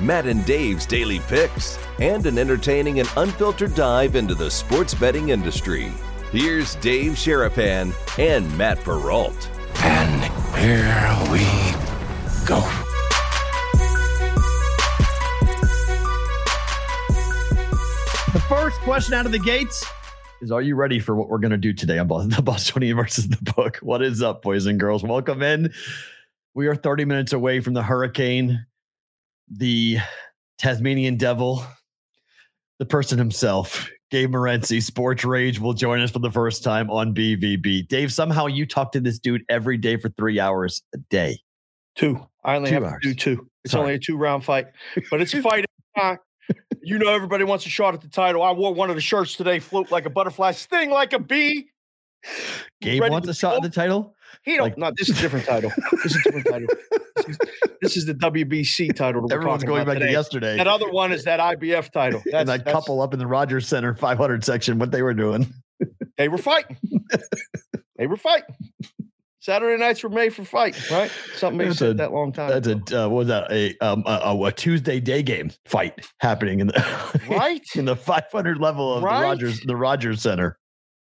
Matt 0.00 0.26
and 0.26 0.44
Dave's 0.44 0.86
daily 0.86 1.20
picks, 1.20 1.78
and 2.00 2.26
an 2.26 2.38
entertaining 2.38 3.00
and 3.00 3.08
unfiltered 3.16 3.74
dive 3.74 4.16
into 4.16 4.34
the 4.34 4.50
sports 4.50 4.94
betting 4.94 5.28
industry. 5.28 5.92
Here's 6.32 6.74
Dave 6.76 7.12
Sharapan 7.12 7.94
and 8.18 8.58
Matt 8.58 8.80
Perrault. 8.80 9.50
And 9.78 10.24
here 10.56 11.32
we 11.32 11.44
go. 12.44 12.60
The 18.32 18.40
first 18.48 18.80
question 18.80 19.14
out 19.14 19.26
of 19.26 19.32
the 19.32 19.38
gates 19.38 19.86
is 20.40 20.50
Are 20.50 20.60
you 20.60 20.74
ready 20.74 20.98
for 20.98 21.14
what 21.14 21.28
we're 21.28 21.38
going 21.38 21.52
to 21.52 21.56
do 21.56 21.72
today 21.72 21.98
on 21.98 22.08
the 22.28 22.42
Bostonian 22.42 22.96
versus 22.96 23.28
the 23.28 23.52
book? 23.54 23.76
What 23.76 24.02
is 24.02 24.22
up, 24.22 24.42
boys 24.42 24.66
and 24.66 24.78
girls? 24.80 25.04
Welcome 25.04 25.42
in. 25.42 25.72
We 26.54 26.66
are 26.66 26.74
30 26.74 27.04
minutes 27.04 27.32
away 27.32 27.60
from 27.60 27.74
the 27.74 27.82
hurricane, 27.82 28.66
the 29.50 29.98
Tasmanian 30.58 31.16
devil, 31.16 31.64
the 32.78 32.86
person 32.86 33.18
himself, 33.18 33.88
Gabe 34.10 34.32
Morency, 34.32 34.82
Sports 34.82 35.22
Grid, 35.24 35.58
will 35.58 35.74
join 35.74 36.00
us 36.00 36.10
for 36.10 36.18
the 36.20 36.30
first 36.30 36.62
time 36.64 36.90
on 36.90 37.14
BVB. 37.14 37.88
Dave, 37.88 38.12
somehow 38.12 38.46
you 38.46 38.66
talk 38.66 38.92
to 38.92 39.00
this 39.00 39.18
dude 39.18 39.42
every 39.48 39.76
day 39.76 39.96
for 39.96 40.08
three 40.10 40.38
hours 40.40 40.82
a 40.94 40.98
day. 41.10 41.38
Two. 41.96 42.24
I 42.44 42.56
only 42.56 42.70
Two 42.70 42.74
have 42.74 42.84
hours. 42.84 43.00
to 43.02 43.08
do 43.08 43.14
two. 43.14 43.48
It's 43.64 43.72
Sorry. 43.72 43.82
only 43.82 43.94
a 43.94 43.98
two 43.98 44.16
round 44.16 44.44
fight, 44.44 44.66
but 45.10 45.20
it's 45.20 45.32
a 45.34 45.40
fight. 45.42 45.64
You 46.82 46.98
know, 46.98 47.08
everybody 47.08 47.44
wants 47.44 47.64
a 47.64 47.70
shot 47.70 47.94
at 47.94 48.00
the 48.02 48.08
title. 48.08 48.42
I 48.42 48.52
wore 48.52 48.74
one 48.74 48.90
of 48.90 48.96
the 48.96 49.00
shirts 49.00 49.36
today, 49.36 49.58
float 49.58 49.90
like 49.90 50.04
a 50.04 50.10
butterfly, 50.10 50.52
sting 50.52 50.90
like 50.90 51.12
a 51.14 51.18
bee. 51.18 51.68
Gabe 52.82 53.00
Ready 53.00 53.10
wants 53.12 53.28
a 53.28 53.34
shot 53.34 53.56
at 53.56 53.62
the 53.62 53.70
title. 53.70 54.14
He 54.44 54.56
don't. 54.56 54.64
Like- 54.64 54.78
no, 54.78 54.92
this 54.96 55.08
is 55.08 55.18
a 55.18 55.22
different 55.22 55.46
title. 55.46 55.72
This 56.02 56.14
is 56.14 56.16
a 56.16 56.22
different 56.32 56.46
title. 56.46 56.68
This 57.16 57.26
is, 57.28 57.38
this 57.80 57.96
is 57.96 58.06
the 58.06 58.14
WBC 58.14 58.94
title. 58.94 59.26
Everyone's 59.32 59.64
going 59.64 59.86
back 59.86 59.98
to 59.98 60.10
yesterday. 60.10 60.56
That 60.58 60.66
other 60.68 60.90
one 60.90 61.12
is 61.12 61.24
that 61.24 61.40
IBF 61.40 61.90
title. 61.90 62.22
That's, 62.30 62.40
and 62.40 62.48
that 62.48 62.64
couple 62.70 63.00
up 63.00 63.12
in 63.14 63.18
the 63.18 63.26
Rogers 63.26 63.66
Center 63.66 63.94
500 63.94 64.44
section, 64.44 64.78
what 64.78 64.90
they 64.90 65.02
were 65.02 65.14
doing. 65.14 65.52
They 66.18 66.28
were 66.28 66.38
fighting. 66.38 66.76
they 67.96 68.06
were 68.06 68.16
fighting. 68.16 68.54
Saturday 69.40 69.78
nights 69.82 70.02
were 70.02 70.08
made 70.08 70.34
for 70.34 70.42
fight, 70.44 70.90
right? 70.90 71.10
Something 71.36 71.66
That's 71.68 71.78
said 71.78 71.90
a- 71.90 71.94
that 71.94 72.12
long 72.12 72.32
time. 72.32 72.48
That's 72.48 72.66
ago. 72.66 72.96
a 72.96 73.04
uh, 73.04 73.08
what 73.08 73.16
was 73.18 73.28
that 73.28 73.50
a 73.52 73.76
um 73.80 74.02
a, 74.06 74.34
a 74.46 74.52
Tuesday 74.52 75.00
day 75.00 75.22
game 75.22 75.50
fight 75.66 76.00
happening 76.20 76.60
in 76.60 76.68
the 76.68 77.20
right. 77.28 77.60
in 77.74 77.84
the 77.84 77.94
500 77.96 78.58
level 78.58 78.94
of 78.94 79.02
Right? 79.02 79.18
the 79.18 79.22
Rogers 79.22 79.60
the 79.60 79.76
Rogers 79.76 80.22
Center. 80.22 80.58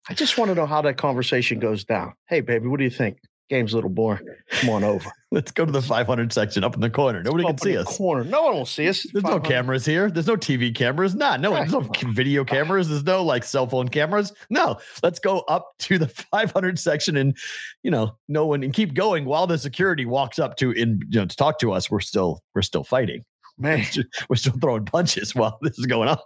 I 0.10 0.14
just 0.14 0.38
want 0.38 0.50
to 0.50 0.56
know 0.56 0.66
how 0.66 0.82
that 0.82 0.98
conversation 0.98 1.60
goes 1.60 1.86
down. 1.86 2.14
Hey, 2.28 2.42
baby, 2.42 2.68
what 2.68 2.80
do 2.80 2.84
you 2.84 2.90
think? 2.90 3.18
Game's 3.50 3.74
a 3.74 3.76
little 3.76 3.90
boring. 3.90 4.26
Come 4.50 4.70
on 4.70 4.84
over. 4.84 5.12
Let's 5.32 5.52
go 5.52 5.66
to 5.66 5.72
the 5.72 5.82
500 5.82 6.32
section 6.32 6.64
up 6.64 6.76
in 6.76 6.82
the 6.82 6.90
corner. 6.90 7.22
Nobody 7.24 7.44
can 7.44 7.58
see 7.58 7.78
us. 7.78 7.98
Corner. 7.98 8.24
No 8.24 8.44
one 8.44 8.54
will 8.54 8.66
see 8.66 8.88
us. 8.88 9.06
There's 9.12 9.24
no 9.24 9.40
cameras 9.40 9.86
here. 9.86 10.10
There's 10.10 10.28
no 10.28 10.38
TV 10.38 10.74
cameras. 10.74 11.16
Nah, 11.16 11.38
no, 11.38 11.54
there's 11.54 11.72
no 11.72 11.82
video 12.12 12.46
cameras. 12.46 12.90
There's 12.90 13.04
no 13.04 13.24
like 13.24 13.44
cell 13.44 13.68
phone 13.68 13.90
cameras. 13.90 14.32
No, 14.50 14.78
let's 15.02 15.20
go 15.20 15.40
up 15.42 15.74
to 15.80 15.98
the 15.98 16.08
500 16.32 16.80
section 16.80 17.18
and 17.18 17.36
you 17.84 17.92
know, 17.92 18.16
no 18.28 18.46
one 18.46 18.64
and 18.64 18.74
keep 18.74 18.94
going 18.94 19.26
while 19.26 19.48
the 19.48 19.58
security 19.58 20.06
walks 20.06 20.40
up 20.40 20.56
to 20.58 20.72
in 20.72 21.02
you 21.10 21.20
know 21.20 21.26
to 21.26 21.36
talk 21.36 21.60
to 21.60 21.74
us. 21.74 21.92
We're 21.92 22.00
still 22.00 22.44
we're 22.56 22.62
still 22.62 22.84
fighting. 22.84 23.24
Man, 23.58 23.86
We're 24.30 24.36
still 24.36 24.54
throwing 24.60 24.86
punches 24.86 25.36
while 25.36 25.60
this 25.62 25.78
is 25.78 25.86
going 25.86 26.10
on. 26.10 26.18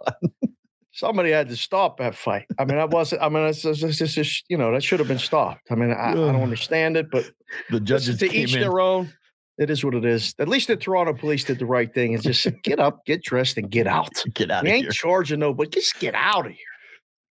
Somebody 0.98 1.30
had 1.30 1.48
to 1.48 1.56
stop 1.56 1.98
that 1.98 2.14
fight. 2.14 2.46
I 2.58 2.64
mean, 2.64 2.76
I 2.78 2.84
wasn't. 2.84 3.22
I 3.22 3.28
mean, 3.28 3.44
it's, 3.44 3.62
just 3.62 4.44
you 4.48 4.56
know 4.58 4.72
that 4.72 4.82
should 4.82 4.98
have 4.98 5.08
been 5.08 5.18
stopped. 5.18 5.62
I 5.70 5.74
mean, 5.76 5.92
I, 5.92 6.10
I 6.10 6.14
don't 6.14 6.42
understand 6.42 6.96
it, 6.96 7.10
but 7.10 7.24
The 7.70 7.80
judges 7.80 8.18
to 8.18 8.26
each 8.34 8.54
in. 8.54 8.60
their 8.60 8.80
own. 8.80 9.12
It 9.58 9.70
is 9.70 9.84
what 9.84 9.94
it 9.94 10.04
is. 10.04 10.34
At 10.38 10.46
least 10.48 10.68
the 10.68 10.76
Toronto 10.76 11.12
police 11.14 11.42
did 11.44 11.58
the 11.58 11.66
right 11.66 11.92
thing 11.92 12.14
and 12.14 12.22
just 12.22 12.42
said, 12.42 12.60
get 12.62 12.78
up, 12.78 13.04
get 13.06 13.22
dressed, 13.24 13.56
and 13.58 13.68
get 13.70 13.86
out. 13.88 14.10
Get 14.34 14.50
out 14.52 14.62
We 14.62 14.70
ain't 14.70 14.82
here. 14.84 14.90
charging 14.92 15.40
nobody. 15.40 15.68
Just 15.70 15.98
get 15.98 16.14
out 16.14 16.46
of 16.46 16.52
here. 16.52 16.60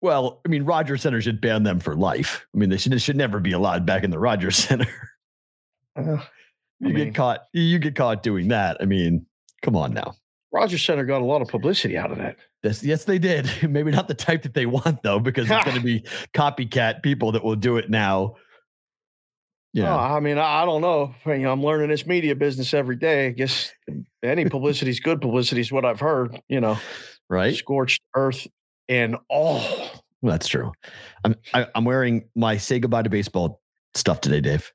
Well, 0.02 0.40
I 0.46 0.48
mean, 0.50 0.64
Rogers 0.64 1.02
Center 1.02 1.20
should 1.22 1.40
ban 1.40 1.62
them 1.62 1.78
for 1.80 1.94
life. 1.96 2.46
I 2.54 2.58
mean, 2.58 2.68
they 2.70 2.76
should, 2.78 3.00
should 3.00 3.16
never 3.16 3.40
be 3.40 3.52
allowed 3.52 3.86
back 3.86 4.02
in 4.04 4.10
the 4.10 4.18
Rogers 4.18 4.56
Center. 4.68 4.86
Uh, 5.96 6.18
You 6.80 6.92
mean- 6.94 7.06
get 7.06 7.14
caught. 7.14 7.40
You 7.52 7.78
get 7.78 7.94
caught 7.96 8.22
doing 8.22 8.48
that. 8.48 8.76
I 8.80 8.84
mean, 8.84 9.24
come 9.62 9.76
on 9.76 9.92
now. 9.94 10.14
Rogers 10.52 10.82
Center 10.84 11.04
got 11.04 11.22
a 11.22 11.24
lot 11.24 11.40
of 11.42 11.48
publicity 11.48 11.96
out 11.96 12.10
of 12.10 12.18
that. 12.18 12.36
Yes, 12.62 12.82
yes, 12.82 13.04
they 13.04 13.18
did. 13.18 13.48
Maybe 13.68 13.90
not 13.90 14.08
the 14.08 14.14
type 14.14 14.42
that 14.42 14.54
they 14.54 14.66
want 14.66 15.02
though, 15.02 15.18
because 15.18 15.50
it's 15.50 15.64
going 15.64 15.76
to 15.78 15.82
be 15.82 16.04
copycat 16.34 17.02
people 17.02 17.32
that 17.32 17.42
will 17.44 17.56
do 17.56 17.76
it 17.78 17.88
now. 17.90 18.34
Oh, 18.34 18.36
yeah, 19.72 19.94
Oh, 19.94 19.98
I 20.16 20.20
mean, 20.20 20.36
I, 20.36 20.62
I 20.62 20.64
don't 20.64 20.80
know. 20.80 21.14
I 21.24 21.36
mean, 21.36 21.46
I'm 21.46 21.62
learning 21.62 21.90
this 21.90 22.04
media 22.04 22.34
business 22.34 22.74
every 22.74 22.96
day. 22.96 23.28
I 23.28 23.30
guess 23.30 23.70
any 24.22 24.44
publicity 24.48 24.90
is 24.90 24.98
good 25.00 25.20
publicity 25.20 25.60
is 25.60 25.70
what 25.70 25.84
I've 25.84 26.00
heard. 26.00 26.40
You 26.48 26.60
know, 26.60 26.76
right. 27.28 27.54
scorched 27.54 28.02
earth 28.16 28.46
and 28.88 29.16
all. 29.28 29.60
Well, 30.22 30.32
that's 30.32 30.48
true. 30.48 30.72
I'm 31.24 31.34
I, 31.54 31.66
I'm 31.74 31.84
wearing 31.84 32.24
my 32.34 32.56
say 32.56 32.78
goodbye 32.80 33.02
to 33.02 33.10
baseball 33.10 33.62
stuff 33.94 34.20
today, 34.20 34.40
Dave. 34.40 34.70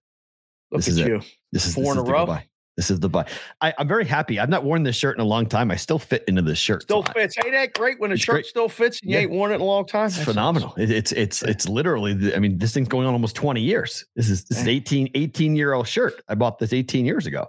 Look 0.71 0.79
This 0.79 0.87
at 0.87 0.91
is 0.93 0.99
it. 0.99 1.07
you. 1.07 1.21
This 1.51 1.65
is 1.67 1.75
Four 1.75 1.83
this 1.83 1.93
in 1.95 1.99
is 2.03 2.09
a 2.09 2.11
row? 2.11 2.19
goodbye. 2.25 2.45
This 2.77 2.91
is 2.91 2.99
the 2.99 3.07
bye. 3.07 3.25
I, 3.61 3.73
I'm 3.77 3.87
very 3.87 4.05
happy. 4.05 4.37
I've 4.37 4.49
not 4.49 4.65
worn 4.65 4.83
this 4.83 4.97
shirt 4.97 5.15
in 5.15 5.21
a 5.21 5.25
long 5.25 5.45
time. 5.47 5.71
I 5.71 5.77
still 5.77 5.97
fit 5.99 6.25
into 6.27 6.41
this 6.41 6.57
shirt. 6.57 6.81
Still 6.81 7.03
fits. 7.03 7.37
Ain't 7.37 7.53
that 7.53 7.73
great 7.73 7.99
when 8.01 8.11
a 8.11 8.15
It's 8.15 8.23
shirt 8.23 8.33
great. 8.33 8.45
still 8.47 8.67
fits 8.67 8.99
and 9.01 9.09
you 9.11 9.15
Yeah. 9.17 9.23
ain't 9.23 9.31
worn 9.31 9.51
it 9.51 9.55
in 9.55 9.61
a 9.61 9.65
long 9.65 9.85
time? 9.85 10.07
It's 10.07 10.15
That's 10.17 10.27
phenomenal. 10.27 10.73
It, 10.77 10.91
it's 10.91 11.13
it's 11.13 11.41
it's 11.43 11.69
literally. 11.69 12.33
I 12.35 12.39
mean, 12.39 12.57
this 12.57 12.73
thing's 12.73 12.89
going 12.89 13.07
on 13.07 13.13
almost 13.13 13.35
20 13.35 13.61
years. 13.61 14.03
This 14.17 14.29
is 14.29 14.43
this 14.45 14.59
is 14.59 14.67
18 14.67 15.09
18 15.15 15.55
year 15.55 15.71
old 15.73 15.87
shirt. 15.87 16.21
I 16.27 16.35
bought 16.35 16.59
this 16.59 16.73
18 16.73 17.05
years 17.05 17.25
ago. 17.25 17.47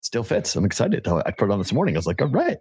Still 0.00 0.22
fits. 0.22 0.54
I'm 0.54 0.64
excited. 0.64 1.06
I 1.08 1.30
put 1.32 1.50
it 1.50 1.52
on 1.52 1.58
this 1.58 1.72
morning. 1.72 1.96
I 1.96 1.98
was 1.98 2.06
like, 2.06 2.22
all 2.22 2.28
right, 2.28 2.56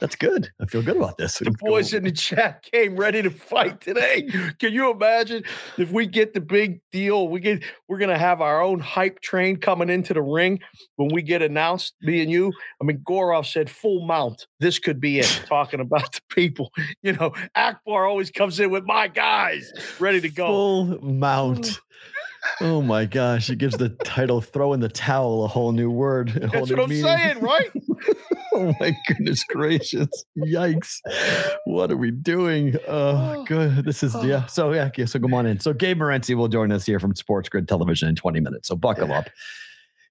that's 0.00 0.14
good. 0.14 0.50
I 0.60 0.66
feel 0.66 0.82
good 0.82 0.96
about 0.96 1.16
this. 1.16 1.38
The 1.38 1.50
boys 1.58 1.94
in 1.94 2.04
the 2.04 2.12
chat 2.12 2.62
came 2.62 2.94
ready 2.94 3.22
to 3.22 3.30
fight 3.30 3.80
today. 3.80 4.28
Can 4.58 4.72
you 4.72 4.90
imagine 4.90 5.44
if 5.78 5.90
we 5.90 6.06
get 6.06 6.34
the 6.34 6.40
big 6.40 6.80
deal? 6.92 7.28
We 7.28 7.40
get 7.40 7.64
we're 7.88 7.98
gonna 7.98 8.18
have 8.18 8.40
our 8.42 8.60
own 8.62 8.80
hype 8.80 9.20
train 9.20 9.56
coming 9.56 9.88
into 9.88 10.12
the 10.12 10.22
ring 10.22 10.60
when 10.96 11.08
we 11.12 11.22
get 11.22 11.40
announced. 11.40 11.94
Me 12.02 12.20
and 12.20 12.30
you. 12.30 12.52
I 12.80 12.84
mean, 12.84 12.98
Gorov 12.98 13.46
said 13.46 13.70
full 13.70 14.06
mount. 14.06 14.46
This 14.60 14.78
could 14.78 15.00
be 15.00 15.20
it. 15.20 15.42
Talking 15.46 15.80
about 15.80 16.12
the 16.12 16.20
people. 16.28 16.70
You 17.02 17.14
know, 17.14 17.32
Akbar 17.54 18.06
always 18.06 18.30
comes 18.30 18.60
in 18.60 18.70
with 18.70 18.84
my 18.84 19.08
guys 19.08 19.72
ready 19.98 20.20
to 20.20 20.28
go. 20.28 20.46
full 20.46 20.84
mount. 21.02 21.80
Oh 22.60 22.82
my 22.82 23.04
gosh! 23.04 23.50
It 23.50 23.56
gives 23.58 23.76
the 23.76 23.90
title 24.04 24.40
"Throw 24.40 24.72
in 24.72 24.80
the 24.80 24.88
Towel" 24.88 25.44
a 25.44 25.48
whole 25.48 25.72
new 25.72 25.90
word. 25.90 26.28
A 26.36 26.48
whole 26.48 26.66
That's 26.66 26.70
what 26.70 26.80
I'm 26.80 26.88
meaning. 26.88 27.04
saying, 27.04 27.40
right? 27.40 27.70
oh 28.54 28.74
my 28.80 28.96
goodness 29.06 29.44
gracious! 29.44 30.08
Yikes! 30.36 30.98
What 31.66 31.90
are 31.90 31.96
we 31.96 32.10
doing? 32.10 32.76
Oh, 32.88 33.36
oh 33.38 33.44
good. 33.44 33.84
This 33.84 34.02
is 34.02 34.14
oh. 34.14 34.22
yeah. 34.22 34.46
So 34.46 34.72
yeah. 34.72 34.86
Okay, 34.86 35.06
so 35.06 35.18
come 35.18 35.34
on 35.34 35.46
in. 35.46 35.60
So 35.60 35.72
Gabe 35.72 35.98
Morency 35.98 36.34
will 36.34 36.48
join 36.48 36.72
us 36.72 36.84
here 36.86 36.98
from 37.00 37.14
Sports 37.14 37.48
Grid 37.48 37.68
Television 37.68 38.08
in 38.08 38.16
20 38.16 38.40
minutes. 38.40 38.68
So 38.68 38.76
buckle 38.76 39.12
up, 39.12 39.28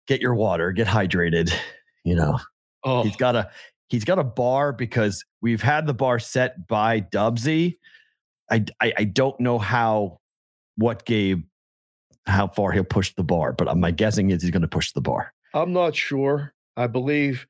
get 0.08 0.22
your 0.22 0.36
water, 0.36 0.72
get 0.72 0.88
hydrated. 0.88 1.54
You 2.04 2.16
know, 2.16 2.40
Oh, 2.84 3.04
he's 3.04 3.16
got 3.18 3.36
a 3.36 3.50
he's 3.90 4.06
got 4.06 4.20
a 4.20 4.24
bar 4.24 4.72
because 4.74 5.26
we've 5.42 5.62
had 5.62 5.88
the 5.88 5.94
bar 5.94 6.20
set 6.20 6.68
by 6.68 7.02
Dubsy. 7.02 7.78
I, 8.50 8.64
I 8.82 8.94
I 9.00 9.04
don't 9.04 9.40
know 9.40 9.60
how 9.60 10.20
what 10.78 11.06
Gabe 11.06 11.44
how 12.28 12.48
far 12.48 12.72
he'll 12.72 12.84
push 12.84 13.14
the 13.16 13.24
bar, 13.24 13.54
but 13.54 13.76
my 13.78 13.92
guessing 13.92 14.30
is 14.30 14.42
he's 14.42 14.52
going 14.52 14.62
to 14.62 14.68
push 14.68 14.92
the 14.92 15.02
bar. 15.02 15.34
I'm 15.54 15.74
not 15.74 15.96
sure. 15.96 16.54
I 16.76 16.88
believe. 16.88 17.48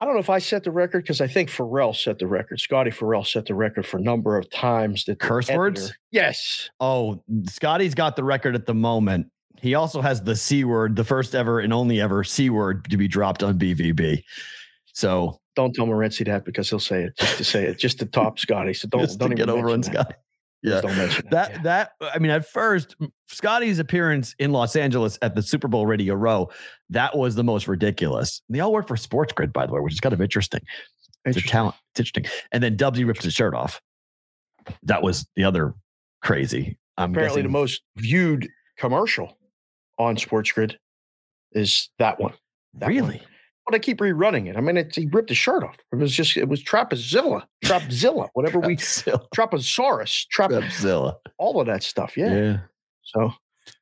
I 0.00 0.06
don't 0.06 0.14
know 0.14 0.20
if 0.20 0.30
I 0.30 0.38
set 0.38 0.64
the 0.64 0.70
record 0.70 1.02
because 1.02 1.20
I 1.20 1.26
think 1.26 1.48
Ferrall 1.50 1.94
set 1.94 2.18
the 2.18 2.26
record. 2.26 2.60
Scotty 2.60 2.90
Ferrall 2.90 3.24
set 3.24 3.46
the 3.46 3.54
record 3.54 3.86
for 3.86 3.98
number 3.98 4.36
of 4.36 4.50
times 4.50 5.04
that 5.04 5.18
the 5.18 5.26
Curse 5.26 5.50
words? 5.50 5.94
Yes. 6.10 6.68
Oh, 6.80 7.22
Scotty's 7.48 7.94
got 7.94 8.16
the 8.16 8.24
record 8.24 8.54
at 8.54 8.66
the 8.66 8.74
moment. 8.74 9.28
He 9.60 9.74
also 9.74 10.02
has 10.02 10.22
the 10.22 10.36
C 10.36 10.64
word, 10.64 10.96
the 10.96 11.04
first 11.04 11.34
ever 11.34 11.60
and 11.60 11.72
only 11.72 12.00
ever 12.00 12.22
C 12.24 12.50
word 12.50 12.90
to 12.90 12.96
be 12.96 13.08
dropped 13.08 13.42
on 13.42 13.58
BVB. 13.58 14.22
So 14.92 15.38
Don't 15.56 15.74
tell 15.74 15.86
Morency 15.86 16.26
that 16.26 16.44
because 16.44 16.68
he'll 16.68 16.80
say 16.80 17.04
it 17.04 17.16
just 17.16 17.38
to 17.38 17.44
say 17.44 17.64
it, 17.64 17.78
just 17.78 17.98
to 18.00 18.06
top 18.06 18.38
Scotty. 18.38 18.74
So 18.74 18.88
don't 18.88 19.00
don't 19.18 19.18
to 19.18 19.24
even 19.26 19.36
get 19.36 19.48
over 19.48 19.70
on. 19.70 19.82
Scotty. 19.82 20.14
Yeah. 20.64 20.80
Don't 20.80 20.96
mention 20.96 21.26
That 21.30 21.50
yeah. 21.50 21.62
that 21.62 21.90
I 22.00 22.18
mean, 22.18 22.30
at 22.30 22.48
first, 22.48 22.96
Scotty's 23.26 23.78
appearance 23.78 24.34
in 24.38 24.50
Los 24.50 24.74
Angeles 24.74 25.18
at 25.20 25.34
the 25.34 25.42
Super 25.42 25.68
Bowl 25.68 25.86
Radio 25.86 26.14
Row, 26.14 26.48
that 26.88 27.16
was 27.16 27.34
the 27.34 27.44
most 27.44 27.68
ridiculous. 27.68 28.40
They 28.48 28.60
all 28.60 28.72
work 28.72 28.88
for 28.88 28.96
Sports 28.96 29.34
Grid, 29.34 29.52
by 29.52 29.66
the 29.66 29.72
way, 29.74 29.80
which 29.80 29.92
is 29.92 30.00
kind 30.00 30.14
of 30.14 30.22
interesting. 30.22 30.62
It's 31.26 31.36
a 31.36 31.42
talent. 31.42 31.74
It's 31.92 32.00
interesting. 32.00 32.24
And 32.50 32.62
then 32.62 32.78
Dubsy 32.78 33.06
rips 33.06 33.24
his 33.24 33.34
shirt 33.34 33.54
off. 33.54 33.82
That 34.82 35.02
was 35.02 35.26
the 35.36 35.44
other 35.44 35.74
crazy. 36.22 36.78
I'm 36.96 37.10
Apparently, 37.12 37.42
the 37.42 37.48
most 37.50 37.82
viewed 37.96 38.48
commercial 38.78 39.36
on 39.98 40.16
Sports 40.16 40.50
Grid 40.50 40.78
is 41.52 41.90
that 41.98 42.18
one. 42.18 42.32
That 42.72 42.90
one. 42.90 43.20
But 43.66 43.74
I 43.74 43.78
keep 43.78 43.98
rerunning 43.98 44.48
it. 44.48 44.56
I 44.56 44.60
mean, 44.60 44.76
it's, 44.76 44.96
he 44.96 45.06
ripped 45.06 45.30
his 45.30 45.38
shirt 45.38 45.64
off. 45.64 45.76
It 45.92 45.96
was 45.96 46.12
just, 46.12 46.36
it 46.36 46.48
was 46.48 46.62
Trapezilla, 46.62 47.44
Trapzilla, 47.64 48.28
whatever 48.34 48.60
we, 48.60 48.76
Trapzilla. 48.76 49.24
Trapezosaurus, 49.34 50.26
Trap, 50.28 50.50
Trapzilla. 50.50 51.14
all 51.38 51.60
of 51.60 51.66
that 51.66 51.82
stuff. 51.82 52.16
Yeah. 52.16 52.34
yeah. 52.34 52.58
So 53.04 53.32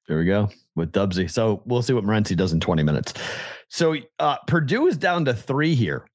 There 0.06 0.19
we 0.19 0.25
go 0.25 0.49
with 0.76 0.93
Dubsy. 0.93 1.29
So 1.31 1.62
we'll 1.67 1.82
see 1.82 1.93
what 1.94 2.05
Morency 2.05 2.37
does 2.37 2.52
in 2.52 2.61
20 2.61 2.82
minutes. 2.84 3.12
So 3.69 3.96
uh, 4.20 4.37
Purdue 4.46 4.87
is 4.87 4.96
down 4.96 5.25
to 5.25 5.34
three 5.34 5.75
here. 5.75 6.06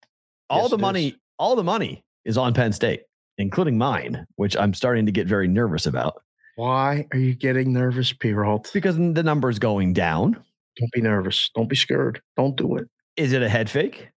All 0.50 0.62
Yes, 0.64 0.72
the 0.72 0.78
money, 0.78 1.08
is. 1.10 1.14
all 1.38 1.56
the 1.58 1.64
money 1.64 2.04
is 2.24 2.38
on 2.38 2.54
Penn 2.54 2.72
State, 2.72 3.02
including 3.38 3.78
mine, 3.78 4.25
which 4.38 4.56
I'm 4.56 4.74
starting 4.74 5.06
to 5.08 5.12
get 5.12 5.28
very 5.28 5.48
nervous 5.48 5.86
about 5.86 6.22
why 6.56 7.06
are 7.12 7.19
you 7.19 7.36
getting 7.36 7.72
nervous, 7.72 8.12
P. 8.14 8.34
Ralt? 8.34 8.72
because 8.74 8.96
the 8.98 9.22
number 9.24 9.48
is 9.50 9.60
going 9.60 9.94
down. 9.94 10.34
Don't 10.80 10.92
be 10.92 11.02
nervous. 11.02 11.52
Don't 11.56 11.69
be 11.69 11.75
scared. 11.75 12.19
Don't 12.36 12.56
do 12.56 12.78
it. 12.78 12.88
Is 13.18 13.34
it 13.34 13.42
a 13.42 13.50
head 13.50 13.69
fake? 13.69 14.10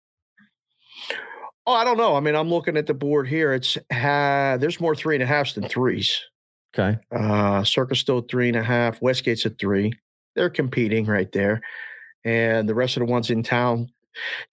Oh, 1.67 1.73
I 1.73 1.85
don't 1.85 1.99
know. 1.99 2.17
I 2.17 2.21
mean, 2.21 2.35
I'm 2.35 2.49
looking 2.49 2.77
at 2.77 2.87
the 2.87 2.95
board 2.95 3.29
here. 3.29 3.53
It's 3.53 3.77
ha- 3.93 4.57
there's 4.59 4.81
more 4.81 4.95
three 4.95 5.15
and 5.15 5.23
a 5.23 5.27
halfs 5.27 5.53
than 5.53 5.69
threes. 5.69 6.21
Okay. 6.75 6.99
Uh, 7.15 7.63
Circa 7.63 7.95
still 7.95 8.23
three 8.23 8.49
and 8.49 8.57
a 8.57 8.63
half. 8.63 9.01
Westgate's 9.01 9.45
at 9.47 9.59
three. 9.59 9.93
They're 10.35 10.51
competing 10.51 11.05
right 11.07 11.31
there, 11.33 11.61
and 12.25 12.69
the 12.69 12.75
rest 12.75 12.97
of 12.97 13.01
the 13.07 13.11
ones 13.13 13.31
in 13.31 13.43
town. 13.43 13.89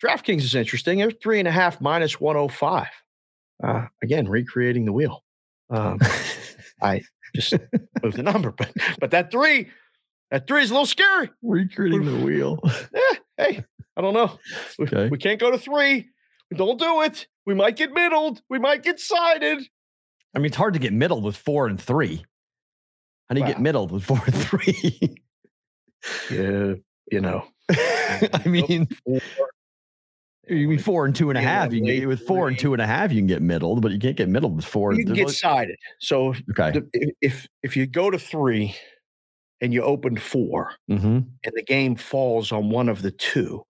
DraftKings 0.03 0.41
is 0.41 0.55
interesting. 0.55 0.99
They're 0.99 1.11
three 1.11 1.39
and 1.39 1.47
a 1.47 1.51
half 1.51 1.79
minus 1.81 2.19
105. 2.19 2.87
Uh, 3.63 3.85
again, 4.03 4.27
recreating 4.27 4.85
the 4.85 4.93
wheel. 4.93 5.23
Um, 5.69 5.99
I 6.81 7.01
just 7.35 7.53
moved 8.03 8.17
the 8.17 8.23
number, 8.23 8.51
but 8.51 8.71
but 8.99 9.11
that 9.11 9.31
three, 9.31 9.69
that 10.31 10.47
three 10.47 10.63
is 10.63 10.69
a 10.69 10.73
little 10.73 10.85
scary. 10.85 11.29
Recreating 11.41 12.03
the 12.05 12.17
wheel. 12.25 12.59
Eh, 12.93 13.15
hey, 13.37 13.65
I 13.97 14.01
don't 14.01 14.13
know. 14.13 14.37
We, 14.79 14.85
Okay. 14.85 15.07
we 15.09 15.17
can't 15.17 15.39
go 15.39 15.51
to 15.51 15.57
three. 15.57 16.09
Don't 16.53 16.79
do 16.79 17.01
it. 17.01 17.27
We 17.45 17.53
might 17.55 17.75
get 17.75 17.91
middled. 17.91 18.41
We 18.49 18.59
might 18.59 18.83
get 18.83 18.99
sided. 18.99 19.59
I 20.35 20.39
mean, 20.39 20.47
it's 20.47 20.55
hard 20.57 20.73
to 20.73 20.79
get 20.79 20.93
middled 20.93 21.23
with 21.23 21.35
four 21.37 21.67
and 21.67 21.79
three. 21.81 22.23
How 23.29 23.35
do 23.35 23.41
you 23.41 23.47
get 23.47 23.59
middled 23.61 23.91
with 23.91 24.03
four 24.03 24.21
and 24.25 24.35
three? 24.35 25.15
Yeah, 26.29 26.73
you 27.11 27.21
know. 27.21 27.45
I 27.69 28.41
mean, 28.45 28.87
Four, 29.05 29.19
you 30.47 30.67
mean 30.67 30.77
four 30.79 31.05
and 31.05 31.15
two 31.15 31.29
and 31.29 31.37
a 31.37 31.41
half. 31.41 31.73
You 31.73 31.79
can 31.79 31.87
get 31.87 32.07
with 32.07 32.27
four 32.27 32.47
and 32.47 32.59
two 32.59 32.73
and 32.73 32.81
a 32.81 32.85
half, 32.85 33.11
you 33.11 33.19
can 33.19 33.27
get 33.27 33.41
middled, 33.41 33.81
but 33.81 33.91
you 33.91 33.97
can't 33.99 34.15
get 34.15 34.29
middled 34.29 34.55
with 34.55 34.65
four. 34.65 34.93
you 34.93 35.03
can 35.05 35.13
get 35.15 35.21
only- 35.23 35.33
sided. 35.33 35.77
So 35.99 36.35
okay. 36.51 36.71
the- 36.93 37.13
if- 37.21 37.47
if 37.63 37.75
you 37.75 37.87
go 37.87 38.11
to 38.11 38.19
three 38.19 38.75
and 39.61 39.73
you 39.73 39.81
open 39.81 40.17
four 40.17 40.73
Mm-hmm. 40.91 41.07
and 41.43 41.53
the 41.55 41.63
game 41.63 41.95
falls 41.95 42.51
on 42.51 42.69
one 42.69 42.87
of 42.89 43.01
the 43.01 43.11
two, 43.11 43.63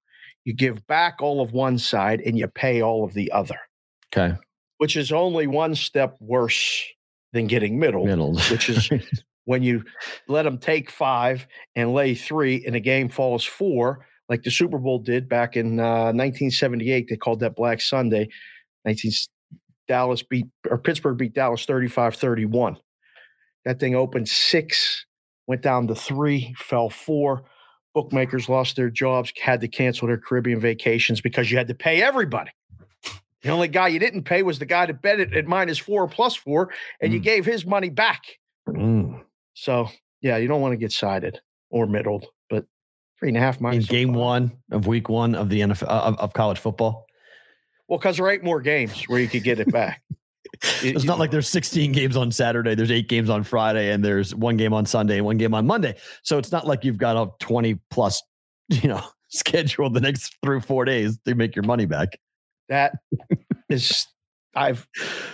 you 0.45 0.53
give 0.53 0.85
back 0.87 1.21
all 1.21 1.41
of 1.41 1.51
one 1.51 1.77
side 1.77 2.21
and 2.21 2.37
you 2.37 2.47
pay 2.47 2.81
all 2.81 3.03
of 3.03 3.13
the 3.13 3.31
other, 3.31 3.57
Okay. 4.15 4.35
which 4.77 4.95
is 4.95 5.11
only 5.11 5.47
one 5.47 5.75
step 5.75 6.15
worse 6.19 6.83
than 7.33 7.47
getting 7.47 7.77
middle, 7.79 8.05
Middled. 8.05 8.39
which 8.51 8.69
is 8.69 8.89
when 9.45 9.61
you 9.63 9.83
let 10.27 10.43
them 10.43 10.57
take 10.57 10.89
five 10.89 11.47
and 11.75 11.93
lay 11.93 12.15
three 12.15 12.63
and 12.65 12.75
the 12.75 12.79
game 12.79 13.09
falls 13.09 13.43
four, 13.43 14.05
like 14.29 14.43
the 14.43 14.51
Super 14.51 14.77
Bowl 14.77 14.99
did 14.99 15.27
back 15.27 15.57
in 15.57 15.79
uh, 15.79 16.13
1978. 16.13 17.07
They 17.09 17.15
called 17.17 17.41
that 17.41 17.55
Black 17.55 17.81
Sunday. 17.81 18.29
19 18.85 19.11
Dallas 19.87 20.23
beat 20.23 20.45
or 20.69 20.77
Pittsburgh 20.77 21.17
beat 21.17 21.33
Dallas 21.33 21.65
35 21.65 22.15
31. 22.15 22.77
That 23.65 23.79
thing 23.79 23.95
opened 23.95 24.29
six, 24.29 25.05
went 25.47 25.61
down 25.61 25.87
to 25.87 25.95
three, 25.95 26.55
fell 26.57 26.89
four. 26.89 27.43
Bookmakers 27.99 28.49
lost 28.49 28.75
their 28.75 28.89
jobs, 28.91 29.31
had 29.41 29.61
to 29.61 29.67
cancel 29.69 30.07
their 30.07 30.17
Caribbean 30.17 30.59
vacations 30.59 31.21
because 31.21 31.49
you 31.49 31.57
had 31.57 31.69
to 31.69 31.73
pay 31.73 32.01
everybody. 32.03 32.51
The 33.41 33.49
only 33.49 33.69
guy 33.69 33.87
you 33.87 33.99
didn't 33.99 34.23
pay 34.23 34.43
was 34.43 34.59
the 34.59 34.65
guy 34.65 34.85
that 34.85 35.01
bet 35.01 35.19
it 35.21 35.33
at 35.33 35.45
minus 35.47 35.77
four 35.77 36.03
or 36.03 36.07
plus 36.07 36.35
four, 36.35 36.71
and 36.99 37.13
you 37.13 37.19
Mm. 37.21 37.23
gave 37.23 37.45
his 37.45 37.65
money 37.65 37.89
back. 37.89 38.21
Mm. 38.67 39.23
So 39.53 39.89
yeah, 40.21 40.35
you 40.37 40.47
don't 40.49 40.61
want 40.61 40.73
to 40.73 40.77
get 40.77 40.91
sided 40.91 41.39
or 41.69 41.87
middled, 41.87 42.25
but 42.49 42.65
three 43.17 43.29
and 43.29 43.37
a 43.37 43.39
half 43.39 43.57
In 43.57 43.63
minus 43.63 43.85
game 43.85 44.09
five. 44.09 44.17
one 44.17 44.51
of 44.71 44.87
week 44.87 45.07
one 45.07 45.33
of 45.33 45.47
the 45.49 45.61
NFL 45.61 45.83
of, 45.87 46.17
of 46.17 46.33
college 46.33 46.59
football. 46.59 47.05
Well, 47.87 47.99
because 47.99 48.17
there 48.17 48.25
are 48.25 48.31
eight 48.31 48.43
more 48.43 48.59
games 48.61 49.03
where 49.03 49.19
you 49.21 49.27
could 49.29 49.43
get 49.43 49.59
it 49.59 49.71
back. 49.71 50.01
It- 50.83 50.95
It's 50.95 51.03
not 51.05 51.19
like 51.19 51.31
there's 51.31 51.49
16 51.49 51.91
games 51.91 52.15
on 52.17 52.31
Saturday, 52.31 52.75
there's 52.75 52.91
eight 52.91 53.07
games 53.09 53.29
on 53.29 53.43
Friday, 53.43 53.91
and 53.91 54.03
there's 54.03 54.33
one 54.35 54.57
game 54.57 54.73
on 54.73 54.85
Sunday 54.85 55.21
one 55.21 55.37
game 55.37 55.53
on 55.53 55.65
Monday. 55.67 55.95
So 56.23 56.37
it's 56.37 56.51
not 56.51 56.65
like 56.67 56.83
you've 56.83 56.97
got 56.97 57.15
a 57.17 57.29
20 57.39 57.79
plus, 57.89 58.21
you 58.69 58.87
know, 58.89 59.01
schedule 59.29 59.89
the 59.89 60.01
next 60.01 60.35
three 60.43 60.57
or 60.57 60.61
four 60.61 60.85
days 60.85 61.17
to 61.25 61.35
make 61.35 61.55
your 61.55 61.63
money 61.63 61.85
back. 61.85 62.19
that 62.69 62.93
is 63.69 64.07
I've 64.57 64.87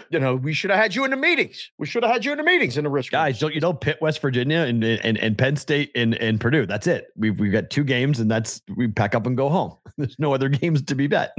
you 0.09 0.19
know, 0.19 0.35
we 0.35 0.51
should 0.53 0.71
have 0.71 0.79
had 0.79 0.95
you 0.95 1.06
in 1.06 1.12
the 1.12 1.18
meetings. 1.18 1.69
We 1.77 1.85
should 1.85 2.01
have 2.01 2.12
had 2.12 2.25
you 2.25 2.31
in 2.31 2.39
the 2.39 2.44
meetings 2.44 2.75
in 2.75 2.85
the 2.85 2.89
risk. 2.89 3.12
Guys, 3.12 3.38
don't 3.38 3.53
you 3.53 3.62
know 3.62 3.71
Pitt, 3.71 4.00
West 4.01 4.19
Virginia, 4.19 4.62
and 4.62 4.83
and, 4.83 5.15
and 5.19 5.38
Penn 5.38 5.56
State 5.57 5.91
and, 5.94 6.15
and 6.15 6.39
Purdue? 6.39 6.65
That's 6.65 6.88
it. 6.88 7.06
We've 7.15 7.39
we've 7.39 7.51
got 7.51 7.69
two 7.69 7.83
games, 7.83 8.19
and 8.19 8.31
that's 8.31 8.62
we 8.75 8.88
pack 8.88 9.13
up 9.13 9.27
and 9.27 9.38
go 9.38 9.47
home. 9.50 9.77
There's 9.97 10.18
no 10.18 10.33
other 10.33 10.50
games 10.50 10.81
to 10.81 10.95
be 10.95 11.06
bet. 11.06 11.35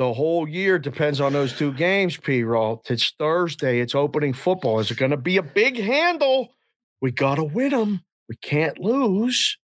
The 0.00 0.14
whole 0.14 0.48
year 0.48 0.78
depends 0.78 1.20
on 1.20 1.34
those 1.34 1.52
two 1.52 1.74
games, 1.74 2.16
P. 2.16 2.42
Roll. 2.42 2.80
It's 2.88 3.12
Thursday. 3.18 3.80
It's 3.80 3.94
opening 3.94 4.32
football. 4.32 4.80
Is 4.80 4.90
it 4.90 4.96
going 4.96 5.10
to 5.10 5.18
be 5.18 5.36
a 5.36 5.42
big 5.42 5.78
handle? 5.78 6.54
We 7.02 7.10
got 7.10 7.34
to 7.34 7.44
win 7.44 7.68
them. 7.68 8.00
We 8.28 8.36
can't 8.36 8.78
lose. 8.78 9.58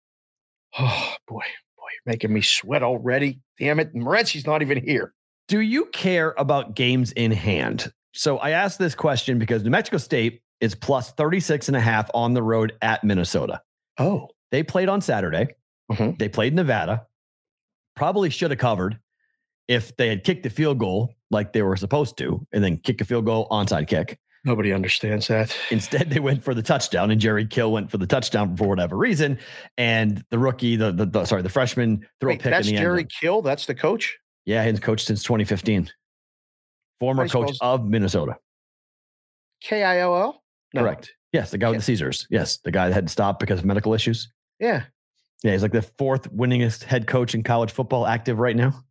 Oh, 0.76 1.14
boy. 1.28 1.36
Boy, 1.76 1.88
you're 1.92 2.12
making 2.12 2.32
me 2.32 2.40
sweat 2.40 2.82
already. 2.82 3.38
Damn 3.60 3.78
it. 3.78 3.94
Morency's 3.94 4.44
not 4.46 4.60
even 4.62 4.82
here. 4.84 5.12
Do 5.46 5.60
you 5.60 5.84
care 5.92 6.34
about 6.36 6.74
games 6.74 7.12
in 7.12 7.30
hand? 7.30 7.92
So 8.12 8.38
I 8.38 8.50
asked 8.50 8.78
this 8.80 8.94
question 8.94 9.38
because 9.38 9.62
New 9.62 9.70
Mexico 9.70 9.98
State 9.98 10.40
is 10.60 10.74
plus 10.74 11.12
36 11.12 11.68
and 11.68 11.76
a 11.76 11.80
half 11.80 12.10
on 12.12 12.32
the 12.34 12.42
road 12.42 12.72
at 12.82 13.04
Minnesota. 13.04 13.60
Oh. 13.98 14.30
They 14.50 14.64
played 14.64 14.88
on 14.88 15.00
Saturday. 15.00 15.48
Mhm. 15.92 16.18
They 16.18 16.28
played 16.28 16.54
Nevada. 16.54 17.06
Probably 17.94 18.30
should 18.30 18.50
have 18.50 18.58
covered 18.58 18.98
if 19.68 19.96
they 19.96 20.08
had 20.08 20.24
kicked 20.24 20.42
the 20.42 20.50
field 20.50 20.78
goal 20.78 21.14
like 21.30 21.52
they 21.52 21.62
were 21.62 21.76
supposed 21.76 22.16
to, 22.18 22.46
and 22.52 22.62
then 22.62 22.76
kick 22.76 23.00
a 23.00 23.04
field 23.04 23.24
goal 23.24 23.48
onside 23.50 23.88
kick. 23.88 24.18
Nobody 24.44 24.74
understands 24.74 25.26
that. 25.28 25.56
Instead, 25.70 26.10
they 26.10 26.20
went 26.20 26.44
for 26.44 26.52
the 26.52 26.62
touchdown, 26.62 27.10
and 27.10 27.18
Jerry 27.18 27.46
Kill 27.46 27.72
went 27.72 27.90
for 27.90 27.96
the 27.96 28.06
touchdown 28.06 28.56
for 28.56 28.68
whatever 28.68 28.96
reason. 28.96 29.38
And 29.78 30.22
the 30.28 30.38
rookie, 30.38 30.76
the, 30.76 30.92
the, 30.92 31.06
the 31.06 31.24
sorry, 31.24 31.40
the 31.40 31.48
freshman 31.48 32.06
threw 32.20 32.28
Wait, 32.28 32.40
a 32.40 32.42
pick 32.42 32.52
that's 32.52 32.68
in 32.68 32.74
the 32.74 32.80
Jerry 32.80 33.00
end. 33.00 33.12
Kill. 33.18 33.40
That's 33.40 33.64
the 33.64 33.74
coach. 33.74 34.18
Yeah, 34.44 34.64
he's 34.68 34.78
coached 34.80 35.06
since 35.06 35.22
2015. 35.22 35.90
Former 37.00 37.22
How 37.22 37.28
do 37.28 37.38
you 37.38 37.44
coach 37.46 37.56
of 37.62 37.86
Minnesota. 37.86 38.36
K 39.62 39.82
I 39.82 40.02
O 40.02 40.14
L. 40.14 40.42
Correct. 40.76 41.14
Yes, 41.32 41.50
the 41.50 41.58
guy 41.58 41.70
with 41.70 41.78
the 41.78 41.84
Caesars. 41.84 42.26
Yes, 42.30 42.58
the 42.58 42.70
guy 42.70 42.88
that 42.88 42.94
had 42.94 43.06
to 43.06 43.12
stop 43.12 43.40
because 43.40 43.60
of 43.60 43.64
medical 43.64 43.94
issues. 43.94 44.30
Yeah. 44.60 44.84
Yeah, 45.42 45.52
he's 45.52 45.62
like 45.62 45.72
the 45.72 45.82
fourth 45.82 46.30
winningest 46.32 46.84
head 46.84 47.06
coach 47.06 47.34
in 47.34 47.42
college 47.42 47.70
football 47.70 48.06
active 48.06 48.38
right 48.38 48.56
now. 48.56 48.84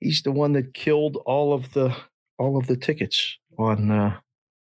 He's 0.00 0.22
the 0.22 0.32
one 0.32 0.52
that 0.54 0.74
killed 0.74 1.16
all 1.26 1.52
of 1.52 1.72
the 1.72 1.94
all 2.38 2.56
of 2.56 2.66
the 2.66 2.76
tickets 2.76 3.36
on 3.58 3.90
uh 3.90 4.16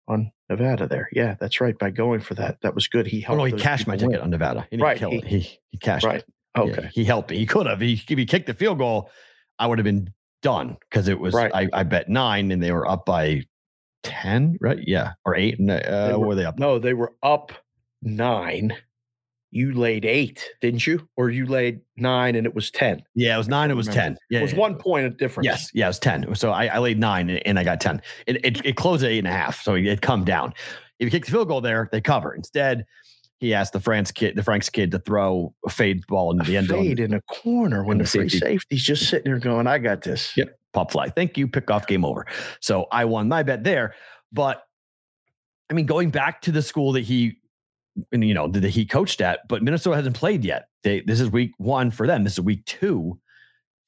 on 0.08 0.30
Nevada 0.48 0.86
there. 0.86 1.08
Yeah, 1.12 1.34
that's 1.40 1.60
right. 1.60 1.76
By 1.78 1.90
going 1.90 2.20
for 2.20 2.34
that. 2.34 2.58
That 2.62 2.74
was 2.74 2.86
good. 2.88 3.06
He 3.06 3.20
helped. 3.20 3.40
Oh 3.40 3.44
no, 3.44 3.56
he 3.56 3.60
cashed 3.60 3.86
my 3.86 3.96
people 3.96 4.10
ticket 4.10 4.22
on 4.22 4.30
Nevada. 4.30 4.66
He 4.70 4.76
Right, 4.76 4.98
he- 4.98 5.16
it. 5.16 5.24
He 5.24 5.58
he 5.70 5.78
cashed 5.78 6.04
Right. 6.06 6.20
it. 6.20 6.26
Yeah, 6.56 6.62
Okay. 6.62 6.88
he 6.92 7.04
helped 7.04 7.30
me. 7.30 7.38
He 7.38 7.46
could 7.46 7.66
have. 7.66 7.80
He 7.80 7.94
if 7.94 8.18
he 8.18 8.26
kicked 8.26 8.46
the 8.46 8.54
field 8.54 8.78
goal, 8.78 9.10
I 9.58 9.66
would 9.66 9.78
have 9.78 9.84
been 9.84 10.12
done 10.42 10.76
because 10.88 11.08
it 11.08 11.18
was 11.18 11.34
Right. 11.34 11.50
I, 11.54 11.68
I 11.72 11.82
bet 11.82 12.08
nine 12.08 12.52
and 12.52 12.62
they 12.62 12.70
were 12.70 12.86
up 12.88 13.04
by 13.06 13.42
ten, 14.04 14.56
right? 14.60 14.78
Yeah, 14.86 15.12
or 15.24 15.34
eight. 15.34 15.58
And 15.58 15.70
uh, 15.70 15.80
They 16.08 16.12
what 16.12 16.20
were- 16.20 16.26
were 16.28 16.34
they 16.36 16.44
up? 16.44 16.58
No, 16.58 16.78
they 16.78 16.94
were 16.94 17.12
up 17.22 17.50
nine. 18.02 18.72
You 19.54 19.72
laid 19.72 20.04
eight, 20.04 20.44
didn't 20.60 20.84
you? 20.84 21.08
Or 21.16 21.30
you 21.30 21.46
laid 21.46 21.80
nine 21.96 22.34
and 22.34 22.44
it 22.44 22.56
was 22.56 22.72
10. 22.72 23.04
Yeah, 23.14 23.36
it 23.36 23.38
was 23.38 23.46
nine. 23.46 23.70
It 23.70 23.74
was 23.74 23.86
ten. 23.86 24.18
Yeah, 24.28 24.40
it 24.40 24.42
was 24.42 24.52
yeah, 24.52 24.58
one 24.58 24.74
point 24.74 25.06
of 25.06 25.16
difference. 25.16 25.44
Yes, 25.44 25.70
yeah, 25.72 25.86
it 25.86 25.90
was 25.90 26.00
ten. 26.00 26.34
So 26.34 26.50
I, 26.50 26.66
I 26.66 26.78
laid 26.78 26.98
nine 26.98 27.30
and, 27.30 27.56
I 27.56 27.62
got 27.62 27.80
ten. 27.80 28.02
It, 28.26 28.44
it 28.44 28.66
it 28.66 28.76
closed 28.76 29.04
at 29.04 29.12
eight 29.12 29.18
and 29.18 29.28
a 29.28 29.30
half, 29.30 29.62
so 29.62 29.74
it 29.74 30.00
come 30.00 30.24
down. 30.24 30.54
If 30.98 31.06
you 31.06 31.10
kick 31.12 31.26
the 31.26 31.30
field 31.30 31.46
goal 31.46 31.60
there, 31.60 31.88
they 31.92 32.00
cover. 32.00 32.34
Instead, 32.34 32.84
he 33.38 33.54
asked 33.54 33.74
the 33.74 33.80
France 33.80 34.10
kid, 34.10 34.34
the 34.34 34.42
Franks 34.42 34.68
kid, 34.68 34.90
to 34.90 34.98
throw 34.98 35.54
a 35.64 35.70
fade 35.70 36.04
ball 36.08 36.32
into 36.32 36.42
A 36.42 36.46
the 36.46 36.56
end 36.56 36.66
zone. 36.66 36.82
fade 36.82 36.98
in 36.98 37.14
a 37.14 37.20
corner 37.22 37.84
when 37.84 37.98
the 37.98 38.04
the 38.04 38.10
free 38.10 38.28
safety. 38.28 38.46
safety's 38.46 38.82
just 38.82 39.08
sitting 39.08 39.30
there 39.30 39.38
going, 39.38 39.68
I 39.68 39.78
got 39.78 40.02
this. 40.02 40.36
Yep. 40.36 40.58
Pop 40.72 40.90
fly. 40.90 41.10
Thank 41.10 41.38
you. 41.38 41.46
Pick 41.46 41.70
off. 41.70 41.86
Game 41.86 42.04
over. 42.04 42.26
So 42.60 42.86
I 42.90 43.04
won 43.04 43.28
my 43.28 43.44
bet 43.44 43.62
there. 43.62 43.94
But 44.32 44.64
I 45.70 45.74
mean, 45.74 45.86
going 45.86 46.10
back 46.10 46.40
to 46.42 46.52
the 46.52 46.62
school 46.62 46.92
that 46.92 47.02
he, 47.02 47.38
and, 48.12 48.24
you 48.24 48.34
know, 48.34 48.48
that 48.48 48.64
he 48.70 48.84
coached 48.84 49.20
at, 49.20 49.40
but 49.48 49.62
Minnesota 49.62 49.96
hasn't 49.96 50.16
played 50.16 50.44
yet. 50.44 50.68
They, 50.82 51.00
this 51.00 51.20
is 51.20 51.30
week 51.30 51.52
one 51.58 51.90
for 51.90 52.06
them. 52.06 52.24
This 52.24 52.34
is 52.34 52.40
week 52.40 52.64
two 52.64 53.18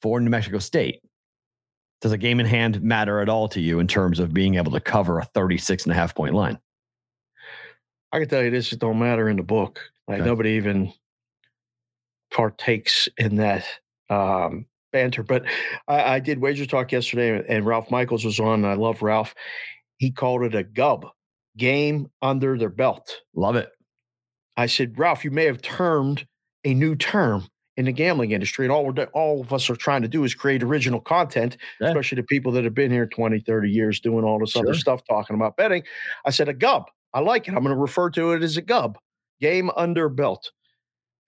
for 0.03 0.21
New 0.21 0.31
Mexico 0.31 0.59
State. 0.59 1.01
Does 2.01 2.13
a 2.13 2.19
game 2.19 2.39
in 2.41 2.47
hand 2.47 2.83
matter 2.83 3.21
at 3.21 3.29
all 3.29 3.49
to 3.49 3.61
you 3.61 3.79
in 3.81 3.89
terms 3.89 4.19
of 4.21 4.33
being 4.35 4.57
able 4.57 4.71
to 4.73 4.81
cover 4.81 5.19
a 5.19 5.25
36 5.25 5.85
and 5.85 5.93
a 5.93 5.95
half 5.95 6.15
point 6.15 6.35
line? 6.35 6.59
I 8.13 8.19
can 8.21 8.29
tell 8.29 8.43
you 8.43 8.51
this, 8.51 8.73
it 8.73 8.79
don't 8.79 8.99
matter 8.99 9.29
in 9.29 9.37
the 9.37 9.43
book. 9.43 9.81
Like 10.07 10.21
Okay. 10.21 10.27
nobody 10.29 10.51
even 10.51 10.93
partakes 12.33 13.09
in 13.19 13.37
that 13.37 13.65
um, 14.11 14.67
banter. 14.93 15.23
But 15.23 15.45
I, 15.89 16.15
I 16.17 16.21
did 16.21 16.39
wager 16.41 16.67
talk 16.67 16.93
yesterday, 16.93 17.45
and 17.49 17.67
Ralph 17.67 17.91
Michaels 17.91 18.25
was 18.25 18.39
on. 18.39 18.65
and 18.65 18.67
I 18.67 18.75
love 18.75 19.03
Ralph. 19.03 19.35
He 19.99 20.11
called 20.11 20.43
it 20.43 20.55
a 20.55 20.63
gub 20.63 21.07
game 21.57 22.09
under 22.23 22.59
their 22.59 22.69
belt. 22.69 23.17
Love 23.35 23.57
it. 23.57 23.71
I 24.57 24.67
said, 24.67 24.99
Ralph, 24.99 25.25
you 25.25 25.31
may 25.31 25.45
have 25.45 25.61
termed 25.63 26.27
a 26.65 26.75
new 26.75 26.95
term 26.97 27.47
in 27.77 27.85
the 27.85 27.93
gambling 27.93 28.31
industry, 28.31 28.65
and 28.65 28.73
all 28.73 28.87
we're 28.87 28.93
do- 28.93 29.03
all 29.13 29.41
of 29.43 29.53
us 29.53 29.69
are 29.69 29.77
trying 29.77 30.01
to 30.03 30.09
do 30.09 30.25
is 30.25 30.35
create 30.35 30.63
original 30.63 31.01
content, 31.01 31.59
Yeah. 31.81 31.89
especially 31.89 32.17
the 32.17 32.23
people 32.27 32.51
that 32.53 32.65
have 32.65 32.75
been 32.75 32.91
here 32.91 33.07
20, 33.07 33.39
30 33.41 33.71
years 33.71 34.01
doing 34.01 34.25
all 34.25 34.39
this 34.39 34.57
other 34.57 34.73
stuff, 34.75 35.03
talking 35.07 35.37
about 35.37 35.57
betting. 35.59 35.83
I 36.25 36.31
said, 36.31 36.49
a 36.49 36.55
gub. 36.55 36.85
I 37.13 37.21
like 37.21 37.47
it. 37.49 37.51
I'm 37.55 37.63
going 37.63 37.75
to 37.75 37.81
refer 37.81 38.09
to 38.11 38.33
it 38.33 38.43
as 38.43 38.57
a 38.57 38.63
gub 38.63 38.99
game 39.41 39.71
under 39.77 40.09
belt. 40.09 40.51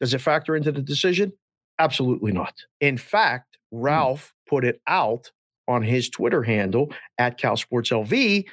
Does 0.01 0.15
it 0.15 0.21
factor 0.23 0.57
into 0.57 0.73
the 0.73 0.81
decision? 0.83 1.33
Absolutely 1.79 2.33
not. 2.33 2.55
In 2.81 2.97
fact, 2.97 3.59
Hmm. 3.71 3.81
Ralph 3.81 4.33
put 4.49 4.65
it 4.65 4.81
out 4.87 5.31
on 5.67 5.83
his 5.83 6.09
Twitter 6.09 6.43
handle 6.43 6.91
at 7.19 7.37
Cal 7.37 7.59
Sports 7.59 7.91
LV 7.91 8.47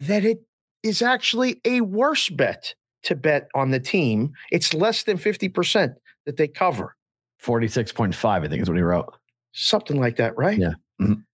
that 0.00 0.24
it 0.24 0.40
is 0.82 1.00
actually 1.00 1.60
a 1.64 1.80
worse 1.82 2.28
bet 2.28 2.74
to 3.04 3.14
bet 3.14 3.48
on 3.54 3.70
the 3.70 3.80
team. 3.80 4.32
It's 4.50 4.74
less 4.74 5.04
than 5.04 5.16
50% 5.18 5.94
that 6.26 6.36
they 6.36 6.48
cover. 6.48 6.96
46.5, 7.42 8.24
I 8.24 8.48
think 8.48 8.62
is 8.62 8.68
what 8.68 8.76
he 8.76 8.82
wrote. 8.82 9.12
Something 9.52 10.00
like 10.00 10.16
that, 10.16 10.36
right? 10.36 10.58
Yeah. 10.58 10.74
Mhm. 11.00 11.24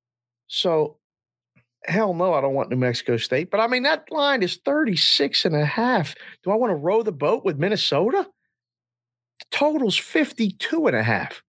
So, 0.48 0.98
hell 1.84 2.12
no, 2.12 2.34
I 2.34 2.40
don't 2.40 2.54
want 2.54 2.70
New 2.70 2.76
Mexico 2.76 3.16
State. 3.16 3.50
But 3.50 3.60
I 3.60 3.66
mean, 3.66 3.84
that 3.84 4.10
line 4.10 4.42
is 4.42 4.58
36 4.64 5.44
and 5.44 5.54
a 5.54 5.64
half. 5.64 6.14
Do 6.42 6.50
I 6.50 6.56
want 6.56 6.70
to 6.70 6.74
row 6.76 7.02
the 7.02 7.12
boat 7.12 7.44
with 7.44 7.58
Minnesota? 7.58 8.26
The 9.38 9.44
total's 9.56 9.96
52 9.96 10.86
and 10.86 10.96
a 10.96 11.02
half. 11.02 11.42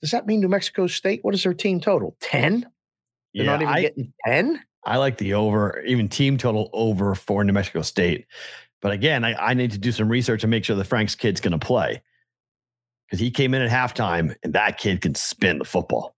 Does 0.00 0.10
that 0.12 0.26
mean 0.26 0.40
New 0.40 0.48
Mexico 0.48 0.86
State? 0.86 1.20
What 1.22 1.34
is 1.34 1.42
their 1.42 1.54
team 1.54 1.78
total? 1.80 2.16
10? 2.20 2.60
They're 3.34 3.44
Yeah, 3.44 3.44
not 3.44 3.62
even 3.62 3.74
I, 3.74 3.80
getting 3.82 4.12
10? 4.26 4.62
I 4.86 4.96
like 4.96 5.18
the 5.18 5.34
over, 5.34 5.82
even 5.82 6.08
team 6.08 6.38
total 6.38 6.70
over 6.72 7.14
for 7.14 7.44
New 7.44 7.52
Mexico 7.52 7.82
State. 7.82 8.26
But 8.82 8.92
again, 8.92 9.24
I, 9.24 9.34
I 9.34 9.54
need 9.54 9.72
to 9.72 9.78
do 9.78 9.92
some 9.92 10.08
research 10.08 10.42
and 10.42 10.50
make 10.50 10.64
sure 10.64 10.76
that 10.76 10.84
Frank's 10.84 11.14
kid's 11.14 11.40
going 11.40 11.58
to 11.58 11.64
play 11.64 12.02
because 13.06 13.20
he 13.20 13.30
came 13.30 13.54
in 13.54 13.62
at 13.62 13.70
halftime 13.70 14.34
and 14.42 14.54
that 14.54 14.78
kid 14.78 15.00
can 15.00 15.14
spin 15.14 15.58
the 15.58 15.64
football. 15.64 16.14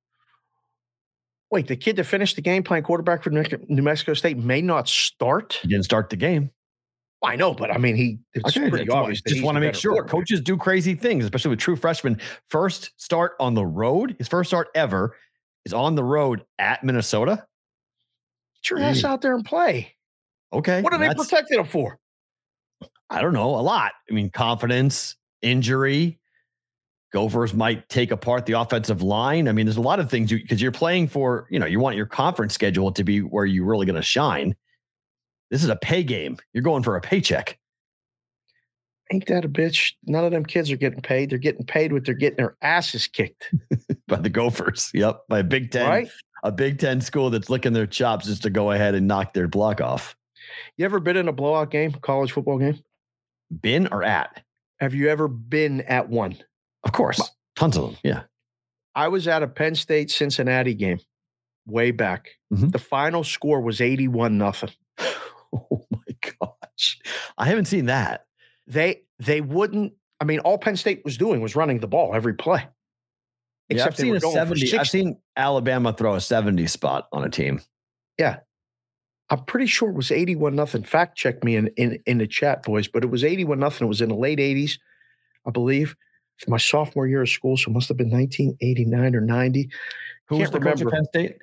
Wait, 1.51 1.67
the 1.67 1.77
kid 1.77 1.97
that 1.97 2.05
finished 2.05 2.37
the 2.37 2.43
game 2.43 2.63
playing 2.63 2.85
quarterback 2.85 3.23
for 3.23 3.31
New 3.31 3.83
Mexico 3.83 4.15
State 4.15 4.39
may 4.39 4.63
not 4.63 4.89
start? 4.89 5.59
He 5.61 5.69
didn't 5.69 5.85
start 5.85 6.09
the 6.09 6.17
game. 6.17 6.51
I 7.25 7.37
know, 7.37 7.55
but 7.55 7.71
I 7.71 7.79
mean, 7.79 7.95
he 7.95 8.19
it's 8.35 8.57
Okay, 8.57 8.69
pretty 8.69 8.87
just 8.87 8.97
obvious. 8.97 9.21
Just 9.21 9.43
want 9.43 9.57
to 9.57 9.61
make 9.61 9.75
sure 9.75 10.03
coaches 10.05 10.41
do 10.41 10.57
crazy 10.57 10.95
things, 10.95 11.25
especially 11.25 11.51
with 11.51 11.61
true 11.61 11.77
freshmen. 11.77 12.19
First 12.49 12.91
start 12.97 13.35
on 13.39 13.55
the 13.55 13.65
road, 13.65 14.17
his 14.19 14.27
first 14.29 14.51
start 14.51 14.69
ever 14.75 15.15
is 15.65 15.73
on 15.73 15.95
the 15.95 16.03
road 16.03 16.45
at 16.59 16.83
Minnesota. 16.83 17.47
Get 18.63 18.71
your 18.71 18.81
ass 18.81 19.05
out 19.05 19.21
there 19.21 19.35
and 19.35 19.45
play. 19.45 19.95
Okay. 20.53 20.83
What 20.83 20.93
are 20.93 20.99
they 20.99 21.15
protecting 21.15 21.61
him 21.61 21.67
for? 21.67 21.99
I 23.11 23.21
don't 23.21 23.33
know, 23.33 23.51
a 23.55 23.63
lot. 23.63 23.93
I 24.11 24.15
mean, 24.15 24.31
confidence, 24.31 25.17
injury. 25.43 26.19
Gophers 27.13 27.53
might 27.53 27.89
take 27.91 28.11
apart 28.11 28.47
the 28.47 28.55
offensive 28.55 29.03
line. 29.03 29.47
I 29.47 29.53
mean, 29.53 29.67
there's 29.67 29.77
a 29.77 29.83
lot 29.83 30.01
of 30.01 30.11
things 30.11 30.31
you 30.31 30.39
because 30.39 30.63
you're 30.63 30.73
playing 30.73 31.09
for, 31.09 31.47
you 31.51 31.59
know, 31.59 31.67
you 31.67 31.79
want 31.79 31.97
your 31.97 32.07
conference 32.07 32.55
schedule 32.55 32.91
to 32.93 33.05
be 33.05 33.21
where 33.21 33.45
you're 33.45 33.67
really 33.67 33.85
going 33.85 33.97
to 33.97 34.03
shine. 34.03 34.57
This 35.51 35.63
is 35.63 35.69
a 35.69 35.77
pay 35.77 36.03
game. 36.03 36.39
You're 36.55 36.63
going 36.63 36.83
for 36.83 36.97
a 36.97 37.03
paycheck. 37.03 37.59
Ain't 39.13 39.27
that 39.27 39.45
a 39.45 39.49
bitch? 39.49 39.93
None 40.07 40.25
of 40.25 40.31
them 40.33 40.47
kids 40.47 40.71
are 40.71 40.77
getting 40.77 41.03
paid. 41.03 41.29
They're 41.29 41.39
getting 41.39 41.67
paid 41.67 41.93
what 41.93 42.07
they're 42.07 42.15
getting 42.15 42.39
their 42.39 42.57
asses 42.63 43.07
kicked. 43.07 43.53
by 44.09 44.17
the 44.17 44.31
Gophers. 44.31 44.91
Yep. 44.95 45.25
By 45.29 45.41
a 45.41 45.45
Big 45.45 45.71
Ten, 45.71 45.87
Right? 45.87 46.09
a 46.45 46.51
Big 46.51 46.79
Ten 46.79 47.03
school 47.03 47.29
that's 47.29 47.51
licking 47.51 47.75
their 47.75 47.87
chops 47.87 48.25
just 48.25 48.43
to 48.45 48.51
go 48.51 48.71
ahead 48.71 48.95
and 48.95 49.07
knock 49.07 49.35
their 49.35 49.49
block 49.49 49.83
off. 49.83 50.17
You 50.77 50.85
ever 50.85 51.01
been 51.01 51.17
in 51.17 51.29
a 51.29 51.33
blowout 51.33 51.71
game, 51.71 51.93
college 51.93 52.33
football 52.33 52.59
game? 52.59 52.79
Been 53.61 53.89
or 53.93 54.03
at? 54.03 54.43
Have 54.81 54.95
you 54.95 55.09
ever 55.09 55.29
been 55.29 55.83
at 55.83 56.09
one? 56.09 56.37
Of 56.85 56.93
course. 56.93 57.21
Tons 57.57 57.77
of 57.77 57.91
them. 57.91 57.97
Yeah. 58.03 58.23
I 58.95 59.09
was 59.09 59.29
at 59.29 59.43
a 59.43 59.49
Penn 59.49 59.75
State 59.75 60.11
Cincinnati 60.11 60.75
game 60.75 60.99
way 61.67 61.91
back. 61.91 62.31
Mhm. 62.53 62.73
The 62.73 62.79
final 62.79 63.25
score 63.25 63.61
was 63.61 63.81
81 63.81 64.39
nothing. 64.39 64.71
Oh 65.55 65.85
my 65.91 66.31
gosh. 66.41 66.99
I 67.37 67.45
haven't 67.45 67.67
seen 67.67 67.85
that. 67.85 68.25
They 68.67 69.03
they 69.19 69.43
wouldn't 69.43 69.93
I 70.19 70.25
mean 70.25 70.39
all 70.39 70.57
Penn 70.57 70.77
State 70.77 71.03
was 71.05 71.19
doing 71.19 71.43
was 71.43 71.55
running 71.55 71.81
the 71.81 71.87
ball 71.87 72.15
every 72.15 72.33
play. 72.33 72.67
Yeah, 73.69 73.85
I've 73.85 73.93
Except 73.93 73.97
they 73.99 74.03
seen 74.05 74.17
a 74.17 74.21
going 74.21 74.35
70. 74.35 74.79
I've 74.79 74.89
seen 74.89 75.19
Alabama 75.37 75.93
throw 75.93 76.15
a 76.15 76.23
70 76.23 76.67
spot 76.69 77.07
on 77.13 77.23
a 77.25 77.29
team. 77.29 77.61
I'm 79.31 79.45
pretty 79.45 79.67
sure 79.67 79.89
it 79.89 79.95
was 79.95 80.11
81 80.11 80.55
nothing. 80.55 80.83
Fact 80.83 81.17
check 81.17 81.43
me 81.43 81.57
in, 81.57 81.69
in 81.77 81.99
in 82.07 82.19
the 82.19 82.27
chat, 82.27 82.63
boys, 82.65 82.87
but 82.89 83.03
it 83.05 83.11
was 83.11 83.25
81 83.25 83.59
nothing. 83.59 83.87
It 83.87 83.89
was 83.89 84.01
in 84.03 84.09
the 84.11 84.15
late 84.15 84.39
80s, 84.39 84.79
I 85.47 85.51
believe. 85.51 85.95
My 86.49 86.57
sophomore 86.59 87.07
year 87.07 87.23
of 87.23 87.29
school, 87.29 87.57
so 87.57 87.71
it 87.71 87.75
must 87.75 87.89
have 87.89 87.97
been 87.97 88.11
1989 88.11 89.15
or 89.15 89.21
90. 89.21 89.71
Who 90.27 90.37
was 90.39 90.51
Can't 90.51 90.53
the 90.53 90.59
coach 90.59 90.81
remember. 90.81 90.89
at 90.89 90.93
Penn 90.95 91.05
State? 91.07 91.37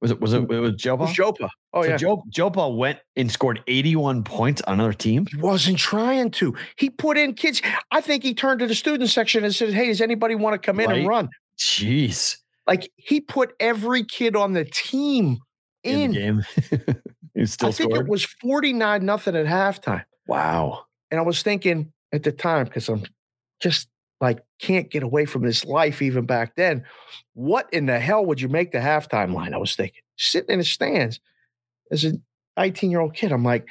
Was 0.00 0.10
it 0.10 0.20
was 0.20 0.32
it, 0.32 0.42
it 0.42 0.48
was 0.48 0.70
It 0.72 0.78
JoePa? 0.78 0.98
was 0.98 1.10
JoePa. 1.10 1.48
Oh, 1.72 1.82
so 1.82 1.88
yeah. 1.90 1.96
Joe 1.96 2.22
JoePa 2.34 2.76
went 2.76 2.98
and 3.16 3.30
scored 3.30 3.62
81 3.68 4.24
points 4.24 4.60
on 4.62 4.74
another 4.74 4.92
team. 4.94 5.26
He 5.30 5.36
wasn't 5.36 5.78
trying 5.78 6.30
to. 6.32 6.56
He 6.76 6.90
put 6.90 7.16
in 7.16 7.34
kids. 7.34 7.60
I 7.92 8.00
think 8.00 8.22
he 8.24 8.34
turned 8.34 8.60
to 8.60 8.66
the 8.66 8.74
student 8.74 9.08
section 9.10 9.44
and 9.44 9.54
said, 9.54 9.72
Hey, 9.72 9.86
does 9.86 10.00
anybody 10.00 10.34
want 10.34 10.54
to 10.54 10.58
come 10.66 10.80
in 10.80 10.88
Right. 10.88 10.98
and 11.00 11.08
run? 11.08 11.28
Jeez. 11.58 12.38
Like 12.66 12.90
he 12.96 13.20
put 13.20 13.52
every 13.60 14.02
kid 14.04 14.34
on 14.36 14.54
the 14.54 14.64
team 14.64 15.38
In, 15.84 16.00
in. 16.00 16.10
the 16.12 16.18
game. 16.18 16.96
still 17.44 17.68
I 17.68 17.72
think 17.72 17.92
scored. 17.92 18.06
it 18.06 18.10
was 18.10 18.24
49 18.24 19.04
nothing 19.04 19.36
at 19.36 19.46
halftime. 19.46 20.04
wow. 20.26 20.84
And 21.10 21.18
I 21.18 21.22
was 21.24 21.42
thinking 21.42 21.92
at 22.12 22.22
the 22.22 22.30
time, 22.30 22.66
because 22.66 22.88
I'm 22.88 23.02
just 23.60 23.88
like 24.20 24.44
can't 24.60 24.90
get 24.90 25.02
away 25.02 25.24
from 25.24 25.42
this 25.42 25.64
life 25.64 26.02
even 26.02 26.26
back 26.26 26.54
then. 26.56 26.84
What 27.34 27.72
in 27.72 27.86
the 27.86 27.98
hell 27.98 28.24
would 28.26 28.40
you 28.40 28.48
make 28.48 28.70
the 28.72 28.78
halftime 28.78 29.34
line? 29.34 29.54
I 29.54 29.58
was 29.58 29.74
thinking, 29.74 30.02
sitting 30.16 30.50
in 30.50 30.58
the 30.58 30.64
stands 30.64 31.18
as 31.90 32.04
a 32.04 32.12
19 32.56 32.90
year 32.90 33.00
old 33.00 33.14
kid. 33.14 33.32
I'm 33.32 33.44
like, 33.44 33.66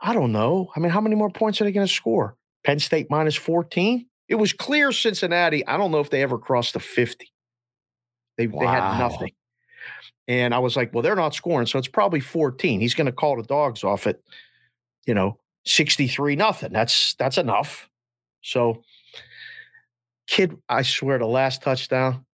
I 0.00 0.12
don't 0.12 0.32
know. 0.32 0.70
I 0.76 0.80
mean, 0.80 0.90
how 0.90 1.00
many 1.00 1.16
more 1.16 1.30
points 1.30 1.60
are 1.60 1.64
they 1.64 1.72
going 1.72 1.86
to 1.86 1.92
score? 1.92 2.36
Penn 2.64 2.78
State 2.78 3.08
minus 3.10 3.36
14? 3.36 4.06
It 4.28 4.34
was 4.34 4.52
clear 4.52 4.92
Cincinnati. 4.92 5.66
I 5.66 5.76
don't 5.76 5.90
know 5.90 6.00
if 6.00 6.10
they 6.10 6.22
ever 6.22 6.38
crossed 6.38 6.74
the 6.74 6.80
50. 6.80 7.32
They, 8.36 8.46
they 8.46 8.66
had 8.66 8.98
nothing. 8.98 9.30
And 10.28 10.52
I 10.54 10.58
was 10.58 10.76
like, 10.76 10.92
well, 10.92 11.02
they're 11.02 11.14
not 11.16 11.34
scoring. 11.34 11.66
So 11.66 11.78
it's 11.78 11.88
probably 11.88 12.20
14. 12.20 12.80
He's 12.80 12.94
going 12.94 13.06
to 13.06 13.12
call 13.12 13.36
the 13.36 13.42
dogs 13.44 13.84
off 13.84 14.06
at, 14.06 14.18
you 15.06 15.14
know, 15.14 15.38
63 15.64 16.36
nothing. 16.36 16.72
That's 16.72 17.14
that's 17.14 17.38
enough. 17.38 17.88
So 18.42 18.82
kid, 20.26 20.56
I 20.68 20.82
swear 20.82 21.18
the 21.18 21.26
last 21.26 21.62
touchdown, 21.62 22.24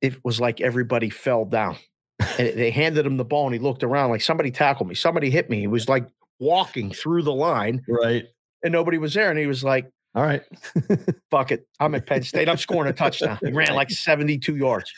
it 0.00 0.24
was 0.24 0.40
like 0.40 0.60
everybody 0.60 1.10
fell 1.10 1.44
down. 1.44 1.76
and 2.38 2.48
they 2.58 2.70
handed 2.70 3.04
him 3.06 3.16
the 3.16 3.24
ball 3.24 3.46
and 3.46 3.54
he 3.54 3.60
looked 3.60 3.82
around 3.82 4.10
like 4.10 4.20
somebody 4.22 4.50
tackled 4.50 4.88
me, 4.88 4.94
somebody 4.94 5.30
hit 5.30 5.50
me. 5.50 5.60
He 5.60 5.66
was 5.66 5.88
like 5.88 6.06
walking 6.38 6.90
through 6.90 7.22
the 7.22 7.32
line 7.32 7.82
Right. 7.88 8.24
and 8.62 8.72
nobody 8.72 8.98
was 8.98 9.14
there. 9.14 9.30
And 9.30 9.38
he 9.38 9.46
was 9.46 9.64
like, 9.64 9.90
All 10.14 10.22
right. 10.22 10.42
fuck 11.30 11.50
it. 11.52 11.66
I'm 11.80 11.94
at 11.96 12.06
Penn 12.06 12.22
State. 12.22 12.48
I'm 12.48 12.56
scoring 12.56 12.88
a 12.88 12.92
touchdown. 12.92 13.38
He 13.44 13.50
ran 13.52 13.74
like 13.74 13.90
72 13.90 14.56
yards. 14.56 14.92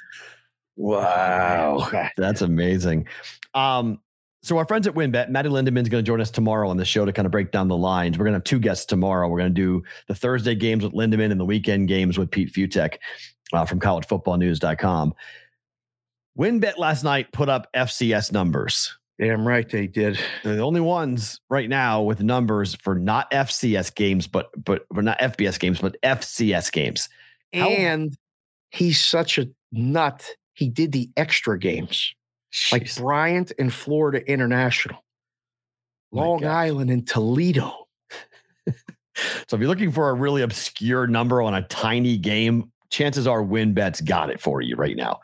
Wow. 0.76 1.88
That's 2.16 2.42
amazing. 2.42 3.06
Um, 3.54 4.00
so 4.42 4.58
our 4.58 4.66
friends 4.66 4.86
at 4.86 4.94
WinBet, 4.94 5.28
Maddie 5.30 5.48
Lindeman's 5.48 5.88
going 5.88 6.04
to 6.04 6.06
join 6.06 6.20
us 6.20 6.30
tomorrow 6.30 6.68
on 6.68 6.76
the 6.76 6.84
show 6.84 7.04
to 7.04 7.12
kind 7.12 7.26
of 7.26 7.32
break 7.32 7.50
down 7.50 7.66
the 7.68 7.76
lines. 7.76 8.16
We're 8.18 8.26
going 8.26 8.34
to 8.34 8.36
have 8.38 8.44
two 8.44 8.60
guests 8.60 8.84
tomorrow. 8.86 9.28
We're 9.28 9.38
going 9.38 9.54
to 9.54 9.60
do 9.60 9.82
the 10.06 10.14
Thursday 10.14 10.54
games 10.54 10.84
with 10.84 10.92
Lindemann 10.92 11.32
and 11.32 11.40
the 11.40 11.44
weekend 11.44 11.88
games 11.88 12.16
with 12.16 12.30
Pete 12.30 12.52
Fiutak 12.52 12.98
uh, 13.52 13.64
from 13.64 13.80
collegefootballnews.com. 13.80 15.14
WinBet 16.38 16.76
last 16.78 17.02
night 17.02 17.32
put 17.32 17.48
up 17.48 17.66
FCS 17.74 18.32
numbers. 18.32 18.96
Damn 19.18 19.48
right 19.48 19.66
they 19.66 19.86
did. 19.86 20.18
They're 20.44 20.56
the 20.56 20.62
only 20.62 20.82
ones 20.82 21.40
right 21.48 21.68
now 21.70 22.02
with 22.02 22.20
numbers 22.22 22.74
for 22.74 22.94
not 22.94 23.30
FCS 23.30 23.94
games, 23.94 24.26
but 24.26 24.50
but 24.62 24.84
for 24.94 25.00
not 25.00 25.18
FBS 25.18 25.58
games, 25.58 25.80
but 25.80 25.96
FCS 26.02 26.70
games. 26.70 27.08
How- 27.54 27.68
And 27.70 28.14
he's 28.70 29.02
such 29.02 29.38
a 29.38 29.48
nut. 29.72 30.28
He 30.56 30.68
did 30.68 30.90
the 30.92 31.10
extra 31.16 31.58
games 31.58 32.12
like 32.72 32.92
Bryant 32.96 33.52
and 33.58 33.72
Florida 33.72 34.28
International. 34.28 35.04
Long 36.12 36.40
God. 36.40 36.50
Island 36.50 36.90
and 36.90 37.06
Toledo. 37.06 37.86
So 39.48 39.56
if 39.56 39.60
you're 39.60 39.68
looking 39.68 39.92
for 39.92 40.10
a 40.10 40.14
really 40.14 40.42
obscure 40.42 41.06
number 41.06 41.40
on 41.40 41.54
a 41.54 41.62
tiny 41.62 42.18
game, 42.18 42.70
chances 42.90 43.26
are 43.26 43.42
WinBet's 43.42 44.02
got 44.02 44.28
it 44.28 44.40
for 44.40 44.60
you 44.60 44.76
right 44.76 44.96
now. 44.96 45.20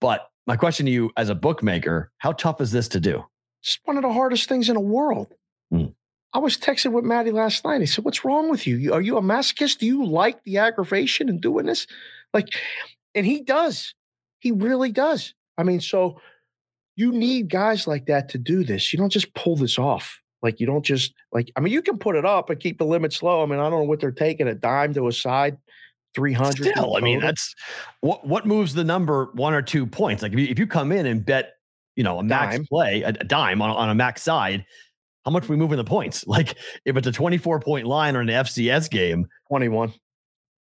But 0.00 0.30
my 0.46 0.56
question 0.56 0.86
to 0.86 0.92
you 0.92 1.10
as 1.18 1.28
a 1.28 1.34
bookmaker, 1.34 2.10
how 2.18 2.32
tough 2.32 2.60
is 2.62 2.70
this 2.72 2.88
to 2.88 3.00
do? 3.00 3.24
It's 3.62 3.78
one 3.84 3.96
of 3.98 4.02
the 4.02 4.12
hardest 4.12 4.48
things 4.48 4.68
in 4.68 4.74
the 4.74 4.80
world. 4.80 5.34
Hmm. 5.70 5.86
I 6.32 6.38
was 6.38 6.56
texting 6.56 6.92
with 6.92 7.04
Maddie 7.04 7.30
last 7.30 7.64
night. 7.64 7.80
He 7.80 7.86
said, 7.86 8.04
What's 8.04 8.24
wrong 8.24 8.48
with 8.50 8.66
you? 8.66 8.76
You- 8.76 8.92
Are 8.94 9.00
you 9.02 9.16
a 9.18 9.22
masochist? 9.22 9.78
Do 9.78 9.86
you 9.86 10.04
like 10.06 10.42
the 10.44 10.56
aggravation 10.58 11.28
and 11.28 11.40
doing 11.40 11.66
this? 11.66 11.86
Like, 12.32 12.48
and 13.14 13.26
he 13.26 13.42
does. 13.42 13.94
He 14.46 14.52
really 14.52 14.92
does. 14.92 15.34
I 15.58 15.64
mean, 15.64 15.80
so 15.80 16.20
you 16.94 17.10
need 17.10 17.50
guys 17.50 17.88
like 17.88 18.06
that 18.06 18.28
to 18.28 18.38
do 18.38 18.62
this. 18.62 18.92
You 18.92 18.96
don't 18.96 19.10
just 19.10 19.34
pull 19.34 19.56
this 19.56 19.76
off. 19.76 20.20
Like, 20.40 20.60
you 20.60 20.68
don't 20.68 20.84
just, 20.84 21.14
like, 21.32 21.50
I 21.56 21.60
mean, 21.60 21.72
you 21.72 21.82
can 21.82 21.98
put 21.98 22.14
it 22.14 22.24
up 22.24 22.48
and 22.48 22.60
keep 22.60 22.78
the 22.78 22.86
limits 22.86 23.24
low. 23.24 23.42
I 23.42 23.46
mean, 23.46 23.58
I 23.58 23.68
don't 23.68 23.80
know 23.80 23.88
what 23.88 23.98
they're 23.98 24.12
taking 24.12 24.46
a 24.46 24.54
dime 24.54 24.94
to 24.94 25.08
a 25.08 25.12
side, 25.12 25.58
300. 26.14 26.70
Still, 26.70 26.96
I 26.96 27.00
mean, 27.00 27.18
that's 27.18 27.56
what 28.02 28.24
what 28.24 28.46
moves 28.46 28.72
the 28.72 28.84
number 28.84 29.30
one 29.34 29.52
or 29.52 29.62
two 29.62 29.84
points. 29.84 30.22
Like 30.22 30.32
if 30.32 30.38
you, 30.38 30.46
if 30.46 30.60
you 30.60 30.68
come 30.68 30.92
in 30.92 31.06
and 31.06 31.26
bet, 31.26 31.54
you 31.96 32.04
know, 32.04 32.20
a 32.20 32.22
max 32.22 32.54
Dime. 32.54 32.66
play, 32.66 33.02
a, 33.02 33.08
a 33.08 33.24
dime 33.24 33.60
on, 33.60 33.70
on 33.70 33.90
a 33.90 33.96
max 33.96 34.22
side, 34.22 34.64
how 35.24 35.32
much 35.32 35.48
we 35.48 35.56
moving 35.56 35.76
the 35.76 35.82
points? 35.82 36.24
Like 36.28 36.56
if 36.84 36.96
it's 36.96 37.08
a 37.08 37.12
24 37.12 37.58
point 37.58 37.88
line 37.88 38.14
or 38.14 38.20
an 38.20 38.28
FCS 38.28 38.88
game, 38.90 39.26
21. 39.48 39.92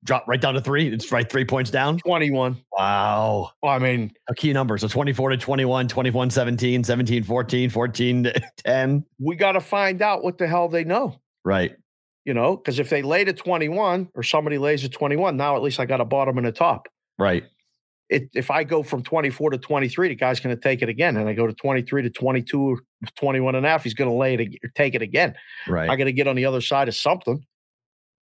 Drop 0.05 0.25
right 0.27 0.39
down 0.39 0.53
to 0.53 0.61
three. 0.61 0.87
It's 0.87 1.11
right 1.11 1.29
three 1.29 1.43
points 1.43 1.69
down. 1.71 1.97
21. 1.99 2.57
Wow. 2.77 3.51
Well, 3.61 3.71
I 3.73 3.79
mean, 3.79 4.13
A 4.29 4.35
key 4.35 4.53
number. 4.53 4.77
So 4.77 4.87
24 4.87 5.31
to 5.31 5.37
21, 5.37 5.87
21, 5.89 6.29
17, 6.29 6.83
17, 6.83 7.23
14, 7.23 7.69
14 7.69 8.23
to 8.23 8.41
10. 8.65 9.05
we 9.19 9.35
got 9.35 9.53
to 9.53 9.61
find 9.61 10.01
out 10.01 10.23
what 10.23 10.37
the 10.37 10.47
hell 10.47 10.69
they 10.69 10.83
know. 10.83 11.19
Right. 11.43 11.75
you 12.23 12.33
know, 12.33 12.55
because 12.57 12.79
if 12.79 12.89
they 12.89 13.01
laid 13.01 13.27
at 13.29 13.37
21 13.37 14.09
or 14.15 14.23
somebody 14.23 14.57
lays 14.57 14.83
at 14.85 14.91
21, 14.91 15.37
now 15.37 15.55
at 15.55 15.61
least 15.61 15.79
I 15.79 15.85
got 15.85 16.01
a 16.01 16.05
bottom 16.05 16.37
and 16.37 16.47
a 16.47 16.51
top. 16.51 16.87
Right. 17.19 17.43
It, 18.09 18.29
if 18.35 18.51
I 18.51 18.63
go 18.63 18.83
from 18.83 19.01
24 19.03 19.51
to 19.51 19.57
23, 19.57 20.09
the 20.09 20.15
guy's 20.15 20.39
going 20.39 20.55
to 20.55 20.61
take 20.61 20.81
it 20.83 20.89
again. 20.89 21.17
And 21.17 21.27
I 21.27 21.33
go 21.33 21.47
to 21.47 21.53
23 21.53 22.03
to 22.03 22.09
22 22.11 22.61
or 22.61 22.79
21 23.17 23.55
and 23.55 23.65
a 23.65 23.69
half, 23.69 23.83
he's 23.83 23.95
going 23.95 24.09
to 24.09 24.15
lay 24.15 24.35
it, 24.35 24.59
take 24.75 24.93
it 24.93 25.01
again. 25.01 25.33
Right. 25.67 25.89
I 25.89 25.95
got 25.95 26.03
to 26.05 26.13
get 26.13 26.27
on 26.27 26.35
the 26.35 26.45
other 26.45 26.61
side 26.61 26.87
of 26.87 26.95
something 26.95 27.43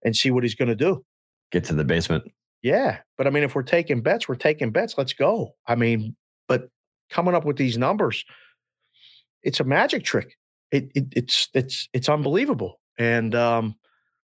and 0.03 0.15
see 0.15 0.31
what 0.31 0.43
he's 0.43 0.55
going 0.55 0.69
to 0.69 0.75
do. 0.75 1.03
Get 1.51 1.63
to 1.65 1.73
the 1.73 1.83
basement. 1.83 2.23
Yeah. 2.61 2.99
But 3.17 3.27
I 3.27 3.29
mean, 3.29 3.43
if 3.43 3.55
we're 3.55 3.63
taking 3.63 4.01
bets, 4.01 4.27
we're 4.27 4.35
taking 4.35 4.71
bets. 4.71 4.97
Let's 4.97 5.13
go. 5.13 5.55
I 5.67 5.75
mean, 5.75 6.15
but 6.47 6.69
coming 7.09 7.35
up 7.35 7.45
with 7.45 7.57
these 7.57 7.77
numbers, 7.77 8.25
it's 9.43 9.59
a 9.59 9.63
magic 9.63 10.03
trick. 10.03 10.37
It, 10.71 10.91
it 10.93 11.05
it's 11.15 11.49
it's 11.53 11.87
it's 11.93 12.09
unbelievable. 12.09 12.79
And 12.99 13.33
um, 13.35 13.75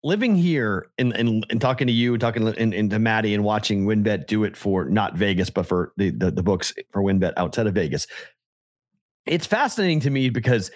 living 0.05 0.37
here 0.37 0.87
and 0.99 1.13
and, 1.15 1.45
and 1.51 1.61
talking 1.61 1.87
to 1.87 1.93
you, 1.93 2.15
and 2.15 2.21
talking 2.21 2.47
and, 2.47 2.73
and 2.73 2.91
to 2.91 2.99
Maddie, 2.99 3.35
and 3.35 3.43
watching 3.43 3.87
WinBet 3.87 4.27
do 4.27 4.45
it 4.45 4.57
for 4.57 4.85
not 4.85 5.17
Vegas, 5.17 5.51
but 5.51 5.67
for 5.67 5.93
the, 5.97 6.11
the 6.11 6.31
the 6.31 6.43
books 6.43 6.73
for 6.93 7.03
WinBet 7.03 7.33
outside 7.37 7.67
of 7.67 7.75
Vegas. 7.75 8.07
It's 9.27 9.47
fascinating 9.47 10.01
to 10.01 10.11
me 10.11 10.31
because 10.31 10.71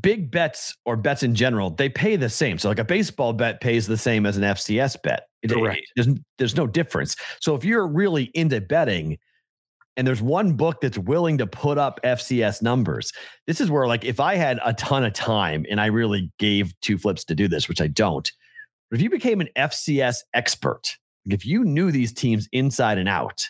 big 0.00 0.30
bets 0.30 0.74
or 0.84 0.96
bets 0.96 1.22
in 1.22 1.34
general 1.34 1.70
they 1.70 1.88
pay 1.88 2.16
the 2.16 2.28
same. 2.28 2.58
So 2.58 2.68
like 2.68 2.78
a 2.78 2.84
baseball 2.84 3.32
bet 3.32 3.60
pays 3.60 3.86
the 3.86 3.96
same 3.96 4.26
as 4.26 4.36
an 4.36 4.42
FCS 4.42 4.96
bet. 5.02 5.28
It- 5.42 5.50
it- 5.56 5.62
there's 5.94 6.08
there's 6.38 6.56
no 6.56 6.66
difference. 6.66 7.16
So 7.40 7.54
if 7.54 7.64
you're 7.64 7.86
really 7.86 8.24
into 8.34 8.60
betting. 8.60 9.18
And 9.98 10.06
there's 10.06 10.20
one 10.20 10.52
book 10.52 10.82
that's 10.82 10.98
willing 10.98 11.38
to 11.38 11.46
put 11.46 11.78
up 11.78 12.00
FCS 12.04 12.60
numbers. 12.60 13.14
This 13.46 13.62
is 13.62 13.70
where, 13.70 13.86
like, 13.86 14.04
if 14.04 14.20
I 14.20 14.34
had 14.34 14.60
a 14.62 14.74
ton 14.74 15.04
of 15.04 15.14
time 15.14 15.64
and 15.70 15.80
I 15.80 15.86
really 15.86 16.30
gave 16.38 16.78
two 16.82 16.98
flips 16.98 17.24
to 17.24 17.34
do 17.34 17.48
this, 17.48 17.66
which 17.66 17.80
I 17.80 17.86
don't, 17.86 18.30
but 18.90 18.98
if 18.98 19.02
you 19.02 19.08
became 19.08 19.40
an 19.40 19.48
FCS 19.56 20.18
expert, 20.34 20.94
if 21.30 21.46
you 21.46 21.64
knew 21.64 21.90
these 21.90 22.12
teams 22.12 22.46
inside 22.52 22.98
and 22.98 23.08
out, 23.08 23.48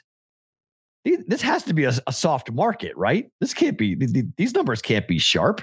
this 1.04 1.42
has 1.42 1.64
to 1.64 1.74
be 1.74 1.82
a, 1.82 1.92
a 2.06 2.12
soft 2.12 2.52
market, 2.52 2.96
right? 2.96 3.28
This 3.40 3.52
can't 3.52 3.76
be, 3.76 3.96
th- 3.96 4.12
th- 4.12 4.26
these 4.36 4.54
numbers 4.54 4.80
can't 4.80 5.08
be 5.08 5.18
sharp. 5.18 5.62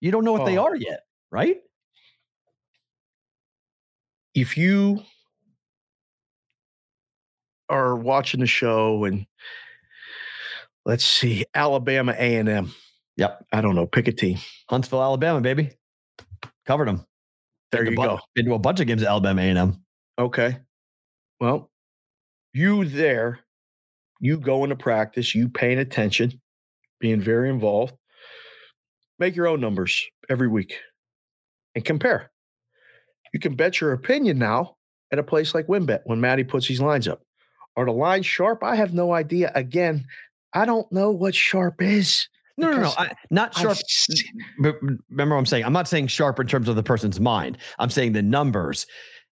You 0.00 0.10
don't 0.10 0.24
know 0.24 0.32
what 0.32 0.46
they 0.46 0.58
Oh. 0.58 0.64
are 0.64 0.76
yet, 0.76 1.00
right? 1.30 1.58
if 4.34 4.56
you 4.56 5.02
are 7.68 7.96
watching 7.96 8.38
the 8.40 8.46
show 8.46 9.04
and 9.04 9.26
let's 10.86 11.04
see 11.04 11.44
alabama 11.54 12.12
a&m 12.16 12.72
Yep. 13.16 13.46
i 13.52 13.60
don't 13.60 13.74
know 13.74 13.86
pick 13.86 14.06
a 14.06 14.12
team 14.12 14.38
Huntsville, 14.70 15.02
Alabama, 15.02 15.40
baby. 15.40 15.70
Covered 16.66 16.86
them. 16.88 17.04
there 17.72 17.84
you 17.88 17.96
go 17.96 18.20
Been 18.34 18.44
to 18.46 18.54
a 18.54 18.58
bunch 18.60 18.78
of 18.80 18.86
games 18.86 19.02
at 19.02 19.08
Alabama 19.08 19.42
A&M. 19.42 19.82
okay 20.18 20.58
well 21.40 21.70
you 22.52 22.84
there 22.84 23.40
you 24.20 24.38
go 24.38 24.62
into 24.62 24.76
practice 24.76 25.34
you 25.34 25.48
paying 25.48 25.78
attention 25.78 26.40
being 27.00 27.20
very 27.20 27.48
involved 27.50 27.94
make 29.18 29.36
your 29.36 29.48
own 29.48 29.60
numbers 29.60 30.06
every 30.28 30.48
week 30.48 30.78
and 31.74 31.84
compare 31.84 32.30
you 33.32 33.40
can 33.40 33.54
bet 33.54 33.80
your 33.80 33.92
opinion 33.92 34.38
now 34.38 34.76
at 35.12 35.18
a 35.18 35.22
place 35.22 35.54
like 35.54 35.66
WinBet 35.66 36.00
when 36.04 36.20
Maddie 36.20 36.44
puts 36.44 36.68
these 36.68 36.80
lines 36.80 37.08
up. 37.08 37.22
Are 37.76 37.84
the 37.84 37.92
lines 37.92 38.26
sharp? 38.26 38.62
I 38.62 38.76
have 38.76 38.92
no 38.92 39.12
idea. 39.12 39.52
Again, 39.54 40.04
I 40.52 40.64
don't 40.64 40.90
know 40.92 41.10
what 41.10 41.34
sharp 41.34 41.80
is. 41.80 42.28
No, 42.56 42.70
no, 42.72 42.78
no. 42.82 42.92
I, 42.98 43.12
not 43.30 43.56
I've 43.56 43.62
sharp. 43.62 43.78
But 44.60 44.76
remember 45.10 45.36
what 45.36 45.38
I'm 45.38 45.46
saying? 45.46 45.64
I'm 45.64 45.72
not 45.72 45.86
saying 45.86 46.08
sharp 46.08 46.40
in 46.40 46.48
terms 46.48 46.68
of 46.68 46.74
the 46.74 46.82
person's 46.82 47.20
mind. 47.20 47.58
I'm 47.78 47.90
saying 47.90 48.12
the 48.12 48.22
numbers. 48.22 48.86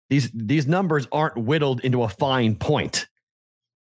These 0.09 0.31
these 0.33 0.69
numbers 0.69 1.09
aren't 1.11 1.37
whittled 1.37 1.81
into 1.81 2.05
a 2.05 2.09
fine 2.09 2.55
point. 2.55 3.09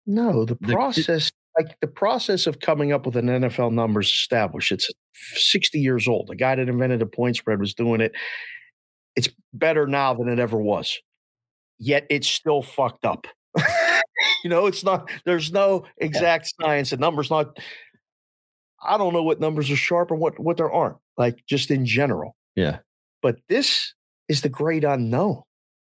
No, 0.07 0.45
The- 0.45 0.57
process, 0.57 1.31
like 1.59 1.79
the 1.81 1.88
process 1.88 2.47
of 2.47 2.61
coming 2.61 2.92
up 2.92 3.05
with 3.05 3.16
an 3.16 3.27
NFL 3.27 3.73
numbers 3.73 4.09
established, 4.09 4.71
it's 4.71 4.90
60 5.35 5.79
years 5.79 6.07
old. 6.07 6.29
The 6.29 6.37
guy 6.37 6.55
that 6.55 6.68
invented 6.68 7.01
the 7.01 7.07
point 7.07 7.37
spread 7.37 7.59
was 7.59 7.75
doing 7.75 8.01
it. 8.01 8.12
It's 9.16 9.29
better 9.53 9.87
now 9.87 10.14
than 10.14 10.29
it 10.29 10.38
ever 10.38 10.59
was. 10.59 10.99
Yet 11.79 12.07
it's 12.11 12.29
still 12.29 12.62
fucked 12.62 13.05
up. 13.05 13.27
you 14.44 14.51
know, 14.51 14.66
it's 14.66 14.85
not, 14.85 15.11
there's 15.25 15.51
no 15.51 15.85
exact 15.99 16.53
science 16.61 16.92
and 16.92 17.01
numbers 17.01 17.31
not. 17.31 17.59
I 18.81 18.97
don't 18.97 19.12
know 19.12 19.25
what 19.25 19.40
numbers 19.40 19.71
are 19.73 19.77
sharp 19.77 20.12
and 20.12 20.21
what 20.21 20.38
what 20.38 20.57
there 20.57 20.71
aren't, 20.71 20.99
like 21.16 21.42
just 21.49 21.73
in 21.73 21.85
general. 21.85 22.37
Yeah. 22.55 22.79
But 23.23 23.38
this 23.49 23.92
is 24.29 24.42
the 24.42 24.49
great 24.49 24.85
unknown. 24.85 25.42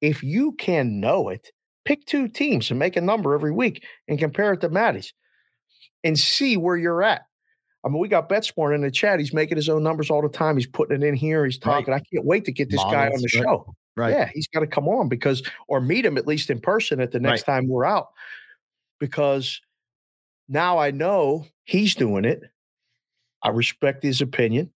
If 0.01 0.23
you 0.23 0.53
can 0.53 1.01
know 1.01 1.29
it, 1.29 1.51
pick 1.85 2.07
two 2.07 2.29
teams 2.29 2.71
and 2.71 2.79
make 2.79 2.95
a 2.95 3.01
number 3.01 3.35
every 3.35 3.51
week 3.51 3.85
and 4.07 4.17
compare 4.17 4.53
it 4.53 4.61
to 4.61 4.69
Maddie's 4.69 5.13
and 6.05 6.19
see 6.19 6.57
where 6.57 6.77
you're 6.77 7.03
at. 7.03 7.23
I 7.85 7.89
mean, 7.89 7.99
we 7.99 8.09
got 8.09 8.29
BetSmart 8.29 8.75
in 8.75 8.81
the 8.83 8.91
chat. 8.91 9.19
He's 9.19 9.33
making 9.33 9.57
his 9.57 9.69
own 9.69 9.83
numbers 9.83 10.11
all 10.11 10.21
the 10.21 10.29
time. 10.29 10.57
He's 10.57 10.67
putting 10.67 11.01
it 11.03 11.07
in 11.07 11.15
here. 11.15 11.45
He's 11.45 11.59
Right. 11.65 11.75
talking. 11.81 11.95
I 11.95 12.01
can't 12.13 12.25
wait 12.25 12.45
to 12.47 12.53
get 12.53 12.71
this 12.71 12.83
guy 12.85 13.07
on 13.07 13.21
the 13.21 13.31
right. 13.35 13.45
show. 13.45 13.75
Right. 13.97 14.11
Yeah, 14.11 14.31
he's 14.33 14.47
got 14.49 14.61
to 14.61 14.67
come 14.67 14.89
on 14.89 15.09
because, 15.09 15.43
or 15.67 15.81
meet 15.81 16.05
him 16.05 16.17
at 16.19 16.27
least 16.27 16.51
in 16.51 16.61
person 16.61 17.01
at 17.01 17.11
the 17.11 17.19
next 17.21 17.43
time 17.43 17.67
we're 17.67 17.85
out, 17.85 18.09
because 19.01 19.61
now 20.49 20.79
I 20.79 20.91
know 20.93 21.47
he's 21.65 21.95
doing 21.95 22.25
it. 22.25 22.43
I 23.43 23.51
respect 23.51 24.03
his 24.03 24.21
opinion. 24.21 24.73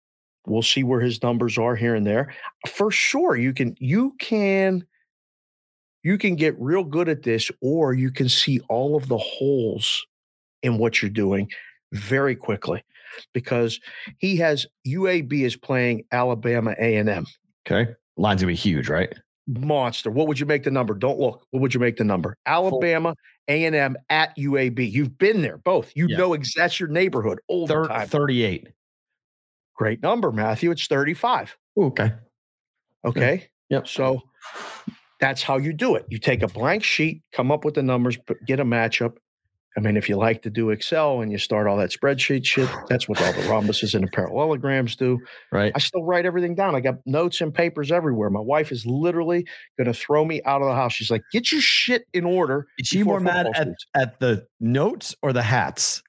We'll 0.47 0.63
see 0.63 0.83
where 0.83 1.01
his 1.01 1.21
numbers 1.21 1.57
are 1.59 1.75
here 1.75 1.93
and 1.93 2.05
there. 2.05 2.33
For 2.67 2.89
sure, 2.91 3.35
you 3.35 3.53
can 3.53 3.75
you 3.79 4.15
can 4.19 4.85
you 6.03 6.17
can 6.17 6.35
get 6.35 6.59
real 6.59 6.83
good 6.83 7.07
at 7.09 7.21
this, 7.21 7.51
or 7.61 7.93
you 7.93 8.11
can 8.11 8.27
see 8.27 8.59
all 8.69 8.95
of 8.95 9.07
the 9.07 9.17
holes 9.19 10.05
in 10.63 10.77
what 10.77 11.01
you're 11.01 11.09
doing 11.11 11.49
very 11.91 12.35
quickly, 12.35 12.83
because 13.33 13.79
he 14.19 14.35
has 14.37 14.65
UAB 14.87 15.43
is 15.43 15.55
playing 15.55 16.03
Alabama 16.11 16.75
A 16.79 16.95
and 16.97 17.09
M 17.09 17.25
Okay. 17.67 17.91
Line's 18.17 18.41
gonna 18.41 18.51
be 18.51 18.55
huge, 18.55 18.89
right? 18.89 19.13
monster. 19.47 20.09
What 20.11 20.27
would 20.27 20.39
you 20.39 20.45
make 20.45 20.63
the 20.63 20.71
number? 20.71 20.93
Don't 20.93 21.19
look. 21.19 21.45
What 21.49 21.61
would 21.61 21.73
you 21.73 21.79
make 21.79 21.97
the 21.97 22.03
number? 22.05 22.37
Alabama 22.45 23.15
A 23.49 23.65
and 23.65 23.75
M 23.75 23.97
at 24.09 24.33
UAB. 24.37 24.89
You've 24.89 25.17
been 25.17 25.41
there, 25.41 25.57
both. 25.57 25.91
You 25.95 26.07
Yeah. 26.07 26.17
know 26.17 26.33
ex- 26.35 26.53
that's 26.55 26.79
your 26.79 26.87
neighborhood 26.87 27.39
all 27.47 27.67
the 27.67 27.73
Thir- 27.73 27.87
time. 27.87 28.07
38. 28.07 28.69
Great 29.75 30.01
number, 30.01 30.31
Matthew. 30.31 30.71
It's 30.71 30.85
thirty-five. 30.87 31.57
Ooh, 31.79 31.85
okay. 31.85 32.13
Okay. 33.03 33.47
Yep. 33.69 33.87
So 33.87 34.21
that's 35.19 35.41
how 35.41 35.57
you 35.57 35.73
do 35.73 35.95
it. 35.95 36.05
You 36.07 36.19
take 36.19 36.43
a 36.43 36.47
blank 36.47 36.83
sheet, 36.83 37.21
come 37.33 37.51
up 37.51 37.65
with 37.65 37.73
the 37.73 37.83
numbers, 37.83 38.17
get 38.45 38.59
a 38.59 38.65
matchup. 38.65 39.17
I 39.77 39.79
mean, 39.79 39.95
if 39.95 40.09
you 40.09 40.17
like 40.17 40.41
to 40.41 40.49
do 40.49 40.69
Excel 40.69 41.21
and 41.21 41.31
you 41.31 41.37
start 41.37 41.67
all 41.67 41.77
that 41.77 41.91
spreadsheet 41.91 42.45
shit, 42.45 42.69
that's 42.89 43.07
what 43.07 43.21
all 43.21 43.33
the 43.33 43.41
rhombuses 43.43 43.93
and 43.93 44.03
the 44.03 44.11
parallelograms 44.11 44.95
do. 44.95 45.19
Right. 45.51 45.71
I 45.73 45.79
still 45.79 46.03
write 46.03 46.25
everything 46.25 46.55
down. 46.55 46.75
I 46.75 46.81
got 46.81 46.95
notes 47.05 47.41
and 47.41 47.53
papers 47.53 47.91
everywhere. 47.91 48.29
My 48.29 48.41
wife 48.41 48.71
is 48.71 48.85
literally 48.85 49.45
going 49.77 49.91
to 49.91 49.93
throw 49.93 50.25
me 50.25 50.41
out 50.45 50.61
of 50.61 50.67
the 50.67 50.75
house. 50.75 50.93
She's 50.93 51.11
like, 51.11 51.23
"Get 51.31 51.51
your 51.51 51.61
shit 51.61 52.05
in 52.13 52.25
order." 52.25 52.67
Is 52.77 52.87
she 52.87 53.03
more 53.03 53.19
mad 53.19 53.47
at, 53.47 53.55
starts." 53.55 53.85
at 53.95 54.19
the 54.19 54.45
notes 54.59 55.15
or 55.21 55.33
the 55.33 55.43
hats? 55.43 56.03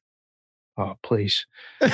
Oh, 0.76 0.94
please. 1.02 1.46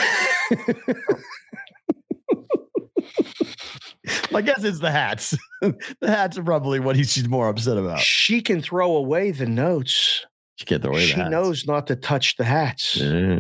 My 4.31 4.43
guess 4.43 4.65
is 4.65 4.79
the 4.79 4.91
hats. 4.91 5.37
the 5.61 5.77
hats 6.03 6.39
are 6.39 6.43
probably 6.43 6.81
what 6.81 6.97
he's 6.97 7.13
she's 7.13 7.29
more 7.29 7.49
upset 7.49 7.77
about. 7.77 8.01
She 8.01 8.41
can 8.41 8.61
throw 8.61 8.97
away 8.97 9.31
the 9.31 9.47
notes. 9.47 10.25
She 10.59 10.67
can't 10.67 10.83
throw 10.83 10.91
away 10.93 11.07
She 11.07 11.23
knows 11.23 11.67
not 11.67 11.87
to 11.87 11.97
touch 11.97 12.37
the 12.37 12.45
hats. 12.45 12.97
Yeah. 12.97 13.39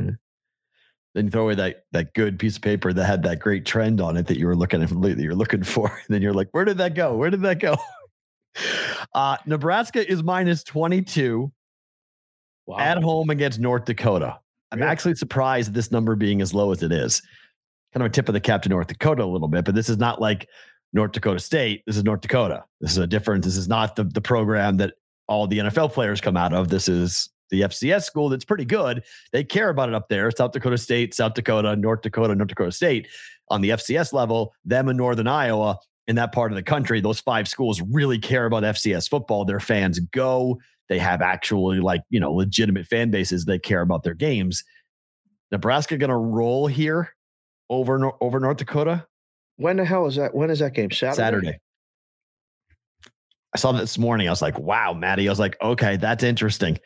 Then 1.15 1.25
you 1.25 1.31
throw 1.31 1.43
away 1.45 1.57
that 1.57 1.85
that 1.93 2.15
good 2.15 2.39
piece 2.39 2.57
of 2.57 2.63
paper 2.63 2.93
that 2.93 3.05
had 3.05 3.25
that 3.25 3.41
great 3.41 3.67
trend 3.67 4.01
on 4.01 4.17
it 4.17 4.27
that 4.29 4.39
you 4.39 4.47
were 4.47 4.55
looking 4.55 4.83
at, 4.83 4.89
that 4.89 5.19
you're 5.19 5.35
looking 5.35 5.63
for. 5.65 5.89
And 5.89 6.15
then 6.15 6.23
you're 6.23 6.33
like, 6.35 6.49
where 6.53 6.65
did 6.65 6.79
that 6.79 6.95
go? 6.95 7.17
Where 7.17 7.31
did 7.31 7.43
that 7.43 7.59
go? 7.61 7.77
Uh, 9.15 9.37
Nebraska 9.47 10.11
is 10.11 10.23
minus 10.25 10.65
22 10.65 11.53
Wow. 12.67 12.79
at 12.79 13.01
home 13.01 13.31
against 13.31 13.61
North 13.61 13.85
Dakota. 13.85 14.39
I'm 14.73 14.81
Really? 14.81 14.91
actually 14.91 15.15
surprised 15.15 15.69
at 15.69 15.75
this 15.75 15.93
number 15.93 16.17
being 16.17 16.41
as 16.43 16.53
low 16.53 16.73
as 16.73 16.83
it 16.83 16.91
is. 16.91 17.23
Kind 17.95 18.03
of 18.03 18.07
a 18.11 18.13
tip 18.13 18.29
of 18.29 18.33
the 18.33 18.41
cap 18.41 18.63
to 18.63 18.69
North 18.69 18.89
Dakota 18.89 19.23
a 19.23 19.27
little 19.27 19.47
bit, 19.49 19.65
but 19.65 19.75
this 19.77 19.89
is 19.89 19.97
not 19.97 20.21
like 20.21 20.49
North 20.93 21.13
Dakota 21.13 21.39
State. 21.39 21.85
This 21.87 21.97
is 21.97 22.03
North 22.05 22.21
Dakota. 22.21 22.65
This 22.81 22.91
is 22.91 22.99
a 22.99 23.07
difference. 23.07 23.45
This 23.47 23.57
is 23.57 23.69
not 23.69 23.95
the, 23.95 24.05
the 24.05 24.21
program 24.21 24.77
that 24.79 24.95
all 25.29 25.47
the 25.47 25.59
NFL 25.59 25.93
players 25.93 26.21
come 26.21 26.37
out 26.37 26.53
of. 26.53 26.69
This 26.69 26.89
is 26.89 27.29
the 27.51 27.63
FCS 27.63 28.05
school 28.05 28.29
that's 28.29 28.45
pretty 28.45 28.65
good. 28.65 29.05
They 29.33 29.45
care 29.45 29.69
about 29.69 29.89
it 29.89 29.95
up 29.95 30.09
there. 30.09 30.31
South 30.31 30.53
Dakota 30.53 30.79
State, 30.79 31.15
South 31.15 31.35
Dakota, 31.35 31.77
North 31.77 32.03
Dakota, 32.03 32.35
North 32.35 32.49
Dakota 32.49 32.73
State. 32.73 33.09
On 33.51 33.61
the 33.61 33.71
FCS 33.71 34.13
level, 34.13 34.55
them 34.65 34.89
in 34.89 34.97
Northern 34.97 35.27
Iowa 35.27 35.79
in 36.07 36.17
that 36.17 36.33
part 36.33 36.53
of 36.53 36.57
the 36.57 36.63
country, 36.63 37.01
those 37.01 37.21
five 37.21 37.49
schools 37.49 37.81
really 37.83 38.19
care 38.19 38.47
about 38.47 38.63
FCS 38.63 39.09
football. 39.09 39.45
Their 39.45 39.61
fans 39.61 40.01
go. 40.01 40.59
They 40.89 40.99
have 40.99 41.21
actually 41.21 41.81
like, 41.81 42.03
you 42.11 42.19
know, 42.19 42.33
legitimate 42.33 42.87
fan 42.87 43.11
bases. 43.11 43.45
They 43.45 43.59
care 43.59 43.83
about 43.83 44.03
their 44.03 44.15
games. 44.15 44.65
Nebraska 45.53 45.97
going 45.97 46.11
to 46.11 46.17
roll 46.17 46.67
here 46.67 47.15
over 47.71 48.13
over 48.21 48.41
North 48.41 48.57
Dakota 48.59 49.07
when 49.57 49.77
the 49.77 49.85
hell 49.85 50.07
is 50.07 50.17
that? 50.17 50.35
When 50.35 50.51
is 50.51 50.61
that 50.61 50.75
game? 50.75 50.91
Saturday. 50.91 51.17
Saturday. 51.17 51.59
I 53.59 53.61
saw 53.61 53.73
that 53.73 53.81
this 53.81 53.99
morning. 53.99 54.29
I 54.29 54.31
was 54.31 54.41
like, 54.41 54.57
wow, 54.57 54.93
Maddie. 54.93 55.29
I 55.29 55.33
was 55.33 55.41
like, 55.41 55.57
okay, 55.61 55.97
that's 55.97 56.23
interesting. 56.23 56.79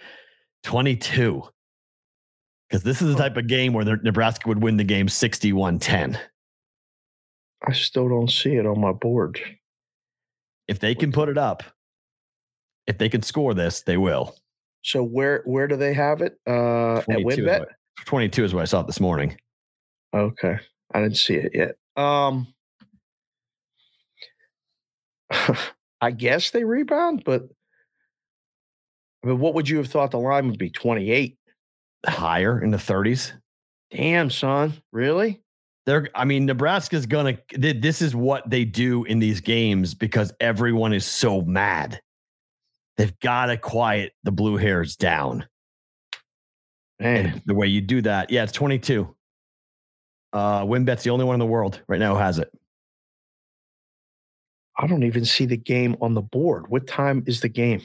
22. 0.63 1.43
Because 2.67 2.83
this 2.83 3.03
is 3.03 3.15
the 3.15 3.21
type 3.21 3.37
of 3.37 3.47
game 3.47 3.75
where 3.75 3.85
Nebraska 3.85 4.49
would 4.49 4.63
win 4.63 4.79
the 4.79 4.85
game 4.85 5.07
61 5.07 5.81
10. 5.81 6.19
I 7.69 7.73
still 7.73 8.09
don't 8.09 8.31
see 8.31 8.55
it 8.55 8.65
on 8.65 8.81
my 8.81 8.93
board. 8.93 9.39
If 10.67 10.79
they 10.79 10.95
can 10.95 11.13
put 11.13 11.29
it 11.29 11.37
up, 11.37 11.63
if 12.87 12.97
they 12.97 13.11
can 13.11 13.21
score 13.21 13.53
this, 13.53 13.83
they 13.83 13.99
will. 13.99 14.35
So 14.81 15.03
where 15.03 15.43
where 15.45 15.69
do 15.69 15.77
they 15.77 15.93
have 15.93 16.23
it? 16.23 16.39
Uh, 16.47 17.01
at 17.01 17.19
WinBet. 17.19 17.67
22 18.07 18.45
is 18.45 18.55
what 18.55 18.63
I 18.63 18.65
saw 18.65 18.81
this 18.81 18.99
morning. 18.99 19.37
Okay, 20.15 20.59
I 20.95 21.03
didn't 21.03 21.19
see 21.19 21.35
it 21.35 21.53
yet. 21.55 21.77
Um, 22.03 22.47
I 26.03 26.11
guess 26.11 26.51
they 26.51 26.65
rebound, 26.65 27.23
but 27.25 27.45
I 29.25 29.29
mean, 29.29 29.39
what 29.39 29.55
would 29.55 29.69
you 29.69 29.79
have 29.79 29.89
thought 29.89 30.11
the 30.11 30.19
line 30.19 30.49
would 30.49 30.59
be? 30.59 30.69
Twenty 30.69 31.11
eight. 31.11 31.39
Higher 32.05 32.61
in 32.61 32.73
the 32.73 32.77
30s. 32.79 33.33
Damn, 33.93 34.29
son, 34.29 34.73
really? 34.91 35.41
They're, 35.87 36.09
I 36.17 36.25
mean, 36.25 36.47
Nebraska's 36.47 37.07
gonna. 37.07 37.39
th- 37.55 37.81
This 37.81 38.03
is 38.03 38.15
what 38.15 38.49
they 38.51 38.65
do 38.65 39.05
in 39.05 39.21
these 39.21 39.41
games 39.41 39.95
because 39.95 40.33
everyone 40.41 40.93
is 40.93 41.05
so 41.05 41.43
mad. 41.43 42.01
They've 42.97 43.17
got 43.21 43.47
to 43.47 43.57
quiet 43.57 44.13
the 44.25 44.33
blue 44.33 44.57
hairs 44.57 44.97
down. 44.97 45.47
Man, 46.99 47.27
And 47.27 47.43
the 47.47 47.55
way 47.55 47.69
you 47.69 47.81
do 47.81 48.03
that, 48.03 48.31
yeah, 48.31 48.43
it's 48.43 48.53
22. 48.53 49.15
Uh, 50.33 50.65
WinBet's 50.65 51.03
the 51.05 51.11
only 51.11 51.25
one 51.25 51.35
in 51.35 51.41
the 51.41 51.47
world 51.47 51.81
right 51.89 52.01
now 52.01 52.15
who 52.15 52.21
has 52.21 52.39
it. 52.39 52.51
I 54.79 54.87
don't 54.87 55.03
even 55.03 55.25
see 55.25 55.47
the 55.47 55.57
game 55.57 55.97
on 56.01 56.15
the 56.15 56.23
board. 56.23 56.69
What 56.69 56.87
time 56.87 57.23
is 57.27 57.41
the 57.41 57.49
game? 57.49 57.83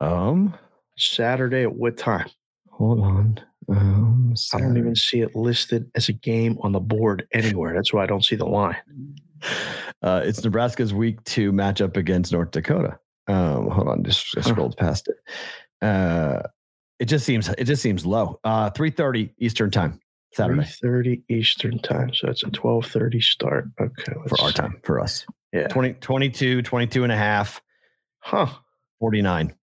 Um, 0.00 0.54
Saturday 0.96 1.62
at 1.62 1.74
what 1.74 1.96
time? 1.96 2.28
hold 2.76 3.00
on. 3.00 3.40
Um, 3.68 4.34
I 4.52 4.58
don't 4.58 4.76
even 4.76 4.94
see 4.94 5.20
it 5.20 5.34
listed 5.34 5.90
as 5.94 6.08
a 6.08 6.12
game 6.12 6.58
on 6.60 6.72
the 6.72 6.80
board 6.80 7.26
anywhere. 7.32 7.74
That's 7.74 7.92
why 7.92 8.02
I 8.02 8.06
don't 8.06 8.24
see 8.24 8.36
the 8.36 8.46
line. 8.46 8.76
Uh, 10.02 10.22
it's 10.24 10.42
Nebraska's 10.44 10.94
week 10.94 11.22
two 11.24 11.52
matchup 11.52 11.96
against 11.96 12.32
North 12.32 12.50
Dakota. 12.50 12.98
Um, 13.28 13.68
hold 13.68 13.88
on, 13.88 14.04
just 14.04 14.36
I 14.36 14.42
scrolled 14.42 14.76
past 14.76 15.08
it. 15.08 15.16
Uh, 15.84 16.42
it 17.00 17.06
just 17.06 17.26
seems 17.26 17.48
it 17.48 17.64
just 17.64 17.82
seems 17.82 18.06
low. 18.06 18.38
Uh, 18.44 18.70
three 18.70 18.90
thirty 18.90 19.32
Eastern 19.38 19.70
time 19.70 20.00
Saturday 20.36 20.64
thirty 20.64 21.22
Eastern 21.28 21.78
time. 21.78 22.12
So 22.14 22.26
that's 22.26 22.42
a 22.42 22.50
twelve 22.50 22.86
thirty 22.86 23.20
start. 23.20 23.68
Okay, 23.80 24.12
for 24.28 24.40
our 24.40 24.52
time 24.52 24.80
for 24.84 25.00
us. 25.00 25.26
Yeah. 25.52 25.68
20, 25.68 25.94
22, 25.94 26.60
22 26.62 27.02
and 27.04 27.12
a 27.12 27.16
half, 27.16 27.62
Huh. 28.18 28.48
49. 29.00 29.54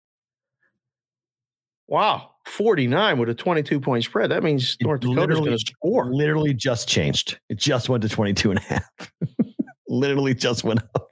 Wow. 1.88 2.30
49 2.46 3.18
with 3.18 3.28
a 3.28 3.34
22 3.34 3.80
point 3.80 4.04
spread. 4.04 4.30
That 4.30 4.42
means 4.42 4.76
North 4.80 5.00
Dakota's 5.00 5.38
going 5.38 5.50
to 5.50 5.58
score. 5.58 6.12
Literally 6.12 6.54
just 6.54 6.88
changed. 6.88 7.38
It 7.48 7.58
just 7.58 7.88
went 7.88 8.02
to 8.02 8.08
22 8.08 8.50
and 8.50 8.58
a 8.58 8.62
half. 8.62 9.12
literally 9.88 10.34
just 10.34 10.64
went 10.64 10.80
up. 10.94 11.11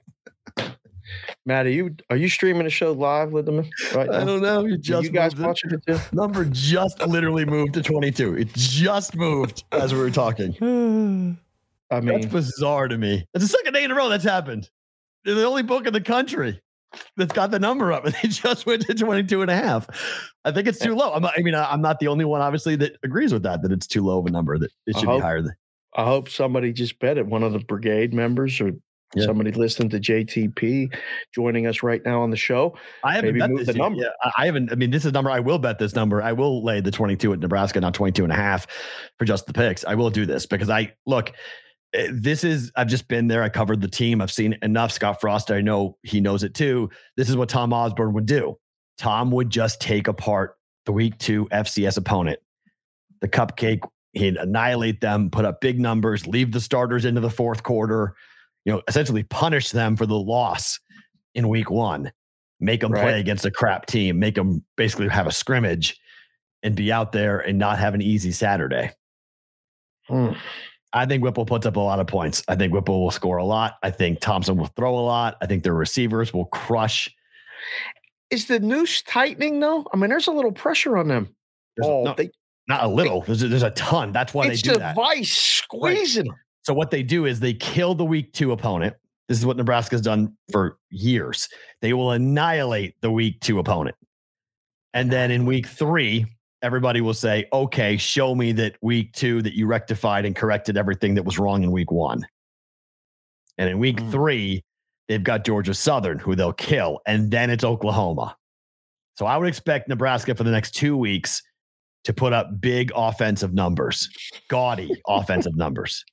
Matt, 1.45 1.65
are 1.65 1.69
you 1.69 1.95
are 2.09 2.17
you 2.17 2.29
streaming 2.29 2.65
the 2.65 2.69
show 2.69 2.91
live, 2.91 3.29
Lindemann? 3.29 3.69
Right 3.95 4.09
I 4.09 4.23
don't 4.23 4.41
know. 4.41 4.65
You 4.65 4.77
just 4.77 5.05
you 5.05 5.09
guys 5.09 5.35
watching 5.35 5.71
it 5.71 5.81
too? 5.87 5.97
Number 6.13 6.45
just 6.45 7.01
literally 7.07 7.45
moved 7.45 7.73
to 7.73 7.81
22. 7.81 8.37
It 8.37 8.53
just 8.53 9.15
moved 9.15 9.63
as 9.71 9.93
we 9.93 9.99
were 9.99 10.11
talking. 10.11 10.55
I 11.91 11.99
mean, 11.99 12.21
That's 12.21 12.25
bizarre 12.27 12.87
to 12.87 12.97
me. 12.97 13.25
It's 13.33 13.43
the 13.43 13.49
second 13.49 13.73
day 13.73 13.83
in 13.83 13.91
a 13.91 13.95
row 13.95 14.07
that's 14.07 14.23
happened. 14.23 14.69
They're 15.25 15.35
the 15.35 15.45
only 15.45 15.63
book 15.63 15.87
in 15.87 15.93
the 15.93 16.01
country 16.01 16.61
that's 17.17 17.33
got 17.33 17.51
the 17.51 17.59
number 17.59 17.91
up 17.91 18.05
and 18.05 18.15
they 18.21 18.29
just 18.29 18.65
went 18.65 18.85
to 18.85 18.93
22 18.93 19.41
and 19.41 19.51
a 19.51 19.55
half. 19.55 19.87
I 20.45 20.51
think 20.51 20.67
it's 20.67 20.79
too 20.79 20.93
eh. 20.93 20.95
low. 20.95 21.11
I'm 21.11 21.21
not, 21.23 21.33
I 21.37 21.41
mean, 21.41 21.55
I- 21.55 21.71
I'm 21.71 21.81
not 21.81 21.99
the 21.99 22.07
only 22.07 22.25
one, 22.25 22.41
obviously, 22.41 22.75
that 22.77 22.97
agrees 23.03 23.33
with 23.33 23.43
that, 23.43 23.61
that 23.63 23.71
it's 23.71 23.87
too 23.87 24.05
low 24.05 24.19
of 24.19 24.25
a 24.25 24.31
number, 24.31 24.57
that 24.57 24.71
it 24.85 24.95
I 24.95 24.99
should 24.99 25.09
be 25.09 25.19
higher. 25.19 25.41
Than, 25.41 25.53
I 25.95 26.05
hope 26.05 26.29
somebody 26.29 26.71
just 26.71 26.99
bet 26.99 27.17
it. 27.17 27.25
One 27.25 27.43
of 27.43 27.53
the 27.53 27.59
brigade 27.59 28.13
members 28.13 28.61
or 28.61 28.71
Yeah. 29.15 29.25
somebody 29.25 29.51
listening 29.51 29.89
to 29.89 29.99
JTP 29.99 30.93
joining 31.35 31.67
us 31.67 31.83
right 31.83 32.01
now 32.05 32.21
on 32.21 32.29
the 32.31 32.37
show. 32.37 32.77
I 33.03 33.15
haven't 33.15 33.37
bet 33.39 33.49
this 33.57 33.67
the 33.67 33.73
number. 33.73 34.01
Yeah, 34.01 34.09
I- 34.23 34.31
I 34.37 34.45
haven't. 34.45 34.71
I 34.71 34.75
mean, 34.75 34.89
this 34.91 35.03
is 35.03 35.09
a 35.09 35.11
number. 35.11 35.29
I 35.29 35.39
will 35.41 35.59
bet 35.59 35.79
this 35.79 35.95
number. 35.95 36.21
I 36.21 36.31
will 36.31 36.63
lay 36.63 36.79
the 36.81 36.91
22 36.91 37.33
at 37.33 37.39
Nebraska, 37.39 37.81
not 37.81 37.93
22 37.93 38.23
and 38.23 38.31
a 38.31 38.35
half 38.35 38.67
for 39.19 39.25
just 39.25 39.47
the 39.47 39.53
picks. 39.53 39.83
I 39.85 39.95
will 39.95 40.09
do 40.09 40.25
this 40.25 40.45
because 40.45 40.69
I 40.69 40.93
look, 41.05 41.33
eh, 41.93 42.07
this 42.13 42.43
is, 42.45 42.71
I've 42.77 42.87
just 42.87 43.07
been 43.09 43.27
there. 43.27 43.43
I 43.43 43.49
covered 43.49 43.81
the 43.81 43.89
team. 43.89 44.21
I've 44.21 44.31
seen 44.31 44.57
enough. 44.61 44.91
Scott 44.93 45.19
Frost, 45.19 45.51
I 45.51 45.59
know 45.61 45.97
he 46.03 46.21
knows 46.21 46.43
it 46.43 46.53
too. 46.53 46.89
This 47.17 47.29
is 47.29 47.35
what 47.35 47.49
Tom 47.49 47.73
Osborne 47.73 48.13
would 48.13 48.25
do. 48.25 48.57
Tom 48.97 49.31
would 49.31 49.49
just 49.49 49.81
take 49.81 50.07
apart 50.07 50.55
the 50.85 50.91
week 50.93 51.17
two 51.17 51.47
FCS 51.51 51.97
opponent, 51.97 52.39
the 53.19 53.27
cupcake. 53.27 53.81
He'd 54.13 54.35
annihilate 54.37 54.99
them, 55.01 55.29
put 55.29 55.45
up 55.45 55.61
big 55.61 55.79
numbers, 55.79 56.27
leave 56.27 56.51
the 56.51 56.59
starters 56.61 57.05
into 57.05 57.21
the 57.21 57.29
fourth 57.29 57.63
quarter, 57.63 58.13
you 58.65 58.73
know, 58.73 58.81
essentially 58.87 59.23
punish 59.23 59.71
them 59.71 59.95
for 59.95 60.05
the 60.05 60.17
loss 60.17 60.79
in 61.35 61.47
week 61.49 61.69
one 61.69 62.11
make 62.61 62.79
them 62.79 62.91
Right. 62.91 63.01
play 63.01 63.19
against 63.19 63.43
a 63.43 63.51
crap 63.51 63.87
team, 63.87 64.19
make 64.19 64.35
them 64.35 64.63
basically 64.77 65.09
have 65.09 65.27
a 65.27 65.31
scrimmage 65.31 65.99
and 66.63 66.75
be 66.75 66.91
out 66.91 67.11
there 67.11 67.39
and 67.39 67.57
not 67.57 67.79
have 67.79 67.95
an 67.95 68.01
easy 68.01 68.31
Saturday. 68.31 68.91
Hmm. 70.07 70.33
I 70.93 71.05
think 71.05 71.23
Whipple 71.23 71.45
puts 71.45 71.65
up 71.65 71.75
a 71.75 71.79
lot 71.79 71.99
of 71.99 72.07
points. 72.07 72.43
I 72.47 72.55
think 72.55 72.73
Whipple 72.73 73.01
will 73.01 73.11
score 73.11 73.37
a 73.37 73.45
lot. 73.45 73.77
I 73.81 73.89
think 73.89 74.19
Thompson 74.19 74.57
will 74.57 74.67
throw 74.67 74.97
a 74.97 75.01
lot. 75.01 75.37
I 75.41 75.47
think 75.47 75.63
their 75.63 75.73
receivers 75.73 76.33
will 76.33 76.45
crush. 76.45 77.09
Is 78.29 78.45
the 78.45 78.59
noose 78.59 79.01
tightening 79.01 79.59
though? 79.59 79.87
I 79.93 79.97
mean, 79.97 80.09
there's 80.09 80.27
a 80.27 80.31
little 80.31 80.51
pressure 80.51 80.97
on 80.97 81.07
them. 81.07 81.35
There's 81.77 81.87
oh, 81.87 82.03
no- 82.03 82.13
they, 82.15 82.29
not 82.67 82.83
a 82.83 82.87
little. 82.87 83.21
There's 83.21 83.41
a, 83.41 83.47
there's 83.47 83.63
a 83.63 83.71
ton. 83.71 84.11
That's 84.11 84.33
why 84.33 84.47
it's 84.47 84.61
they 84.61 84.67
do 84.69 84.73
the 84.73 84.79
that. 84.79 84.95
vice 84.95 85.31
squeezing 85.31 86.25
them. 86.25 86.35
So 86.63 86.73
what 86.73 86.91
they 86.91 87.03
do 87.03 87.25
is 87.25 87.39
they 87.39 87.53
kill 87.53 87.95
the 87.95 88.05
week 88.05 88.33
two 88.33 88.51
opponent. 88.51 88.95
This 89.27 89.37
is 89.39 89.45
what 89.45 89.57
Nebraska's 89.57 90.01
done 90.01 90.35
for 90.51 90.77
years. 90.89 91.47
They 91.81 91.93
will 91.93 92.11
annihilate 92.11 92.95
the 93.01 93.11
week 93.11 93.39
two 93.41 93.59
opponent. 93.59 93.95
And 94.93 95.11
then 95.11 95.31
in 95.31 95.45
week 95.45 95.67
three, 95.67 96.25
everybody 96.61 97.01
will 97.01 97.13
say, 97.13 97.47
okay, 97.53 97.97
show 97.97 98.35
me 98.35 98.51
that 98.53 98.75
week 98.81 99.13
two 99.13 99.41
that 99.41 99.53
you 99.53 99.65
rectified 99.67 100.25
and 100.25 100.35
corrected 100.35 100.77
everything 100.77 101.15
that 101.15 101.23
was 101.23 101.39
wrong 101.39 101.63
in 101.63 101.71
week 101.71 101.91
one. 101.91 102.25
And 103.57 103.69
in 103.69 103.79
week 103.79 103.97
Mm. 103.97 104.11
three, 104.11 104.63
they've 105.07 105.23
got 105.23 105.45
Georgia 105.45 105.73
Southern, 105.73 106.19
who 106.19 106.35
they'll 106.35 106.53
kill. 106.53 106.99
And 107.07 107.31
then 107.31 107.49
it's 107.49 107.63
Oklahoma. 107.63 108.35
So 109.17 109.25
I 109.25 109.37
would 109.37 109.47
expect 109.47 109.87
Nebraska 109.87 110.35
for 110.35 110.43
the 110.43 110.51
next 110.51 110.71
two 110.71 110.97
weeks 110.97 111.41
to 112.03 112.13
put 112.13 112.33
up 112.33 112.59
big 112.59 112.91
offensive 112.95 113.53
numbers, 113.53 114.09
gaudy 114.47 114.89
offensive 115.07 115.55
numbers. 115.55 116.03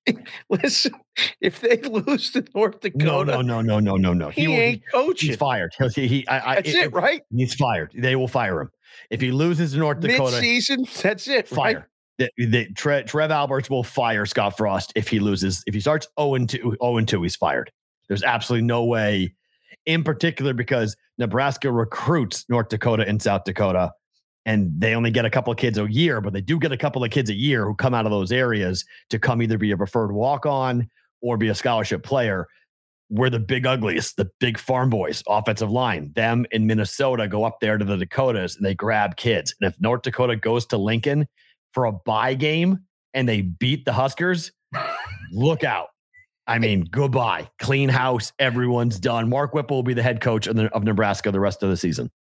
Listen, 0.50 0.92
if 1.40 1.60
they 1.60 1.76
lose 1.78 2.30
to 2.32 2.44
North 2.54 2.80
Dakota, 2.80 3.32
no, 3.32 3.40
no, 3.40 3.60
no, 3.60 3.60
no, 3.60 3.78
no, 3.80 3.96
no. 3.96 4.12
no. 4.12 4.28
he, 4.28 4.48
will- 4.48 4.54
ain't 4.54 4.82
coaching. 4.92 5.30
he's 5.30 5.36
fired. 5.36 5.72
He'll, 5.78 5.88
he, 5.88 6.06
he, 6.06 6.28
I, 6.28 6.50
I, 6.50 6.54
That's 6.56 6.74
it, 6.74 6.92
right? 6.92 7.22
He's 7.34 7.54
fired. 7.54 7.92
They 7.94 8.16
will 8.16 8.28
fire 8.28 8.60
him 8.60 8.70
if 9.10 9.20
he 9.20 9.30
loses 9.30 9.72
to 9.72 9.78
North 9.78 10.00
Dakota. 10.00 10.38
season, 10.38 10.86
that's 11.02 11.28
it. 11.28 11.48
Fire. 11.48 11.88
Right? 12.18 12.30
The, 12.36 12.46
the, 12.46 12.72
Tre, 12.74 13.04
Trev 13.04 13.30
Alberts 13.30 13.70
will 13.70 13.84
fire 13.84 14.26
Scott 14.26 14.56
Frost 14.56 14.92
if 14.96 15.08
he 15.08 15.20
loses. 15.20 15.62
If 15.66 15.74
he 15.74 15.80
starts 15.80 16.08
0 16.18 16.34
and 16.34 16.48
2, 16.48 16.76
0 16.82 16.96
and 16.96 17.06
2, 17.06 17.22
he's 17.22 17.36
fired. 17.36 17.70
There's 18.08 18.24
absolutely 18.24 18.66
no 18.66 18.84
way, 18.84 19.34
in 19.86 20.02
particular, 20.02 20.52
because 20.52 20.96
Nebraska 21.18 21.70
recruits 21.70 22.44
North 22.48 22.68
Dakota 22.70 23.06
and 23.06 23.22
South 23.22 23.44
Dakota, 23.44 23.92
and 24.48 24.72
they 24.80 24.94
only 24.94 25.10
get 25.10 25.26
a 25.26 25.30
couple 25.30 25.52
of 25.52 25.58
kids 25.58 25.76
a 25.76 25.92
year, 25.92 26.22
but 26.22 26.32
they 26.32 26.40
do 26.40 26.58
get 26.58 26.72
a 26.72 26.76
couple 26.78 27.04
of 27.04 27.10
kids 27.10 27.28
a 27.28 27.34
year 27.34 27.66
who 27.66 27.74
come 27.74 27.92
out 27.92 28.06
of 28.06 28.10
those 28.10 28.32
areas 28.32 28.82
to 29.10 29.18
come 29.18 29.42
either 29.42 29.58
be 29.58 29.72
a 29.72 29.76
preferred 29.76 30.10
walk 30.10 30.46
on 30.46 30.88
or 31.20 31.36
be 31.36 31.48
a 31.48 31.54
scholarship 31.54 32.02
player. 32.02 32.46
We're 33.10 33.28
the 33.28 33.40
big 33.40 33.66
uglies, 33.66 34.14
the 34.14 34.30
big 34.40 34.56
farm 34.56 34.88
boys, 34.88 35.22
offensive 35.28 35.70
line. 35.70 36.12
Them 36.14 36.46
in 36.50 36.66
Minnesota 36.66 37.28
go 37.28 37.44
up 37.44 37.60
there 37.60 37.76
to 37.76 37.84
the 37.84 37.98
Dakotas 37.98 38.56
and 38.56 38.64
they 38.64 38.74
grab 38.74 39.16
kids. 39.16 39.54
And 39.60 39.70
if 39.70 39.78
North 39.82 40.00
Dakota 40.00 40.34
goes 40.34 40.64
to 40.68 40.78
Lincoln 40.78 41.28
for 41.74 41.84
a 41.84 41.92
bye 41.92 42.32
game 42.32 42.78
and 43.12 43.28
they 43.28 43.42
beat 43.42 43.84
the 43.84 43.92
Huskers, 43.92 44.50
look 45.30 45.62
out. 45.62 45.88
I 46.46 46.58
mean, 46.58 46.88
goodbye. 46.90 47.50
Clean 47.58 47.90
house. 47.90 48.32
Everyone's 48.38 48.98
done. 48.98 49.28
Mark 49.28 49.52
Whipple 49.52 49.76
will 49.76 49.82
be 49.82 49.92
the 49.92 50.02
head 50.02 50.22
coach 50.22 50.46
of, 50.46 50.56
the, 50.56 50.74
of 50.74 50.84
Nebraska 50.84 51.30
the 51.30 51.40
rest 51.40 51.62
of 51.62 51.68
the 51.68 51.76
season. 51.76 52.10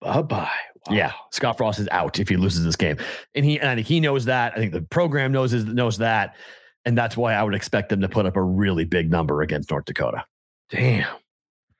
Bye 0.00 0.22
bye. 0.22 0.73
Yeah, 0.90 1.12
Scott 1.30 1.56
Frost 1.56 1.78
is 1.78 1.88
out 1.90 2.18
if 2.18 2.28
he 2.28 2.36
loses 2.36 2.64
this 2.64 2.76
game, 2.76 2.98
and 3.34 3.44
he 3.44 3.58
and 3.58 3.68
I 3.70 3.74
think 3.74 3.86
he 3.86 4.00
knows 4.00 4.26
that. 4.26 4.52
I 4.54 4.56
think 4.56 4.72
the 4.72 4.82
program 4.82 5.32
knows 5.32 5.52
is, 5.52 5.64
knows 5.64 5.98
that, 5.98 6.36
and 6.84 6.96
that's 6.96 7.16
why 7.16 7.34
I 7.34 7.42
would 7.42 7.54
expect 7.54 7.88
them 7.88 8.00
to 8.00 8.08
put 8.08 8.26
up 8.26 8.36
a 8.36 8.42
really 8.42 8.84
big 8.84 9.10
number 9.10 9.42
against 9.42 9.70
North 9.70 9.86
Dakota, 9.86 10.24
Damn. 10.70 11.16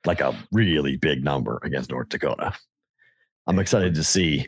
like 0.05 0.21
a 0.21 0.35
really 0.51 0.97
big 0.97 1.23
number 1.23 1.59
against 1.63 1.91
North 1.91 2.09
Dakota. 2.09 2.53
I'm 3.47 3.59
excited 3.59 3.93
to 3.95 4.03
see 4.03 4.47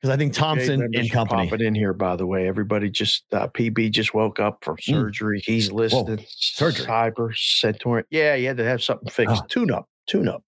because 0.00 0.14
I 0.14 0.16
think 0.16 0.34
Thompson 0.34 0.82
and 0.82 1.10
company. 1.10 1.48
Popping 1.48 1.66
in 1.66 1.74
here, 1.74 1.92
by 1.92 2.16
the 2.16 2.26
way. 2.26 2.48
Everybody 2.48 2.90
just 2.90 3.24
uh, 3.32 3.48
PB 3.48 3.92
just 3.92 4.14
woke 4.14 4.40
up 4.40 4.64
from 4.64 4.76
surgery. 4.80 5.42
He's 5.44 5.70
listed 5.70 6.24
surgery? 6.28 6.86
Cyber 6.86 7.36
Centaur. 7.36 8.04
Yeah, 8.10 8.36
he 8.36 8.44
had 8.44 8.56
to 8.56 8.64
have 8.64 8.82
something 8.82 9.08
fixed. 9.08 9.42
Oh. 9.42 9.46
Tune 9.48 9.70
up. 9.70 9.88
Tune 10.08 10.28
up. 10.28 10.42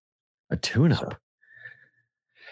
A 0.50 0.57
tune-up. 0.57 1.20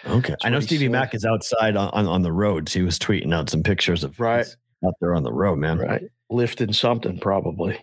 Okay, 0.07 0.35
I 0.43 0.49
know 0.51 0.61
Stevie 0.61 0.87
said. 0.87 0.93
Mack 0.93 1.15
is 1.15 1.25
outside 1.25 1.77
on, 1.77 1.89
on, 1.91 2.07
on 2.07 2.23
the 2.23 2.33
roads. 2.33 2.73
He 2.73 2.83
was 2.83 2.99
tweeting 2.99 3.33
out 3.35 3.49
some 3.51 3.63
pictures 3.63 4.03
of 4.05 4.19
Right. 4.19 4.47
out 4.85 4.95
there 5.01 5.15
on 5.15 5.23
the 5.23 5.33
road, 5.33 5.59
man. 5.59 5.79
Right. 5.79 6.03
Lifting 6.31 6.73
something 6.73 7.19
probably. 7.19 7.79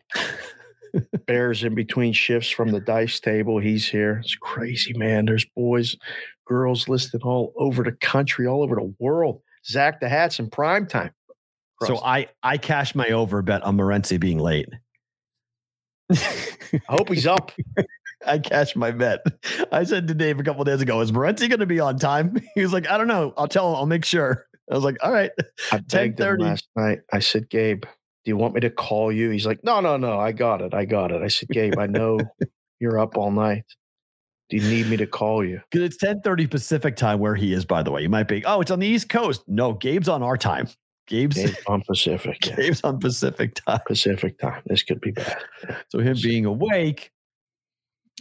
Bears 1.27 1.63
in 1.63 1.75
between 1.75 2.13
shifts 2.13 2.49
from 2.49 2.71
the 2.71 2.79
dice 2.79 3.19
table. 3.19 3.59
He's 3.59 3.87
here. 3.87 4.17
It's 4.23 4.35
crazy, 4.35 4.93
man. 4.93 5.25
There's 5.25 5.45
boys, 5.55 5.95
girls 6.45 6.87
listed 6.89 7.21
all 7.23 7.53
over 7.57 7.83
the 7.83 7.91
country, 7.91 8.47
all 8.47 8.63
over 8.63 8.75
the 8.75 8.93
world. 8.99 9.41
Zach 9.67 9.99
the 9.99 10.09
Hats 10.09 10.39
in 10.39 10.49
prime 10.49 10.87
time. 10.87 11.11
So 11.85 11.99
I 12.03 12.27
I 12.43 12.57
cashed 12.57 12.95
my 12.95 13.09
over 13.09 13.41
bet 13.41 13.61
on 13.63 13.77
Morency 13.77 14.19
being 14.19 14.39
late. 14.39 14.67
I 16.11 16.17
hope 16.89 17.09
he's 17.09 17.27
up. 17.27 17.51
I 18.25 18.39
cashed 18.39 18.75
my 18.75 18.91
bet. 18.91 19.21
I 19.71 19.83
said 19.83 20.07
to 20.07 20.13
Dave 20.13 20.39
a 20.39 20.43
couple 20.43 20.63
days 20.63 20.81
ago, 20.81 20.99
"Is 21.01 21.11
Morency 21.11 21.47
going 21.49 21.59
to 21.59 21.65
be 21.65 21.79
on 21.79 21.97
time?" 21.97 22.35
He 22.55 22.61
was 22.61 22.73
like, 22.73 22.89
"I 22.89 22.97
don't 22.97 23.07
know. 23.07 23.33
I'll 23.37 23.47
tell 23.47 23.69
him. 23.69 23.75
I'll 23.75 23.85
make 23.85 24.05
sure." 24.05 24.45
I 24.71 24.75
was 24.75 24.83
like, 24.83 24.97
"All 25.01 25.11
right." 25.11 25.31
I 25.71 25.77
begged 25.91 26.19
him 26.19 26.37
10:30. 26.37 26.39
last 26.41 26.67
night. 26.75 26.99
I 27.11 27.19
said, 27.19 27.49
Gabe, 27.49 27.81
do 27.83 27.89
you 28.25 28.37
want 28.37 28.53
me 28.53 28.59
to 28.61 28.69
call 28.69 29.11
you? 29.11 29.29
He's 29.29 29.45
like, 29.45 29.59
No, 29.63 29.79
no, 29.79 29.97
no. 29.97 30.19
I 30.19 30.31
got 30.31 30.61
it. 30.61 30.73
I 30.73 30.85
got 30.85 31.11
it. 31.11 31.21
I 31.21 31.27
said, 31.27 31.49
Gabe, 31.49 31.77
I 31.79 31.87
know 31.87 32.19
you're 32.79 32.99
up 32.99 33.17
all 33.17 33.31
night. 33.31 33.63
Do 34.49 34.57
you 34.57 34.63
need 34.69 34.87
me 34.87 34.97
to 34.97 35.05
call 35.07 35.45
you? 35.45 35.61
Because 35.71 35.85
it's 35.85 35.97
ten 35.97 36.21
thirty 36.21 36.47
Pacific 36.47 36.95
time 36.95 37.19
where 37.19 37.35
he 37.35 37.53
is. 37.53 37.65
By 37.65 37.83
the 37.83 37.91
way, 37.91 38.01
you 38.01 38.09
might 38.09 38.27
be. 38.27 38.43
Oh, 38.45 38.61
it's 38.61 38.71
on 38.71 38.79
the 38.79 38.87
East 38.87 39.07
Coast. 39.09 39.43
No, 39.47 39.73
Gabe's 39.73 40.09
on 40.09 40.23
our 40.23 40.37
time. 40.37 40.67
Gabe's 41.07 41.37
Gabe 41.37 41.55
on 41.67 41.81
Pacific. 41.87 42.45
yeah. 42.45 42.55
Gabe's 42.55 42.81
on 42.83 42.99
Pacific 42.99 43.55
time. 43.55 43.79
Pacific 43.87 44.37
time. 44.39 44.61
This 44.65 44.83
could 44.83 45.01
be 45.01 45.11
bad. 45.11 45.37
So 45.89 45.99
him 45.99 46.17
being 46.21 46.45
awake, 46.45 47.11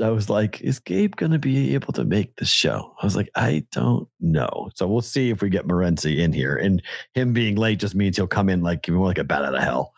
I 0.01 0.11
was 0.11 0.29
like, 0.31 0.61
is 0.61 0.79
Gabe 0.79 1.17
going 1.17 1.33
to 1.33 1.39
be 1.39 1.75
able 1.75 1.93
to 1.95 2.05
make 2.05 2.37
the 2.37 2.45
show? 2.45 2.95
I 3.03 3.07
was 3.07 3.17
like, 3.17 3.31
I 3.35 3.65
don't 3.73 4.09
know. 4.21 4.71
So 4.75 4.87
we'll 4.87 5.01
see 5.03 5.31
if 5.31 5.43
we 5.43 5.49
get 5.51 5.67
Morency 5.67 6.19
in 6.19 6.33
here. 6.33 6.57
And 6.57 6.83
him 7.15 7.33
being 7.33 7.57
late 7.57 7.79
just 7.81 7.95
means 7.95 8.17
he'll 8.17 8.27
come 8.27 8.49
in 8.49 8.63
like 8.63 8.89
more 8.89 9.07
like 9.07 9.19
a 9.19 9.25
bat 9.25 9.45
out 9.45 9.55
of 9.55 9.63
hell. 9.63 9.95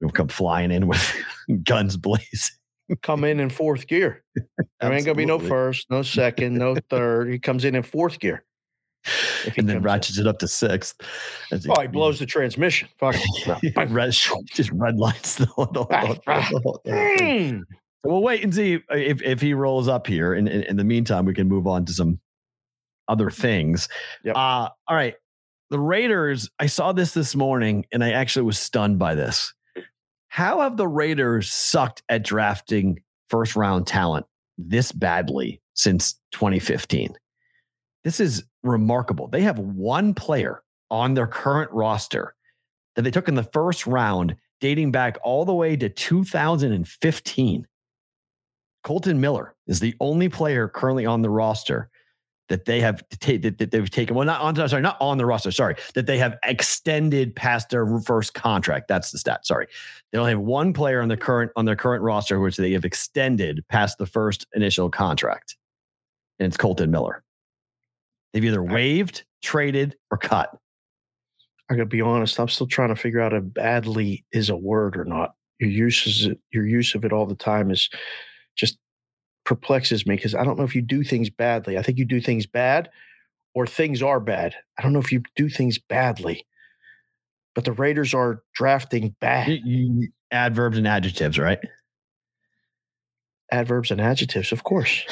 We'll 0.00 0.10
come 0.10 0.28
flying 0.28 0.70
in 0.70 0.86
with 0.86 1.14
guns 1.64 1.96
blazing. 1.96 2.56
Come 3.02 3.24
in 3.24 3.38
in 3.40 3.50
fourth 3.50 3.86
gear. 3.86 4.24
There 4.80 4.92
ain't 4.92 5.04
gonna 5.04 5.14
be 5.14 5.26
no 5.26 5.38
first, 5.38 5.90
no 5.90 6.02
second, 6.02 6.54
no 6.56 6.74
third. 6.90 7.30
He 7.30 7.38
comes 7.38 7.64
in 7.66 7.74
in 7.74 7.82
fourth 7.82 8.18
gear. 8.18 8.44
And 9.44 9.54
then 9.56 9.66
comes 9.66 9.70
in. 9.76 9.82
ratchets 9.82 10.18
it 10.18 10.26
up 10.26 10.38
to 10.38 10.48
sixth. 10.48 10.96
As 11.52 11.66
Oh, 11.68 11.80
he 11.80 11.86
blows 11.86 12.18
the 12.18 12.24
transmission. 12.26 12.88
Fuck. 12.98 13.16
just 14.54 14.70
red 14.72 14.96
lights. 14.98 15.34
The 15.36 15.46
whole, 15.46 15.66
the 15.66 15.84
whole- 15.84 15.88
the 15.88 16.40
whole- 16.42 16.50
the 16.52 16.60
whole 16.60 16.80
thing. 16.84 17.54
Mm. 17.60 17.62
So 18.04 18.12
we'll 18.12 18.22
wait 18.22 18.44
and 18.44 18.54
see 18.54 18.78
if, 18.90 19.22
if 19.22 19.40
he 19.40 19.54
rolls 19.54 19.88
up 19.88 20.06
here. 20.06 20.34
And 20.34 20.48
in, 20.48 20.62
in 20.62 20.76
the 20.76 20.84
meantime, 20.84 21.24
we 21.24 21.34
can 21.34 21.48
move 21.48 21.66
on 21.66 21.84
to 21.86 21.92
some 21.92 22.20
other 23.08 23.30
things. 23.30 23.88
Yep. 24.24 24.36
Uh, 24.36 24.68
all 24.86 24.96
right. 24.96 25.14
The 25.70 25.80
Raiders, 25.80 26.48
I 26.58 26.66
saw 26.66 26.92
this 26.92 27.12
this 27.12 27.34
morning 27.34 27.84
and 27.92 28.02
I 28.02 28.12
actually 28.12 28.44
was 28.44 28.58
stunned 28.58 28.98
by 28.98 29.14
this. 29.14 29.52
How 30.28 30.60
have 30.60 30.76
the 30.76 30.88
Raiders 30.88 31.52
sucked 31.52 32.02
at 32.08 32.22
drafting 32.22 33.00
first 33.28 33.56
round 33.56 33.86
talent 33.86 34.26
this 34.56 34.92
badly 34.92 35.60
since 35.74 36.14
2015? 36.32 37.14
This 38.04 38.20
is 38.20 38.44
remarkable. 38.62 39.28
They 39.28 39.42
have 39.42 39.58
one 39.58 40.14
player 40.14 40.62
on 40.90 41.14
their 41.14 41.26
current 41.26 41.70
roster 41.72 42.34
that 42.94 43.02
they 43.02 43.10
took 43.10 43.28
in 43.28 43.34
the 43.34 43.42
first 43.42 43.86
round 43.86 44.36
dating 44.60 44.92
back 44.92 45.18
all 45.22 45.44
the 45.44 45.54
way 45.54 45.76
to 45.76 45.88
2015. 45.88 47.66
Colton 48.88 49.20
Miller 49.20 49.54
is 49.66 49.80
the 49.80 49.94
only 50.00 50.30
player 50.30 50.66
currently 50.66 51.04
on 51.04 51.20
the 51.20 51.28
roster 51.28 51.90
that 52.48 52.64
they 52.64 52.80
have 52.80 53.06
ta- 53.20 53.36
that, 53.42 53.58
that 53.58 53.70
they've 53.70 53.90
taken. 53.90 54.16
Well, 54.16 54.24
not 54.24 54.40
on 54.40 54.56
sorry, 54.66 54.80
not 54.80 54.96
on 54.98 55.18
the 55.18 55.26
roster. 55.26 55.50
Sorry, 55.50 55.76
that 55.92 56.06
they 56.06 56.16
have 56.16 56.38
extended 56.42 57.36
past 57.36 57.68
their 57.68 57.86
first 58.00 58.32
contract. 58.32 58.88
That's 58.88 59.10
the 59.10 59.18
stat. 59.18 59.44
Sorry, 59.44 59.66
they 60.10 60.18
only 60.18 60.30
have 60.30 60.40
one 60.40 60.72
player 60.72 61.02
on 61.02 61.08
the 61.08 61.18
current 61.18 61.52
on 61.54 61.66
their 61.66 61.76
current 61.76 62.02
roster 62.02 62.40
which 62.40 62.56
they 62.56 62.72
have 62.72 62.86
extended 62.86 63.62
past 63.68 63.98
the 63.98 64.06
first 64.06 64.46
initial 64.54 64.88
contract, 64.88 65.58
and 66.38 66.46
it's 66.46 66.56
Colton 66.56 66.90
Miller. 66.90 67.22
They've 68.32 68.46
either 68.46 68.62
waived, 68.62 69.24
traded, 69.42 69.96
or 70.10 70.16
cut. 70.16 70.56
I 71.68 71.74
gotta 71.74 71.84
be 71.84 72.00
honest. 72.00 72.40
I'm 72.40 72.48
still 72.48 72.66
trying 72.66 72.88
to 72.88 72.96
figure 72.96 73.20
out 73.20 73.34
if 73.34 73.52
badly 73.52 74.24
is 74.32 74.48
a 74.48 74.56
word 74.56 74.96
or 74.96 75.04
not. 75.04 75.34
Your 75.60 75.68
use 75.68 76.06
is 76.06 76.34
your 76.52 76.66
use 76.66 76.94
of 76.94 77.04
it 77.04 77.12
all 77.12 77.26
the 77.26 77.34
time 77.34 77.70
is 77.70 77.90
just 78.58 78.78
perplexes 79.44 80.06
me 80.06 80.16
because 80.16 80.34
I 80.34 80.44
don't 80.44 80.58
know 80.58 80.64
if 80.64 80.74
you 80.74 80.82
do 80.82 81.02
things 81.02 81.30
badly. 81.30 81.78
I 81.78 81.82
think 81.82 81.96
you 81.98 82.04
do 82.04 82.20
things 82.20 82.44
bad 82.46 82.90
or 83.54 83.66
things 83.66 84.02
are 84.02 84.20
bad. 84.20 84.54
I 84.78 84.82
don't 84.82 84.92
know 84.92 84.98
if 84.98 85.12
you 85.12 85.22
do 85.36 85.48
things 85.48 85.78
badly. 85.78 86.44
But 87.54 87.64
the 87.64 87.72
Raiders 87.72 88.12
are 88.14 88.42
drafting 88.54 89.16
bad 89.20 89.48
You- 89.48 89.62
you- 89.64 90.08
adverbs 90.30 90.76
and 90.76 90.86
adjectives, 90.86 91.38
right? 91.38 91.58
adverbs 93.50 93.90
and 93.90 94.00
adjectives, 94.00 94.52
of 94.52 94.62
course. 94.62 95.04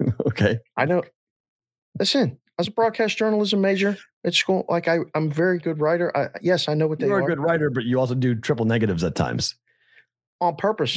okay. 0.26 0.58
I 0.76 0.84
know. 0.84 1.02
Listen, 1.98 2.38
as 2.58 2.68
a 2.68 2.70
broadcast 2.70 3.18
journalism 3.18 3.60
major 3.60 3.96
at 4.24 4.34
school, 4.34 4.64
like 4.68 4.86
I, 4.86 4.98
I'm 5.14 5.30
a 5.30 5.34
very 5.34 5.58
good 5.58 5.80
writer. 5.80 6.16
I, 6.16 6.28
yes, 6.40 6.68
I 6.68 6.74
know 6.74 6.86
what 6.86 7.00
they 7.00 7.06
are. 7.06 7.08
You're 7.08 7.18
are 7.18 7.22
a 7.24 7.26
good 7.26 7.40
writer, 7.40 7.70
but 7.70 7.84
you 7.84 7.98
also 7.98 8.14
do 8.14 8.34
triple 8.34 8.64
negatives 8.64 9.02
at 9.02 9.16
times. 9.16 9.56
On 10.40 10.56
purpose. 10.56 10.94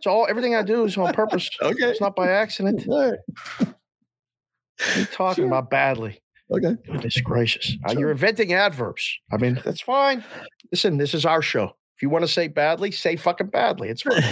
so 0.00 0.10
all 0.10 0.26
everything 0.28 0.54
I 0.54 0.62
do 0.62 0.84
is 0.84 0.96
on 0.96 1.12
purpose. 1.12 1.48
Okay. 1.62 1.84
It's 1.90 2.00
not 2.00 2.16
by 2.16 2.28
accident. 2.30 2.86
All 2.88 3.10
right. 3.10 3.18
What 3.58 4.96
are 4.98 5.04
talking 5.12 5.42
Sure. 5.42 5.46
about 5.46 5.70
badly? 5.70 6.20
Okay. 6.50 6.74
Goodness 6.86 7.20
gracious. 7.20 7.76
Uh, 7.88 7.94
You're 7.96 8.10
inventing 8.10 8.52
adverbs. 8.52 9.18
I 9.32 9.36
mean, 9.36 9.60
that's 9.64 9.80
fine. 9.80 10.24
Listen, 10.72 10.96
this 10.96 11.14
is 11.14 11.24
our 11.24 11.42
show. 11.42 11.76
If 11.96 12.02
you 12.02 12.10
want 12.10 12.24
to 12.24 12.28
say 12.28 12.48
badly, 12.48 12.90
say 12.90 13.16
fucking 13.16 13.48
badly. 13.48 13.88
It's 13.88 14.02
fine. 14.02 14.22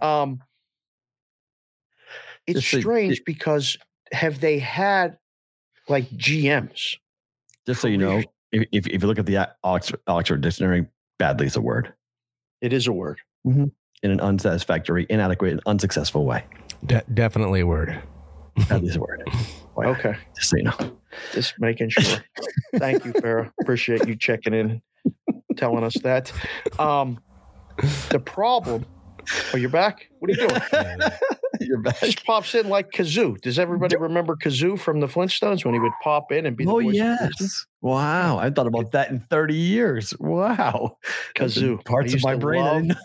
um, 0.02 0.40
it's 2.46 2.60
Just 2.60 2.70
so- 2.70 2.80
strange 2.80 3.22
because 3.24 3.76
have 4.12 4.40
they 4.40 4.58
had 4.58 5.16
like 5.88 6.08
GMs? 6.10 6.96
Just 7.66 7.80
so 7.80 7.88
you 7.88 7.96
know, 7.96 8.22
if, 8.52 8.68
if, 8.70 8.86
if 8.86 9.02
you 9.02 9.08
look 9.08 9.18
at 9.18 9.26
the 9.26 9.48
Oxford, 9.64 10.00
Oxford 10.06 10.42
Dictionary, 10.42 10.86
badly 11.18 11.46
is 11.46 11.56
a 11.56 11.60
word 11.62 11.94
It 12.64 12.72
is 12.72 12.86
a 12.86 12.92
word. 12.92 13.20
in 13.44 13.70
an 14.02 14.20
unsatisfactory, 14.20 15.06
inadequate, 15.10 15.52
and 15.52 15.60
unsuccessful 15.66 16.24
way. 16.24 16.44
De- 16.86 17.04
definitely 17.12 17.60
a 17.60 17.66
word. 17.66 18.02
Badly 18.70 18.88
is 18.88 18.96
a 18.96 19.00
word. 19.00 19.22
Wow. 19.76 19.86
Okay. 19.86 20.14
Just 20.36 20.50
so 20.50 20.56
you 20.56 20.62
know. 20.62 20.96
Just 21.32 21.54
making 21.58 21.88
sure. 21.88 22.20
Thank 22.76 23.04
you, 23.04 23.12
Farrah. 23.14 23.50
Appreciate 23.60 24.06
you 24.06 24.14
checking 24.14 24.54
in, 24.54 24.80
telling 25.56 25.82
us 25.82 25.94
that. 26.04 26.32
Um, 26.78 27.18
the 28.10 28.20
problem 28.20 28.86
Oh, 29.52 29.56
you're 29.56 29.70
back. 29.70 30.08
What 30.18 30.30
are 30.30 30.34
you 30.34 30.48
doing? 30.48 31.00
You're 31.60 31.78
back. 31.78 32.00
Just 32.00 32.24
pops 32.24 32.54
in 32.54 32.68
like 32.68 32.90
Gazoo. 32.90 33.40
Does 33.40 33.58
everybody 33.58 33.96
remember 33.96 34.36
Gazoo 34.36 34.78
from 34.78 35.00
the 35.00 35.06
Flintstones 35.06 35.64
when 35.64 35.74
he 35.74 35.80
would 35.80 35.92
pop 36.02 36.32
in 36.32 36.46
and 36.46 36.56
be 36.56 36.64
the 36.64 36.70
Oh 36.70 36.80
voice 36.80 36.88
of 36.88 36.94
yes. 36.94 37.66
Wow. 37.80 38.38
I 38.38 38.50
thought 38.50 38.66
about 38.66 38.92
that 38.92 39.10
in 39.10 39.20
30 39.30 39.54
years. 39.54 40.14
Wow. 40.18 40.98
Gazoo. 41.36 41.84
Parts 41.84 42.14
of 42.14 42.22
my 42.22 42.34
brain. 42.34 42.62
I 42.62 42.64
love 42.66 42.82
didn't 42.82 42.88
know. 42.88 42.94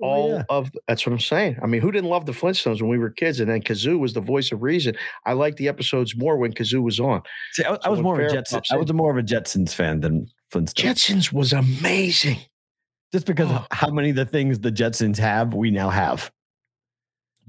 Oh, 0.00 0.06
all 0.06 0.28
yeah. 0.30 0.42
of 0.48 0.70
that's 0.88 1.06
what 1.06 1.12
I'm 1.12 1.20
saying. 1.20 1.58
I 1.62 1.66
mean, 1.66 1.80
who 1.80 1.92
didn't 1.92 2.10
love 2.10 2.26
the 2.26 2.32
Flintstones 2.32 2.80
when 2.80 2.90
we 2.90 2.98
were 2.98 3.10
kids? 3.10 3.38
And 3.38 3.48
then 3.48 3.62
Gazoo 3.62 3.98
was 3.98 4.12
the 4.12 4.20
voice 4.20 4.50
of 4.50 4.62
reason. 4.62 4.96
I 5.24 5.34
liked 5.34 5.56
the 5.56 5.68
episodes 5.68 6.16
more 6.16 6.36
when 6.36 6.52
Gazoo 6.52 6.82
was 6.82 6.98
on. 6.98 7.22
See, 7.52 7.64
I, 7.64 7.74
I 7.74 7.78
So 7.84 7.90
was 7.92 8.00
more 8.00 8.20
of 8.20 8.26
a 8.26 8.34
Jetsons. 8.34 8.66
I 8.72 8.76
was 8.76 8.92
more 8.92 9.10
of 9.10 9.16
a 9.16 9.22
Jetsons 9.22 9.72
fan 9.72 10.00
than 10.00 10.28
Flintstones. 10.52 10.84
Jetsons 10.84 11.32
was 11.32 11.52
amazing. 11.52 12.38
Just 13.12 13.26
because 13.26 13.50
Oh. 13.50 13.56
of 13.56 13.66
how 13.70 13.90
many 13.90 14.10
of 14.10 14.16
the 14.16 14.26
things 14.26 14.58
the 14.60 14.70
Jetsons 14.72 15.16
have, 15.18 15.54
we 15.54 15.70
now 15.70 15.88
have. 15.90 16.30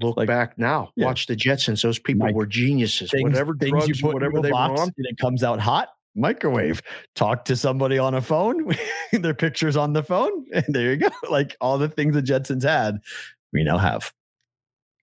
Look 0.00 0.16
Like- 0.16 0.28
back 0.28 0.56
now. 0.58 0.90
Yeah. 0.96 1.06
Watch 1.06 1.26
the 1.26 1.36
Jetsons. 1.36 1.82
Those 1.82 1.98
people 1.98 2.26
Mike, 2.26 2.34
were 2.34 2.46
geniuses. 2.46 3.10
Things, 3.10 3.24
whatever 3.24 3.54
things 3.54 3.70
drugs, 3.72 3.88
you 3.88 3.94
put 4.02 4.14
whatever 4.14 4.36
in 4.38 4.42
they 4.42 4.48
were 4.48 4.52
box 4.52 4.80
on. 4.80 4.88
and 4.96 5.06
it 5.06 5.18
comes 5.18 5.44
out 5.44 5.60
hot. 5.60 5.90
Microwave. 6.16 6.82
Talk 7.14 7.44
to 7.44 7.56
somebody 7.56 7.98
on 7.98 8.14
a 8.14 8.20
phone. 8.22 8.74
Their 9.12 9.34
pictures 9.34 9.76
on 9.76 9.92
the 9.92 10.02
phone. 10.02 10.46
And 10.52 10.64
there 10.68 10.90
you 10.92 10.96
go. 10.96 11.08
Like 11.30 11.56
all 11.60 11.76
the 11.78 11.88
things 11.88 12.14
the 12.14 12.22
Jetsons 12.22 12.62
had, 12.62 12.98
we 13.52 13.62
now 13.62 13.76
have. 13.78 14.12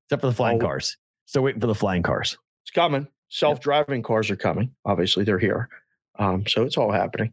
Except 0.05 0.21
for 0.21 0.27
the 0.27 0.33
flying 0.33 0.57
Oh. 0.57 0.65
cars. 0.65 0.97
Still 1.25 1.43
waiting 1.43 1.61
for 1.61 1.67
the 1.67 1.75
flying 1.75 2.01
cars. 2.01 2.37
It's 2.63 2.71
coming. 2.71 3.07
Self-driving 3.29 4.01
cars 4.03 4.31
are 4.31 4.35
coming. 4.37 4.73
Obviously, 4.85 5.23
they're 5.25 5.37
here. 5.39 5.69
Um, 6.17 6.47
so 6.47 6.63
it's 6.63 6.77
all 6.77 6.91
happening. 6.91 7.27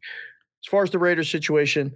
As 0.62 0.68
far 0.68 0.82
as 0.82 0.90
the 0.90 0.98
Raiders 0.98 1.30
situation, 1.30 1.94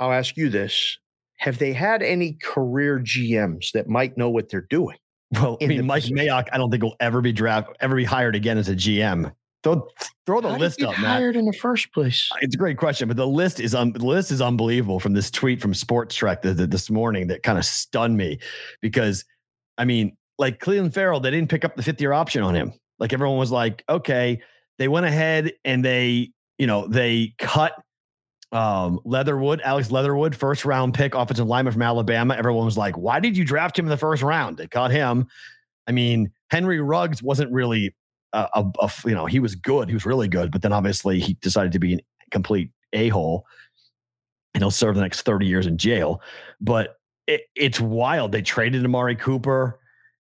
I'll 0.00 0.12
ask 0.12 0.36
you 0.36 0.48
this: 0.48 0.98
Have 1.38 1.58
they 1.58 1.72
had 1.72 2.02
any 2.02 2.34
career 2.42 2.98
GMs 3.00 3.72
that 3.72 3.88
might 3.88 4.16
know 4.16 4.30
what 4.30 4.48
they're 4.48 4.66
doing? 4.70 4.96
Well, 5.32 5.56
I 5.60 5.66
mean, 5.66 5.86
Mike 5.86 6.02
position. 6.02 6.16
Mayock, 6.18 6.46
I 6.52 6.58
don't 6.58 6.70
think 6.70 6.82
will 6.82 6.96
ever 7.00 7.20
be 7.20 7.32
draft, 7.32 7.70
ever 7.80 7.96
be 7.96 8.04
hired 8.04 8.36
again 8.36 8.56
as 8.58 8.68
a 8.68 8.74
GM. 8.76 9.32
Throw, 9.64 9.88
throw 10.26 10.40
the 10.42 10.50
How 10.50 10.58
list 10.58 10.78
get 10.78 10.88
up, 10.90 10.98
Matt. 10.98 11.16
hired 11.16 11.36
in 11.36 11.46
the 11.46 11.52
first 11.54 11.92
place? 11.94 12.30
It's 12.42 12.54
a 12.54 12.58
great 12.58 12.76
question, 12.76 13.08
but 13.08 13.16
the 13.16 13.26
list 13.26 13.58
is 13.60 13.74
un- 13.74 13.92
the 13.92 14.04
list 14.04 14.30
is 14.30 14.42
unbelievable 14.42 15.00
from 15.00 15.14
this 15.14 15.30
tweet 15.30 15.60
from 15.62 15.72
Spotrac 15.72 16.42
th- 16.42 16.56
th- 16.58 16.68
this 16.68 16.90
morning 16.90 17.28
that 17.28 17.42
kind 17.42 17.56
of 17.58 17.64
stunned 17.64 18.16
me 18.18 18.38
because, 18.82 19.24
I 19.78 19.86
mean, 19.86 20.16
like 20.38 20.60
Clelin 20.60 20.92
Ferrell, 20.92 21.18
they 21.18 21.30
didn't 21.30 21.48
pick 21.48 21.64
up 21.64 21.76
the 21.76 21.82
fifth 21.82 22.00
year 22.00 22.12
option 22.12 22.42
on 22.42 22.54
him. 22.54 22.74
Like 22.98 23.12
everyone 23.14 23.38
was 23.38 23.50
like, 23.50 23.82
okay, 23.88 24.40
they 24.78 24.86
went 24.88 25.06
ahead 25.06 25.52
and 25.64 25.82
they, 25.84 26.30
you 26.58 26.66
know, 26.66 26.86
they 26.86 27.34
cut 27.38 27.72
um, 28.54 29.00
Leatherwood, 29.04 29.60
Alex 29.62 29.90
Leatherwood, 29.90 30.34
first 30.34 30.64
round 30.64 30.94
pick, 30.94 31.14
offensive 31.14 31.46
lineman 31.46 31.72
from 31.72 31.82
Alabama. 31.82 32.34
Everyone 32.34 32.64
was 32.64 32.78
like, 32.78 32.96
why 32.96 33.20
did 33.20 33.36
you 33.36 33.44
draft 33.44 33.78
him 33.78 33.86
in 33.86 33.90
the 33.90 33.96
first 33.96 34.22
round? 34.22 34.56
They 34.56 34.68
caught 34.68 34.92
him. 34.92 35.26
I 35.86 35.92
mean, 35.92 36.30
Henry 36.50 36.80
Ruggs 36.80 37.22
wasn't 37.22 37.52
really 37.52 37.94
a 38.32 38.64
you 39.04 39.14
know, 39.14 39.26
he 39.26 39.38
was 39.38 39.54
good. 39.54 39.88
He 39.88 39.94
was 39.94 40.06
really 40.06 40.28
good, 40.28 40.50
but 40.50 40.62
then 40.62 40.72
obviously 40.72 41.20
he 41.20 41.34
decided 41.34 41.72
to 41.72 41.78
be 41.78 41.94
a 41.94 42.30
complete 42.30 42.70
a 42.92 43.08
hole 43.08 43.46
and 44.54 44.62
he'll 44.62 44.70
serve 44.70 44.94
the 44.94 45.00
next 45.00 45.22
30 45.22 45.46
years 45.46 45.66
in 45.66 45.78
jail. 45.78 46.20
But 46.60 46.96
it, 47.26 47.42
it's 47.54 47.80
wild. 47.80 48.32
They 48.32 48.42
traded 48.42 48.84
Amari 48.84 49.16
Cooper. 49.16 49.78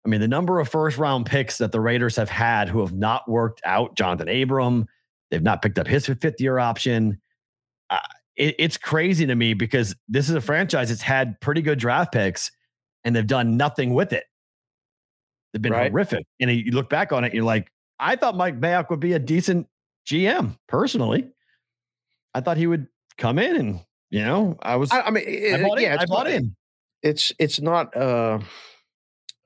I 0.04 0.08
mean, 0.08 0.20
the 0.20 0.28
number 0.28 0.60
of 0.60 0.68
first 0.68 0.98
round 0.98 1.26
picks 1.26 1.58
that 1.58 1.72
the 1.72 1.80
Raiders 1.80 2.16
have 2.16 2.30
had 2.30 2.68
who 2.68 2.80
have 2.80 2.92
not 2.92 3.28
worked 3.28 3.60
out, 3.64 3.96
Johnathan 3.96 4.42
Abram, 4.42 4.86
they've 5.30 5.42
not 5.42 5.62
picked 5.62 5.78
up 5.78 5.86
his 5.86 6.06
fifth 6.06 6.40
year 6.40 6.58
option. 6.58 7.20
It, 8.36 8.54
it's 8.58 8.76
crazy 8.76 9.26
to 9.26 9.34
me 9.34 9.54
because 9.54 9.94
this 10.08 10.28
is 10.28 10.34
a 10.34 10.40
franchise 10.40 10.88
that's 10.88 11.02
had 11.02 11.40
pretty 11.40 11.62
good 11.62 11.78
draft 11.78 12.12
picks 12.12 12.50
and 13.04 13.14
they've 13.14 13.26
done 13.26 13.56
nothing 13.56 13.94
with 13.94 14.12
it. 14.12 14.24
They've 15.52 15.62
been 15.62 15.72
Right. 15.72 15.90
horrific. 15.90 16.24
And 16.40 16.50
you 16.50 16.72
look 16.72 16.88
back 16.88 17.12
on 17.12 17.24
it, 17.24 17.34
you're 17.34 17.44
like, 17.44 17.70
I 17.98 18.16
thought 18.16 18.36
Mike 18.36 18.60
Mayock 18.60 18.88
would 18.90 19.00
be 19.00 19.12
a 19.14 19.18
decent 19.18 19.66
GM 20.06 20.56
personally. 20.68 21.28
I 22.34 22.40
thought 22.40 22.56
he 22.56 22.66
would 22.66 22.86
come 23.18 23.38
in 23.38 23.56
and, 23.56 23.80
you 24.10 24.20
know, 24.24 24.56
I 24.62 24.76
was, 24.76 24.90
I, 24.92 25.00
I, 25.00 25.06
I 25.06 25.10
mean, 25.10 25.24
it- 25.26 25.62
bought 25.62 25.80
yeah, 25.80 25.92
in. 25.94 25.98
I 25.98 26.02
it's 26.02 26.10
bought 26.10 26.24
not- 26.26 26.32
in. 26.32 26.56
It's 27.02 27.32
it's 27.38 27.60
not 27.62 27.96
uh, 27.96 28.38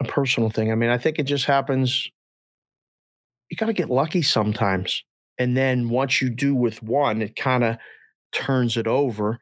a 0.00 0.04
personal 0.06 0.50
thing. 0.50 0.72
I 0.72 0.74
mean, 0.74 0.90
I 0.90 0.98
think 0.98 1.20
it 1.20 1.22
just 1.22 1.44
happens. 1.44 2.08
You 3.48 3.56
got 3.56 3.66
to 3.66 3.72
get 3.72 3.90
lucky 3.90 4.22
sometimes, 4.22 5.04
and 5.38 5.56
then 5.56 5.88
once 5.88 6.20
you 6.20 6.30
do 6.30 6.52
with 6.54 6.82
one, 6.82 7.22
it 7.22 7.36
kind 7.36 7.62
of 7.62 7.76
turns 8.34 8.76
it 8.76 8.86
over 8.86 9.38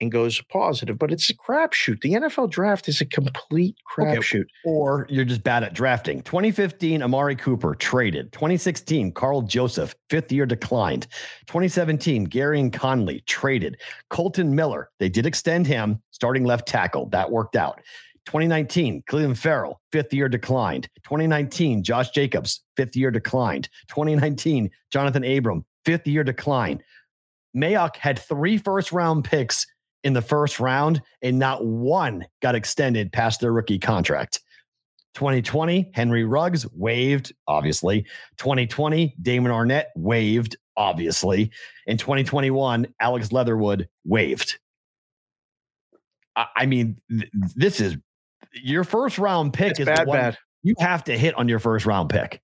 and 0.00 0.12
goes 0.12 0.40
positive. 0.52 0.98
But 0.98 1.10
it's 1.10 1.30
a 1.30 1.34
crapshoot. 1.34 2.02
The 2.02 2.12
NFL 2.12 2.50
draft 2.50 2.86
is 2.86 3.00
a 3.00 3.06
complete 3.06 3.76
Okay, 3.98 4.16
crapshoot. 4.18 4.44
or 4.64 5.06
you're 5.08 5.24
just 5.24 5.42
bad 5.42 5.62
at 5.64 5.72
drafting. 5.72 6.20
2015, 6.22 7.02
Amari 7.02 7.34
Cooper 7.34 7.74
traded. 7.74 8.30
2016, 8.32 9.12
Karl 9.12 9.40
Joseph, 9.42 9.94
fifth 10.10 10.30
year 10.30 10.44
declined. 10.44 11.06
2017, 11.46 12.26
Gareon 12.26 12.70
Conley 12.72 13.20
traded. 13.26 13.78
Kolton 14.10 14.54
Miller, 14.54 14.90
they 14.98 15.08
did 15.08 15.24
extend 15.26 15.66
him, 15.66 16.02
starting 16.10 16.44
left 16.44 16.68
tackle. 16.68 17.06
That 17.08 17.30
worked 17.30 17.56
out. 17.56 17.80
2019, 18.26 19.02
Clelin 19.08 19.36
Ferrell, 19.36 19.80
fifth 19.92 20.12
year 20.12 20.28
declined. 20.28 20.88
2019, 21.04 21.82
Josh 21.84 22.10
Jacobs, 22.10 22.64
fifth 22.76 22.96
year 22.96 23.10
declined. 23.10 23.68
2019, 23.88 24.68
Johnathan 24.92 25.38
Abram, 25.38 25.64
fifth 25.84 26.06
year 26.06 26.24
decline. 26.24 26.82
Mayock 27.56 27.96
had 27.96 28.18
three 28.18 28.58
first 28.58 28.92
round 28.92 29.24
picks 29.24 29.66
in 30.04 30.12
the 30.12 30.22
first 30.22 30.60
round, 30.60 31.02
and 31.22 31.38
not 31.38 31.64
one 31.64 32.26
got 32.40 32.54
extended 32.54 33.12
past 33.12 33.40
their 33.40 33.52
rookie 33.52 33.78
contract. 33.78 34.40
2020, 35.14 35.90
Henry 35.94 36.24
Ruggs 36.24 36.70
waived, 36.72 37.32
obviously. 37.48 38.02
2020, 38.36 39.16
Damon 39.22 39.50
Arnette 39.50 39.86
waived, 39.96 40.56
obviously. 40.76 41.50
In 41.86 41.96
2021, 41.96 42.86
Alex 43.00 43.32
Leatherwood 43.32 43.88
waived. 44.04 44.58
I, 46.36 46.46
I 46.54 46.66
mean, 46.66 46.98
th- 47.10 47.30
this 47.54 47.80
is 47.80 47.96
your 48.52 48.84
first 48.84 49.18
round 49.18 49.54
pick 49.54 49.72
It's 49.72 49.80
is 49.80 49.86
bad, 49.86 50.06
the 50.06 50.10
one 50.10 50.18
bad. 50.18 50.38
you 50.62 50.74
have 50.78 51.02
to 51.04 51.16
hit 51.16 51.34
on 51.36 51.48
your 51.48 51.58
first 51.58 51.86
round 51.86 52.10
pick. 52.10 52.42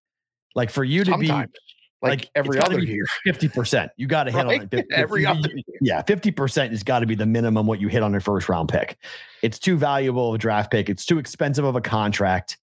Like 0.54 0.70
for 0.70 0.82
you 0.82 1.04
to 1.04 1.16
be 1.18 1.26
Sometimes, 1.26 1.52
like, 2.02 2.10
like, 2.10 2.30
every 2.34 2.58
other 2.58 2.80
year. 2.80 3.04
fifty 3.24 3.48
percent. 3.48 3.90
You 3.96 4.06
got 4.06 4.24
to 4.24 4.32
hit 4.32 4.44
Right? 4.44 4.60
on 4.60 4.64
it. 4.66 4.70
50 4.70 4.94
Every 4.94 5.24
50 5.24 5.38
other 5.38 5.50
year. 5.54 5.64
Yeah, 5.80 6.02
fifty 6.02 6.30
percent 6.30 6.72
has 6.72 6.82
got 6.82 7.00
to 7.00 7.06
be 7.06 7.14
the 7.14 7.26
minimum 7.26 7.66
what 7.66 7.80
you 7.80 7.88
hit 7.88 8.02
on 8.02 8.10
your 8.12 8.20
first 8.20 8.48
round 8.48 8.68
pick. 8.68 8.96
It's 9.42 9.58
too 9.58 9.76
valuable 9.76 10.28
of 10.30 10.34
a 10.34 10.38
draft 10.38 10.70
pick. 10.70 10.88
It's 10.90 11.06
too 11.06 11.18
expensive 11.18 11.64
of 11.64 11.76
a 11.76 11.80
contract. 11.80 12.58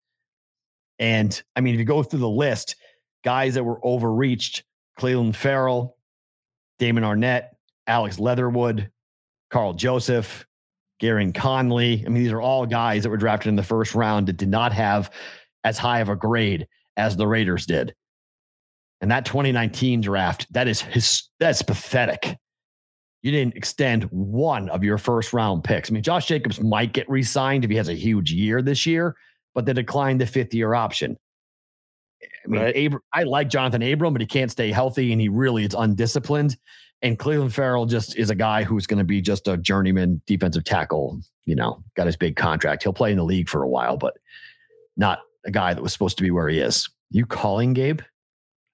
And 1.00 1.42
I 1.56 1.62
mean, 1.62 1.74
if 1.76 1.80
you 1.80 1.86
go 1.86 2.04
through 2.04 2.20
the 2.20 2.30
list, 2.30 2.76
guys 3.24 3.54
that 3.54 3.64
were 3.64 3.80
overreached: 3.86 4.64
Clelin 5.00 5.34
Ferrell, 5.36 5.98
Damon 6.78 7.04
Arnette, 7.04 7.50
Alex 7.88 8.20
Leatherwood, 8.20 8.92
Karl 9.50 9.74
Joseph, 9.74 10.46
Gareon 11.02 11.34
Conley. 11.34 12.04
I 12.06 12.10
mean, 12.10 12.22
these 12.24 12.34
are 12.34 12.42
all 12.42 12.66
guys 12.66 13.04
that 13.04 13.10
were 13.10 13.18
drafted 13.18 13.48
in 13.48 13.56
the 13.56 13.64
first 13.64 13.96
round 13.96 14.28
that 14.28 14.38
did 14.38 14.50
not 14.50 14.74
have 14.74 15.10
as 15.64 15.78
high 15.78 16.00
of 16.00 16.10
a 16.10 16.16
grade 16.16 16.68
as 16.98 17.16
the 17.16 17.28
Raiders 17.28 17.66
did. 17.66 17.96
And 19.02 19.12
that 19.12 19.26
2019 19.26 20.02
draft, 20.02 20.52
that 20.54 20.68
is 20.68 20.82
his, 20.82 21.30
that's 21.40 21.62
pathetic. 21.62 22.38
You 23.22 23.32
didn't 23.32 23.56
extend 23.56 24.04
one 24.06 24.70
of 24.70 24.84
your 24.84 24.98
first 24.98 25.34
round 25.34 25.64
picks. 25.64 25.90
I 25.90 25.94
mean, 25.94 26.04
Josh 26.04 26.28
Jacobs 26.28 26.62
might 26.62 26.94
get 26.94 27.10
re-signed 27.10 27.64
if 27.64 27.70
he 27.70 27.78
has 27.78 27.90
a 27.90 27.94
huge 27.94 28.32
year 28.32 28.62
this 28.62 28.86
year, 28.86 29.16
but 29.54 29.66
they 29.66 29.74
declined 29.74 30.22
the 30.22 30.26
fifth 30.26 30.54
year 30.54 30.74
option. 30.74 31.18
I 32.22 32.48
mean, 32.48 32.62
Right. 32.62 32.76
Abr- 32.76 33.00
I 33.14 33.24
like 33.24 33.50
Johnathan 33.50 33.94
Abram, 33.94 34.14
but 34.14 34.22
he 34.22 34.28
can't 34.28 34.52
stay 34.52 34.72
healthy 34.72 35.12
and 35.12 35.22
he 35.22 35.30
really 35.30 35.66
is 35.66 35.74
undisciplined. 35.78 36.58
And 37.02 37.18
Clelin 37.18 37.52
Ferrell 37.52 37.86
just 37.86 38.18
is 38.18 38.30
a 38.30 38.36
guy 38.36 38.64
who's 38.64 38.86
going 38.86 38.98
to 38.98 39.06
be 39.06 39.22
just 39.22 39.48
a 39.48 39.58
journeyman 39.58 40.22
defensive 40.28 40.66
tackle. 40.66 41.22
You 41.46 41.56
know, 41.56 41.84
got 41.96 42.08
his 42.08 42.18
big 42.18 42.36
contract. 42.36 42.84
He'll 42.84 42.94
play 42.94 43.12
in 43.12 43.18
the 43.18 43.24
league 43.24 43.50
for 43.50 43.64
a 43.64 43.68
while, 43.68 43.98
but 43.98 44.18
not 44.98 45.20
a 45.46 45.52
guy 45.52 45.74
that 45.74 45.82
was 45.82 45.94
supposed 45.94 46.18
to 46.18 46.24
be 46.24 46.32
where 46.32 46.50
he 46.50 46.60
is. 46.60 46.90
You 47.10 47.26
calling 47.26 47.74
Gabe? 47.74 48.02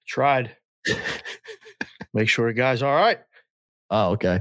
Tried. 0.06 0.56
Make 2.14 2.28
sure 2.28 2.46
the 2.48 2.54
guy's 2.54 2.82
all 2.82 2.94
right. 2.94 3.18
Oh, 3.90 4.10
okay. 4.12 4.40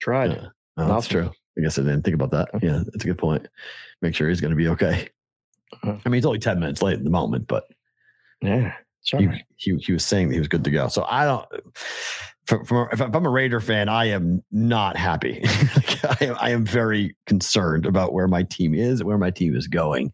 Tried. 0.00 0.32
Yeah. 0.32 0.46
Oh, 0.76 0.88
that's 0.88 1.08
true. 1.08 1.30
I 1.58 1.60
guess 1.60 1.78
I 1.78 1.82
didn't 1.82 2.02
think 2.02 2.14
about 2.14 2.30
that. 2.30 2.48
Yeah, 2.62 2.82
that's 2.86 3.04
a 3.04 3.06
good 3.06 3.18
point. 3.18 3.46
Make 4.02 4.14
sure 4.14 4.28
he's 4.28 4.40
going 4.40 4.52
to 4.52 4.56
be 4.56 4.68
okay. 4.68 5.08
Uh-huh. 5.82 5.96
I 6.04 6.08
mean, 6.08 6.18
it's 6.18 6.26
only 6.26 6.38
10 6.38 6.58
minutes 6.58 6.82
late 6.82 6.98
at 6.98 7.04
the 7.04 7.10
moment, 7.10 7.46
but 7.46 7.64
Yeah. 8.40 8.74
He, 9.02 9.26
right. 9.26 9.44
he, 9.56 9.76
he 9.76 9.92
was 9.92 10.04
saying 10.04 10.28
that 10.28 10.34
he 10.34 10.40
was 10.40 10.48
good 10.48 10.64
to 10.64 10.70
go. 10.70 10.88
So 10.88 11.04
I 11.08 11.24
don't, 11.24 11.46
from, 12.46 12.64
from, 12.66 12.88
if 12.92 13.00
I'm 13.00 13.26
a 13.26 13.30
Raider 13.30 13.60
fan, 13.60 13.88
I 13.88 14.06
am 14.06 14.42
not 14.50 14.96
happy. 14.96 15.42
Like, 15.76 16.22
I, 16.22 16.24
am, 16.24 16.36
I 16.40 16.50
am 16.50 16.64
very 16.66 17.16
concerned 17.26 17.86
about 17.86 18.12
where 18.12 18.28
my 18.28 18.42
team 18.42 18.74
is, 18.74 19.04
where 19.04 19.18
my 19.18 19.30
team 19.30 19.54
is 19.56 19.68
going 19.68 20.12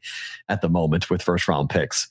at 0.49 0.61
the 0.61 0.68
moment 0.68 1.11
with 1.11 1.22
first 1.22 1.49
round 1.49 1.70
picks. 1.70 2.09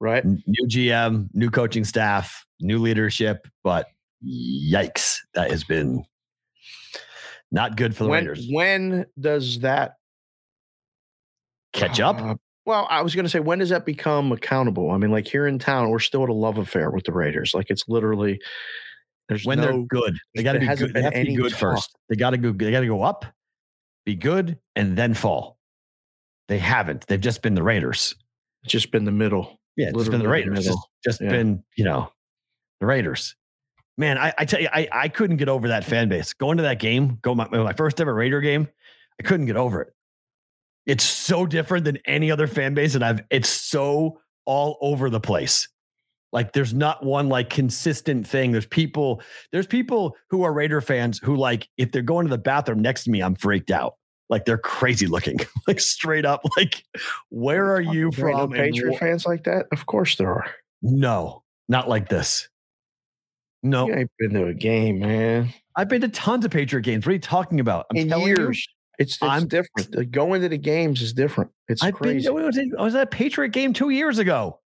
Right. 0.00 0.24
New 0.24 0.68
GM, 0.68 1.28
new 1.32 1.50
coaching 1.50 1.84
staff, 1.84 2.44
new 2.60 2.78
leadership, 2.78 3.46
but 3.64 3.86
yikes, 4.24 5.16
that 5.34 5.50
has 5.50 5.64
been 5.64 6.04
not 7.50 7.76
good 7.76 7.96
for 7.96 8.04
the 8.04 8.10
When 8.10 8.26
Raiders. 8.26 8.46
when 8.50 9.06
does 9.18 9.60
that 9.60 9.94
catch 11.72 12.00
up. 12.00 12.20
Uh, 12.20 12.34
well, 12.64 12.86
I 12.90 13.02
was 13.02 13.14
going 13.14 13.24
to 13.24 13.30
say, 13.30 13.38
when 13.38 13.60
does 13.60 13.68
that 13.68 13.86
become 13.86 14.32
accountable? 14.32 14.90
I 14.90 14.96
mean, 14.98 15.12
like 15.12 15.28
here 15.28 15.46
in 15.46 15.58
town, 15.58 15.90
we're 15.90 16.00
still 16.00 16.24
at 16.24 16.28
a 16.28 16.34
love 16.34 16.58
affair 16.58 16.90
with 16.90 17.04
the 17.04 17.12
Raiders. 17.12 17.54
Like 17.54 17.70
it's 17.70 17.84
literally 17.88 18.40
there's 19.28 19.44
when 19.44 19.58
no, 19.58 19.64
they're 19.64 19.82
good, 19.82 20.18
they 20.34 20.42
got 20.42 20.54
to 20.54 20.60
be 20.60 20.66
good. 20.66 20.92
They 20.92 21.02
have 21.02 21.14
to 21.14 21.24
be 21.24 21.36
good 21.36 21.52
talk. 21.52 21.60
first. 21.60 21.96
They 22.08 22.16
got 22.16 22.30
to 22.30 22.38
go. 22.38 22.52
They 22.52 22.70
got 22.70 22.80
to 22.80 22.86
go 22.86 23.02
up, 23.02 23.24
be 24.04 24.16
good, 24.16 24.58
and 24.74 24.96
then 24.96 25.14
fall. 25.14 25.58
They 26.48 26.58
haven't. 26.58 27.06
They've 27.06 27.20
just 27.20 27.42
been 27.42 27.54
the 27.54 27.62
Raiders. 27.62 28.14
It's 28.64 28.72
just 28.72 28.90
been 28.90 29.04
the 29.04 29.12
middle. 29.12 29.60
Yeah, 29.76 29.88
it's 29.88 29.98
just 29.98 30.10
been 30.10 30.20
the 30.20 30.28
Raiders. 30.28 30.64
Just, 30.64 30.78
just 31.04 31.20
Yeah. 31.20 31.30
been, 31.30 31.62
you 31.76 31.84
know, 31.84 32.10
the 32.80 32.86
Raiders. 32.86 33.36
Man, 33.98 34.18
I, 34.18 34.32
I 34.38 34.44
tell 34.44 34.60
you, 34.60 34.68
I, 34.72 34.88
I 34.92 35.08
couldn't 35.08 35.38
get 35.38 35.48
over 35.48 35.68
that 35.68 35.84
fan 35.84 36.08
base. 36.08 36.32
Going 36.34 36.58
to 36.58 36.62
that 36.64 36.78
game, 36.78 37.18
go 37.22 37.34
my, 37.34 37.48
my 37.48 37.72
first 37.72 38.00
ever 38.00 38.12
Raider 38.14 38.40
game, 38.40 38.68
I 39.20 39.22
couldn't 39.22 39.46
get 39.46 39.56
over 39.56 39.80
it. 39.82 39.88
It's 40.84 41.04
so 41.04 41.46
different 41.46 41.84
than 41.84 41.98
any 42.06 42.30
other 42.30 42.46
fan 42.46 42.74
base, 42.74 42.94
and 42.94 43.04
I've 43.04 43.22
it's 43.30 43.48
so 43.48 44.20
all 44.44 44.78
over 44.80 45.10
the 45.10 45.18
place. 45.20 45.68
Like 46.32 46.52
there's 46.52 46.74
not 46.74 47.04
one 47.04 47.28
like 47.28 47.48
consistent 47.50 48.26
thing. 48.26 48.52
There's 48.52 48.66
people, 48.66 49.22
there's 49.52 49.66
people 49.66 50.14
who 50.30 50.42
are 50.42 50.52
Raider 50.52 50.80
fans 50.80 51.18
who 51.22 51.34
like 51.36 51.68
if 51.78 51.90
they're 51.90 52.02
going 52.02 52.26
to 52.26 52.30
the 52.30 52.38
bathroom 52.38 52.80
next 52.82 53.04
to 53.04 53.10
me, 53.10 53.22
I'm 53.22 53.34
freaked 53.34 53.70
out. 53.70 53.94
Like 54.28 54.44
they're 54.44 54.58
crazy 54.58 55.06
looking, 55.06 55.38
like 55.68 55.78
straight 55.80 56.24
up. 56.24 56.40
Like, 56.56 56.82
where 57.30 57.72
are 57.74 57.80
you 57.80 58.10
There 58.10 58.30
from? 58.32 58.52
Patriot 58.52 58.94
wh- 58.94 58.98
fans 58.98 59.24
like 59.26 59.44
that? 59.44 59.66
Of 59.72 59.86
course 59.86 60.16
there 60.16 60.28
are. 60.32 60.46
no, 60.82 61.42
not 61.68 61.88
like 61.88 62.08
this. 62.08 62.48
No, 63.62 63.88
You 63.88 63.94
ain't 63.94 64.10
been 64.18 64.30
to 64.34 64.46
a 64.46 64.54
game, 64.54 64.98
man. 65.00 65.48
I've 65.76 65.88
been 65.88 66.00
to 66.02 66.08
tons 66.08 66.44
of 66.44 66.50
Patriot 66.50 66.82
games. 66.82 67.04
What 67.04 67.10
are 67.10 67.14
you 67.14 67.18
talking 67.20 67.58
about? 67.60 67.86
I'm 67.90 67.96
In 67.96 68.08
telling 68.08 68.28
you. 68.28 68.50
It's, 68.50 68.66
it's 68.98 69.22
I'm- 69.22 69.48
different. 69.48 69.90
The- 69.92 70.04
Going 70.04 70.42
to 70.42 70.48
the 70.48 70.58
games 70.58 71.02
is 71.02 71.12
different. 71.12 71.50
It's 71.68 71.82
I've 71.82 71.94
crazy. 71.94 72.28
been. 72.28 72.38
I 72.42 72.46
was, 72.46 72.58
I 72.78 72.82
was 72.82 72.94
at 72.94 73.02
a 73.02 73.06
Patriot 73.06 73.48
game 73.50 73.72
two 73.72 73.90
years 73.90 74.18
ago. 74.18 74.60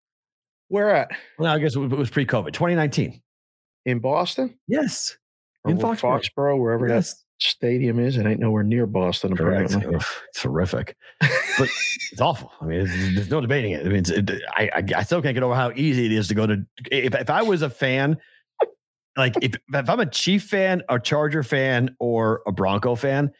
Where 0.68 0.94
at? 0.94 1.10
Well, 1.38 1.52
I 1.52 1.58
guess 1.58 1.76
it 1.76 1.78
was 1.80 2.10
pre-COVID, 2.10 2.52
2019. 2.52 3.22
In 3.86 3.98
Boston? 4.00 4.58
Yes, 4.66 5.16
Or 5.64 5.70
in 5.70 5.78
Foxborough. 5.78 6.20
Foxborough, 6.20 6.60
wherever 6.60 6.88
that 6.88 6.94
Yes, 6.96 7.24
stadium 7.38 7.98
is. 7.98 8.16
It 8.16 8.26
ain't 8.26 8.40
nowhere 8.40 8.62
near 8.62 8.86
Boston, 8.86 9.36
correct. 9.36 9.72
apparently. 9.72 9.96
Ugh, 9.96 10.04
It's 10.28 10.42
horrific, 10.42 10.96
but 11.20 11.68
it's 12.12 12.20
awful. 12.20 12.50
I 12.60 12.66
mean, 12.66 12.86
there's 13.14 13.30
no 13.30 13.40
debating 13.40 13.72
it. 13.72 13.86
I 13.86 13.88
mean, 13.88 14.02
it, 14.06 14.42
I, 14.54 14.70
I 14.74 14.82
I 14.98 15.02
still 15.02 15.22
can't 15.22 15.34
get 15.34 15.42
over 15.42 15.54
how 15.54 15.72
easy 15.74 16.06
it 16.06 16.12
is 16.12 16.28
to 16.28 16.34
go 16.34 16.46
to. 16.46 16.64
If 16.90 17.14
if 17.14 17.30
I 17.30 17.42
was 17.42 17.62
a 17.62 17.70
fan, 17.70 18.18
like 19.16 19.34
if 19.42 19.54
if 19.72 19.88
I'm 19.90 20.00
a 20.00 20.06
Chief 20.06 20.44
fan, 20.44 20.82
a 20.88 20.98
Charger 20.98 21.42
fan, 21.42 21.94
or 21.98 22.42
a 22.46 22.52
Bronco 22.52 22.94
fan, 22.94 23.30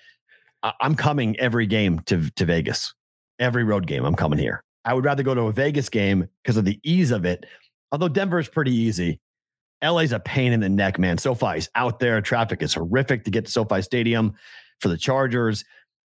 I- 0.63 0.73
I'm 0.81 0.95
coming 0.95 1.39
every 1.39 1.67
game 1.67 2.01
to 2.07 2.31
to 2.31 2.45
Vegas. 2.45 2.95
Every 3.39 3.63
road 3.65 3.87
game, 3.87 4.05
I'm 4.05 4.17
coming 4.17 4.39
here. 4.39 4.65
I 4.85 4.95
would 4.95 5.05
rather 5.05 5.23
go 5.23 5.35
to 5.35 5.43
a 5.43 5.53
Vegas 5.53 5.89
game 5.89 6.29
because 6.43 6.57
of 6.57 6.65
the 6.65 6.81
ease 6.83 7.11
of 7.13 7.25
it. 7.25 7.47
Although 7.93 8.09
Denver 8.09 8.39
is 8.39 8.49
pretty 8.49 8.75
easy. 8.75 9.21
LA's 9.83 10.13
a 10.13 10.21
pain 10.21 10.53
in 10.53 10.61
the 10.61 10.69
neck, 10.69 10.99
man. 10.99 11.19
SoFi's 11.19 11.69
out 11.75 12.01
there. 12.01 12.21
Traffic 12.21 12.63
is 12.63 12.75
horrific 12.75 13.25
to 13.25 13.31
get 13.31 13.47
to 13.47 13.51
SoFi 13.51 13.83
Stadium 13.83 14.35
for 14.81 14.89
the 14.89 14.97
Chargers. 14.97 15.65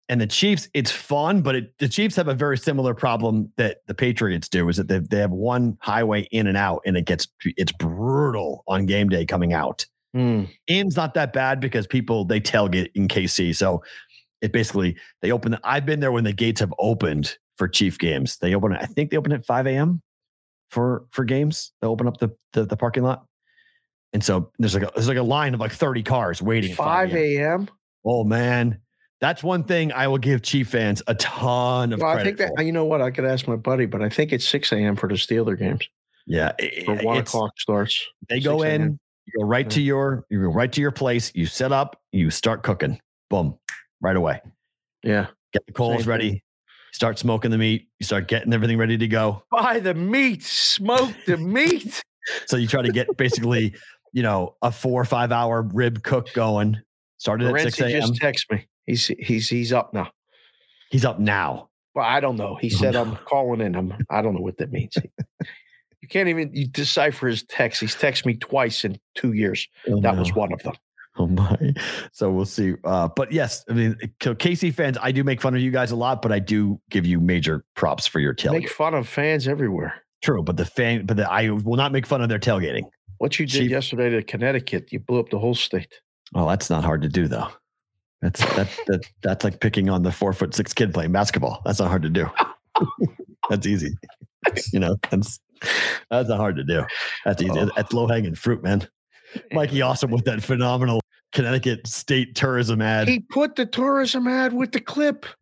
And 0.08 0.20
the 0.20 0.26
Chiefs, 0.26 0.68
it's 0.74 0.90
fun, 0.90 1.40
but 1.42 1.54
it, 1.54 1.78
the 1.78 1.88
Chiefs 1.88 2.16
have 2.16 2.28
a 2.28 2.34
very 2.34 2.58
similar 2.58 2.92
problem 2.92 3.50
that 3.56 3.78
the 3.86 3.94
Patriots 3.94 4.48
do 4.48 4.68
is 4.68 4.76
that 4.76 4.88
they, 4.88 4.98
they 4.98 5.18
have 5.18 5.30
one 5.30 5.78
highway 5.80 6.28
in 6.32 6.46
and 6.46 6.56
out, 6.56 6.82
and 6.84 6.96
it 6.96 7.06
gets 7.06 7.28
it's 7.44 7.72
brutal 7.72 8.64
on 8.66 8.84
game 8.84 9.08
day 9.08 9.24
coming 9.24 9.52
out. 9.52 9.86
Hmm. 10.12 10.44
In's 10.66 10.96
not 10.96 11.14
that 11.14 11.32
bad 11.32 11.60
because 11.60 11.86
people 11.86 12.24
they 12.24 12.40
tailgate 12.40 12.90
in 12.94 13.08
KC. 13.08 13.56
So 13.56 13.82
it 14.42 14.52
basically 14.52 14.96
they 15.22 15.30
open. 15.30 15.56
I've 15.64 15.86
been 15.86 16.00
there 16.00 16.12
when 16.12 16.24
the 16.24 16.32
gates 16.32 16.60
have 16.60 16.74
opened 16.78 17.38
for 17.56 17.68
Chief 17.68 17.98
games. 17.98 18.36
They 18.38 18.54
open. 18.54 18.74
I 18.74 18.84
think 18.84 19.10
they 19.10 19.16
open 19.16 19.32
at 19.32 19.46
5 19.46 19.66
a.m. 19.68 20.02
for 20.68 21.06
for 21.10 21.24
games. 21.24 21.72
They 21.80 21.86
open 21.86 22.06
up 22.06 22.18
the 22.18 22.30
the, 22.52 22.66
the 22.66 22.76
parking 22.76 23.04
lot, 23.04 23.24
and 24.12 24.22
so 24.22 24.50
there's 24.58 24.74
like 24.74 24.84
a, 24.84 24.90
there's 24.94 25.08
like 25.08 25.16
a 25.16 25.22
line 25.22 25.54
of 25.54 25.60
like 25.60 25.72
30 25.72 26.02
cars 26.02 26.42
waiting. 26.42 26.70
at 26.72 26.76
5 26.76 27.14
a.m. 27.14 27.68
Oh 28.04 28.24
man, 28.24 28.78
that's 29.20 29.42
one 29.42 29.64
thing 29.64 29.92
I 29.92 30.08
will 30.08 30.18
give 30.18 30.42
Chief 30.42 30.68
fans 30.68 31.02
a 31.06 31.14
ton 31.14 31.92
of 31.92 32.00
Well, 32.00 32.16
I 32.16 32.22
think 32.24 32.38
that 32.38 32.52
for. 32.56 32.62
you 32.62 32.72
know 32.72 32.84
what 32.84 33.00
I 33.00 33.10
could 33.10 33.24
ask 33.24 33.46
my 33.46 33.56
buddy, 33.56 33.86
but 33.86 34.02
I 34.02 34.08
think 34.08 34.32
it's 34.32 34.46
6 34.48 34.72
a.m. 34.72 34.96
for 34.96 35.08
the 35.08 35.14
Steeler 35.14 35.58
games. 35.58 35.88
Yeah, 36.26 36.52
Or 36.86 36.94
it- 36.96 37.04
one 37.04 37.16
o'clock 37.18 37.52
starts. 37.58 38.04
They 38.28 38.40
go 38.40 38.62
in, 38.62 38.98
you 39.26 39.32
go 39.40 39.44
right 39.46 39.68
to 39.70 39.80
your 39.80 40.24
you 40.30 40.42
go 40.42 40.48
right 40.52 40.70
to 40.72 40.80
your 40.80 40.90
place. 40.90 41.32
You 41.34 41.46
set 41.46 41.72
up, 41.72 42.00
you 42.12 42.30
start 42.30 42.62
cooking. 42.62 43.00
Boom, 43.30 43.56
right 44.00 44.16
away. 44.16 44.40
Yeah. 45.02 45.26
Get 45.52 45.66
the 45.66 45.72
coals 45.72 46.02
Same 46.02 46.10
ready. 46.10 46.44
Start 46.92 47.18
smoking 47.18 47.50
the 47.50 47.58
meat. 47.58 47.88
You 47.98 48.04
start 48.04 48.28
getting 48.28 48.52
everything 48.52 48.78
ready 48.78 48.98
to 48.98 49.08
go. 49.08 49.42
Buy 49.50 49.80
the 49.80 49.94
meat, 49.94 50.42
smoke 50.42 51.12
the 51.26 51.36
meat. 51.36 52.02
So 52.46 52.56
you 52.56 52.68
try 52.68 52.82
to 52.82 52.92
get 52.92 53.16
basically, 53.16 53.74
you 54.12 54.22
know, 54.22 54.56
a 54.62 54.70
four 54.72 55.00
or 55.00 55.04
five 55.04 55.32
hour 55.32 55.62
rib 55.62 56.02
cook 56.02 56.32
going. 56.34 56.78
Started 57.18 57.48
at 57.54 57.60
six 57.62 57.80
a.m. 57.80 58.00
just 58.00 58.16
text 58.16 58.50
me. 58.50 58.66
He's 58.86 59.06
he's 59.18 59.48
he's 59.48 59.72
up 59.72 59.94
now. 59.94 60.10
He's 60.90 61.04
up 61.04 61.18
now. 61.20 61.68
Well, 61.94 62.04
I 62.04 62.20
don't 62.20 62.36
know. 62.36 62.56
He 62.56 62.70
Oh, 62.74 62.78
said 62.78 62.94
no. 62.94 63.02
I'm 63.02 63.16
calling 63.24 63.60
in. 63.60 63.74
I'm 63.76 63.94
I 64.10 64.22
don't 64.22 64.34
know 64.34 64.40
what 64.40 64.58
that 64.58 64.72
means. 64.72 64.96
you 66.00 66.08
can't 66.08 66.28
even 66.28 66.50
you 66.52 66.66
decipher 66.66 67.28
his 67.28 67.44
text. 67.44 67.80
He's 67.80 67.94
texted 67.94 68.26
me 68.26 68.34
twice 68.34 68.84
in 68.84 68.98
two 69.14 69.32
years. 69.32 69.68
Oh, 69.88 70.00
That 70.00 70.16
was 70.16 70.34
one 70.34 70.52
of 70.52 70.62
them. 70.62 70.74
Oh 71.18 71.26
my. 71.26 71.74
So 72.12 72.30
we'll 72.30 72.46
see. 72.46 72.74
Uh, 72.84 73.08
but 73.14 73.30
yes, 73.32 73.64
I 73.68 73.74
mean, 73.74 73.96
so 74.22 74.34
KC 74.34 74.72
fans, 74.74 74.96
I 75.00 75.12
do 75.12 75.22
make 75.22 75.42
fun 75.42 75.54
of 75.54 75.60
you 75.60 75.70
guys 75.70 75.90
a 75.90 75.96
lot, 75.96 76.22
but 76.22 76.32
I 76.32 76.38
do 76.38 76.80
give 76.90 77.04
you 77.06 77.20
major 77.20 77.64
props 77.76 78.06
for 78.06 78.18
your 78.18 78.34
tailgate. 78.34 78.60
Make 78.62 78.70
fun 78.70 78.94
of 78.94 79.06
fans 79.06 79.46
everywhere. 79.46 79.94
True, 80.22 80.42
but 80.42 80.56
the 80.56 80.64
fan, 80.64 81.04
but 81.04 81.18
the, 81.18 81.30
I 81.30 81.50
will 81.50 81.76
not 81.76 81.92
make 81.92 82.06
fun 82.06 82.22
of 82.22 82.30
their 82.30 82.38
tailgating. 82.38 82.84
What 83.22 83.38
you 83.38 83.46
did 83.46 83.60
Chief- 83.60 83.70
yesterday 83.70 84.10
to 84.10 84.20
Connecticut, 84.24 84.92
you 84.92 84.98
blew 84.98 85.20
up 85.20 85.30
the 85.30 85.38
whole 85.38 85.54
state. 85.54 86.00
Well, 86.32 86.48
that's 86.48 86.68
not 86.68 86.82
hard 86.82 87.02
to 87.02 87.08
do 87.08 87.28
though. 87.28 87.46
That's 88.20 88.40
that 88.56 88.68
that 88.88 89.04
that's 89.22 89.44
like 89.44 89.60
picking 89.60 89.88
on 89.88 90.02
the 90.02 90.10
four 90.10 90.32
foot 90.32 90.56
six 90.56 90.74
kid 90.74 90.92
playing 90.92 91.12
basketball. 91.12 91.62
That's 91.64 91.78
not 91.78 91.86
hard 91.86 92.02
to 92.02 92.08
do. 92.08 92.28
that's 93.48 93.64
easy. 93.64 93.94
You 94.72 94.80
know, 94.80 94.96
that's 95.08 95.38
that's 96.10 96.28
not 96.28 96.38
hard 96.38 96.56
to 96.56 96.64
do. 96.64 96.82
That's 97.24 97.40
easy. 97.40 97.56
Oh. 97.56 97.70
That's 97.76 97.92
low 97.92 98.08
hanging 98.08 98.34
fruit, 98.34 98.60
man. 98.64 98.88
Mikey 99.52 99.82
Awesome 99.82 100.10
with 100.10 100.24
that 100.24 100.42
phenomenal 100.42 101.00
Connecticut 101.30 101.86
state 101.86 102.34
tourism 102.34 102.82
ad. 102.82 103.06
He 103.06 103.20
put 103.20 103.54
the 103.54 103.66
tourism 103.66 104.26
ad 104.26 104.52
with 104.52 104.72
the 104.72 104.80
clip. 104.80 105.26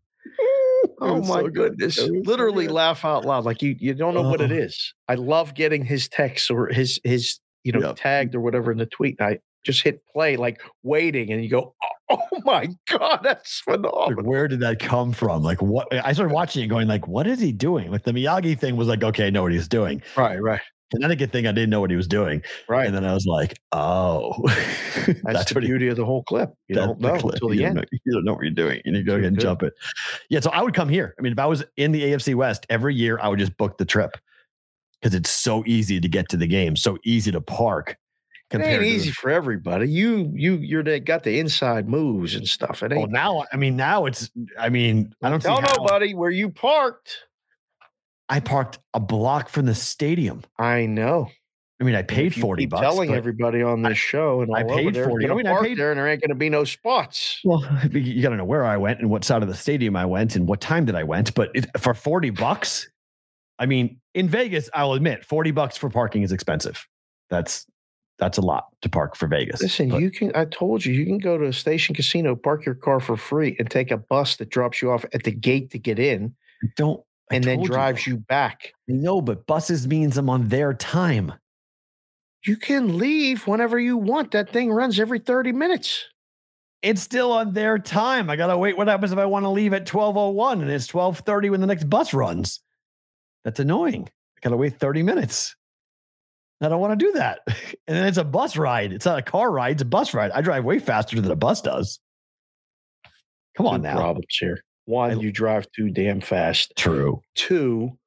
Oh 1.03 1.23
my 1.23 1.41
so 1.41 1.49
goodness. 1.49 1.95
So 1.95 2.09
Literally 2.25 2.67
good. 2.67 2.75
laugh 2.75 3.07
out 3.07 3.25
loud. 3.25 3.47
Like 3.47 3.63
you 3.63 3.75
you 3.79 3.95
don't 3.95 4.13
know 4.13 4.21
what 4.21 4.43
it 4.43 4.53
Oh. 4.53 4.69
I 5.09 5.15
love 5.15 5.55
getting 5.55 5.83
his 5.83 6.09
text 6.09 6.51
or 6.51 6.67
his 6.67 7.01
his 7.05 7.41
you 7.65 7.73
know 7.73 7.81
Yep. 7.81 7.97
tagged 7.97 8.35
or 8.35 8.41
whatever 8.41 8.71
in 8.73 8.79
the 8.79 8.87
tweet. 8.87 9.17
And 9.19 9.29
I 9.29 9.39
just 9.65 9.83
hit 9.83 10.03
play 10.13 10.37
like 10.37 10.61
waiting 10.83 11.33
and 11.33 11.43
you 11.45 11.51
go, 11.51 11.75
Oh, 12.11 12.19
oh 12.33 12.41
my 12.45 12.69
God, 12.89 13.21
that's 13.23 13.63
Like, 13.67 13.77
phenomenal. 13.81 14.25
where 14.25 14.49
did 14.49 14.61
that 14.61 14.79
come 14.81 15.13
from? 15.13 15.43
Like, 15.43 15.61
what? 15.63 15.87
I 15.93 16.13
started 16.13 16.33
watching 16.35 16.65
it, 16.65 16.67
going 16.67 16.89
like, 16.89 17.07
"What 17.07 17.27
is 17.29 17.41
he 17.41 17.53
doing?" 17.53 17.91
Like 17.93 18.03
the 18.05 18.13
Miyagi 18.13 18.59
thing 18.59 18.77
was 18.77 18.89
like, 18.89 19.05
okay, 19.05 19.27
I 19.27 19.31
know 19.31 19.43
what 19.43 19.53
he's 19.53 19.69
doing. 19.69 20.03
Right, 20.17 20.43
right, 20.43 20.61
Connecticut 20.91 21.31
thing, 21.31 21.47
I 21.47 21.53
didn't 21.53 21.71
know 21.71 21.81
what 21.81 21.91
he 21.91 21.97
was 21.97 22.09
doing, 22.09 22.43
right. 22.69 22.85
and 22.87 22.97
then 22.97 23.05
I 23.05 23.15
was 23.15 23.27
like, 23.27 23.61
"Oh, 23.71 24.35
that's, 25.23 25.51
the 25.51 25.55
what 25.55 25.63
he- 25.63 25.69
beauty 25.69 25.87
of 25.89 25.97
the 25.97 26.05
whole 26.05 26.25
clip. 26.25 26.53
You 26.67 26.75
don't 26.75 26.99
know 27.01 27.11
clip. 27.19 27.35
until 27.35 27.51
the 27.51 27.59
don't 27.59 27.67
end. 27.67 27.75
Know, 27.77 27.85
you 28.05 28.13
don't 28.13 28.25
know 28.25 28.33
what 28.35 28.43
you're 28.43 28.51
doing. 28.51 28.81
You 28.85 28.91
need 28.93 28.99
to 28.99 29.05
go 29.05 29.13
ahead 29.15 29.27
and 29.27 29.39
jump 29.39 29.63
it. 29.63 29.73
Yeah, 30.31 30.41
so 30.41 30.51
I 30.51 30.63
would 30.63 30.75
come 30.75 30.89
here. 30.89 31.15
I 31.17 31.23
mean, 31.23 31.33
if 31.33 31.39
I 31.39 31.47
was 31.47 31.63
in 31.77 31.93
the 31.93 32.03
AFC 32.03 32.35
West 32.35 32.67
every 32.71 32.95
year, 32.97 33.21
I 33.23 33.29
would 33.29 33.39
just 33.39 33.57
book 33.57 33.79
the 33.79 33.85
trip 33.85 34.17
because 35.01 35.15
it's 35.15 35.31
so 35.31 35.63
easy 35.67 36.01
to 36.01 36.09
get 36.09 36.29
to 36.31 36.37
the 36.37 36.47
game, 36.47 36.77
so 36.77 36.99
easy 37.05 37.31
to 37.33 37.41
park. 37.41 37.91
It 38.53 38.57
ain't 38.57 38.63
compared 38.65 38.81
to 38.81 38.89
the- 38.89 38.95
easy 38.95 39.11
for 39.13 39.31
everybody. 39.31 39.89
You 39.89 40.33
you 40.35 40.57
you're 40.57 40.83
the, 40.83 40.99
got 41.01 41.23
the 41.23 41.39
inside 41.39 41.89
moves 41.89 42.35
and 42.35 42.47
stuff. 42.49 42.83
It 42.83 42.91
Well, 42.91 43.01
ain't 43.03 43.11
now 43.13 43.45
I 43.53 43.57
mean, 43.57 43.77
now 43.77 44.07
it's. 44.07 44.31
I 44.59 44.69
mean, 44.69 45.15
I 45.23 45.31
don't 45.31 45.41
tell 45.41 45.61
how- 45.61 45.77
nobody 45.77 46.15
where 46.15 46.31
you 46.31 46.51
parked. 46.51 47.17
I 48.29 48.41
parked 48.41 48.79
a 48.95 49.01
block 49.01 49.49
from 49.49 49.67
the 49.67 49.75
stadium. 49.75 50.43
I 50.59 50.87
know. 50.87 51.29
I 51.81 51.85
mean, 51.85 51.95
I 51.95 52.03
paid 52.03 52.35
forty 52.35 52.67
bucks. 52.67 52.83
telling 52.83 53.15
everybody 53.15 53.63
on 53.63 53.83
this 53.83 53.97
show 53.97 54.43
and 54.43 54.55
I 54.55 54.63
paid 54.65 54.95
they're 54.95 55.07
40. 55.09 55.31
I 55.31 55.35
mean, 55.35 55.47
I 55.47 55.61
paid- 55.63 55.79
there 55.79 55.91
and 55.93 55.99
there 55.99 56.07
ain't 56.09 56.21
going 56.21 56.29
to 56.29 56.35
be 56.35 56.51
no 56.51 56.65
spots. 56.65 57.41
Well, 57.45 57.65
you 57.93 58.21
got 58.23 58.29
to 58.31 58.37
know 58.37 58.45
where 58.45 58.65
I 58.65 58.77
went 58.77 59.01
and 59.01 59.09
what 59.09 59.25
side 59.25 59.43
of 59.43 59.49
the 59.49 59.55
stadium 59.55 59.97
I 59.97 60.05
went 60.05 60.37
and 60.37 60.47
what 60.47 60.61
time 60.61 60.85
that 60.87 60.95
I 60.97 61.05
went. 61.05 61.35
But 61.35 61.51
it, 61.55 61.67
for 61.79 61.95
40 61.95 62.31
bucks, 62.31 62.89
I 63.61 63.67
mean, 63.67 64.01
in 64.15 64.29
Vegas, 64.29 64.71
I'll 64.75 64.95
admit 64.95 65.25
40 65.25 65.51
bucks 65.53 65.77
for 65.77 65.91
parking 65.91 66.23
is 66.23 66.33
expensive. 66.33 66.87
That's 67.29 67.67
that's 68.19 68.39
a 68.39 68.43
lot 68.43 68.67
to 68.83 68.89
park 68.89 69.17
for 69.17 69.27
Vegas. 69.29 69.63
Listen, 69.63 69.91
But 69.91 70.01
you 70.03 70.11
can. 70.11 70.33
I 70.35 70.45
told 70.47 70.85
you, 70.85 70.93
you 70.93 71.07
can 71.07 71.19
go 71.19 71.39
to 71.39 71.47
a 71.47 71.53
station 71.53 71.95
casino, 71.95 72.35
park 72.35 72.67
your 72.67 72.75
car 72.75 73.01
for 73.01 73.17
free, 73.17 73.57
and 73.59 73.71
take 73.71 73.91
a 73.91 73.97
bus 73.97 74.37
that 74.37 74.51
drops 74.51 74.83
you 74.83 74.91
off 74.91 75.05
at 75.15 75.23
the 75.23 75.31
gate 75.31 75.71
to 75.71 75.79
get 75.79 75.99
in, 75.99 76.35
I 76.63 76.69
don't 76.77 77.03
I 77.31 77.37
and 77.37 77.45
then 77.45 77.63
drives 77.63 78.07
you 78.07 78.17
back. 78.17 78.73
You 78.87 78.97
know, 78.97 79.21
but 79.21 79.47
buses 79.47 79.87
means 79.87 80.19
I'm 80.19 80.29
on 80.29 80.49
their 80.49 80.75
time. 80.75 81.33
You 82.47 82.57
can 82.57 82.99
leave 82.99 83.47
whenever 83.47 83.79
you 83.79 83.97
want. 83.97 84.33
That 84.33 84.51
thing 84.51 84.71
runs 84.71 84.99
every 84.99 85.19
thirty 85.19 85.53
minutes. 85.53 86.07
it's 86.83 87.03
still 87.03 87.33
on 87.33 87.53
their 87.53 87.79
time. 87.79 88.31
I 88.31 88.37
gotta 88.37 88.57
wait. 88.57 88.77
What 88.77 88.89
happens 88.89 89.13
if 89.13 89.19
I 89.19 89.27
want 89.27 89.45
to 89.45 89.51
leave 89.51 89.75
at 89.75 89.91
1201 89.91 90.63
and 90.63 90.71
it's 90.71 90.93
1230 90.93 91.51
when 91.51 91.61
the 91.61 91.67
next 91.67 91.89
bus 91.89 92.15
runs? 92.15 92.61
That's 93.45 93.61
annoying. 93.61 94.09
I 94.09 94.41
gotta 94.43 94.57
wait 94.57 94.79
30 94.79 95.03
minutes. 95.03 95.55
I 96.63 96.69
don't 96.69 96.81
want 96.81 96.99
to 96.99 97.05
do 97.07 97.13
that. 97.13 97.41
And 97.89 97.97
then 97.99 98.07
it's 98.07 98.19
a 98.19 98.25
bus 98.25 98.57
ride. 98.57 98.93
It's 98.93 99.05
not 99.07 99.19
a 99.19 99.23
car 99.23 99.51
ride, 99.51 99.73
it's 99.73 99.83
a 99.83 99.87
bus 99.87 100.15
ride. 100.15 100.31
I 100.31 100.43
drive 100.43 100.65
way 100.65 100.79
faster 100.79 101.21
than 101.21 101.29
a 101.31 101.35
bus 101.35 101.61
does. 101.61 101.99
Come 103.57 103.67
on 103.67 103.81
Two 103.81 103.89
now. 103.89 103.97
Problems 103.97 104.37
here. 104.39 104.63
One, 104.85 105.11
I- 105.11 105.15
you 105.15 105.33
drive 105.33 105.67
too 105.75 105.91
damn 105.91 106.21
fast. 106.21 106.73
True. 106.77 107.21
Two, 107.35 107.99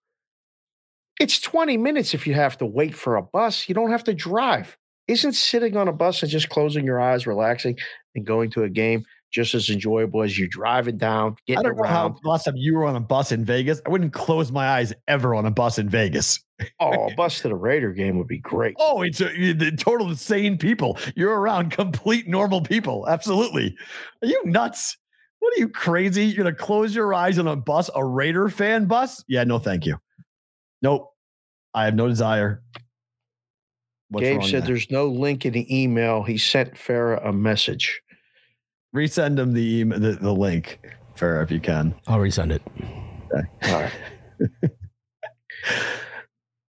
it's 1.20 1.42
20 1.42 1.76
minutes 1.78 2.14
if 2.14 2.26
you 2.26 2.34
have 2.34 2.58
to 2.60 2.66
wait 2.66 2.96
for 2.96 3.18
a 3.18 3.22
bus. 3.22 3.68
You 3.68 3.76
don't 3.76 3.92
have 3.92 4.06
to 4.06 4.14
drive. 4.14 4.78
Isn't 5.10 5.34
sitting 5.34 5.76
on 5.76 5.90
a 5.90 5.94
bus 5.94 6.22
and 6.24 6.32
just 6.32 6.48
closing 6.50 6.86
your 6.86 7.02
eyes, 7.02 7.28
relaxing, 7.28 7.78
and 8.16 8.26
going 8.26 8.50
to 8.52 8.64
a 8.64 8.70
game 8.70 9.06
just 9.34 9.56
as 9.56 9.70
enjoyable 9.70 10.22
as 10.22 10.38
you 10.38 10.48
driving 10.48 10.98
down, 10.98 11.32
I 11.32 11.36
getting 11.48 11.64
don't 11.64 11.78
know 11.78 11.84
how 11.84 12.08
around? 12.08 12.20
last 12.24 12.44
time 12.46 12.56
you 12.56 12.76
were 12.76 12.86
on 12.86 12.96
a 12.96 13.00
bus 13.00 13.32
in 13.32 13.44
Vegas. 13.44 13.82
I 13.86 13.90
wouldn't 13.90 14.14
close 14.14 14.52
my 14.52 14.68
eyes 14.68 14.94
ever 15.08 15.34
on 15.34 15.46
a 15.46 15.52
bus 15.52 15.80
in 15.80 15.90
Vegas. 15.90 16.40
Oh, 16.80 17.08
a 17.08 17.14
bus 17.18 17.42
to 17.42 17.50
the 17.50 17.56
Raider 17.56 17.92
game 17.92 18.18
would 18.20 18.28
be 18.28 18.38
great. 18.38 18.76
Oh, 18.80 19.02
it's 19.02 19.20
a, 19.20 19.54
the 19.54 19.72
total 19.72 20.10
insane 20.10 20.58
people. 20.58 20.98
You're 21.16 21.38
around 21.38 21.72
complete 21.72 22.28
normal 22.28 22.62
people. 22.62 23.08
Absolutely. 23.10 23.76
Are 24.22 24.28
you 24.28 24.40
nuts? 24.46 24.98
What 25.40 25.58
are 25.58 25.60
you 25.60 25.68
crazy? 25.68 26.26
You're 26.26 26.46
gonna 26.46 26.56
close 26.56 26.96
your 26.96 27.14
eyes 27.14 27.40
on 27.40 27.48
a 27.48 27.56
bus, 27.56 27.90
a 27.96 28.06
Raider 28.06 28.50
fan 28.50 28.86
bus? 28.86 29.24
Yeah, 29.28 29.44
no, 29.44 29.58
thank 29.58 29.86
you. 29.86 29.98
Nope. 30.82 31.10
I 31.74 31.86
have 31.86 31.96
no 31.96 32.08
desire. 32.08 32.62
What's 34.10 34.26
Gabe 34.26 34.44
said 34.44 34.52
there? 34.62 34.68
there's 34.68 34.92
no 34.92 35.08
link 35.08 35.44
in 35.44 35.54
the 35.54 35.84
email. 35.84 36.22
He 36.22 36.38
sent 36.38 36.76
Farah 36.76 37.28
a 37.28 37.34
message. 37.34 38.03
Resend 38.96 39.36
them 39.36 39.54
the 39.54 39.80
email, 39.80 40.00
the, 40.00 40.14
the 40.14 40.34
link, 40.34 40.80
Farrah, 41.16 41.44
if 41.44 41.52
you 41.52 41.60
can. 41.60 41.96
I'll 42.08 42.20
resend 42.20 42.52
it. 42.52 42.62
All 43.66 43.82
right. 43.82 43.92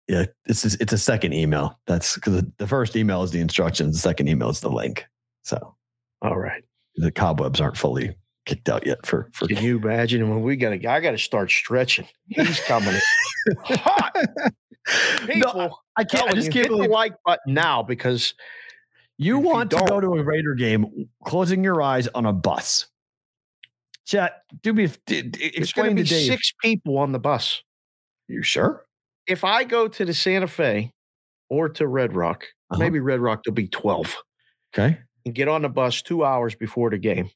Yeah, 0.07 0.25
it's 0.45 0.65
it's 0.65 0.91
a 0.91 0.97
second 0.97 1.33
email. 1.33 1.79
That's 1.87 2.15
because 2.15 2.33
the, 2.35 2.51
the 2.57 2.67
first 2.67 2.95
email 2.95 3.23
is 3.23 3.31
the 3.31 3.39
instructions. 3.39 3.95
The 3.95 4.01
second 4.01 4.27
email 4.27 4.49
is 4.49 4.59
the 4.59 4.69
link. 4.69 5.05
So 5.43 5.75
All 6.21 6.37
right. 6.37 6.63
the 6.97 7.11
cobwebs 7.11 7.61
aren't 7.61 7.77
fully 7.77 8.15
kicked 8.45 8.67
out 8.67 8.85
yet 8.85 9.05
for 9.05 9.29
for 9.31 9.47
Can 9.47 9.63
you 9.63 9.77
imagine 9.77 10.29
when 10.29 10.41
we 10.41 10.57
gotta 10.57 10.75
I 10.89 10.99
gotta 10.99 11.17
start 11.17 11.49
stretching? 11.51 12.05
He's 12.27 12.59
coming 12.61 12.95
hot. 13.63 14.13
People, 15.25 15.37
No, 15.37 15.77
I 15.95 16.03
can't. 16.03 16.29
I 16.29 16.33
just 16.33 16.47
you, 16.47 16.53
can't 16.53 16.69
hit 16.69 16.77
the 16.77 16.89
like 16.89 17.13
button 17.25 17.53
now 17.53 17.81
because 17.81 18.33
you 19.17 19.37
if 19.37 19.43
you 19.43 19.49
want 19.49 19.71
to 19.71 19.85
go 19.87 19.99
to 19.99 20.13
a 20.15 20.23
Raider 20.23 20.55
game, 20.55 21.07
closing 21.25 21.63
your 21.63 21.81
eyes 21.81 22.07
on 22.15 22.25
a 22.25 22.33
bus. 22.33 22.87
Chat, 24.05 24.41
do 24.61 24.73
me 24.73 24.87
d- 25.05 25.21
d- 25.21 25.51
there's 25.55 25.71
going 25.71 25.91
explain 25.91 25.95
to 25.97 26.03
Dave. 26.03 26.25
six 26.27 26.51
people 26.61 26.97
on 26.97 27.11
the 27.13 27.19
bus. 27.19 27.61
You 28.27 28.41
sure? 28.43 28.85
If 29.27 29.43
I 29.43 29.63
go 29.63 29.87
to 29.87 30.03
the 30.05 30.13
Santa 30.13 30.47
Fe 30.47 30.91
or 31.49 31.69
to 31.69 31.87
Red 31.87 32.13
Rock, 32.13 32.45
Uh-huh. 32.69 32.79
maybe 32.79 32.99
Red 32.99 33.19
Rock 33.21 33.43
there'll 33.45 33.53
be 33.55 33.67
twelve, 33.69 34.17
Okay. 34.73 34.99
and 35.25 35.33
get 35.33 35.47
on 35.47 35.61
the 35.61 35.69
bus 35.69 36.01
two 36.01 36.25
hours 36.25 36.53
before 36.55 36.89
the 36.89 36.97
game. 36.97 37.29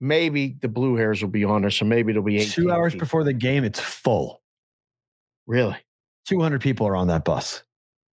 Maybe 0.00 0.56
the 0.60 0.68
Blue 0.68 0.96
Hairs 0.96 1.22
will 1.22 1.30
be 1.30 1.44
on 1.44 1.62
there, 1.62 1.70
so 1.70 1.84
maybe 1.86 2.10
it'll 2.10 2.22
be 2.22 2.36
18 2.38 2.50
Two 2.50 2.70
hours 2.70 2.92
people. 2.92 3.06
before 3.06 3.24
the 3.24 3.32
game, 3.32 3.64
it's 3.64 3.80
full. 3.80 4.42
Really, 5.46 5.76
200 6.26 6.60
people 6.60 6.86
are 6.86 6.96
on 6.96 7.06
that 7.06 7.24
bus. 7.24 7.62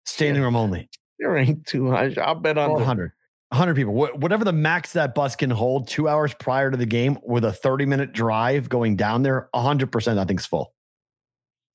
Standing 0.04 0.42
room 0.42 0.56
only. 0.56 0.90
There 1.18 1.36
ain't 1.36 1.66
two. 1.66 1.90
I, 1.94 2.14
I'll 2.22 2.34
bet 2.34 2.58
on 2.58 2.68
the 2.70 2.74
100. 2.74 3.12
100 3.50 3.74
people. 3.74 3.94
Wha- 3.94 4.12
Whatever 4.14 4.44
the 4.44 4.52
max 4.52 4.92
that 4.92 5.14
bus 5.14 5.34
can 5.36 5.50
hold 5.50 5.88
two 5.88 6.08
hours 6.08 6.34
prior 6.34 6.70
to 6.70 6.76
the 6.76 6.86
game 6.86 7.18
with 7.22 7.44
a 7.44 7.52
30 7.52 7.86
minute 7.86 8.12
drive 8.12 8.68
going 8.68 8.96
down 8.96 9.22
there, 9.22 9.48
100% 9.54 10.18
I 10.18 10.24
think 10.24 10.40
is 10.40 10.46
full. 10.46 10.74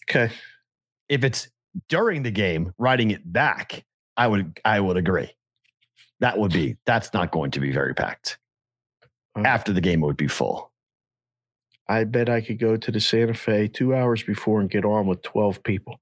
Okay. 0.09 0.31
If 1.09 1.23
it's 1.23 1.47
during 1.89 2.23
the 2.23 2.31
game, 2.31 2.73
riding 2.77 3.11
it 3.11 3.31
back, 3.31 3.83
I 4.15 4.27
would 4.27 4.59
I 4.63 4.79
would 4.79 4.97
agree. 4.97 5.31
That 6.19 6.37
would 6.37 6.53
be 6.53 6.77
that's 6.85 7.13
not 7.13 7.31
going 7.31 7.51
to 7.51 7.59
be 7.59 7.71
very 7.71 7.93
packed. 7.95 8.37
Okay. 9.37 9.47
After 9.47 9.73
the 9.73 9.81
game, 9.81 10.03
it 10.03 10.05
would 10.05 10.17
be 10.17 10.27
full. 10.27 10.71
I 11.89 12.03
bet 12.05 12.29
I 12.29 12.41
could 12.41 12.59
go 12.59 12.77
to 12.77 12.91
the 12.91 12.99
Santa 13.01 13.33
Fe 13.33 13.67
two 13.67 13.95
hours 13.95 14.23
before 14.23 14.61
and 14.61 14.69
get 14.69 14.85
on 14.85 15.07
with 15.07 15.21
12 15.23 15.63
people. 15.63 15.99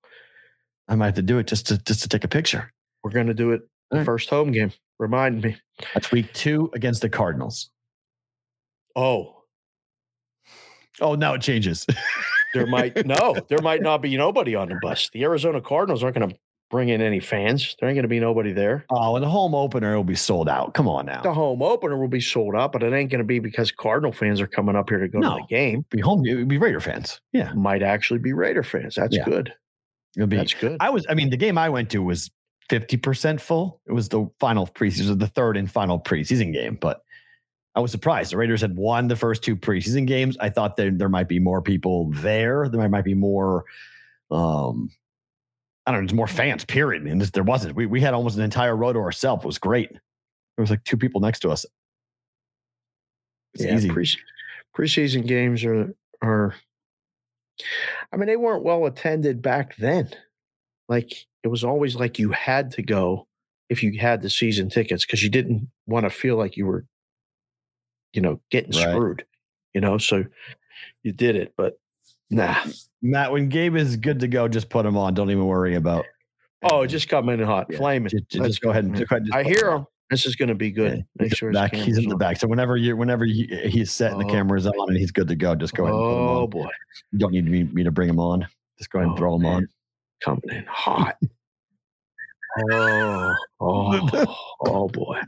I 0.88 0.96
might 0.96 1.06
have 1.08 1.16
to 1.16 1.22
do 1.22 1.38
it 1.40 1.48
just 1.48 1.68
to 1.68 1.78
just 1.78 2.02
to 2.04 2.10
take 2.10 2.24
a 2.26 2.28
picture. 2.28 2.72
We're 3.04 3.12
going 3.12 3.28
to 3.28 3.34
do 3.34 3.52
it 3.52 3.62
the 3.90 3.98
Alright. 3.98 4.06
first 4.06 4.30
home 4.30 4.52
game. 4.52 4.72
Remind 5.00 5.42
me. 5.44 5.58
That's 5.94 6.12
week 6.12 6.32
two 6.34 6.70
against 6.74 7.02
the 7.02 7.10
Cardinals. 7.10 7.70
Oh, 8.96 9.38
Oh, 11.00 11.16
now 11.16 11.34
it 11.34 11.42
changes. 11.42 11.88
there 12.54 12.68
might 12.68 13.06
no, 13.06 13.36
there 13.50 13.62
might 13.62 13.82
not 13.82 14.02
be 14.02 14.16
nobody 14.18 14.56
on 14.56 14.70
the 14.70 14.78
bus. 14.82 15.10
The 15.14 15.24
Arizona 15.24 15.62
Cardinals 15.62 16.04
aren't 16.04 16.16
going 16.18 16.30
to 16.30 16.36
bring 16.70 16.90
in 16.90 17.02
any 17.02 17.20
fans. 17.20 17.76
There 17.80 17.90
ain't 17.90 17.96
going 17.96 18.04
to 18.04 18.10
be 18.10 18.20
nobody 18.20 18.52
there. 18.52 18.86
oh, 18.92 19.16
and 19.16 19.24
the 19.24 19.30
home 19.30 19.56
opener 19.56 19.96
will 19.96 20.04
be 20.04 20.16
sold 20.16 20.48
out. 20.50 20.74
Come 20.74 20.88
on 20.88 21.06
now. 21.06 21.22
The 21.22 21.34
home 21.34 21.64
opener 21.64 21.98
will 21.98 22.08
be 22.10 22.22
sold 22.22 22.56
out, 22.56 22.72
but 22.74 22.84
it 22.84 22.94
ain't 22.94 23.10
going 23.10 23.20
to 23.20 23.26
be 23.26 23.40
because 23.40 23.72
Cardinal 23.72 24.12
fans 24.12 24.40
are 24.42 24.48
coming 24.48 24.76
up 24.76 24.90
here 24.90 25.00
to 25.00 25.08
go 25.08 25.20
No. 25.20 25.38
to 25.38 25.44
the 25.48 25.48
game. 25.56 25.86
be 25.90 26.02
home. 26.02 26.24
It 26.26 26.36
would 26.36 26.48
be 26.50 26.58
Raider 26.58 26.82
fans. 26.82 27.20
Yeah, 27.32 27.52
Might 27.54 27.82
actually 27.82 28.20
be 28.20 28.34
Raider 28.34 28.62
fans. 28.64 28.96
That's 28.96 29.16
Yeah. 29.16 29.24
good. 29.26 29.54
it'll 30.18 30.28
be. 30.28 30.38
That's 30.38 30.54
good. 30.54 30.78
I 30.82 30.90
was. 30.92 31.06
I 31.10 31.14
mean, 31.16 31.30
the 31.30 31.38
game 31.38 31.58
I 31.58 31.70
went 31.70 31.90
to 31.92 32.04
was 32.04 32.30
fifty 32.72 32.96
percent 32.96 33.42
full. 33.42 33.82
It 33.86 33.92
was 33.92 34.08
the 34.08 34.30
final 34.40 34.66
preseason, 34.66 35.20
the 35.20 35.28
third 35.28 35.58
and 35.58 35.70
final 35.70 36.00
preseason 36.00 36.54
game. 36.54 36.78
But 36.80 37.04
I 37.76 37.82
was 37.82 37.92
surprised. 37.92 38.32
The 38.32 38.38
Raiders 38.38 38.62
had 38.62 38.78
won 38.78 39.10
the 39.10 39.18
first 39.18 39.44
two 39.44 39.58
preseason 39.58 40.08
games. 40.08 40.38
I 40.40 40.50
thought 40.50 40.78
there 40.78 40.90
there 40.90 41.10
might 41.10 41.28
be 41.28 41.38
more 41.38 41.62
people 41.62 42.10
there. 42.12 42.70
There 42.70 42.88
might 42.88 43.04
be 43.04 43.14
more. 43.14 43.66
Um, 44.32 44.90
I 45.86 45.92
don't 45.92 46.02
know. 46.02 46.08
There's 46.08 46.16
more 46.16 46.28
fans. 46.28 46.64
Period. 46.64 47.04
And 47.04 47.20
this, 47.20 47.32
there 47.32 47.44
wasn't. 47.44 47.76
We 47.76 47.88
we 47.88 48.00
had 48.00 48.14
almost 48.14 48.38
an 48.38 48.44
entire 48.44 48.76
row 48.76 48.94
to 48.94 49.00
ourselves. 49.00 49.44
It 49.44 49.48
was 49.48 49.60
great. 49.60 49.92
There 49.92 50.64
was 50.64 50.70
like 50.70 50.86
two 50.86 50.98
people 50.98 51.20
next 51.20 51.42
to 51.42 51.50
us. 51.50 51.66
It's 53.54 53.66
yeah, 53.66 53.76
easy. 53.76 53.90
Pre- 53.90 54.18
preseason 54.78 55.28
games 55.28 55.66
are 55.66 55.94
are. 56.22 56.56
I 58.14 58.18
mean, 58.18 58.28
they 58.28 58.38
weren't 58.38 58.64
well 58.64 58.86
attended 58.86 59.42
back 59.42 59.76
then. 59.76 60.10
Like 60.88 61.12
it 61.44 61.48
was 61.48 61.64
always 61.64 61.96
like 61.96 62.20
you 62.20 62.32
had 62.32 62.72
to 62.72 62.82
go 62.82 63.28
if 63.70 63.82
you 63.84 64.00
had 64.00 64.22
the 64.22 64.30
season 64.30 64.70
tickets 64.70 65.06
because 65.06 65.24
you 65.24 65.30
didn't 65.30 65.70
want 65.88 66.06
to 66.06 66.10
feel 66.10 66.36
like 66.38 66.58
you 66.58 66.66
were, 66.66 66.86
you 68.14 68.22
know, 68.22 68.40
getting 68.50 68.72
Right. 68.72 68.90
screwed. 68.92 69.26
You 69.74 69.82
know, 69.82 69.98
so 69.98 70.26
you 71.04 71.14
did 71.14 71.36
it, 71.38 71.54
but 71.56 71.80
nah. 72.30 72.56
Matt, 73.02 73.32
when 73.32 73.48
Gabe 73.50 73.76
is 73.78 73.96
good 73.96 74.20
to 74.20 74.28
go, 74.28 74.48
just 74.48 74.70
put 74.70 74.86
him 74.86 74.98
on. 74.98 75.14
Don't 75.14 75.32
even 75.32 75.46
worry 75.46 75.76
about. 75.76 76.06
Oh, 76.64 76.86
just 76.86 77.08
come 77.10 77.30
in 77.30 77.40
hot, 77.40 77.68
Yeah, 77.70 77.78
flaming. 77.78 78.10
Just, 78.10 78.30
just 78.30 78.62
go 78.62 78.70
ahead 78.70 78.84
and. 78.84 78.96
just 78.96 79.10
go 79.10 79.16
ahead 79.16 79.24
and 79.24 79.32
just 79.34 79.38
I 79.38 79.44
hear 79.44 79.72
him. 79.72 79.86
This 80.12 80.26
is 80.26 80.36
going 80.36 80.50
to 80.50 80.56
be 80.56 80.72
good. 80.72 80.98
Yeah, 80.98 81.04
Make 81.18 81.36
sure 81.38 81.54
back. 81.54 81.74
He's 81.74 81.98
in 81.98 82.04
the 82.10 82.16
on. 82.16 82.18
back. 82.20 82.38
So 82.38 82.46
whenever 82.48 82.76
you, 82.76 82.98
whenever 82.98 83.24
he, 83.24 83.46
he's 83.64 83.92
set 83.94 84.12
and 84.12 84.20
the 84.20 84.26
Oh. 84.26 84.30
camera's 84.30 84.68
on 84.68 84.90
and 84.90 84.98
he's 84.98 85.12
good 85.12 85.30
to 85.30 85.36
go, 85.38 85.56
just 85.56 85.74
go 85.74 85.86
ahead 85.86 85.96
and 85.96 86.04
put 86.04 86.12
him 86.18 86.28
Oh 86.28 86.44
on. 86.44 86.50
boy, 86.50 86.68
You 87.14 87.18
don't 87.20 87.32
need 87.32 87.46
me, 87.50 87.64
me 87.64 87.84
to 87.84 87.92
bring 87.92 88.10
him 88.10 88.20
on. 88.20 88.46
Just 88.78 88.90
go 88.92 89.00
ahead 89.00 89.08
and 89.08 89.16
Oh, 89.16 89.18
throw 89.18 89.36
him 89.36 89.44
man. 89.44 89.54
on. 89.54 89.68
Coming 90.24 90.42
in 90.50 90.66
hot. 90.68 91.18
oh, 92.72 93.36
oh, 93.60 94.36
oh 94.66 94.88
boy. 94.90 95.20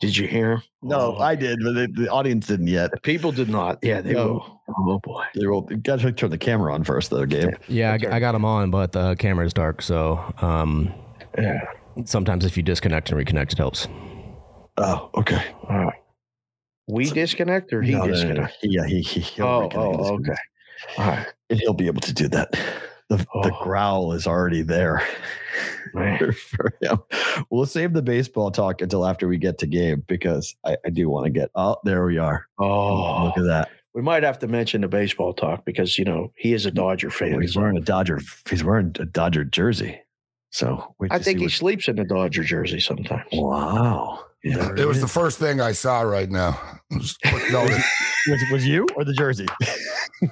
Did 0.00 0.16
you 0.16 0.26
hear 0.26 0.52
him? 0.56 0.62
No, 0.82 1.16
Oh, 1.16 1.20
I 1.20 1.34
did, 1.34 1.60
but 1.62 1.72
the, 1.74 1.88
the 1.94 2.08
audience 2.10 2.46
didn't 2.48 2.66
yet. 2.66 2.90
the 2.90 3.00
people 3.00 3.32
did 3.32 3.48
not. 3.48 3.78
Yeah, 3.82 4.00
they 4.00 4.12
No. 4.12 4.26
will. 4.26 4.60
Oh 4.76 4.98
boy. 5.02 5.24
They 5.34 5.46
will. 5.46 5.62
Got 5.62 6.00
to 6.00 6.12
turn 6.12 6.30
the 6.30 6.38
camera 6.38 6.74
on 6.74 6.84
first, 6.84 7.10
though, 7.10 7.24
Gabe. 7.26 7.54
Yeah, 7.68 7.92
I, 7.92 7.94
Okay. 7.94 8.08
I 8.08 8.20
got 8.20 8.32
them 8.32 8.44
on, 8.44 8.70
but 8.70 8.92
the 8.92 9.14
camera 9.16 9.46
is 9.46 9.52
dark. 9.52 9.82
So 9.82 10.20
um, 10.42 10.92
Yeah. 11.38 11.60
sometimes 12.04 12.44
if 12.44 12.56
you 12.56 12.62
disconnect 12.62 13.10
and 13.10 13.18
reconnect, 13.24 13.52
it 13.52 13.58
helps. 13.58 13.88
Oh, 14.76 15.10
okay. 15.14 15.54
All 15.68 15.78
right. 15.78 15.94
We 16.88 17.08
disconnect 17.08 17.72
or 17.72 17.80
he 17.80 17.92
No, 17.92 17.98
no, 18.00 18.04
no, 18.04 18.10
no. 18.10 18.14
disconnect? 18.14 18.56
Yeah, 18.62 18.84
he, 18.86 19.00
he, 19.00 19.20
he'll 19.20 19.46
Oh, 19.46 19.68
oh, 19.74 20.14
okay. 20.16 20.34
All 20.98 21.06
right. 21.06 21.26
And 21.48 21.60
he'll 21.60 21.72
be 21.72 21.86
able 21.86 22.00
to 22.02 22.12
do 22.12 22.28
that. 22.28 22.50
The, 23.18 23.26
the 23.42 23.52
Oh. 23.54 23.62
growl 23.64 24.12
is 24.12 24.26
already 24.26 24.62
there 24.62 25.02
for 25.92 26.72
him. 26.82 26.98
We'll 27.50 27.66
save 27.66 27.92
the 27.92 28.02
baseball 28.02 28.50
talk 28.50 28.80
until 28.80 29.06
after 29.06 29.28
we 29.28 29.38
get 29.38 29.58
to 29.58 29.66
Gabe 29.66 30.06
because 30.06 30.54
I, 30.64 30.76
I 30.84 30.90
do 30.90 31.08
want 31.08 31.24
to 31.26 31.30
get. 31.30 31.50
Oh, 31.54 31.76
there 31.84 32.04
we 32.04 32.18
are. 32.18 32.46
Oh, 32.58 33.24
Look 33.26 33.36
at 33.38 33.42
oh. 33.42 33.46
that. 33.46 33.70
we 33.94 34.02
might 34.02 34.22
have 34.22 34.38
to 34.40 34.48
mention 34.48 34.80
the 34.80 34.88
baseball 34.88 35.32
talk 35.34 35.64
because 35.64 35.98
you 35.98 36.04
know 36.04 36.32
he 36.36 36.52
is 36.52 36.66
a 36.66 36.70
Dodger 36.70 37.10
fan. 37.10 37.40
he's 37.40 37.56
wearing 37.56 37.76
a 37.76 37.80
Dodger. 37.80 38.20
He's 38.48 38.64
wearing 38.64 38.94
a 38.98 39.04
Dodger 39.04 39.44
jersey. 39.44 40.00
So 40.50 40.94
I 41.10 41.18
think 41.18 41.40
he 41.40 41.48
sleeps 41.48 41.88
in 41.88 41.98
a 41.98 42.04
Dodger 42.04 42.44
jersey 42.44 42.78
sometimes. 42.80 43.26
Wow. 43.32 44.24
Yeah. 44.44 44.72
It 44.76 44.84
was 44.86 45.00
the 45.00 45.08
first 45.08 45.38
thing 45.38 45.60
I 45.62 45.72
saw 45.72 46.02
right 46.02 46.30
now. 46.30 46.60
Notice. 46.90 47.84
was, 48.28 48.42
was 48.52 48.66
you 48.66 48.86
or 48.94 49.02
the 49.04 49.14
jersey? 49.14 49.46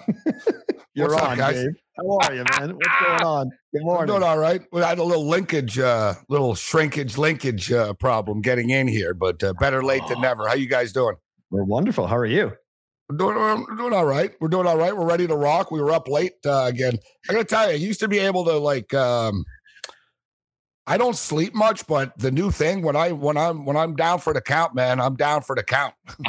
You're 0.95 1.09
What's 1.09 1.23
up, 1.23 1.31
on, 1.31 1.39
guys? 1.39 1.55
Gabe. 1.63 1.73
How 1.97 2.19
are 2.19 2.35
you, 2.35 2.45
man? 2.45 2.75
What's 2.75 2.89
going 3.01 3.23
on? 3.23 3.51
Good 3.73 3.81
I'm 3.81 3.85
morning. 3.87 4.07
doing 4.09 4.23
all 4.23 4.37
right. 4.37 4.61
We 4.71 4.83
had 4.83 4.99
a 4.99 5.03
little 5.03 5.27
linkage, 5.27 5.79
uh, 5.79 6.15
little 6.29 6.55
shrinkage, 6.55 7.17
linkage 7.17 7.73
uh, 7.73 7.95
problem 7.95 8.43
getting 8.43 8.69
in 8.69 8.87
here, 8.87 9.15
but 9.15 9.43
uh, 9.43 9.55
better 9.59 9.83
late 9.83 10.03
than 10.09 10.21
never. 10.21 10.47
How 10.47 10.55
you 10.55 10.69
guys 10.69 10.93
doing? 10.93 11.17
We're 11.51 11.65
wonderful. 11.65 12.07
How 12.07 12.19
are 12.19 12.27
you? 12.27 12.53
We're 13.09 13.17
doing, 13.17 13.37
we're 13.37 13.77
doing 13.77 13.95
all 13.95 14.05
right. 14.05 14.33
We're 14.41 14.49
doing 14.49 14.67
all 14.67 14.77
right. 14.77 14.95
We're 14.95 15.07
ready 15.09 15.27
to 15.27 15.37
rock. 15.37 15.71
We 15.71 15.81
were 15.81 15.91
up 15.91 16.07
late 16.09 16.35
uh, 16.45 16.65
again. 16.67 16.99
I 17.29 17.33
gotta 17.33 17.45
tell 17.45 17.69
you, 17.69 17.73
I 17.73 17.77
used 17.77 18.01
to 18.01 18.09
be 18.09 18.19
able 18.19 18.45
to 18.45 18.59
like. 18.59 18.93
um 18.93 19.45
I 20.87 20.99
don't 20.99 21.17
sleep 21.17 21.55
much, 21.55 21.87
but 21.87 22.17
the 22.19 22.31
new 22.31 22.51
thing 22.51 22.83
when 22.83 22.97
I 22.97 23.13
when 23.13 23.37
I'm 23.37 23.65
when 23.65 23.77
I'm 23.77 23.95
down 23.95 24.19
for 24.19 24.35
the 24.35 24.41
count, 24.41 24.75
man, 24.75 25.01
I'm 25.01 25.15
down 25.15 25.43
for 25.43 25.55
the 25.55 25.63
count. 25.63 25.95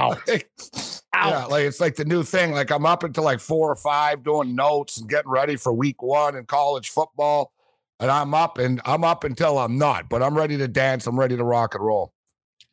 Out. 1.15 1.31
Yeah, 1.31 1.45
like 1.45 1.65
it's 1.65 1.79
like 1.79 1.95
the 1.95 2.05
new 2.05 2.23
thing. 2.23 2.51
Like 2.51 2.71
I'm 2.71 2.85
up 2.85 3.03
until 3.03 3.23
like 3.23 3.39
four 3.39 3.71
or 3.71 3.75
five 3.75 4.23
doing 4.23 4.55
notes 4.55 4.97
and 4.97 5.09
getting 5.09 5.29
ready 5.31 5.55
for 5.55 5.71
week 5.71 6.01
one 6.01 6.35
in 6.35 6.45
college 6.45 6.89
football. 6.89 7.51
And 7.99 8.11
I'm 8.11 8.33
up 8.33 8.57
and 8.57 8.81
I'm 8.85 9.03
up 9.03 9.23
until 9.23 9.57
I'm 9.57 9.77
not, 9.77 10.09
but 10.09 10.21
I'm 10.21 10.35
ready 10.35 10.57
to 10.57 10.67
dance. 10.67 11.07
I'm 11.07 11.19
ready 11.19 11.37
to 11.37 11.43
rock 11.43 11.75
and 11.75 11.83
roll. 11.83 12.13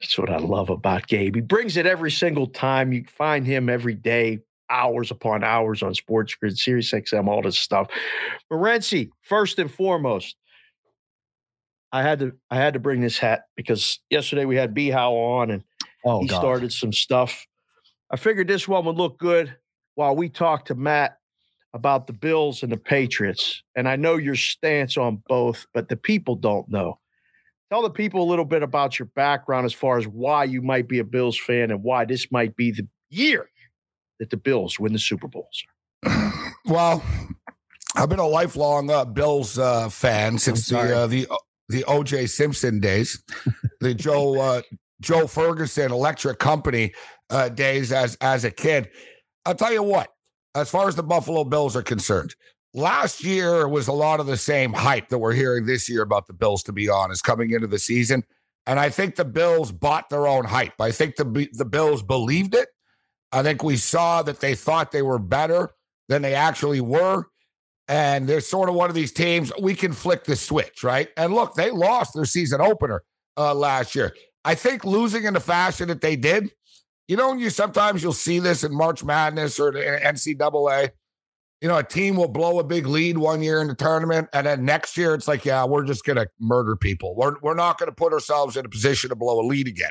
That's 0.01 0.19
what 0.19 0.31
I 0.31 0.39
love 0.39 0.71
about 0.71 1.07
Gabe. 1.07 1.35
He 1.35 1.41
brings 1.43 1.77
it 1.77 1.87
every 1.87 2.11
single 2.11 2.47
time. 2.47 2.93
You 2.93 3.05
find 3.07 3.47
him 3.47 3.69
every 3.69 3.95
day, 3.95 4.41
hours 4.71 5.11
upon 5.11 5.45
hours 5.45 5.83
on 5.83 5.95
Sports 5.95 6.35
Grid, 6.35 6.59
Sirius 6.59 6.91
XM, 6.91 7.29
all 7.29 7.43
this 7.43 7.59
stuff. 7.59 7.89
Morency, 8.51 9.11
first 9.23 9.59
and 9.59 9.71
foremost, 9.71 10.37
I 11.93 12.03
had 12.03 12.19
to 12.21 12.33
I 12.51 12.57
had 12.57 12.75
to 12.75 12.81
bring 12.81 13.01
this 13.01 13.19
hat 13.19 13.43
because 13.57 13.99
yesterday 14.11 14.45
we 14.45 14.57
had 14.57 14.75
B 14.75 14.91
How 14.91 15.13
on 15.15 15.51
and 15.51 15.65
Oh, 16.05 16.21
he 16.23 16.29
God. 16.29 16.41
started 16.41 16.73
some 16.73 16.93
stuff. 16.93 17.47
I 18.11 18.17
figured 18.17 18.49
this 18.49 18.67
one 18.67 18.85
would 18.87 18.97
look 18.97 19.19
good 19.19 19.55
while 19.97 20.17
we 20.17 20.29
talk 20.29 20.65
to 20.67 20.75
Matt 20.75 21.19
about 21.75 22.07
the 22.07 22.13
Bills 22.13 22.63
and 22.63 22.73
the 22.73 22.77
Patriots. 22.79 23.63
And 23.77 23.87
I 23.89 23.97
know 23.97 24.17
your 24.17 24.35
stance 24.35 24.97
on 24.97 25.23
both, 25.29 25.67
but 25.75 25.89
the 25.89 25.97
people 25.97 26.37
don't 26.37 26.69
know. 26.69 26.99
Tell 27.71 27.83
the 27.83 27.91
people 27.91 28.23
a 28.23 28.29
little 28.29 28.45
bit 28.47 28.63
about 28.63 28.99
your 28.99 29.07
background 29.15 29.67
as 29.67 29.73
far 29.75 29.99
as 29.99 30.07
why 30.09 30.45
you 30.45 30.63
might 30.63 30.89
be 30.89 30.99
a 30.99 31.05
Bills 31.05 31.39
fan 31.39 31.71
and 31.71 31.83
why 31.85 32.05
this 32.05 32.33
might 32.33 32.57
be 32.57 32.71
the 32.73 32.89
year 33.11 33.49
that 34.19 34.31
the 34.31 34.37
Bills 34.37 34.81
win 34.81 34.93
the 34.93 34.99
Super 34.99 35.29
Bowls. 35.29 35.63
Well, 36.65 37.05
I've 37.95 38.09
been 38.09 38.19
a 38.19 38.27
lifelong 38.27 38.91
uh, 38.91 39.05
Bills 39.05 39.59
uh, 39.59 39.89
fan 39.89 40.39
since 40.39 40.69
the 40.69 40.79
uh, 40.97 41.07
the 41.07 41.29
the 41.71 41.85
OJ 41.85 42.29
Simpson 42.29 42.81
days, 42.81 43.23
the 43.81 43.95
Joe 43.95 44.39
uh, 44.41 44.63
Joe 45.01 45.27
Ferguson 45.27 45.93
Electric 45.93 46.39
Company 46.39 46.93
uh, 47.31 47.49
days 47.49 47.93
as 47.93 48.17
as 48.21 48.45
a 48.45 48.51
kid. 48.51 48.91
I'll 49.47 49.55
tell 49.55 49.73
you 49.73 49.83
what, 49.83 50.11
as 50.55 50.69
far 50.69 50.89
as 50.89 50.97
the 50.97 51.03
Buffalo 51.03 51.45
Bills 51.45 51.77
are 51.77 51.83
concerned, 51.83 52.35
last 52.75 53.25
year 53.25 53.67
was 53.69 53.89
a 53.89 53.93
lot 53.93 54.21
of 54.21 54.27
the 54.27 54.37
same 54.37 54.73
hype 54.73 55.09
that 55.09 55.19
we're 55.19 55.33
hearing 55.33 55.65
this 55.65 55.89
year 55.89 56.03
about 56.03 56.27
the 56.27 56.35
Bills. 56.35 56.63
To 56.65 56.73
be 56.73 56.89
honest, 56.89 57.25
coming 57.25 57.53
into 57.53 57.67
the 57.67 57.79
season, 57.79 58.25
and 58.67 58.79
I 58.79 58.91
think 58.91 59.17
the 59.17 59.25
Bills 59.25 59.73
bought 59.73 60.11
their 60.11 60.27
own 60.27 60.45
hype. 60.45 60.81
I 60.81 60.91
think 60.91 61.17
the 61.17 61.49
the 61.53 61.65
Bills 61.65 62.03
believed 62.03 62.55
it. 62.55 62.69
I 63.33 63.43
think 63.45 63.63
we 63.63 63.77
saw 63.77 64.23
that 64.23 64.41
they 64.41 64.57
thought 64.57 64.91
they 64.91 65.03
were 65.03 65.21
better 65.21 65.71
than 66.09 66.23
they 66.23 66.35
actually 66.35 66.81
were. 66.81 67.27
And 67.91 68.29
they're 68.29 68.41
sort 68.41 68.69
of 68.69 68.77
one 68.77 68.89
of 68.89 68.95
these 68.95 69.11
teams, 69.11 69.51
we 69.61 69.75
can 69.75 69.93
flick 69.93 70.23
the 70.23 70.37
switch, 70.37 70.85
right? 70.85 71.09
And 71.17 71.35
look, 71.35 71.55
they 71.55 71.73
lost 71.73 72.15
their 72.15 72.25
season 72.25 72.61
opener 72.61 73.03
uh, 73.37 73.53
last 73.53 73.97
year. 73.97 74.15
I 74.45 74.55
think 74.55 74.85
losing 74.85 75.25
in 75.25 75.35
the 75.35 75.41
fashion 75.41 75.89
that 75.89 76.01
they 76.01 76.15
did, 76.15 76.53
you 77.09 77.17
know, 77.17 77.35
you 77.35 77.51
sometimes 77.51 78.01
you'll 78.01 78.13
see 78.13 78.39
this 78.39 78.63
in 78.63 78.73
March 78.73 79.03
Madness 79.03 79.59
or 79.59 79.73
the 79.73 79.81
NCAA. 79.81 80.91
You 81.61 81.67
know, 81.67 81.79
a 81.79 81.83
team 81.83 82.15
will 82.15 82.29
blow 82.29 82.61
a 82.61 82.65
big 82.65 82.87
lead 82.87 83.19
one 83.19 83.43
year 83.43 83.61
in 83.61 83.67
the 83.67 83.75
tournament, 83.75 84.29
and 84.33 84.47
then 84.47 84.65
next 84.65 84.97
year 84.97 85.13
it's 85.13 85.27
like, 85.27 85.45
yeah, 85.45 85.65
we're 85.65 85.85
just 85.85 86.05
gonna 86.05 86.27
murder 86.39 86.77
people. 86.77 87.17
We're 87.17 87.35
we're 87.43 87.55
not 87.55 87.77
gonna 87.77 87.91
put 87.91 88.13
ourselves 88.13 88.57
in 88.57 88.65
a 88.65 88.69
position 88.69 89.11
to 89.11 89.17
blow 89.17 89.41
a 89.41 89.45
lead 89.45 89.67
again. 89.67 89.91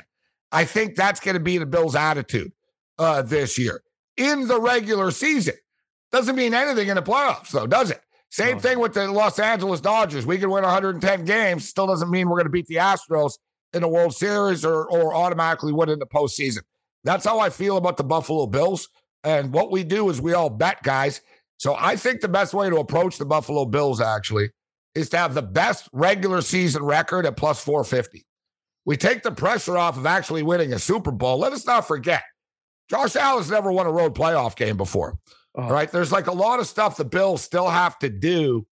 I 0.50 0.64
think 0.64 0.96
that's 0.96 1.20
gonna 1.20 1.38
be 1.38 1.58
the 1.58 1.66
Bills' 1.66 1.94
attitude 1.94 2.52
uh, 2.98 3.20
this 3.20 3.58
year 3.58 3.82
in 4.16 4.48
the 4.48 4.58
regular 4.58 5.10
season. 5.10 5.54
Doesn't 6.12 6.36
mean 6.36 6.54
anything 6.54 6.88
in 6.88 6.96
the 6.96 7.02
playoffs, 7.02 7.50
though, 7.50 7.66
does 7.66 7.90
it? 7.90 8.00
Same 8.30 8.56
No. 8.56 8.60
thing 8.60 8.78
with 8.78 8.94
the 8.94 9.10
Los 9.10 9.38
Angeles 9.38 9.80
Dodgers. 9.80 10.26
We 10.26 10.38
can 10.38 10.50
win 10.50 10.62
110 10.64 11.24
games, 11.24 11.68
still 11.68 11.86
doesn't 11.86 12.10
mean 12.10 12.28
we're 12.28 12.36
going 12.36 12.46
to 12.46 12.50
beat 12.50 12.66
the 12.66 12.76
Astros 12.76 13.38
in 13.72 13.82
the 13.82 13.88
World 13.88 14.14
Series 14.14 14.64
or, 14.64 14.84
or 14.90 15.14
automatically 15.14 15.72
win 15.72 15.88
in 15.88 15.98
the 15.98 16.06
postseason. 16.06 16.62
That's 17.04 17.24
how 17.24 17.38
I 17.38 17.50
feel 17.50 17.76
about 17.76 17.96
the 17.96 18.04
Buffalo 18.04 18.46
Bills. 18.46 18.88
And 19.24 19.52
what 19.52 19.70
we 19.70 19.84
do 19.84 20.08
is 20.10 20.20
we 20.20 20.32
all 20.34 20.50
bet, 20.50 20.82
guys. 20.82 21.20
So 21.58 21.76
I 21.78 21.96
think 21.96 22.20
the 22.20 22.28
best 22.28 22.54
way 22.54 22.70
to 22.70 22.76
approach 22.76 23.18
the 23.18 23.24
Buffalo 23.26 23.64
Bills 23.64 24.00
actually 24.00 24.50
is 24.94 25.08
to 25.10 25.18
have 25.18 25.34
the 25.34 25.42
best 25.42 25.88
regular 25.92 26.40
season 26.40 26.82
record 26.84 27.26
at 27.26 27.36
plus 27.36 27.62
450. 27.62 28.24
We 28.86 28.96
take 28.96 29.22
the 29.22 29.30
pressure 29.30 29.76
off 29.76 29.96
of 29.96 30.06
actually 30.06 30.42
winning 30.42 30.72
a 30.72 30.78
Super 30.78 31.10
Bowl. 31.10 31.38
Let 31.38 31.52
us 31.52 31.66
not 31.66 31.86
forget, 31.86 32.22
Josh 32.88 33.14
Allen's 33.14 33.50
never 33.50 33.70
won 33.70 33.86
a 33.86 33.92
road 33.92 34.14
playoff 34.14 34.56
game 34.56 34.76
before. 34.76 35.18
Oh. 35.56 35.68
Right. 35.68 35.90
There's 35.90 36.12
like 36.12 36.26
a 36.26 36.32
lot 36.32 36.60
of 36.60 36.66
stuff 36.66 36.96
the 36.96 37.04
Bills 37.04 37.42
still 37.42 37.68
have 37.68 37.98
to 38.00 38.08
do 38.08 38.66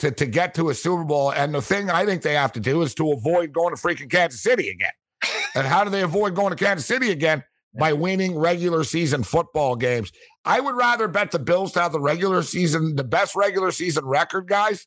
to, 0.00 0.10
to 0.10 0.26
get 0.26 0.54
to 0.54 0.70
a 0.70 0.74
Super 0.74 1.04
Bowl. 1.04 1.32
And 1.32 1.54
the 1.54 1.62
thing 1.62 1.90
I 1.90 2.04
think 2.04 2.22
they 2.22 2.34
have 2.34 2.52
to 2.52 2.60
do 2.60 2.82
is 2.82 2.94
to 2.96 3.12
avoid 3.12 3.52
going 3.52 3.74
to 3.74 3.80
freaking 3.80 4.10
Kansas 4.10 4.42
City 4.42 4.68
again. 4.68 4.90
and 5.54 5.66
how 5.66 5.84
do 5.84 5.90
they 5.90 6.02
avoid 6.02 6.34
going 6.34 6.50
to 6.50 6.62
Kansas 6.62 6.86
City 6.86 7.10
again? 7.10 7.44
By 7.76 7.92
winning 7.92 8.38
regular 8.38 8.84
season 8.84 9.24
football 9.24 9.74
games. 9.74 10.12
I 10.44 10.60
would 10.60 10.76
rather 10.76 11.08
bet 11.08 11.32
the 11.32 11.40
Bills 11.40 11.72
to 11.72 11.80
have 11.80 11.90
the 11.90 12.00
regular 12.00 12.42
season, 12.42 12.94
the 12.94 13.02
best 13.02 13.34
regular 13.34 13.72
season 13.72 14.04
record, 14.04 14.46
guys, 14.46 14.86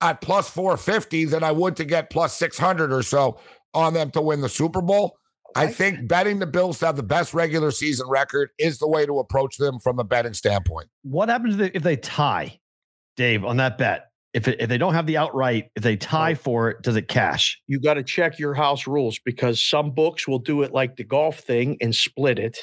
at 0.00 0.20
plus 0.20 0.50
450 0.50 1.26
than 1.26 1.44
I 1.44 1.52
would 1.52 1.76
to 1.76 1.84
get 1.84 2.10
plus 2.10 2.36
600 2.36 2.92
or 2.92 3.04
so 3.04 3.38
on 3.72 3.94
them 3.94 4.10
to 4.12 4.20
win 4.20 4.40
the 4.40 4.48
Super 4.48 4.82
Bowl. 4.82 5.16
I 5.56 5.68
think 5.68 6.08
betting 6.08 6.38
the 6.38 6.46
Bills 6.46 6.78
to 6.80 6.86
have 6.86 6.96
the 6.96 7.02
best 7.02 7.34
regular 7.34 7.70
season 7.70 8.08
record 8.08 8.50
is 8.58 8.78
the 8.78 8.88
way 8.88 9.06
to 9.06 9.18
approach 9.18 9.56
them 9.56 9.78
from 9.78 9.98
a 9.98 10.04
betting 10.04 10.34
standpoint. 10.34 10.88
What 11.02 11.28
happens 11.28 11.58
if 11.60 11.82
they 11.82 11.96
tie, 11.96 12.58
Dave, 13.16 13.44
on 13.44 13.56
that 13.58 13.78
bet? 13.78 14.06
If, 14.32 14.48
it, 14.48 14.60
if 14.60 14.68
they 14.68 14.78
don't 14.78 14.94
have 14.94 15.06
the 15.06 15.16
outright, 15.16 15.70
if 15.76 15.84
they 15.84 15.96
tie 15.96 16.32
oh. 16.32 16.34
for 16.34 16.70
it, 16.70 16.82
does 16.82 16.96
it 16.96 17.06
cash? 17.06 17.60
You 17.68 17.80
got 17.80 17.94
to 17.94 18.02
check 18.02 18.38
your 18.38 18.54
house 18.54 18.86
rules 18.86 19.20
because 19.24 19.62
some 19.62 19.92
books 19.92 20.26
will 20.26 20.40
do 20.40 20.62
it 20.62 20.72
like 20.72 20.96
the 20.96 21.04
golf 21.04 21.38
thing 21.38 21.76
and 21.80 21.94
split 21.94 22.40
it. 22.40 22.58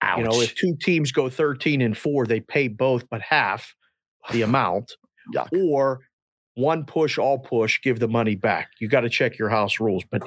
Ouch. 0.00 0.18
You 0.18 0.24
know, 0.24 0.40
if 0.40 0.54
two 0.54 0.76
teams 0.80 1.10
go 1.10 1.28
13 1.28 1.80
and 1.80 1.98
four, 1.98 2.26
they 2.26 2.40
pay 2.40 2.68
both 2.68 3.08
but 3.10 3.20
half 3.20 3.74
the 4.30 4.42
amount. 4.42 4.92
Yuck. 5.34 5.48
Or 5.52 6.00
one 6.54 6.84
push, 6.84 7.18
all 7.18 7.38
push, 7.38 7.80
give 7.82 7.98
the 7.98 8.08
money 8.08 8.36
back. 8.36 8.68
You 8.80 8.88
got 8.88 9.00
to 9.00 9.08
check 9.08 9.38
your 9.38 9.48
house 9.48 9.80
rules, 9.80 10.04
but 10.10 10.22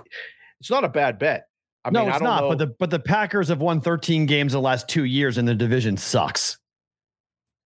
it's 0.59 0.69
not 0.69 0.83
a 0.83 0.89
bad 0.89 1.19
bet. 1.19 1.47
I 1.85 1.91
no, 1.91 1.99
mean, 2.01 2.09
it's 2.09 2.15
I 2.15 2.19
don't 2.19 2.27
not. 2.27 2.41
know. 2.41 2.49
But 2.49 2.57
the 2.57 2.67
but 2.79 2.89
the 2.89 2.99
Packers 2.99 3.47
have 3.49 3.61
won 3.61 3.79
13 3.79 4.25
games 4.25 4.53
the 4.53 4.59
last 4.61 4.87
two 4.89 5.03
years, 5.05 5.37
and 5.37 5.47
the 5.47 5.53
division 5.55 5.95
sucks. 5.97 6.57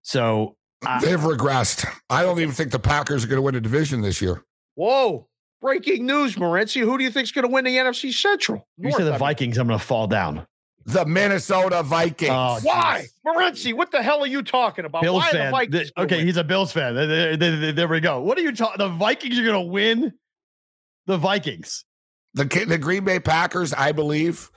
So 0.02 0.56
I- 0.86 1.00
They've 1.04 1.20
regressed. 1.20 1.86
I 2.10 2.24
don't 2.24 2.40
even 2.40 2.54
think 2.54 2.72
the 2.72 2.80
Packers 2.80 3.24
are 3.24 3.28
going 3.28 3.38
to 3.38 3.42
win 3.42 3.56
a 3.56 3.62
division 3.62 4.02
this 4.02 4.22
year. 4.22 4.44
Whoa. 4.76 5.28
Breaking 5.62 6.06
news, 6.06 6.36
Morency. 6.36 6.80
Who 6.82 6.98
do 6.98 7.04
you 7.04 7.12
think 7.12 7.26
is 7.26 7.32
going 7.34 7.46
to 7.46 7.52
win 7.52 7.66
the 7.66 7.76
NFC 7.76 8.14
Central? 8.14 8.66
you 8.78 8.84
North, 8.84 8.96
say 8.96 9.02
I 9.02 9.06
the 9.06 9.12
mean. 9.12 9.20
Vikings, 9.20 9.58
I'm 9.58 9.68
going 9.68 9.78
to 9.80 9.86
fall 9.86 10.08
down. 10.08 10.48
The 10.86 11.06
Minnesota 11.06 11.84
Vikings. 11.84 12.32
Oh, 12.32 12.60
Why? 12.64 13.06
jeez. 13.26 13.36
Morency, 13.36 13.74
what 13.74 13.92
the 13.92 14.02
hell 14.02 14.22
are 14.24 14.28
you 14.28 14.42
talking 14.42 14.86
about? 14.86 15.02
Bills 15.02 15.22
Why 15.22 15.28
are 15.28 15.32
the 15.34 15.38
fan. 15.38 15.52
Vikings 15.52 15.74
Th- 15.76 15.92
okay, 15.98 16.18
win? 16.18 16.26
he's 16.26 16.38
a 16.38 16.44
Bills 16.46 16.72
fan. 16.72 16.96
There, 16.96 17.36
there- 17.36 17.58
there- 17.58 17.72
there 17.74 17.88
we 17.90 18.00
go. 18.00 18.22
What 18.22 18.38
are 18.38 18.42
you 18.42 18.54
talking? 18.54 18.78
The 18.78 18.88
Vikings 18.88 19.38
are 19.38 19.44
going 19.44 19.66
to 19.66 19.70
win. 19.72 20.14
The 21.08 21.18
Vikings. 21.18 21.84
The 22.40 22.66
the 22.66 22.78
Green 22.78 23.04
Bay 23.04 23.20
Packers, 23.20 23.74
I 23.74 23.92
believe, 23.92 24.50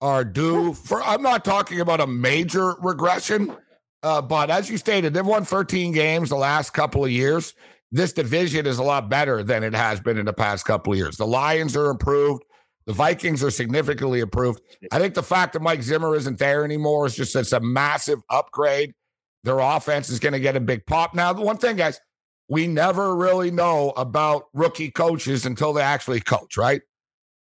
are 0.00 0.24
due 0.24 0.74
for. 0.74 1.02
I'm 1.02 1.22
not 1.22 1.44
talking 1.44 1.80
about 1.80 2.00
a 2.00 2.06
major 2.06 2.74
regression, 2.80 3.56
uh, 4.02 4.20
but 4.20 4.50
as 4.50 4.68
you 4.68 4.76
stated, 4.76 5.14
they've 5.14 5.24
won 5.24 5.44
13 5.44 5.92
games 5.92 6.30
the 6.30 6.36
last 6.36 6.70
couple 6.70 7.04
of 7.04 7.10
years. 7.10 7.54
This 7.92 8.12
division 8.12 8.66
is 8.66 8.78
a 8.78 8.82
lot 8.82 9.08
better 9.08 9.42
than 9.42 9.62
it 9.62 9.74
has 9.74 10.00
been 10.00 10.18
in 10.18 10.26
the 10.26 10.32
past 10.32 10.64
couple 10.64 10.92
of 10.92 10.98
years. 10.98 11.16
The 11.16 11.26
Lions 11.26 11.76
are 11.76 11.90
improved. 11.90 12.42
The 12.86 12.92
Vikings 12.92 13.44
are 13.44 13.50
significantly 13.50 14.20
improved. 14.20 14.60
I 14.90 14.98
think 14.98 15.14
the 15.14 15.22
fact 15.22 15.52
that 15.52 15.62
Mike 15.62 15.82
Zimmer 15.82 16.16
isn't 16.16 16.38
there 16.38 16.64
anymore 16.64 17.06
is 17.06 17.14
just 17.14 17.36
it's 17.36 17.52
a 17.52 17.60
massive 17.60 18.18
upgrade. 18.28 18.94
Their 19.44 19.60
offense 19.60 20.10
is 20.10 20.18
going 20.18 20.32
to 20.32 20.40
get 20.40 20.56
a 20.56 20.60
big 20.60 20.86
pop. 20.86 21.14
Now, 21.14 21.32
the 21.32 21.42
one 21.42 21.58
thing, 21.58 21.76
guys, 21.76 22.00
we 22.48 22.66
never 22.66 23.14
really 23.14 23.50
know 23.50 23.90
about 23.90 24.44
rookie 24.52 24.90
coaches 24.90 25.46
until 25.46 25.72
they 25.72 25.82
actually 25.82 26.20
coach, 26.20 26.56
right? 26.56 26.82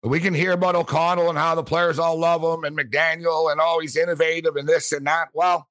We 0.03 0.19
can 0.19 0.33
hear 0.33 0.53
about 0.53 0.75
O'Connell 0.75 1.29
and 1.29 1.37
how 1.37 1.55
the 1.55 1.63
players 1.63 1.99
all 1.99 2.17
love 2.17 2.41
him 2.41 2.63
and 2.63 2.77
McDaniel 2.77 3.51
and 3.51 3.59
oh, 3.61 3.79
he's 3.81 3.97
innovative 3.97 4.55
and 4.55 4.67
this 4.67 4.91
and 4.91 5.05
that. 5.07 5.29
Well, 5.33 5.67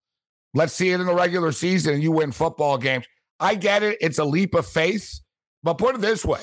let's 0.54 0.74
see 0.74 0.90
it 0.90 1.00
in 1.00 1.06
the 1.06 1.14
regular 1.14 1.52
season 1.52 1.94
and 1.94 2.02
you 2.02 2.12
win 2.12 2.32
football 2.32 2.76
games. 2.76 3.06
I 3.40 3.54
get 3.54 3.82
it. 3.82 3.96
It's 4.00 4.18
a 4.18 4.24
leap 4.24 4.54
of 4.54 4.66
faith. 4.66 5.20
But 5.62 5.74
put 5.74 5.94
it 5.94 6.00
this 6.00 6.24
way 6.24 6.40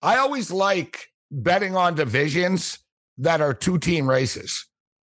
I 0.00 0.16
always 0.16 0.50
like 0.50 1.08
betting 1.30 1.76
on 1.76 1.94
divisions 1.94 2.78
that 3.18 3.40
are 3.40 3.52
two 3.52 3.78
team 3.78 4.08
races. 4.08 4.66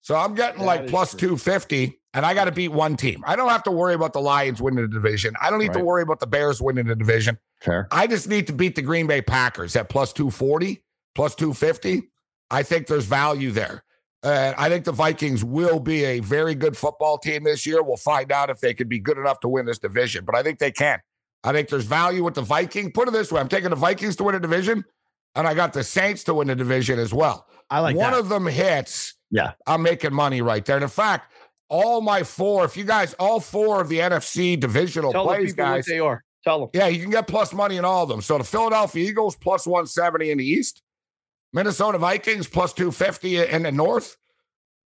So 0.01 0.15
I'm 0.15 0.35
getting 0.35 0.59
That 0.59 0.65
like 0.65 0.87
plus 0.87 1.11
true. 1.11 1.29
250 1.37 1.99
and 2.13 2.25
I 2.25 2.33
got 2.33 2.45
to 2.45 2.51
beat 2.51 2.67
one 2.69 2.95
team. 2.95 3.23
I 3.25 3.35
don't 3.35 3.49
have 3.49 3.63
to 3.63 3.71
worry 3.71 3.93
about 3.95 4.13
the 4.13 4.19
Lions 4.19 4.61
winning 4.61 4.83
the 4.83 4.87
division. 4.87 5.33
I 5.41 5.49
don't 5.49 5.59
need 5.59 5.73
to 5.73 5.83
worry 5.83 6.03
about 6.03 6.19
the 6.19 6.27
Bears 6.27 6.61
winning 6.61 6.85
the 6.85 6.95
division. 6.95 7.39
Fair. 7.61 7.87
I 7.91 8.07
just 8.07 8.27
need 8.27 8.45
to 8.47 8.53
beat 8.53 8.75
the 8.75 8.81
Green 8.81 9.07
Bay 9.07 9.21
Packers 9.21 9.75
at 9.75 9.89
plus 9.89 10.13
240, 10.13 10.83
plus 11.15 11.35
250. 11.35 12.09
I 12.51 12.63
think 12.63 12.87
there's 12.87 13.05
value 13.05 13.51
there. 13.51 13.83
And 14.23 14.55
I 14.57 14.69
think 14.69 14.85
the 14.85 14.91
Vikings 14.93 15.43
will 15.43 15.79
be 15.79 16.03
a 16.05 16.19
very 16.21 16.55
good 16.55 16.77
football 16.77 17.17
team 17.17 17.43
this 17.43 17.65
year. 17.65 17.83
We'll 17.83 17.97
find 17.97 18.31
out 18.31 18.49
if 18.49 18.59
they 18.61 18.73
could 18.73 18.87
be 18.87 18.99
good 18.99 19.17
enough 19.17 19.39
to 19.41 19.49
win 19.49 19.65
this 19.65 19.79
division, 19.79 20.23
but 20.23 20.35
I 20.35 20.43
think 20.43 20.59
they 20.59 20.71
can. 20.71 20.99
I 21.43 21.51
think 21.51 21.67
there's 21.67 21.83
value 21.83 22.23
with 22.23 22.35
the 22.35 22.41
Vikings. 22.41 22.91
Put 22.93 23.09
it 23.09 23.11
this 23.11 23.31
way 23.31 23.41
I'm 23.41 23.49
taking 23.49 23.69
the 23.69 23.75
Vikings 23.75 24.15
to 24.17 24.23
win 24.23 24.35
a 24.35 24.39
division, 24.39 24.85
and 25.35 25.45
I 25.45 25.53
got 25.53 25.73
the 25.73 25.83
Saints 25.83 26.23
to 26.25 26.33
win 26.33 26.49
a 26.49 26.55
division 26.55 26.99
as 26.99 27.13
well. 27.13 27.47
I 27.69 27.79
like 27.81 27.95
One 27.97 28.11
that. 28.11 28.19
of 28.19 28.29
them 28.29 28.45
hits, 28.45 29.15
Yeah. 29.29 29.53
I'm 29.67 29.81
making 29.81 30.13
money 30.13 30.41
right 30.41 30.63
there. 30.63 30.77
And 30.77 30.83
in 30.83 30.89
fact, 30.89 31.33
all 31.69 31.99
my 32.01 32.23
four, 32.23 32.63
if 32.65 32.77
you 32.77 32.83
guys, 32.85 33.15
all 33.15 33.39
four 33.41 33.81
of 33.81 33.89
the 33.89 33.97
NFC 33.99 34.57
divisional 34.57 35.11
Tell 35.11 35.25
plays, 35.25 35.53
guys, 35.53 35.85
they 35.85 35.99
are. 35.99 36.23
Tell 36.45 36.59
them. 36.61 36.69
yeah, 36.73 36.87
you 36.87 37.01
can 37.01 37.09
get 37.09 37.25
plus 37.27 37.51
money 37.51 37.77
in 37.77 37.83
all 37.83 38.03
of 38.03 38.09
them. 38.09 38.21
So 38.21 38.37
the 38.37 38.43
Philadelphia 38.43 39.09
Eagles 39.09 39.35
plus 39.35 39.65
170 39.65 40.29
in 40.31 40.37
the 40.37 40.45
East, 40.45 40.82
Minnesota 41.53 41.97
Vikings 41.99 42.47
plus 42.47 42.73
250 42.73 43.37
in 43.37 43.63
the 43.63 43.71
North, 43.71 44.17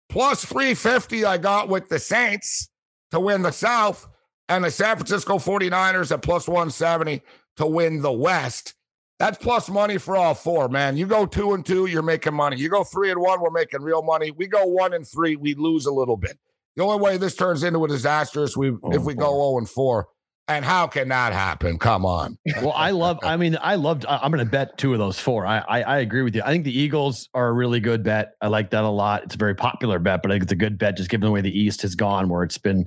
plus 0.10 0.44
350 0.44 1.24
I 1.24 1.38
got 1.38 1.70
with 1.70 1.90
the 1.90 2.00
Saints 2.00 2.70
to 3.12 3.20
win 3.20 3.44
the 3.44 3.52
South, 3.52 4.08
and 4.50 4.64
the 4.64 4.72
San 4.72 4.98
Francisco 4.98 5.38
49ers 5.38 6.12
at 6.12 6.22
plus 6.22 6.48
170 6.48 7.22
to 7.58 7.66
win 7.66 8.02
the 8.02 8.12
West. 8.12 8.74
That's 9.18 9.38
plus 9.38 9.70
money 9.70 9.98
for 9.98 10.18
all 10.18 10.34
four, 10.34 10.68
man. 10.68 10.98
You 10.98 11.06
go 11.06 11.26
two 11.26 11.54
and 11.54 11.66
two, 11.66 11.86
you're 11.86 12.02
making 12.02 12.34
money. 12.34 12.58
You 12.58 12.70
go 12.70 12.84
three 12.84 13.12
and 13.12 13.22
one, 13.22 13.42
we're 13.42 13.50
making 13.50 13.82
real 13.82 14.04
money. 14.04 14.32
We 14.32 14.48
go 14.48 14.66
one 14.66 14.94
and 14.94 15.08
three, 15.08 15.36
we 15.38 15.54
lose 15.56 15.86
a 15.86 15.92
little 15.92 16.18
bit. 16.18 16.38
The 16.76 16.84
only 16.84 17.02
way 17.02 17.18
this 17.18 17.36
turns 17.36 17.64
into 17.64 17.86
a 17.86 17.88
disaster 17.88 18.44
is 18.44 18.58
we 18.58 18.70
if 18.70 18.80
oh, 18.84 19.00
we 19.00 19.14
go 19.14 19.32
0 19.32 19.58
and 19.60 19.70
4. 19.70 20.08
And 20.48 20.64
how 20.64 20.86
can 20.86 21.10
that 21.10 21.34
happen? 21.34 21.80
Come 21.80 22.06
on. 22.06 22.38
well, 22.62 22.74
I 22.74 22.92
love. 22.92 23.18
I 23.24 23.36
mean, 23.36 23.58
I 23.60 23.76
loved. 23.76 24.06
I'm 24.08 24.32
going 24.32 24.46
to 24.46 24.50
bet 24.50 24.78
two 24.78 24.94
of 24.94 25.00
those 25.00 25.20
four. 25.20 25.46
I, 25.46 25.60
I 25.60 25.82
I 25.82 25.98
agree 26.00 26.22
with 26.22 26.36
you. 26.36 26.44
I 26.44 26.50
think 26.50 26.66
the 26.66 26.78
Eagles 26.78 27.30
are 27.34 27.48
a 27.48 27.54
really 27.54 27.80
good 27.80 28.04
bet. 28.04 28.36
I 28.42 28.48
like 28.48 28.70
that 28.70 28.84
a 28.84 28.90
lot. 28.90 29.24
It's 29.24 29.34
a 29.34 29.40
very 29.40 29.56
popular 29.56 29.98
bet, 29.98 30.22
but 30.22 30.30
I 30.30 30.36
think 30.36 30.44
it's 30.44 30.52
a 30.52 30.58
good 30.58 30.78
bet 30.78 30.98
just 30.98 31.10
given 31.10 31.26
the 31.26 31.32
way 31.32 31.42
the 31.42 31.58
East 31.58 31.82
has 31.82 31.96
gone, 31.96 32.30
where 32.30 32.44
it's 32.44 32.60
been 32.60 32.86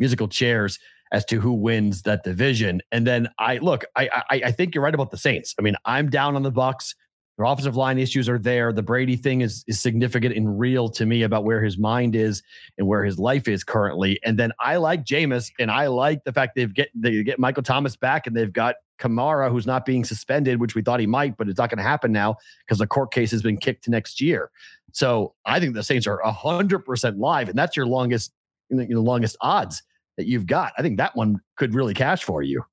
musical 0.00 0.26
chairs 0.26 0.80
as 1.12 1.24
to 1.26 1.40
who 1.40 1.52
wins 1.52 2.02
that 2.02 2.24
division. 2.24 2.80
And 2.90 3.06
then 3.06 3.28
I 3.38 3.58
look. 3.58 3.84
I 3.94 4.08
I, 4.30 4.40
I 4.46 4.52
think 4.52 4.74
you're 4.74 4.82
right 4.82 4.94
about 4.94 5.12
the 5.12 5.18
Saints. 5.18 5.54
I 5.60 5.62
mean, 5.62 5.76
I'm 5.84 6.10
down 6.10 6.34
on 6.34 6.42
the 6.42 6.52
Bucs. 6.52 6.96
Their 7.36 7.44
offensive 7.44 7.76
line 7.76 7.98
issues 7.98 8.28
are 8.28 8.38
there. 8.38 8.72
The 8.72 8.82
Brady 8.82 9.16
thing 9.16 9.42
is 9.42 9.62
is 9.66 9.78
significant 9.78 10.34
and 10.34 10.58
real 10.58 10.88
to 10.90 11.04
me 11.04 11.22
about 11.22 11.44
where 11.44 11.62
his 11.62 11.76
mind 11.76 12.16
is 12.16 12.42
and 12.78 12.86
where 12.86 13.04
his 13.04 13.18
life 13.18 13.46
is 13.46 13.62
currently. 13.62 14.18
And 14.24 14.38
then 14.38 14.52
I 14.58 14.76
like 14.76 15.04
Jameis, 15.04 15.52
and 15.58 15.70
I 15.70 15.88
like 15.88 16.24
the 16.24 16.32
fact 16.32 16.54
they've 16.56 16.72
get 16.72 16.88
they 16.94 17.22
get 17.22 17.38
Michael 17.38 17.62
Thomas 17.62 17.94
back, 17.94 18.26
and 18.26 18.34
they've 18.34 18.52
got 18.52 18.76
Kamara, 18.98 19.50
who's 19.50 19.66
not 19.66 19.84
being 19.84 20.04
suspended, 20.04 20.60
which 20.60 20.74
we 20.74 20.80
thought 20.80 21.00
he 21.00 21.06
might, 21.06 21.36
but 21.36 21.48
it's 21.48 21.58
not 21.58 21.68
going 21.68 21.78
to 21.78 21.84
happen 21.84 22.10
now 22.10 22.36
because 22.66 22.78
the 22.78 22.86
court 22.86 23.12
case 23.12 23.30
has 23.30 23.42
been 23.42 23.58
kicked 23.58 23.84
to 23.84 23.90
next 23.90 24.20
year. 24.20 24.50
So 24.92 25.34
I 25.44 25.60
think 25.60 25.74
the 25.74 25.82
Saints 25.82 26.06
are 26.06 26.20
hundred 26.24 26.80
percent 26.80 27.18
live, 27.18 27.50
and 27.50 27.58
that's 27.58 27.76
your 27.76 27.86
longest, 27.86 28.32
you 28.70 28.78
know, 28.78 28.82
your 28.82 29.00
longest 29.00 29.36
odds 29.42 29.82
that 30.16 30.26
you've 30.26 30.46
got. 30.46 30.72
I 30.78 30.82
think 30.82 30.96
that 30.96 31.14
one 31.14 31.40
could 31.56 31.74
really 31.74 31.92
cash 31.92 32.24
for 32.24 32.42
you. 32.42 32.64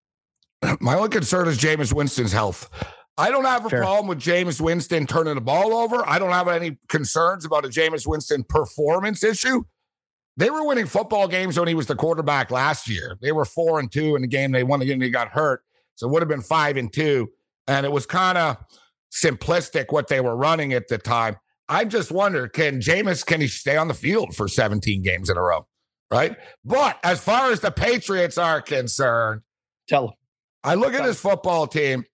My 0.79 0.95
only 0.95 1.09
concern 1.09 1.49
is 1.49 1.57
Jameis 1.57 1.91
Winston's 1.91 2.31
health. 2.31 2.69
I 3.17 3.29
don't 3.29 3.45
have 3.45 3.65
a 3.65 3.69
Fair. 3.69 3.81
problem 3.81 4.07
with 4.07 4.19
Jameis 4.19 4.59
Winston 4.59 5.05
turning 5.05 5.35
the 5.35 5.41
ball 5.41 5.73
over. 5.75 6.07
I 6.07 6.17
don't 6.17 6.31
have 6.31 6.47
any 6.47 6.77
concerns 6.89 7.45
about 7.45 7.65
a 7.65 7.69
Jameis 7.69 8.07
Winston 8.07 8.43
performance 8.43 9.23
issue. 9.23 9.63
They 10.35 10.49
were 10.49 10.65
winning 10.65 10.87
football 10.87 11.27
games 11.27 11.59
when 11.59 11.67
he 11.67 11.75
was 11.75 11.85
the 11.85 11.95
quarterback 11.95 12.49
last 12.49 12.89
year. 12.89 13.17
They 13.21 13.31
were 13.31 13.45
four 13.45 13.79
and 13.79 13.91
two 13.91 14.15
in 14.15 14.23
the 14.23 14.27
game. 14.27 14.51
They 14.51 14.63
won 14.63 14.79
the 14.79 14.87
game. 14.87 14.97
They 14.97 15.11
got 15.11 15.27
hurt. 15.29 15.61
So 15.95 16.07
it 16.07 16.11
would 16.11 16.23
have 16.23 16.29
been 16.29 16.41
five 16.41 16.75
and 16.75 16.91
two. 16.91 17.29
And 17.67 17.85
it 17.85 17.91
was 17.91 18.07
kind 18.07 18.37
of 18.37 18.57
simplistic 19.11 19.85
what 19.91 20.07
they 20.07 20.19
were 20.19 20.35
running 20.35 20.73
at 20.73 20.87
the 20.87 20.97
time. 20.97 21.37
I 21.69 21.85
just 21.85 22.11
wonder, 22.11 22.47
can 22.47 22.79
Jameis, 22.79 23.23
can 23.23 23.41
he 23.41 23.47
stay 23.47 23.77
on 23.77 23.87
the 23.87 23.93
field 23.93 24.35
for 24.35 24.47
17 24.47 25.03
games 25.03 25.29
in 25.29 25.37
a 25.37 25.41
row? 25.41 25.67
Right. 26.11 26.35
But 26.65 26.99
as 27.03 27.23
far 27.23 27.51
as 27.51 27.59
the 27.59 27.71
Patriots 27.71 28.37
are 28.37 28.61
concerned, 28.61 29.41
Tell 29.87 30.07
them. 30.07 30.15
I 30.63 30.75
look 30.75 30.93
at 30.93 31.03
this 31.03 31.19
football 31.19 31.67
team 31.67 32.05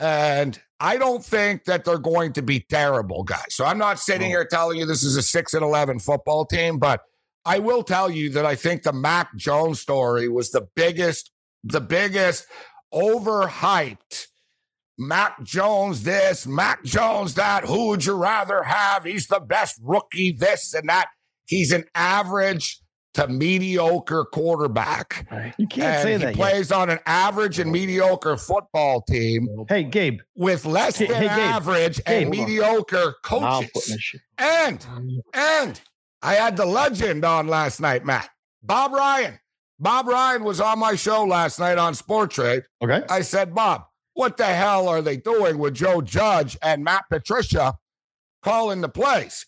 and 0.00 0.58
I 0.80 0.96
don't 0.96 1.22
think 1.22 1.64
that 1.64 1.84
they're 1.84 1.98
going 1.98 2.32
to 2.32 2.42
be 2.42 2.60
terrible, 2.60 3.22
guys. 3.22 3.50
So 3.54 3.66
I'm 3.66 3.78
not 3.78 3.98
sitting 3.98 4.28
here 4.28 4.46
telling 4.46 4.78
you 4.78 4.86
this 4.86 5.02
is 5.02 5.16
a 5.16 5.22
6 5.22 5.54
and 5.54 5.62
11 5.62 5.98
football 5.98 6.46
team, 6.46 6.78
but 6.78 7.02
I 7.44 7.58
will 7.58 7.82
tell 7.82 8.10
you 8.10 8.30
that 8.30 8.46
I 8.46 8.54
think 8.54 8.82
the 8.82 8.92
Mac 8.92 9.36
Jones 9.36 9.80
story 9.80 10.28
was 10.28 10.50
the 10.50 10.66
biggest, 10.74 11.30
the 11.62 11.80
biggest 11.80 12.46
overhyped. 12.92 14.26
Mac 14.98 15.42
Jones, 15.42 16.02
this, 16.02 16.46
Mac 16.46 16.84
Jones, 16.84 17.34
that. 17.34 17.64
Who 17.64 17.88
would 17.88 18.04
you 18.04 18.14
rather 18.14 18.62
have? 18.62 19.04
He's 19.04 19.28
the 19.28 19.40
best 19.40 19.80
rookie, 19.82 20.32
this 20.32 20.74
and 20.74 20.88
that. 20.88 21.08
He's 21.46 21.72
an 21.72 21.84
average 21.94 22.80
to 23.14 23.26
mediocre 23.28 24.24
quarterback 24.26 25.26
You 25.58 25.66
can't 25.66 25.82
and 25.82 26.02
say 26.02 26.12
he 26.12 26.18
that. 26.18 26.26
yet. 26.28 26.36
plays 26.36 26.70
on 26.70 26.90
an 26.90 27.00
average 27.06 27.58
and 27.58 27.72
mediocre 27.72 28.36
football 28.36 29.02
team 29.02 29.48
Hey, 29.68 29.82
Gabe. 29.84 30.20
with 30.36 30.64
less 30.64 30.98
than 30.98 31.08
hey, 31.08 31.20
Gabe. 31.22 31.30
average 31.30 32.00
and 32.06 32.32
Gabe, 32.32 32.40
mediocre 32.46 33.16
Now 33.30 33.38
I'm 33.38 33.62
putting 33.64 33.70
coaches. 33.74 34.20
And 34.38 34.86
and 35.34 35.80
I 36.22 36.34
had 36.34 36.56
the 36.56 36.66
legend 36.66 37.24
on 37.24 37.48
last 37.48 37.80
night, 37.80 38.04
Matt. 38.04 38.28
Bob 38.62 38.92
Ryan. 38.92 39.40
Bob 39.78 40.06
Ryan 40.06 40.44
was 40.44 40.60
on 40.60 40.78
my 40.78 40.94
show 40.94 41.24
last 41.24 41.58
night 41.58 41.78
on 41.78 41.94
Sports 41.94 42.36
Grid. 42.36 42.64
Okay. 42.84 43.02
I 43.08 43.22
said, 43.22 43.54
Bob, 43.54 43.84
what 44.12 44.36
the 44.36 44.44
hell 44.44 44.86
are 44.88 45.00
they 45.00 45.16
doing 45.16 45.56
with 45.58 45.74
Joe 45.74 46.02
Judge 46.02 46.56
and 46.62 46.84
Matt 46.84 47.04
Patricia 47.10 47.74
calling 48.42 48.82
the 48.82 48.88
plays? 48.90 49.46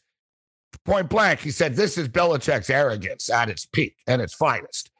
Point 0.84 1.08
blank, 1.08 1.40
he 1.40 1.50
said, 1.50 1.76
This 1.76 1.96
is 1.96 2.08
Belichick's 2.08 2.68
arrogance 2.70 3.30
at 3.30 3.48
its 3.48 3.64
peak 3.66 3.96
and 4.06 4.20
its 4.20 4.34
finest. 4.34 4.90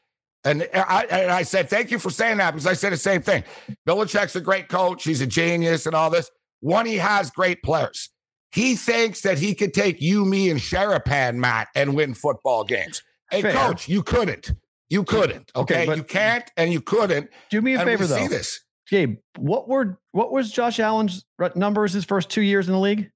And 0.45 0.69
I, 0.75 1.07
and 1.11 1.31
I 1.31 1.43
said, 1.43 1.69
Thank 1.69 1.91
you 1.91 1.99
for 1.99 2.11
saying 2.11 2.37
that 2.39 2.53
because 2.53 2.67
I 2.67 2.75
said 2.75 2.93
the 2.93 2.97
same 2.97 3.23
thing. 3.23 3.43
Belichick's 3.87 4.37
a 4.37 4.41
great 4.41 4.69
coach. 4.69 5.05
He's 5.05 5.21
a 5.21 5.27
genius 5.27 5.87
and 5.87 5.95
all 5.95 6.11
this. 6.11 6.31
One, 6.61 6.87
he 6.87 6.97
has 6.97 7.31
great 7.31 7.63
players. 7.63 8.11
He 8.53 8.77
thinks 8.77 9.23
that 9.23 9.39
he 9.39 9.55
could 9.55 9.73
take 9.75 10.01
you, 10.01 10.25
me, 10.25 10.51
and 10.51 10.61
Sherapan, 10.61 11.37
Matt, 11.37 11.69
and 11.75 11.95
win 11.95 12.13
football 12.15 12.65
games. 12.65 13.03
Hey, 13.31 13.43
Fair. 13.43 13.53
coach, 13.55 13.89
you 13.89 14.03
couldn't. 14.03 14.53
You 14.91 15.05
couldn't. 15.05 15.51
Okay, 15.57 15.85
Okay. 15.85 15.97
you 15.97 16.03
can't 16.05 16.45
and 16.59 16.71
you 16.71 16.83
couldn't. 16.83 17.31
Do 17.51 17.63
me 17.63 17.75
a 17.75 17.79
and 17.81 17.89
favor 17.89 18.07
though. 18.07 18.19
see 18.19 18.29
this. 18.29 18.61
Gabe, 18.91 19.17
what 19.39 19.69
were 19.69 19.99
what 20.11 20.31
was 20.33 20.53
Josh 20.53 20.79
Allen's 20.79 21.25
numbers 21.55 21.95
his 21.95 22.05
first 22.05 22.29
two 22.29 22.43
years 22.43 22.69
in 22.69 22.75
the 22.75 22.79
league? 22.81 23.11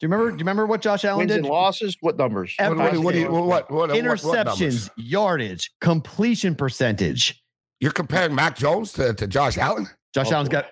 Do 0.00 0.06
you 0.06 0.10
remember? 0.12 0.30
Do 0.30 0.34
you 0.36 0.38
remember 0.38 0.66
what 0.66 0.80
Josh 0.80 1.04
Allen 1.04 1.18
Wins 1.18 1.30
did? 1.32 1.38
and 1.40 1.46
losses. 1.46 1.96
What 2.00 2.16
numbers? 2.16 2.54
Ev- 2.58 2.76
What, 2.76 2.94
what, 2.94 3.04
what, 3.04 3.14
what, 3.14 3.30
what, 3.30 3.70
what, 3.70 3.70
what 3.70 3.90
Interceptions, 3.90 4.46
numbers? 4.60 4.90
yardage, 4.96 5.70
completion 5.80 6.54
percentage. 6.54 7.42
You're 7.80 7.92
comparing 7.92 8.34
Mac 8.34 8.56
Jones 8.56 8.92
to, 8.94 9.12
to 9.14 9.26
Josh 9.26 9.58
Allen? 9.58 9.86
Josh 10.14 10.28
Oh, 10.30 10.34
Allen's 10.36 10.48
got 10.48 10.66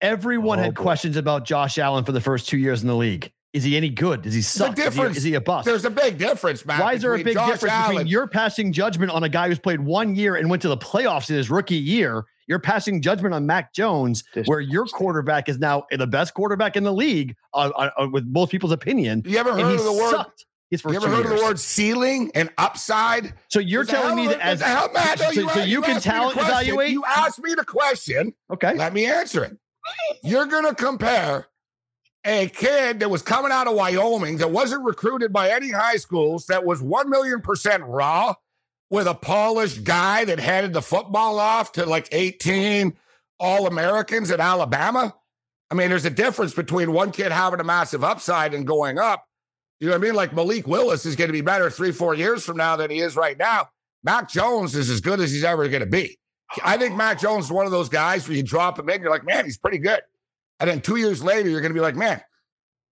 everyone 0.00 0.58
Oh, 0.60 0.62
had 0.62 0.74
boy. 0.74 0.82
questions 0.82 1.16
about 1.16 1.44
Josh 1.44 1.76
Allen 1.78 2.04
for 2.04 2.12
the 2.12 2.20
first 2.20 2.48
two 2.48 2.56
years 2.58 2.82
in 2.82 2.88
the 2.88 2.96
league. 2.96 3.32
Is 3.52 3.64
he 3.64 3.76
any 3.76 3.88
good? 3.90 4.22
Does 4.22 4.34
he 4.34 4.42
suck? 4.42 4.72
Is 4.72 4.78
he- 4.78 4.84
difference- 4.90 5.16
Is 5.16 5.22
he, 5.24 5.34
a 5.34 5.40
bust? 5.40 5.64
There's 5.66 5.84
a 5.84 5.90
big 5.90 6.18
difference, 6.18 6.64
man. 6.64 6.80
Why 6.80 6.92
is 6.94 7.02
there 7.02 7.14
a 7.14 7.22
big 7.22 7.34
Josh 7.34 7.50
difference 7.52 7.72
Allen, 7.74 7.96
between 7.96 8.06
your 8.06 8.26
passing 8.28 8.72
judgment 8.72 9.10
on 9.10 9.24
a 9.24 9.28
guy 9.28 9.48
who's 9.48 9.58
played 9.58 9.80
one 9.80 10.14
year 10.14 10.36
and 10.36 10.48
went 10.50 10.62
to 10.62 10.68
the 10.68 10.76
playoffs 10.76 11.30
in 11.30 11.36
his 11.36 11.50
rookie 11.50 11.74
year? 11.76 12.24
You're 12.48 12.58
passing 12.58 13.00
judgment 13.02 13.34
on 13.34 13.46
Mac 13.46 13.72
Jones, 13.74 14.24
This- 14.34 14.46
where 14.48 14.60
your 14.60 14.86
quarterback 14.86 15.48
is 15.48 15.58
now 15.58 15.84
the 15.90 16.06
best 16.06 16.34
quarterback 16.34 16.76
in 16.76 16.82
the 16.82 16.92
league, 16.92 17.36
uh, 17.54 17.70
uh, 17.76 17.90
uh, 18.00 18.08
with 18.10 18.26
most 18.26 18.50
people's 18.50 18.72
opinion. 18.72 19.22
You 19.26 19.38
ever 19.38 19.52
heard 19.52 19.68
he 19.70 19.76
of 19.76 19.84
the 19.84 19.92
word? 19.92 20.10
sucked 20.10 20.46
his 20.70 20.80
first 20.80 20.92
You 20.94 20.96
ever 20.98 21.06
two 21.08 21.12
heard 21.22 21.32
of 21.32 21.38
the 21.38 21.44
word 21.44 21.60
ceiling 21.60 22.30
and 22.34 22.50
upside? 22.58 23.34
So 23.48 23.60
you're 23.60 23.82
What 23.82 23.88
telling 23.90 24.16
me 24.16 24.26
that 24.28 24.40
as 24.40 24.58
the 24.60 24.64
hell, 24.64 24.90
Matt? 24.92 25.20
No, 25.20 25.30
so, 25.32 25.48
so 25.48 25.60
a- 25.60 25.64
you 25.66 25.82
can 25.82 25.96
asked 25.96 26.06
me 26.06 26.12
the 26.12 26.16
talent 26.16 26.36
evaluate. 26.38 26.90
You 26.90 27.04
asked 27.04 27.42
me 27.42 27.54
the 27.54 27.64
question. 27.64 28.32
Okay, 28.52 28.74
Let 28.74 28.92
me 28.94 29.04
answer 29.06 29.44
it. 29.44 29.56
You're 30.22 30.46
going 30.46 30.64
to 30.66 30.74
compare 30.74 31.46
a 32.26 32.48
kid 32.48 33.00
that 33.00 33.08
was 33.10 33.22
coming 33.22 33.52
out 33.52 33.66
of 33.66 33.74
Wyoming 33.74 34.38
that 34.38 34.50
wasn't 34.50 34.84
recruited 34.84 35.32
by 35.32 35.50
any 35.50 35.70
high 35.70 35.96
schools 35.96 36.46
that 36.46 36.64
was 36.64 36.82
1 36.82 37.08
million 37.08 37.40
percent 37.40 37.82
raw 37.84 38.34
with 38.90 39.06
a 39.06 39.14
polished 39.14 39.84
guy 39.84 40.24
that 40.24 40.38
handed 40.38 40.72
the 40.72 40.82
football 40.82 41.38
off 41.38 41.72
to 41.72 41.86
like 41.86 42.08
18 42.12 42.96
All 43.38 43.66
Americans 43.66 44.30
at 44.30 44.40
Alabama. 44.40 45.14
I 45.70 45.74
mean, 45.74 45.90
there's 45.90 46.06
a 46.06 46.10
difference 46.10 46.54
between 46.54 46.92
one 46.92 47.10
kid 47.10 47.30
having 47.30 47.60
a 47.60 47.64
massive 47.64 48.02
upside 48.02 48.54
and 48.54 48.66
going 48.66 48.98
up. 48.98 49.24
You 49.80 49.88
know 49.88 49.92
what 49.92 50.02
I 50.02 50.06
mean? 50.06 50.14
Like 50.14 50.34
Malik 50.34 50.66
Willis 50.66 51.06
is 51.06 51.14
going 51.14 51.28
to 51.28 51.32
be 51.32 51.40
better 51.40 51.70
three, 51.70 51.92
four 51.92 52.14
years 52.14 52.44
from 52.44 52.56
now 52.56 52.76
than 52.76 52.90
he 52.90 53.00
is 53.00 53.16
right 53.16 53.38
now. 53.38 53.68
Mac 54.02 54.28
Jones 54.28 54.74
is 54.74 54.90
as 54.90 55.00
good 55.00 55.20
as 55.20 55.30
he's 55.30 55.44
ever 55.44 55.68
going 55.68 55.80
to 55.80 55.86
be. 55.86 56.18
I 56.64 56.76
think 56.78 56.96
Mac 56.96 57.20
Jones 57.20 57.46
is 57.46 57.52
one 57.52 57.66
of 57.66 57.72
those 57.72 57.88
guys 57.88 58.26
where 58.26 58.36
you 58.36 58.42
drop 58.42 58.78
him 58.78 58.88
in, 58.88 59.02
you're 59.02 59.10
like, 59.10 59.24
man, 59.24 59.44
he's 59.44 59.58
pretty 59.58 59.78
good. 59.78 60.00
And 60.60 60.68
then 60.68 60.80
two 60.80 60.96
years 60.96 61.22
later, 61.22 61.48
you're 61.48 61.60
going 61.60 61.72
to 61.72 61.78
be 61.78 61.82
like, 61.82 61.94
man, 61.94 62.20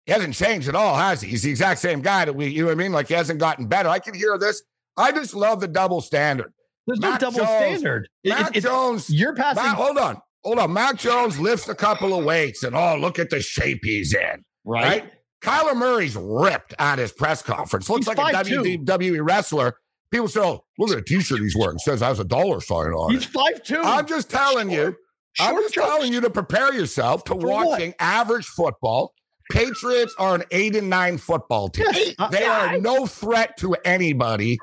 he 0.06 0.12
hasn't 0.12 0.34
changed 0.34 0.68
at 0.68 0.76
all, 0.76 0.96
has 0.96 1.22
he? 1.22 1.30
He's 1.30 1.44
the 1.44 1.50
exact 1.50 1.80
same 1.80 2.02
guy 2.02 2.26
that 2.26 2.34
we, 2.34 2.48
you 2.48 2.64
know 2.64 2.68
what 2.68 2.74
I 2.74 2.76
mean? 2.76 2.91
Like 2.91 3.08
he 3.08 3.14
hasn't 3.14 3.39
gotten 3.39 3.68
better. 3.68 3.88
I 3.88 4.00
can 4.00 4.14
hear 4.14 4.38
this. 4.38 4.62
I 4.98 5.12
just 5.12 5.34
love 5.34 5.60
the 5.60 5.68
double 5.68 6.02
standard. 6.02 6.54
There's 6.88 7.00
Mac 7.00 7.22
no 7.22 7.28
double 7.32 7.38
Jones- 7.46 7.50
standard. 7.50 8.10
Mac 8.26 8.39
it- 8.52 8.58
it's- 8.58 8.64
Jones. 8.64 9.10
you're 9.10 9.34
passing. 9.36 9.64
Mac, 9.64 9.76
hold 9.76 9.98
on, 9.98 10.18
hold 10.44 10.60
on. 10.60 10.74
Mac 10.74 10.98
Jones 10.98 11.39
lifts 11.39 11.68
a 11.70 11.76
couple 11.76 12.18
of 12.18 12.26
weights, 12.26 12.64
and 12.64 12.76
oh, 12.76 12.98
look 12.98 13.20
at 13.20 13.30
the 13.30 13.39
shape 13.41 13.80
he's 13.84 14.14
in. 14.14 14.44
right? 14.66 14.84
Right? 15.04 15.12
Kyler 15.41 15.76
Murray's 15.76 16.16
ripped 16.16 16.74
at 16.80 17.00
his 17.00 17.12
press 17.12 17.41
conference. 17.41 17.89
Looks 17.89 18.08
He's 18.08 18.16
like 18.18 18.34
a 18.34 18.38
5'2". 18.38 18.86
WWE 18.86 19.20
wrestler. 19.28 19.76
People 20.10 20.28
say, 20.30 20.39
"Oh, 20.39 20.64
look 20.80 20.89
at 20.91 20.96
the 20.98 21.02
T-shirt 21.02 21.39
he's 21.39 21.56
wearing. 21.58 21.76
It 21.76 21.82
says 21.82 22.00
has 22.02 22.20
a 22.20 22.24
dollar 22.24 22.62
sign 22.62 22.91
on 22.94 23.12
He's 23.12 23.24
it." 23.26 23.30
five 23.32 23.62
two. 23.64 23.82
I'm 23.82 24.06
just 24.08 24.30
telling 24.30 24.70
you. 24.70 24.96
I'm 25.39 25.56
just 25.56 25.74
telling 25.74 26.14
you 26.14 26.22
to 26.22 26.30
prepare 26.30 26.72
yourself 26.74 27.24
to 27.26 27.32
For 27.34 27.38
what? 27.48 27.68
watching 27.68 27.94
average 28.00 28.46
football. 28.46 29.14
Patriots 29.52 30.14
are 30.20 30.36
an 30.36 30.44
eight 30.52 30.76
and 30.76 30.89
nine 30.89 31.18
football 31.18 31.68
team. 31.70 31.88
Yes, 31.91 32.14
uh, 32.20 32.30
They 32.30 32.46
are 32.46 32.78
no 32.80 33.06
threat 33.06 33.58
to 33.58 33.76
anybody 33.84 34.58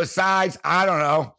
besides, 0.00 0.58
I 0.64 0.86
don't 0.86 0.98
know. 0.98 1.34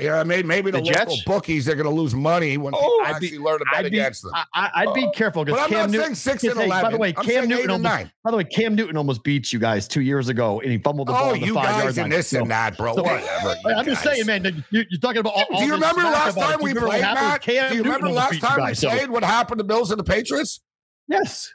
Yeah, 0.00 0.22
maybe, 0.22 0.46
maybe 0.46 0.70
the, 0.70 0.78
The 0.78 0.84
local 0.84 1.06
Jets? 1.16 1.24
bookies 1.24 1.68
are 1.68 1.74
going 1.74 1.84
to 1.88 1.90
lose 1.90 2.14
money 2.14 2.56
when 2.56 2.72
Oh, 2.72 2.78
people 2.78 3.00
I'd 3.04 3.10
actually 3.16 3.30
be- 3.30 3.38
learn 3.38 3.58
to 3.58 3.64
bet 3.64 3.84
I'd 3.84 3.90
be, 3.90 3.98
against 3.98 4.22
them. 4.22 4.30
I, 4.54 4.70
I'd 4.76 4.94
be 4.94 5.10
careful 5.12 5.44
because 5.44 5.60
I'm 5.60 5.68
Cam 5.70 5.78
not 5.78 5.90
Newton. 5.90 6.14
saying 6.14 6.38
six 6.38 6.44
and 6.44 6.52
eleven. 6.52 6.82
by 6.84 6.90
the 6.92 6.98
way, 6.98 7.14
I'm 7.16 7.24
Cam 7.24 7.48
Newton 7.48 7.70
almost, 7.70 7.82
nine. 7.82 8.12
by 8.22 8.30
the 8.30 8.36
way, 8.36 8.44
Cam 8.44 8.76
Newton 8.76 8.96
almost 8.96 9.24
beat 9.24 9.52
you 9.52 9.58
guys 9.58 9.88
two 9.88 10.02
years 10.02 10.28
ago, 10.28 10.60
and 10.60 10.70
he 10.70 10.78
fumbled 10.78 11.08
the 11.08 11.12
oh, 11.14 11.16
ball 11.16 11.30
Oh, 11.30 11.32
the 11.32 11.40
you 11.40 11.52
guys 11.54 11.96
line. 11.96 12.04
and 12.04 12.12
this 12.12 12.28
So- 12.28 12.42
and 12.42 12.50
that, 12.52 12.76
bro. 12.76 12.94
so- 12.94 13.02
Whatever. 13.02 13.56
I'm 13.76 13.84
just 13.84 14.04
saying, 14.04 14.24
man. 14.26 14.44
that 14.44 14.54
You, 14.70 14.84
you're 14.88 15.00
talking 15.00 15.18
about 15.18 15.32
all, 15.34 15.44
all 15.50 15.58
Do 15.58 15.64
you 15.66 15.72
this 15.72 15.80
remember 15.80 16.02
last 16.02 16.38
time 16.38 16.58
we 16.62 16.70
you 16.74 16.76
played? 16.76 17.00
Matt? 17.00 17.42
Do 17.42 17.52
you 17.52 17.82
remember 17.82 18.08
last 18.08 18.40
time 18.40 18.64
we 18.68 18.74
played? 18.76 19.10
What 19.10 19.24
happened 19.24 19.58
to 19.58 19.64
Bills 19.64 19.90
and 19.90 19.98
the 19.98 20.04
Patriots? 20.04 20.60
Yes. 21.08 21.52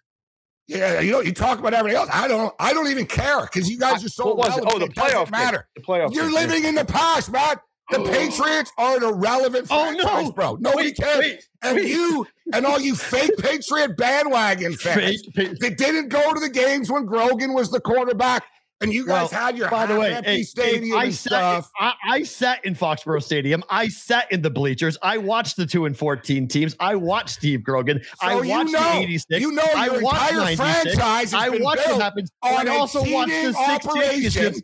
Yeah, 0.68 1.02
you 1.02 1.12
know, 1.12 1.20
you 1.20 1.34
talk 1.34 1.60
about 1.60 1.74
everything 1.74 1.98
else. 1.98 2.10
I 2.14 2.28
don't. 2.28 2.54
I 2.60 2.74
don't 2.74 2.88
even 2.88 3.06
care 3.06 3.42
because 3.42 3.70
you 3.70 3.78
guys 3.78 4.04
are 4.06 4.10
so 4.10 4.28
What 4.28 4.38
was 4.38 4.58
it? 4.58 4.64
Oh, 4.66 4.80
the 4.80 4.88
playoff 4.88 5.30
matter. 5.30 5.68
The 5.76 5.82
playoff. 5.82 6.14
You're 6.14 6.26
game. 6.26 6.34
living 6.34 6.64
in 6.64 6.76
the 6.76 6.86
past, 6.86 7.32
man. 7.32 7.58
The 7.92 8.00
oh. 8.00 8.06
Patriots 8.10 8.72
are 8.78 8.96
an 8.96 9.04
irrelevant 9.04 9.68
Oh, 9.70 9.84
franchise, 9.84 10.26
no. 10.28 10.32
bro. 10.32 10.56
Nobody 10.62 10.88
Wait, 10.88 10.96
cares. 10.98 11.20
wait, 11.20 11.48
and 11.64 11.76
wait. 11.76 11.90
you 11.90 12.26
and 12.54 12.66
all 12.66 12.80
you 12.80 12.96
fake 12.96 13.32
Patriot 13.40 13.98
bandwagon 13.98 14.74
fans 14.78 15.22
fake. 15.36 15.60
that 15.60 15.78
didn't 15.78 16.08
go 16.08 16.34
to 16.34 16.40
the 16.40 16.50
games 16.50 16.90
when 16.90 17.06
Grogan 17.06 17.54
was 17.54 17.70
the 17.72 17.82
quarterback, 17.82 18.46
and 18.84 18.94
you 18.94 19.06
guys 19.06 19.32
Well, 19.32 19.42
had 19.42 19.58
your 19.58 19.70
By 19.70 19.86
the 19.88 20.00
way, 20.00 20.14
empty 20.14 20.30
hey, 20.32 20.44
stadium 20.44 20.98
I 20.98 21.06
and 21.06 21.14
sat, 21.16 21.30
stuff. 21.30 21.72
I, 21.80 21.94
I 22.08 22.24
sat 22.24 22.64
in 22.66 22.76
Foxborough 22.76 23.24
Stadium. 23.24 23.64
I 23.70 23.88
sat 23.88 24.32
in 24.32 24.42
the 24.42 24.50
bleachers. 24.50 24.98
I 25.02 25.18
watched 25.18 25.58
the 25.58 25.66
two 25.66 25.86
and 25.86 25.98
fourteen 25.98 26.48
teams. 26.48 26.76
I 26.80 26.96
watched 26.96 27.30
Steve 27.36 27.64
Grogan. 27.64 28.02
I 28.22 28.36
watched 28.36 28.50
you 28.50 28.56
know, 28.78 28.80
the 28.94 28.98
eighty-six. 29.00 29.42
you 29.42 29.52
know 29.52 29.64
I 29.76 29.86
your 29.88 30.02
watched 30.02 30.32
entire 30.32 30.58
96. 30.58 30.96
franchise 30.96 31.34
I 31.34 31.50
watched 31.50 31.88
what 31.88 32.02
happens. 32.02 32.32
on 32.44 32.68
I 32.70 32.74
a 32.76 32.78
also 32.78 33.00
watched 33.12 33.30
the 33.32 33.36
cheating 33.36 33.54
six 33.54 33.88
operation. 33.88 34.12
championships. 34.32 34.62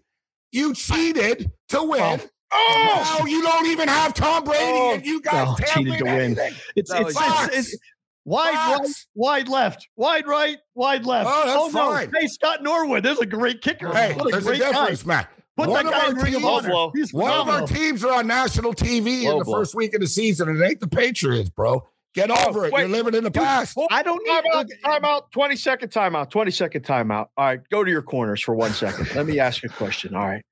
You 0.51 0.73
cheated 0.73 1.51
to 1.69 1.79
oh. 1.79 1.85
win. 1.89 2.21
Oh, 2.51 3.17
Now 3.19 3.25
you 3.27 3.43
don't 3.43 3.67
even 3.67 3.87
have 3.87 4.13
Tom 4.15 4.43
Brady, 4.43 4.59
Oh, 4.63 4.93
and 4.95 5.05
you 5.05 5.21
guys 5.21 5.47
no, 5.59 5.65
cheated 5.67 6.01
win 6.01 6.35
to 6.35 6.41
win. 6.41 6.53
It's 6.75 6.89
That 6.89 7.01
it's, 7.03 7.15
it's, 7.19 7.73
it's 7.73 7.77
wide 8.29 8.79
right, 8.79 8.87
wide 9.15 9.47
left, 9.47 9.87
wide 9.95 10.27
right, 10.27 10.57
wide 10.75 11.05
left. 11.05 11.29
Oh, 11.31 11.43
that's 11.45 11.57
oh, 11.57 11.67
no! 11.67 11.93
fine. 11.93 12.11
Hey, 12.15 12.27
Scott 12.27 12.63
Norwood, 12.63 13.03
there's 13.03 13.19
a 13.19 13.25
great 13.25 13.61
kicker. 13.61 13.91
Hey, 13.91 14.13
what 14.13 14.27
a 14.27 14.31
there's 14.31 14.45
a 14.45 14.49
great 14.49 14.61
guy. 14.61 14.71
difference, 14.71 15.05
man. 15.05 15.27
Put 15.57 15.69
One 15.69 15.85
that 15.85 15.93
of 15.93 15.99
guy 15.99 16.05
our 16.05 16.11
in 16.11 16.17
Ring 16.17 16.35
of 16.35 16.41
teams- 16.41 16.65
Honor. 16.65 16.91
One 17.11 17.31
of 17.31 17.49
our 17.49 17.67
teams 17.67 18.03
are 18.05 18.13
on 18.13 18.27
national 18.27 18.73
TV 18.73 19.23
in 19.23 19.37
the 19.37 19.43
blow. 19.43 19.59
first 19.59 19.75
week 19.75 19.93
of 19.93 20.01
the 20.01 20.07
season, 20.07 20.47
and 20.47 20.61
it 20.61 20.65
ain't 20.65 20.79
the 20.79 20.87
Patriots, 20.87 21.49
bro. 21.49 21.85
Get 22.15 22.31
oh, 22.31 22.47
over 22.47 22.65
it. 22.65 22.73
wait. 22.73 22.81
You're 22.81 22.89
living 22.89 23.13
in 23.13 23.23
the 23.23 23.31
past. 23.31 23.77
I 23.91 24.01
don't 24.01 24.23
Time 24.25 24.43
need 24.43 24.51
out, 24.53 24.67
time 24.83 25.05
out, 25.05 25.31
20 25.31 25.55
second 25.55 25.89
timeout, 25.89 26.31
20 26.31 26.51
second 26.51 26.83
timeout. 26.83 27.27
All 27.37 27.45
right, 27.45 27.59
go 27.69 27.83
to 27.83 27.91
your 27.91 28.01
corners 28.01 28.41
for 28.41 28.55
one 28.55 28.71
second. 28.71 29.13
Let 29.15 29.25
me 29.27 29.39
ask 29.39 29.61
you 29.61 29.69
a 29.69 29.73
question. 29.73 30.15
All 30.15 30.25
right. 30.25 30.43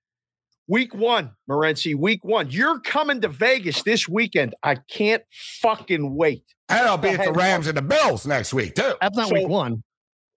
Week 0.68 0.94
one, 0.94 1.32
Morency, 1.50 1.96
week 1.96 2.26
one. 2.26 2.52
You're 2.52 2.80
coming 2.80 3.22
to 3.22 3.30
Vegas 3.30 3.84
this 3.84 4.08
weekend. 4.08 4.54
I 4.62 4.76
can't 4.76 5.24
fucking 5.62 6.16
wait. 6.16 6.44
And 6.70 6.88
I'll 6.88 6.98
be 6.98 7.10
at 7.10 7.24
the. 7.24 7.32
Rams 7.32 7.68
and 7.68 7.78
the 7.78 7.82
Bills 7.82 8.26
next 8.28 8.54
week, 8.54 8.76
too. 8.76 8.94
That's 9.02 9.16
not 9.18 9.30
So- 9.30 9.34
week 9.36 9.48
one. 9.48 9.84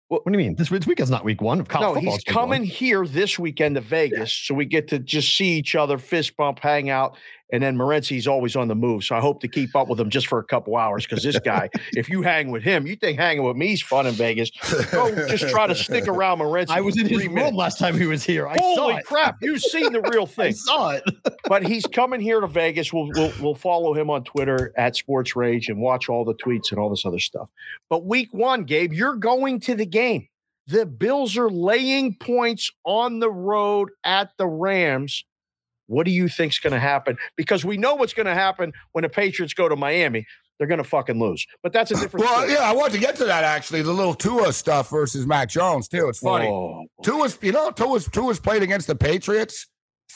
What, 0.09 0.27
what 0.27 0.33
do 0.33 0.39
you 0.41 0.45
mean? 0.45 0.57
This, 0.57 0.71
this 0.71 0.89
weekend's 0.89 1.11
not 1.11 1.25
week 1.25 1.41
one 1.41 1.61
of 1.61 1.69
college 1.69 1.87
No, 1.89 1.95
football. 1.95 2.13
he's 2.15 2.25
coming 2.25 2.65
here 2.65 3.07
this 3.07 3.39
weekend 3.39 3.77
to 3.77 3.81
Vegas, 3.81 4.33
so 4.33 4.55
we 4.55 4.65
get 4.65 4.89
to 4.89 4.99
just 4.99 5.37
see 5.37 5.51
each 5.57 5.77
other, 5.77 5.99
fist 5.99 6.37
bump, 6.37 6.59
hang 6.59 6.91
out, 6.91 7.17
and 7.53 7.63
then 7.63 7.77
Morency's 7.77 8.27
always 8.27 8.57
on 8.57 8.69
the 8.69 8.75
move. 8.75 9.05
So 9.05 9.17
I 9.17 9.21
hope 9.21 9.41
to 9.41 9.49
keep 9.49 9.75
up 9.75 9.89
with 9.89 9.99
him 10.01 10.11
just 10.11 10.27
for 10.27 10.39
a 10.39 10.45
couple 10.45 10.77
hours 10.77 11.07
because 11.07 11.23
this 11.23 11.39
guy, 11.39 11.71
if 11.93 12.09
you 12.09 12.23
hang 12.23 12.51
with 12.51 12.63
him, 12.63 12.87
you 12.87 12.97
think 12.97 13.19
hanging 13.19 13.45
with 13.45 13.57
me 13.57 13.73
is 13.73 13.83
fun 13.83 14.07
in 14.07 14.15
Vegas. 14.15 14.51
Go 14.91 15.15
just 15.27 15.49
try 15.49 15.67
to 15.67 15.75
stick 15.75 16.07
around 16.09 16.39
Morency. 16.39 16.71
I 16.71 16.81
was 16.81 16.99
in 16.99 17.07
his 17.07 17.27
room 17.27 17.55
last 17.55 17.79
time 17.79 17.99
he 17.99 18.07
was 18.07 18.25
here. 18.25 18.49
I 18.49 18.57
saw 18.57 18.75
Holy 18.77 18.95
it. 18.97 19.05
crap! 19.07 19.37
You've 19.43 19.63
seen 19.63 19.93
the 19.93 20.03
real 20.03 20.23
I 20.25 20.27
thing. 20.27 20.53
saw 20.55 20.91
it. 20.91 21.05
but 21.49 21.67
he's 21.67 21.87
coming 21.87 22.21
here 22.21 22.41
to 22.41 22.47
Vegas. 22.47 22.93
We'll, 22.93 23.09
we'll 23.15 23.33
we'll 23.41 23.55
follow 23.55 23.95
him 23.95 24.11
on 24.11 24.25
Twitter 24.25 24.73
at 24.77 24.97
Sports 24.97 25.35
Rage 25.37 25.69
and 25.69 25.81
watch 25.81 26.09
all 26.09 26.25
the 26.25 26.35
tweets 26.35 26.71
and 26.71 26.79
all 26.79 26.91
this 26.91 27.05
other 27.05 27.19
stuff. 27.19 27.49
But 27.89 28.05
week 28.05 28.29
one, 28.33 28.65
Gabe, 28.65 28.93
you're 28.93 29.17
going 29.17 29.61
to 29.61 29.75
the 29.75 29.87
game. 29.87 30.29
The 30.67 30.87
Bills 30.87 31.37
are 31.37 31.51
laying 31.51 32.15
points 32.15 32.71
on 32.85 33.19
the 33.19 33.31
road 33.31 33.91
at 34.05 34.31
the 34.37 34.47
Rams. 34.47 35.25
What 35.91 36.05
do 36.07 36.13
you 36.13 36.29
think's 36.29 36.61
going 36.61 36.73
to 36.73 36.79
happen? 36.79 37.19
Because 37.37 37.65
we 37.65 37.77
know 37.77 37.97
what's 37.97 38.15
going 38.15 38.27
to 38.27 38.35
happen 38.35 38.73
when 38.93 39.03
the 39.03 39.09
Patriots 39.09 39.55
go 39.55 39.69
to 39.69 39.75
Miami. 39.75 40.25
They're 40.57 40.69
going 40.69 40.79
to 40.79 40.85
fucking 40.85 41.19
lose. 41.19 41.45
But 41.65 41.73
that's 41.73 41.91
a 41.91 41.95
different. 42.01 42.25
Well, 42.27 42.43
story. 42.43 42.53
yeah, 42.53 42.61
I 42.61 42.73
want 42.73 42.93
to 42.93 43.01
get 43.01 43.17
to 43.17 43.25
that 43.25 43.43
actually. 43.43 43.83
The 43.83 43.93
little 43.93 44.15
Tua 44.15 44.53
stuff 44.53 44.89
versus 44.89 45.27
Mac 45.27 45.49
Jones, 45.49 45.89
too. 45.89 46.09
It's 46.09 46.21
funny. 46.21 46.47
Oh, 46.47 46.85
Tua's, 47.03 47.37
you 47.43 47.51
know, 47.51 47.71
Tua's, 47.73 48.09
Tua's 48.09 48.39
played 48.39 48.63
against 48.63 48.87
the 48.87 48.95
Patriots 48.95 49.67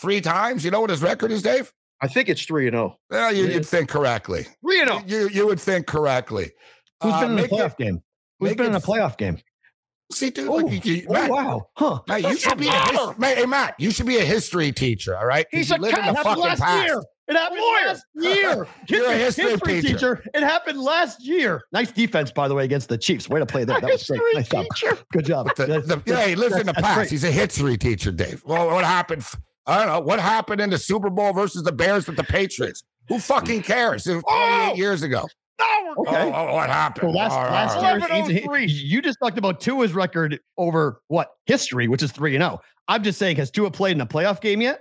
three 0.01 0.21
times. 0.21 0.65
You 0.65 0.71
know 0.71 0.81
what 0.81 0.91
his 0.91 1.03
record 1.03 1.33
is, 1.33 1.43
Dave? 1.43 1.73
I 2.01 2.07
think 2.09 2.29
it's 2.29 2.45
three 2.45 2.67
and 2.69 2.75
zero. 2.75 2.99
Well, 3.11 3.35
you, 3.35 3.47
you'd 3.47 3.67
think 3.67 3.89
correctly. 3.89 4.47
Three 4.63 4.81
and 4.83 4.91
zero. 4.91 5.03
You, 5.07 5.29
you 5.31 5.47
would 5.47 5.59
think 5.61 5.87
correctly. 5.87 6.53
Who's 7.03 7.13
Uh, 7.15 7.21
been 7.23 7.31
in 7.31 7.37
the 7.37 7.43
make 7.43 7.51
it- 7.53 7.55
playoff 7.55 7.77
game? 7.77 8.03
Who's 8.39 8.55
been 8.55 8.67
in 8.67 8.75
it 8.75 8.83
a 8.85 8.87
playoff 8.87 9.17
game? 9.17 9.39
See, 10.15 10.31
dude, 10.31 10.49
Oh, 10.49 10.55
like, 10.57 10.85
you, 10.85 10.95
you, 10.95 11.07
oh, 11.11 11.29
wow. 11.29 11.69
Huh. 11.77 12.01
Matt, 12.09 12.23
you 12.23 12.37
should 12.37 12.59
be 12.59 12.69
a 12.69 12.73
a 12.73 13.09
his. 13.09 13.19
Matt, 13.19 13.37
hey, 13.39 13.47
Matt, 13.47 13.75
you 13.79 13.91
should 13.91 14.07
be 14.07 14.19
a 14.19 14.25
history 14.25 14.71
teacher, 14.73 15.17
All 15.17 15.27
right, 15.27 15.47
He's 15.51 15.71
you 15.71 15.77
a 15.77 15.79
live 15.79 15.95
in 15.95 16.01
the 16.01 16.01
It 16.01 16.05
happened 16.05 16.25
fucking 16.25 16.43
last 16.43 16.61
past. 16.63 16.87
year. 16.87 17.03
It 17.27 17.37
happened 17.37 17.61
Lawyer. 17.61 17.87
last 17.87 18.05
year. 18.15 18.69
You're 18.89 19.11
a 19.11 19.17
history 19.17 19.81
teacher. 19.81 20.23
It 20.35 20.43
happened 20.43 20.79
last 20.79 21.25
year. 21.27 21.63
Nice 21.73 21.91
defense, 21.91 22.31
by 22.31 22.49
the 22.49 22.55
way, 22.55 22.65
against 22.65 22.89
the 22.91 22.99
Chiefs. 22.99 23.29
Way 23.31 23.41
to 23.41 23.47
play 23.47 23.65
there. 23.65 23.81
That 23.81 23.91
was 23.91 24.07
great. 24.07 24.21
Nice 24.35 24.49
job. 24.51 24.67
Good 25.11 25.25
job. 25.25 25.49
The, 25.57 25.67
That's- 25.67 25.87
the, 25.87 26.03
yeah, 26.07 26.27
he 26.27 26.35
lives 26.37 26.57
in 26.57 26.67
the 26.67 26.75
past. 26.75 26.97
great. 26.97 27.11
He's 27.11 27.25
a 27.25 27.31
history 27.33 27.79
teacher, 27.79 28.13
Dave. 28.13 28.43
Well, 28.45 28.67
what 28.69 28.85
happened? 28.85 29.25
I 29.67 29.79
don't 29.79 29.87
know. 29.87 30.01
What 30.01 30.21
happened 30.21 30.61
in 30.61 30.69
the 30.69 30.77
Super 30.79 31.09
Bowl 31.09 31.33
versus 31.33 31.63
the 31.63 31.73
Bears 31.73 32.07
with 32.07 32.17
the 32.17 32.25
Patriots? 32.25 32.83
Who 33.09 33.19
fucking 33.19 33.63
cares? 33.63 34.07
It 34.07 34.17
was 34.17 34.25
28 34.25 34.73
Oh! 34.73 34.75
years 34.77 35.03
ago. 35.03 35.27
No, 35.61 35.95
Okay. 35.99 36.33
Oh, 36.33 36.33
oh, 36.49 36.55
what 36.55 36.69
happened? 36.69 37.13
So 37.13 37.17
last, 37.17 37.33
last 37.35 37.77
all 37.79 37.99
year, 38.29 38.43
11-03. 38.43 38.67
you 38.69 39.01
just 39.01 39.19
talked 39.21 39.39
about 39.39 39.61
Tua's 39.61 39.93
record 39.93 40.41
over 40.59 41.01
what 41.09 41.31
history, 41.47 41.87
which 41.89 42.03
is 42.03 42.11
three 42.13 42.35
and 42.35 42.43
zero. 42.43 42.61
I'm 42.89 43.03
just 43.03 43.19
saying, 43.19 43.37
has 43.37 43.51
Tua 43.51 43.71
played 43.71 43.93
in 43.97 44.01
a 44.01 44.07
playoff 44.07 44.41
game 44.41 44.61
yet? 44.61 44.81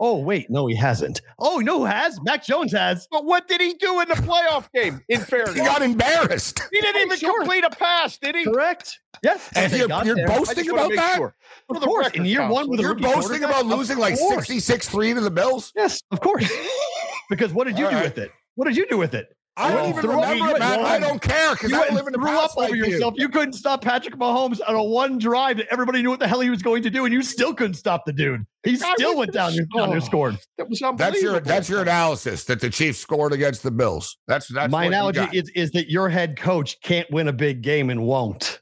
Oh 0.00 0.18
wait, 0.18 0.48
no, 0.50 0.66
he 0.66 0.74
hasn't. 0.74 1.20
Oh 1.38 1.58
no, 1.58 1.78
who 1.80 1.84
has 1.84 2.18
Mac 2.24 2.44
Jones 2.44 2.72
has. 2.72 3.06
But 3.10 3.24
what 3.24 3.46
did 3.46 3.60
he 3.60 3.74
do 3.74 4.00
in 4.00 4.08
the 4.08 4.14
playoff 4.14 4.68
game? 4.74 5.00
In 5.08 5.20
fairness, 5.24 5.54
He 5.54 5.60
got 5.60 5.82
embarrassed. 5.82 6.60
he 6.72 6.80
didn't 6.80 7.02
even 7.02 7.18
Sure. 7.18 7.38
complete 7.40 7.64
a 7.64 7.70
pass, 7.70 8.18
did 8.18 8.34
he? 8.34 8.44
Correct. 8.44 8.98
Yes. 9.22 9.48
And 9.54 9.72
you're, 9.72 9.88
you're 10.04 10.26
boasting 10.26 10.68
about 10.70 10.88
make 10.88 10.98
that? 10.98 11.16
sure. 11.16 11.34
For 11.68 11.76
Of 11.76 11.82
course, 11.84 12.08
in 12.14 12.24
year 12.24 12.48
one 12.48 12.68
with 12.68 12.80
You're 12.80 12.90
rookie 12.90 13.02
boasting 13.02 13.44
about 13.44 13.66
losing 13.66 13.98
like 13.98 14.16
66 14.16 14.88
3 14.88 15.14
to 15.14 15.20
the 15.20 15.30
Bills? 15.30 15.72
Yes, 15.76 16.00
of 16.10 16.20
course. 16.20 16.50
because 17.30 17.52
what 17.52 17.66
did 17.66 17.78
you 17.78 17.84
All 17.84 17.90
do 17.90 17.96
right. 17.98 18.04
with 18.04 18.18
it? 18.18 18.30
What 18.56 18.66
did 18.66 18.76
you 18.76 18.86
do 18.88 18.96
with 18.98 19.14
it? 19.14 19.28
I 19.56 19.70
don't 19.70 19.90
even 19.90 20.00
threw 20.00 20.12
remember 20.14 20.34
you 20.46 20.54
it, 20.54 20.58
man. 20.60 20.80
I 20.80 20.98
don't 20.98 21.20
care 21.20 21.50
because 21.52 21.70
You 21.70 21.76
I 21.76 21.80
went 21.80 21.90
don't 21.90 21.98
and 21.98 22.06
live 22.06 22.14
in 22.14 22.20
the 22.20 22.26
threw 22.26 22.36
past 22.36 22.52
up 22.52 22.56
over 22.58 22.68
like 22.70 22.74
you. 22.76 22.86
yourself. 22.86 23.14
You 23.18 23.28
couldn't 23.28 23.52
stop 23.52 23.82
Patrick 23.82 24.16
Mahomes 24.16 24.60
on 24.66 24.74
a 24.74 24.82
one 24.82 25.18
drive 25.18 25.58
that 25.58 25.66
everybody 25.70 26.00
knew 26.00 26.08
what 26.08 26.20
the 26.20 26.26
hell 26.28 26.40
he 26.40 26.48
was 26.48 26.62
going 26.62 26.82
to 26.84 26.88
do, 26.90 27.04
and 27.04 27.12
you 27.12 27.22
still 27.22 27.52
couldn't 27.52 27.74
stop 27.74 28.06
the 28.06 28.14
dude. 28.14 28.46
He 28.64 28.78
guy 28.78 28.94
still 28.94 29.10
went 29.10 29.18
went 29.18 29.32
down, 29.34 29.52
the- 29.54 29.66
down 29.76 29.90
there, 29.90 29.98
Oh. 29.98 30.00
scored. 30.00 30.38
That 30.56 30.70
was 30.70 30.80
That's 30.96 31.20
your 31.20 31.40
that's 31.40 31.68
your 31.68 31.82
analysis 31.82 32.44
that 32.44 32.60
the 32.60 32.70
Chiefs 32.70 32.98
scored 33.00 33.34
against 33.34 33.62
the 33.62 33.70
Bills. 33.70 34.16
That's 34.26 34.48
that's 34.48 34.70
My 34.72 34.78
what 34.78 34.84
you 34.84 34.88
analogy 34.88 35.18
got. 35.18 35.34
is, 35.34 35.50
is 35.54 35.70
that 35.72 35.90
your 35.90 36.08
head 36.08 36.38
coach 36.38 36.80
can't 36.80 37.10
win 37.10 37.28
a 37.28 37.32
big 37.34 37.60
game 37.60 37.90
and 37.90 38.04
won't. 38.06 38.61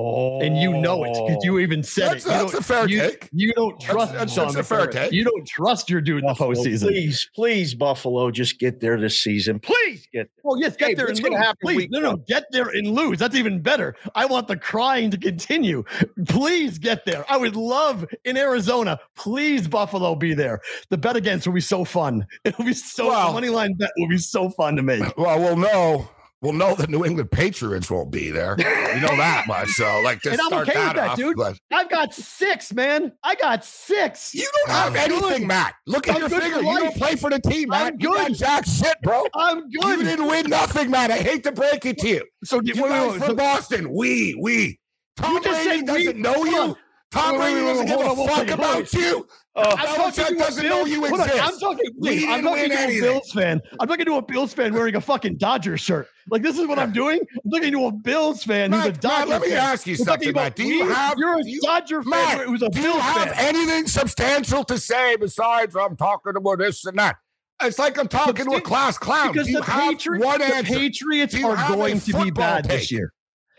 Oh, 0.00 0.40
And 0.40 0.56
you 0.56 0.72
know 0.78 1.02
it 1.04 1.12
because 1.12 1.44
you 1.44 1.56
oh. 1.56 1.60
even 1.60 1.82
said 1.82 2.20
That's- 2.22 2.26
it. 2.26 2.30
You 2.30 2.38
that's 2.38 2.54
a 2.54 2.62
fair 2.62 2.88
you, 2.88 3.00
take. 3.00 3.28
You 3.32 3.52
don't 3.54 3.80
trust 3.80 4.12
that's- 4.12 4.32
Sean 4.34 4.44
that's 4.46 4.56
a 4.56 4.62
fair 4.62 4.86
take. 4.86 5.12
You 5.12 5.24
don't 5.24 5.46
trust 5.46 5.90
your 5.90 6.00
dude 6.00 6.22
in 6.22 6.26
the 6.28 6.34
postseason. 6.34 6.88
Please, 6.88 7.28
please, 7.34 7.74
Buffalo, 7.74 8.30
just 8.30 8.58
get 8.58 8.80
there 8.80 8.98
this 9.00 9.20
season. 9.20 9.58
Please 9.58 10.06
get 10.12 10.28
there. 10.36 10.42
Well, 10.44 10.60
yes, 10.60 10.76
get 10.76 10.88
Hey, 10.90 10.94
there 10.94 11.06
and 11.08 11.18
lose. 11.20 11.34
happen 11.36 11.56
Please, 11.62 11.88
no, 11.90 11.98
no, 12.00 12.16
get 12.28 12.44
there 12.52 12.68
and 12.68 12.86
lose. 12.88 13.18
That's 13.18 13.34
even 13.34 13.60
better. 13.60 13.96
I 14.14 14.24
want 14.26 14.46
the 14.48 14.56
crying 14.56 15.10
to 15.10 15.18
continue. 15.18 15.84
Please 16.28 16.78
get 16.78 17.04
there. 17.04 17.24
I 17.28 17.36
would 17.36 17.56
love 17.56 18.06
in 18.24 18.36
Arizona. 18.36 18.98
Please, 19.16 19.66
Buffalo, 19.66 20.14
be 20.14 20.34
there. 20.34 20.60
The 20.90 20.96
bet 20.98 21.16
against 21.16 21.46
will 21.46 21.54
be 21.54 21.60
so 21.60 21.84
fun. 21.84 22.26
It'll 22.44 22.64
be 22.64 22.74
so 22.74 23.08
Well- 23.08 23.32
money 23.32 23.48
line 23.48 23.74
bet 23.74 23.90
will 23.96 24.08
be 24.08 24.18
so 24.18 24.48
fun 24.50 24.76
to 24.76 24.82
make. 24.82 25.02
Well, 25.18 25.38
we'll 25.40 25.56
know 25.56 26.08
Well, 26.40 26.52
no, 26.52 26.76
the 26.76 26.86
New 26.86 27.04
England 27.04 27.32
Patriots 27.32 27.90
won't 27.90 28.12
be 28.12 28.30
there. 28.30 28.54
You 28.58 29.00
know 29.00 29.16
that 29.16 29.44
much. 29.48 29.70
So, 29.70 30.00
like, 30.02 30.20
just 30.22 30.34
And 30.34 30.40
I'm 30.40 30.46
start 30.48 30.68
okay 30.68 30.78
with 30.78 30.86
that, 30.86 30.96
that, 30.96 31.08
off. 31.10 31.16
dude. 31.16 31.36
but- 31.36 31.58
I've 31.72 31.90
got 31.90 32.14
six, 32.14 32.72
man. 32.72 33.10
I 33.24 33.34
got 33.34 33.64
six. 33.64 34.34
You 34.36 34.48
don't 34.54 34.70
have 34.70 34.92
I'm 34.92 34.96
anything, 34.98 35.38
good. 35.40 35.46
Matt. 35.48 35.74
Look 35.88 36.06
at 36.06 36.14
I'm 36.14 36.20
your 36.20 36.28
good 36.28 36.42
figure. 36.42 36.60
You 36.62 36.78
don't 36.78 36.94
play 36.96 37.16
for 37.16 37.28
the 37.30 37.40
team, 37.40 37.70
Matt. 37.70 37.80
I'm 37.86 37.92
Matt. 37.94 38.02
You 38.02 38.14
got 38.14 38.28
good. 38.28 38.36
jack 38.38 38.66
shit, 38.66 38.96
bro. 39.02 39.24
I'm 39.34 39.64
You 39.68 39.80
good. 39.80 40.04
didn't 40.04 40.26
win 40.28 40.46
nothing, 40.48 40.90
man. 40.92 41.10
I 41.10 41.18
hate 41.18 41.42
to 41.42 41.50
break 41.52 41.84
it 41.84 41.98
to 41.98 42.08
you. 42.08 42.24
So, 42.44 42.60
You 42.62 42.82
wait, 42.82 42.88
guys 42.88 43.10
wait, 43.12 43.18
from 43.18 43.26
so- 43.30 43.34
Boston, 43.34 43.92
we, 43.92 44.38
we. 44.40 44.78
Tom 45.16 45.34
You 45.34 45.40
just 45.42 45.64
Brady 45.64 45.82
doesn't 45.84 46.18
know 46.18 46.44
you. 46.44 46.76
Tom 47.10 47.36
Brady 47.36 47.60
doesn't 47.62 47.86
give 47.86 47.98
a 48.00 48.26
fuck 48.28 48.48
about 48.50 48.92
you. 48.92 49.26
Uh, 49.58 49.76
I'm 49.78 49.86
talking 49.96 50.24
Belichick 50.24 50.28
to 50.28 50.34
a 50.34 50.38
doesn't 50.38 50.62
know 50.64 50.76
Bills- 50.84 50.88
you 50.90 51.06
hold 51.06 51.20
on. 51.20 51.30
I'm 51.30 51.58
talking. 51.58 51.90
We 51.98 52.10
I'm 52.10 52.14
didn't 52.16 52.44
talking 52.44 52.52
win 52.62 52.70
to 52.70 52.76
a. 52.98 53.00
Bills 53.00 53.32
fan. 53.32 53.60
I'm 53.80 53.88
talking 53.88 54.06
to 54.06 54.14
a 54.16 54.22
Bills 54.22 54.52
fan 54.54 54.72
wearing 54.74 54.94
a 54.96 55.00
fucking 55.00 55.36
Dodgers 55.38 55.80
shirt. 55.80 56.08
Like 56.30 56.42
this 56.42 56.58
is 56.58 56.66
what 56.66 56.78
I'm 56.78 56.92
doing. 56.92 57.20
I'm 57.44 57.50
talking 57.50 57.72
to 57.72 57.86
a 57.86 57.92
Bills 57.92 58.44
fan 58.44 58.72
who's 58.72 58.84
a 58.84 58.88
Matt, 58.88 59.00
Dodgers 59.00 59.18
Matt, 59.18 59.28
let 59.28 59.42
me 59.42 59.48
fan. 59.48 59.56
ask 59.58 59.86
you 59.86 59.96
We're 59.98 60.04
something, 60.04 60.28
about 60.28 60.42
Matt. 60.42 60.56
Do 60.56 60.64
you 60.64 60.88
have? 60.88 61.18
You're 61.18 61.34
a 61.38 61.44
you- 61.44 61.60
Dodger 61.62 62.02
fan 62.02 62.10
Matt, 62.10 62.46
who's 62.46 62.62
a 62.62 62.68
do 62.68 62.82
Bills 62.82 62.94
you 62.94 63.00
have 63.00 63.30
fan. 63.32 63.54
anything 63.54 63.86
substantial 63.86 64.64
to 64.64 64.78
say 64.78 65.16
besides 65.16 65.74
I'm 65.76 65.96
talking 65.96 66.34
about 66.36 66.58
this 66.58 66.84
and 66.84 66.98
that? 66.98 67.16
It's 67.60 67.78
like 67.78 67.98
I'm 67.98 68.06
talking 68.06 68.44
to 68.46 68.52
a 68.56 68.60
class 68.60 68.96
clown. 68.98 69.32
Because 69.32 69.46
Do 69.48 69.52
you 69.54 69.58
the, 69.58 69.64
have 69.64 69.90
Patriots, 69.90 70.24
one 70.24 70.38
the 70.38 70.44
answer? 70.54 70.74
Patriots 70.74 71.34
Do 71.34 71.40
you 71.40 71.48
are 71.48 71.56
have 71.56 71.74
going 71.76 71.98
to 71.98 72.06
be 72.06 72.12
football 72.12 72.30
bad 72.32 72.64
this 72.66 72.92
year. 72.92 73.12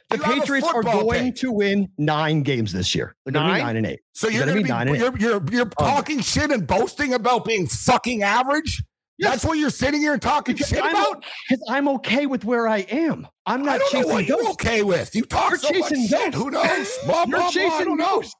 The 0.09 0.17
you 0.17 0.23
Patriots 0.23 0.67
are 0.67 0.81
going 0.81 1.25
take? 1.25 1.35
to 1.37 1.51
win 1.51 1.87
nine 1.97 2.41
games 2.41 2.71
this 2.73 2.95
year. 2.95 3.15
They're 3.25 3.33
going 3.33 3.45
to 3.45 3.51
Nine? 3.51 3.61
nine 3.61 3.77
and 3.77 3.85
eight. 3.85 3.99
So 4.13 4.27
you're 4.27 4.39
gonna 4.39 4.53
gonna 4.53 4.63
be 4.63 4.69
nine 4.69 4.87
and 4.87 4.97
you're 4.97 5.17
you're 5.17 5.43
you're 5.51 5.61
um, 5.63 5.69
talking 5.77 6.19
shit 6.21 6.49
and 6.51 6.65
boasting 6.65 7.13
about 7.13 7.45
being 7.45 7.67
fucking 7.67 8.23
average. 8.23 8.83
Yes. 9.19 9.31
That's 9.31 9.45
what 9.45 9.57
you're 9.57 9.69
sitting 9.69 9.99
here 9.99 10.13
and 10.13 10.21
talking 10.21 10.55
Because 10.55 10.69
shit 10.69 10.81
I'm, 10.83 10.91
about. 10.95 11.23
because 11.49 11.63
I'm 11.69 11.87
okay 11.89 12.25
with 12.25 12.45
where 12.45 12.67
I 12.69 12.79
am. 12.79 13.27
I'm 13.45 13.63
not 13.63 13.79
know 13.79 13.85
chasing 13.91 14.11
what 14.11 14.25
you're 14.25 14.37
ghosts. 14.37 14.51
okay 14.53 14.81
with. 14.81 15.13
You 15.13 15.23
talk 15.25 15.49
You're 15.51 15.59
so 15.59 15.69
much 15.73 15.89
chasing 15.89 16.07
shit. 16.07 16.33
Who 16.33 16.49
knows? 16.49 16.97
Blah, 17.05 17.17
You're 17.23 17.27
blah, 17.27 17.39
blah. 17.41 17.49
Chasing 17.51 17.97
know. 17.97 18.05
ghosts. 18.05 18.33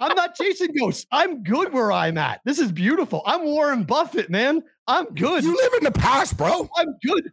I'm 0.00 0.16
not 0.16 0.34
chasing 0.34 0.74
ghosts. 0.78 1.06
I'm 1.12 1.44
good 1.44 1.72
where 1.72 1.92
I'm 1.92 2.18
at. 2.18 2.40
This 2.44 2.58
is 2.58 2.72
beautiful. 2.72 3.22
I'm 3.24 3.44
Warren 3.44 3.84
Buffett, 3.84 4.28
man. 4.28 4.60
I'm 4.88 5.06
good. 5.14 5.44
You 5.44 5.56
live 5.56 5.72
in 5.74 5.84
the 5.84 5.92
past, 5.92 6.36
bro. 6.36 6.68
I'm 6.76 6.96
good. 7.06 7.30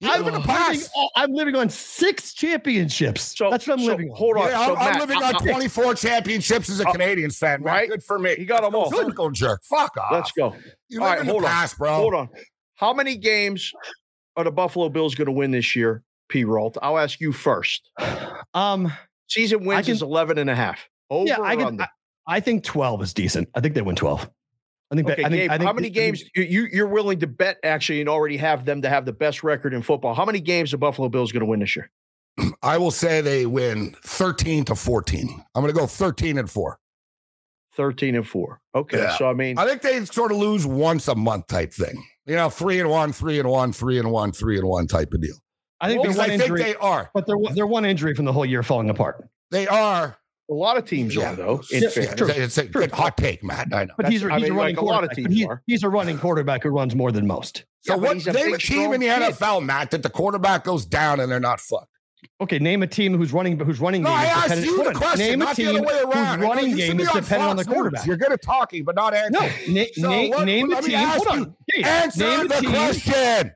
You 0.00 0.10
I'm 0.10 0.26
in 0.26 0.32
the 0.34 0.38
living, 0.40 0.82
oh, 0.96 1.08
I'm 1.16 1.32
living 1.32 1.56
on 1.56 1.70
six 1.70 2.34
championships. 2.34 3.36
So 3.38 3.48
That's 3.50 3.66
what 3.66 3.74
I'm 3.78 3.84
so 3.84 3.92
living 3.92 4.10
on. 4.10 4.16
Hold 4.16 4.36
on. 4.36 4.48
Yeah, 4.48 4.60
I'm, 4.60 4.66
so 4.66 4.76
I'm 4.76 4.90
Matt, 4.92 5.00
living 5.00 5.22
I- 5.22 5.28
on 5.28 5.34
I- 5.36 5.52
24 5.52 5.94
championships 5.94 6.68
as 6.68 6.80
a 6.80 6.88
Uh, 6.88 6.92
Canadiens 6.92 7.38
fan, 7.38 7.62
man. 7.62 7.72
right? 7.74 7.88
Good 7.88 8.02
for 8.02 8.18
me. 8.18 8.34
He 8.34 8.44
got 8.44 8.62
them 8.62 8.74
all. 8.74 8.90
Circle 8.90 9.30
jerk. 9.30 9.62
Fuck 9.64 9.96
off. 9.96 10.12
Let's 10.12 10.32
go. 10.32 10.54
You 10.88 11.00
All 11.00 11.06
live 11.06 11.12
right, 11.12 11.20
in 11.20 11.26
the 11.26 11.32
hold 11.32 11.44
on. 11.44 11.68
bro. 11.78 11.94
Hold 11.94 12.14
on. 12.14 12.28
How 12.74 12.92
many 12.92 13.16
games 13.16 13.72
are 14.36 14.44
the 14.44 14.50
Buffalo 14.52 14.88
Bills 14.88 15.14
going 15.14 15.26
to 15.26 15.32
win 15.32 15.52
this 15.52 15.74
year, 15.76 16.02
P. 16.28 16.44
Rolt? 16.44 16.76
I'll 16.82 16.98
ask 16.98 17.20
you 17.20 17.32
first. 17.32 17.90
Um, 18.52 18.92
Season 19.28 19.64
wins 19.64 19.86
can- 19.86 19.94
is 19.94 20.02
11 20.02 20.38
and 20.38 20.50
a 20.50 20.54
half. 20.54 20.88
Over 21.10 21.26
yeah, 21.28 21.40
I 21.40 21.56
can. 21.56 21.80
I, 21.80 21.88
I 22.26 22.40
think 22.40 22.62
12 22.62 23.02
is 23.02 23.14
decent. 23.14 23.48
I 23.54 23.60
think 23.60 23.74
they 23.74 23.82
win 23.82 23.96
12. 23.96 24.28
I 24.90 24.94
think. 24.96 25.08
Okay, 25.08 25.22
that, 25.22 25.26
I 25.26 25.28
think, 25.30 25.40
Gabe, 25.42 25.50
I 25.50 25.58
think 25.58 25.66
how 25.66 25.72
many 25.72 25.86
I 25.86 25.90
think- 25.90 25.94
games 25.94 26.24
you, 26.36 26.42
you 26.42 26.68
you're 26.72 26.86
willing 26.86 27.18
to 27.20 27.26
bet 27.26 27.58
actually 27.64 28.00
and 28.00 28.08
already 28.08 28.36
have 28.36 28.64
them 28.64 28.82
to 28.82 28.88
have 28.88 29.04
the 29.06 29.12
best 29.12 29.42
record 29.42 29.74
in 29.74 29.82
football? 29.82 30.14
How 30.14 30.24
many 30.24 30.40
games 30.40 30.70
the 30.70 30.78
Buffalo 30.78 31.08
Bills 31.08 31.32
going 31.32 31.40
to 31.40 31.46
win 31.46 31.60
this 31.60 31.74
year? 31.76 31.90
I 32.62 32.78
will 32.78 32.90
say 32.90 33.20
they 33.20 33.46
win 33.46 33.94
13 34.04 34.64
to 34.66 34.74
14. 34.74 35.44
I'm 35.54 35.62
going 35.62 35.72
to 35.72 35.78
go 35.78 35.86
13 35.86 36.38
and 36.38 36.50
4. 36.50 36.78
13 37.76 38.14
and 38.14 38.26
4. 38.26 38.60
Okay. 38.76 38.98
Yeah. 38.98 39.16
So 39.16 39.28
I 39.28 39.34
mean 39.34 39.58
I 39.58 39.66
think 39.66 39.82
they 39.82 40.04
sort 40.04 40.30
of 40.30 40.38
lose 40.38 40.64
once 40.66 41.08
a 41.08 41.14
month 41.14 41.48
type 41.48 41.72
thing. 41.72 42.04
You 42.26 42.36
know, 42.36 42.48
three 42.48 42.78
and 42.80 42.88
one, 42.88 43.12
three 43.12 43.38
and 43.40 43.48
one, 43.48 43.72
three 43.72 43.98
and 43.98 44.10
one, 44.10 44.32
three 44.32 44.58
and 44.58 44.66
one 44.66 44.86
type 44.86 45.12
of 45.12 45.20
deal. 45.20 45.34
I 45.80 45.88
think 45.88 46.02
Because 46.02 46.16
they're 46.16 46.24
one 46.28 46.30
I 46.30 46.38
think 46.38 46.56
they 46.58 46.74
are. 46.76 47.10
but 47.12 47.26
they're 47.26 47.36
they're 47.54 47.66
one 47.66 47.84
injury 47.84 48.14
from 48.14 48.24
the 48.26 48.32
whole 48.32 48.46
year 48.46 48.62
falling 48.62 48.90
apart. 48.90 49.28
They 49.50 49.66
are. 49.66 50.16
A 50.50 50.54
lot 50.54 50.76
of 50.76 50.84
teams 50.84 51.14
Yeah. 51.14 51.32
are 51.32 51.36
though, 51.36 51.62
in 51.72 51.82
Yeah, 51.82 51.88
fairness. 51.88 52.14
true. 52.16 52.28
It's 52.28 52.58
a 52.58 52.66
good 52.66 52.92
hot 52.92 53.16
take, 53.16 53.42
Matt. 53.42 53.72
I 53.74 53.84
know. 53.84 53.94
But 53.96 54.08
he's, 54.10 54.22
a- 54.22 54.26
he's 54.26 54.32
I 54.32 54.36
a 54.36 54.40
mean, 54.40 54.52
running 54.52 54.76
like 54.76 54.82
a 54.82 54.84
lot 54.84 55.04
of 55.04 55.10
quarterback. 55.10 55.16
teams 55.16 55.34
he- 55.34 55.46
are. 55.46 55.62
he's 55.66 55.82
a 55.82 55.88
running 55.88 56.18
quarterback 56.18 56.62
who 56.62 56.68
runs 56.70 56.94
more 56.94 57.10
than 57.12 57.26
most. 57.26 57.64
So 57.82 57.94
Yeah, 57.94 57.96
but 58.00 58.02
what 58.08 58.16
he's 58.16 58.26
a 58.26 58.32
name 58.32 58.54
a 58.54 58.58
team 58.58 58.92
in 58.92 59.00
the 59.00 59.06
strong 59.08 59.20
kid. 59.30 59.34
NFL, 59.38 59.64
Matt, 59.64 59.90
that 59.92 60.02
the 60.02 60.10
quarterback 60.10 60.64
goes 60.64 60.84
down 60.86 61.20
and 61.20 61.30
they're 61.30 61.40
not 61.40 61.60
fucked? 61.60 61.88
Okay, 62.40 62.58
name 62.58 62.82
a 62.82 62.86
team 62.86 63.14
who's 63.18 63.34
running 63.34 63.58
who's 63.58 63.80
running 63.80 64.02
No, 64.02 64.08
game 64.08 64.18
I 64.18 64.24
asked 64.24 64.56
you 64.64 64.82
the 64.82 64.92
question, 64.92 65.18
Name 65.26 65.42
a 65.42 65.44
not 65.44 65.56
the 65.56 65.62
team 65.64 65.76
other 65.76 65.82
way 65.86 65.98
around. 66.00 66.38
Whose 66.38 66.48
running 66.48 66.70
you 66.70 66.76
game 66.76 67.00
is 67.00 67.08
on 67.08 67.16
dependent 67.22 67.50
on 67.50 67.56
the 67.56 67.64
Fox 67.64 67.66
News. 67.68 67.74
quarterback. 67.74 68.06
You're 68.06 68.16
good 68.16 68.32
at 68.32 68.42
talking, 68.42 68.82
but 68.84 68.94
not 68.94 69.12
answering. 69.12 69.74
No, 69.74 69.80
na- 69.82 69.86
So 69.94 70.10
na- 70.10 70.28
what- 70.36 70.44
name 70.46 70.72
a 70.72 70.80
team. 70.82 70.98
Hold 70.98 71.26
on. 71.28 71.54
Dave, 71.74 71.84
Answer 71.84 72.20
name 72.20 72.40
a 72.40 72.48
the 72.48 72.54
team. 72.60 72.70
question. 72.70 73.52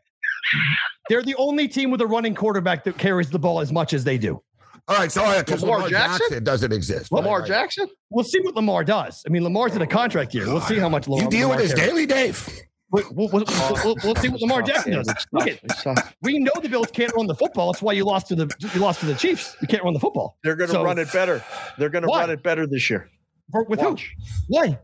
They're 1.09 1.23
the 1.23 1.35
only 1.37 1.67
team 1.69 1.91
with 1.91 2.03
a 2.03 2.07
running 2.07 2.35
quarterback 2.35 2.85
that 2.85 2.99
carries 2.99 3.31
the 3.31 3.39
ball 3.39 3.61
as 3.61 3.73
much 3.73 3.95
as 3.95 4.05
they 4.05 4.19
do. 4.19 4.43
All 4.89 4.97
right, 4.97 5.13
so 5.13 5.23
because 5.39 5.61
Lamar 5.63 5.77
Lamar, 5.79 5.91
Jackson? 5.91 6.19
Jackson? 6.21 6.45
doesn't 6.45 6.73
exist. 6.73 7.13
Lamar 7.13 7.35
Right, 7.35 7.41
right. 7.43 7.49
Jackson? 7.49 7.89
We'll 8.11 8.25
see 8.25 8.41
what 8.41 8.55
Lamar 8.55 8.85
does. 8.85 9.23
I 9.27 9.31
mean, 9.31 9.45
Lamar's 9.45 9.77
in 9.77 9.83
a 9.83 9.87
contract 9.87 10.35
year. 10.35 10.47
We'll 10.47 10.63
see 10.63 10.79
how 10.79 10.89
much 10.89 11.07
Lamar. 11.09 11.25
You 11.25 11.31
deal 11.31 11.49
with 11.51 11.59
Lamar 11.59 11.63
his 11.63 11.75
carries. 11.75 11.91
daily, 11.91 12.07
Dave. 12.07 12.49
We'll, 12.91 13.05
we'll, 13.13 13.29
we'll, 13.31 13.45
we'll- 13.85 13.97
we'll 14.03 14.15
see 14.15 14.29
what 14.31 14.41
Lamar 14.41 14.63
Jackson 14.63 14.93
does. 14.93 15.09
It's 15.09 15.27
Look 15.31 15.47
at, 15.47 16.15
we 16.23 16.39
know 16.39 16.53
the 16.63 16.71
Bills 16.71 16.91
can't 16.91 17.13
run 17.15 17.27
the 17.27 17.35
football. 17.35 17.71
That's 17.71 17.83
why 17.83 17.93
you 17.93 18.05
lost 18.07 18.29
to 18.29 18.35
the 18.35 18.51
you 18.75 18.81
lost 18.81 19.01
to 19.01 19.07
the 19.07 19.15
Chiefs. 19.15 19.55
You 19.61 19.69
can't 19.69 19.85
run 19.85 19.93
the 19.93 20.01
football. 20.01 20.39
They're 20.43 20.57
going 20.57 20.69
to 20.69 20.75
So- 20.75 20.85
run 20.85 20.99
it 20.99 21.13
better. 21.13 21.45
They're 21.77 21.91
going 21.91 22.03
to 22.05 22.09
run 22.09 22.31
it 22.31 22.43
better 22.43 22.67
this 22.67 22.89
year. 22.89 23.11
For- 23.53 23.65
with 23.65 23.81
Watch. 23.81 24.15
who? 24.19 24.25
Why? 24.57 24.79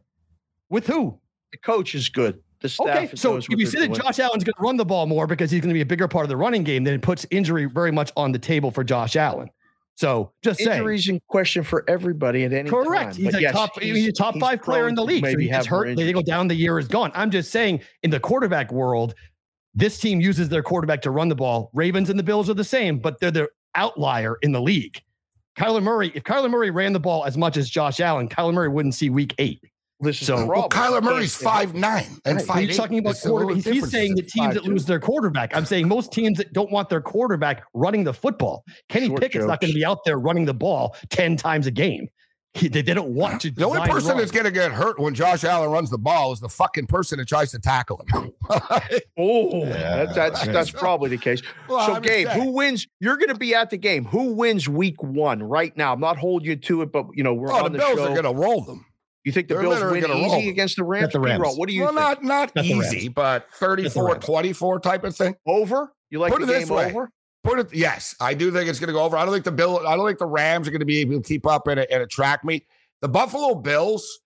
With 0.69 0.87
who? 0.87 1.19
The 1.53 1.59
coach 1.59 1.95
is 1.95 2.11
good. 2.11 2.41
The 2.61 2.69
staff 2.69 2.89
Okay, 2.89 3.11
so 3.15 3.37
if 3.37 3.49
you 3.49 3.57
they're 3.67 3.89
that. 3.89 3.95
Josh 4.03 4.19
Allen's 4.19 4.45
going 4.45 4.55
to 4.55 4.63
run 4.63 4.77
the 4.77 4.85
ball 4.85 5.07
more 5.07 5.27
because 5.27 5.51
he's 5.51 5.61
going 5.61 5.69
to 5.71 5.75
be 5.75 5.81
a 5.83 5.87
bigger 5.87 6.09
part 6.09 6.25
of 6.25 6.29
the 6.29 6.37
running 6.37 6.63
game, 6.63 6.85
then 6.85 6.93
it 6.95 7.03
puts 7.03 7.25
injury 7.31 7.65
very 7.67 7.91
much 7.93 8.11
on 8.17 8.33
the 8.33 8.39
table 8.39 8.71
for 8.71 8.85
Josh 8.85 9.17
Allen. 9.17 9.49
So 9.97 10.33
just 10.43 10.59
saying. 10.59 10.73
injuries 10.73 11.09
in 11.09 11.21
question 11.29 11.63
for 11.63 11.85
everybody 11.89 12.45
at 12.45 12.53
any 12.53 12.69
Correct. 12.69 13.13
time. 13.13 13.23
He's 13.23 13.27
But 13.27 13.35
a 13.37 13.43
yes, 13.43 13.53
top. 13.53 13.81
He's, 13.81 14.09
a 14.09 14.13
top 14.13 14.35
he's 14.35 14.41
five 14.43 14.61
player 14.63 14.89
in 14.89 14.95
the 14.95 15.05
league. 15.05 15.25
So 15.25 15.39
he 15.39 15.49
gets 15.49 15.67
hurt. 15.67 15.97
They 15.97 16.13
go 16.13 16.23
down. 16.23 16.49
The 16.49 16.55
year 16.55 16.79
is 16.79 16.89
gone. 16.89 17.13
I'm 17.15 17.31
just 17.31 17.53
saying, 17.53 17.81
in 18.03 18.11
the 18.11 18.19
quarterback 18.19 18.73
world, 18.73 19.15
this 19.75 19.99
team 19.99 20.21
uses 20.21 20.49
their 20.49 20.63
quarterback 20.63 21.03
to 21.03 21.11
run 21.11 21.29
the 21.29 21.35
ball. 21.37 21.71
Ravens 21.75 22.11
and 22.11 22.19
the 22.19 22.23
Bills 22.23 22.51
are 22.51 22.55
the 22.55 22.65
same, 22.65 22.99
but 22.99 23.21
they're 23.21 23.31
the 23.31 23.49
outlier 23.77 24.37
in 24.43 24.53
the 24.53 24.61
league. 24.61 25.01
Kyler 25.57 25.83
Murray. 25.83 26.11
If 26.15 26.25
Kyler 26.25 26.51
Murray 26.51 26.71
ran 26.71 26.93
the 26.93 27.01
ball 27.01 27.25
as 27.25 27.37
much 27.37 27.57
as 27.57 27.71
Josh 27.71 28.01
Allen, 28.01 28.29
Kyler 28.29 28.53
Murray 28.53 28.69
wouldn't 28.69 28.95
see 28.95 29.11
Week 29.11 29.35
Eight. 29.39 29.61
This 30.01 30.21
is 30.21 30.27
So- 30.27 30.39
the 30.39 30.47
Well. 30.47 30.69
Kyler 30.69 31.03
Murray's 31.03 31.35
five 31.37 31.75
nine 31.75 32.07
and 32.25 32.39
Right, 32.39 32.47
five. 32.47 32.65
He's 32.65 32.77
talking 32.77 32.99
about 32.99 33.17
quarterback. 33.21 33.57
He's, 33.57 33.65
he's 33.65 33.91
saying 33.91 34.17
the 34.17 34.23
teams 34.23 34.55
that 34.55 34.65
lose 34.65 34.85
their 34.85 35.01
quarterback. 35.01 35.57
I'm 35.57 35.65
saying 35.65 35.89
most 35.89 36.13
teams 36.13 36.39
that 36.39 36.53
don't 36.53 36.71
want 36.71 36.89
their 36.89 37.01
quarterback 37.01 37.65
running 37.75 38.05
the 38.05 38.13
football. 38.15 38.65
Kenny 38.89 39.07
Short 39.09 39.21
Pickett's 39.21 39.47
not 39.47 39.61
going 39.61 39.73
to 39.73 39.79
be 39.79 39.85
out 39.85 40.05
there 40.05 40.19
running 40.19 40.45
the 40.45 40.55
ball 40.55 40.97
ten 41.11 41.37
times 41.37 41.67
a 41.67 41.71
game. 41.71 42.09
He, 42.55 42.69
they, 42.69 42.83
they 42.83 42.95
don't 42.95 43.15
want 43.15 43.41
to. 43.41 43.51
The 43.51 43.67
only 43.67 43.81
person 43.81 44.11
runs. 44.11 44.21
that's 44.21 44.31
going 44.31 44.45
to 44.45 44.53
get 44.53 44.71
hurt 44.71 45.01
when 45.01 45.13
Josh 45.13 45.43
Allen 45.43 45.71
runs 45.71 45.91
the 45.91 45.99
ball 45.99 46.33
is 46.33 46.39
the 46.39 46.49
fucking 46.49 46.87
person 46.87 47.19
that 47.19 47.27
tries 47.27 47.51
to 47.51 47.59
tackle 47.59 48.05
him. 48.13 48.33
Oh, 49.17 49.65
that, 49.65 50.15
that's 50.15 50.45
that's 50.47 50.71
probably 50.71 51.09
the 51.09 51.17
case. 51.17 51.41
Well, 51.69 51.87
so, 51.87 51.95
I'm 51.95 52.03
Gabe, 52.03 52.29
who 52.29 52.53
wins? 52.53 52.87
You're 53.01 53.17
going 53.17 53.31
to 53.31 53.35
be 53.35 53.55
at 53.55 53.71
the 53.71 53.77
game. 53.79 54.05
Who 54.05 54.35
wins 54.35 54.69
Week 54.69 55.03
One 55.03 55.43
right 55.43 55.75
now? 55.77 55.95
I'm 55.95 56.01
not 56.01 56.19
holding 56.19 56.49
you 56.49 56.57
to 56.57 56.83
it, 56.83 56.93
but 56.93 57.07
you 57.15 57.25
know 57.25 57.33
we're 57.33 57.51
oh, 57.51 57.65
on 57.65 57.73
the 57.73 57.79
the, 57.79 57.79
Bills 57.79 57.99
show. 57.99 58.05
are 58.05 58.23
going 58.23 58.25
to 58.25 58.41
roll 58.41 58.61
them. 58.63 58.85
You 59.25 59.33
think 59.33 59.49
the 59.49 59.55
they're 59.55 59.63
Bills 59.63 59.75
literally 59.75 60.01
win 60.01 60.11
gonna 60.11 60.21
easy 60.27 60.31
roll. 60.43 60.49
against 60.51 60.77
the 60.77 60.85
Rams? 60.85 61.13
the 61.13 61.21
Rams. 61.21 61.39
P-Roll, 61.41 61.57
What 61.57 61.69
do 61.69 61.75
you 61.75 61.83
well, 61.83 61.93
think? 61.93 62.23
not 62.23 62.25
not 62.25 62.55
Got 62.55 62.65
the 62.65 62.73
Rams. 62.79 62.95
easy, 62.95 63.09
but 63.09 63.49
34 63.59 64.17
24 64.19 64.81
type 64.81 65.05
of 65.05 65.17
thing. 65.17 65.35
over? 65.47 65.93
You 66.11 66.19
like 66.21 66.33
Put 66.33 66.43
the 66.43 66.53
it 66.53 66.61
this 66.61 66.71
way. 66.71 66.87
over? 66.91 67.11
Put 67.43 67.59
it 67.59 67.75
yes, 67.75 68.15
I 68.21 68.35
do 68.35 68.51
think 68.51 68.69
it's 68.71 68.79
going 68.81 68.87
to 68.89 68.93
go 68.95 69.03
over. 69.05 69.17
I 69.17 69.25
don't 69.25 69.33
think 69.35 69.45
the 69.45 69.53
Bill. 69.53 69.87
I 69.87 69.97
don't 69.97 70.07
think 70.07 70.19
the 70.19 70.27
Rams 70.27 70.67
are 70.69 70.71
going 70.71 70.81
to 70.81 70.87
be 70.87 70.99
able 71.01 71.21
to 71.21 71.23
keep 71.29 71.47
up 71.47 71.69
in 71.69 71.79
a, 71.79 71.87
in 71.91 72.01
a 72.01 72.07
track 72.07 72.45
meet. 72.45 72.67
The 73.03 73.09
Buffalo 73.09 73.55
Bills. 73.55 74.21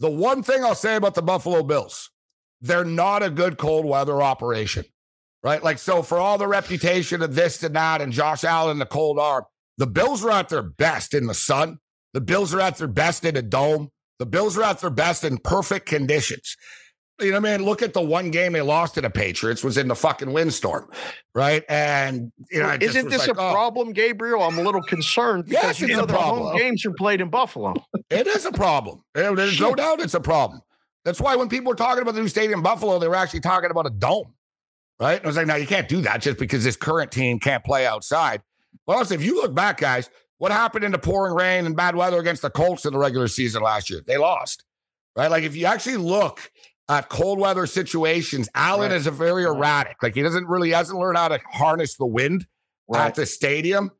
The 0.00 0.10
one 0.10 0.42
thing 0.42 0.64
I'll 0.64 0.74
say 0.74 0.96
about 0.96 1.14
the 1.14 1.20
Buffalo 1.22 1.62
Bills, 1.62 2.10
they're 2.62 2.84
not 2.86 3.22
a 3.22 3.28
good 3.28 3.58
cold 3.58 3.84
weather 3.84 4.22
operation, 4.22 4.86
right? 5.44 5.62
Like 5.62 5.78
so, 5.78 6.02
for 6.02 6.16
all 6.18 6.38
the 6.38 6.48
reputation 6.48 7.20
of 7.22 7.34
this 7.34 7.62
and 7.62 7.76
that, 7.76 8.00
and 8.00 8.10
Josh 8.10 8.42
Allen, 8.42 8.78
the 8.78 8.86
cold 8.86 9.18
arm, 9.18 9.44
the 9.76 9.86
Bills 9.86 10.24
are 10.24 10.30
at 10.30 10.48
their 10.48 10.62
best 10.62 11.12
in 11.12 11.26
the 11.26 11.34
sun. 11.34 11.80
The 12.14 12.20
Bills 12.22 12.54
are 12.54 12.60
at 12.60 12.78
their 12.78 12.88
best 12.88 13.24
in 13.26 13.36
a 13.36 13.42
dome. 13.42 13.90
The 14.20 14.26
Bills 14.26 14.58
are 14.58 14.62
at 14.62 14.80
their 14.80 14.90
best 14.90 15.24
in 15.24 15.38
perfect 15.38 15.86
conditions. 15.86 16.56
You 17.20 17.32
know, 17.32 17.40
man, 17.40 17.64
look 17.64 17.80
at 17.80 17.94
the 17.94 18.02
one 18.02 18.30
game 18.30 18.52
they 18.52 18.60
lost 18.60 18.94
to 18.94 19.00
the 19.00 19.08
Patriots 19.08 19.64
was 19.64 19.78
in 19.78 19.88
the 19.88 19.94
fucking 19.94 20.32
windstorm, 20.32 20.90
right? 21.34 21.64
And 21.70 22.30
you 22.50 22.60
know, 22.60 22.66
I 22.68 22.76
just 22.76 22.96
Isn't 22.96 23.10
this 23.10 23.26
like, 23.26 23.36
a 23.36 23.40
oh, 23.40 23.52
problem, 23.52 23.92
Gabriel? 23.94 24.42
I'm 24.42 24.58
a 24.58 24.62
little 24.62 24.82
concerned 24.82 25.46
because 25.46 25.64
Yes, 25.64 25.80
you 25.80 25.86
it's 25.86 25.96
know 25.96 26.04
a 26.04 26.06
their 26.06 26.16
home 26.18 26.38
problem. 26.38 26.58
games 26.58 26.84
are 26.84 26.92
played 26.92 27.22
in 27.22 27.30
Buffalo. 27.30 27.74
It 28.10 28.26
is 28.26 28.44
a 28.44 28.52
problem. 28.52 29.02
Yeah, 29.16 29.32
There's 29.32 29.58
no 29.58 29.74
doubt 29.74 30.00
it's 30.00 30.14
a 30.14 30.20
problem. 30.20 30.60
That's 31.04 31.20
why 31.20 31.34
when 31.36 31.48
people 31.48 31.70
were 31.70 31.76
talking 31.76 32.02
about 32.02 32.14
the 32.14 32.20
new 32.20 32.28
stadium 32.28 32.60
in 32.60 32.62
Buffalo, 32.62 32.98
they 32.98 33.08
were 33.08 33.14
actually 33.16 33.40
talking 33.40 33.70
about 33.70 33.86
a 33.86 33.90
dome, 33.90 34.34
right? 35.00 35.16
And 35.16 35.24
I 35.24 35.28
was 35.28 35.36
like, 35.36 35.46
no, 35.46 35.56
you 35.56 35.66
can't 35.66 35.88
do 35.88 36.02
that 36.02 36.20
just 36.20 36.38
because 36.38 36.62
this 36.62 36.76
current 36.76 37.10
team 37.10 37.38
can't 37.38 37.64
play 37.64 37.86
outside. 37.86 38.42
Well, 38.86 38.98
honestly, 38.98 39.16
if 39.16 39.24
you 39.24 39.36
look 39.36 39.54
back, 39.54 39.78
guys, 39.78 40.10
what 40.40 40.50
happened 40.52 40.84
in 40.84 40.90
the 40.92 40.98
pouring 40.98 41.34
rain 41.34 41.66
and 41.66 41.76
bad 41.76 41.94
weather 41.94 42.18
against 42.18 42.40
the 42.42 42.50
Colts 42.50 42.84
in 42.86 42.92
the 42.94 42.98
regular 42.98 43.28
season 43.28 43.62
last 43.62 43.90
year? 43.90 44.00
They 44.06 44.16
lost, 44.16 44.64
right? 45.16 45.30
Like 45.30 45.44
if 45.44 45.54
you 45.54 45.66
actually 45.66 45.98
look 45.98 46.50
at 46.88 47.08
cold 47.10 47.38
weather 47.38 47.66
situations, 47.66 48.48
Allen 48.54 48.90
Right. 48.90 48.96
is 48.96 49.06
a 49.06 49.10
very 49.10 49.44
erratic. 49.44 50.02
Like 50.02 50.14
he 50.14 50.22
doesn't 50.22 50.46
really 50.48 50.70
hasn't 50.70 50.98
learned 50.98 51.18
how 51.18 51.28
to 51.28 51.38
harness 51.52 51.96
the 51.96 52.06
wind. 52.06 52.46
at 52.92 53.14
the 53.14 53.24
stadium. 53.26 53.92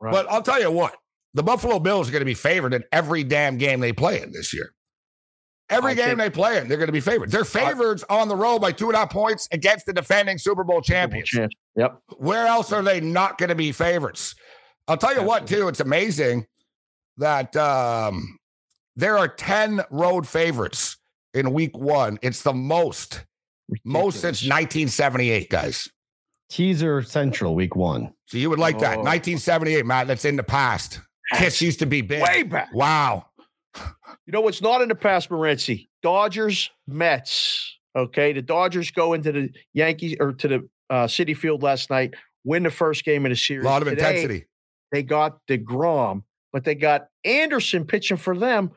Right. 0.00 0.10
But 0.12 0.30
I'll 0.30 0.40
tell 0.40 0.58
you 0.58 0.70
what, 0.70 0.94
the 1.34 1.42
Buffalo 1.42 1.78
Bills 1.78 2.08
are 2.08 2.12
going 2.12 2.22
to 2.22 2.24
be 2.24 2.32
favored 2.32 2.72
in 2.72 2.82
every 2.92 3.24
damn 3.24 3.58
game 3.58 3.80
they 3.80 3.92
play 3.92 4.22
in 4.22 4.32
this 4.32 4.54
year. 4.54 4.72
Every 5.68 5.92
I 5.92 5.94
game 5.94 6.06
think- 6.06 6.18
they 6.20 6.30
play 6.30 6.56
in, 6.56 6.66
they're 6.66 6.78
going 6.78 6.86
to 6.88 6.92
be 6.92 7.00
favored. 7.00 7.30
They're 7.30 7.44
favorites 7.44 8.04
on 8.08 8.28
the 8.28 8.36
road 8.36 8.60
by 8.60 8.72
two 8.72 8.86
and 8.86 8.94
a 8.94 9.00
half 9.00 9.10
points 9.10 9.48
against 9.52 9.84
the 9.84 9.92
defending 9.92 10.38
Super 10.38 10.64
Bowl 10.64 10.80
champions. 10.80 11.28
Champ- 11.28 11.52
Yep. 11.76 11.98
Where 12.16 12.46
else 12.46 12.72
are 12.72 12.82
they 12.82 13.00
not 13.02 13.36
going 13.36 13.50
to 13.50 13.54
be 13.54 13.70
favorites? 13.72 14.34
I'll 14.88 14.96
tell 14.96 15.14
you 15.14 15.22
what, 15.22 15.46
too, 15.46 15.68
it's 15.68 15.80
amazing 15.80 16.46
that 17.18 17.54
um, 17.56 18.38
there 18.96 19.18
are 19.18 19.28
10 19.28 19.82
road 19.90 20.26
favorites 20.26 20.96
in 21.34 21.52
week 21.52 21.76
one. 21.76 22.18
It's 22.22 22.42
the 22.42 22.54
most, 22.54 23.24
most 23.84 24.14
since 24.14 24.42
1978, 24.42 25.50
guys. 25.50 25.90
Teaser 26.48 27.02
Central 27.02 27.54
week 27.54 27.76
one. 27.76 28.14
So 28.26 28.38
you 28.38 28.48
would 28.48 28.58
like 28.58 28.78
that. 28.78 28.98
Oh. 28.98 29.02
1978, 29.02 29.84
Matt, 29.84 30.06
that's 30.06 30.24
in 30.24 30.36
the 30.36 30.42
past. 30.42 31.00
Kiss 31.34 31.60
used 31.60 31.80
to 31.80 31.86
be 31.86 32.00
big. 32.00 32.22
way 32.22 32.42
back. 32.42 32.72
Wow. 32.72 33.26
You 33.76 34.32
know 34.32 34.40
what's 34.40 34.62
not 34.62 34.80
in 34.80 34.88
the 34.88 34.94
past, 34.94 35.28
Morency? 35.28 35.88
Dodgers, 36.02 36.70
Mets. 36.86 37.76
Okay, 37.94 38.32
the 38.32 38.42
Dodgers 38.42 38.90
go 38.90 39.12
into 39.12 39.32
the 39.32 39.50
Yankees 39.74 40.16
or 40.20 40.32
to 40.32 40.48
the 40.48 40.68
uh, 40.88 41.06
Citi 41.06 41.36
Field 41.36 41.62
last 41.62 41.90
night, 41.90 42.14
win 42.44 42.62
the 42.62 42.70
first 42.70 43.04
game 43.04 43.26
in 43.26 43.30
the 43.30 43.36
series. 43.36 43.64
A 43.64 43.68
lot 43.68 43.82
of 43.82 43.88
Today, 43.88 44.06
intensity. 44.06 44.46
They 44.92 45.02
got 45.02 45.38
Degrom, 45.46 46.22
but 46.52 46.64
they 46.64 46.74
got 46.74 47.08
Anderson 47.24 47.84
pitching 47.84 48.16
for 48.16 48.36
them, 48.36 48.70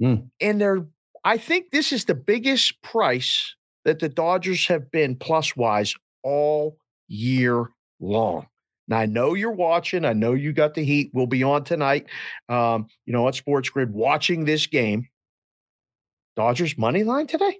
Mm. 0.00 0.30
and 0.40 0.60
they're. 0.60 0.86
I 1.24 1.38
think 1.38 1.70
this 1.70 1.92
is 1.92 2.04
the 2.04 2.14
biggest 2.14 2.80
price 2.82 3.56
that 3.84 3.98
the 3.98 4.08
Dodgers 4.08 4.66
have 4.68 4.90
been 4.92 5.16
plus 5.16 5.56
wise 5.56 5.94
all 6.22 6.76
year 7.08 7.70
long. 7.98 8.46
Now 8.88 8.98
I 8.98 9.06
know 9.06 9.34
you're 9.34 9.50
watching. 9.50 10.04
I 10.04 10.12
know 10.12 10.34
you 10.34 10.52
got 10.52 10.74
the 10.74 10.84
heat. 10.84 11.10
We'll 11.12 11.26
be 11.26 11.42
on 11.42 11.64
tonight. 11.64 12.06
Um, 12.48 12.86
you 13.06 13.12
know, 13.12 13.26
at 13.26 13.34
Sports 13.34 13.70
Grid, 13.70 13.92
watching 13.92 14.44
this 14.44 14.66
game. 14.68 15.08
Dodgers 16.36 16.76
money 16.76 17.02
line 17.02 17.26
today. 17.26 17.58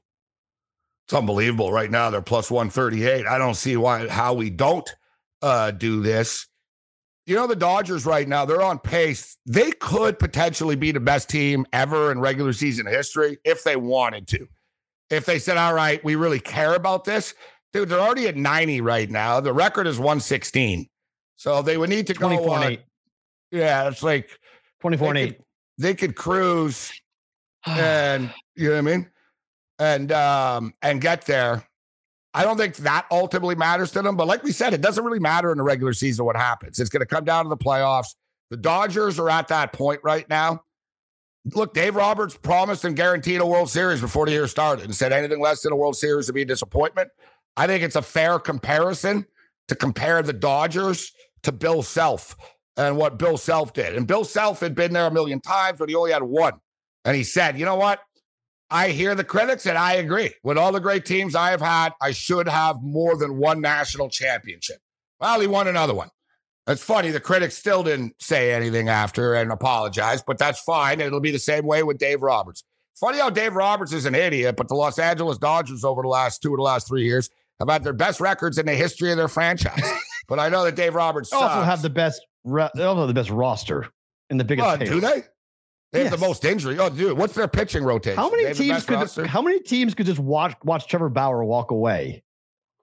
It's 1.07 1.15
unbelievable. 1.15 1.73
Right 1.73 1.91
now, 1.91 2.11
they're 2.11 2.21
plus 2.21 2.51
138. 2.51 3.27
I 3.27 3.39
don't 3.39 3.55
see 3.55 3.77
why 3.77 4.07
how 4.09 4.35
we 4.35 4.51
don't 4.51 4.89
uh, 5.43 5.71
do 5.71 6.03
this. 6.03 6.47
You 7.27 7.35
know, 7.35 7.49
the 7.49 7.57
Dodgers 7.57 8.07
right 8.07 8.27
now, 8.27 8.45
they're 8.45 8.63
on 8.63 8.79
pace. 8.79 9.37
They 9.47 9.73
could 9.73 10.19
potentially 10.19 10.77
be 10.77 10.93
the 10.93 11.01
best 11.01 11.29
team 11.29 11.67
ever 11.73 12.13
in 12.13 12.21
regular 12.21 12.53
season 12.53 12.87
history 12.87 13.39
if 13.45 13.65
they 13.65 13.75
wanted 13.75 14.29
to. 14.29 14.47
If 15.11 15.27
they 15.27 15.41
said, 15.41 15.57
all 15.57 15.75
right, 15.75 16.03
we 16.05 16.15
really 16.15 16.39
care 16.39 16.75
about 16.75 17.05
this. 17.05 17.35
Dude, 17.73 17.89
they're 17.89 18.01
already 18.01 18.29
at 18.29 18.37
90 18.37 18.81
right 18.81 19.11
now. 19.11 19.41
The 19.41 19.53
record 19.53 19.89
is 19.89 19.99
116. 19.99 20.89
So 21.37 21.63
they 21.63 21.77
would 21.77 21.91
need 21.91 22.07
to 22.07 22.15
go. 22.15 22.29
24 22.29 22.57
and 22.57 22.65
8. 22.65 22.81
yeah, 23.51 23.89
it's 23.89 24.03
like 24.03 24.31
24 24.81 25.09
and 25.09 25.17
they 25.17 25.23
8. 25.23 25.27
could, 25.27 25.45
they 25.79 25.95
could 25.95 26.17
cruise 26.17 26.93
and 27.67 28.33
you 28.55 28.69
know 28.69 28.75
what 28.75 28.79
I 28.79 28.97
mean? 28.97 29.11
And 29.79 30.13
um 30.13 30.75
and 30.81 31.01
get 31.01 31.27
there. 31.27 31.67
I 32.37 32.45
don't 32.45 32.59
think 32.59 32.77
that 32.77 33.07
ultimately 33.11 33.55
matters 33.55 33.93
to 33.93 34.03
them, 34.03 34.15
but 34.15 34.27
like 34.27 34.43
we 34.43 34.53
said, 34.53 34.75
it 34.75 34.83
doesn't 34.83 35.03
really 35.03 35.19
matter 35.19 35.51
in 35.51 35.57
the 35.57 35.65
regular 35.65 35.95
season 35.95 36.27
what 36.27 36.37
happens. 36.37 36.79
It's 36.79 36.91
going 36.91 37.01
to 37.01 37.07
come 37.07 37.25
down 37.25 37.47
to 37.47 37.49
the 37.49 37.57
playoffs. 37.57 38.15
The 38.51 38.59
Dodgers 38.59 39.19
are 39.19 39.31
at 39.31 39.49
that 39.49 39.73
point 39.73 40.01
right 40.05 40.29
now. 40.29 40.61
Look, 41.55 41.73
Dave 41.73 41.97
Roberts 41.97 42.37
promised 42.37 42.85
and 42.85 42.95
guaranteed 42.95 43.41
a 43.41 43.47
World 43.47 43.71
Series 43.71 44.03
before 44.03 44.27
the 44.27 44.33
year 44.33 44.47
started 44.49 44.85
and 44.85 44.95
said 44.95 45.15
anything 45.15 45.41
less 45.41 45.63
than 45.63 45.73
a 45.73 45.77
World 45.77 45.97
Series 45.97 46.27
would 46.27 46.35
be 46.35 46.43
a 46.43 46.45
disappointment. 46.45 47.09
I 47.57 47.67
think 47.67 47.83
it's 47.83 47.97
a 47.97 48.03
fair 48.03 48.39
comparison 48.39 49.25
to 49.69 49.75
compare 49.75 50.23
the 50.23 50.35
Dodgers 50.35 51.13
to 51.45 51.53
Bill 51.53 51.83
Self 51.83 52.37
and 52.77 52.99
what 52.99 53.19
Bill 53.19 53.39
Self 53.39 53.73
did. 53.73 53.97
And 53.97 54.07
Bill 54.07 54.25
Self 54.25 54.61
had 54.61 54.75
been 54.75 54.93
there 54.93 55.07
a 55.07 55.11
million 55.11 55.41
times, 55.41 55.79
but 55.79 55.89
he 55.89 55.95
only 55.95 56.13
had 56.13 56.23
one. 56.23 56.53
And 57.07 57.17
he 57.17 57.25
said, 57.25 57.59
you 57.59 57.65
know 57.65 57.77
what? 57.77 58.01
I 58.71 58.89
hear 58.89 59.15
the 59.15 59.25
critics 59.25 59.67
and 59.67 59.79
I 59.79 59.95
agree. 59.95 60.35
With 60.43 60.59
all 60.59 60.73
the 60.73 60.81
great 60.81 61.05
teams 61.05 61.35
I 61.35 61.51
have 61.51 61.61
had, 61.61 61.93
I 62.01 62.11
should 62.11 62.49
have 62.49 62.83
more 62.83 63.17
than 63.17 63.37
one 63.39 63.61
national 63.61 64.09
championship. 64.09 64.79
Well, 65.21 65.41
he 65.41 65.47
won 65.47 65.69
another 65.69 65.95
one. 65.95 66.11
It's 66.67 66.83
funny. 66.83 67.11
The 67.13 67.21
critics 67.21 67.57
still 67.57 67.85
didn't 67.85 68.21
say 68.21 68.53
anything 68.53 68.89
after 68.89 69.35
and 69.35 69.53
apologize, 69.53 70.23
but 70.23 70.37
that's 70.37 70.61
fine. 70.61 71.01
It'll 71.01 71.21
be 71.21 71.31
the 71.31 71.39
same 71.39 71.65
way 71.65 71.85
with 71.85 71.99
Dave 71.99 72.23
Roberts. 72.23 72.65
Funny 72.99 73.19
how 73.19 73.31
Dave 73.31 73.55
Roberts 73.55 73.93
is 73.93 74.05
an 74.05 74.15
idiot, 74.15 74.57
but 74.57 74.69
the 74.69 74.75
Los 74.75 74.99
Angeles 74.99 75.39
Dodgers 75.39 75.85
over 75.85 76.03
the 76.03 76.09
last 76.09 76.43
two 76.43 76.53
of 76.53 76.57
the 76.57 76.63
last 76.63 76.89
three 76.89 77.05
years 77.05 77.31
have 77.61 77.69
had 77.69 77.85
their 77.85 77.93
best 77.93 78.21
records 78.21 78.59
in 78.59 78.67
the 78.67 78.75
history 78.75 79.11
of 79.13 79.17
their 79.17 79.29
franchise. 79.29 79.81
but 80.29 80.41
I 80.41 80.49
know 80.49 80.65
that 80.65 80.75
Dave 80.75 80.95
Roberts 80.95 81.33
also 81.33 81.63
have 81.63 81.83
the 81.83 81.91
best. 81.91 82.27
Re- 82.45 82.71
they 82.75 82.83
also 82.83 83.01
have 83.01 83.09
the 83.09 83.15
best 83.15 83.31
roster 83.31 83.87
and 84.29 84.41
the 84.41 84.45
biggest. 84.45 84.79
Pay. 84.79 84.87
do 84.87 85.01
they? 85.01 85.25
They 85.97 86.09
have 86.09 86.19
the 86.21 86.27
most 86.27 86.45
injury. 86.45 86.79
Oh, 86.79 86.89
dude, 86.89 87.17
what's 87.19 87.35
their 87.35 87.49
pitching 87.49 87.83
rotation? 87.85 88.17
How 88.19 88.31
many 88.31 88.53
teams 88.55 88.85
could 88.85 88.95
roster? 88.97 89.27
how 89.27 89.43
many 89.43 89.61
teams 89.61 89.95
could 89.95 90.07
just 90.07 90.19
watch 90.21 90.55
watch 90.65 90.87
Trevor 90.87 91.09
Bauer 91.09 91.45
walk 91.45 91.71
away 91.71 92.23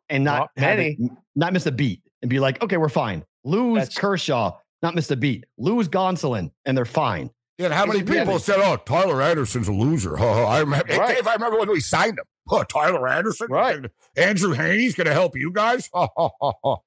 and 0.09 0.23
not 0.23 0.51
Not 0.57 0.63
have 0.63 0.79
it- 0.79 0.97
not 1.35 1.53
miss 1.53 1.65
a 1.65 1.71
beat 1.71 2.01
and 2.21 2.29
be 2.29 2.39
like, 2.39 2.61
okay, 2.63 2.77
we're 2.77 2.89
fine. 2.89 3.23
Lose 3.43 3.75
That's- 3.79 3.97
Kershaw, 3.97 4.57
not 4.81 4.95
miss 4.95 5.09
a 5.11 5.15
beat. 5.15 5.45
Lose 5.57 5.87
Gonsolin, 5.89 6.51
and 6.65 6.77
they're 6.77 6.85
fine. 6.85 7.29
Yeah, 7.57 7.65
and 7.65 7.73
how 7.73 7.85
many 7.85 7.99
It's 7.99 8.09
people 8.09 8.25
really- 8.25 8.39
said, 8.39 8.59
"Oh, 8.59 8.77
Tyler 8.77 9.21
Anderson's 9.21 9.67
a 9.67 9.71
loser"? 9.73 10.17
Oh, 10.19 10.43
I 10.45 10.59
remember. 10.59 10.93
Right. 10.95 11.15
Dave, 11.15 11.27
I 11.27 11.33
remember 11.33 11.59
when 11.59 11.69
we 11.69 11.79
signed 11.81 12.17
him. 12.17 12.25
Oh, 12.49 12.63
Tyler 12.63 13.07
Anderson, 13.07 13.47
Right. 13.49 13.85
Andrew 14.17 14.53
Heaney's 14.53 14.95
going 14.95 15.07
to 15.07 15.13
help 15.13 15.37
you 15.37 15.51
guys. 15.51 15.89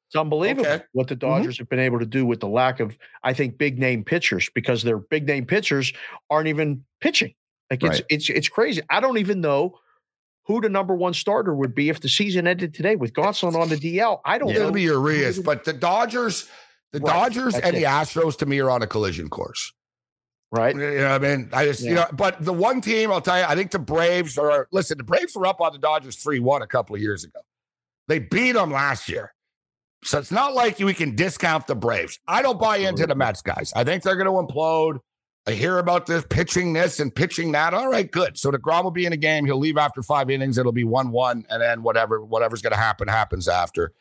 It's 0.08 0.14
unbelievable 0.16 0.66
Okay. 0.66 0.84
what 0.92 1.08
the 1.08 1.16
Dodgers 1.16 1.54
mm-hmm. 1.56 1.62
have 1.62 1.68
been 1.68 1.78
able 1.80 1.98
to 1.98 2.06
do 2.06 2.24
with 2.24 2.40
the 2.40 2.46
lack 2.48 2.78
of, 2.78 2.96
I 3.24 3.32
think, 3.32 3.58
big 3.58 3.78
name 3.78 4.04
pitchers 4.04 4.48
because 4.54 4.82
their 4.84 4.98
big 4.98 5.26
name 5.26 5.46
pitchers 5.46 5.92
aren't 6.30 6.46
even 6.48 6.84
pitching. 7.00 7.34
Like 7.70 7.82
it's 7.82 7.90
Right. 8.00 8.04
it's 8.10 8.28
it's 8.30 8.48
crazy. 8.48 8.82
I 8.88 9.00
don't 9.00 9.18
even 9.18 9.40
know 9.40 9.78
who 10.46 10.60
the 10.60 10.68
number 10.68 10.94
one 10.94 11.12
starter 11.14 11.52
would 11.54 11.74
be 11.74 11.88
if 11.88 12.00
the 12.00 12.08
season 12.08 12.46
ended 12.46 12.72
today 12.72 12.94
with 12.94 13.12
Gonsolin 13.14 13.56
on 13.60 13.68
the 13.68 13.76
DL. 13.76 14.20
I 14.24 14.38
don't 14.38 14.50
It'll 14.50 14.66
know. 14.68 14.72
be 14.72 14.82
Urias, 14.82 15.40
but 15.40 15.64
the 15.64 15.72
Dodgers, 15.72 16.48
the 16.92 17.00
Right. 17.00 17.12
Dodgers, 17.12 17.54
That's 17.54 17.66
and 17.66 17.76
it. 17.76 17.80
the 17.80 17.86
Astros 17.86 18.36
to 18.38 18.46
me 18.46 18.60
are 18.60 18.70
on 18.70 18.82
a 18.82 18.86
collision 18.86 19.28
course. 19.28 19.72
Right. 20.56 20.74
You 20.74 20.98
know 20.98 21.10
what 21.10 21.24
I 21.24 21.36
mean? 21.36 21.50
I 21.52 21.64
just, 21.66 21.82
you 21.82 21.94
know, 21.94 22.06
but 22.12 22.44
the 22.44 22.52
one 22.52 22.80
team 22.80 23.10
I'll 23.10 23.20
tell 23.20 23.38
you, 23.38 23.44
I 23.44 23.54
think 23.54 23.70
the 23.70 23.78
Braves 23.78 24.38
are, 24.38 24.68
listen, 24.72 24.98
the 24.98 25.04
Braves 25.04 25.36
were 25.36 25.46
up 25.46 25.60
on 25.60 25.72
the 25.72 25.78
Dodgers 25.78 26.16
3 26.16 26.40
1 26.40 26.62
a 26.62 26.66
couple 26.66 26.96
of 26.96 27.02
years 27.02 27.24
ago. 27.24 27.40
They 28.08 28.18
beat 28.18 28.52
them 28.52 28.70
last 28.70 29.08
year. 29.08 29.34
So 30.04 30.18
it's 30.18 30.30
not 30.30 30.54
like 30.54 30.78
we 30.78 30.94
can 30.94 31.16
discount 31.16 31.66
the 31.66 31.74
Braves. 31.74 32.18
I 32.28 32.42
don't 32.42 32.60
buy 32.60 32.76
into 32.78 33.06
the 33.06 33.14
Mets, 33.14 33.42
guys. 33.42 33.72
I 33.74 33.82
think 33.82 34.02
they're 34.02 34.16
going 34.16 34.26
to 34.26 34.52
implode. 34.52 34.98
I 35.48 35.52
hear 35.52 35.78
about 35.78 36.06
this 36.06 36.24
pitching 36.28 36.72
this 36.72 37.00
and 37.00 37.14
pitching 37.14 37.52
that. 37.52 37.72
All 37.72 37.88
right, 37.88 38.10
good. 38.10 38.36
So 38.36 38.50
deGrom 38.50 38.84
will 38.84 38.90
be 38.90 39.06
in 39.06 39.12
a 39.12 39.16
game. 39.16 39.44
He'll 39.44 39.58
leave 39.58 39.78
after 39.78 40.02
five 40.02 40.28
innings. 40.30 40.58
It'll 40.58 40.72
be 40.72 40.84
1 40.84 41.10
1. 41.10 41.46
And 41.48 41.62
then 41.62 41.82
whatever, 41.82 42.24
whatever's 42.24 42.62
going 42.62 42.72
to 42.72 42.78
happen, 42.78 43.08
happens 43.08 43.48
after. 43.48 43.92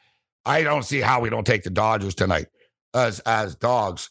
I 0.45 0.63
don't 0.63 0.83
see 0.83 1.01
how 1.01 1.21
we 1.21 1.29
don't 1.29 1.45
take 1.45 1.63
the 1.63 1.69
Dodgers 1.69 2.15
tonight 2.15 2.47
as 2.93 3.19
as 3.21 3.55
dogs. 3.55 4.09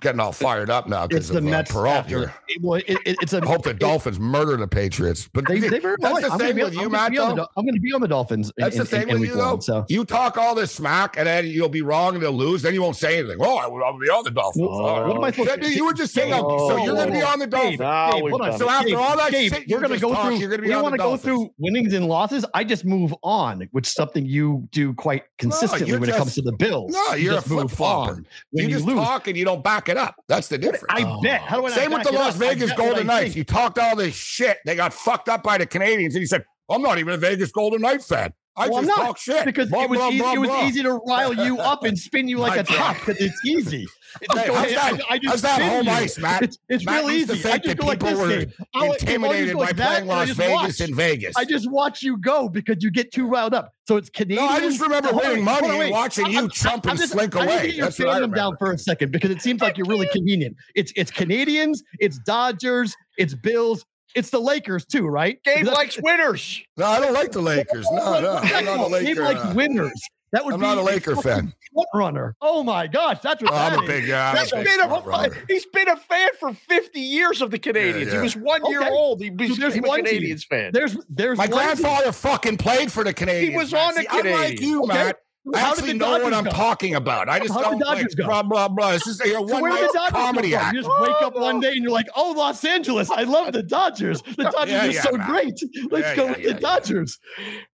Getting 0.00 0.20
all 0.20 0.32
fired 0.32 0.70
up 0.70 0.88
now 0.88 1.04
It's 1.04 1.08
because 1.12 1.28
the 1.28 1.38
of 1.38 1.44
uh, 1.46 1.50
Mets. 1.50 1.70
Peralta 1.70 1.98
after- 1.98 2.18
here. 2.20 2.34
it- 2.48 2.62
well, 2.62 2.78
it- 2.80 2.84
it- 3.04 3.16
it's 3.20 3.34
a 3.34 3.42
I 3.42 3.46
hope 3.46 3.62
the 3.64 3.70
it- 3.70 3.78
Dolphins 3.78 4.18
murder 4.18 4.56
the 4.56 4.66
Patriots. 4.66 5.28
But 5.30 5.46
They, 5.46 5.60
see, 5.60 5.68
they 5.68 5.80
very 5.80 5.96
that's 6.00 6.14
might. 6.14 6.20
the 6.22 6.32
I'm 6.32 6.38
gonna 6.38 6.44
thing 6.48 6.56
be- 6.56 6.62
with 6.64 6.72
I'm 6.72 6.78
you, 6.82 6.88
gonna 6.88 7.10
Matt. 7.10 7.18
on 7.18 7.28
the 7.36 7.42
though. 7.42 7.48
I'm 7.58 7.64
going 7.66 7.74
to 7.74 7.80
be 7.80 7.92
on 7.92 8.00
the 8.00 8.08
Dolphins. 8.08 8.48
in- 8.56 8.62
That's 8.64 8.76
the 8.76 8.80
in- 8.80 8.86
thing 8.86 9.02
in- 9.02 9.08
in 9.10 9.14
with 9.16 9.20
week 9.20 9.30
you, 9.32 9.36
though. 9.36 9.50
one, 9.52 9.60
So 9.60 9.84
You 9.90 10.06
talk 10.06 10.38
all 10.38 10.54
this 10.54 10.72
smack, 10.72 11.18
and 11.18 11.26
then 11.26 11.46
you'll 11.46 11.68
be 11.68 11.82
wrong, 11.82 12.14
and 12.14 12.22
they'll 12.22 12.32
lose. 12.32 12.62
Then 12.62 12.72
you 12.72 12.80
won't 12.80 12.96
say 12.96 13.18
anything. 13.18 13.36
Oh, 13.38 13.58
I 13.58 13.66
will 13.66 13.84
I'll 13.84 13.98
be 13.98 14.08
on 14.08 14.24
the 14.24 14.30
Dolphins. 14.30 14.66
Well, 14.66 14.70
Oh, 14.86 15.06
what 15.08 15.16
am 15.16 15.24
I 15.24 15.30
supposed 15.30 15.50
shit, 15.50 15.62
to- 15.62 15.74
You 15.74 15.84
were 15.84 15.92
just 15.92 16.14
saying, 16.14 16.30
Gabe, 16.30 16.40
so 16.40 16.76
you're 16.84 16.94
going 16.94 17.08
to 17.08 17.12
be 17.12 17.22
on 17.22 17.38
the 17.38 17.46
Dolphins. 17.46 17.72
Gabe, 17.72 17.80
Now 17.80 18.12
hold 18.12 18.40
on. 18.40 18.58
So 18.58 18.70
after 18.70 18.88
Gabe, 18.88 18.96
all 18.98 19.16
that 19.18 19.30
Gabe, 19.30 19.52
shit 19.52 19.68
you 19.68 19.76
we're 19.76 19.82
gonna 19.82 19.98
go 19.98 20.12
talked, 20.14 20.26
through. 20.28 20.36
you're 20.38 20.50
gonna 20.50 20.62
be 20.62 20.72
on 20.72 20.78
the 20.78 20.82
want 20.84 20.94
to 20.94 20.98
go 20.98 21.16
through 21.18 21.50
winnings 21.58 21.92
and 21.92 22.08
losses. 22.08 22.46
I 22.54 22.64
just 22.64 22.86
move 22.86 23.14
on, 23.22 23.68
which 23.72 23.86
is 23.88 23.92
something 23.92 24.24
you 24.24 24.66
do 24.72 24.94
quite 24.94 25.24
consistently 25.38 25.92
when 25.98 26.08
it 26.08 26.14
comes 26.16 26.34
to 26.36 26.42
the 26.42 26.52
Bills. 26.52 26.92
No, 26.92 27.14
You 27.14 27.24
you're 27.24 27.32
a 27.34 27.36
just 27.36 27.50
move 27.50 27.58
flip-flopper. 27.70 28.12
on 28.12 28.26
You 28.52 28.64
you, 28.64 28.70
just 28.70 28.86
lose. 28.86 28.96
talk 28.96 29.28
and 29.28 29.36
you 29.36 29.44
don't 29.44 29.62
back 29.62 29.81
it 29.88 29.96
up. 29.96 30.14
That's 30.28 30.48
the 30.48 30.58
difference. 30.58 30.84
I 30.88 31.18
bet. 31.22 31.40
How 31.42 31.60
do 31.60 31.66
I 31.66 31.70
Same 31.70 31.92
with 31.92 32.02
the 32.04 32.12
Las 32.12 32.34
up? 32.34 32.40
Vegas 32.40 32.72
Golden 32.72 33.06
Knights. 33.06 33.36
You 33.36 33.44
talked 33.44 33.78
all 33.78 33.96
this 33.96 34.14
shit. 34.14 34.58
They 34.66 34.74
got 34.74 34.92
fucked 34.92 35.28
up 35.28 35.42
by 35.42 35.58
the 35.58 35.66
Canadiens, 35.66 36.12
and 36.12 36.20
you 36.20 36.26
said, 36.26 36.44
"I'm 36.70 36.82
not 36.82 36.98
even 36.98 37.14
a 37.14 37.18
Vegas 37.18 37.52
Golden 37.52 37.80
Knights 37.80 38.06
fan. 38.06 38.32
I 38.54 38.68
Well, 38.68 38.78
I'm 38.80 38.84
just 38.84 38.98
not, 38.98 39.06
talk 39.06 39.18
shit 39.18 39.44
because 39.46 39.70
Blah, 39.70 39.84
it 39.84 39.90
was 39.90 39.98
blah, 39.98 40.08
easy. 40.08 40.18
blah, 40.18 40.32
it 40.34 40.38
was 40.40 40.50
easy 40.68 40.82
to 40.82 40.92
rile 41.06 41.32
you 41.32 41.58
up 41.58 41.84
and 41.84 41.98
spin 41.98 42.28
you 42.28 42.36
like 42.38 42.50
My 42.50 42.58
a 42.58 42.64
top 42.64 42.96
because 42.98 43.16
it's 43.18 43.40
easy. 43.46 43.86
It 44.20 44.28
just 44.30 44.40
Hey, 44.46 44.52
how's 44.52 44.70
that- 44.74 45.00
I, 45.08 45.14
I 45.14 45.18
just 45.18 45.30
how's 45.30 45.42
that 45.42 45.62
home 45.62 45.86
you. 45.86 45.90
ice, 45.92 46.18
Matt? 46.18 46.42
It's, 46.42 46.58
it's 46.68 46.84
Matt 46.84 47.04
real 47.06 47.10
easy. 47.12 47.48
I 47.48 47.56
just 47.56 47.78
go 47.78 47.86
like 47.86 48.00
this 48.00 48.18
game. 48.18 48.52
I'll- 48.74 48.82
if 48.82 48.82
all 48.82 48.86
you 48.88 48.92
intimidated 48.92 49.54
by 49.54 49.60
like 49.60 49.76
that, 49.76 49.88
playing 50.04 50.10
I 50.10 50.14
Las 50.14 50.28
Vegas 50.30 50.52
watch. 50.52 50.80
in 50.82 50.94
Vegas. 50.94 51.36
I 51.36 51.44
just 51.46 51.70
watch 51.70 52.02
you 52.02 52.18
go 52.18 52.50
because 52.50 52.76
you 52.80 52.90
get 52.90 53.10
too 53.10 53.26
riled 53.26 53.54
up. 53.54 53.72
So 53.88 53.96
it's 53.96 54.10
Canadian. 54.10 54.44
no, 54.44 54.52
I 54.52 54.60
just 54.60 54.80
remember 54.82 55.12
winning 55.12 55.44
money 55.44 55.68
on, 55.70 55.80
and 55.80 55.90
watching 55.90 56.24
I'm- 56.26 56.32
you 56.34 56.38
I'm- 56.40 56.50
chump 56.50 56.84
I'm 56.84 56.90
and 56.90 57.00
just- 57.00 57.12
slink 57.12 57.34
I 57.34 57.40
need 57.40 57.46
to 57.46 57.54
away. 57.54 57.66
get 57.72 57.98
your 57.98 58.08
I 58.10 58.26
down 58.26 58.56
for 58.58 58.72
a 58.72 58.78
second 58.78 59.12
because 59.12 59.30
it 59.30 59.40
seems 59.40 59.62
like 59.62 59.78
you're 59.78 59.86
really 59.88 60.08
convenient. 60.12 60.56
It's 60.74 60.92
it's 60.94 61.10
Canadiens, 61.10 61.78
it's 61.98 62.18
Dodgers, 62.18 62.94
it's 63.16 63.34
Bills, 63.34 63.86
it's 64.14 64.30
the 64.30 64.40
Lakers 64.40 64.84
too, 64.84 65.06
right? 65.06 65.42
Gabe 65.44 65.66
likes 65.66 65.98
winners. 66.02 66.62
No, 66.76 66.86
I 66.86 67.00
don't 67.00 67.14
like 67.14 67.32
the 67.32 67.42
Lakers. 67.42 67.86
No, 67.90 68.20
no, 68.20 68.36
I'm 68.36 68.64
not 68.64 68.80
a 68.80 68.86
Laker. 68.86 69.06
Gabe 69.06 69.18
likes 69.18 69.54
winners. 69.54 70.02
That 70.32 70.46
would 70.46 70.54
I'm 70.54 70.60
be 70.60 70.66
not 70.66 70.78
a 70.78 70.82
Laker 70.82 71.12
a 71.12 71.16
fan. 71.16 71.52
Runner. 71.94 72.36
Oh 72.40 72.62
my 72.62 72.86
gosh, 72.86 73.20
that's 73.20 73.42
what 73.42 73.52
oh, 73.52 73.54
that 73.54 73.72
I'm 73.72 73.84
a 73.84 73.86
big 73.86 74.06
guy. 74.06 74.34
That's 74.34 74.50
been 74.50 74.80
a, 74.80 75.30
he's 75.48 75.64
been 75.66 75.88
a 75.88 75.96
fan 75.96 76.30
for 76.38 76.52
50 76.52 77.00
years 77.00 77.40
of 77.40 77.50
the 77.50 77.58
Canadiens. 77.58 78.06
Yeah, 78.06 78.12
yeah. 78.12 78.16
He 78.16 78.18
was 78.18 78.36
one 78.36 78.62
okay. 78.62 78.70
year 78.70 78.88
old. 78.90 79.22
He 79.22 79.30
was 79.30 79.56
so 79.56 79.66
a 79.66 79.70
Canadiens 79.70 80.20
team. 80.20 80.38
fan. 80.50 80.70
There's 80.72 80.96
there's 81.08 81.38
my 81.38 81.46
grandfather 81.46 82.04
team. 82.04 82.12
fucking 82.12 82.56
played 82.58 82.92
for 82.92 83.04
the 83.04 83.14
Canadiens. 83.14 83.50
He 83.50 83.56
was 83.56 83.72
on 83.72 83.94
the 83.94 84.02
Canadiens. 84.02 84.24
I'm 84.24 84.32
like 84.32 84.60
you, 84.60 84.84
okay. 84.84 84.92
Matt. 84.94 85.16
I 85.54 85.58
how 85.58 85.72
actually 85.72 85.94
know 85.94 86.10
what 86.10 86.32
I'm 86.32 86.44
talking 86.44 86.94
about. 86.94 87.28
I 87.28 87.40
just 87.40 87.52
how 87.52 87.62
don't 87.62 87.80
like 87.80 88.06
go? 88.14 88.26
blah 88.26 88.42
blah 88.44 88.68
blah. 88.68 88.92
This 88.92 89.08
is 89.08 89.20
a 89.20 89.30
so 89.30 89.42
one 89.42 89.68
night 89.68 89.90
comedy 90.10 90.54
act. 90.54 90.74
You 90.74 90.82
just 90.82 91.00
wake 91.00 91.20
up 91.20 91.34
one 91.34 91.58
day 91.58 91.72
and 91.72 91.82
you're 91.82 91.90
like, 91.90 92.06
"Oh, 92.14 92.32
Los 92.36 92.64
Angeles! 92.64 93.10
I 93.10 93.24
love 93.24 93.52
the 93.52 93.62
Dodgers. 93.62 94.22
The 94.22 94.44
Dodgers 94.52 94.70
yeah, 94.70 94.86
are 94.86 94.90
yeah, 94.90 95.02
so 95.02 95.12
man. 95.12 95.28
great. 95.28 95.60
Let's 95.90 96.06
yeah, 96.08 96.16
go 96.16 96.26
with 96.28 96.42
the 96.44 96.54
Dodgers." 96.54 97.18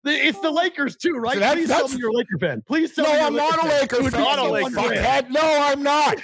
It's 0.06 0.40
the 0.42 0.52
Lakers 0.52 0.98
too, 0.98 1.14
right? 1.14 1.36
So 1.36 1.40
that, 1.40 1.56
Please 1.56 1.70
tell 1.70 1.88
me 1.88 1.96
you're 1.98 2.10
a 2.10 2.14
Laker 2.14 2.38
fan. 2.38 2.62
Please 2.68 2.94
tell 2.94 3.06
no, 3.06 3.14
me. 3.14 3.20
No, 3.20 3.26
I'm 3.28 3.36
not 3.36 3.64
a 3.64 3.68
Laker 3.70 4.12
fan. 4.12 4.22
Not 4.22 4.40
a 4.40 4.50
Laker 4.50 4.96
fan. 4.96 5.32
No, 5.32 5.42
I'm 5.42 5.82
not. 5.82 6.18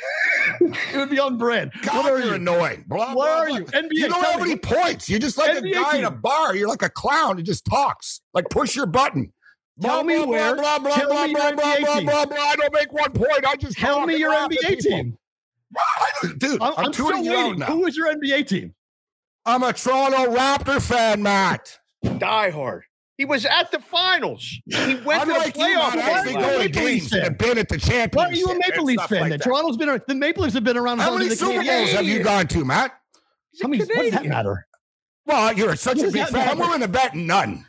it 0.59 0.97
would 0.97 1.09
be 1.09 1.19
on 1.19 1.37
brand. 1.37 1.71
God, 1.83 2.03
what 2.03 2.13
are 2.13 2.19
you 2.19 2.33
annoying? 2.33 2.83
Blah, 2.87 3.13
what 3.13 3.29
are 3.29 3.49
you? 3.49 3.63
NBA, 3.63 3.87
you 3.91 4.09
don't 4.09 4.25
have 4.25 4.41
any 4.41 4.57
points. 4.57 5.09
You're 5.09 5.19
just 5.19 5.37
like 5.37 5.51
NBA 5.51 5.71
a 5.71 5.73
guy 5.73 5.97
in 5.99 6.03
a 6.03 6.11
bar. 6.11 6.53
You're 6.55 6.67
like 6.67 6.81
a 6.81 6.89
clown 6.89 7.39
It 7.39 7.43
just 7.43 7.63
talks. 7.63 8.19
Like 8.33 8.49
push 8.49 8.75
your 8.75 8.85
button. 8.85 9.31
Tell 9.81 10.03
me 10.03 10.19
where. 10.25 10.55
Tell 10.55 10.79
me 10.79 10.89
your 11.31 11.39
NBA 11.39 11.77
team. 11.77 12.09
I 12.09 12.55
don't 12.57 12.73
make 12.73 12.91
one 12.91 13.11
point. 13.11 13.45
I 13.47 13.55
just 13.55 13.77
tell 13.77 14.05
me 14.05 14.17
your 14.17 14.33
NBA 14.33 14.79
team. 14.79 15.17
Dude, 16.37 16.61
I'm, 16.61 16.73
I'm, 16.77 16.85
I'm 16.85 16.91
tuning 16.91 17.23
you 17.23 17.55
now. 17.55 17.67
Who 17.67 17.85
is 17.85 17.95
your 17.95 18.13
NBA 18.13 18.47
team? 18.47 18.73
I'm 19.45 19.63
a 19.63 19.73
Toronto 19.73 20.35
Raptor 20.35 20.81
fan, 20.81 21.23
Matt. 21.23 21.79
Die 22.17 22.49
hard. 22.49 22.83
He 23.17 23.25
was 23.25 23.45
at 23.45 23.71
the 23.71 23.79
finals. 23.79 24.59
He 24.65 24.95
went 25.05 25.23
Unlike 25.23 25.53
to 25.53 25.59
the 25.59 25.65
playoffs. 25.65 25.95
Why 25.95 26.11
are 26.11 26.29
you 26.29 26.37
a 26.37 26.41
Maple 26.41 26.83
Leafs 26.83 27.09
fan? 27.09 27.33
been 27.33 27.57
at 27.57 27.67
the 27.67 27.77
championship. 27.77 28.15
Why 28.15 28.25
are 28.27 28.33
you 28.33 28.47
a 28.47 28.55
Maple 28.55 28.85
Leafs 28.85 29.05
fan? 29.07 29.21
Like 29.21 29.31
that. 29.31 29.41
Toronto's 29.41 29.77
been 29.77 29.89
around, 29.89 30.03
the 30.07 30.15
Maple 30.15 30.43
Leafs 30.43 30.53
have 30.55 30.63
been 30.63 30.77
around. 30.77 30.99
How 30.99 31.17
many 31.17 31.29
Super 31.29 31.63
Bowls 31.63 31.91
have 31.91 32.05
you 32.05 32.23
gone 32.23 32.47
to, 32.47 32.63
Matt? 32.63 32.93
How 33.61 33.67
many, 33.67 33.83
what 33.83 34.03
does 34.03 34.11
that 34.11 34.25
matter? 34.25 34.65
Well, 35.25 35.53
you're 35.53 35.75
such 35.75 35.97
what 35.97 36.09
a 36.09 36.11
big 36.11 36.27
fan. 36.27 36.49
I'm 36.49 36.59
willing 36.59 36.79
to 36.79 36.87
bet 36.87 37.13
none. 37.13 37.65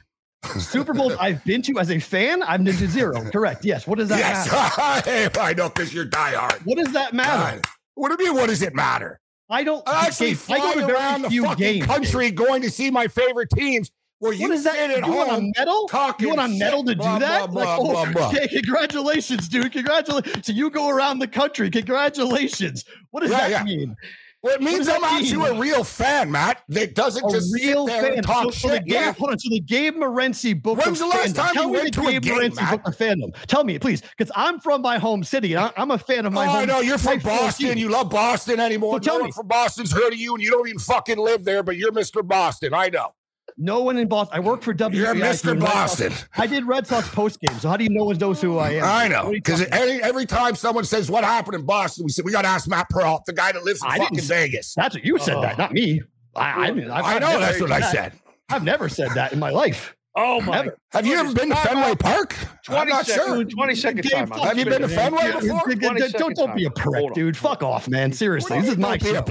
Super 0.59 0.95
Bowls 0.95 1.15
I've 1.21 1.45
been 1.45 1.62
to 1.62 1.79
as 1.79 1.91
a 1.91 1.99
fan, 1.99 2.43
I've 2.43 2.65
been 2.65 2.77
to 2.77 2.89
zero. 2.89 3.31
Correct. 3.31 3.65
Yes. 3.65 3.87
What 3.87 3.99
does 3.99 4.09
that 4.09 4.19
yes. 4.19 4.51
matter? 4.51 5.31
I 5.41 5.53
know 5.55 5.69
because 5.69 5.93
you're 5.93 6.07
diehard. 6.07 6.65
What 6.65 6.79
does 6.79 6.93
that 6.93 7.12
matter? 7.12 7.61
God. 7.61 7.67
What 7.95 8.17
do 8.17 8.25
you 8.25 8.31
mean? 8.31 8.41
What 8.41 8.49
does 8.49 8.62
it 8.62 8.75
matter? 8.75 9.21
I 9.51 9.65
don't. 9.65 9.87
I 9.87 10.07
actually 10.07 10.35
fly 10.35 10.57
I 10.57 10.75
go 10.75 10.87
to 10.87 10.95
around 10.95 11.23
the 11.23 11.39
fucking 11.39 11.57
games, 11.57 11.87
country 11.87 12.29
dude. 12.31 12.39
going 12.39 12.62
to 12.62 12.71
see 12.71 12.91
my 12.91 13.09
favorite 13.09 13.51
teams. 13.51 13.91
Well, 14.21 14.33
you 14.33 14.49
what 14.49 14.55
is 14.55 14.65
that? 14.65 14.91
At 14.91 15.07
you 15.07 15.12
want 15.12 15.31
a 15.31 15.53
medal? 15.59 15.91
You 16.21 16.29
want 16.29 16.41
a 16.41 16.49
medal 16.49 16.85
to 16.85 16.95
blah, 16.95 17.15
do 17.15 17.21
that? 17.21 17.51
Blah, 17.51 17.79
blah, 17.79 17.93
like, 17.93 18.17
oh, 18.17 18.29
okay, 18.29 18.49
congratulations, 18.53 19.49
dude. 19.49 19.73
Congratulations. 19.73 20.47
So 20.47 20.53
you 20.53 20.71
go 20.71 20.89
around 20.89 21.19
the 21.19 21.27
country. 21.27 21.71
Congratulations. 21.71 22.85
What 23.11 23.23
does 23.23 23.31
yeah, 23.31 23.49
that 23.49 23.51
yeah. 23.51 23.65
mean? 23.65 23.97
Well, 24.43 24.55
it 24.55 24.62
means 24.62 24.89
I'm 24.89 25.03
mean? 25.03 25.23
actually 25.23 25.51
a 25.51 25.61
real 25.61 25.85
fan, 25.85 26.31
Matt. 26.31 26.62
That 26.69 26.95
doesn't 26.95 27.25
a 27.25 27.31
just 27.31 27.53
real 27.53 27.87
sit 27.87 27.93
there 27.93 28.03
fan. 28.05 28.15
and 28.15 28.27
talk 28.27 28.45
so, 28.45 28.51
shit. 28.51 28.61
So 28.61 28.69
they 28.69 28.83
yeah. 28.87 29.12
Hold 29.12 29.33
on. 29.33 29.39
So 29.39 29.51
they 29.51 29.59
gave 29.59 29.95
Morency 29.95 30.61
book. 30.61 30.79
When's 30.79 30.99
the 30.99 31.07
last 31.07 31.35
fandom. 31.35 31.37
time 31.37 31.55
Tell 31.55 31.65
you 31.65 31.69
went 31.71 31.95
to 31.95 32.07
a 32.07 32.21
game, 32.21 32.53
Morency 32.53 32.71
book 32.71 32.87
of 32.87 32.97
fandom? 32.97 33.47
Tell 33.47 33.65
me, 33.65 33.79
please, 33.79 34.01
because 34.01 34.33
I'm 34.35 34.59
from 34.59 34.81
my 34.81 34.97
home 34.99 35.23
city. 35.25 35.57
I, 35.57 35.71
am 35.77 35.91
a 35.91 35.99
fan 35.99 36.25
of 36.25 36.33
my. 36.33 36.47
Oh 36.47 36.51
home 36.51 36.69
no, 36.69 36.81
you're 36.81 36.97
from 36.97 37.19
Boston. 37.19 37.69
City. 37.69 37.81
You 37.81 37.91
love 37.91 38.09
Boston 38.09 38.61
anymore? 38.61 38.95
So 38.95 38.99
tell 39.01 39.19
no 39.19 39.27
me, 39.27 39.33
from 39.33 39.47
Boston's 39.47 39.93
heard 39.93 40.15
of 40.15 40.19
you, 40.19 40.35
and 40.35 40.43
you 40.43 40.51
don't 40.51 40.67
even 40.67 40.79
fucking 40.79 41.19
live 41.19 41.45
there. 41.45 41.62
But 41.62 41.77
you're 41.77 41.93
Mr. 41.93 42.27
Boston. 42.27 42.73
I 42.73 42.89
know. 42.89 43.12
No 43.57 43.83
one 43.83 43.99
in 43.99 44.09
Boston. 44.09 44.37
I 44.37 44.41
work 44.41 44.63
for 44.63 44.73
W. 44.73 45.01
You're 45.01 45.15
Mr. 45.15 45.59
Boston. 45.59 46.13
I 46.37 46.47
did 46.47 46.65
Red 46.65 46.87
Sox 46.87 47.09
post 47.09 47.41
game, 47.41 47.59
so 47.59 47.69
how 47.69 47.77
do 47.77 47.85
you 47.85 47.91
no 47.91 48.05
one 48.05 48.19
knows 48.19 48.41
who 48.41 48.59
I 48.59 48.71
am? 48.73 48.85
I 48.85 49.09
know 49.09 49.31
because 49.31 49.63
every, 49.67 50.03
every 50.03 50.27
time 50.27 50.55
someone 50.55 50.85
says 50.85 51.11
what 51.11 51.25
happened 51.25 51.55
in 51.57 51.67
Boston, 51.67 52.05
we 52.05 52.11
said 52.11 52.25
we 52.25 52.33
got 52.33 52.43
to 52.43 52.49
ask 52.49 52.69
Matt 52.69 52.89
Pearl, 52.91 53.23
the 53.27 53.33
guy 53.33 53.53
that 53.53 53.63
lives 53.65 53.83
in 53.83 53.91
I 53.91 53.99
fucking 53.99 54.21
Vegas. 54.21 54.75
That's 54.75 54.95
what 54.95 55.05
you 55.05 55.19
said. 55.19 55.37
Uh, 55.37 55.43
that 55.43 55.59
not 55.59 55.73
me. 55.73 56.03
I 56.35 56.69
I, 56.69 57.17
I 57.17 57.19
know 57.19 57.39
that's 57.39 57.61
what 57.61 57.73
I 57.73 57.81
said. 57.81 58.13
I've 58.49 58.65
never 58.65 58.89
said 58.89 59.11
that 59.15 59.33
in 59.33 59.39
my 59.39 59.51
life. 59.51 59.95
Oh 60.16 60.41
my! 60.41 60.57
Never. 60.57 60.78
Have 60.91 61.07
you 61.07 61.16
ever 61.16 61.32
been 61.32 61.51
to 61.51 61.57
Fenway 61.57 61.95
Park? 61.95 62.35
Twenty 62.65 62.93
I'm 62.93 63.05
second, 63.05 63.24
sure. 63.24 63.45
Twenty 63.45 63.77
second 63.77 64.03
Dave. 64.03 64.28
Have 64.28 64.59
you 64.59 64.65
been 64.65 64.82
to 64.82 64.89
Fenway 64.89 65.31
before? 65.31 65.62
Don't, 65.73 66.35
don't 66.35 66.57
be 66.57 66.65
a 66.65 66.70
prick, 66.73 67.15
dude. 67.15 67.37
Fuck 67.37 67.62
off, 67.62 67.89
man. 67.89 68.12
Seriously, 68.12 68.61
this 68.61 68.70
is 68.70 68.77
my 68.77 68.99
show. 68.99 69.23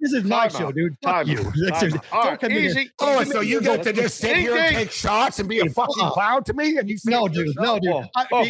This 0.00 0.12
is 0.12 0.24
my 0.24 0.48
show, 0.48 0.72
dude. 0.72 0.96
Fuck 1.04 1.28
you. 1.28 1.44
Don't 1.54 2.40
come 2.40 2.50
easy. 2.50 2.90
Oh, 2.98 3.22
so 3.22 3.42
you 3.42 3.60
get 3.60 3.84
to 3.84 3.92
just 3.92 4.18
sit 4.18 4.36
here 4.38 4.56
and 4.56 4.74
take 4.74 4.90
shots 4.90 5.38
and 5.38 5.48
be 5.48 5.60
a 5.60 5.70
fucking 5.70 6.08
clown 6.08 6.42
to 6.44 6.52
me? 6.52 6.78
And 6.78 6.90
you 6.90 6.96
no, 7.04 7.28
dude, 7.28 7.54
no, 7.56 7.78
dude. 7.78 7.92
Oh. 8.32 8.44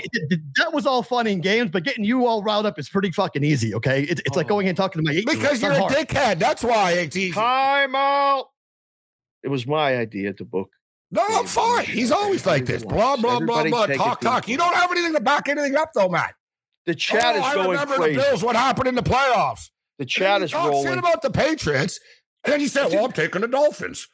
That 0.57 0.73
was 0.73 0.87
all 0.87 1.03
fun 1.03 1.27
and 1.27 1.43
games, 1.43 1.71
but 1.71 1.85
getting 1.85 2.03
you 2.03 2.25
all 2.27 2.43
riled 2.43 2.65
up 2.65 2.79
is 2.79 2.89
pretty 2.89 3.11
fucking 3.11 3.45
easy. 3.45 3.75
Okay, 3.75 4.05
it's 4.05 4.37
like 4.37 4.47
oh. 4.47 4.49
going 4.49 4.69
and 4.69 4.77
talking 4.77 5.05
to 5.05 5.07
my 5.07 5.23
because 5.27 5.61
you're 5.61 5.73
a 5.73 5.83
dickhead. 5.83 6.39
That's 6.39 6.65
why 6.65 6.93
it's 6.93 7.15
easy. 7.15 7.33
Time 7.33 7.95
out. 7.95 8.47
It 9.43 9.49
was 9.49 9.67
my 9.67 9.97
idea 9.99 10.33
to 10.33 10.45
book 10.47 10.71
no, 11.11 11.25
I'm 11.27 11.47
fine. 11.47 11.87
He's 11.87 12.13
always 12.13 12.45
like 12.45 12.67
this. 12.67 12.85
Blah, 12.85 13.17
blah, 13.17 13.41
blah, 13.41 13.65
blah. 13.65 13.87
Talk, 13.87 14.21
talk. 14.21 14.49
You 14.49 14.59
don't 14.59 14.75
have 14.75 14.91
anything 14.91 15.15
to 15.15 15.21
back 15.21 15.49
anything 15.49 15.75
up, 15.77 15.91
though, 15.95 16.09
Matt. 16.09 16.35
The 16.85 16.93
oh, 16.93 16.95
chat 16.95 17.35
oh, 17.35 17.39
is 17.39 17.45
I 17.45 17.55
going 17.55 17.71
remember 17.71 17.95
crazy. 17.95 18.17
the 18.17 18.23
Bills, 18.23 18.43
what 18.43 18.57
happened 18.57 18.89
in 18.89 18.95
the 18.95 19.03
playoffs. 19.03 19.71
The 19.99 20.05
chat 20.05 20.43
is 20.43 20.53
rolling. 20.55 20.87
shit 20.87 20.99
about 20.99 21.23
the 21.23 21.31
Patriots. 21.31 21.99
And 22.45 22.53
then 22.53 22.61
he 22.61 22.69
said, 22.69 22.89
well, 22.93 23.07
I'm 23.07 23.13
taking 23.13 23.41
the 23.41 23.49
Dolphins. 23.49 24.07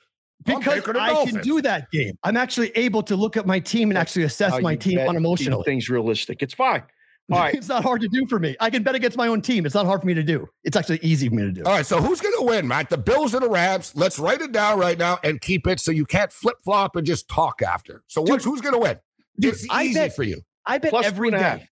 Because 0.44 0.86
I 0.88 0.92
Dolphins. 1.10 1.36
can 1.36 1.42
do 1.42 1.62
that 1.62 1.90
game. 1.90 2.18
I'm 2.22 2.36
actually 2.36 2.70
able 2.70 3.02
to 3.04 3.16
look 3.16 3.36
at 3.36 3.46
my 3.46 3.60
team 3.60 3.90
and 3.90 3.98
actually 3.98 4.24
assess 4.24 4.52
uh, 4.52 4.60
my 4.60 4.76
team 4.76 4.98
unemotionally. 4.98 5.64
Things 5.64 5.88
realistic. 5.88 6.42
It's 6.42 6.54
fine. 6.54 6.82
All 7.32 7.38
right. 7.38 7.54
It's 7.64 7.68
not 7.68 7.82
hard 7.82 8.00
to 8.02 8.08
do 8.08 8.26
for 8.26 8.38
me. 8.38 8.56
I 8.60 8.68
can 8.68 8.82
bet 8.82 8.94
against 8.94 9.16
my 9.16 9.28
own 9.28 9.40
team. 9.40 9.64
It's 9.64 9.74
not 9.74 9.86
hard 9.86 10.00
for 10.00 10.06
me 10.06 10.14
to 10.14 10.22
do. 10.22 10.46
It's 10.62 10.76
actually 10.76 10.98
easy 11.02 11.28
for 11.28 11.34
me 11.36 11.42
to 11.42 11.52
do. 11.52 11.62
All 11.64 11.72
right. 11.72 11.86
So 11.86 12.00
who's 12.00 12.20
going 12.20 12.34
to 12.38 12.44
win, 12.44 12.68
Matt? 12.68 12.90
The 12.90 12.98
Bills 12.98 13.34
or 13.34 13.40
the 13.40 13.48
Rams? 13.48 13.92
Let's 13.94 14.18
write 14.18 14.40
it 14.42 14.52
down 14.52 14.78
right 14.78 14.98
now 14.98 15.18
and 15.24 15.40
keep 15.40 15.66
it 15.66 15.80
so 15.80 15.90
you 15.90 16.04
can't 16.04 16.32
flip 16.32 16.56
flop 16.64 16.96
and 16.96 17.06
just 17.06 17.28
talk 17.28 17.62
after. 17.62 18.02
So 18.08 18.22
dude, 18.22 18.30
what's, 18.30 18.44
who's 18.44 18.60
going 18.60 18.74
to 18.74 18.80
win? 18.80 18.98
Dude, 19.38 19.54
it's 19.54 19.66
easy 19.80 19.94
bet, 19.94 20.14
for 20.14 20.22
you. 20.22 20.42
I 20.66 20.78
bet 20.78 20.90
Plus 20.90 21.06
every 21.06 21.30
day. 21.30 21.66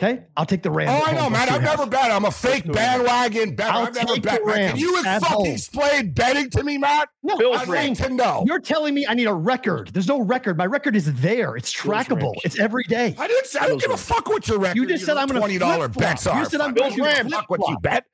Okay, 0.00 0.26
I'll 0.36 0.46
take 0.46 0.62
the 0.62 0.70
Rams. 0.70 0.92
Oh, 0.92 1.04
I 1.04 1.12
know, 1.12 1.28
man. 1.28 1.48
I've 1.48 1.60
house. 1.60 1.76
never 1.76 1.90
bet. 1.90 2.12
I'm 2.12 2.24
a 2.24 2.30
fake 2.30 2.70
bandwagon. 2.70 3.56
I'll 3.60 3.86
take 3.86 4.06
never 4.06 4.20
bet. 4.20 4.44
Can 4.44 4.76
you 4.76 5.02
fucking 5.02 5.26
home. 5.26 5.46
explain 5.46 6.12
betting 6.12 6.50
to 6.50 6.62
me, 6.62 6.78
Matt? 6.78 7.08
No, 7.24 7.36
Bills 7.36 7.68
I'm 7.68 7.94
to 7.96 8.08
know. 8.08 8.44
You're 8.46 8.60
telling 8.60 8.94
me 8.94 9.06
I 9.08 9.14
need 9.14 9.26
a 9.26 9.34
record. 9.34 9.88
There's 9.88 10.06
no 10.06 10.20
record. 10.20 10.56
My 10.56 10.66
record 10.66 10.94
is 10.94 11.12
there. 11.14 11.56
It's 11.56 11.74
trackable. 11.74 12.34
It's 12.44 12.60
every 12.60 12.84
day. 12.84 13.16
I 13.18 13.26
didn't. 13.26 13.46
Say, 13.46 13.58
I 13.58 13.66
don't 13.66 13.80
give 13.80 13.90
a 13.90 13.96
fuck 13.96 14.28
what 14.28 14.46
your 14.46 14.60
record. 14.60 14.76
You 14.76 14.86
just 14.86 15.04
said 15.04 15.16
I'm 15.16 15.26
going 15.26 15.34
to 15.34 15.40
twenty 15.40 15.58
dollar 15.58 15.88
bets 15.88 16.28
are. 16.28 16.38
You 16.38 16.44
said 16.44 16.60
I'm 16.60 16.74
going 16.74 16.94
to 16.94 17.28
fuck 17.28 17.50
what 17.50 17.68
you 17.68 17.76
bet. 17.80 18.04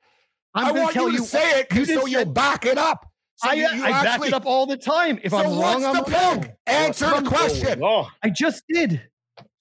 I'm 0.55 0.67
I 0.67 0.71
want 0.71 0.93
tell 0.93 1.09
you 1.11 1.19
to 1.19 1.23
say 1.23 1.59
it 1.59 1.73
you 1.75 1.85
so 1.85 2.07
you're 2.07 2.25
back 2.25 2.65
it 2.65 2.79
up. 2.79 3.11
So 3.35 3.49
I, 3.49 3.53
you, 3.53 3.61
you 3.63 3.83
I 3.83 3.89
actually, 3.89 4.19
back 4.19 4.27
it 4.29 4.33
up 4.33 4.45
all 4.45 4.65
the 4.65 4.77
time. 4.77 5.19
If 5.21 5.31
so 5.31 5.37
I'm 5.37 5.59
wrong, 5.59 5.85
I'm 5.85 6.03
the 6.03 6.09
wrong. 6.09 6.47
Answer 6.65 7.21
the 7.21 7.29
question. 7.29 7.83
I 7.83 8.29
just 8.29 8.63
did. 8.69 9.01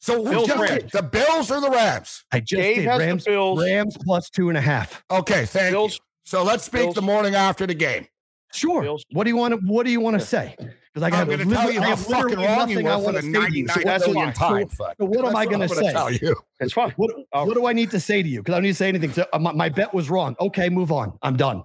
So 0.04 0.22
Bills, 0.22 0.46
just 0.46 0.92
the 0.92 1.02
Bills 1.02 1.50
or 1.50 1.62
the 1.62 1.70
Rams? 1.70 2.26
I 2.30 2.40
just 2.40 2.60
Dave 2.60 2.76
did 2.76 2.84
has 2.84 2.98
Rams. 2.98 3.24
The 3.24 3.30
Bills. 3.30 3.62
Rams 3.62 3.96
plus 4.04 4.28
two 4.28 4.50
and 4.50 4.58
a 4.58 4.60
half. 4.60 5.02
Okay, 5.10 5.46
thank 5.46 5.72
Bills. 5.72 5.94
you. 5.94 5.98
So 6.24 6.44
let's 6.44 6.64
speak 6.64 6.82
Bills. 6.82 6.94
the 6.94 7.00
morning 7.00 7.34
after 7.34 7.66
the 7.66 7.72
game. 7.72 8.06
Sure. 8.52 8.82
Bills. 8.82 9.02
What 9.12 9.24
do 9.24 9.30
you 9.30 9.36
want 9.36 9.54
to 9.54 9.60
What 9.66 9.86
do 9.86 9.90
you 9.90 10.00
want 10.00 10.20
to 10.20 10.26
say? 10.26 10.56
Because 10.58 11.06
I 11.06 11.08
got 11.08 11.24
to 11.24 11.46
tell 11.46 11.72
you 11.72 11.80
how 11.80 11.96
fucking 11.96 12.36
wrong 12.36 12.68
you 12.68 12.84
were 12.84 13.02
for 13.02 13.12
the 13.12 13.22
99 13.22 13.68
so 13.68 13.80
that's 13.82 14.06
million 14.06 14.32
times. 14.34 14.76
So, 14.76 14.92
so, 14.98 15.04
what 15.06 15.22
that's 15.22 15.28
am 15.30 15.36
I 15.36 15.46
going 15.46 15.60
to 15.60 15.68
say? 15.70 15.90
Tell 15.90 16.12
you. 16.12 16.36
It's 16.60 16.74
fine. 16.74 16.92
What, 16.96 17.10
what, 17.32 17.54
do 17.54 17.66
I 17.66 17.72
need 17.72 17.90
to 17.92 17.98
say 17.98 18.22
to 18.22 18.28
you? 18.28 18.42
Because 18.42 18.52
I 18.52 18.56
don't 18.56 18.64
need 18.64 18.68
to 18.68 18.74
say 18.74 18.88
anything. 18.88 19.12
So, 19.12 19.24
uh, 19.32 19.38
my, 19.38 19.52
my 19.52 19.68
bet 19.70 19.92
was 19.94 20.10
wrong. 20.10 20.36
Okay, 20.38 20.68
move 20.68 20.92
on. 20.92 21.18
I'm 21.22 21.36
done. 21.36 21.64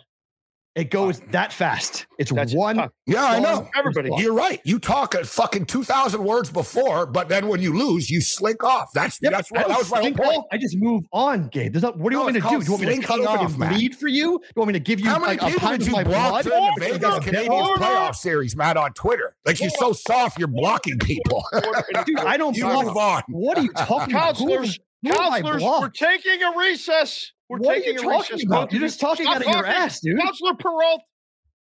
It 0.75 0.91
goes 0.91 1.19
that 1.31 1.51
fast. 1.51 2.05
It's 2.19 2.31
That's 2.31 2.53
one. 2.53 2.89
Yeah, 3.07 3.25
I 3.25 3.39
know. 3.39 3.67
Everybody, 3.75 4.11
you're 4.17 4.33
right. 4.33 4.61
You 4.63 4.77
talk 4.79 5.15
a 5.15 5.25
fucking 5.25 5.65
two 5.65 5.83
thousand 5.83 6.23
words 6.23 6.51
before, 6.51 7.07
but 7.07 7.27
then 7.27 7.47
when 7.47 7.59
you 7.59 7.77
lose, 7.77 8.09
you 8.09 8.21
slink 8.21 8.63
off. 8.63 8.89
That's 8.93 9.19
yep. 9.21 9.31
that's 9.31 9.51
what 9.51 9.67
that 9.67 9.77
was 9.77 9.91
my 9.91 10.01
whole 10.01 10.13
point. 10.13 10.37
Off. 10.37 10.45
I 10.51 10.57
just 10.57 10.77
move 10.77 11.03
on, 11.11 11.47
Gabe. 11.47 11.73
There's 11.73 11.81
not, 11.81 11.97
what 11.97 12.11
do 12.11 12.15
you 12.15 12.19
no, 12.19 12.23
want 12.25 12.35
me 12.35 12.41
to 12.41 12.47
do? 12.47 12.59
Do 12.59 12.65
you 12.65 12.71
want 12.71 12.83
me 12.83 12.95
to 12.99 13.01
come 13.01 13.27
off, 13.27 13.59
and 13.59 13.77
me 13.77 13.89
for 13.89 14.07
you? 14.07 14.37
Do 14.39 14.45
you 14.45 14.53
want 14.55 14.67
me 14.67 14.73
to 14.73 14.79
give 14.79 14.99
you 14.99 15.09
How 15.09 15.19
many 15.19 15.39
like, 15.39 15.55
a 15.55 15.59
pint 15.59 15.81
of 15.81 15.91
my? 15.91 16.01
In 16.01 16.07
the 16.09 16.51
oh, 16.53 16.71
Vegas 16.77 16.99
Canadiens 16.99 17.75
playoff 17.75 18.15
series, 18.15 18.55
Matt, 18.55 18.77
on 18.77 18.93
Twitter. 18.93 19.35
Like 19.45 19.59
you're 19.59 19.71
so 19.71 19.91
soft, 19.91 20.37
you're 20.37 20.47
blocking 20.47 20.99
people. 20.99 21.43
Dude, 22.05 22.19
I 22.19 22.37
don't. 22.37 22.55
you 22.55 22.67
move 22.67 22.95
on. 22.95 23.23
What 23.29 23.57
are 23.57 23.63
you 23.63 23.73
talking 23.73 24.13
about? 24.13 24.35
Counselors, 24.35 24.79
we're 25.03 25.89
taking 25.89 26.43
a 26.43 26.57
recess. 26.57 27.33
We're 27.49 27.57
what 27.57 27.77
are 27.77 27.80
you 27.80 27.97
talking 27.97 28.45
about? 28.45 28.71
You're 28.71 28.81
just 28.81 28.99
talking 28.99 29.26
out 29.26 29.38
of 29.38 29.47
your 29.47 29.65
ass, 29.65 29.99
dude. 30.01 30.19
Counselor 30.19 30.53
Peralta. 30.53 31.03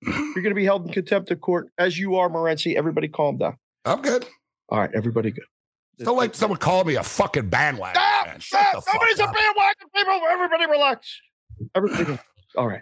You're 0.01 0.33
going 0.33 0.49
to 0.49 0.55
be 0.55 0.65
held 0.65 0.87
in 0.87 0.93
contempt 0.93 1.31
of 1.31 1.41
court 1.41 1.69
as 1.77 1.97
you 1.97 2.15
are, 2.15 2.29
Morency. 2.29 2.75
Everybody 2.75 3.07
calm 3.07 3.37
down. 3.37 3.57
I'm 3.85 4.01
good. 4.01 4.25
All 4.69 4.79
right, 4.79 4.89
everybody 4.95 5.31
good. 5.31 5.45
Don't 5.99 6.17
let 6.17 6.35
someone 6.35 6.59
call 6.59 6.83
me 6.83 6.95
a 6.95 7.03
fucking 7.03 7.49
bandwagon. 7.49 7.95
Stop! 7.95 8.27
Man. 8.27 8.39
Shut 8.39 8.67
stop! 8.67 8.83
Somebody's 8.83 9.19
a 9.19 9.25
bandwagon, 9.25 9.87
people. 9.95 10.19
Everybody 10.29 10.65
relax. 10.65 11.21
Everybody. 11.75 12.19
All 12.57 12.67
right. 12.67 12.81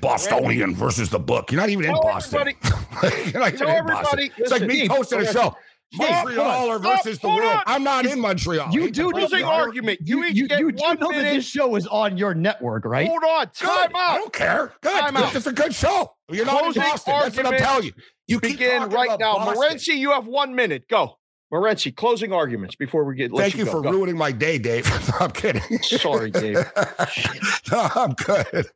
Bostonian 0.00 0.74
versus 0.74 1.10
the 1.10 1.18
book. 1.18 1.50
You're 1.50 1.60
not 1.60 1.70
even 1.70 1.84
in 1.84 1.92
Boston. 1.92 2.40
Everybody. 2.40 3.16
You're 3.30 3.40
not 3.40 3.54
even 3.54 3.68
in 3.68 3.86
Boston. 3.86 4.30
It's 4.38 4.50
like 4.50 4.62
me 4.62 4.86
hosting 4.86 5.20
a 5.20 5.32
show. 5.32 5.54
Montreal 5.94 6.66
or 6.68 6.78
Stop, 6.80 7.04
versus 7.04 7.18
the 7.20 7.28
world. 7.28 7.42
on. 7.42 7.62
I'm 7.66 7.84
not 7.84 8.06
in 8.06 8.20
Montreal. 8.20 8.70
You 8.72 8.90
do 8.90 9.04
the 9.04 9.08
need 9.08 9.12
Closing 9.12 9.28
to- 9.38 9.44
Montreal. 9.44 9.50
argument. 9.52 10.00
You, 10.02 10.24
You, 10.24 10.26
you, 10.26 10.48
you 10.58 10.72
do 10.72 10.82
one 10.82 10.98
know 10.98 11.12
that 11.12 11.22
this 11.22 11.46
show 11.46 11.76
is 11.76 11.86
on 11.86 12.16
your 12.18 12.34
network, 12.34 12.84
right? 12.84 13.08
Hold 13.08 13.22
on. 13.22 13.46
Good. 13.46 13.54
Time 13.66 13.90
I 13.94 14.18
don't 14.18 14.32
care. 14.32 14.72
Good. 14.82 14.98
Time 15.00 15.16
out. 15.16 15.32
This 15.32 15.42
is 15.42 15.46
a 15.46 15.52
good 15.52 15.74
show. 15.74 16.12
You're 16.30 16.44
not 16.44 16.56
in 16.66 16.72
Closing 16.72 16.82
Boston. 16.82 17.14
That's 17.20 17.36
what 17.36 17.46
I'm 17.46 17.56
telling 17.58 17.84
you. 17.84 17.92
You 18.26 18.40
Begin 18.40 18.82
right 18.90 19.18
now. 19.18 19.34
Boston. 19.38 19.62
Morency, 19.62 19.96
you 19.98 20.10
have 20.10 20.26
one 20.26 20.54
minute. 20.54 20.88
Go. 20.88 21.18
Morency, 21.54 21.94
closing 21.94 22.32
arguments 22.32 22.74
before 22.74 23.04
we 23.04 23.14
get. 23.14 23.30
let 23.32 23.42
Thank 23.42 23.56
you, 23.56 23.64
go. 23.66 23.70
for 23.70 23.80
Go. 23.80 23.92
ruining 23.92 24.16
my 24.16 24.32
day, 24.32 24.58
Dave. 24.58 24.84
No, 25.08 25.14
I'm 25.20 25.30
kidding. 25.30 25.62
Sorry, 25.82 26.32
Dave. 26.32 26.56
no, 27.70 27.88
I'm 27.94 28.12
good. 28.14 28.66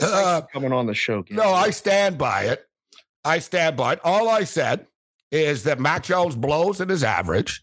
Uh, 0.00 0.42
Coming 0.52 0.72
on 0.72 0.86
the 0.86 0.94
show. 0.94 1.24
no, 1.30 1.52
I 1.52 1.70
stand 1.70 2.16
by 2.16 2.44
it. 2.44 2.64
I 3.24 3.40
stand 3.40 3.76
by 3.76 3.94
it. 3.94 4.00
All 4.04 4.28
I 4.28 4.44
said 4.44 4.86
is 5.30 5.64
that 5.64 5.78
Mac 5.80 6.04
Jones 6.04 6.36
blows 6.36 6.80
at 6.80 6.90
his 6.90 7.04
average. 7.04 7.62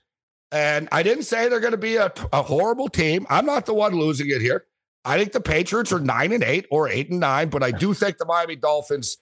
And 0.51 0.87
I 0.91 1.03
didn't 1.03 1.23
say 1.23 1.49
they're 1.49 1.59
going 1.59 1.71
to 1.71 1.77
be 1.77 1.95
a, 1.95 2.11
a 2.31 2.41
horrible 2.43 2.87
team. 2.87 3.25
I'm 3.29 3.45
not 3.45 3.65
the 3.65 3.73
one 3.73 3.93
losing 3.93 4.29
it 4.29 4.41
here. 4.41 4.65
I 5.03 5.17
think 5.17 5.33
the 5.33 5.41
Patriots 5.41 5.91
are 5.91 5.99
nine 5.99 6.31
and 6.31 6.43
eight 6.43 6.65
or 6.71 6.87
eight 6.87 7.09
and 7.09 7.19
nine, 7.19 7.49
but 7.49 7.61
I 7.63 7.71
do 7.71 7.93
think 7.93 8.17
the 8.17 8.25
Miami 8.25 8.55
Dolphins 8.55 9.17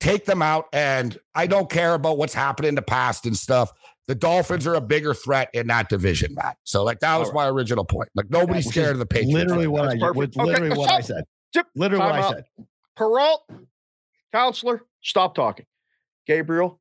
take 0.00 0.24
them 0.24 0.42
out. 0.42 0.66
And 0.72 1.16
I 1.34 1.46
don't 1.46 1.70
care 1.70 1.94
about 1.94 2.18
what's 2.18 2.34
happened 2.34 2.66
in 2.66 2.74
the 2.74 2.82
past 2.82 3.24
and 3.24 3.36
stuff. 3.36 3.70
The 4.06 4.14
Dolphins 4.14 4.66
are 4.66 4.74
a 4.74 4.82
bigger 4.82 5.14
threat 5.14 5.48
in 5.54 5.68
that 5.68 5.88
division, 5.88 6.34
Matt. 6.34 6.58
So, 6.64 6.84
like, 6.84 7.00
that 7.00 7.16
was 7.16 7.28
All 7.28 7.34
my 7.34 7.48
original 7.48 7.86
point. 7.86 8.10
Like, 8.14 8.28
nobody's 8.28 8.66
Which 8.66 8.74
scared 8.74 8.92
of 8.92 8.98
the 8.98 9.06
Patriots. 9.06 9.34
Literally 9.34 9.66
what. 9.66 9.84
I 9.84 9.86
That's 9.96 10.00
perfect. 10.02 10.36
literally 10.36 10.70
Okay, 10.72 10.78
what 10.78 10.90
I 10.90 11.00
stop. 11.00 11.16
said. 11.16 11.24
Zip. 11.54 11.66
Literally 11.74 12.04
what 12.04 12.12
Time 12.12 12.22
I 12.22 12.30
said. 12.32 12.44
Peralt, 12.98 13.38
counselor, 14.32 14.82
stop 15.02 15.34
talking. 15.34 15.64
Gabriel, 16.26 16.80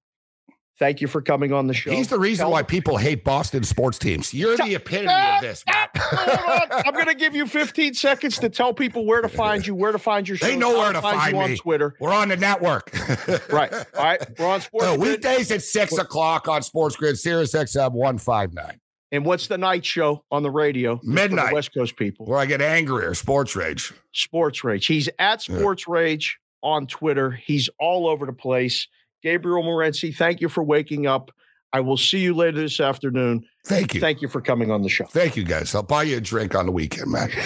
thank 0.80 1.02
you 1.02 1.08
for 1.08 1.22
coming 1.22 1.54
on 1.54 1.68
the 1.68 1.74
show. 1.74 1.92
He's 1.92 2.08
the 2.08 2.20
reason 2.20 2.50
why 2.50 2.64
people 2.64 2.98
hate 2.98 3.24
Boston 3.24 3.64
sports 3.64 3.98
teams. 4.00 4.34
You're 4.34 4.58
the 4.58 4.76
epitome 4.76 5.08
of 5.12 5.42
this. 5.42 5.64
I'm 5.68 6.94
going 6.94 7.06
to 7.08 7.16
give 7.16 7.36
you 7.36 7.46
15 7.48 7.94
seconds 7.94 8.38
to 8.40 8.50
tell 8.50 8.74
people 8.74 9.06
where 9.06 9.22
to 9.22 9.30
find 9.30 9.66
you, 9.66 9.76
where 9.76 9.92
to 9.92 10.00
find 10.00 10.28
your 10.28 10.38
show. 10.38 10.48
They 10.48 10.56
know 10.56 10.78
where 10.78 10.94
to 10.94 11.02
find 11.02 11.32
you 11.34 11.40
on. 11.40 11.56
Twitter. 11.56 11.96
We're 12.00 12.14
on 12.14 12.30
the 12.30 12.38
network. 12.38 12.92
Right. 13.50 13.72
All 13.74 14.04
right. 14.04 14.40
We're 14.40 14.48
on 14.48 14.62
Sports. 14.62 14.88
Grid. 14.88 15.00
weekdays 15.00 15.52
at 15.52 15.62
six 15.62 15.98
o'clock 15.98 16.48
on 16.48 16.62
Sports 16.64 16.96
Grid, 16.96 17.18
Sirius 17.20 17.54
XM 17.54 17.92
159, 17.92 18.80
And 19.12 19.26
what's 19.26 19.48
the 19.48 19.58
night 19.58 19.86
show 19.86 20.24
on 20.32 20.44
the 20.44 20.50
radio? 20.52 20.98
for 20.98 21.06
the 21.06 21.12
Midnight. 21.12 21.54
West 21.54 21.74
Coast 21.74 21.96
people. 21.96 22.26
where 22.26 22.40
I 22.40 22.46
get 22.46 22.62
angrier, 22.62 23.14
Sports 23.14 23.56
Rage. 23.56 23.94
Sports 24.14 24.64
Rage. 24.64 24.86
He's 24.88 25.08
at 25.20 25.42
Sports 25.42 25.88
Rage 25.88 26.40
on 26.64 26.88
Twitter. 26.88 27.32
He's 27.32 27.70
all 27.80 28.08
over 28.08 28.26
the 28.26 28.34
place. 28.34 28.88
Gabriel 29.24 29.64
Morency, 29.64 30.16
thank 30.16 30.42
you 30.42 30.50
for 30.50 30.64
waking 30.64 31.08
up. 31.08 31.32
I 31.72 31.80
will 31.80 31.98
see 31.98 32.20
you 32.20 32.36
later 32.36 32.60
this 32.60 32.80
afternoon. 32.80 33.46
Thank 33.66 33.96
you. 33.96 34.02
Thank 34.02 34.22
you 34.22 34.28
for 34.28 34.42
coming 34.42 34.70
on 34.70 34.84
the 34.84 34.90
show. 34.90 35.06
Thank 35.06 35.36
you, 35.36 35.44
guys. 35.44 35.74
I'll 35.74 35.82
buy 35.82 36.04
you 36.04 36.18
a 36.18 36.22
drink 36.22 36.54
on 36.54 36.68
the 36.68 36.72
weekend, 36.72 37.12
man. 37.12 37.30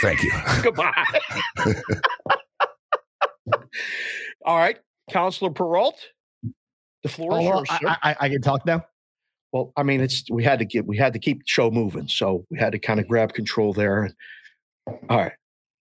Thank 0.00 0.22
you. 0.22 0.32
Goodbye. 0.62 0.92
all 4.44 4.58
right. 4.58 4.78
Counselor 5.10 5.50
Peralt, 5.50 5.94
the 7.02 7.08
floor 7.08 7.32
is 7.32 7.46
well, 7.46 7.56
yours. 7.56 7.68
I, 7.70 7.96
I, 8.02 8.16
I 8.20 8.28
can 8.28 8.40
talk 8.40 8.64
now. 8.64 8.84
Well, 9.52 9.72
I 9.76 9.82
mean, 9.82 10.00
it's 10.00 10.24
we 10.30 10.44
had 10.44 10.60
to 10.60 10.64
get 10.64 10.86
we 10.86 10.96
had 10.96 11.12
to 11.12 11.18
keep 11.18 11.40
the 11.40 11.44
show 11.46 11.70
moving, 11.70 12.08
so 12.08 12.46
we 12.50 12.58
had 12.58 12.72
to 12.72 12.78
kind 12.78 13.00
of 13.00 13.08
grab 13.08 13.34
control 13.34 13.72
there. 13.72 14.10
All 14.86 15.18
right, 15.18 15.32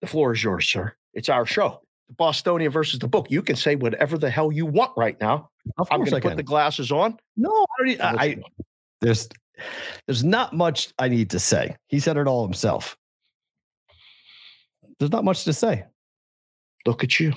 the 0.01 0.07
floor 0.07 0.33
is 0.33 0.43
yours, 0.43 0.67
sir. 0.67 0.93
It's 1.13 1.29
our 1.29 1.45
show, 1.45 1.81
the 2.11 2.15
Bostonian 2.15 2.71
versus 2.71 2.99
the 2.99 3.07
book. 3.07 3.27
You 3.29 3.41
can 3.41 3.55
say 3.55 3.75
whatever 3.75 4.17
the 4.17 4.29
hell 4.29 4.51
you 4.51 4.65
want 4.65 4.91
right 4.97 5.19
now. 5.21 5.49
Of 5.77 5.87
I'm 5.91 5.99
going 5.99 6.11
to 6.11 6.19
put 6.21 6.29
can. 6.29 6.37
the 6.37 6.43
glasses 6.43 6.91
on. 6.91 7.17
no, 7.37 7.49
I, 7.49 7.65
don't 7.77 7.87
need, 7.87 8.01
I'll 8.01 8.19
I, 8.19 8.23
I 8.23 8.43
there's 9.01 9.29
there's 10.07 10.23
not 10.23 10.53
much 10.53 10.93
I 10.99 11.07
need 11.07 11.29
to 11.31 11.39
say. 11.39 11.75
He 11.87 11.99
said 11.99 12.17
it 12.17 12.27
all 12.27 12.43
himself. 12.43 12.97
There's 14.99 15.11
not 15.11 15.23
much 15.23 15.43
to 15.45 15.53
say. 15.53 15.85
Look 16.85 17.03
at 17.03 17.19
you. 17.19 17.33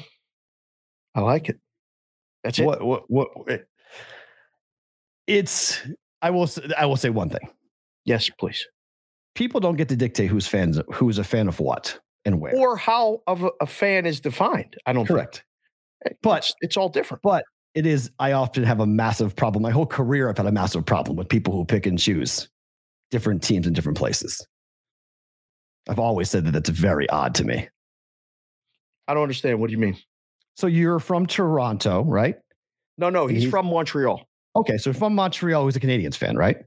I 1.15 1.21
like 1.21 1.49
it. 1.49 1.59
That's 2.43 2.59
it. 2.59 2.65
What 2.65 2.85
what 2.85 3.09
what? 3.11 3.29
it- 3.49 3.69
It's 5.27 5.81
I 6.23 6.31
will 6.31 6.49
I 6.77 6.87
will 6.87 6.97
say 6.97 7.11
one 7.11 7.29
thing. 7.31 7.49
Yes, 8.05 8.29
please. 8.39 8.67
People 9.35 9.61
don't 9.61 9.77
get 9.77 9.89
to 9.91 9.97
dictate 9.97 10.31
who's 10.31 10.47
fans 10.47 10.81
who's 10.93 11.19
a 11.19 11.25
fan 11.25 11.49
of 11.49 11.61
what 11.61 11.99
and 12.25 12.41
where. 12.41 12.57
Or 12.57 12.77
how 12.77 13.23
of 13.27 13.45
a, 13.45 13.51
a 13.61 13.67
fan 13.67 14.07
is 14.07 14.21
defined. 14.21 14.77
I 14.87 14.93
don't 14.93 15.07
Correct. 15.07 15.45
Think. 16.05 16.17
But- 16.23 16.39
it's, 16.39 16.55
it's 16.61 16.77
all 16.77 16.89
different. 16.89 17.23
But 17.23 17.45
it 17.75 17.87
is, 17.87 18.11
I 18.19 18.33
often 18.33 18.63
have 18.65 18.81
a 18.81 18.87
massive 18.87 19.35
problem. 19.35 19.63
My 19.63 19.71
whole 19.71 19.87
career, 19.87 20.29
I've 20.29 20.37
had 20.37 20.47
a 20.47 20.53
massive 20.53 20.87
problem 20.87 21.17
with 21.17 21.29
people 21.29 21.55
who 21.55 21.65
pick 21.65 21.87
and 21.87 21.99
choose 21.99 22.49
different 23.11 23.43
teams 23.43 23.67
in 23.67 23.73
different 23.73 23.99
places. 23.99 24.47
I've 25.89 25.99
always 25.99 26.31
said 26.31 26.45
that 26.47 26.53
that's 26.53 26.71
very 26.71 27.09
odd 27.11 27.35
to 27.37 27.45
me. 27.45 27.69
I 29.07 29.15
don't 29.15 29.23
understand. 29.23 29.61
What 29.61 29.67
do 29.69 29.73
you 29.73 29.79
mean? 29.79 29.97
So 30.57 30.67
you're 30.67 30.99
from 31.01 31.27
Toronto, 31.27 32.03
right? 32.05 32.37
No, 32.97 33.11
no. 33.11 33.27
He's 33.27 33.45
He- 33.45 33.51
from 33.51 33.67
Montreal. 33.67 34.25
Okay. 34.57 34.79
So 34.79 34.93
from 34.93 35.15
Montreal, 35.15 35.65
who's 35.65 35.77
a 35.77 35.81
Canadiens 35.81 36.17
fan, 36.17 36.37
right? 36.37 36.59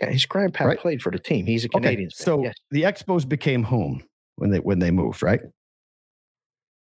Yeah, 0.00 0.10
his 0.10 0.24
grandpa 0.24 0.64
Right. 0.64 0.78
played 0.78 1.02
for 1.02 1.12
the 1.12 1.18
team. 1.18 1.44
He's 1.44 1.64
a 1.64 1.68
Okay, 1.68 1.80
Canadian. 1.80 2.10
fan, 2.10 2.24
So 2.24 2.42
yes. 2.44 2.54
the 2.70 2.82
Expos 2.82 3.28
became 3.28 3.62
home 3.64 4.02
when 4.38 4.50
they 4.50 4.58
when 4.60 4.78
they 4.78 4.90
moved, 4.90 5.22
right? 5.22 5.40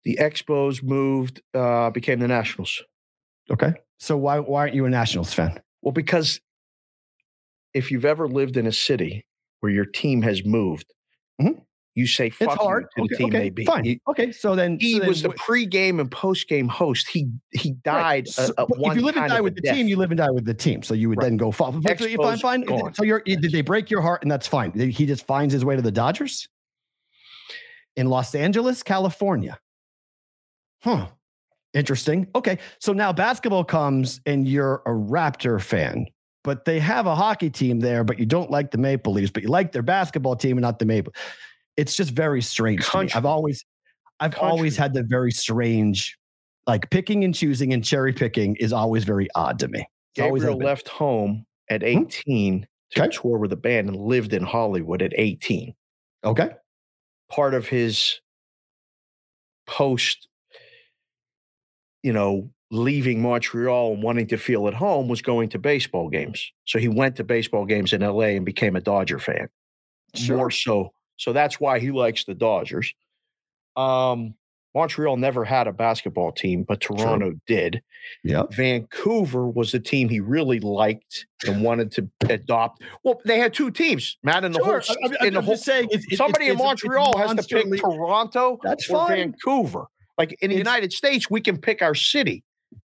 the 0.04 0.18
Expos 0.20 0.82
moved, 0.82 1.40
uh, 1.54 1.88
became 1.90 2.18
the 2.18 2.26
Nationals. 2.26 2.82
Okay. 3.52 3.72
So 3.98 4.16
why 4.16 4.40
why 4.40 4.62
aren't 4.62 4.74
you 4.74 4.84
a 4.84 4.90
Nationals 4.90 5.32
fan? 5.32 5.60
Well, 5.80 5.92
because 5.92 6.40
if 7.72 7.90
you've 7.92 8.04
ever 8.04 8.26
lived 8.28 8.56
in 8.56 8.66
a 8.66 8.72
city 8.72 9.24
where 9.60 9.70
your 9.70 9.84
team 9.84 10.22
has 10.22 10.44
moved, 10.44 10.92
Mhm. 11.40 11.62
you 11.94 12.08
say 12.08 12.26
It's 12.26 12.36
fuck 12.36 12.58
you 12.60 12.66
hard. 12.66 12.86
to 12.96 13.06
the 13.08 13.16
team 13.16 13.26
okay, 13.28 13.38
they 13.38 13.50
beat. 13.50 13.66
fine. 13.68 13.84
He, 13.84 14.00
okay. 14.08 14.32
So 14.32 14.56
then 14.56 14.76
he 14.80 14.94
so 14.94 14.98
then 15.00 15.08
was 15.08 15.22
the 15.22 15.28
pregame 15.30 16.00
and 16.00 16.10
postgame 16.10 16.68
host. 16.68 17.06
He 17.08 17.28
he 17.52 17.70
Right. 17.70 17.84
died 17.84 18.28
So- 18.28 18.52
a, 18.58 18.62
a 18.64 18.66
one 18.66 18.90
if 18.92 18.96
you 18.98 19.06
live 19.06 19.16
and 19.16 19.28
die 19.30 19.40
with 19.40 19.54
the 19.54 19.60
death. 19.60 19.76
team, 19.76 19.86
you 19.86 19.96
live 19.96 20.10
and 20.10 20.18
die 20.18 20.30
with 20.32 20.46
the 20.46 20.54
team. 20.54 20.82
So 20.82 20.94
you 20.94 21.08
would 21.10 21.18
Right. 21.18 21.26
then 21.26 21.36
go 21.36 21.52
fall. 21.52 21.72
So 21.72 21.78
if 21.78 21.86
I'm 21.86 21.96
Expos 21.96 22.40
fine. 22.40 22.94
So 22.94 23.04
you're 23.04 23.20
did 23.24 23.52
they 23.52 23.62
break 23.62 23.88
your 23.88 24.02
heart 24.02 24.22
and 24.22 24.30
that's 24.32 24.48
fine. 24.48 24.72
He 24.76 25.06
just 25.06 25.24
finds 25.26 25.54
his 25.54 25.64
way 25.64 25.76
to 25.76 25.82
the 25.82 25.92
Dodgers 25.92 26.48
in 27.96 28.06
Los 28.08 28.34
Angeles, 28.34 28.82
California. 28.82 29.58
Huh. 30.82 31.08
Interesting. 31.74 32.26
Okay. 32.34 32.58
So 32.80 32.92
now 32.92 33.12
basketball 33.12 33.64
comes 33.64 34.20
and 34.26 34.46
you're 34.46 34.82
a 34.86 34.90
Raptor 34.90 35.60
fan, 35.60 36.06
but 36.44 36.64
they 36.64 36.78
have 36.80 37.06
a 37.06 37.14
hockey 37.14 37.50
team 37.50 37.80
there, 37.80 38.04
but 38.04 38.18
you 38.18 38.26
don't 38.26 38.50
like 38.50 38.70
the 38.70 38.78
Maple 38.78 39.12
Leafs, 39.12 39.30
but 39.30 39.42
you 39.42 39.48
like 39.48 39.72
their 39.72 39.82
basketball 39.82 40.36
team 40.36 40.58
and 40.58 40.62
not 40.62 40.78
the 40.78 40.84
Maple. 40.84 41.12
It's 41.76 41.96
just 41.96 42.10
very 42.10 42.42
strange. 42.42 42.86
to 42.90 43.02
me. 43.02 43.10
I've 43.14 43.24
always 43.24 43.64
I've 44.20 44.36
always 44.38 44.76
had 44.76 44.92
the 44.92 45.02
very 45.02 45.32
strange 45.32 46.16
like 46.66 46.90
picking 46.90 47.24
and 47.24 47.34
choosing 47.34 47.72
and 47.72 47.84
cherry 47.84 48.12
picking 48.12 48.56
is 48.56 48.72
always 48.72 49.04
very 49.04 49.28
odd 49.34 49.58
to 49.60 49.68
me. 49.68 49.80
It's 50.14 50.22
Gabriel 50.22 50.58
left 50.58 50.88
home 50.88 51.46
at 51.70 51.82
hmm? 51.82 52.04
18 52.06 52.66
to 52.92 53.02
Okay. 53.02 53.16
tour 53.16 53.38
with 53.38 53.52
a 53.52 53.56
band 53.56 53.88
and 53.88 53.96
lived 53.96 54.32
in 54.32 54.42
Hollywood 54.42 55.02
at 55.02 55.12
18. 55.16 55.74
Okay. 56.24 56.50
Part 57.32 57.54
of 57.54 57.66
his 57.66 58.20
post, 59.66 60.28
you 62.02 62.12
know, 62.12 62.50
leaving 62.70 63.22
Montreal 63.22 63.94
and 63.94 64.02
wanting 64.02 64.26
to 64.28 64.36
feel 64.36 64.68
at 64.68 64.74
home 64.74 65.08
was 65.08 65.22
going 65.22 65.48
to 65.50 65.58
baseball 65.58 66.08
games. 66.08 66.52
So 66.66 66.78
he 66.78 66.88
went 66.88 67.16
to 67.16 67.24
baseball 67.24 67.64
games 67.64 67.92
in 67.92 68.02
LA 68.02 68.34
and 68.36 68.44
became 68.44 68.76
a 68.76 68.80
Dodger 68.80 69.18
fan. 69.18 69.48
More 70.28 70.50
so. 70.50 70.92
So 71.16 71.32
that's 71.32 71.58
why 71.58 71.78
he 71.78 71.90
likes 71.90 72.24
the 72.24 72.34
Dodgers. 72.34 72.92
Um, 73.76 74.34
Montreal 74.74 75.16
never 75.16 75.44
had 75.44 75.66
a 75.66 75.72
basketball 75.72 76.32
team, 76.32 76.64
but 76.66 76.80
Toronto 76.80 77.32
did. 77.46 77.82
Yeah. 78.24 78.44
Vancouver 78.50 79.46
was 79.48 79.70
the 79.72 79.80
team 79.80 80.08
he 80.08 80.20
really 80.20 80.60
liked 80.60 81.26
and 81.46 81.62
wanted 81.62 81.92
to 81.92 82.08
adopt. 82.30 82.82
Well, 83.04 83.20
they 83.24 83.38
had 83.38 83.52
two 83.52 83.70
teams, 83.70 84.16
Matt, 84.22 84.44
in 84.44 84.52
the 84.52 84.58
Sure. 84.60 84.80
whole 84.80 84.96
I'm- 85.04 85.26
in 85.26 85.34
the 85.34 85.42
whole 85.42 85.56
saying 85.56 85.88
it's- 85.92 86.16
somebody 86.16 86.46
it's- 86.46 86.58
in 86.60 86.64
Montreal 86.66 87.16
has 87.18 87.34
to 87.34 87.42
pick 87.62 87.80
Toronto 87.80 88.58
That's 88.62 88.88
or 88.88 89.06
fine. 89.06 89.16
Vancouver. 89.32 89.86
Like 90.18 90.32
in 90.40 90.50
the 90.50 90.56
It's- 90.56 90.58
United 90.66 90.92
States, 90.92 91.30
we 91.30 91.40
can 91.40 91.58
pick 91.58 91.82
our 91.82 91.94
city, 91.94 92.42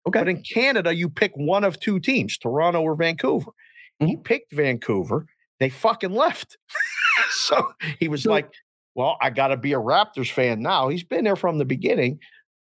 Okay. 0.07 0.19
but 0.19 0.27
in 0.27 0.41
Canada, 0.43 0.93
you 0.95 1.09
pick 1.09 1.31
one 1.35 1.63
of 1.63 1.79
two 1.79 1.99
teams, 1.99 2.37
Toronto 2.37 2.81
or 2.81 2.95
Vancouver. 2.95 3.51
He 3.99 4.13
Mm-hmm. 4.15 4.21
picked 4.23 4.51
Vancouver. 4.53 5.25
They 5.59 5.69
fucking 5.69 6.11
left. 6.11 6.57
so 7.31 7.73
he 7.99 8.07
was 8.07 8.23
So- 8.23 8.31
like, 8.31 8.49
"Well, 8.95 9.17
I 9.21 9.29
got 9.29 9.49
to 9.49 9.57
be 9.57 9.73
a 9.73 9.79
Raptors 9.79 10.31
fan 10.31 10.61
now." 10.61 10.89
He's 10.89 11.03
been 11.03 11.23
there 11.23 11.35
from 11.35 11.57
the 11.57 11.65
beginning, 11.65 12.19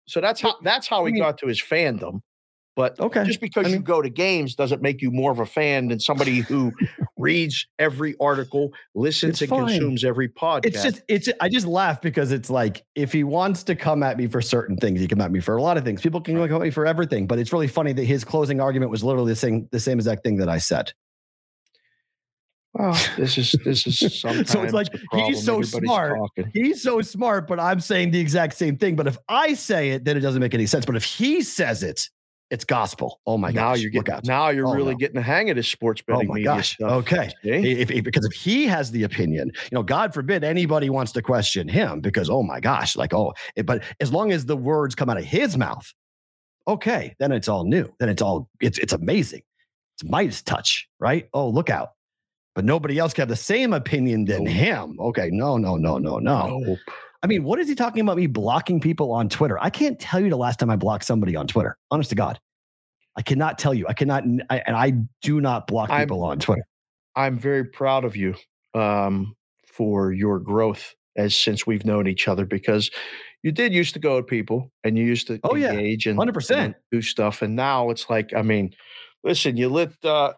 so 0.06 0.20
that's 0.20 0.40
how 0.40 0.56
that's 0.62 0.88
how 0.88 1.04
he 1.04 1.18
got 1.18 1.38
to 1.38 1.46
his 1.46 1.60
fandom. 1.60 2.20
But 2.76 2.98
Okay. 2.98 3.24
just 3.24 3.40
because 3.40 3.66
I 3.66 3.70
you 3.70 3.80
go 3.80 4.00
to 4.00 4.08
games 4.08 4.54
doesn't 4.54 4.80
make 4.80 5.02
you 5.02 5.10
more 5.10 5.32
of 5.32 5.38
a 5.38 5.46
fan 5.46 5.88
than 5.88 6.00
somebody 6.00 6.40
who 6.40 6.72
reads 7.18 7.66
every 7.78 8.14
article, 8.20 8.72
listens 8.94 9.42
and 9.42 9.50
fine. 9.50 9.68
consumes 9.68 10.04
every 10.04 10.28
podcast. 10.28 10.64
It's 10.64 10.82
just 10.82 11.02
it's 11.08 11.28
I 11.40 11.48
just 11.48 11.66
laugh 11.66 12.00
because 12.00 12.32
it's 12.32 12.48
like 12.48 12.82
if 12.94 13.12
he 13.12 13.24
wants 13.24 13.62
to 13.64 13.74
come 13.74 14.02
at 14.02 14.16
me 14.16 14.26
for 14.28 14.40
certain 14.40 14.76
things, 14.76 15.00
he 15.00 15.08
can 15.08 15.18
come 15.18 15.24
at 15.24 15.32
me 15.32 15.40
for 15.40 15.56
a 15.56 15.62
lot 15.62 15.76
of 15.76 15.84
things. 15.84 16.00
People 16.00 16.20
can 16.20 16.36
come 16.36 16.52
at 16.56 16.62
me 16.62 16.70
for 16.70 16.86
everything, 16.86 17.26
but 17.26 17.38
it's 17.38 17.52
really 17.52 17.68
funny 17.68 17.92
that 17.92 18.04
his 18.04 18.24
closing 18.24 18.60
argument 18.60 18.90
was 18.90 19.04
literally 19.04 19.32
the 19.32 19.36
same 19.36 19.68
the 19.72 19.80
same 19.80 19.98
exact 19.98 20.22
thing 20.24 20.36
that 20.36 20.48
I 20.48 20.58
said. 20.58 20.92
Well, 22.74 22.92
this 23.16 23.36
is 23.38 23.52
this 23.64 23.86
is 23.86 24.20
sometimes 24.20 24.50
So 24.50 24.62
it's 24.62 24.72
like, 24.72 24.88
he's 25.12 25.44
so 25.44 25.58
Everybody's 25.58 25.70
smart. 25.72 26.18
talking. 26.18 26.50
He's 26.54 26.82
so 26.82 27.00
smart, 27.02 27.46
but 27.48 27.58
I'm 27.60 27.80
saying 27.80 28.10
the 28.12 28.20
exact 28.20 28.54
same 28.54 28.76
thing. 28.76 28.96
But 28.96 29.06
if 29.06 29.18
I 29.28 29.54
say 29.54 29.90
it, 29.90 30.04
then 30.04 30.16
it 30.16 30.20
doesn't 30.20 30.40
make 30.40 30.54
any 30.54 30.66
sense. 30.66 30.86
But 30.86 30.96
if 30.96 31.04
he 31.04 31.42
says 31.42 31.82
it, 31.82 32.08
it's 32.50 32.64
gospel. 32.64 33.20
Oh 33.26 33.38
my 33.38 33.50
now 33.52 33.70
gosh. 33.74 33.80
you're 33.80 33.90
getting 33.92 34.20
now 34.24 34.48
you're 34.48 34.66
Oh, 34.66 34.74
really 34.74 34.92
no. 34.94 34.98
getting 34.98 35.14
the 35.16 35.22
hang 35.22 35.50
of 35.50 35.56
this 35.56 35.68
sports 35.68 36.02
oh 36.08 36.12
betting. 36.14 36.28
Oh 36.28 36.32
my 36.32 36.34
media 36.34 36.46
gosh. 36.56 36.74
stuff. 36.74 36.90
Okay. 36.92 37.30
If, 37.44 37.90
if- 37.92 38.02
because 38.04 38.24
if 38.24 38.32
he 38.32 38.66
has 38.66 38.90
the 38.90 39.04
opinion, 39.04 39.52
you 39.54 39.68
know, 39.76 39.82
God 39.84 40.12
forbid 40.12 40.42
anybody 40.42 40.90
wants 40.90 41.12
to 41.12 41.22
question 41.22 41.68
him 41.68 42.00
because, 42.00 42.28
oh 42.28 42.42
my 42.42 42.58
gosh, 42.58 42.96
like, 42.96 43.14
oh, 43.14 43.34
it- 43.54 43.66
but 43.66 43.84
as 44.00 44.12
long 44.12 44.32
as 44.32 44.46
the 44.46 44.56
words 44.56 44.94
come 44.96 45.08
out 45.08 45.16
of 45.18 45.24
his 45.24 45.56
mouth, 45.56 45.92
okay, 46.66 47.14
then 47.20 47.30
it's 47.32 47.46
all 47.48 47.64
new. 47.64 47.88
Then 48.00 48.08
it's 48.08 48.20
all, 48.22 48.48
it's, 48.60 48.78
it's 48.78 48.92
amazing. 48.92 49.42
It's 49.96 50.08
Midas 50.10 50.42
touch, 50.42 50.88
right? 50.98 51.28
Oh, 51.32 51.48
look 51.48 51.70
out. 51.70 51.90
But 52.60 52.66
nobody 52.66 52.98
else 52.98 53.14
can 53.14 53.22
have 53.22 53.30
the 53.30 53.36
same 53.36 53.72
opinion 53.72 54.26
than 54.26 54.44
Nope. 54.44 54.52
him. 54.52 54.96
Okay. 55.00 55.30
No, 55.32 55.56
no, 55.56 55.76
no, 55.76 55.96
no, 55.96 56.18
no. 56.18 56.58
Nope. 56.58 56.78
I 57.22 57.26
mean, 57.26 57.42
what 57.42 57.58
is 57.58 57.68
he 57.68 57.74
talking 57.74 58.02
about 58.02 58.18
me 58.18 58.26
blocking 58.26 58.80
people 58.82 59.12
on 59.12 59.30
Twitter? 59.30 59.58
I 59.58 59.70
can't 59.70 59.98
tell 59.98 60.20
you 60.20 60.28
the 60.28 60.36
last 60.36 60.58
time 60.58 60.68
I 60.68 60.76
blocked 60.76 61.04
somebody 61.06 61.34
on 61.36 61.46
Twitter. 61.46 61.78
Honest 61.90 62.10
to 62.10 62.16
God. 62.16 62.38
I 63.16 63.22
cannot 63.22 63.58
tell 63.58 63.72
you. 63.72 63.86
I 63.88 63.94
cannot, 63.94 64.24
I, 64.50 64.58
and 64.66 64.76
I 64.76 64.92
do 65.22 65.40
not 65.40 65.68
block 65.68 65.88
I'm- 65.88 66.02
people 66.02 66.22
on 66.22 66.38
Twitter. 66.38 66.60
I'm 67.16 67.38
very 67.38 67.64
proud 67.64 68.04
of 68.04 68.14
you 68.14 68.34
um, 68.74 69.34
for 69.66 70.12
your 70.12 70.38
growth 70.38 70.94
as 71.16 71.34
since 71.34 71.66
we've 71.66 71.86
known 71.86 72.06
each 72.08 72.28
other 72.28 72.44
because 72.44 72.90
you 73.42 73.52
did 73.52 73.72
used 73.72 73.94
to 73.94 74.00
go 74.00 74.18
at 74.18 74.26
people 74.26 74.70
and 74.84 74.98
you 74.98 75.04
used 75.06 75.28
to 75.28 75.40
Oh, 75.44 75.54
yeah. 75.54 75.70
engage 75.70 76.06
and 76.06 76.18
100%. 76.18 76.74
do 76.92 77.00
stuff 77.00 77.40
and 77.40 77.56
now 77.56 77.88
it's 77.88 78.10
like 78.10 78.34
I 78.34 78.42
mean 78.42 78.74
listen 79.24 79.56
you 79.56 79.70
lit 79.70 79.92
uh, 80.04 80.34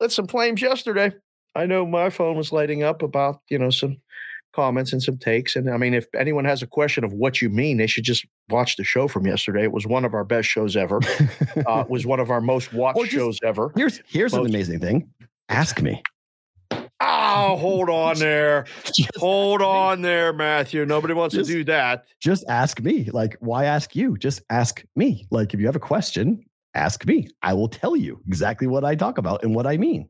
lit 0.00 0.12
some 0.12 0.28
flames 0.28 0.62
yesterday 0.62 1.10
I 1.58 1.66
know 1.66 1.84
my 1.86 2.08
phone 2.10 2.36
was 2.36 2.52
lighting 2.52 2.82
up 2.82 3.02
about 3.02 3.40
you 3.50 3.58
know 3.58 3.70
some 3.70 3.96
comments 4.54 4.92
and 4.92 5.02
some 5.02 5.18
takes 5.18 5.54
and 5.56 5.68
I 5.70 5.76
mean 5.76 5.92
if 5.94 6.06
anyone 6.18 6.44
has 6.46 6.62
a 6.62 6.66
question 6.66 7.04
of 7.04 7.12
what 7.12 7.40
you 7.42 7.50
mean 7.50 7.76
they 7.76 7.86
should 7.86 8.04
just 8.04 8.24
watch 8.48 8.76
the 8.76 8.82
show 8.84 9.06
from 9.06 9.26
yesterday 9.26 9.62
it 9.62 9.72
was 9.72 9.86
one 9.86 10.04
of 10.06 10.14
our 10.14 10.24
best 10.24 10.48
shows 10.48 10.74
ever 10.76 11.00
uh, 11.68 11.80
it 11.80 11.90
was 11.90 12.06
one 12.06 12.18
of 12.18 12.30
our 12.30 12.40
most 12.40 12.72
watched 12.72 12.98
just- 13.00 13.12
shows 13.12 13.38
ever 13.44 13.70
Here's 13.76 14.00
here's 14.06 14.32
an 14.34 14.46
amazing 14.46 14.80
thing. 14.80 15.10
Ask 15.50 15.82
me. 15.82 16.02
oh 17.00 17.56
hold 17.56 17.90
on 17.90 18.18
there 18.18 18.64
Hold 19.16 19.62
on 19.62 20.02
there, 20.02 20.32
Matthew. 20.32 20.84
Nobody 20.86 21.14
wants 21.14 21.34
Just- 21.34 21.50
to 21.50 21.56
do 21.58 21.64
that. 21.64 22.04
Just 22.20 22.44
ask 22.48 22.80
me. 22.80 23.10
Like, 23.12 23.36
why 23.40 23.64
ask 23.66 23.94
you? 23.94 24.16
Just 24.16 24.42
ask 24.50 24.84
me. 24.96 25.26
Like, 25.30 25.54
if 25.54 25.60
you 25.60 25.66
have 25.66 25.76
a 25.76 25.80
question, 25.80 26.44
ask 26.74 27.04
me. 27.06 27.28
I 27.42 27.52
will 27.54 27.68
tell 27.68 27.96
you 27.96 28.20
exactly 28.26 28.66
what 28.66 28.84
I 28.84 28.94
talk 28.94 29.18
about 29.18 29.42
and 29.44 29.54
what 29.54 29.66
I 29.66 29.76
mean. 29.76 30.08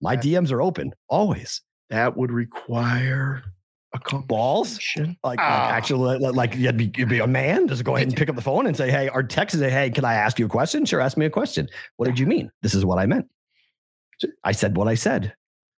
My. 0.00 0.16
DMs 0.16 0.52
are 0.52 0.62
open 0.62 0.92
always. 1.08 1.60
That 1.90 2.16
would 2.16 2.30
require 2.32 3.42
a 3.94 3.98
couple 3.98 4.22
Balls. 4.26 4.78
Like, 4.96 5.16
like 5.24 5.38
Ah. 5.40 5.70
actually, 5.70 6.18
like, 6.18 6.34
like 6.34 6.54
you'd 6.54 6.76
be, 6.76 6.92
you'd 6.96 7.08
be 7.08 7.20
a 7.20 7.26
man. 7.26 7.66
Just 7.68 7.82
go 7.84 7.96
ahead 7.96 8.08
and 8.08 8.16
pick 8.16 8.28
up 8.28 8.36
the 8.36 8.42
phone 8.42 8.66
and 8.66 8.76
say, 8.76 8.90
"Hey," 8.90 9.08
or 9.08 9.22
text 9.22 9.54
and 9.54 9.62
say, 9.62 9.70
"Hey, 9.70 9.88
can 9.90 10.04
I 10.04 10.14
ask 10.14 10.38
you 10.38 10.46
a 10.46 10.48
question?" 10.48 10.84
Sure, 10.84 11.00
ask 11.00 11.16
me 11.16 11.24
a 11.26 11.30
question. 11.30 11.68
What 11.96 12.06
did 12.06 12.18
you 12.18 12.26
mean? 12.34 12.50
This 12.62 12.74
is 12.74 12.84
what 12.84 12.98
I 12.98 13.06
meant. 13.06 13.26
I 14.44 14.52
said 14.52 14.76
what 14.76 14.88
I 14.88 14.94
said. 14.94 15.34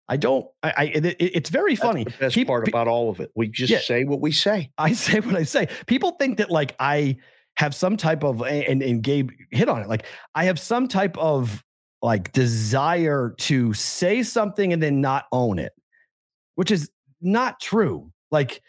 I 0.07 0.17
don't. 0.17 0.47
I. 0.63 0.73
I 0.77 0.83
it, 0.85 1.05
it- 1.05 1.17
it's 1.19 1.49
very 1.51 1.75
That's 1.75 1.85
funny. 1.85 2.03
the 2.05 2.11
best 2.19 2.35
Peop- 2.35 2.47
part 2.47 2.67
about 2.67 2.87
all 2.87 3.09
of 3.11 3.19
it. 3.19 3.29
We 3.35 3.47
just 3.49 3.71
Yeah. 3.71 3.79
say 3.79 4.05
what 4.05 4.21
we 4.21 4.31
say. 4.31 4.71
I 4.77 4.93
say 5.05 5.19
what 5.19 5.35
I 5.35 5.43
say. 5.43 5.67
People 5.85 6.11
think 6.11 6.37
that 6.39 6.49
like 6.49 6.75
I 6.79 7.17
have 7.57 7.75
some 7.75 7.95
type 7.97 8.23
of 8.23 8.41
and 8.41 8.81
and 8.81 9.03
Gabe 9.03 9.29
hit 9.51 9.69
on 9.69 9.81
it. 9.81 9.87
Like 9.87 10.05
I 10.33 10.45
have 10.45 10.57
some 10.59 10.87
type 10.87 11.15
of 11.17 11.63
like 12.01 12.31
desire 12.31 13.35
to 13.37 13.73
say 13.73 14.23
something 14.23 14.73
and 14.73 14.81
then 14.81 15.01
not 15.01 15.25
own 15.31 15.59
it, 15.59 15.73
which 16.55 16.71
is 16.71 16.89
not 17.21 17.59
true. 17.59 18.11
Like 18.31 18.61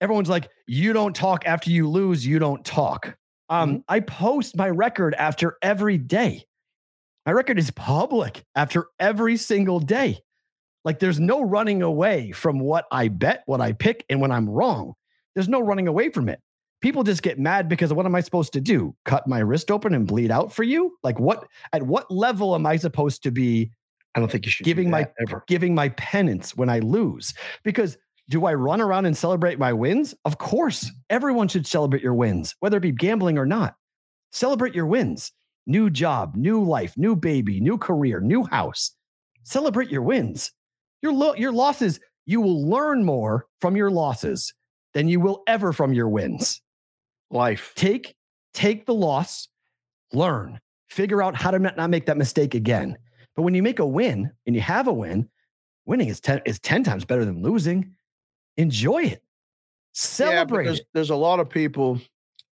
everyone's 0.00 0.28
like, 0.28 0.48
you 0.66 0.92
don't 0.92 1.14
talk 1.14 1.46
after 1.46 1.70
you 1.70 1.88
lose, 1.88 2.26
you 2.26 2.38
don't 2.38 2.64
talk. 2.64 3.16
Um, 3.50 3.82
I 3.88 4.00
post 4.00 4.56
my 4.56 4.68
record 4.68 5.14
after 5.14 5.56
every 5.62 5.98
day. 5.98 6.44
My 7.24 7.32
record 7.32 7.58
is 7.58 7.70
public 7.70 8.44
after 8.54 8.86
every 8.98 9.36
single 9.36 9.80
day. 9.80 10.20
Like 10.84 10.98
there's 10.98 11.20
no 11.20 11.42
running 11.42 11.82
away 11.82 12.32
from 12.32 12.60
what 12.60 12.86
I 12.90 13.08
bet, 13.08 13.42
what 13.46 13.60
I 13.60 13.72
pick, 13.72 14.04
and 14.08 14.20
when 14.20 14.30
I'm 14.30 14.48
wrong. 14.48 14.94
There's 15.34 15.48
no 15.48 15.60
running 15.60 15.88
away 15.88 16.10
from 16.10 16.28
it. 16.28 16.40
People 16.80 17.02
just 17.02 17.22
get 17.22 17.38
mad 17.38 17.68
because 17.68 17.92
what 17.92 18.06
am 18.06 18.14
I 18.14 18.20
supposed 18.20 18.52
to 18.52 18.60
do? 18.60 18.94
Cut 19.04 19.26
my 19.26 19.40
wrist 19.40 19.70
open 19.70 19.94
and 19.94 20.06
bleed 20.06 20.30
out 20.30 20.52
for 20.52 20.62
you? 20.62 20.96
Like 21.02 21.18
what 21.18 21.46
at 21.72 21.82
what 21.82 22.10
level 22.10 22.54
am 22.54 22.66
I 22.66 22.76
supposed 22.76 23.22
to 23.24 23.30
be 23.32 23.70
I 24.14 24.20
don't 24.20 24.30
think 24.30 24.46
you 24.46 24.52
should 24.52 24.64
Giving 24.64 24.90
my- 24.90 25.06
ever. 25.20 25.44
giving 25.48 25.74
my 25.74 25.88
penance 25.90 26.56
when 26.56 26.68
I 26.68 26.78
lose? 26.78 27.34
Because 27.64 27.96
do 28.30 28.46
I 28.46 28.54
run 28.54 28.80
around 28.80 29.06
and 29.06 29.16
celebrate 29.16 29.58
my 29.58 29.72
wins? 29.72 30.14
Of 30.24 30.38
course. 30.38 30.90
Everyone 31.10 31.48
should 31.48 31.66
celebrate 31.66 32.02
your 32.02 32.14
wins, 32.14 32.54
whether 32.60 32.76
it 32.76 32.80
be 32.82 32.92
gambling 32.92 33.38
or 33.38 33.46
not. 33.46 33.74
Celebrate 34.32 34.74
your 34.74 34.86
wins. 34.86 35.32
New 35.66 35.90
job, 35.90 36.34
new 36.36 36.62
life, 36.62 36.94
new 36.96 37.16
baby, 37.16 37.60
new 37.60 37.76
career, 37.78 38.20
new 38.20 38.44
house. 38.44 38.92
Celebrate 39.44 39.90
your 39.90 40.02
wins. 40.02 40.52
Your 41.02 41.12
lo- 41.12 41.34
your 41.34 41.52
losses, 41.52 42.00
you 42.26 42.40
will 42.40 42.68
learn 42.68 43.04
more 43.04 43.46
from 43.60 43.76
your 43.76 43.90
losses 43.90 44.52
than 44.94 45.08
you 45.08 45.20
will 45.20 45.42
ever 45.46 45.72
from 45.72 45.92
your 45.92 46.08
wins. 46.08 46.60
Life. 47.30 47.72
Take 47.74 48.16
take 48.54 48.86
the 48.86 48.94
loss, 48.94 49.48
learn, 50.12 50.60
figure 50.88 51.22
out 51.22 51.36
how 51.36 51.50
to 51.50 51.58
not 51.58 51.90
make 51.90 52.06
that 52.06 52.16
mistake 52.16 52.54
again. 52.54 52.96
But 53.36 53.42
when 53.42 53.54
you 53.54 53.62
make 53.62 53.78
a 53.78 53.86
win 53.86 54.32
and 54.46 54.56
you 54.56 54.62
have 54.62 54.88
a 54.88 54.92
win, 54.92 55.28
winning 55.86 56.08
is 56.08 56.20
10 56.20 56.42
is 56.44 56.58
10 56.58 56.82
times 56.82 57.04
better 57.04 57.24
than 57.24 57.42
losing. 57.42 57.94
Enjoy 58.56 59.02
it. 59.02 59.22
Celebrate 59.92 60.66
yeah, 60.66 60.72
it. 60.72 60.86
there's 60.92 61.10
a 61.10 61.16
lot 61.16 61.40
of 61.40 61.48
people 61.48 62.00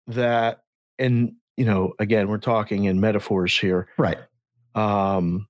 that, 0.07 0.63
and 0.99 1.33
you 1.57 1.65
know, 1.65 1.93
again, 1.99 2.27
we're 2.27 2.37
talking 2.37 2.85
in 2.85 2.99
metaphors 2.99 3.57
here. 3.57 3.87
Right. 3.97 4.17
Um, 4.73 5.47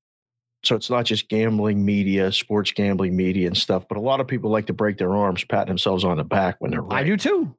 so 0.64 0.76
it's 0.76 0.90
not 0.90 1.06
just 1.06 1.30
gambling 1.30 1.86
media, 1.86 2.32
sports 2.32 2.72
gambling 2.72 3.16
media 3.16 3.48
and 3.48 3.58
stuff, 3.58 3.88
but 3.88 3.98
a 3.98 4.02
lot 4.02 4.20
of 4.20 4.28
people 4.28 4.50
like 4.50 4.66
to 4.68 4.74
break 4.74 4.98
their 4.98 5.16
arms, 5.16 5.44
pat 5.44 5.68
themselves 5.68 6.04
on 6.04 6.18
the 6.18 6.24
back 6.24 6.56
when 6.60 6.72
they're 6.72 6.82
right. 6.82 7.02
I 7.02 7.04
do 7.04 7.18
too. 7.18 7.56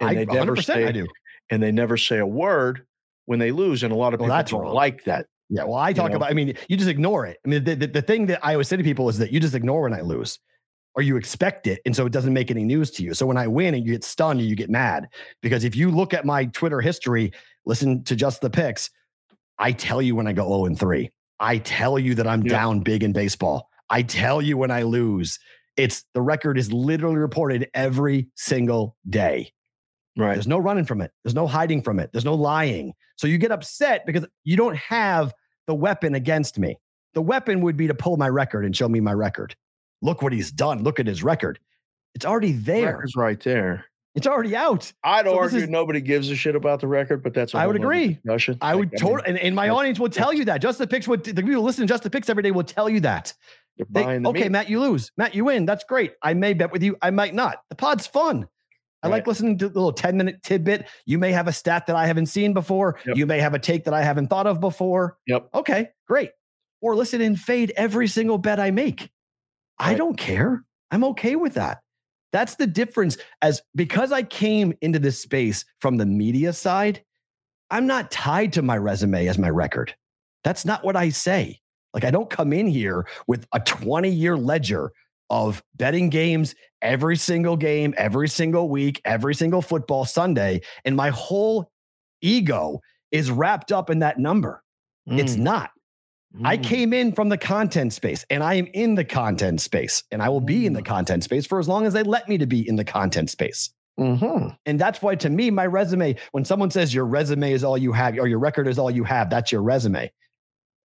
And 0.00 0.10
I 0.10 0.14
they 0.14 0.24
never 0.26 0.56
say 0.56 0.84
I 0.86 0.92
do. 0.92 1.06
and 1.50 1.62
they 1.62 1.72
never 1.72 1.96
say 1.96 2.18
a 2.18 2.26
word 2.26 2.86
when 3.26 3.38
they 3.38 3.50
lose. 3.52 3.82
And 3.82 3.92
a 3.92 3.96
lot 3.96 4.14
of 4.14 4.20
Well, 4.20 4.26
people 4.28 4.36
that's 4.36 4.50
don't 4.50 4.60
wrong. 4.62 4.74
like 4.74 5.04
that. 5.04 5.26
Yeah. 5.48 5.64
Well, 5.64 5.74
I 5.78 5.92
talk 5.92 6.10
know? 6.10 6.16
about, 6.16 6.30
I 6.30 6.34
mean, 6.34 6.54
you 6.68 6.76
just 6.76 6.88
ignore 6.90 7.24
it. 7.26 7.38
I 7.44 7.48
mean, 7.48 7.64
the, 7.64 7.74
the, 7.76 7.86
the 7.86 8.02
thing 8.02 8.26
that 8.26 8.40
I 8.44 8.52
always 8.54 8.68
say 8.68 8.76
to 8.76 8.82
people 8.82 9.08
is 9.08 9.18
that 9.18 9.32
you 9.32 9.38
just 9.40 9.54
ignore 9.54 9.82
when 9.82 9.94
I 9.94 10.00
lose 10.00 10.38
or 10.96 11.02
you 11.02 11.16
expect 11.16 11.66
it. 11.66 11.80
And 11.86 11.94
so 11.94 12.04
it 12.06 12.12
doesn't 12.12 12.32
make 12.32 12.50
any 12.50 12.64
news 12.64 12.90
to 12.92 13.02
you. 13.04 13.14
So 13.14 13.26
when 13.26 13.36
I 13.36 13.46
win 13.46 13.74
and 13.74 13.84
you 13.86 13.92
get 13.92 14.02
stunned 14.04 14.40
and 14.40 14.48
you 14.48 14.56
get 14.56 14.70
mad, 14.70 15.08
because 15.42 15.62
if 15.64 15.76
you 15.76 15.90
look 15.90 16.12
at 16.14 16.24
my 16.24 16.46
Twitter 16.46 16.80
history, 16.80 17.32
listen 17.64 18.02
to 18.04 18.16
just 18.16 18.40
the 18.40 18.50
picks, 18.50 18.90
I 19.58 19.72
tell 19.72 20.02
you 20.02 20.16
when 20.16 20.26
I 20.26 20.32
go 20.32 20.48
0 20.48 20.66
and 20.66 20.78
3. 20.78 21.10
I 21.38 21.58
tell 21.58 21.98
you 21.98 22.14
that 22.16 22.26
I'm 22.26 22.42
Yeah. 22.42 22.52
down 22.52 22.80
big 22.80 23.02
in 23.04 23.12
baseball. 23.12 23.68
I 23.88 24.02
tell 24.02 24.42
you 24.42 24.56
when 24.56 24.70
I 24.70 24.82
lose. 24.82 25.38
It's 25.76 26.04
the 26.14 26.22
record 26.22 26.58
is 26.58 26.72
literally 26.72 27.16
reported 27.16 27.68
every 27.74 28.28
single 28.34 28.96
day. 29.08 29.52
Right. 30.16 30.34
There's 30.34 30.46
no 30.46 30.58
running 30.58 30.84
from 30.84 31.00
it. 31.00 31.12
There's 31.24 31.34
no 31.34 31.46
hiding 31.46 31.82
from 31.82 31.98
it. 31.98 32.10
There's 32.12 32.24
no 32.24 32.34
lying. 32.34 32.94
So 33.16 33.26
you 33.26 33.36
get 33.38 33.52
upset 33.52 34.06
because 34.06 34.26
you 34.44 34.56
don't 34.56 34.76
have 34.76 35.34
the 35.66 35.74
weapon 35.74 36.14
against 36.14 36.58
me. 36.58 36.78
The 37.14 37.22
weapon 37.22 37.60
would 37.62 37.76
be 37.76 37.86
to 37.86 37.94
pull 37.94 38.16
my 38.16 38.28
record 38.28 38.64
and 38.64 38.74
show 38.76 38.88
me 38.88 39.00
my 39.00 39.12
record. 39.12 39.54
Look 40.02 40.22
what 40.22 40.32
he's 40.32 40.50
done. 40.50 40.82
Look 40.82 41.00
at 41.00 41.06
his 41.06 41.22
record. 41.22 41.58
It's 42.14 42.24
already 42.24 42.52
there. 42.52 42.92
Record's 42.94 43.16
right 43.16 43.38
there. 43.40 43.84
It's 44.14 44.26
already 44.26 44.56
out. 44.56 44.90
I'd 45.04 45.26
So 45.26 45.38
argue 45.38 45.58
is- 45.58 45.68
nobody 45.68 46.00
gives 46.00 46.30
a 46.30 46.36
shit 46.36 46.56
about 46.56 46.80
the 46.80 46.88
record, 46.88 47.22
but 47.22 47.34
that's 47.34 47.54
I 47.54 47.66
would 47.66 47.76
agree. 47.76 48.14
Discussion. 48.14 48.56
I 48.62 48.74
would 48.74 48.86
Like, 48.92 48.92
mean, 49.02 49.10
totally, 49.10 49.28
and, 49.28 49.38
and 49.38 49.54
my 49.54 49.68
audience 49.68 50.00
will 50.00 50.08
tell 50.08 50.32
you 50.32 50.46
that. 50.46 50.62
Just 50.62 50.78
the 50.78 50.86
picks 50.86 51.06
would, 51.06 51.22
the 51.24 51.34
people 51.34 51.52
who 51.52 51.60
listen 51.60 51.86
to 51.86 51.92
Just 51.92 52.02
the 52.02 52.08
Picks 52.10 52.30
every 52.30 52.42
day 52.42 52.50
will 52.50 52.64
tell 52.64 52.88
you 52.88 53.00
that. 53.00 53.34
They- 53.90 54.18
the 54.18 54.28
okay, 54.30 54.44
meat. 54.44 54.52
Matt, 54.52 54.70
you 54.70 54.80
lose. 54.80 55.12
Matt, 55.18 55.34
you 55.34 55.44
win. 55.44 55.66
That's 55.66 55.84
great. 55.84 56.14
I 56.22 56.32
may 56.32 56.54
bet 56.54 56.72
with 56.72 56.82
you. 56.82 56.96
I 57.02 57.10
might 57.10 57.34
not. 57.34 57.58
The 57.68 57.76
pod's 57.76 58.06
fun. 58.06 58.48
I 59.02 59.08
like 59.08 59.26
listening 59.26 59.58
to 59.58 59.68
the 59.68 59.74
little 59.74 59.92
10 59.92 60.16
minute 60.16 60.42
tidbit. 60.42 60.88
You 61.04 61.18
may 61.18 61.32
have 61.32 61.48
a 61.48 61.52
stat 61.52 61.86
that 61.86 61.96
I 61.96 62.06
haven't 62.06 62.26
seen 62.26 62.52
before. 62.52 62.98
Yep. 63.06 63.16
You 63.16 63.26
may 63.26 63.38
have 63.38 63.54
a 63.54 63.58
take 63.58 63.84
that 63.84 63.94
I 63.94 64.02
haven't 64.02 64.28
thought 64.28 64.46
of 64.46 64.60
before. 64.60 65.16
Yep. 65.26 65.48
Okay, 65.54 65.90
great. 66.08 66.30
Or 66.80 66.96
listen 66.96 67.20
and 67.20 67.38
fade 67.38 67.72
every 67.76 68.08
single 68.08 68.38
bet 68.38 68.58
I 68.58 68.70
make. 68.70 69.10
I 69.78 69.94
don't 69.94 70.16
care. 70.16 70.64
I'm 70.90 71.04
okay 71.04 71.36
with 71.36 71.54
that. 71.54 71.78
That's 72.32 72.56
the 72.56 72.66
difference 72.66 73.16
as 73.42 73.62
because 73.74 74.12
I 74.12 74.22
came 74.22 74.74
into 74.80 74.98
this 74.98 75.20
space 75.20 75.64
from 75.80 75.96
the 75.96 76.06
media 76.06 76.52
side, 76.52 77.02
I'm 77.70 77.86
not 77.86 78.10
tied 78.10 78.52
to 78.54 78.62
my 78.62 78.76
resume 78.76 79.26
as 79.26 79.38
my 79.38 79.50
record. 79.50 79.94
That's 80.44 80.64
not 80.64 80.84
what 80.84 80.96
I 80.96 81.10
say. 81.10 81.60
Like 81.94 82.04
I 82.04 82.10
don't 82.10 82.30
come 82.30 82.52
in 82.52 82.66
here 82.66 83.06
with 83.26 83.46
a 83.52 83.60
20 83.60 84.10
year 84.10 84.36
ledger 84.36 84.92
of 85.30 85.62
betting 85.74 86.08
games 86.08 86.54
every 86.86 87.16
single 87.16 87.56
game, 87.56 87.92
every 87.98 88.28
single 88.28 88.68
week, 88.68 89.02
every 89.04 89.34
single 89.34 89.60
football 89.60 90.04
Sunday. 90.04 90.60
And 90.84 90.96
my 90.96 91.10
whole 91.10 91.70
ego 92.22 92.80
is 93.10 93.30
wrapped 93.30 93.72
up 93.72 93.90
in 93.90 93.98
that 93.98 94.18
number. 94.18 94.62
It's 95.06 95.36
Mm, 95.36 95.40
not. 95.40 95.70
I 96.44 96.56
mm. 96.56 96.64
came 96.64 96.92
in 96.92 97.12
from 97.12 97.28
the 97.28 97.38
content 97.38 97.92
space 97.92 98.24
and 98.30 98.42
I 98.42 98.54
am 98.54 98.66
in 98.74 98.94
the 98.94 99.04
content 99.04 99.60
space 99.60 100.02
and 100.10 100.22
I 100.22 100.28
will 100.28 100.40
be 100.40 100.66
in 100.66 100.72
the 100.72 100.82
content 100.82 101.24
space 101.24 101.46
for 101.46 101.58
as 101.58 101.68
long 101.68 101.86
as 101.86 101.92
they 101.92 102.02
let 102.02 102.28
me 102.28 102.38
to 102.38 102.46
be 102.46 102.68
in 102.68 102.76
the 102.76 102.84
content 102.84 103.30
space. 103.30 103.70
Mhm. 103.98 104.56
And 104.66 104.78
that's 104.78 105.00
why 105.00 105.14
to 105.14 105.30
me, 105.30 105.50
my 105.50 105.64
resume, 105.66 106.16
when 106.32 106.44
someone 106.44 106.70
says 106.70 106.92
your 106.92 107.06
resume 107.06 107.52
is 107.52 107.64
all 107.64 107.78
you 107.78 107.92
have 107.92 108.18
or 108.18 108.26
your 108.26 108.38
record 108.38 108.68
is 108.68 108.78
all 108.78 108.90
you 108.90 109.04
have, 109.04 109.30
that's 109.30 109.50
your 109.50 109.62
resume. 109.62 110.12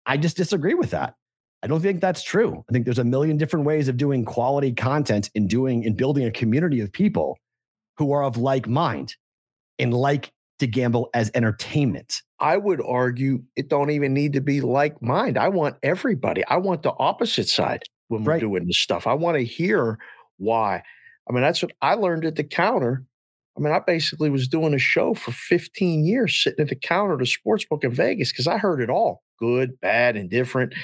I 0.04 0.16
just 0.16 0.36
disagree 0.36 0.74
with 0.74 0.90
that. 0.90 1.14
I 1.62 1.66
don't 1.66 1.80
think 1.80 2.00
that's 2.00 2.22
true. 2.22 2.64
I 2.68 2.72
think 2.72 2.84
there's 2.84 2.98
a 3.00 3.04
million 3.04 3.36
different 3.36 3.66
ways 3.66 3.88
of 3.88 3.96
doing 3.96 4.24
quality 4.24 4.72
content 4.72 5.30
and 5.34 5.48
doing 5.48 5.84
and 5.84 5.96
building 5.96 6.24
a 6.24 6.30
community 6.30 6.80
of 6.80 6.92
people 6.92 7.38
who 7.96 8.12
are 8.12 8.22
of 8.22 8.36
like 8.36 8.68
mind 8.68 9.16
and 9.78 9.92
like 9.92 10.30
to 10.60 10.66
gamble 10.66 11.10
as 11.14 11.30
entertainment. 11.34 12.22
I 12.40 12.56
would 12.56 12.80
argue 12.84 13.42
it 13.56 13.68
don't 13.68 13.90
even 13.90 14.14
need 14.14 14.32
to 14.34 14.40
be 14.40 14.60
like 14.60 15.00
mind. 15.02 15.36
I 15.36 15.48
want 15.48 15.76
everybody. 15.82 16.44
I 16.46 16.56
want 16.58 16.82
the 16.82 16.92
opposite 16.98 17.48
side 17.48 17.82
when 18.08 18.22
we're 18.24 18.32
Right. 18.32 18.40
doing 18.40 18.66
this 18.66 18.78
stuff. 18.78 19.06
I 19.06 19.14
want 19.14 19.36
to 19.36 19.44
hear 19.44 19.98
why. 20.38 20.82
I 21.28 21.32
mean, 21.32 21.42
that's 21.42 21.62
what 21.62 21.72
I 21.82 21.94
learned 21.94 22.24
at 22.24 22.36
the 22.36 22.44
counter. 22.44 23.04
I 23.56 23.60
mean, 23.60 23.72
I 23.72 23.80
basically 23.80 24.30
was 24.30 24.46
doing 24.46 24.72
a 24.72 24.78
show 24.78 25.14
for 25.14 25.32
15 25.32 26.04
years, 26.06 26.40
sitting 26.40 26.60
at 26.62 26.68
the 26.68 26.76
counter 26.76 27.14
at 27.16 27.22
a 27.22 27.26
sports 27.26 27.64
book 27.64 27.82
in 27.82 27.90
Vegas 27.90 28.30
because 28.32 28.46
I 28.46 28.56
heard 28.58 28.80
it 28.80 28.88
all 28.90 29.22
good, 29.40 29.80
bad, 29.80 30.16
indifferent. 30.16 30.74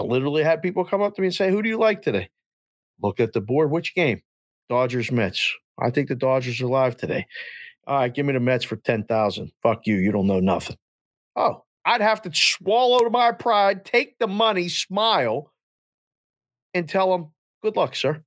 I 0.00 0.02
literally 0.02 0.42
had 0.42 0.62
people 0.62 0.84
come 0.84 1.02
up 1.02 1.14
to 1.14 1.20
me 1.20 1.26
and 1.26 1.34
say, 1.34 1.50
Who 1.50 1.62
do 1.62 1.68
you 1.68 1.78
like 1.78 2.00
today? 2.00 2.30
Look 3.02 3.20
at 3.20 3.34
the 3.34 3.40
board. 3.40 3.70
Which 3.70 3.94
game? 3.94 4.22
Dodgers, 4.70 5.12
Mets. 5.12 5.52
I 5.78 5.90
think 5.90 6.08
the 6.08 6.14
Dodgers 6.14 6.60
are 6.60 6.66
live 6.66 6.96
today. 6.96 7.26
All 7.86 7.98
right, 7.98 8.14
give 8.14 8.24
me 8.24 8.32
the 8.32 8.40
Mets 8.40 8.64
for 8.64 8.76
10,000. 8.76 9.52
Fuck 9.62 9.86
you. 9.86 9.96
You 9.96 10.12
don't 10.12 10.26
know 10.26 10.40
nothing. 10.40 10.76
Oh, 11.36 11.64
I'd 11.84 12.00
have 12.00 12.22
to 12.22 12.30
swallow 12.32 13.08
my 13.10 13.32
pride, 13.32 13.84
take 13.84 14.18
the 14.18 14.26
money, 14.26 14.68
smile, 14.68 15.52
and 16.72 16.88
tell 16.88 17.10
them, 17.10 17.32
good 17.62 17.76
luck, 17.76 17.94
sir, 17.94 18.22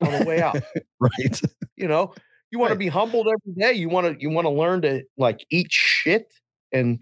on 0.00 0.18
the 0.18 0.24
way 0.24 0.40
out. 0.40 0.56
Right. 1.00 1.40
you 1.76 1.86
know, 1.86 2.12
you 2.50 2.58
want 2.58 2.72
to 2.72 2.78
be 2.78 2.88
humbled 2.88 3.28
every 3.28 3.54
day. 3.56 3.72
You 3.78 3.88
want 3.88 4.08
to 4.08 4.20
you 4.20 4.30
want 4.30 4.46
to 4.46 4.50
learn 4.50 4.82
to 4.82 5.04
like 5.16 5.46
eat 5.48 5.68
shit. 5.70 6.34
And 6.72 6.98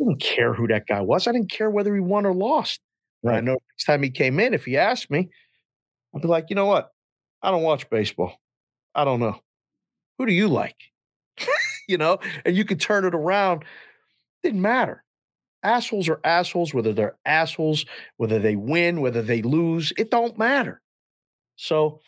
I 0.00 0.04
didn't 0.04 0.20
care 0.20 0.54
who 0.54 0.66
that 0.66 0.88
guy 0.88 1.00
was. 1.02 1.28
I 1.28 1.32
didn't 1.32 1.52
care 1.52 1.70
whether 1.70 1.94
he 1.94 2.00
won 2.00 2.26
or 2.26 2.34
lost. 2.34 2.80
And 3.22 3.32
I 3.32 3.40
know 3.40 3.58
next 3.72 3.84
time 3.84 4.02
he 4.02 4.10
came 4.10 4.38
in, 4.40 4.54
if 4.54 4.64
he 4.64 4.76
asked 4.76 5.10
me, 5.10 5.28
I'd 6.14 6.22
be 6.22 6.28
like, 6.28 6.46
you 6.50 6.56
know 6.56 6.66
what? 6.66 6.90
I 7.42 7.50
don't 7.50 7.62
watch 7.62 7.88
baseball. 7.90 8.40
I 8.94 9.04
don't 9.04 9.20
know. 9.20 9.40
Who 10.18 10.26
do 10.26 10.32
you 10.32 10.48
like? 10.48 10.76
you 11.88 11.98
know, 11.98 12.18
and 12.44 12.56
you 12.56 12.64
could 12.64 12.80
turn 12.80 13.04
it 13.04 13.14
around. 13.14 13.64
Didn't 14.42 14.62
matter. 14.62 15.04
Assholes 15.62 16.08
are 16.08 16.20
assholes, 16.24 16.72
whether 16.72 16.92
they're 16.92 17.16
assholes, 17.24 17.84
whether 18.16 18.38
they 18.38 18.56
win, 18.56 19.00
whether 19.00 19.22
they 19.22 19.42
lose, 19.42 19.92
it 19.98 20.10
don't 20.10 20.38
matter. 20.38 20.80
So, 21.56 22.00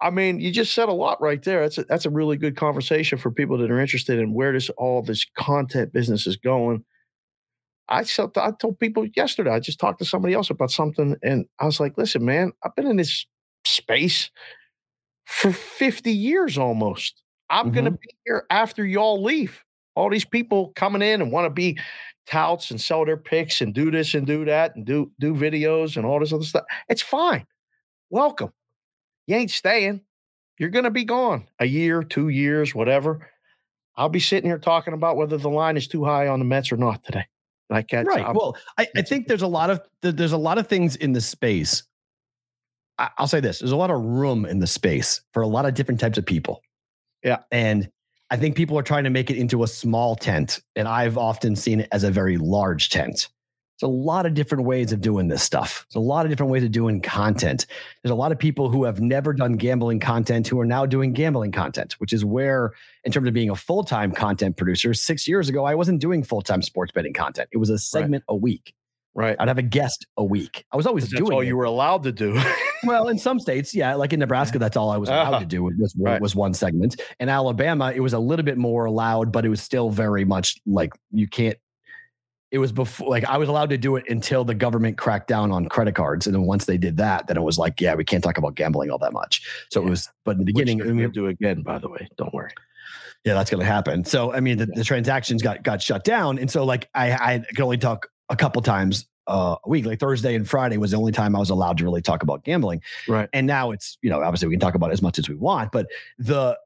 I 0.00 0.10
mean, 0.10 0.38
you 0.38 0.52
just 0.52 0.72
said 0.72 0.88
a 0.88 0.92
lot 0.92 1.20
right 1.20 1.42
there. 1.42 1.62
That's 1.62 1.78
a, 1.78 1.84
that's 1.84 2.06
a 2.06 2.10
really 2.10 2.36
good 2.36 2.56
conversation 2.56 3.18
for 3.18 3.32
people 3.32 3.58
that 3.58 3.70
are 3.70 3.80
interested 3.80 4.20
in 4.20 4.34
where 4.34 4.52
this 4.52 4.70
all 4.70 5.02
this 5.02 5.24
content 5.36 5.92
business 5.92 6.26
is 6.26 6.36
going. 6.36 6.84
I 7.88 8.04
felt, 8.04 8.36
I 8.36 8.50
told 8.50 8.80
people 8.80 9.06
yesterday. 9.16 9.50
I 9.50 9.60
just 9.60 9.78
talked 9.78 10.00
to 10.00 10.04
somebody 10.04 10.34
else 10.34 10.50
about 10.50 10.70
something, 10.70 11.16
and 11.22 11.46
I 11.60 11.66
was 11.66 11.78
like, 11.78 11.96
"Listen, 11.96 12.24
man, 12.24 12.52
I've 12.64 12.74
been 12.74 12.86
in 12.86 12.96
this 12.96 13.26
space 13.64 14.30
for 15.24 15.52
fifty 15.52 16.12
years 16.12 16.58
almost. 16.58 17.22
I'm 17.48 17.70
going 17.70 17.84
to 17.84 17.92
mm-hmm. 17.92 18.00
be 18.02 18.16
here 18.24 18.44
after 18.50 18.84
y'all 18.84 19.22
leave. 19.22 19.62
All 19.94 20.10
these 20.10 20.24
people 20.24 20.72
coming 20.74 21.00
in 21.00 21.22
and 21.22 21.32
want 21.32 21.46
to 21.46 21.50
be 21.50 21.78
touts 22.26 22.70
and 22.70 22.80
sell 22.80 23.04
their 23.04 23.16
picks 23.16 23.60
and 23.60 23.72
do 23.72 23.90
this 23.90 24.14
and 24.14 24.26
do 24.26 24.44
that 24.44 24.74
and 24.74 24.84
do 24.84 25.10
do 25.20 25.34
videos 25.34 25.96
and 25.96 26.04
all 26.04 26.20
this 26.20 26.32
other 26.32 26.44
stuff. 26.44 26.64
It's 26.88 27.02
fine. 27.02 27.46
Welcome. 28.10 28.52
You 29.26 29.36
ain't 29.36 29.50
staying. 29.50 30.02
You're 30.58 30.70
going 30.70 30.84
to 30.84 30.90
be 30.90 31.04
gone 31.04 31.46
a 31.60 31.66
year, 31.66 32.02
two 32.02 32.28
years, 32.28 32.74
whatever. 32.74 33.30
I'll 33.96 34.08
be 34.08 34.20
sitting 34.20 34.48
here 34.48 34.58
talking 34.58 34.94
about 34.94 35.16
whether 35.16 35.36
the 35.36 35.50
line 35.50 35.76
is 35.76 35.88
too 35.88 36.04
high 36.04 36.28
on 36.28 36.38
the 36.38 36.44
Mets 36.44 36.72
or 36.72 36.76
not 36.76 37.02
today. 37.04 37.26
Like 37.68 37.88
that's 37.88 38.06
right. 38.06 38.34
Well, 38.34 38.56
I, 38.78 38.86
I 38.96 39.02
think 39.02 39.26
there's 39.26 39.42
a 39.42 39.46
lot 39.46 39.70
of 39.70 39.80
there's 40.02 40.32
a 40.32 40.38
lot 40.38 40.58
of 40.58 40.68
things 40.68 40.96
in 40.96 41.12
the 41.12 41.20
space. 41.20 41.82
I, 42.98 43.10
I'll 43.18 43.26
say 43.26 43.40
this: 43.40 43.58
there's 43.58 43.72
a 43.72 43.76
lot 43.76 43.90
of 43.90 44.00
room 44.00 44.44
in 44.46 44.60
the 44.60 44.66
space 44.66 45.20
for 45.32 45.42
a 45.42 45.48
lot 45.48 45.66
of 45.66 45.74
different 45.74 46.00
types 46.00 46.18
of 46.18 46.24
people. 46.24 46.62
Yeah. 47.24 47.38
and 47.50 47.88
I 48.30 48.36
think 48.36 48.56
people 48.56 48.78
are 48.78 48.82
trying 48.82 49.04
to 49.04 49.10
make 49.10 49.30
it 49.30 49.36
into 49.36 49.62
a 49.62 49.68
small 49.68 50.16
tent, 50.16 50.60
and 50.74 50.88
I've 50.88 51.16
often 51.16 51.56
seen 51.56 51.80
it 51.80 51.88
as 51.92 52.04
a 52.04 52.10
very 52.10 52.38
large 52.38 52.88
tent. 52.90 53.28
There's 53.78 53.88
a 53.88 53.92
lot 53.92 54.24
of 54.24 54.32
different 54.34 54.64
ways 54.64 54.92
of 54.92 55.00
doing 55.02 55.28
this 55.28 55.42
stuff. 55.42 55.84
There's 55.88 55.96
a 56.02 56.06
lot 56.06 56.24
of 56.24 56.30
different 56.30 56.50
ways 56.50 56.64
of 56.64 56.70
doing 56.72 57.00
content. 57.02 57.66
There's 58.02 58.10
a 58.10 58.14
lot 58.16 58.32
of 58.32 58.38
people 58.38 58.70
who 58.70 58.84
have 58.84 59.00
never 59.00 59.32
done 59.34 59.52
gambling 59.54 60.00
content 60.00 60.48
who 60.48 60.58
are 60.60 60.64
now 60.64 60.86
doing 60.86 61.12
gambling 61.12 61.52
content, 61.52 61.92
which 61.98 62.12
is 62.14 62.24
where, 62.24 62.72
in 63.04 63.12
terms 63.12 63.28
of 63.28 63.34
being 63.34 63.50
a 63.50 63.56
full 63.56 63.84
time 63.84 64.12
content 64.12 64.56
producer, 64.56 64.94
six 64.94 65.28
years 65.28 65.48
ago, 65.50 65.64
I 65.66 65.74
wasn't 65.74 66.00
doing 66.00 66.22
full 66.22 66.40
time 66.42 66.62
sports 66.62 66.90
betting 66.92 67.12
content. 67.12 67.48
It 67.52 67.58
was 67.58 67.68
a 67.70 67.78
segment 67.78 68.24
a 68.28 68.34
week. 68.36 68.72
right. 69.14 69.36
I'd 69.38 69.48
have 69.48 69.58
a 69.58 69.62
guest 69.62 70.06
a 70.16 70.24
week. 70.24 70.64
I 70.72 70.76
was 70.76 70.86
always 70.86 71.04
That's 71.10 71.20
doing 71.20 71.32
all 71.32 71.40
it. 71.40 71.46
you 71.46 71.56
were 71.56 71.64
allowed 71.64 72.02
to 72.04 72.12
do. 72.12 72.40
well, 72.84 73.08
in 73.08 73.18
some 73.18 73.38
states, 73.38 73.74
yeah, 73.74 73.94
like 73.94 74.12
in 74.14 74.20
Nebraska, 74.20 74.58
that's 74.58 74.76
all 74.76 74.90
I 74.90 74.96
was 74.96 75.08
allowed 75.10 75.28
Uh-huh. 75.34 75.38
to 75.40 75.46
do 75.46 75.62
was, 75.64 75.94
Right. 75.98 76.20
was 76.20 76.34
one 76.34 76.54
segment. 76.54 77.00
In 77.20 77.28
Alabama, 77.28 77.92
it 77.94 78.00
was 78.00 78.12
a 78.14 78.18
little 78.18 78.44
bit 78.44 78.56
more 78.58 78.84
allowed, 78.86 79.32
but 79.32 79.44
it 79.44 79.48
was 79.50 79.60
still 79.62 79.90
very 79.90 80.24
much 80.24 80.56
like 80.66 80.92
you 81.12 81.28
can't. 81.28 81.58
It 82.52 82.58
was 82.58 82.70
before, 82.72 83.08
like 83.08 83.24
I 83.24 83.38
was 83.38 83.48
allowed 83.48 83.70
to 83.70 83.78
do 83.78 83.96
it 83.96 84.04
until 84.08 84.44
the 84.44 84.54
government 84.54 84.96
cracked 84.98 85.26
down 85.28 85.50
on 85.50 85.68
credit 85.68 85.94
cards, 85.94 86.26
and 86.26 86.34
then 86.34 86.42
once 86.42 86.64
they 86.66 86.78
did 86.78 86.96
that, 86.98 87.26
then 87.26 87.36
it 87.36 87.42
was 87.42 87.58
like, 87.58 87.80
yeah, 87.80 87.94
we 87.94 88.04
can't 88.04 88.22
talk 88.22 88.38
about 88.38 88.54
gambling 88.54 88.90
all 88.90 88.98
that 88.98 89.12
much. 89.12 89.42
So 89.70 89.82
it 89.84 89.90
was, 89.90 90.08
but 90.24 90.32
in 90.32 90.38
the 90.38 90.44
beginning, 90.44 90.78
Which 90.78 90.84
I 90.84 90.86
they're 90.86 90.94
mean, 90.94 91.04
gonna 91.04 91.12
do 91.12 91.26
again, 91.26 91.62
by 91.62 91.78
the 91.78 91.88
way. 91.88 92.08
Don't 92.16 92.32
worry. 92.32 92.52
yeah, 93.24 93.34
that's 93.34 93.50
going 93.50 93.60
to 93.60 93.66
happen. 93.66 94.04
So, 94.04 94.32
I 94.32 94.38
mean, 94.40 94.58
the, 94.58 94.66
the 94.66 94.84
transactions 94.84 95.42
got 95.42 95.64
got 95.64 95.82
shut 95.82 96.04
down, 96.04 96.38
and 96.38 96.48
so 96.50 96.64
like 96.64 96.88
I 96.94 97.12
I 97.12 97.38
could 97.48 97.60
only 97.60 97.78
talk 97.78 98.08
a 98.28 98.36
couple 98.36 98.62
times 98.62 99.06
uh, 99.26 99.56
a 99.64 99.68
week. 99.68 99.84
Like 99.84 99.98
Thursday 99.98 100.36
and 100.36 100.48
Friday 100.48 100.76
was 100.76 100.92
the 100.92 100.96
only 100.98 101.10
time 101.12 101.34
I 101.34 101.40
was 101.40 101.50
allowed 101.50 101.78
to 101.78 101.84
really 101.84 102.02
talk 102.02 102.22
about 102.22 102.44
gambling. 102.44 102.80
Right. 103.08 103.28
And 103.32 103.46
now 103.48 103.72
it's 103.72 103.98
you 104.02 104.10
know 104.10 104.22
obviously 104.22 104.46
we 104.46 104.54
can 104.54 104.60
talk 104.60 104.76
about 104.76 104.90
it 104.90 104.92
as 104.92 105.02
much 105.02 105.18
as 105.18 105.28
we 105.28 105.34
want, 105.34 105.72
but 105.72 105.86
the 106.18 106.56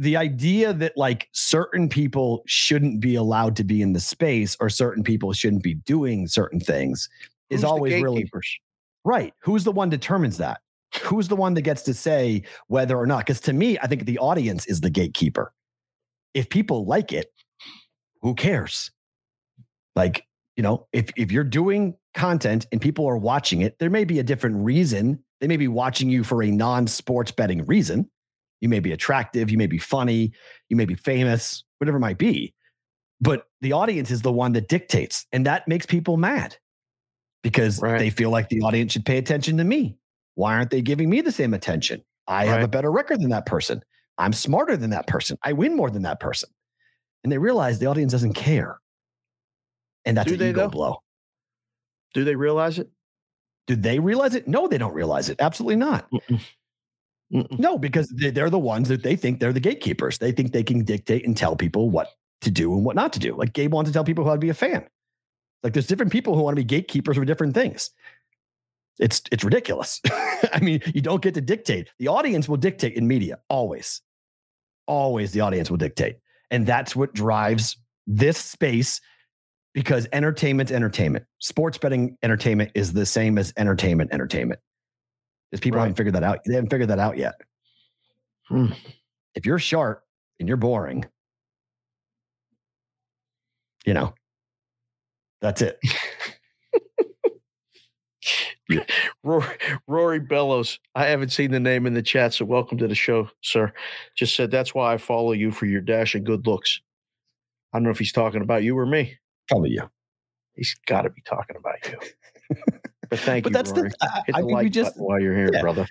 the 0.00 0.16
idea 0.16 0.72
that 0.72 0.96
like 0.96 1.28
certain 1.32 1.86
people 1.86 2.42
shouldn't 2.46 3.00
be 3.00 3.14
allowed 3.16 3.54
to 3.54 3.62
be 3.62 3.82
in 3.82 3.92
the 3.92 4.00
space 4.00 4.56
or 4.58 4.70
certain 4.70 5.04
people 5.04 5.34
shouldn't 5.34 5.62
be 5.62 5.74
doing 5.74 6.26
certain 6.26 6.58
things 6.58 7.06
is 7.50 7.56
Who's 7.56 7.60
the 7.60 7.68
always 7.68 8.02
really? 8.02 8.30
Right. 9.04 9.34
Who's 9.40 9.62
the 9.62 9.72
one 9.72 9.90
determines 9.90 10.38
that? 10.38 10.62
Who's 11.02 11.28
the 11.28 11.36
one 11.36 11.52
that 11.52 11.62
gets 11.62 11.82
to 11.82 11.92
say 11.92 12.44
whether 12.68 12.96
or 12.96 13.06
not? 13.06 13.18
Because 13.18 13.40
to 13.42 13.52
me, 13.52 13.78
I 13.78 13.88
think 13.88 14.06
the 14.06 14.18
audience 14.18 14.64
is 14.64 14.80
the 14.80 14.88
gatekeeper. 14.88 15.52
If 16.32 16.48
people 16.48 16.86
like 16.86 17.12
it, 17.12 17.30
who 18.22 18.34
cares? 18.34 18.90
Like, 19.94 20.24
you 20.56 20.62
know, 20.62 20.86
if 20.94 21.10
if 21.14 21.30
you're 21.30 21.44
doing 21.44 21.94
content 22.14 22.66
and 22.72 22.80
people 22.80 23.06
are 23.06 23.18
watching 23.18 23.60
it, 23.60 23.78
there 23.78 23.90
may 23.90 24.04
be 24.04 24.18
a 24.18 24.22
different 24.22 24.64
reason. 24.64 25.22
They 25.42 25.46
may 25.46 25.58
be 25.58 25.68
watching 25.68 26.08
you 26.08 26.24
for 26.24 26.42
a 26.42 26.50
non-sports 26.50 27.32
betting 27.32 27.66
reason. 27.66 28.08
You 28.60 28.68
may 28.68 28.80
be 28.80 28.92
attractive, 28.92 29.50
you 29.50 29.58
may 29.58 29.66
be 29.66 29.78
funny, 29.78 30.32
you 30.68 30.76
may 30.76 30.84
be 30.84 30.94
famous, 30.94 31.64
whatever 31.78 31.96
it 31.96 32.00
might 32.00 32.18
be. 32.18 32.54
But 33.20 33.46
the 33.60 33.72
audience 33.72 34.10
is 34.10 34.22
the 34.22 34.32
one 34.32 34.52
that 34.52 34.68
dictates, 34.68 35.26
and 35.32 35.44
that 35.46 35.66
makes 35.68 35.86
people 35.86 36.16
mad 36.16 36.56
because 37.42 37.80
Right. 37.80 37.98
they 37.98 38.10
feel 38.10 38.30
like 38.30 38.48
the 38.48 38.60
audience 38.62 38.92
should 38.92 39.04
pay 39.06 39.18
attention 39.18 39.56
to 39.58 39.64
me. 39.64 39.96
Why 40.34 40.54
aren't 40.54 40.70
they 40.70 40.82
giving 40.82 41.10
me 41.10 41.20
the 41.20 41.32
same 41.32 41.52
attention? 41.54 42.02
I 42.26 42.44
have 42.46 42.62
a 42.62 42.68
better 42.68 42.90
record 42.92 43.20
than 43.20 43.30
that 43.30 43.46
person. 43.46 43.82
I'm 44.18 44.32
smarter 44.32 44.76
than 44.76 44.90
that 44.90 45.06
person. 45.06 45.36
I 45.42 45.52
win 45.52 45.74
more 45.74 45.90
than 45.90 46.02
that 46.02 46.20
person. 46.20 46.48
And 47.24 47.32
they 47.32 47.38
realize 47.38 47.78
the 47.78 47.86
audience 47.86 48.12
doesn't 48.12 48.34
care. 48.34 48.78
And 50.04 50.16
that's 50.16 50.28
Do 50.28 50.34
an 50.34 50.40
they, 50.40 50.50
ego 50.50 50.68
blow. 50.68 51.02
Do 52.14 52.24
they 52.24 52.36
realize 52.36 52.78
it? 52.78 52.90
Do 53.66 53.76
they 53.76 53.98
realize 53.98 54.34
it? 54.34 54.48
No, 54.48 54.68
they 54.68 54.78
don't 54.78 54.94
realize 54.94 55.28
it. 55.28 55.40
Absolutely 55.40 55.76
not. 55.76 56.08
Mm-mm. 57.32 57.58
No, 57.58 57.78
because 57.78 58.08
they- 58.08 58.30
they're 58.30 58.50
the 58.50 58.58
ones 58.58 58.88
that 58.88 59.02
they 59.02 59.16
think 59.16 59.40
they're 59.40 59.52
the 59.52 59.60
gatekeepers. 59.60 60.18
They 60.18 60.32
think 60.32 60.52
they 60.52 60.62
can 60.64 60.84
dictate 60.84 61.24
and 61.24 61.36
tell 61.36 61.56
people 61.56 61.90
what 61.90 62.08
to 62.40 62.50
do 62.50 62.72
and 62.74 62.84
what 62.84 62.96
not 62.96 63.12
to 63.14 63.18
do. 63.18 63.36
Like 63.36 63.52
Gabe 63.52 63.72
wants 63.72 63.88
to 63.90 63.92
tell 63.92 64.04
people 64.04 64.24
how 64.24 64.32
to 64.32 64.38
be 64.38 64.48
a 64.48 64.54
fan. 64.54 64.86
Like 65.62 65.74
there's 65.74 65.86
different 65.86 66.10
people 66.12 66.34
who 66.34 66.42
want 66.42 66.56
to 66.56 66.60
be 66.60 66.64
gatekeepers 66.64 67.16
for 67.16 67.24
different 67.24 67.54
things. 67.54 67.90
It's 68.98 69.22
it's 69.30 69.44
ridiculous. 69.44 70.00
I 70.52 70.60
mean, 70.60 70.80
you 70.94 71.00
don't 71.00 71.22
get 71.22 71.34
to 71.34 71.40
dictate. 71.40 71.88
The 71.98 72.08
audience 72.08 72.48
will 72.48 72.56
dictate 72.56 72.94
in 72.94 73.06
media 73.06 73.38
always. 73.48 74.00
Always 74.86 75.32
the 75.32 75.40
audience 75.40 75.70
will 75.70 75.76
dictate. 75.78 76.16
And 76.50 76.66
that's 76.66 76.96
what 76.96 77.14
drives 77.14 77.76
this 78.06 78.38
space 78.38 79.00
because 79.72 80.08
entertainment's 80.12 80.72
entertainment. 80.72 81.24
Sports 81.38 81.78
betting 81.78 82.16
entertainment 82.22 82.72
is 82.74 82.92
the 82.92 83.06
same 83.06 83.38
as 83.38 83.52
entertainment 83.56 84.12
entertainment. 84.12 84.60
Because 85.50 85.60
people 85.62 85.78
Right. 85.78 85.82
haven't 85.84 85.96
figured 85.96 86.14
that 86.14 86.22
out. 86.24 86.40
They 86.46 86.54
haven't 86.54 86.70
figured 86.70 86.90
that 86.90 86.98
out 86.98 87.16
yet. 87.16 87.34
Hmm. 88.48 88.66
If 89.34 89.46
you're 89.46 89.58
sharp 89.58 90.04
and 90.38 90.46
you're 90.48 90.56
boring, 90.56 91.04
you 93.84 93.94
know, 93.94 94.14
that's 95.40 95.62
it. 95.62 95.78
Rory, 99.24 99.46
Rory 99.88 100.20
Bellows. 100.20 100.78
I 100.94 101.06
haven't 101.06 101.30
seen 101.30 101.50
the 101.50 101.58
name 101.58 101.86
in 101.86 101.94
the 101.94 102.02
chat, 102.02 102.34
so 102.34 102.44
welcome 102.44 102.78
to 102.78 102.86
the 102.86 102.94
show, 102.94 103.28
sir. 103.42 103.72
Just 104.16 104.36
said 104.36 104.50
that's 104.50 104.74
why 104.74 104.92
I 104.92 104.98
follow 104.98 105.32
you 105.32 105.50
for 105.50 105.66
your 105.66 105.80
dash 105.80 106.14
and 106.14 106.24
good 106.24 106.46
looks. 106.46 106.80
I 107.72 107.78
don't 107.78 107.84
know 107.84 107.90
if 107.90 107.98
he's 107.98 108.12
talking 108.12 108.42
about 108.42 108.62
you 108.62 108.78
or 108.78 108.86
me. 108.86 109.16
Probably 109.48 109.70
you. 109.70 109.90
He's 110.54 110.76
got 110.86 111.02
to 111.02 111.10
be 111.10 111.22
talking 111.22 111.56
about 111.56 111.76
you. 111.88 112.56
But 113.10 113.18
thank 113.18 113.42
But 113.44 113.50
you, 113.50 113.54
that's 113.54 113.70
Rory. 113.72 113.88
the 113.90 113.96
I, 114.00 114.22
Hit 114.26 114.34
I 114.36 114.40
the 114.40 114.46
mean, 114.46 114.54
like 114.56 114.64
you 114.64 114.70
just 114.70 114.92
button 114.94 115.04
while 115.04 115.20
you're 115.20 115.34
here, 115.36 115.50
yeah. 115.52 115.60
brother. 115.60 115.86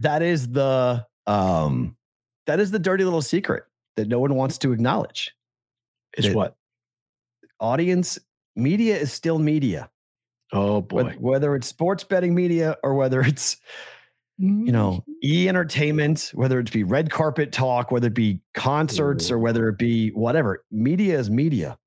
that 0.00 0.22
is 0.22 0.48
the 0.48 1.06
um 1.26 1.96
that 2.46 2.58
is 2.60 2.70
the 2.70 2.78
dirty 2.78 3.04
little 3.04 3.22
secret 3.22 3.64
that 3.96 4.08
no 4.08 4.18
one 4.18 4.34
wants 4.34 4.58
to 4.58 4.72
acknowledge. 4.72 5.34
Is 6.16 6.26
That- 6.26 6.34
what? 6.34 6.56
Audience 7.60 8.18
media 8.56 8.96
is 8.96 9.12
still 9.12 9.38
media. 9.38 9.90
Oh 10.52 10.80
Wh- 10.80 10.86
boy. 10.88 11.16
Whether 11.18 11.54
it's 11.54 11.66
sports 11.68 12.04
betting 12.04 12.34
media 12.34 12.76
or 12.82 12.94
whether 12.94 13.20
it's 13.20 13.56
you 14.38 14.72
know 14.72 15.04
e 15.22 15.48
entertainment, 15.48 16.32
whether 16.34 16.58
it 16.58 16.72
be 16.72 16.82
red 16.82 17.10
carpet 17.10 17.52
talk, 17.52 17.90
whether 17.90 18.08
it 18.08 18.14
be 18.14 18.40
concerts 18.54 19.30
or 19.30 19.38
whether 19.38 19.68
it 19.68 19.78
be 19.78 20.10
whatever, 20.10 20.64
media 20.70 21.18
is 21.18 21.30
media. 21.30 21.78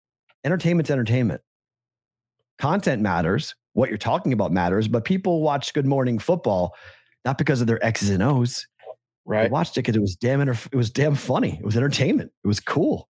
Entertainment's 0.46 0.90
entertainment. 0.90 1.42
Content 2.58 3.02
matters. 3.02 3.54
What 3.78 3.90
you're 3.90 3.98
talking 4.00 4.34
about 4.34 4.52
matters, 4.52 4.88
but 4.88 5.06
people 5.06 5.44
watch 5.44 5.72
Good 5.72 5.86
Morning 5.86 6.18
Football 6.18 6.76
not 7.26 7.38
because 7.38 7.62
of 7.62 7.68
their 7.68 7.84
X's 7.86 8.10
and 8.10 8.24
O's. 8.24 8.66
They 9.28 9.32
right. 9.32 9.52
watched 9.52 9.78
it 9.78 9.82
because 9.82 9.96
it 9.96 10.02
was 10.02 10.16
damn 10.16 10.42
it 10.42 10.74
was 10.74 10.90
damn 10.90 11.14
funny. 11.14 11.60
It 11.60 11.64
was 11.64 11.78
entertainment. 11.78 12.32
It 12.44 12.48
was 12.48 12.60
cool. 12.60 13.08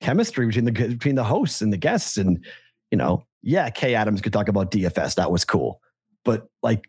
Chemistry 0.00 0.46
between 0.46 0.66
the 0.66 0.70
between 0.70 1.16
the 1.16 1.24
hosts 1.24 1.62
and 1.62 1.72
the 1.72 1.76
guests, 1.76 2.16
and 2.16 2.44
you 2.92 2.98
know, 2.98 3.24
yeah, 3.42 3.68
Kay 3.68 3.96
Adams 3.96 4.20
could 4.20 4.32
talk 4.32 4.46
about 4.46 4.70
DFS. 4.70 5.16
That 5.16 5.32
was 5.32 5.44
cool, 5.44 5.80
but 6.24 6.46
like 6.62 6.84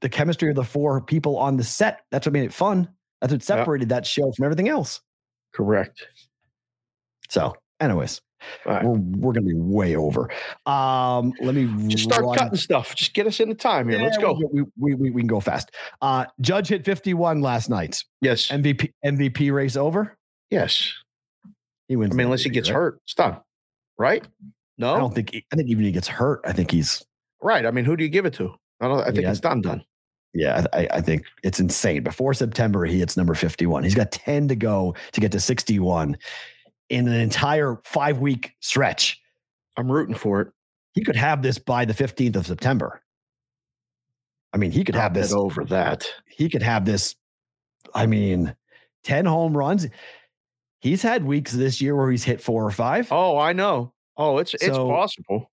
the 0.00 0.08
chemistry 0.08 0.48
of 0.48 0.54
the 0.54 0.62
four 0.62 1.00
people 1.00 1.36
on 1.38 1.56
the 1.56 1.64
set, 1.64 2.02
that's 2.12 2.24
what 2.24 2.34
made 2.34 2.44
it 2.44 2.52
fun. 2.52 2.88
That's 3.20 3.32
what 3.32 3.42
separated 3.42 3.88
that 3.88 4.06
show 4.06 4.30
from 4.30 4.44
everything 4.44 4.68
else. 4.68 5.00
Correct. 5.52 6.06
So, 7.30 7.56
anyways, 7.80 8.20
right. 8.66 8.84
we're 8.84 8.98
we're 8.98 9.32
gonna 9.32 9.46
be 9.46 9.54
way 9.54 9.96
over. 9.96 10.30
Um, 10.66 11.32
let 11.40 11.54
me 11.54 11.68
Just 11.88 12.04
start 12.04 12.24
run- 12.24 12.34
cutting 12.36 12.56
stuff. 12.58 12.94
Just 12.94 13.14
get 13.14 13.26
us 13.26 13.40
into 13.40 13.54
time 13.54 13.88
here. 13.88 14.00
Let's 14.00 14.18
go. 14.18 14.32
We, 14.52 14.62
we, 14.78 14.94
we, 14.94 15.10
we 15.10 15.20
can 15.22 15.26
go 15.28 15.40
fast. 15.40 15.70
Uh, 16.00 16.26
Judge 16.40 16.68
hit 16.68 16.84
51 16.84 17.40
last 17.40 17.68
night. 17.70 18.02
Yes. 18.20 18.48
MVP 18.48 18.92
MVP 19.04 19.52
race 19.52 19.76
over. 19.76 20.16
Yes. 20.50 20.92
He 21.88 21.96
wins. 21.96 22.12
I 22.12 22.16
mean, 22.16 22.26
unless 22.26 22.42
he 22.42 22.50
gets 22.50 22.68
right? 22.70 22.76
hurt, 22.76 23.00
it's 23.04 23.14
done. 23.14 23.38
Right? 23.98 24.26
No. 24.78 24.94
I 24.94 24.98
don't 24.98 25.14
think. 25.14 25.30
I 25.52 25.56
think 25.56 25.68
even 25.68 25.84
if 25.84 25.88
he 25.88 25.92
gets 25.92 26.08
hurt, 26.08 26.40
I 26.44 26.52
think 26.52 26.70
he's. 26.70 27.04
right. 27.42 27.66
I 27.66 27.70
mean, 27.70 27.84
who 27.84 27.96
do 27.96 28.04
you 28.04 28.10
give 28.10 28.24
it 28.26 28.34
to? 28.34 28.54
I 28.80 28.88
don't. 28.88 29.00
I 29.00 29.06
think 29.10 29.22
Yeah. 29.22 29.30
it's 29.30 29.40
done. 29.40 29.60
Done. 29.60 29.84
Yeah, 30.34 30.64
I, 30.72 30.88
I 30.92 31.00
think 31.02 31.24
it's 31.44 31.60
insane. 31.60 32.02
Before 32.02 32.32
September, 32.32 32.86
he 32.86 32.98
hits 32.98 33.18
number 33.18 33.34
fifty-one. 33.34 33.84
He's 33.84 33.94
got 33.94 34.10
ten 34.12 34.48
to 34.48 34.56
go 34.56 34.94
to 35.12 35.20
get 35.20 35.30
to 35.32 35.40
sixty-one 35.40 36.16
in 36.92 37.08
an 37.08 37.18
entire 37.18 37.80
five-week 37.84 38.54
stretch. 38.60 39.20
I'm 39.76 39.90
rooting 39.90 40.14
for 40.14 40.42
it. 40.42 40.48
He 40.92 41.02
could 41.02 41.16
have 41.16 41.42
this 41.42 41.58
by 41.58 41.86
the 41.86 41.94
fifteenth 41.94 42.36
of 42.36 42.46
September. 42.46 43.02
I 44.52 44.58
mean, 44.58 44.70
he 44.70 44.84
could 44.84 44.94
have 44.94 45.14
this. 45.14 45.32
over 45.32 45.64
that. 45.64 46.06
He 46.26 46.50
could 46.50 46.62
have 46.62 46.84
this. 46.84 47.16
I 47.94 48.04
mean, 48.06 48.54
ten 49.02 49.24
home 49.24 49.56
runs. 49.56 49.88
He's 50.80 51.00
had 51.00 51.24
weeks 51.24 51.52
this 51.52 51.80
year 51.80 51.96
where 51.96 52.10
he's 52.10 52.24
hit 52.24 52.42
four 52.42 52.62
or 52.64 52.70
five. 52.70 53.08
Oh, 53.10 53.38
I 53.38 53.54
know. 53.54 53.94
Oh, 54.18 54.36
it's 54.38 54.52
it's 54.52 54.76
possible. 54.76 55.50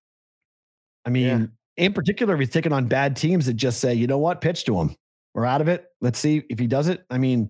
I 1.06 1.10
mean, 1.10 1.52
in 1.78 1.94
particular, 1.94 2.34
if 2.34 2.40
he's 2.40 2.50
taking 2.50 2.72
on 2.72 2.86
bad 2.86 3.16
teams 3.16 3.46
that 3.46 3.54
just 3.54 3.80
say, 3.80 3.94
you 3.94 4.06
know 4.06 4.18
what, 4.18 4.42
pitch 4.42 4.64
to 4.66 4.78
him. 4.78 4.94
We're 5.32 5.46
out 5.46 5.62
of 5.62 5.68
it. 5.68 5.86
Let's 6.02 6.18
see 6.18 6.42
if 6.50 6.58
he 6.58 6.66
does 6.66 6.88
it. 6.88 7.06
I 7.08 7.16
mean, 7.16 7.48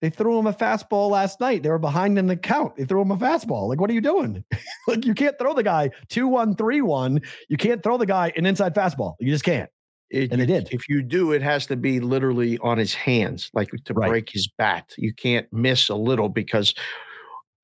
they 0.00 0.10
threw 0.10 0.38
him 0.38 0.46
a 0.46 0.52
fastball 0.52 1.10
last 1.10 1.40
night. 1.40 1.62
They 1.62 1.70
were 1.70 1.78
behind 1.78 2.18
in 2.18 2.26
the 2.26 2.36
count. 2.36 2.76
They 2.76 2.84
threw 2.84 3.00
him 3.02 3.10
a 3.10 3.16
fastball. 3.16 3.68
Like, 3.68 3.80
what 3.80 3.90
are 3.90 3.94
you 3.94 4.00
doing? 4.00 4.44
like, 4.88 5.04
you 5.04 5.14
can't 5.14 5.36
throw 5.38 5.54
the 5.54 5.62
guy 5.64 5.90
2 6.08 6.28
1, 6.28 6.54
3 6.56 6.80
1. 6.82 7.20
You 7.48 7.56
can't 7.56 7.82
throw 7.82 7.96
the 7.96 8.06
guy 8.06 8.32
an 8.36 8.46
inside 8.46 8.74
fastball. 8.74 9.14
You 9.20 9.30
just 9.32 9.44
can't. 9.44 9.68
It- 10.10 10.30
And 10.32 10.40
they 10.40 10.46
did. 10.46 10.68
If 10.72 10.88
you 10.88 11.02
do, 11.02 11.32
it 11.32 11.42
has 11.42 11.66
to 11.66 11.76
be 11.76 12.00
literally 12.00 12.58
on 12.58 12.78
his 12.78 12.94
hands, 12.94 13.50
like 13.54 13.70
to 13.86 13.94
Right. 13.94 14.08
break 14.08 14.30
his 14.30 14.48
bat. 14.56 14.92
You 14.96 15.12
can't 15.12 15.46
miss 15.52 15.88
a 15.88 15.94
little 15.96 16.28
because 16.28 16.74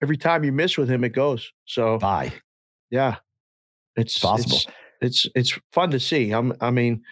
every 0.02 0.16
time 0.16 0.44
you 0.44 0.52
miss 0.52 0.76
with 0.76 0.90
him, 0.90 1.04
it 1.04 1.10
goes. 1.14 1.50
So 1.66 1.98
Bye. 1.98 2.32
yeah, 2.90 3.16
it's 3.96 4.18
Possible. 4.18 4.56
It's, 5.00 5.24
it's 5.26 5.52
it's 5.54 5.60
fun 5.72 5.90
to 5.92 6.00
see. 6.00 6.32
I'm, 6.32 6.52
I 6.60 6.70
mean, 6.70 7.02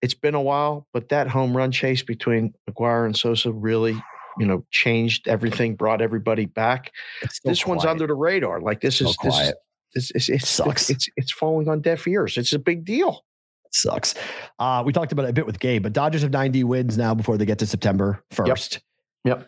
it's 0.00 0.14
been 0.14 0.34
a 0.34 0.40
while, 0.42 0.86
but 0.92 1.08
that 1.10 1.28
home 1.28 1.56
run 1.56 1.70
chase 1.72 2.02
between 2.02 2.54
McGwire 2.70 3.04
and 3.06 3.16
Sosa 3.16 3.52
really, 3.52 4.02
you 4.38 4.46
know, 4.46 4.64
changed 4.70 5.28
everything, 5.28 5.74
brought 5.76 6.00
everybody 6.00 6.46
back. 6.46 6.92
So 7.30 7.48
this 7.48 7.66
one's 7.66 7.84
under 7.84 8.06
the 8.06 8.14
radar. 8.14 8.60
Like 8.60 8.80
this 8.80 8.98
So 8.98 9.08
is 9.08 9.16
this 9.22 9.38
is 9.38 9.52
it's, 9.94 10.10
it's, 10.14 10.28
it's, 10.30 10.48
Sucks. 10.48 10.88
It's, 10.90 11.08
it's 11.16 11.32
falling 11.32 11.68
on 11.68 11.80
deaf 11.80 12.06
ears. 12.08 12.38
It's 12.38 12.52
a 12.54 12.58
big 12.58 12.84
deal. 12.84 13.24
sucks. 13.72 14.14
Uh, 14.58 14.82
we 14.86 14.92
talked 14.92 15.12
about 15.12 15.26
it 15.26 15.30
a 15.30 15.32
bit 15.34 15.44
with 15.44 15.58
Gabe, 15.58 15.82
but 15.82 15.92
Dodgers 15.92 16.22
have 16.22 16.30
90 16.30 16.64
wins 16.64 16.96
now 16.96 17.14
before 17.14 17.36
they 17.36 17.44
get 17.44 17.58
to 17.58 17.66
September 17.66 18.24
1st. 18.32 18.80
Yep. 19.24 19.38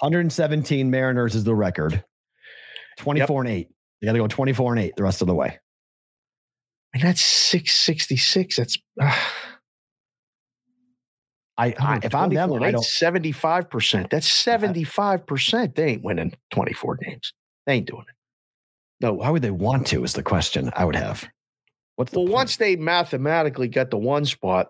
117 0.00 0.90
Mariners 0.90 1.34
is 1.36 1.44
the 1.44 1.54
record. 1.54 2.02
24 2.98 3.42
and 3.42 3.50
8. 3.50 3.68
They 4.00 4.06
got 4.06 4.12
to 4.12 4.18
go 4.18 4.26
24 4.26 4.72
and 4.72 4.82
8 4.82 4.96
the 4.96 5.02
rest 5.02 5.20
of 5.20 5.28
the 5.28 5.34
way. 5.34 5.58
I 6.94 6.98
mean, 6.98 7.06
that's 7.06 7.22
six 7.22 7.72
sixty 7.72 8.16
six. 8.16 8.58
I, 11.56 11.70
oh, 11.72 11.74
I 11.78 12.00
if 12.02 12.14
I'm 12.14 12.30
them, 12.30 12.52
I 12.62 12.72
don't. 12.72 12.84
seventy 12.84 13.32
five 13.32 13.70
percent. 13.70 14.10
That's 14.10 14.30
seventy 14.30 14.84
five 14.84 15.24
percent. 15.26 15.76
They 15.76 15.92
ain't 15.92 16.02
winning 16.04 16.34
twenty 16.50 16.72
four 16.72 16.96
games. 16.96 17.32
They 17.66 17.74
ain't 17.74 17.86
doing 17.86 18.04
it. 18.08 18.14
No. 19.00 19.12
Why 19.14 19.30
would 19.30 19.42
they 19.42 19.50
want 19.50 19.86
to? 19.88 20.02
Is 20.04 20.14
the 20.14 20.22
question 20.22 20.70
I 20.74 20.84
would 20.84 20.96
have. 20.96 21.24
What's 21.96 22.12
the 22.12 22.18
Well, 22.18 22.26
point? 22.26 22.34
once 22.34 22.56
they 22.56 22.76
mathematically 22.76 23.68
get 23.68 23.90
the 23.90 23.98
one 23.98 24.24
spot, 24.24 24.68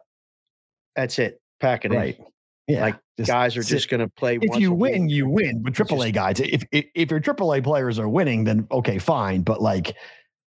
that's 0.95 1.19
it. 1.19 1.41
Pack 1.61 1.85
it 1.85 1.93
right? 1.93 2.19
in. 2.19 2.25
Yeah, 2.67 2.81
Like, 2.83 2.97
just 3.19 3.29
Guys 3.29 3.57
are 3.57 3.63
just 3.63 3.89
going 3.91 4.01
to 4.01 4.09
play. 4.09 4.39
If 4.41 4.59
you 4.59 4.73
win, 4.73 5.09
you 5.09 5.29
win. 5.29 5.63
But 5.63 5.75
AAA 5.75 6.13
guys, 6.15 6.41
if, 6.41 6.65
if 6.73 6.87
if 6.95 7.11
your 7.11 7.21
AAA 7.21 7.63
players 7.63 7.99
are 7.99 8.09
winning, 8.09 8.45
then 8.45 8.67
okay, 8.73 8.99
fine. 8.99 9.43
But 9.43 9.63
like, 9.63 9.95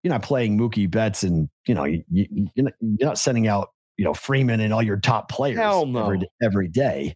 you're 0.02 0.12
not 0.12 0.22
playing 0.22 0.58
Mookie 0.58 0.90
Betts, 0.90 1.22
and 1.22 1.48
you 1.66 1.74
know 1.74 1.84
you, 1.84 2.04
you 2.10 2.48
you're, 2.54 2.64
not, 2.64 2.72
you're 2.80 3.08
not 3.08 3.18
sending 3.18 3.46
out 3.46 3.70
you 4.00 4.04
know 4.06 4.14
Freeman 4.14 4.60
and 4.60 4.72
all 4.72 4.82
your 4.82 4.96
top 4.96 5.30
players 5.30 5.58
no. 5.58 5.82
every, 5.82 6.26
every 6.42 6.68
day. 6.68 7.14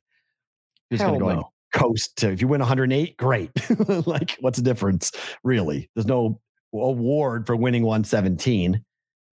Just 0.92 1.02
Hell 1.02 1.18
gonna 1.18 1.36
go 1.36 1.40
no. 1.40 1.50
coast 1.72 2.14
to 2.18 2.30
if 2.30 2.42
you 2.42 2.46
win 2.46 2.60
108, 2.60 3.16
great. 3.16 3.50
like, 4.06 4.36
what's 4.40 4.58
the 4.58 4.64
difference? 4.64 5.10
Really, 5.42 5.88
there's 5.94 6.04
no 6.04 6.42
award 6.74 7.46
for 7.46 7.56
winning 7.56 7.84
117. 7.84 8.84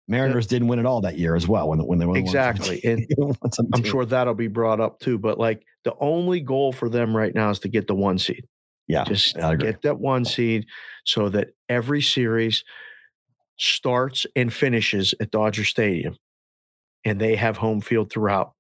Mariners 0.08 0.48
didn't 0.48 0.70
win 0.70 0.80
it 0.80 0.88
all 0.88 1.02
that 1.02 1.20
year 1.20 1.36
as 1.36 1.48
well 1.48 1.70
when 1.70 1.86
when 1.86 2.00
they 2.00 2.08
won 2.08 2.18
Exactly. 2.18 2.82
117. 2.84 3.70
I'm 3.76 3.84
sure 3.84 4.06
that'll 4.06 4.34
be 4.34 4.48
brought 4.48 4.80
up 4.80 5.00
too. 5.00 5.20
But 5.20 5.38
like 5.38 5.64
the 5.84 5.94
only 6.00 6.40
goal 6.40 6.74
for 6.74 6.90
them 6.90 7.16
right 7.16 7.36
now 7.36 7.52
is 7.52 7.60
to 7.60 7.68
get 7.68 7.86
the 7.86 7.96
one 7.96 8.18
seed. 8.18 8.48
Yeah, 8.88 9.04
Just 9.04 9.36
get 9.36 9.84
that 9.84 10.00
one 10.00 10.26
seed 10.26 10.66
so 11.06 11.30
that 11.30 11.50
every 11.70 12.02
series 12.02 12.64
starts 13.58 14.26
and 14.36 14.52
finishes 14.52 15.14
at 15.20 15.30
Dodger 15.30 15.64
Stadium 15.64 16.18
and 17.06 17.22
they 17.22 17.36
have 17.36 17.56
home 17.56 17.80
field 17.80 18.12
throughout. 18.12 18.54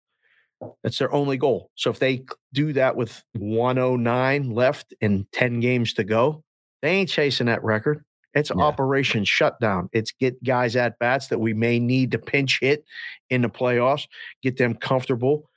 That's 0.83 0.99
their 0.99 1.13
only 1.13 1.37
goal. 1.37 1.71
So 1.75 1.89
if 1.89 1.99
they 1.99 2.23
do 2.53 2.71
that 2.73 2.95
with 2.95 3.23
109 3.33 4.51
left 4.51 4.93
and 5.01 5.29
10 5.33 5.59
games 5.59 5.93
to 5.93 6.03
go, 6.03 6.43
they 6.81 6.89
ain't 6.91 7.09
chasing 7.09 7.47
that 7.47 7.63
record. 7.63 8.05
It's 8.33 8.51
Yeah. 8.55 8.63
Operation 8.63 9.25
Shutdown. 9.25 9.89
It's 9.91 10.11
get 10.11 10.41
guys 10.43 10.75
at 10.75 10.99
bats 10.99 11.27
that 11.27 11.39
we 11.39 11.53
may 11.53 11.79
need 11.79 12.11
to 12.11 12.19
pinch 12.19 12.59
hit 12.61 12.85
in 13.29 13.41
the 13.41 13.49
playoffs, 13.49 14.07
get 14.41 14.57
them 14.57 14.75
comfortable, 14.75 15.49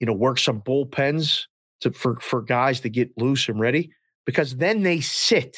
you 0.00 0.06
know, 0.06 0.12
work 0.12 0.38
some 0.38 0.60
bullpens 0.62 1.46
to 1.80 1.92
for 1.92 2.16
for 2.20 2.40
guys 2.42 2.80
to 2.80 2.88
get 2.88 3.10
loose 3.18 3.48
and 3.48 3.60
ready 3.60 3.90
because 4.24 4.56
then 4.56 4.82
they 4.82 5.00
sit. 5.00 5.56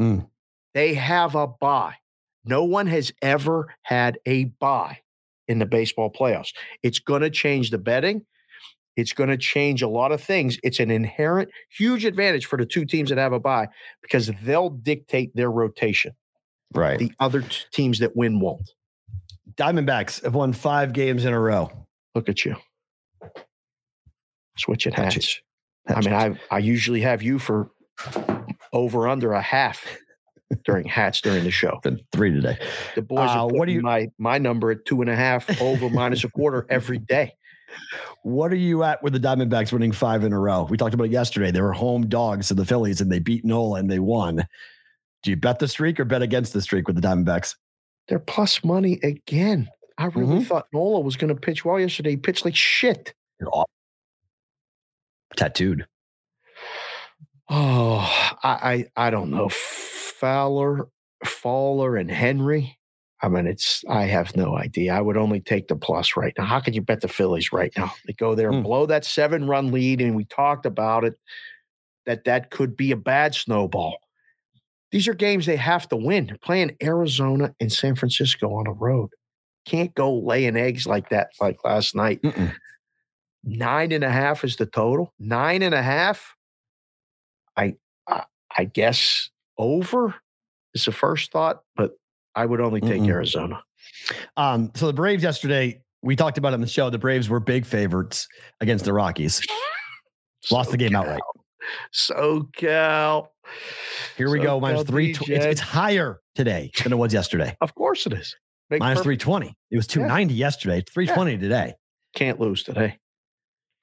Mm. 0.00 0.28
They 0.72 0.94
have 0.94 1.34
a 1.34 1.46
bye. 1.46 1.96
No 2.44 2.64
one 2.64 2.86
has 2.86 3.12
ever 3.22 3.74
had 3.82 4.18
a 4.26 4.44
bye 4.44 4.98
in 5.48 5.58
the 5.58 5.66
baseball 5.66 6.10
playoffs. 6.10 6.52
It's 6.82 6.98
going 6.98 7.22
to 7.22 7.30
change 7.30 7.70
the 7.70 7.78
betting. 7.78 8.24
It's 8.96 9.12
going 9.12 9.30
to 9.30 9.36
change 9.36 9.82
a 9.82 9.88
lot 9.88 10.12
of 10.12 10.22
things. 10.22 10.58
It's 10.62 10.78
an 10.78 10.90
inherent 10.90 11.50
huge 11.68 12.04
advantage 12.04 12.46
for 12.46 12.56
the 12.56 12.66
two 12.66 12.84
teams 12.84 13.08
that 13.08 13.18
have 13.18 13.32
a 13.32 13.40
bye 13.40 13.68
because 14.02 14.30
they'll 14.42 14.70
dictate 14.70 15.34
their 15.34 15.50
rotation. 15.50 16.12
Right. 16.72 16.98
The 16.98 17.12
other 17.18 17.42
t- 17.42 17.56
teams 17.72 17.98
that 17.98 18.16
win 18.16 18.40
won't. 18.40 18.70
Diamondbacks 19.56 20.22
have 20.22 20.34
won 20.34 20.52
five 20.52 20.92
games 20.92 21.24
in 21.24 21.32
a 21.32 21.40
row. 21.40 21.70
Look 22.14 22.28
at 22.28 22.44
you. 22.44 22.56
Switching 24.56 24.92
Patch 24.92 25.14
hats. 25.14 25.40
I 25.88 26.00
mean, 26.00 26.14
I 26.14 26.38
I 26.50 26.58
usually 26.58 27.00
have 27.00 27.22
you 27.22 27.38
for 27.38 27.70
over 28.72 29.08
under 29.08 29.32
a 29.32 29.42
half 29.42 29.84
during 30.64 30.86
hats 30.86 31.20
during 31.20 31.42
the 31.44 31.50
show. 31.50 31.78
been 31.82 32.00
three 32.12 32.30
today. 32.32 32.58
The 32.94 33.02
boys 33.02 33.30
Uh, 33.30 33.46
are 33.46 33.48
what 33.48 33.66
do 33.66 33.72
you- 33.72 33.82
my 33.82 34.08
my 34.18 34.38
number 34.38 34.70
at 34.70 34.84
two 34.84 35.00
and 35.00 35.10
a 35.10 35.16
half 35.16 35.60
over 35.60 35.88
minus 35.90 36.24
a 36.24 36.30
quarter 36.30 36.66
every 36.70 36.98
day. 36.98 37.34
What 38.22 38.52
are 38.52 38.56
you 38.56 38.84
at 38.84 39.02
with 39.02 39.12
the 39.14 39.18
Diamondbacks 39.20 39.72
winning 39.72 39.90
five 39.92 40.22
in 40.22 40.32
a 40.32 40.38
row? 40.38 40.62
We 40.64 40.76
talked 40.76 40.94
about 40.94 41.04
it 41.04 41.10
yesterday. 41.12 41.50
They 41.50 41.60
were 41.60 41.72
home 41.72 42.08
dogs 42.08 42.48
to 42.48 42.54
the 42.54 42.64
Phillies 42.64 43.00
and 43.00 43.10
they 43.10 43.18
beat 43.18 43.44
Nola 43.44 43.80
and 43.80 43.90
they 43.90 43.98
won. 43.98 44.46
Do 45.24 45.30
you 45.30 45.36
bet 45.36 45.58
the 45.58 45.66
streak 45.66 45.98
or 45.98 46.04
bet 46.04 46.22
against 46.22 46.52
the 46.52 46.60
streak 46.60 46.86
with 46.86 46.94
the 47.00 47.02
Diamondbacks? 47.02 47.56
They're 48.06 48.18
plus 48.20 48.62
money 48.62 49.00
again. 49.02 49.68
I 49.98 50.06
really 50.06 50.40
Mhm. 50.40 50.46
thought 50.46 50.66
Nola 50.72 51.00
was 51.00 51.16
going 51.16 51.34
to 51.34 51.40
pitch 51.40 51.64
well 51.64 51.80
yesterday. 51.80 52.10
He 52.10 52.16
pitched 52.16 52.44
like 52.44 52.54
shit. 52.54 53.12
Tattooed. 55.36 55.86
Oh, 57.48 57.98
I 58.42 58.86
I, 58.96 59.06
I 59.06 59.10
don't 59.10 59.30
know. 59.30 59.48
Fowler, 59.50 60.88
Fowler, 61.24 61.96
and 61.96 62.10
Henry. 62.10 62.78
I 63.22 63.28
mean, 63.28 63.46
it's 63.46 63.84
I 63.88 64.04
have 64.04 64.36
no 64.36 64.56
idea. 64.56 64.94
I 64.94 65.00
would 65.00 65.16
only 65.16 65.40
take 65.40 65.68
the 65.68 65.76
plus 65.76 66.16
right 66.16 66.32
now. 66.38 66.44
How 66.44 66.60
can 66.60 66.74
you 66.74 66.82
bet 66.82 67.00
the 67.00 67.08
Phillies 67.08 67.52
right 67.52 67.72
now? 67.76 67.92
They 68.06 68.12
go 68.14 68.34
there 68.34 68.48
and 68.48 68.58
Hmm. 68.58 68.62
blow 68.64 68.86
that 68.86 69.04
seven 69.04 69.46
run 69.46 69.72
lead, 69.72 70.00
and 70.00 70.14
we 70.16 70.24
talked 70.24 70.66
about 70.66 71.04
it 71.04 71.14
that 72.06 72.24
that 72.24 72.50
could 72.50 72.76
be 72.76 72.90
a 72.92 72.96
bad 72.96 73.34
snowball. 73.34 73.96
These 74.92 75.08
are 75.08 75.14
games 75.14 75.46
they 75.46 75.56
have 75.56 75.88
to 75.88 75.96
win. 75.96 76.26
They're 76.26 76.38
playing 76.38 76.76
Arizona 76.82 77.54
and 77.60 77.72
San 77.72 77.94
Francisco 77.96 78.54
on 78.54 78.64
the 78.64 78.72
road. 78.72 79.10
Can't 79.66 79.94
go 79.94 80.14
laying 80.14 80.56
eggs 80.56 80.86
like 80.86 81.08
that 81.08 81.30
like 81.40 81.56
last 81.64 81.94
night. 81.94 82.20
Mm-mm. 82.22 82.54
Nine 83.44 83.92
and 83.92 84.04
a 84.04 84.10
half 84.10 84.44
is 84.44 84.56
the 84.56 84.66
total. 84.66 85.12
Nine 85.18 85.62
and 85.62 85.74
a 85.74 85.82
half. 85.82 86.33
I 87.56 87.74
I, 88.08 88.24
I 88.56 88.64
guess 88.64 89.30
over 89.58 90.14
is 90.74 90.84
the 90.84 90.92
first 90.92 91.32
thought, 91.32 91.62
but 91.76 91.92
I 92.34 92.46
would 92.46 92.60
only 92.60 92.80
take 92.80 93.02
Mm-mm. 93.02 93.08
Arizona. 93.08 93.62
Um, 94.36 94.72
so 94.74 94.86
the 94.86 94.92
Braves 94.92 95.22
yesterday, 95.22 95.80
we 96.02 96.16
talked 96.16 96.38
about 96.38 96.52
it 96.52 96.54
on 96.54 96.60
the 96.60 96.66
show. 96.66 96.90
The 96.90 96.98
Braves 96.98 97.28
were 97.28 97.40
big 97.40 97.64
favorites 97.64 98.26
against 98.60 98.84
the 98.84 98.92
Rockies. 98.92 99.40
Lost 100.50 100.70
the 100.70 100.76
game 100.76 100.94
outright. 100.94 101.20
SoCal. 101.94 103.28
Here 104.16 104.30
we 104.30 104.40
go. 104.40 104.60
Minus 104.60 104.82
three. 104.84 105.14
Tw- 105.14 105.30
it's, 105.30 105.44
it's 105.44 105.60
higher 105.60 106.20
today 106.34 106.70
than 106.82 106.92
it 106.92 106.96
was 106.96 107.12
yesterday. 107.12 107.56
Of 107.60 107.74
course 107.74 108.06
it 108.06 108.12
is. 108.12 108.36
Minus 108.70 108.98
perfect- 108.98 109.22
320. 109.22 109.54
It 109.70 109.76
was 109.76 109.86
290 109.86 110.34
yesterday. 110.34 110.78
It's 110.78 110.92
320 110.92 111.38
today. 111.38 111.74
Can't 112.14 112.40
lose 112.40 112.62
today. 112.62 112.98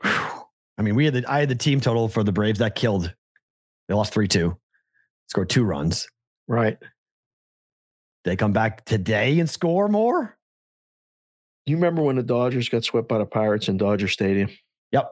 I 0.03 0.83
mean, 0.83 0.95
we 0.95 1.05
had 1.05 1.13
the 1.13 1.23
I 1.27 1.39
had 1.39 1.49
the 1.49 1.55
team 1.55 1.79
total 1.79 2.07
for 2.07 2.23
the 2.23 2.31
Braves 2.31 2.59
that 2.59 2.75
killed. 2.75 3.13
They 3.91 3.95
lost 3.95 4.13
3 4.13 4.25
2, 4.29 4.55
scored 5.27 5.49
two 5.49 5.65
runs. 5.65 6.07
Right. 6.47 6.77
They 8.23 8.37
come 8.37 8.53
back 8.53 8.85
today 8.85 9.37
and 9.41 9.49
score 9.49 9.89
more. 9.89 10.37
You 11.65 11.75
remember 11.75 12.01
when 12.01 12.15
the 12.15 12.23
Dodgers 12.23 12.69
got 12.69 12.85
swept 12.85 13.09
by 13.09 13.17
the 13.17 13.25
Pirates 13.25 13.67
in 13.67 13.75
Dodger 13.75 14.07
Stadium? 14.07 14.49
Yep. 14.93 15.09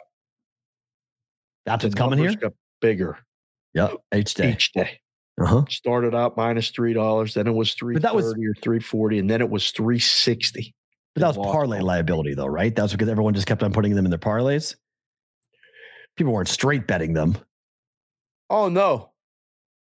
That's 1.65 1.84
what's 1.84 1.93
coming 1.93 2.19
here. 2.19 2.34
got 2.35 2.53
bigger 2.80 3.18
Yep. 3.73 3.95
Each 4.15 4.34
day. 4.34 4.53
each 4.53 4.72
day. 4.72 5.01
Uh 5.41 5.45
huh. 5.45 5.65
Started 5.68 6.15
out 6.15 6.38
minus 6.38 6.69
three 6.69 6.93
dollars, 6.93 7.34
then 7.34 7.47
it 7.47 7.53
was 7.53 7.73
three 7.73 7.95
But 7.95 8.03
that 8.03 8.15
was- 8.15 8.27
thirty 8.31 8.47
or 8.47 8.53
three 8.64 8.80
forty, 8.80 9.19
and 9.19 9.30
then 9.30 9.41
it 9.41 9.49
was 9.49 9.72
three 9.72 9.99
sixty. 9.99 10.73
But 11.15 11.19
that 11.19 11.27
was 11.38 11.51
parlay 11.51 11.81
liability, 11.81 12.34
though, 12.34 12.45
right? 12.47 12.73
That 12.73 12.84
was 12.84 12.93
because 12.93 13.10
everyone 13.10 13.34
just 13.34 13.45
kept 13.45 13.61
on 13.61 13.73
putting 13.73 13.93
them 13.93 14.06
in 14.06 14.10
their 14.10 14.18
parlays. 14.19 14.77
People 16.15 16.31
weren't 16.31 16.47
straight 16.47 16.88
betting 16.88 17.11
them. 17.11 17.38
Oh 18.49 18.69
no, 18.69 19.11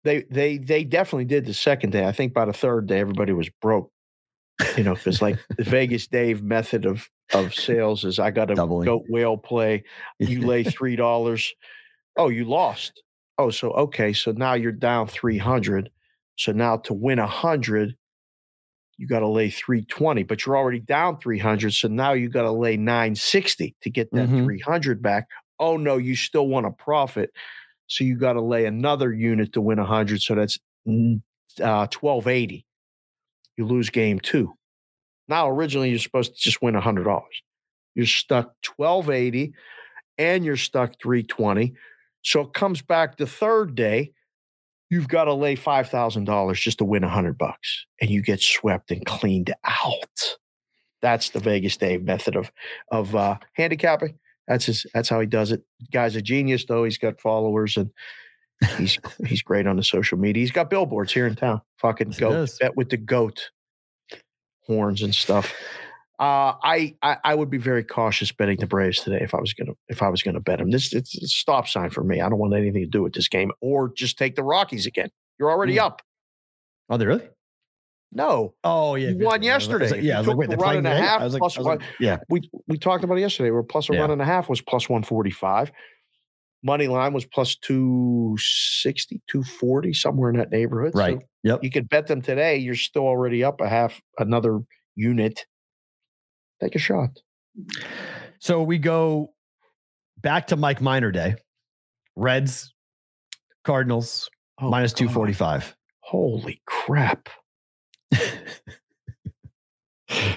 they 0.03 0.23
they 0.29 0.57
they 0.57 0.83
definitely 0.83 1.25
did 1.25 1.45
the 1.45 1.53
second 1.53 1.91
day. 1.91 2.05
I 2.05 2.11
think 2.11 2.33
by 2.33 2.45
the 2.45 2.53
third 2.53 2.87
day, 2.87 2.99
everybody 2.99 3.33
was 3.33 3.49
broke. 3.61 3.91
You 4.75 4.83
know, 4.83 4.95
because 4.95 5.21
like 5.21 5.37
the 5.55 5.63
Vegas 5.63 6.07
Dave 6.07 6.41
method 6.41 6.85
of 6.85 7.07
of 7.33 7.53
sales 7.53 8.03
is, 8.05 8.17
I 8.19 8.31
got 8.31 8.49
a 8.49 8.55
Doubling. 8.55 8.85
goat 8.85 9.03
whale 9.09 9.37
play. 9.37 9.83
You 10.19 10.41
lay 10.45 10.63
three 10.63 10.95
dollars. 10.95 11.53
Oh, 12.15 12.29
you 12.29 12.45
lost. 12.45 13.03
Oh, 13.37 13.51
so 13.51 13.71
okay, 13.73 14.13
so 14.13 14.31
now 14.31 14.53
you're 14.55 14.71
down 14.71 15.07
three 15.07 15.37
hundred. 15.37 15.91
So 16.37 16.51
now 16.53 16.77
to 16.77 16.93
win 16.95 17.19
a 17.19 17.27
hundred, 17.27 17.95
you 18.97 19.05
got 19.07 19.19
to 19.19 19.27
lay 19.27 19.51
three 19.51 19.83
twenty, 19.85 20.23
but 20.23 20.43
you're 20.45 20.57
already 20.57 20.79
down 20.79 21.19
three 21.19 21.37
hundred. 21.37 21.73
So 21.73 21.87
now 21.87 22.13
you 22.13 22.29
got 22.29 22.43
to 22.43 22.51
lay 22.51 22.77
nine 22.77 23.13
sixty 23.13 23.75
to 23.81 23.91
get 23.91 24.11
that 24.13 24.27
Mhm. 24.29 24.43
three 24.43 24.59
hundred 24.59 25.03
back. 25.03 25.27
Oh 25.59 25.77
no, 25.77 25.97
you 25.97 26.15
still 26.15 26.47
want 26.47 26.65
a 26.65 26.71
profit. 26.71 27.29
So 27.87 28.03
you 28.03 28.17
got 28.17 28.33
to 28.33 28.41
lay 28.41 28.65
another 28.65 29.13
unit 29.13 29.53
to 29.53 29.61
win 29.61 29.79
100. 29.79 30.21
So 30.21 30.35
that's 30.35 30.59
uh, 30.87 31.87
1280. 31.87 32.65
You 33.57 33.65
lose 33.65 33.89
game 33.89 34.19
two. 34.19 34.53
Now, 35.27 35.49
originally, 35.49 35.89
you're 35.89 35.99
supposed 35.99 36.35
to 36.35 36.39
just 36.39 36.61
win 36.61 36.75
$100. 36.75 37.21
You're 37.95 38.05
stuck 38.05 38.53
1280 38.75 39.53
and 40.17 40.45
you're 40.45 40.57
stuck 40.57 40.93
320. 41.01 41.73
So 42.21 42.41
it 42.41 42.53
comes 42.53 42.81
back 42.81 43.17
the 43.17 43.25
third 43.25 43.75
day. 43.75 44.11
You've 44.89 45.07
got 45.07 45.25
to 45.25 45.33
lay 45.33 45.55
$5,000 45.55 46.53
just 46.55 46.77
to 46.77 46.85
win 46.85 47.03
100 47.03 47.37
bucks 47.37 47.85
and 47.99 48.09
you 48.09 48.21
get 48.21 48.41
swept 48.41 48.91
and 48.91 49.05
cleaned 49.05 49.53
out. 49.65 50.37
That's 51.01 51.31
the 51.31 51.39
Vegas 51.39 51.75
Dave 51.77 52.03
method 52.03 52.35
of, 52.35 52.51
of 52.91 53.15
uh, 53.15 53.37
handicapping. 53.53 54.17
That's 54.47 54.65
his. 54.65 54.85
That's 54.93 55.09
how 55.09 55.19
he 55.19 55.25
does 55.27 55.51
it. 55.51 55.63
Guy's 55.91 56.15
a 56.15 56.21
genius, 56.21 56.65
though. 56.65 56.83
He's 56.83 56.97
got 56.97 57.19
followers 57.19 57.75
and 57.77 57.91
he's 58.77 58.97
he's 59.27 59.41
great 59.41 59.67
on 59.67 59.75
the 59.75 59.83
social 59.83 60.17
media. 60.17 60.41
He's 60.41 60.51
got 60.51 60.69
billboards 60.69 61.11
here 61.13 61.27
in 61.27 61.35
town. 61.35 61.61
Fucking 61.79 62.11
Yes, 62.11 62.19
goat. 62.19 62.49
Bet 62.59 62.75
with 62.77 62.89
the 62.89 62.97
goat 62.97 63.51
horns 64.65 65.01
and 65.01 65.13
stuff. 65.13 65.53
Uh, 66.19 66.53
I, 66.63 66.95
I 67.03 67.17
I 67.23 67.35
would 67.35 67.51
be 67.51 67.59
very 67.59 67.83
cautious 67.83 68.31
betting 68.31 68.57
the 68.57 68.65
Braves 68.65 69.01
today 69.01 69.19
if 69.21 69.35
I 69.35 69.39
was 69.39 69.53
gonna 69.53 69.73
if 69.87 70.01
I 70.01 70.09
was 70.09 70.23
gonna 70.23 70.39
bet 70.39 70.57
them. 70.57 70.71
This 70.71 70.91
it's 70.93 71.15
a 71.15 71.27
stop 71.27 71.67
sign 71.67 71.91
for 71.91 72.03
me. 72.03 72.21
I 72.21 72.29
don't 72.29 72.39
want 72.39 72.55
anything 72.55 72.81
to 72.81 72.87
do 72.89 73.03
with 73.03 73.13
this 73.13 73.27
game, 73.27 73.51
or 73.61 73.91
just 73.95 74.17
take 74.17 74.35
the 74.35 74.43
Rockies 74.43 74.87
again. 74.87 75.09
You're 75.39 75.51
already 75.51 75.73
Hmm. 75.75 75.81
up. 75.85 76.01
Are 76.89 76.97
they 76.97 77.05
really? 77.05 77.27
No, 78.11 78.55
Oh, 78.63 78.95
yeah. 78.95 79.09
You 79.09 79.17
won 79.17 79.19
I 79.19 79.25
was 79.25 79.27
like- 79.27 79.33
I 79.33 79.35
was 79.37 79.45
yesterday. 79.45 79.89
like- 79.91 80.01
yeah, 80.03 80.15
I 80.15 80.19
was 80.19 80.27
like, 80.27 80.37
wait, 80.37 80.49
they're 80.49 80.57
run 80.57 80.77
and 80.77 80.87
a 80.87 80.95
half 80.95 81.21
like, 81.33 81.39
plus 81.39 81.57
was 81.57 81.79
yeah. 81.99 82.17
we 82.29 82.49
we 82.67 82.77
talked 82.77 83.03
about 83.03 83.17
it 83.17 83.21
yesterday. 83.21 83.51
Where 83.51 83.63
plus 83.63 83.89
a 83.89 83.93
Yeah. 83.93 83.99
run 84.01 84.11
and 84.11 84.21
a 84.21 84.25
half 84.25 84.47
was 84.49 84.61
plus 84.61 84.87
one 84.89 85.03
forty 85.03 85.29
five. 85.31 85.71
Money 86.63 86.87
line 86.87 87.13
was 87.13 87.23
plus 87.23 87.55
260, 87.57 89.21
240, 89.29 89.93
somewhere 89.93 90.31
in 90.31 90.37
that 90.37 90.51
neighborhood. 90.51 90.93
So 90.93 90.99
Right. 90.99 91.19
Yep. 91.43 91.63
you 91.63 91.69
could 91.69 91.87
bet 91.87 92.07
them 92.07 92.21
today. 92.21 92.57
You're 92.57 92.73
still 92.75 93.03
already 93.03 93.43
up 93.43 93.61
a 93.61 93.69
half, 93.69 94.01
another 94.17 94.61
unit. 94.95 95.45
Take 96.59 96.73
a 96.75 96.79
shot. 96.79 97.09
So 98.39 98.63
we 98.63 98.79
go 98.79 99.33
back 100.17 100.47
to 100.47 100.55
Mike 100.55 100.81
Minor 100.81 101.11
Day. 101.11 101.35
Reds, 102.15 102.73
Cardinals, 103.63 104.27
Oh, 104.59 104.69
minus 104.69 104.93
God. 104.93 104.97
245. 104.97 105.75
Holy 105.99 106.61
crap. 106.65 107.29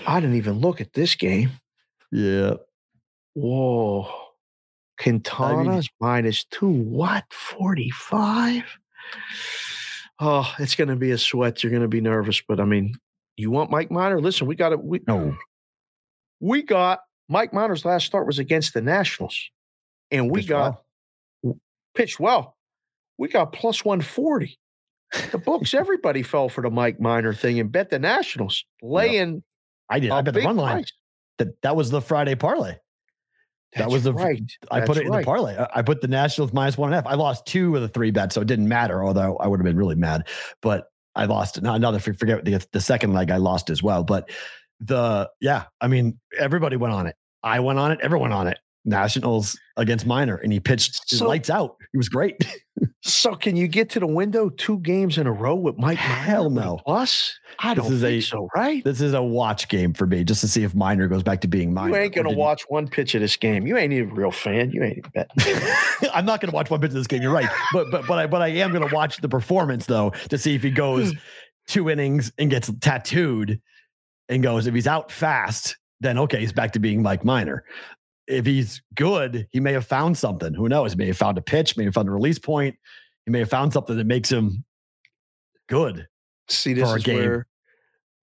I 0.07 0.21
didn't 0.21 0.37
even 0.37 0.59
look 0.59 0.81
at 0.81 0.93
this 0.93 1.15
game. 1.15 1.51
Yeah. 2.11 2.55
Whoa. 3.35 4.09
Quintana's 5.01 5.89
minus 6.01 6.45
two. 6.45 6.69
What? 6.69 7.25
45? 7.33 8.65
Oh, 10.21 10.55
it's 10.59 10.75
going 10.75 10.89
to 10.89 10.97
be 10.97 11.13
a 11.13 11.19
sweat. 11.19 11.63
You're 11.63 11.71
going 11.71 11.83
to 11.83 11.89
be 11.89 12.01
nervous. 12.03 12.43
But 12.47 12.61
I 12.61 12.65
mean, 12.65 12.95
you 13.37 13.51
want 13.51 13.71
Mike 13.71 13.91
Minor? 13.91 14.21
Listen, 14.21 14.47
we 14.47 14.55
got 14.57 14.73
it. 14.73 14.83
We, 14.83 15.01
No. 15.07 15.37
we 16.41 16.63
got 16.63 17.01
Mike 17.29 17.55
Minor's 17.55 17.85
last 17.87 18.05
start 18.07 18.27
was 18.27 18.39
against 18.39 18.75
the 18.75 18.83
Nationals. 18.83 19.39
And 20.11 20.31
we 20.31 20.41
Pitched 20.41 20.49
got 20.51 20.83
well. 21.43 21.57
pitched 21.95 22.21
well. 22.21 22.57
We 23.17 23.29
got 23.29 23.53
plus 23.53 23.85
140. 23.85 24.59
The 25.33 25.39
books, 25.39 25.75
everybody 25.75 26.23
fell 26.23 26.49
for 26.49 26.63
the 26.63 26.71
Mike 26.71 27.01
Minor 27.01 27.35
thing 27.35 27.59
and 27.59 27.71
bet 27.73 27.91
the 27.91 27.99
Nationals, 27.99 28.65
laying 28.83 29.43
I 29.89 29.99
did. 29.99 30.11
I 30.11 30.23
bet 30.23 30.35
the 30.35 30.41
run 30.43 30.57
line. 30.57 30.73
price. 30.77 30.93
That, 31.39 31.61
that 31.63 31.75
was 31.77 31.91
the 31.91 32.01
Friday 32.01 32.35
parlay. 32.37 32.73
That 33.75 33.83
That's 33.83 33.93
was 33.93 34.05
the- 34.05 34.13
right. 34.13 34.43
I 34.71 34.81
put 34.83 34.97
it 34.99 35.07
in 35.07 35.11
right. 35.13 35.21
the 35.21 35.25
parlay. 35.25 35.57
I- 35.57 35.69
I 35.77 35.83
put 35.83 36.01
the 36.01 36.09
Nationals 36.09 36.53
minus 36.53 36.77
one 36.79 36.89
and 36.93 36.95
a 36.95 36.97
half. 37.03 37.07
I 37.07 37.15
lost 37.17 37.47
two 37.47 37.75
of 37.77 37.83
the 37.83 37.89
three 37.89 38.11
bets, 38.11 38.35
so 38.35 38.41
it 38.41 38.47
didn't 38.47 38.69
matter. 38.69 39.03
Although 39.05 39.37
I 39.39 39.47
would 39.49 39.59
have 39.61 39.65
been 39.65 39.77
really 39.77 39.95
mad, 39.97 40.29
but 40.63 40.87
I 41.17 41.25
lost. 41.25 41.61
Not 41.63 41.77
another. 41.77 41.99
Forget 41.99 42.45
the 42.45 42.65
the 42.73 42.81
second 42.81 43.13
leg. 43.13 43.31
I 43.31 43.37
lost 43.39 43.69
as 43.71 43.83
well. 43.83 44.05
But 44.05 44.31
the 44.81 45.29
yeah, 45.41 45.65
I 45.81 45.89
mean, 45.89 46.19
everybody 46.39 46.77
went 46.77 46.95
on 46.95 47.07
it. 47.07 47.17
I 47.43 47.59
went 47.61 47.79
on 47.79 47.91
it. 47.93 47.99
Everyone 48.03 48.33
on 48.33 48.47
it. 48.47 48.59
Nationals 48.85 49.59
against 49.77 50.07
Minor, 50.07 50.37
and 50.37 50.53
he 50.53 50.61
pitched 50.61 51.11
his 51.11 51.19
So- 51.21 51.29
lights 51.29 51.51
out. 51.51 51.77
He 51.93 51.99
was 51.99 52.09
great. 52.09 52.37
So 53.03 53.35
can 53.35 53.57
you 53.57 53.67
get 53.67 53.91
to 53.91 54.01
the 54.01 54.07
window 54.07 54.51
two 54.51 54.79
games 54.81 55.19
in 55.19 55.27
a 55.27 55.33
row 55.33 55.55
with 55.55 55.77
Mike? 55.77 55.99
Minor 55.99 56.15
Hell 56.15 56.45
with 56.45 56.53
no. 56.53 56.79
Plus, 56.85 57.39
I 57.59 57.75
This 57.75 57.85
don't 57.85 57.93
is 57.95 58.01
think 58.01 58.23
a- 58.23 58.27
so. 58.27 58.49
Right? 58.55 58.85
this 58.85 59.01
is 59.01 59.15
a 59.15 59.23
watch 59.23 59.69
game 59.69 59.93
for 59.95 60.07
me, 60.07 60.23
just 60.25 60.41
to 60.43 60.49
see 60.49 60.65
if 60.65 60.75
Minor 60.75 61.09
goes 61.09 61.23
back 61.23 61.41
to 61.43 61.49
being 61.49 61.73
Minor. 61.73 61.97
You 61.97 62.03
ain't 62.03 62.15
gonna 62.15 62.33
watch 62.33 62.63
one 62.69 62.89
pitch 62.89 63.15
of 63.15 63.21
this 63.21 63.37
game. 63.37 63.67
You 63.67 63.77
ain't 63.77 63.93
even 63.93 64.11
a 64.11 64.15
real 64.15 64.31
fan. 64.31 64.71
You 64.71 64.83
ain't 64.83 64.99
even 64.99 65.11
bet. 65.15 65.31
I'm 66.15 66.25
not 66.25 66.41
going 66.41 66.51
to 66.51 66.55
watch 66.55 66.71
one 66.71 66.81
bit 66.81 66.89
of 66.89 66.95
this 66.95 67.07
game. 67.07 67.23
You're 67.23 67.33
right, 67.33 67.49
but 67.73 67.91
but 67.91 68.07
but 68.07 68.19
I 68.19 68.27
but 68.27 68.43
I 68.43 68.49
am 68.49 68.73
going 68.73 68.87
to 68.87 68.95
watch 68.95 69.19
the 69.19 69.29
performance 69.29 69.87
though 69.87 70.11
to 70.29 70.39
see 70.39 70.55
if 70.55 70.63
he 70.63 70.71
goes 70.71 71.11
hmm. 71.11 71.19
two 71.69 71.91
innings 71.91 72.33
and 72.39 72.51
gets 72.51 72.71
tattooed 72.81 73.61
and 74.29 74.43
goes. 74.43 74.67
If 74.67 74.75
he's 74.75 74.87
out 74.87 75.11
fast, 75.11 75.77
then 76.01 76.19
okay, 76.19 76.41
he's 76.41 76.53
back 76.53 76.73
to 76.73 76.79
being 76.79 77.03
Mike 77.03 77.25
Minor. 77.25 77.65
If 78.27 78.47
he's 78.47 78.81
good, 78.95 79.49
he 79.51 79.61
may 79.61 79.73
have 79.73 79.87
found 79.87 80.17
something. 80.17 80.55
Who 80.55 80.69
knows? 80.69 80.93
He 80.93 80.99
may 80.99 81.07
have 81.07 81.17
found 81.17 81.37
a 81.39 81.43
pitch, 81.43 81.77
may 81.77 81.85
have 81.85 81.95
found 81.95 82.09
a 82.09 82.13
release 82.13 82.39
point. 82.39 82.77
He 83.27 83.33
may 83.33 83.41
have 83.41 83.51
found 83.51 83.73
something 83.73 83.97
that 83.97 84.07
makes 84.07 84.31
him 84.31 84.65
good. 85.69 86.07
See, 86.49 86.73
this 86.73 86.89
is 86.91 87.03
game. 87.03 87.17
where 87.17 87.47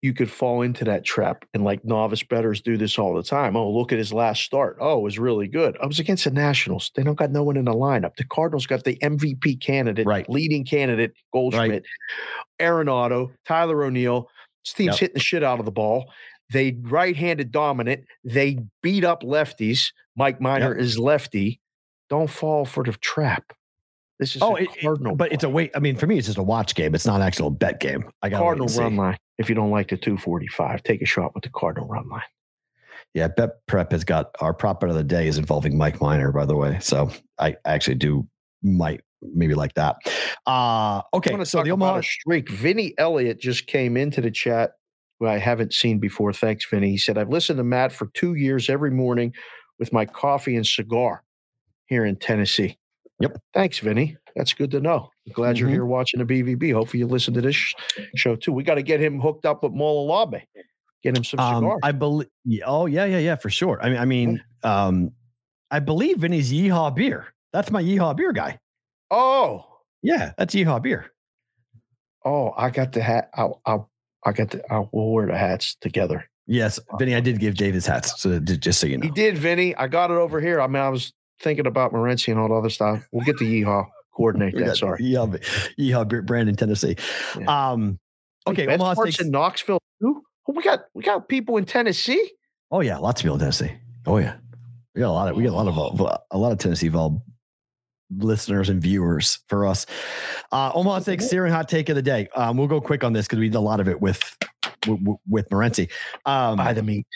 you 0.01 0.13
could 0.13 0.30
fall 0.30 0.61
into 0.61 0.84
that 0.85 1.03
trap, 1.03 1.45
and 1.53 1.63
like 1.63 1.84
novice 1.84 2.22
betters 2.23 2.61
do 2.61 2.77
this 2.77 2.99
all 2.99 3.15
the 3.15 3.23
time. 3.23 3.55
Oh, 3.55 3.72
look 3.72 3.91
at 3.91 3.97
his 3.97 4.13
last 4.13 4.43
start. 4.43 4.77
Oh, 4.80 4.99
it 4.99 5.01
was 5.01 5.17
really 5.17 5.47
good. 5.47 5.76
Oh, 5.80 5.84
I 5.84 5.88
was 5.88 5.99
against 5.99 6.26
the 6.26 6.31
Nationals. 6.31 6.91
They 6.95 7.01
don't 7.03 7.17
got 7.17 7.31
no 7.31 7.43
one 7.43 7.57
in 7.57 7.65
the 7.65 7.73
lineup. 7.73 8.15
The 8.15 8.26
Cardinals 8.26 8.67
got 8.67 8.84
the 8.84 8.97
MVP 9.01 9.55
candidate, 9.61 10.05
Right. 10.05 10.30
leading 10.30 10.63
candidate, 10.65 11.13
Goldschmidt, 11.34 11.85
Arenado, 12.59 13.31
Tyler 13.47 13.84
O'Neill. 13.84 14.30
This 14.63 14.73
team's 14.73 14.93
Yep. 14.95 14.99
hitting 14.99 15.13
the 15.15 15.19
shit 15.19 15.43
out 15.43 15.59
of 15.59 15.65
the 15.65 15.72
ball. 15.72 16.11
They 16.51 16.77
right-handed 16.81 17.51
dominant. 17.51 18.05
They 18.23 18.59
beat 18.84 19.03
up 19.03 19.23
lefties. 19.23 19.91
Mike 20.15 20.39
Minor 20.39 20.76
is 20.76 20.97
lefty. 20.99 21.59
Don't 22.09 22.30
fall 22.30 22.65
for 22.65 22.84
the 22.84 22.93
trap. 22.93 23.51
This 24.19 24.35
is 24.35 24.41
Oh, 24.41 24.55
a 24.55 24.61
it- 24.61 24.69
it- 24.76 24.81
Cardinal, 24.81 25.15
but 25.15 25.34
it's 25.34 25.43
a 25.43 25.49
wait. 25.49 25.72
I 25.76 25.80
mean, 25.80 25.95
for 25.97 26.07
me, 26.07 26.17
it's 26.17 26.27
just 26.27 26.38
a 26.38 26.43
watch 26.43 26.76
game. 26.76 26.95
It's 26.95 27.05
not 27.05 27.17
an 27.17 27.22
actual 27.27 27.49
bet 27.49 27.80
game. 27.80 28.09
I 28.22 28.30
got 28.30 28.39
Cardinal 28.39 28.67
run 28.77 28.95
line. 28.95 29.17
If 29.38 29.49
you 29.49 29.55
don't 29.55 29.72
like 29.72 29.89
the 29.89 29.97
245, 29.97 30.84
take 30.84 31.01
a 31.01 31.05
shot 31.05 31.34
with 31.35 31.43
the 31.43 31.49
Cardinal 31.49 31.88
run 31.89 32.07
line. 32.07 32.22
Yeah, 33.13 33.27
Bet 33.30 33.65
Prep 33.67 33.91
has 33.91 34.03
got 34.03 34.31
our 34.39 34.53
prop 34.53 34.81
bet 34.81 34.89
of 34.89 34.95
the 34.95 35.03
day 35.03 35.27
is 35.27 35.38
involving 35.38 35.77
Mike 35.77 35.99
Minor, 36.01 36.31
by 36.31 36.45
the 36.45 36.55
way. 36.55 36.77
So 36.81 37.09
I 37.39 37.55
actually 37.65 37.95
do 37.95 38.27
might 38.61 39.01
maybe 39.22 39.53
like 39.55 39.73
that. 39.73 39.95
Uh 40.45 41.01
okay. 41.13 41.43
So 41.43 41.63
the 41.63 41.72
Omaha 41.72 41.97
a 41.97 42.03
streak. 42.03 42.49
Vinny 42.49 42.93
Elliott 42.97 43.39
just 43.39 43.67
came 43.67 43.97
into 43.97 44.22
the 44.22 44.31
chat, 44.31 44.72
who 45.20 45.28
I 45.28 45.38
haven't 45.38 45.74
seen 45.74 46.00
before. 46.00 46.34
Thanks, 46.34 46.66
Vinny. 46.70 46.90
He 46.92 46.98
said, 46.98 47.18
I've 47.18 47.30
listened 47.30 47.58
to 47.58 47.64
Matt 47.64 47.92
for 47.92 48.08
two 48.14 48.34
years 48.36 48.70
every 48.70 48.92
morning 48.92 49.34
with 49.80 49.92
my 49.94 50.06
coffee 50.06 50.56
and 50.56 50.66
cigar 50.66 51.24
here 51.88 52.06
in 52.06 52.16
Tennessee. 52.18 52.78
Yep. 53.20 53.38
Thanks, 53.54 53.80
Vinny. 53.80 54.18
That's 54.36 54.52
good 54.54 54.72
to 54.72 54.82
know. 54.82 55.10
Glad 55.34 55.58
you're 55.58 55.70
Mhm. 55.70 55.74
here 55.74 55.86
watching 55.86 56.20
the 56.20 56.26
BVB. 56.26 56.72
Hopefully 56.74 57.00
you 57.00 57.08
listen 57.08 57.34
to 57.36 57.42
this 57.42 57.56
sh- 57.56 57.74
show 58.16 58.36
too. 58.36 58.52
We 58.52 58.64
got 58.64 58.76
to 58.76 58.84
get 58.84 59.00
him 59.00 59.20
hooked 59.22 59.46
up 59.46 59.64
with 59.64 59.72
Mola 59.72 60.26
Labe. 60.32 60.42
Get 61.02 61.16
him 61.18 61.24
some 61.24 61.40
um. 61.40 61.78
I 61.84 61.92
believe 61.94 62.28
oh 62.66 62.88
yeah, 62.88 63.06
yeah, 63.06 63.20
yeah, 63.20 63.36
for 63.36 63.50
sure. 63.50 63.80
I 63.82 63.90
mean, 63.90 63.98
I 64.00 64.06
mean, 64.06 64.44
um, 64.64 65.12
I 65.72 65.80
believe 65.80 66.18
Vinny's 66.18 66.52
Yeehaw 66.52 66.94
beer. 66.96 67.28
That's 67.54 67.72
my 67.72 67.82
Yeehaw 67.82 68.18
beer 68.18 68.34
guy. 68.34 68.60
oh, 69.12 69.66
Yeah, 70.02 70.34
that's 70.38 70.54
Yeehaw 70.54 70.82
beer. 70.82 71.12
oh, 72.26 72.54
I 72.58 72.70
got 72.70 72.92
the 72.92 73.02
hat. 73.02 73.30
I'll, 73.36 73.62
I'll, 73.66 73.90
I 74.26 74.31
got 74.31 74.49
the, 74.52 74.64
I'll, 74.72 74.89
we'll 74.91 75.11
wear 75.11 75.27
the 75.27 75.38
hats 75.38 75.76
together. 75.81 76.27
Yes, 76.47 76.80
Vinny, 76.99 77.15
I 77.15 77.19
did 77.22 77.39
give 77.39 77.56
Dave 77.56 77.73
his 77.73 77.88
hats. 77.88 78.22
So 78.22 78.39
just 78.39 78.80
so 78.80 78.88
you 78.88 78.97
know. 78.97 79.03
He 79.06 79.11
did, 79.11 79.38
Vinny. 79.38 79.76
I 79.76 79.88
got 79.88 80.11
it 80.11 80.15
over 80.15 80.39
here. 80.39 80.61
I 80.61 80.68
mean, 80.68 80.81
I 80.81 80.89
was 80.89 81.11
thinking 81.41 81.65
about 81.65 81.91
Morency 81.91 82.30
and 82.30 82.39
all 82.39 82.49
the 82.49 82.56
other 82.56 82.69
stuff. 82.69 83.03
We'll 83.11 83.26
get 83.26 83.38
the 83.38 83.45
yeehaw. 83.45 83.85
Coordinate 84.15 84.56
that. 84.60 84.77
Sorry. 84.77 84.99
Yeehaw, 85.02 85.39
Yeehaw 85.80 86.07
beer 86.07 86.22
brand 86.22 86.49
in 86.49 86.56
Tennessee. 86.56 86.95
Yeah. 87.39 87.72
Um 87.72 87.99
okay, 88.47 88.68
Wait, 88.68 88.76
Omaha 88.76 88.93
Steaks. 89.02 89.22
in 89.22 89.31
Knoxville 89.31 89.80
too. 90.02 90.22
We 90.47 90.64
got 90.64 90.85
we 90.93 91.03
got 91.03 91.27
people 91.27 91.57
in 91.57 91.65
Tennessee. 91.65 92.31
Oh 92.72 92.81
yeah, 92.81 92.97
lots 92.97 93.22
of 93.22 93.23
people 93.23 93.35
in 93.35 93.39
Tennessee. 93.39 93.73
Oh 94.06 94.18
yeah, 94.18 94.35
we 94.93 95.02
got 95.02 95.10
a 95.10 95.11
lot 95.11 95.30
of 95.30 95.35
we 95.35 95.43
got 95.43 95.52
a 95.53 95.60
lot 95.60 95.68
of 95.68 96.02
uh, 96.02 96.18
a 96.31 96.38
lot 96.38 96.52
of 96.52 96.60
Tennessee 96.60 96.88
Vol 96.88 97.23
listeners 98.15 98.69
and 98.69 98.82
viewers 98.82 99.40
for 99.48 99.65
us. 99.65 99.86
Uh, 100.52 100.72
Omaha 100.73 100.99
Steaks 100.99 101.27
searing 101.27 101.52
hot 101.52 101.68
take 101.69 101.90
of 101.90 101.95
the 101.95 102.02
day. 102.02 102.27
Um, 102.36 102.57
we'll 102.57 102.68
go 102.68 102.82
quick 102.82 103.03
on 103.03 103.14
this 103.14 103.26
because 103.26 103.40
we 103.40 103.49
did 103.49 103.57
a 103.57 103.61
lot 103.61 103.80
of 103.80 103.88
it 103.88 103.99
with 104.02 104.38
with, 104.88 104.99
with 105.27 105.49
Morency. 105.49 105.90
Um, 106.26 106.57
Buy 106.57 106.73
the 106.73 106.84
meat. 106.84 107.07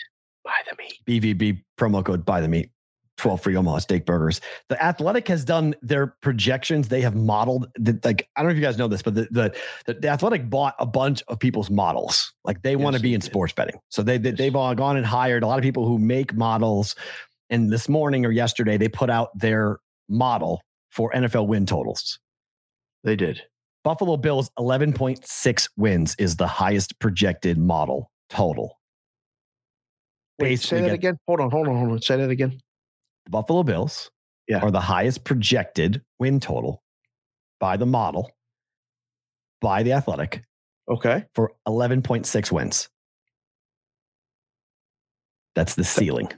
Buy 0.44 0.56
the 0.68 0.76
meat. 0.76 0.98
BVB 1.22 1.62
promo 1.78 2.04
code 2.04 2.24
buy 2.24 2.40
the 2.40 2.48
meat. 2.48 2.70
12 3.18 3.42
free 3.42 3.54
Omaha 3.56 3.78
steak 3.78 4.06
burgers. 4.06 4.40
The 4.70 4.82
Athletic 4.82 5.28
has 5.28 5.44
done 5.44 5.74
their 5.82 6.16
projections. 6.22 6.88
They 6.88 7.02
have 7.02 7.14
modeled 7.14 7.66
the, 7.74 8.00
like 8.02 8.26
I 8.34 8.40
don't 8.40 8.48
know 8.48 8.52
if 8.52 8.56
you 8.56 8.62
guys 8.62 8.78
know 8.78 8.88
this, 8.88 9.02
but 9.02 9.14
the 9.14 9.28
the, 9.84 9.92
the, 9.92 10.08
Athletic 10.08 10.48
bought 10.48 10.74
a 10.78 10.86
bunch 10.86 11.22
of 11.28 11.38
people's 11.38 11.68
models. 11.68 12.32
Like 12.44 12.62
they 12.62 12.76
want 12.76 12.96
to 12.96 13.02
be 13.02 13.12
in 13.12 13.20
sports 13.20 13.52
betting. 13.52 13.78
So 13.90 14.02
they, 14.02 14.16
they 14.16 14.30
Yes. 14.30 14.38
they've 14.38 14.56
all 14.56 14.74
gone 14.74 14.96
and 14.96 15.04
hired 15.04 15.42
a 15.42 15.46
lot 15.46 15.58
of 15.58 15.62
people 15.62 15.86
who 15.86 15.98
make 15.98 16.32
models. 16.34 16.94
And 17.50 17.70
this 17.70 17.90
morning 17.90 18.24
or 18.24 18.30
yesterday, 18.30 18.78
they 18.78 18.88
put 18.88 19.10
out 19.10 19.38
their 19.38 19.80
model 20.08 20.62
for 20.90 21.10
NFL 21.12 21.46
win 21.46 21.66
totals. 21.66 22.18
They 23.04 23.16
did. 23.16 23.42
Buffalo 23.82 24.16
Bills 24.16 24.50
11.6 24.58 25.68
wins 25.76 26.14
is 26.18 26.36
the 26.36 26.46
highest 26.46 26.98
projected 26.98 27.56
model 27.56 28.10
total. 28.28 28.78
Wait, 30.38 30.60
say 30.60 30.80
that 30.80 30.92
again. 30.92 31.16
Hold 31.26 31.40
on, 31.40 31.50
hold 31.50 31.68
on, 31.68 31.76
hold 31.76 31.92
on. 31.92 32.02
Say 32.02 32.16
that 32.16 32.30
again. 32.30 32.58
The 33.24 33.30
Buffalo 33.30 33.62
Bills 33.62 34.10
Yeah. 34.48 34.60
are 34.60 34.70
the 34.70 34.80
highest 34.80 35.24
projected 35.24 36.02
win 36.18 36.40
total 36.40 36.82
by 37.58 37.76
the 37.76 37.86
model 37.86 38.30
by 39.60 39.82
the 39.82 39.92
Athletic 39.92 40.42
Okay. 40.88 41.26
for 41.34 41.52
11.6 41.66 42.50
wins. 42.50 42.88
That's 45.54 45.74
the 45.74 45.84
ceiling. 45.84 46.28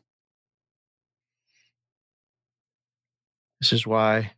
This 3.60 3.72
is 3.72 3.86
why 3.86 4.32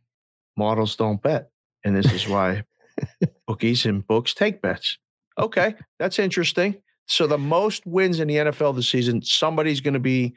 models 0.57 0.95
don't 0.95 1.21
bet, 1.21 1.49
and 1.83 1.95
this 1.95 2.11
is 2.11 2.27
why 2.27 2.63
bookies 3.47 3.85
and 3.85 4.05
books 4.07 4.33
take 4.33 4.61
bets. 4.61 4.97
Okay, 5.37 5.75
that's 5.99 6.19
interesting. 6.19 6.75
So 7.07 7.27
the 7.27 7.37
most 7.37 7.85
wins 7.85 8.19
in 8.19 8.27
the 8.27 8.35
NFL 8.35 8.75
this 8.75 8.87
season, 8.89 9.21
somebody's 9.21 9.81
going 9.81 9.93
to 9.93 9.99
be 9.99 10.33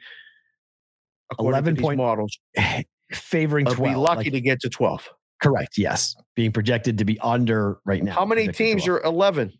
11 1.39 1.75
to 1.75 1.81
point- 1.81 1.97
models. 1.97 2.37
Favoring 3.11 3.65
12. 3.65 3.77
be 3.79 3.95
lucky 3.95 4.17
like- 4.25 4.33
to 4.33 4.41
get 4.41 4.59
to 4.61 4.69
twelve. 4.69 5.09
correct. 5.41 5.79
Yes. 5.79 6.15
Being 6.35 6.51
projected 6.51 6.99
to 6.99 7.05
be 7.05 7.19
under 7.21 7.79
right 7.83 8.03
now. 8.03 8.13
How 8.13 8.25
many 8.25 8.47
teams 8.49 8.87
are 8.87 8.99
eleven? 9.01 9.51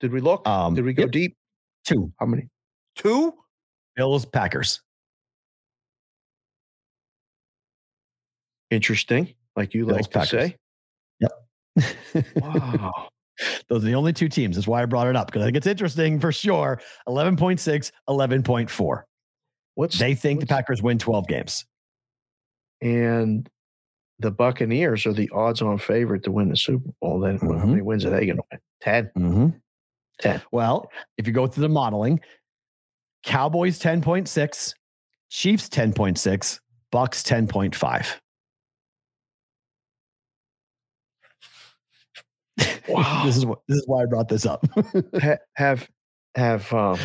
Did 0.00 0.12
we 0.12 0.20
look? 0.22 0.46
Um, 0.48 0.74
Did 0.74 0.84
we 0.86 0.94
go 0.94 1.02
yep. 1.02 1.10
deep? 1.10 1.36
two? 1.84 2.10
How 2.18 2.24
many? 2.26 2.48
Two. 2.96 3.34
Bills, 3.96 4.24
Packers. 4.24 4.80
Interesting. 8.70 9.34
Like 9.56 9.74
you 9.74 9.86
Bills, 9.86 9.96
like 9.96 10.10
to 10.10 10.18
Packers. 10.18 10.52
say. 10.52 10.56
Wow. 12.36 13.08
Those 13.68 13.82
are 13.82 13.86
the 13.86 13.94
only 13.94 14.12
two 14.14 14.28
teams. 14.28 14.56
That's 14.56 14.66
why 14.66 14.82
I 14.82 14.86
brought 14.86 15.08
it 15.08 15.16
up 15.16 15.26
because 15.26 15.42
I 15.42 15.46
think 15.46 15.56
it's 15.58 15.66
interesting 15.66 16.18
for 16.20 16.32
sure. 16.32 16.80
11.6, 17.08 17.90
11.4. 18.08 19.02
What's 19.74 19.98
They 19.98 20.14
think 20.14 20.40
the 20.40 20.46
Packers 20.46 20.82
win 20.82 20.98
12 20.98 21.26
games. 21.28 21.66
and 22.80 23.48
the 24.18 24.30
Buccaneers 24.30 25.04
are 25.04 25.12
the 25.12 25.28
odds-on 25.34 25.76
favorite 25.76 26.22
to 26.24 26.32
win 26.32 26.48
the 26.48 26.56
Super 26.56 26.88
Bowl. 27.02 27.20
Then 27.20 27.38
well, 27.42 27.58
how 27.58 27.66
many 27.66 27.82
wins 27.82 28.06
are 28.06 28.10
they 28.10 28.24
going 28.24 28.38
to 28.38 28.42
win? 28.50 28.60
10. 28.80 29.10
Mm-hmm. 29.18 29.48
10. 30.20 30.42
Well, 30.52 30.90
if 31.18 31.26
you 31.26 31.34
go 31.34 31.46
through 31.46 31.60
the 31.62 31.68
modeling, 31.68 32.20
Cowboys 33.24 33.78
10.6, 33.78 34.72
Chiefs 35.28 35.68
10.6, 35.68 36.60
Bucs 36.90 37.22
10.5. 37.22 38.06
Wow. 42.88 43.22
this 43.24 43.36
is 43.36 43.44
what 43.44 43.58
this 43.68 43.78
is 43.78 43.86
why 43.86 44.02
I 44.02 44.06
brought 44.06 44.28
this 44.28 44.46
up. 44.46 44.64
Ha- 45.20 45.36
have 45.56 45.88
have 46.36 46.72
um 46.72 46.98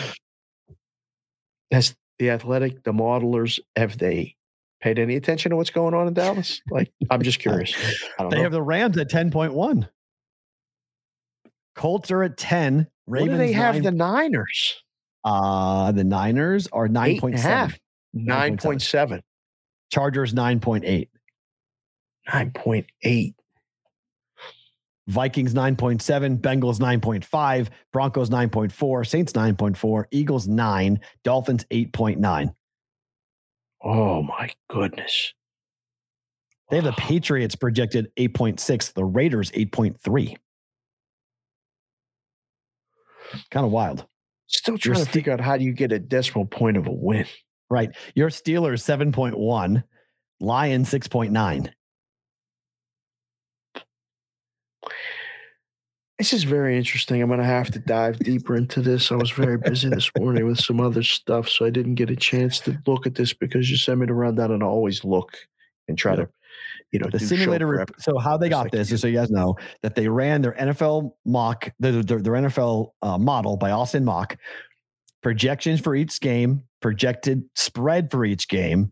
has 1.71 1.95
the 2.19 2.29
athletic 2.29 2.83
the 2.83 2.91
modelers 2.91 3.59
have 3.75 3.97
they 3.97 4.35
paid 4.81 4.99
any 4.99 5.15
attention 5.15 5.49
to 5.51 5.55
what's 5.55 5.69
going 5.69 5.93
on 5.93 6.07
in 6.07 6.13
Dallas? 6.13 6.61
Like 6.69 6.91
I'm 7.09 7.21
just 7.21 7.39
curious. 7.39 7.73
I 8.19 8.23
don't 8.23 8.29
they 8.29 8.37
know. 8.37 8.43
have 8.43 8.51
the 8.51 8.61
Rams 8.61 8.97
at 8.97 9.09
10.1. 9.09 9.87
Colts 11.75 12.11
are 12.11 12.23
at 12.23 12.37
10. 12.37 12.87
what 13.05 13.25
do 13.25 13.37
they 13.37 13.51
have 13.53 13.75
nine- 13.75 13.83
the 13.83 13.91
Niners? 13.91 14.83
uh 15.23 15.91
the 15.91 16.03
Niners 16.03 16.67
are 16.71 16.85
Eight 16.85 17.21
and 17.23 17.33
a 17.35 17.37
9.7. 17.37 17.39
half. 17.39 17.79
9.7. 18.15 19.21
Chargers 19.91 20.33
9.8. 20.33 21.07
9.8. 22.29 23.33
Vikings 25.11 25.53
9.7, 25.53 26.39
Bengals 26.39 26.79
9.5, 26.79 27.67
Broncos 27.91 28.29
9.4, 28.29 29.05
Saints 29.05 29.33
9.4, 29.33 30.05
Eagles 30.11 30.47
9, 30.47 30.99
Dolphins 31.23 31.65
8.9. 31.69 32.55
Oh 33.83 34.23
my 34.23 34.49
goodness. 34.69 35.33
They 36.69 36.77
have 36.77 36.85
the 36.85 36.93
Patriots 36.93 37.55
projected 37.55 38.09
8.6, 38.17 38.93
the 38.93 39.03
Raiders 39.03 39.51
8.3. 39.51 40.38
Kind 43.49 43.65
of 43.65 43.71
wild. 43.71 44.05
Still 44.47 44.77
trying 44.77 45.03
to 45.03 45.11
figure 45.11 45.33
out 45.33 45.41
how 45.41 45.57
do 45.57 45.65
you 45.65 45.73
get 45.73 45.91
a 45.91 45.99
decimal 45.99 46.45
point 46.45 46.77
of 46.77 46.88
a 46.88 46.91
win. 46.91 47.25
Right. 47.69 47.89
Your 48.15 48.29
Steelers 48.29 48.81
7.1, 48.81 49.83
Lions 50.39 50.89
6.9. 50.89 51.69
This 56.22 56.34
is 56.34 56.43
very 56.43 56.77
interesting. 56.77 57.19
I'm 57.19 57.30
going 57.30 57.39
to 57.39 57.45
have 57.48 57.72
to 57.72 57.80
dive 57.80 58.19
deeper 58.19 58.56
into 58.56 58.80
this. 58.80 59.11
I 59.11 59.15
was 59.15 59.31
very 59.31 59.57
busy 59.57 59.89
this 59.89 60.11
morning 60.19 60.45
with 60.45 60.60
some 60.60 60.80
other 60.80 61.02
stuff, 61.02 61.49
so 61.49 61.65
I 61.65 61.72
didn't 61.72 61.95
get 61.95 62.11
a 62.11 62.15
chance 62.15 62.60
to 62.60 62.77
look 62.85 63.07
at 63.07 63.15
this 63.15 63.34
because 63.34 63.72
you 63.72 63.76
sent 63.76 64.02
me 64.02 64.06
to 64.06 64.14
run 64.14 64.35
down 64.35 64.52
and 64.52 64.61
I 64.61 64.68
always 64.68 65.03
look 65.03 65.35
and 65.88 65.98
try 65.98 66.11
Yeah. 66.11 66.18
to, 66.26 66.30
you 66.91 66.99
know, 66.99 67.10
The 67.10 67.18
do 67.18 67.26
simulator. 67.26 67.65
rep-. 67.65 67.89
So 67.98 68.19
how 68.19 68.38
they 68.38 68.49
got 68.49 68.69
this, 68.72 68.89
just 68.89 69.02
so 69.02 69.07
you 69.07 69.15
guys 69.18 69.31
know, 69.31 69.56
that 69.81 69.95
they 69.95 70.07
ran 70.10 70.43
their 70.43 70.52
NFL 70.52 71.14
mock, 71.26 71.72
their, 71.80 72.03
their, 72.03 72.22
their 72.22 72.34
NFL 72.34 72.91
uh, 73.02 73.18
model 73.18 73.57
by 73.57 73.72
Austin 73.72 74.06
Mock, 74.06 74.38
projections 75.23 75.80
for 75.81 75.95
each 75.95 76.22
game, 76.22 76.61
projected 76.84 77.45
spread 77.56 78.11
for 78.11 78.26
each 78.26 78.48
game, 78.48 78.91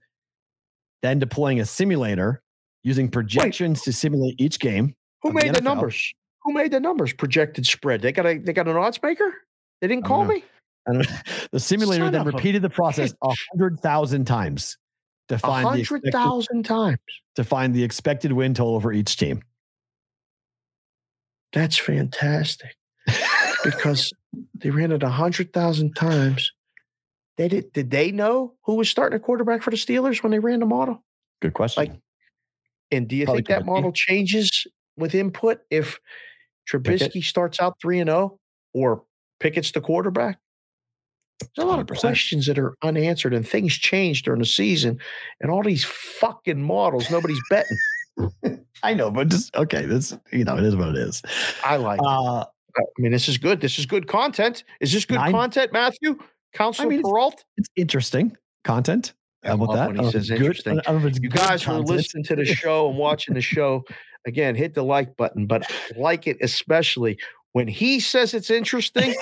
then 1.04 1.20
deploying 1.20 1.60
a 1.60 1.66
simulator 1.66 2.42
using 2.82 3.08
projections 3.08 3.84
to 3.84 3.94
simulate 3.94 4.34
each 4.42 4.60
game. 4.60 4.96
Who 5.22 5.30
of 5.30 5.36
the 5.36 5.42
made 5.44 5.54
the 5.54 5.62
numbers? 5.62 6.12
Who 6.44 6.54
made 6.54 6.72
the 6.72 6.80
numbers? 6.80 7.14
Projected 7.14 7.66
spread. 7.66 8.02
They 8.02 8.12
got 8.12 8.26
a 8.26 8.38
they 8.38 8.54
got 8.54 8.68
an 8.68 8.78
odds 8.78 9.00
maker. 9.02 9.34
They 9.82 9.88
didn't 9.88 10.06
call 10.06 10.26
me. 10.26 10.44
And 10.86 11.08
the 11.52 11.60
simulator 11.60 12.06
Son 12.06 12.14
then 12.14 12.26
repeated 12.26 12.62
the 12.62 12.70
process 12.70 13.14
a 13.22 13.34
hundred 13.52 13.80
thousand 13.80 14.26
times 14.26 14.78
to 15.28 15.38
find 15.38 15.66
the 15.66 15.70
hundred 15.70 16.04
expected, 16.06 16.66
times. 16.66 17.00
to 17.36 17.44
find 17.44 17.74
the 17.74 17.84
expected 17.84 18.32
win 18.34 18.54
total 18.54 18.80
for 18.80 18.92
each 18.94 19.18
team. 19.18 19.42
That's 21.54 21.78
fantastic. 21.78 22.76
because 23.64 24.14
they 24.56 24.70
ran 24.70 24.92
it 24.92 25.04
a 25.04 25.10
hundred 25.10 25.54
thousand 25.54 25.96
times. 25.96 26.52
They 27.38 27.48
did. 27.48 27.72
Did 27.74 27.92
they 27.92 28.12
know 28.12 28.54
who 28.66 28.76
was 28.76 28.90
starting 28.90 29.16
a 29.16 29.20
quarterback 29.20 29.62
for 29.62 29.72
the 29.72 29.78
Steelers 29.78 30.22
when 30.24 30.32
they 30.32 30.40
ran 30.40 30.60
the 30.60 30.66
model? 30.66 31.04
Good 31.42 31.54
question. 31.54 31.86
Like, 31.86 32.00
And 32.92 33.08
do 33.08 33.16
you 33.16 33.26
Probably 33.26 33.40
think 33.40 33.48
that 33.48 33.58
could 33.60 33.66
be. 33.66 33.72
model 33.72 33.92
changes 33.94 34.68
with 34.98 35.16
input 35.16 35.60
if 35.70 36.00
Pickett? 36.78 37.12
Trubisky 37.14 37.24
starts 37.24 37.60
out 37.60 37.76
three 37.82 38.00
and 38.00 38.10
zero 38.10 38.38
or 38.74 39.04
Pickett's 39.40 39.72
the 39.72 39.82
quarterback? 39.82 40.38
There's 41.56 41.66
a 41.66 41.68
lot 41.70 41.80
of 41.80 41.88
100%. 41.88 42.00
questions 42.02 42.46
that 42.48 42.60
are 42.60 42.76
unanswered, 42.84 43.34
and 43.34 43.48
things 43.48 43.74
change 43.74 44.24
during 44.24 44.40
the 44.42 44.46
season. 44.46 45.00
And 45.40 45.50
all 45.50 45.64
these 45.64 45.86
fucking 45.86 46.62
models, 46.62 47.10
nobody's 47.10 47.40
betting. 47.50 47.78
I 48.84 48.94
know, 48.94 49.10
but 49.10 49.30
just 49.30 49.56
okay. 49.56 49.86
This 49.86 50.18
you 50.34 50.44
know 50.44 50.58
it 50.58 50.64
is 50.66 50.76
what 50.76 50.90
it 50.90 50.96
is. 50.98 51.22
I 51.64 51.78
like. 51.78 52.00
it. 52.00 52.06
Uh, 52.06 52.44
I 52.78 52.82
mean, 52.98 53.12
this 53.14 53.30
is 53.30 53.38
good. 53.38 53.62
This 53.62 53.80
is 53.80 53.86
good 53.86 54.08
content. 54.08 54.64
Is 54.82 54.92
this 54.92 55.06
good 55.06 55.16
Nine- 55.16 55.32
content, 55.32 55.72
Matthew? 55.74 56.18
Counselor 56.54 56.90
mean, 56.90 57.00
it's- 57.00 57.12
Peralt? 57.12 57.44
it's 57.58 57.70
interesting 57.78 58.36
content. 58.66 59.14
How 59.44 59.54
about 59.54 59.74
that? 59.76 59.88
when 59.88 60.00
he 60.00 60.06
if 60.08 60.12
says 60.12 60.30
good- 60.30 60.38
interesting. 60.42 60.80
I 60.80 60.92
don't 60.92 61.02
know 61.02 61.08
if 61.08 61.12
it's 61.16 61.20
You 61.24 61.30
guys 61.30 61.64
who 61.64 61.72
are 61.72 61.80
listening 61.80 62.26
to 62.26 62.36
the 62.36 62.46
show 62.46 62.90
and 62.90 62.98
watching 62.98 63.34
the 63.36 63.42
show, 63.42 63.86
again, 64.26 64.56
hit 64.56 64.74
the 64.74 64.84
like 64.84 65.16
button, 65.18 65.46
but 65.46 65.70
like 65.98 66.28
it 66.28 66.38
especially 66.42 67.18
when 67.54 67.68
he 67.68 68.00
says 68.00 68.36
it's 68.36 68.52
interesting, 68.52 69.16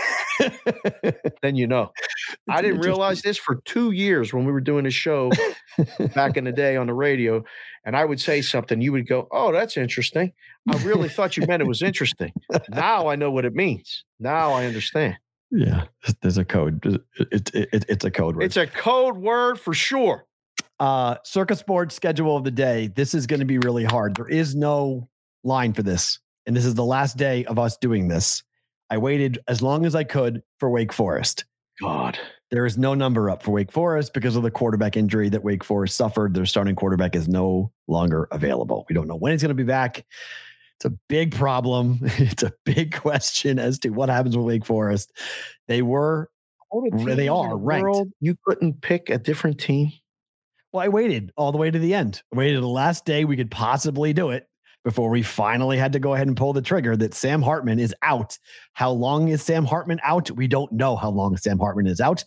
then 1.42 1.56
you 1.56 1.66
know. 1.66 1.92
I 2.50 2.62
didn't 2.62 2.82
realize 2.82 3.22
this 3.22 3.38
for 3.38 3.62
two 3.64 3.92
years 3.92 4.34
when 4.34 4.46
we 4.46 4.52
were 4.52 4.62
doing 4.62 4.86
a 4.86 4.92
show 4.92 5.32
back 6.14 6.36
in 6.36 6.44
the 6.44 6.52
day 6.52 6.76
on 6.76 6.88
the 6.88 6.94
radio, 6.94 7.44
and 7.86 7.96
I 7.96 8.04
would 8.04 8.20
say 8.20 8.42
something, 8.42 8.82
you 8.82 8.92
would 8.92 9.08
go, 9.08 9.28
"Oh, 9.32 9.54
that's 9.54 9.78
interesting." 9.78 10.34
I 10.70 10.78
really 10.84 11.08
thought 11.08 11.38
you 11.38 11.48
meant 11.48 11.62
it 11.62 11.68
was 11.68 11.82
interesting. 11.82 12.34
Now 12.70 13.08
I 13.08 13.16
know 13.16 13.32
what 13.32 13.46
it 13.46 13.54
means. 13.54 14.04
Now 14.20 14.52
I 14.52 14.66
understand. 14.66 15.18
Yeah, 15.50 15.86
there's 16.22 16.38
a 16.38 16.44
code. 16.44 17.02
It's 17.32 17.52
it, 17.52 17.70
it, 17.72 17.86
it's 17.88 18.06
a 18.06 18.12
code 18.12 18.36
word. 18.36 18.44
It's 18.44 18.58
a 18.58 18.68
code 18.68 19.18
word 19.18 19.60
for 19.60 19.74
sure. 19.74 20.26
Uh 20.80 21.16
Circa 21.24 21.56
Sports 21.56 21.96
schedule 21.96 22.36
of 22.38 22.44
the 22.44 22.52
day 22.52 22.88
this 22.88 23.14
is 23.14 23.26
going 23.28 23.40
to 23.40 23.46
be 23.46 23.58
really 23.58 23.84
hard. 23.84 24.16
There 24.16 24.28
is 24.30 24.56
no 24.56 25.10
line 25.44 25.74
for 25.74 25.84
this 25.84 26.20
and 26.46 26.56
this 26.56 26.66
is 26.66 26.76
the 26.76 26.86
last 26.86 27.18
day 27.18 27.46
of 27.46 27.60
us 27.60 27.78
doing 27.78 28.08
this. 28.08 28.44
I 28.90 28.98
waited 28.98 29.40
as 29.48 29.62
long 29.62 29.86
as 29.86 29.96
i 29.96 30.04
could 30.04 30.42
for 30.60 30.70
wake 30.70 30.94
forest. 30.94 31.46
God, 31.82 32.18
there 32.50 32.66
is 32.66 32.78
no 32.78 32.94
number 32.94 33.30
up 33.30 33.44
for 33.44 33.52
wake 33.52 33.72
forest 33.72 34.14
because 34.14 34.36
of 34.36 34.44
the 34.44 34.50
quarterback 34.50 34.96
injury 34.96 35.30
that 35.30 35.44
wake 35.44 35.64
forest 35.64 35.98
suffered. 35.98 36.34
Their 36.34 36.46
starting 36.46 36.76
quarterback 36.76 37.16
is 37.16 37.28
no 37.28 37.72
longer 37.88 38.28
available. 38.32 38.86
We 38.90 38.96
don't 38.96 39.08
know 39.08 39.18
when 39.18 39.34
he's 39.34 39.42
going 39.42 39.50
to 39.50 39.56
be 39.56 39.64
back. 39.64 40.06
It's 40.78 40.86
a 40.86 40.94
big 41.10 41.36
problem. 41.36 42.00
It's 42.18 42.44
a 42.44 42.54
big 42.66 42.96
question 42.96 43.60
as 43.60 43.78
to 43.80 43.90
what 43.90 44.10
happens 44.10 44.38
with 44.38 44.46
wake 44.46 44.66
forest. 44.66 45.12
They 45.68 45.82
were 45.82 46.30
Where 46.72 47.16
they 47.16 47.28
are 47.28 47.50
the 47.50 47.56
ranked. 47.56 47.84
world, 47.84 48.12
You 48.22 48.36
couldn't 48.46 48.82
pick 48.82 49.10
a 49.10 49.18
different 49.18 49.60
team. 49.60 49.92
Well, 50.78 50.86
I 50.86 50.90
waited 50.90 51.32
all 51.36 51.52
the 51.52 51.58
way 51.58 51.72
to 51.72 51.80
the 51.80 51.96
end. 51.96 52.22
I 52.32 52.38
waited 52.38 52.62
the 52.62 52.68
last 52.68 53.04
day 53.04 53.26
we 53.26 53.36
could 53.36 53.50
possibly 53.50 54.14
do 54.14 54.30
it 54.30 54.48
before 54.84 55.10
we 55.10 55.24
finally 55.24 55.76
had 55.76 55.92
to 55.94 56.00
go 56.00 56.14
ahead 56.14 56.28
and 56.28 56.38
pull 56.38 56.54
the 56.54 56.62
trigger 56.62 56.96
that 56.98 57.16
Sam 57.16 57.42
Hartman 57.42 57.80
is 57.80 57.96
out. 58.04 58.38
How 58.74 58.92
long 58.92 59.30
is 59.30 59.42
Sam 59.42 59.66
Hartman 59.66 60.00
out? 60.04 60.30
We 60.30 60.48
don't 60.48 60.72
know 60.72 60.96
how 60.96 61.10
long 61.10 61.36
Sam 61.36 61.58
Hartman 61.58 61.88
is 61.88 62.00
out, 62.00 62.24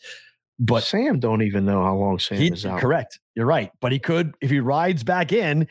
but 0.59 0.83
Sam 0.83 1.21
don't 1.21 1.43
even 1.43 1.65
know 1.65 1.81
how 1.85 1.95
long 1.95 2.19
Sam 2.19 2.39
he, 2.39 2.49
is 2.49 2.67
out. 2.67 2.81
correct. 2.81 3.21
You're 3.37 3.47
right. 3.47 3.71
But 3.81 3.93
he 3.93 4.01
could, 4.01 4.35
if 4.41 4.51
he 4.51 4.59
rides 4.59 5.05
back 5.05 5.33
in. 5.33 5.63
I 5.63 5.67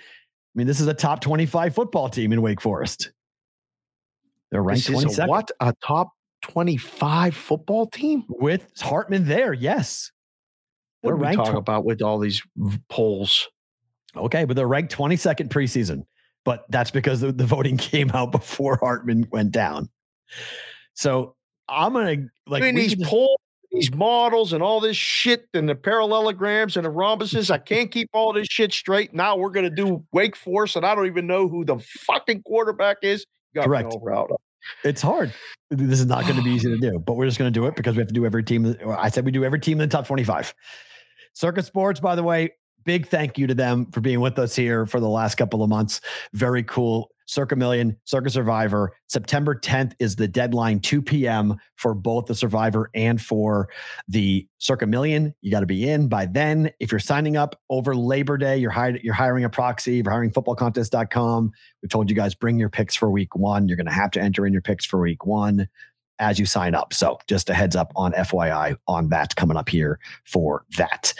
mean, 0.56 0.65
this 0.65 0.80
is 0.80 0.88
a 0.88 0.93
top 0.93 1.19
25 1.19 1.76
football 1.76 2.07
team 2.07 2.31
in 2.31 2.41
Wake 2.41 2.61
Forest. 2.61 3.11
They're 4.51 4.64
ranked 4.64 4.88
This 4.88 5.03
is 5.03 5.19
a 5.19 5.26
what? 5.26 5.51
A 5.60 5.76
top 5.85 6.11
25 6.43 7.35
football 7.35 7.88
team? 7.88 8.23
with 8.30 8.72
Hartman 8.80 9.26
there. 9.26 9.51
Yes. 9.51 10.14
What 11.01 11.17
we 11.17 11.35
talking 11.35 11.53
tw- 11.53 11.57
about 11.57 11.85
with 11.85 12.01
all 12.01 12.19
these 12.19 12.41
polls? 12.89 13.47
Okay, 14.15 14.45
but 14.45 14.55
they're 14.55 14.67
ranked 14.67 14.95
22nd 14.95 15.49
preseason. 15.49 16.03
But 16.45 16.65
that's 16.69 16.91
because 16.91 17.21
the, 17.21 17.31
the 17.31 17.45
voting 17.45 17.77
came 17.77 18.11
out 18.11 18.31
before 18.31 18.77
Hartman 18.77 19.27
went 19.31 19.51
down. 19.51 19.89
So 20.93 21.35
I'm 21.67 21.93
gonna 21.93 22.27
like 22.47 22.61
Doing 22.63 22.76
we 22.76 22.81
these 22.81 22.95
just- 22.95 23.09
polls, 23.09 23.39
these 23.71 23.93
models, 23.93 24.53
and 24.53 24.63
all 24.63 24.80
this 24.80 24.97
shit, 24.97 25.47
and 25.53 25.69
the 25.69 25.76
parallelograms 25.76 26.76
and 26.76 26.85
the 26.85 26.91
rhombuses. 26.91 27.51
I 27.51 27.59
can't 27.59 27.91
keep 27.91 28.09
all 28.13 28.34
this 28.34 28.47
shit 28.49 28.73
straight. 28.73 29.13
Now 29.13 29.38
we're 29.38 29.51
gonna 29.51 29.69
do 29.69 30.03
Wake 30.11 30.35
Forest, 30.35 30.76
and 30.76 30.85
I 30.85 30.95
don't 30.95 31.05
even 31.07 31.27
know 31.27 31.47
who 31.47 31.63
the 31.65 31.77
fucking 31.80 32.43
quarterback 32.43 32.97
is. 33.03 33.26
Got 33.53 33.61
me 33.61 33.67
Correct. 33.67 33.95
All 34.60 34.84
riled 34.84 34.86
up. 34.86 34.90
it's 34.90 35.02
hard. 35.02 35.34
This 35.69 35.99
is 35.99 36.06
not 36.06 36.23
going 36.23 36.36
to 36.36 36.41
be 36.44 36.52
easy 36.52 36.69
to 36.69 36.77
do, 36.91 36.99
but 36.99 37.14
we're 37.15 37.26
just 37.26 37.38
going 37.38 37.52
to 37.52 37.60
do 37.60 37.65
it 37.68 37.76
because 37.76 37.95
we 37.95 37.99
have 37.99 38.07
to 38.07 38.14
do 38.14 38.26
every 38.26 38.44
team. 38.44 38.76
I 38.88 39.10
said 39.10 39.26
we 39.26 39.31
do 39.31 39.44
every 39.44 39.60
team 39.60 39.80
in 39.81 39.90
the 39.90 39.91
top 39.91 40.07
25. 40.07 40.53
Circa 41.34 41.64
Sports, 41.64 41.99
by 41.99 42.15
the 42.15 42.23
way, 42.23 42.52
big 42.89 43.05
thank 43.05 43.37
you 43.37 43.45
to 43.45 43.53
them 43.53 43.85
for 43.91 44.01
being 44.01 44.19
with 44.19 44.39
us 44.39 44.55
here 44.55 44.83
for 44.83 44.99
the 44.99 45.07
last 45.07 45.35
couple 45.35 45.61
of 45.61 45.69
months. 45.69 46.01
Very 46.33 46.63
cool. 46.63 47.11
Circa 47.27 47.55
Million, 47.55 47.95
Circa 48.05 48.31
Survivor. 48.31 48.93
September 49.07 49.53
10th 49.53 49.93
is 49.99 50.15
the 50.15 50.27
deadline, 50.27 50.79
2 50.79 50.99
p.m. 50.99 51.55
for 51.75 51.93
both 51.93 52.25
the 52.25 52.33
Survivor 52.33 52.89
and 52.95 53.21
for 53.21 53.69
the 54.07 54.47
Circa 54.57 54.87
Million. 54.87 55.35
You 55.41 55.51
got 55.51 55.59
to 55.59 55.67
be 55.67 55.87
in 55.87 56.07
by 56.07 56.25
then. 56.25 56.71
If 56.79 56.91
you're 56.91 56.97
signing 56.97 57.37
up 57.37 57.61
over 57.69 57.95
Labor 57.95 58.39
Day, 58.39 58.57
you're, 58.57 58.71
hired, 58.71 58.99
you're 59.03 59.13
hiring 59.13 59.43
a 59.43 59.49
proxy, 59.51 59.97
you're 59.97 60.09
hiring 60.09 60.31
footballcontest.com. 60.31 61.51
We 61.83 61.89
told 61.89 62.09
you 62.09 62.15
guys 62.15 62.33
bring 62.33 62.57
your 62.57 62.69
picks 62.69 62.95
for 62.95 63.11
week 63.11 63.35
one. 63.35 63.67
You're 63.67 63.77
going 63.77 63.85
to 63.85 63.93
have 63.93 64.09
to 64.11 64.19
enter 64.19 64.47
in 64.47 64.51
your 64.51 64.63
picks 64.63 64.83
for 64.83 64.99
week 64.99 65.27
one 65.27 65.69
as 66.19 66.37
you 66.39 66.45
sign 66.45 66.75
up. 66.75 66.93
So 66.93 67.17
just 67.27 67.49
a 67.49 67.53
heads 67.53 67.75
up 67.75 67.91
on 67.95 68.11
FYI 68.13 68.75
on 68.87 69.09
that 69.09 69.35
coming 69.35 69.57
up 69.57 69.69
here 69.69 69.99
for 70.25 70.65
that. 70.77 71.13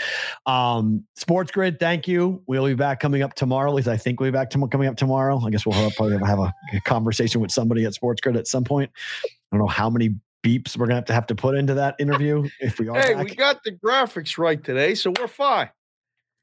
Um, 0.46 1.06
Sports 1.16 1.52
Grid, 1.52 1.80
thank 1.80 2.08
you. 2.08 2.44
We'll 2.48 2.66
be 2.66 2.76
back 2.76 3.00
coming 3.00 3.22
up 3.22 3.34
tomorrow. 3.34 3.70
At 3.70 3.76
least 3.76 3.88
I 3.88 3.98
think 3.98 4.20
we'll 4.20 4.32
be 4.32 4.38
back 4.38 4.50
to, 4.52 4.68
coming 4.68 4.88
up 4.88 4.98
tomorrow. 4.98 5.42
I 5.46 5.50
guess 5.50 5.66
we'll 5.66 5.76
have, 5.76 5.94
probably 5.96 6.18
have 6.26 6.40
a, 6.40 6.54
a 6.74 6.82
conversation 6.82 7.42
with 7.42 7.52
somebody 7.52 7.86
at 7.86 7.94
Sports 7.94 8.22
Grid 8.22 8.38
at 8.38 8.48
some 8.48 8.64
point. 8.64 8.92
I 9.26 9.30
don't 9.58 9.60
know 9.60 9.68
how 9.68 9.90
many 9.90 10.16
beeps 10.44 10.78
we're 10.78 10.86
gonna 10.86 10.96
have 10.96 11.06
to 11.06 11.14
have 11.14 11.28
to 11.28 11.36
put 11.36 11.56
into 11.56 11.74
that 11.74 11.96
interview 12.00 12.48
if 12.62 12.80
we 12.80 12.88
are 12.88 12.98
Hey, 13.00 13.14
back. 13.14 13.26
we 13.26 13.36
got 13.36 13.62
the 13.66 13.72
graphics 13.74 14.38
right 14.38 14.64
today, 14.64 14.96
so 14.96 15.12
we're 15.20 15.28
fine. 15.28 15.70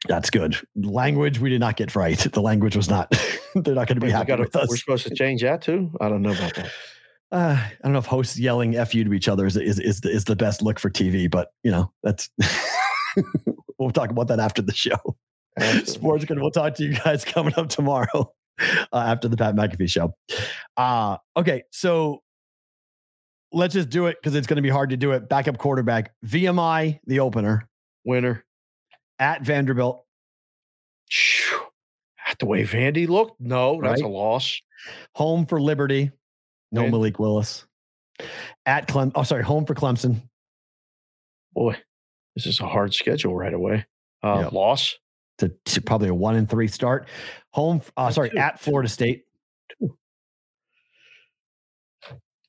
That's 0.07 0.29
good. 0.29 0.57
Language 0.77 1.41
we 1.41 1.49
did 1.51 1.61
not 1.61 1.77
get 1.77 1.97
right. 1.97 2.19
The 2.19 2.43
language 2.43 2.77
was 2.77 2.89
not. 2.91 3.11
they're 3.55 3.75
not 3.75 3.89
going 3.89 3.99
to 3.99 4.05
be 4.07 4.11
happy 4.11 4.29
gotta- 4.29 4.43
with 4.43 4.55
us. 4.55 4.69
We're 4.69 4.77
supposed 4.77 5.07
to 5.07 5.15
change 5.15 5.43
that 5.43 5.63
too. 5.63 5.91
I 6.01 6.09
don't 6.09 6.23
know 6.23 6.33
about 6.33 6.55
that. 6.57 6.71
Uh, 7.33 7.57
I 7.59 7.73
don't 7.83 7.93
know 7.93 7.99
if 7.99 8.07
hosts 8.07 8.39
yelling 8.39 8.77
"f 8.77 8.95
you" 8.95 9.05
to 9.05 9.13
each 9.13 9.29
other 9.29 9.47
is 9.47 9.57
is 9.57 9.81
is 9.81 10.01
the, 10.01 10.11
is 10.11 10.25
the 10.25 10.37
best 10.37 10.63
look 10.63 10.79
for 10.79 10.91
TV, 10.91 11.31
but 11.31 11.49
you 11.63 11.71
know 11.71 11.93
that's. 12.03 12.31
we'll 13.79 13.91
talk 13.91 14.11
about 14.11 14.29
that 14.29 14.41
after 14.41 14.63
the 14.63 14.75
show. 14.75 14.99
Sports 15.85 16.25
good. 16.25 16.39
We'll 16.39 16.51
talk 16.51 16.75
to 16.75 16.85
you 16.85 16.95
guys 16.95 17.25
coming 17.27 17.55
up 17.57 17.69
tomorrow 17.69 18.33
uh, 18.61 18.97
after 18.97 19.29
the 19.29 19.37
Pat 19.37 19.55
McAfee 19.55 19.89
show. 19.89 20.15
Uh, 20.77 21.17
okay, 21.37 21.63
so 21.73 22.23
let's 23.53 23.75
just 23.75 23.89
do 23.89 24.07
it 24.07 24.17
because 24.21 24.35
it's 24.35 24.47
going 24.47 24.57
to 24.57 24.63
be 24.63 24.69
hard 24.69 24.91
to 24.91 24.97
do 24.97 25.13
it. 25.13 25.29
Backup 25.29 25.59
quarterback 25.59 26.13
VMI, 26.27 27.01
the 27.07 27.21
opener. 27.21 27.69
Winner. 28.05 28.45
At 29.19 29.43
Vanderbilt. 29.43 30.05
At 32.29 32.39
the 32.39 32.47
way 32.47 32.65
Vandy 32.65 33.09
looked, 33.09 33.41
no, 33.41 33.81
that's 33.81 34.03
a 34.03 34.09
loss. 34.09 34.61
Home 35.15 35.47
for 35.47 35.61
Liberty. 35.61 36.11
No. 36.85 36.91
Malik 36.91 37.19
Willis. 37.19 37.65
At 38.65 38.89
Clem. 38.89 39.13
Oh, 39.15 39.23
sorry. 39.23 39.43
Home 39.45 39.67
for 39.67 39.75
Clemson. 39.75 40.21
Boy, 41.53 41.77
this 42.35 42.47
is 42.47 42.61
a 42.61 42.67
hard 42.67 42.95
schedule 42.95 43.35
right 43.35 43.53
away. 43.55 43.85
Uh, 44.23 44.41
Yep. 44.45 44.53
Loss. 44.53 44.97
To, 45.39 45.53
to 45.67 45.83
probably 45.83 46.09
a 46.09 46.15
one 46.15 46.35
and 46.37 46.49
three 46.49 46.67
start. 46.69 47.09
Home. 47.53 47.83
Uh, 47.97 48.11
sorry. 48.11 48.31
two. 48.31 48.39
At 48.39 48.59
Florida 48.59 48.89
State. 48.89 49.25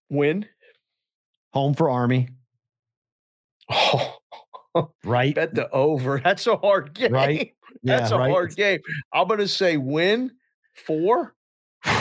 Win. 0.10 0.46
Home 1.54 1.74
for 1.74 1.90
Army. 1.90 2.30
Oh, 3.70 4.16
Right. 5.04 5.36
bet 5.36 5.54
the 5.54 5.70
over. 5.72 6.22
That's 6.24 6.48
a 6.48 6.56
hard 6.56 6.94
game. 6.94 7.12
Right. 7.12 7.54
That's 7.84 8.12
a 8.12 8.18
right. 8.18 8.32
hard 8.32 8.56
game. 8.56 8.80
I'm 9.14 9.28
going 9.28 9.40
to 9.40 9.48
say 9.48 9.78
win 9.78 10.32
four. 10.86 11.34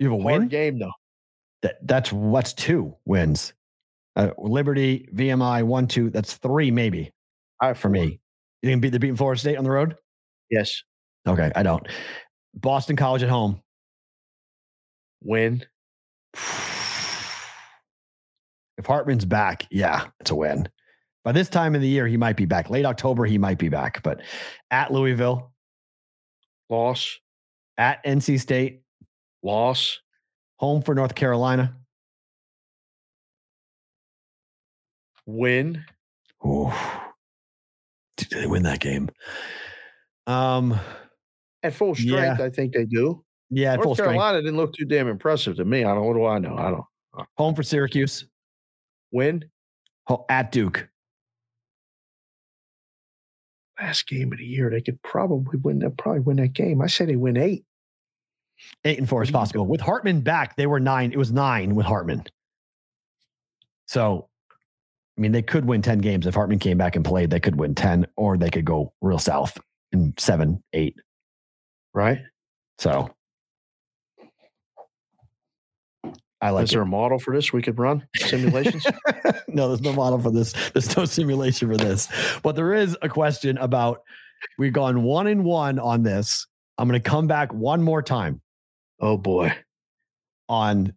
You 0.00 0.10
have 0.10 0.18
a 0.18 0.22
Hard 0.22 0.40
win. 0.40 0.48
game, 0.48 0.78
though. 0.80 0.90
That 1.64 1.78
that's 1.86 2.12
what's 2.12 2.52
two 2.52 2.94
wins. 3.06 3.54
Uh, 4.16 4.30
Liberty, 4.38 5.08
VMI, 5.14 5.64
one, 5.64 5.88
two. 5.88 6.10
That's 6.10 6.34
three, 6.36 6.70
maybe 6.70 7.10
I 7.58 7.68
have 7.68 7.78
for 7.78 7.88
me. 7.88 8.20
You 8.62 8.70
can 8.70 8.80
beat 8.80 8.90
the 8.90 9.00
beating 9.00 9.16
Florida 9.16 9.40
State 9.40 9.56
on 9.56 9.64
the 9.64 9.70
road? 9.70 9.96
Yes. 10.50 10.82
Okay, 11.26 11.50
I 11.56 11.62
don't. 11.62 11.86
Boston 12.54 12.96
College 12.96 13.22
at 13.22 13.30
home. 13.30 13.60
Win. 15.22 15.64
If 18.76 18.86
Hartman's 18.86 19.24
back, 19.24 19.66
yeah, 19.70 20.06
it's 20.18 20.32
a 20.32 20.34
win. 20.34 20.68
By 21.22 21.30
this 21.30 21.48
time 21.48 21.76
of 21.76 21.80
the 21.80 21.86
year, 21.88 22.08
he 22.08 22.16
might 22.16 22.36
be 22.36 22.44
back. 22.44 22.68
Late 22.70 22.84
October, 22.84 23.24
he 23.24 23.38
might 23.38 23.56
be 23.56 23.68
back. 23.68 24.02
But 24.02 24.20
at 24.72 24.92
Louisville, 24.92 25.52
Loss. 26.68 27.20
at 27.78 28.04
NC 28.04 28.40
State, 28.40 28.82
Loss. 29.44 30.00
Home 30.56 30.82
for 30.82 30.94
North 30.94 31.14
Carolina. 31.14 31.74
Win. 35.26 35.84
Ooh. 36.46 36.70
Did 38.16 38.28
they 38.30 38.46
win 38.46 38.62
that 38.64 38.80
game? 38.80 39.08
Um, 40.26 40.78
At 41.62 41.74
full 41.74 41.94
strength, 41.94 42.40
I 42.40 42.50
think 42.50 42.72
they 42.74 42.84
do. 42.84 43.24
yeah, 43.50 43.72
at 43.72 43.78
full 43.78 43.86
North 43.86 43.96
strength. 43.96 44.10
Carolina 44.12 44.42
didn't 44.42 44.56
look 44.56 44.74
too 44.74 44.84
damn 44.84 45.08
impressive 45.08 45.56
to 45.56 45.64
me. 45.64 45.84
I 45.84 45.94
don't. 45.94 46.04
What 46.06 46.14
do 46.14 46.24
I 46.24 46.38
know? 46.38 46.56
I 46.56 46.70
don't. 46.70 47.28
Home 47.38 47.54
for 47.54 47.62
Syracuse. 47.62 48.26
Win. 49.12 49.44
At 50.28 50.52
Duke. 50.52 50.88
Last 53.80 54.06
game 54.06 54.32
of 54.32 54.38
the 54.38 54.44
year, 54.44 54.70
they 54.70 54.80
could 54.80 55.02
probably 55.02 55.58
win. 55.58 55.78
They'll 55.80 55.90
probably 55.90 56.20
win 56.20 56.36
that 56.36 56.52
game. 56.52 56.80
I 56.80 56.86
say 56.86 57.06
they 57.06 57.16
win 57.16 57.36
eight. 57.36 57.64
Eight 58.84 58.98
and 58.98 59.08
four 59.08 59.22
is 59.22 59.26
What 59.26 59.32
do 59.32 59.38
you 59.38 59.40
possible. 59.40 59.66
With 59.66 59.80
Hartman 59.80 60.20
back, 60.20 60.56
they 60.56 60.66
were 60.66 60.80
nine. 60.80 61.12
It 61.12 61.18
was 61.18 61.32
nine 61.32 61.74
with 61.74 61.86
Hartman. 61.86 62.24
So, 63.86 64.28
I 65.16 65.20
mean, 65.20 65.32
they 65.32 65.42
could 65.42 65.64
win 65.64 65.82
10 65.82 65.98
games. 65.98 66.26
If 66.26 66.34
Hartman 66.34 66.58
came 66.58 66.78
back 66.78 66.96
and 66.96 67.04
played, 67.04 67.30
they 67.30 67.40
could 67.40 67.56
win 67.56 67.74
10, 67.74 68.06
or 68.16 68.36
they 68.36 68.50
could 68.50 68.64
go 68.64 68.92
real 69.00 69.18
south 69.18 69.58
in 69.92 70.14
seven, 70.18 70.62
eight. 70.72 70.96
Right? 71.92 72.20
So, 72.78 73.14
I 76.40 76.50
like 76.50 76.64
Is 76.64 76.70
it. 76.70 76.74
there 76.74 76.82
a 76.82 76.86
model 76.86 77.18
for 77.18 77.34
this 77.34 77.52
we 77.52 77.62
could 77.62 77.78
run 77.78 78.06
simulations? 78.16 78.86
no, 79.48 79.68
there's 79.68 79.80
no 79.80 79.94
model 79.94 80.18
for 80.18 80.30
this. 80.30 80.52
There's 80.72 80.94
no 80.94 81.06
simulation 81.06 81.68
for 81.70 81.76
this. 81.76 82.08
But 82.42 82.54
there 82.54 82.74
is 82.74 82.96
a 83.00 83.08
question 83.08 83.56
about 83.58 84.02
we've 84.58 84.72
gone 84.72 85.04
one 85.04 85.26
and 85.26 85.44
one 85.44 85.78
on 85.78 86.02
this. 86.02 86.46
I'm 86.76 86.86
going 86.88 87.00
to 87.00 87.08
come 87.08 87.26
back 87.26 87.54
one 87.54 87.82
more 87.82 88.02
time 88.02 88.42
oh 89.00 89.16
boy. 89.16 89.54
on 90.48 90.92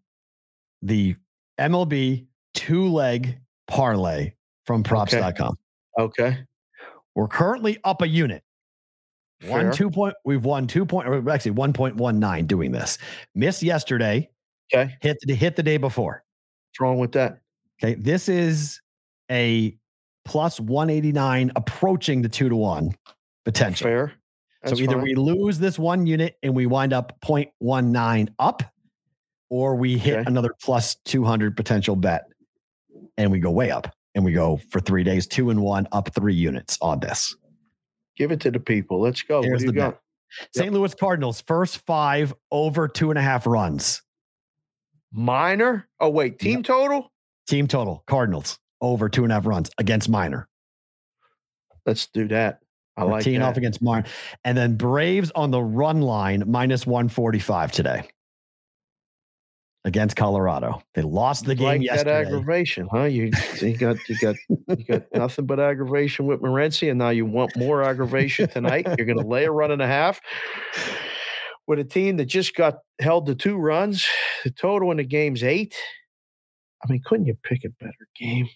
the 0.82 1.16
MLB 1.60 2.28
two 2.54 2.88
leg 2.88 3.38
parlay 3.68 4.34
from 4.66 4.84
props.com. 4.84 5.58
Okay. 6.00 6.38
We're 7.16 7.28
currently 7.28 7.80
up 7.84 8.02
a 8.02 8.08
unit. 8.08 8.44
One 9.46 9.72
two 9.72 9.90
point. 9.90 10.16
We've 10.26 10.44
won 10.44 10.68
two 10.68 10.86
point. 10.86 11.08
Or 11.08 11.30
actually, 11.30 11.52
one 11.52 11.74
point 11.74 11.96
one 11.96 12.20
nine. 12.20 12.46
Doing 12.46 12.72
this. 12.72 12.98
Missed 13.36 13.64
yesterday. 13.64 14.30
Okay. 14.74 14.96
Hit 15.02 15.18
the 15.22 15.36
hit 15.36 15.56
the 15.56 15.64
day 15.64 15.78
before. 15.78 16.24
What's 16.70 16.82
wrong 16.82 16.98
with 16.98 17.12
that? 17.14 17.40
Okay. 17.82 17.94
This 17.96 18.30
is 18.30 18.82
a 19.30 19.78
plus 20.26 20.60
one 20.60 20.90
eighty 20.90 21.12
nine, 21.12 21.52
approaching 21.56 22.22
the 22.22 22.30
two 22.30 22.50
to 22.50 22.56
one 22.56 22.96
potential. 23.46 23.86
Fair. 23.86 24.14
So 24.66 24.76
either 24.76 24.94
fine. 24.96 25.04
we 25.04 25.16
lose 25.16 25.60
this 25.60 25.78
one 25.80 26.06
unit 26.08 26.38
and 26.44 26.56
we 26.56 26.66
wind 26.66 26.92
up 26.94 27.20
0.19 27.22 28.30
up, 28.40 28.64
or 29.50 29.76
we 29.76 29.98
hit 29.98 30.16
Okay. 30.20 30.24
another 30.28 30.54
plus 30.62 30.96
200 31.06 31.56
potential 31.56 31.96
bet 31.96 32.26
and 33.18 33.32
we 33.32 33.40
go 33.40 33.52
way 33.52 33.72
up 33.72 33.94
and 34.16 34.26
we 34.26 34.34
go 34.34 34.60
for 34.72 34.80
three 34.80 35.04
days, 35.04 35.28
two 35.28 35.50
and 35.52 35.62
one, 35.62 35.88
up 35.92 36.14
three 36.14 36.34
units 36.34 36.78
on 36.82 37.00
this. 37.00 37.36
give 38.18 38.32
it 38.32 38.40
to 38.42 38.50
the 38.52 38.60
people. 38.60 39.00
Let's 39.00 39.22
go. 39.22 39.42
Here's 39.44 39.52
what 39.54 39.60
do 39.60 39.66
you 39.68 39.72
the 39.72 39.78
got? 39.78 39.92
bet. 39.92 40.02
St. 40.56 40.74
Louis 40.74 40.94
Cardinals, 40.96 41.42
first 41.42 41.78
five 41.86 42.34
over 42.52 42.88
two 42.88 43.12
and 43.12 43.18
a 43.20 43.22
half 43.22 43.46
runs. 43.48 44.02
Minor. 45.14 45.88
Oh 46.00 46.10
wait, 46.10 46.40
team 46.40 46.64
total. 46.64 47.12
Team 47.48 47.68
total, 47.68 48.04
Cardinals 48.08 48.60
over 48.82 49.08
two 49.08 49.24
and 49.24 49.32
a 49.32 49.36
half 49.36 49.46
runs 49.46 49.70
against 49.78 50.10
Minor. 50.10 50.50
Let's 51.86 52.08
do 52.08 52.28
that. 52.28 52.60
I 52.98 53.04
like 53.04 53.24
teeing 53.24 53.40
that. 53.40 53.50
off 53.50 53.58
against 53.58 53.82
Minor. 53.82 54.06
And 54.44 54.58
then 54.58 54.76
Braves 54.76 55.32
on 55.36 55.52
the 55.52 55.62
run 55.62 56.02
line, 56.02 56.44
minus 56.48 56.86
145 56.86 57.72
today 57.72 58.10
against 59.88 60.18
Colorado. 60.18 60.82
They 60.96 61.02
lost 61.02 61.46
the 61.46 61.56
game 61.56 61.66
like 61.66 61.80
that 61.80 61.84
yesterday. 61.86 62.20
aggravation, 62.20 62.90
huh? 62.92 63.04
You, 63.04 63.32
you 63.62 63.78
got 63.78 63.98
you 64.10 64.18
got 64.20 64.36
you 64.50 64.84
got 64.84 65.04
nothing 65.14 65.46
but 65.46 65.60
aggravation 65.60 66.26
with 66.26 66.42
Morency, 66.42 66.90
and 66.90 67.00
now 67.00 67.10
you 67.10 67.26
want 67.26 67.56
more 67.56 67.84
aggravation 67.84 68.50
tonight. 68.50 68.86
You're 68.98 69.08
going 69.08 69.20
to 69.20 69.28
lay 69.28 69.46
a 69.46 69.52
run 69.52 69.72
and 69.72 69.82
a 69.82 69.88
half 69.88 70.20
with 71.68 71.80
a 71.80 71.84
team 71.84 72.18
that 72.18 72.26
just 72.26 72.54
got 72.56 72.80
held 73.00 73.26
to 73.28 73.36
two 73.36 73.58
runs. 73.58 74.06
The 74.44 74.52
total 74.52 74.92
in 74.92 74.98
the 74.98 75.04
game's 75.04 75.44
eight. 75.44 75.76
I 76.84 76.92
mean, 76.92 77.02
couldn't 77.06 77.26
you 77.26 77.38
pick 77.44 77.64
a 77.64 77.70
better 77.70 78.08
game? 78.20 78.50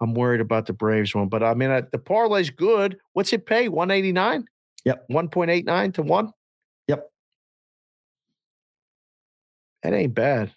I'm 0.00 0.14
worried 0.14 0.40
about 0.40 0.66
the 0.66 0.72
Braves 0.72 1.14
one, 1.14 1.28
but 1.28 1.42
I 1.42 1.54
mean, 1.54 1.70
I, 1.70 1.82
the 1.82 1.98
parlay's 1.98 2.50
good. 2.50 2.98
What's 3.12 3.32
it 3.32 3.46
pay? 3.46 3.68
189. 3.68 4.46
Yep. 4.84 5.08
1.89 5.10 5.94
to 5.94 6.02
one. 6.02 6.32
Yep. 6.86 7.10
That 9.82 9.92
ain't 9.92 10.14
bad. 10.14 10.52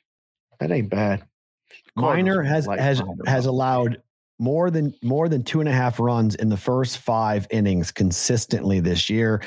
That 0.60 0.72
ain't 0.72 0.90
bad. 0.90 1.24
Cardinals 1.98 2.46
has 2.46 2.68
like 2.68 2.80
has 2.80 3.02
has 3.26 3.46
allowed 3.46 4.02
more 4.40 4.72
than 4.72 4.94
more 5.04 5.30
than 5.30 5.44
two 5.44 5.60
and 5.60 5.70
a 5.70 5.72
half 5.72 6.00
runs 6.00 6.36
in 6.36 6.50
the 6.50 6.58
first 6.58 6.98
five 6.98 7.48
innings 7.52 7.92
consistently 7.92 8.80
this 8.80 9.10
year. 9.10 9.42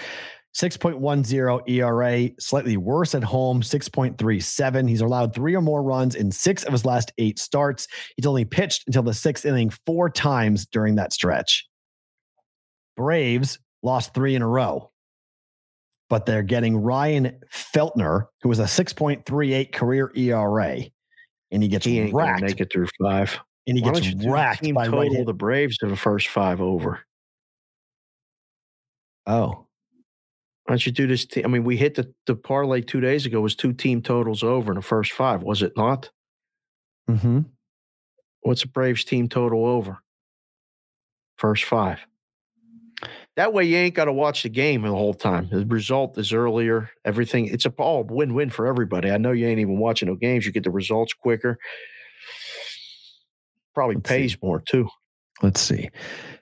6.10 0.56 1.62
ERA, 1.68 2.31
slightly 2.39 2.76
worse 2.76 3.14
at 3.14 3.24
home, 3.24 3.60
6.37. 3.60 4.89
He's 4.89 5.01
allowed 5.01 5.35
three 5.35 5.56
or 5.56 5.60
more 5.60 5.82
runs 5.82 6.14
in 6.14 6.31
six 6.31 6.62
of 6.62 6.72
his 6.72 6.85
last 6.85 7.12
eight 7.18 7.39
starts. 7.40 7.89
He's 8.16 8.26
only 8.26 8.44
pitched 8.44 8.85
until 8.86 9.02
the 9.02 9.14
sixth 9.14 9.44
inning 9.44 9.70
four 9.70 10.09
times 10.09 10.64
during 10.66 10.94
that 10.94 11.12
stretch. 11.12 11.66
Braves 12.97 13.59
lost 13.82 14.14
three 14.14 14.36
in 14.36 14.43
a 14.43 14.47
row, 14.48 14.93
but 16.09 16.24
they're 16.24 16.44
getting 16.44 16.76
Ryan 16.76 17.40
Feltner, 17.52 18.26
who 18.43 18.48
was 18.48 18.60
a 18.60 18.64
6.38 18.64 19.72
career 19.72 20.12
ERA, 20.14 20.78
and 21.51 21.62
he 21.64 21.68
gets 21.68 21.85
He 21.85 22.12
racked. 22.12 22.43
make 22.43 22.60
it 22.60 22.72
through 22.72 22.86
five. 23.02 23.36
and 23.66 23.76
he 23.76 23.82
Why 23.82 23.89
gets 23.90 24.01
don't 24.01 24.09
you 24.12 24.14
do 24.18 24.24
the 24.26 24.31
racked 24.31 24.62
team 24.62 24.76
by 24.76 24.85
total 24.86 25.12
hand. 25.14 25.26
the 25.26 25.32
Braves 25.35 25.78
to 25.78 25.89
the 25.89 25.97
first 25.97 26.28
five 26.28 26.60
over. 26.60 27.01
Oh, 29.26 29.66
Why 30.65 30.73
don't 30.73 30.86
you 30.86 30.93
do 30.93 31.07
this? 31.07 31.27
Te- 31.27 31.45
I 31.45 31.49
mean, 31.49 31.65
we 31.65 31.77
hit 31.77 31.95
the, 31.95 32.12
the 32.27 32.35
parlay 32.35 32.81
two 32.81 33.01
days 33.01 33.27
ago 33.27 33.41
was 33.41 33.55
two 33.55 33.73
team 33.73 34.01
totals 34.01 34.43
over 34.43 34.73
in 34.73 34.77
the 34.77 34.82
first 34.82 35.12
five, 35.12 35.43
was 35.43 35.62
it 35.62 35.73
not? 35.77 36.11
mm-hmm. 37.09 37.41
What's 38.41 38.62
the 38.62 38.69
Braves 38.69 39.05
team 39.05 39.28
total 39.28 39.66
over? 39.66 39.99
First 41.36 41.65
five. 41.65 41.99
That 43.36 43.53
way 43.53 43.65
you 43.65 43.77
ain't 43.77 43.95
got 43.95 44.05
to 44.05 44.12
watch 44.12 44.45
the 44.45 44.49
game 44.49 44.82
the 44.82 44.91
whole 44.91 45.15
time. 45.15 45.49
The 45.51 45.66
result 45.66 46.16
is 46.19 46.32
earlier. 46.32 46.91
Everything 47.05 47.47
it's 47.47 47.66
a 47.66 47.70
all 47.70 48.05
win-win 48.05 48.51
for 48.51 48.66
everybody. 48.66 49.11
I 49.11 49.19
know 49.19 49.32
you 49.32 49.47
ain't 49.47 49.61
even 49.61 49.78
watching 49.78 50.09
no 50.09 50.15
games. 50.15 50.47
You 50.47 50.53
get 50.53 50.62
the 50.62 50.70
results 50.70 51.12
quicker. 51.12 51.59
Probably 53.74 53.97
Let's 53.97 54.09
see. 54.09 54.15
pays 54.16 54.43
more 54.43 54.61
too. 54.61 54.89
Let's 55.43 55.61
see. 55.61 55.91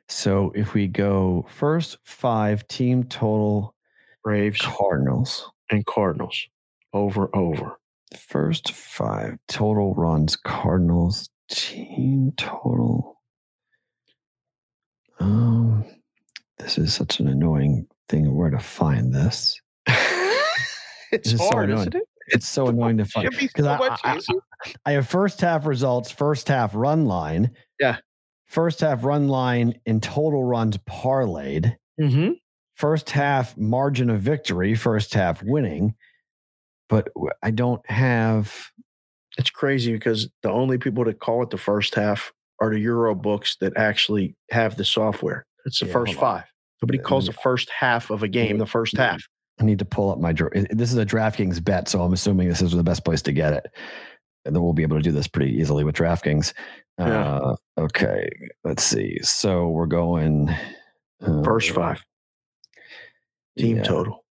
So 0.08 0.52
if 0.54 0.74
we 0.74 0.86
go 0.86 1.46
first 1.48 1.96
five 2.04 2.68
team 2.68 3.04
total 3.04 3.74
Braves 4.24 4.60
Cardinals, 4.62 5.50
and 5.70 5.84
Cardinals 5.86 6.46
over 6.92 7.34
over. 7.34 7.78
first 8.28 8.72
five 8.72 9.38
total 9.48 9.94
runs 9.94 10.36
Cardinals 10.36 11.28
team 11.50 12.32
total. 12.36 13.20
Um, 15.20 15.84
This 16.58 16.78
is 16.78 16.94
such 16.94 17.20
an 17.20 17.28
annoying 17.28 17.86
thing. 18.08 18.34
Where 18.34 18.50
to 18.50 18.58
find 18.58 19.14
this? 19.14 19.60
it's 21.10 21.32
is 21.32 21.38
so 21.40 21.58
annoying. 21.58 21.78
isn't 21.80 21.94
it? 21.96 22.02
It's 22.28 22.48
so 22.48 22.66
annoying 22.68 22.98
to 22.98 23.04
find 23.06 23.30
because 23.30 23.64
so 23.64 23.70
I, 23.70 23.98
I. 24.04 24.20
I 24.86 24.92
have 24.92 25.08
first 25.08 25.40
half 25.40 25.66
results, 25.66 26.10
first 26.10 26.48
half 26.48 26.74
run 26.74 27.06
line. 27.06 27.50
Yeah. 27.80 27.96
First 28.46 28.80
half 28.80 29.02
run 29.04 29.28
line 29.28 29.74
and 29.86 30.02
total 30.02 30.44
runs 30.44 30.76
parlayed. 30.78 31.76
Mhm. 32.00 32.34
First 32.74 33.10
half 33.10 33.56
margin 33.56 34.10
of 34.10 34.20
victory, 34.20 34.74
first 34.74 35.14
half 35.14 35.42
winning. 35.42 35.94
But 36.88 37.08
I 37.42 37.50
don't 37.50 37.88
have. 37.90 38.70
It's 39.38 39.50
crazy 39.50 39.92
because 39.92 40.28
the 40.42 40.50
only 40.50 40.78
people 40.78 41.04
that 41.04 41.20
call 41.20 41.42
it 41.42 41.50
the 41.50 41.58
first 41.58 41.94
half 41.94 42.32
are 42.60 42.70
the 42.70 42.80
Euro 42.80 43.14
books 43.14 43.56
that 43.60 43.76
actually 43.76 44.36
have 44.50 44.76
the 44.76 44.84
software. 44.84 45.46
It's 45.64 45.80
the 45.80 45.86
Yeah, 45.86 45.92
first 45.92 46.14
five. 46.14 46.44
Nobody 46.82 46.98
calls 46.98 47.26
the 47.26 47.32
first 47.32 47.70
half 47.70 48.10
of 48.10 48.22
a 48.22 48.28
game 48.28 48.58
the 48.58 48.66
first 48.66 48.96
half. 48.96 49.22
I 49.60 49.64
need 49.64 49.78
to 49.78 49.84
pull 49.84 50.10
up 50.10 50.18
my. 50.18 50.32
This 50.32 50.90
is 50.90 50.98
a 50.98 51.06
DraftKings 51.06 51.62
bet, 51.64 51.88
so 51.88 52.02
I'm 52.02 52.12
assuming 52.12 52.48
this 52.48 52.60
is 52.60 52.72
the 52.72 52.82
best 52.82 53.04
place 53.04 53.22
to 53.22 53.32
get 53.32 53.52
it. 53.52 53.66
And 54.44 54.54
then 54.54 54.62
we'll 54.62 54.72
be 54.72 54.82
able 54.82 54.96
to 54.96 55.02
do 55.02 55.12
this 55.12 55.28
pretty 55.28 55.52
easily 55.56 55.84
with 55.84 55.94
DraftKings. 55.94 56.52
Yeah. 56.98 57.36
Uh, 57.36 57.56
okay, 57.78 58.28
let's 58.64 58.82
see. 58.82 59.18
So 59.22 59.68
we're 59.68 59.86
going 59.86 60.50
uh, 61.24 61.42
First 61.42 61.70
five. 61.70 62.02
Team 63.58 63.78
yeah. 63.78 63.82
total. 63.82 64.24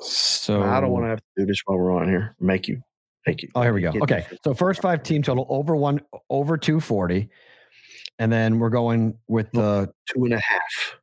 So 0.00 0.62
I 0.62 0.80
don't 0.80 0.90
want 0.90 1.04
to 1.04 1.08
have 1.08 1.18
to 1.18 1.24
do 1.36 1.46
this 1.46 1.60
while 1.64 1.78
we're 1.78 1.92
on 1.92 2.08
here. 2.08 2.34
Make 2.40 2.68
you. 2.68 2.80
Make 3.26 3.42
you. 3.42 3.48
Oh, 3.54 3.62
here 3.62 3.72
we 3.72 3.80
go. 3.82 3.90
Okay, 4.02 4.26
so 4.44 4.54
first 4.54 4.82
five 4.82 5.02
team 5.02 5.22
total 5.22 5.46
over 5.48 5.76
one 5.76 6.00
over 6.30 6.56
two 6.56 6.80
forty, 6.80 7.28
and 8.18 8.32
then 8.32 8.58
we're 8.58 8.70
going 8.70 9.16
with 9.28 9.50
the 9.52 9.92
Two 10.12 10.24
and 10.24 10.34
a 10.34 10.40
half. 10.40 10.98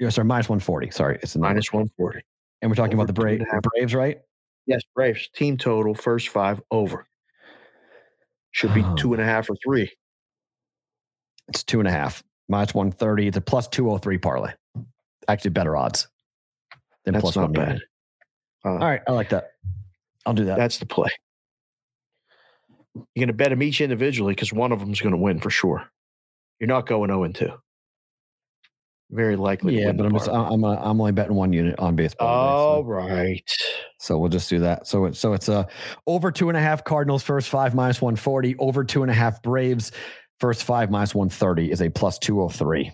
yeah, 0.00 0.08
sorry 0.08 0.26
minus 0.26 0.48
one 0.48 0.60
forty. 0.60 0.90
Sorry, 0.90 1.18
it's 1.22 1.34
a 1.34 1.38
Minus 1.38 1.72
140. 1.72 2.20
and 2.62 2.70
we're 2.70 2.74
talking 2.74 2.94
about 2.94 3.06
the 3.08 3.12
over 3.12 3.22
Braves. 3.22 3.40
and 3.40 3.48
a 3.48 3.52
half. 3.52 3.62
Braves, 3.62 3.94
right? 3.94 4.18
Yes, 4.66 4.80
Braves. 4.94 5.28
Team 5.34 5.56
total, 5.58 5.94
first 5.94 6.28
five 6.30 6.60
over. 6.70 7.06
Should 8.52 8.72
be 8.74 8.82
Oh. 8.82 8.94
two 8.96 9.12
and 9.12 9.20
a 9.22 9.24
half 9.26 9.50
or 9.50 9.56
three. 9.62 9.90
It's 11.48 11.62
two 11.62 11.78
and 11.80 11.88
a 11.88 11.92
half 11.92 12.22
minus 12.48 12.74
one 12.74 12.90
thirty. 12.90 13.26
It's 13.28 13.36
a 13.36 13.42
plus 13.42 13.68
two 13.68 13.86
hundred 13.88 14.02
three 14.02 14.18
parlay. 14.18 14.52
Actually, 15.28 15.50
better 15.50 15.76
odds 15.76 16.08
than 17.04 17.14
That's 17.14 17.22
plus 17.22 17.36
not 17.36 17.50
190. 17.50 17.84
bad. 18.64 18.70
Uh, 18.70 18.72
All 18.74 18.88
right, 18.90 19.02
I 19.06 19.12
like 19.12 19.28
that. 19.30 19.52
I'll 20.26 20.34
do 20.34 20.46
that. 20.46 20.56
That's 20.58 20.78
the 20.78 20.86
play. 20.86 21.10
You're 22.94 23.04
going 23.16 23.28
to 23.28 23.34
bet 23.34 23.50
them 23.50 23.62
each 23.62 23.80
individually 23.80 24.34
because 24.34 24.52
one 24.52 24.72
of 24.72 24.80
them 24.80 24.90
is 24.92 25.00
going 25.00 25.12
to 25.12 25.18
win 25.18 25.38
for 25.38 25.50
sure. 25.50 25.88
You're 26.58 26.68
not 26.68 26.86
going 26.86 27.10
0 27.10 27.22
and 27.24 27.34
2. 27.34 27.52
Very 29.10 29.36
likely. 29.36 29.80
yeah, 29.80 29.92
but 29.92 30.04
I'm 30.04 30.12
just. 30.12 30.28
I'm 30.28 30.64
uh, 30.64 30.76
I'm 30.76 31.00
only 31.00 31.12
betting 31.12 31.34
one 31.34 31.50
unit 31.52 31.78
on 31.78 31.96
baseball. 31.96 32.28
All 32.28 32.84
right. 32.84 33.42
so, 33.46 33.64
so 34.00 34.18
we'll 34.18 34.28
just 34.28 34.50
do 34.50 34.58
that. 34.58 34.86
So 34.86 35.06
it's 35.06 35.18
so 35.18 35.32
it's 35.32 35.48
uh 35.48 35.64
over 36.06 36.30
two 36.30 36.50
and 36.50 36.58
a 36.58 36.60
half 36.60 36.84
Cardinals 36.84 37.22
first 37.22 37.48
five 37.48 37.74
minus 37.74 38.02
one 38.02 38.16
forty 38.16 38.54
over 38.58 38.84
two 38.84 39.00
and 39.00 39.10
a 39.10 39.14
half 39.14 39.42
Braves 39.42 39.92
first 40.40 40.62
five 40.62 40.90
minus 40.90 41.14
one 41.14 41.30
thirty 41.30 41.70
is 41.70 41.80
a 41.80 41.88
plus 41.88 42.18
two 42.18 42.38
hundred 42.38 42.52
three. 42.56 42.92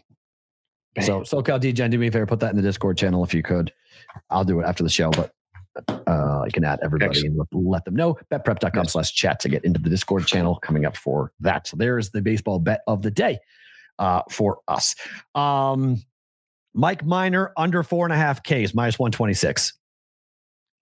So 1.03 1.21
SoCal 1.23 1.61
DGen, 1.61 1.91
do 1.91 1.99
me 1.99 2.07
a 2.07 2.13
favor, 2.13 2.27
put 2.27 2.41
that 2.41 2.51
in 2.51 2.57
the 2.57 2.63
Discord 2.63 2.97
channel 2.97 3.25
if 3.25 3.35
you 3.35 3.43
could. 3.43 3.73
I'll 4.31 4.45
do 4.45 4.61
it 4.61 4.65
after 4.65 4.83
the 4.85 4.89
show, 4.89 5.11
but 5.11 5.33
uh, 6.07 6.41
I 6.43 6.49
can 6.53 6.63
add 6.65 6.79
everybody 6.85 7.27
and 7.27 7.37
let, 7.37 7.49
let 7.53 7.85
them 7.85 7.97
know. 7.97 8.17
Betprep.com 8.31 8.71
Yes. 8.85 8.93
slash 8.93 9.13
chat 9.13 9.41
to 9.41 9.49
get 9.49 9.65
into 9.65 9.81
the 9.81 9.91
Discord 9.91 10.27
channel 10.27 10.57
coming 10.63 10.85
up 10.85 10.97
for 10.97 11.33
that. 11.41 11.67
So 11.67 11.77
there's 11.77 12.11
the 12.11 12.23
baseball 12.23 12.61
bet 12.61 12.81
of 12.87 13.03
the 13.03 13.11
day 13.11 13.39
uh, 13.99 14.23
for 14.31 14.59
us. 14.69 14.95
Um, 15.35 16.01
Mike 16.75 17.05
Minor 17.05 17.53
under 17.57 17.83
four 17.83 18.07
and 18.07 18.13
a 18.13 18.17
half 18.17 18.43
Ks, 18.45 18.73
minus 18.75 18.99
126. 18.99 19.73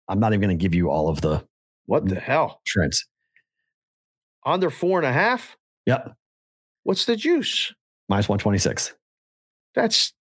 I'm 0.08 0.20
not 0.20 0.34
even 0.34 0.42
going 0.42 0.58
to 0.58 0.62
give 0.62 0.74
you 0.74 0.90
all 0.90 1.08
of 1.10 1.22
the 1.22 1.46
What 1.86 2.08
the 2.08 2.20
hell? 2.20 2.62
trends. 2.66 3.06
Under 4.46 4.70
four 4.72 4.98
and 5.00 5.06
a 5.06 5.12
half? 5.14 5.56
Yep, 5.86 6.16
What's 6.84 7.06
the 7.06 7.16
juice? 7.16 7.74
minus 8.08 8.28
126. 8.28 8.94
That's 9.82 10.14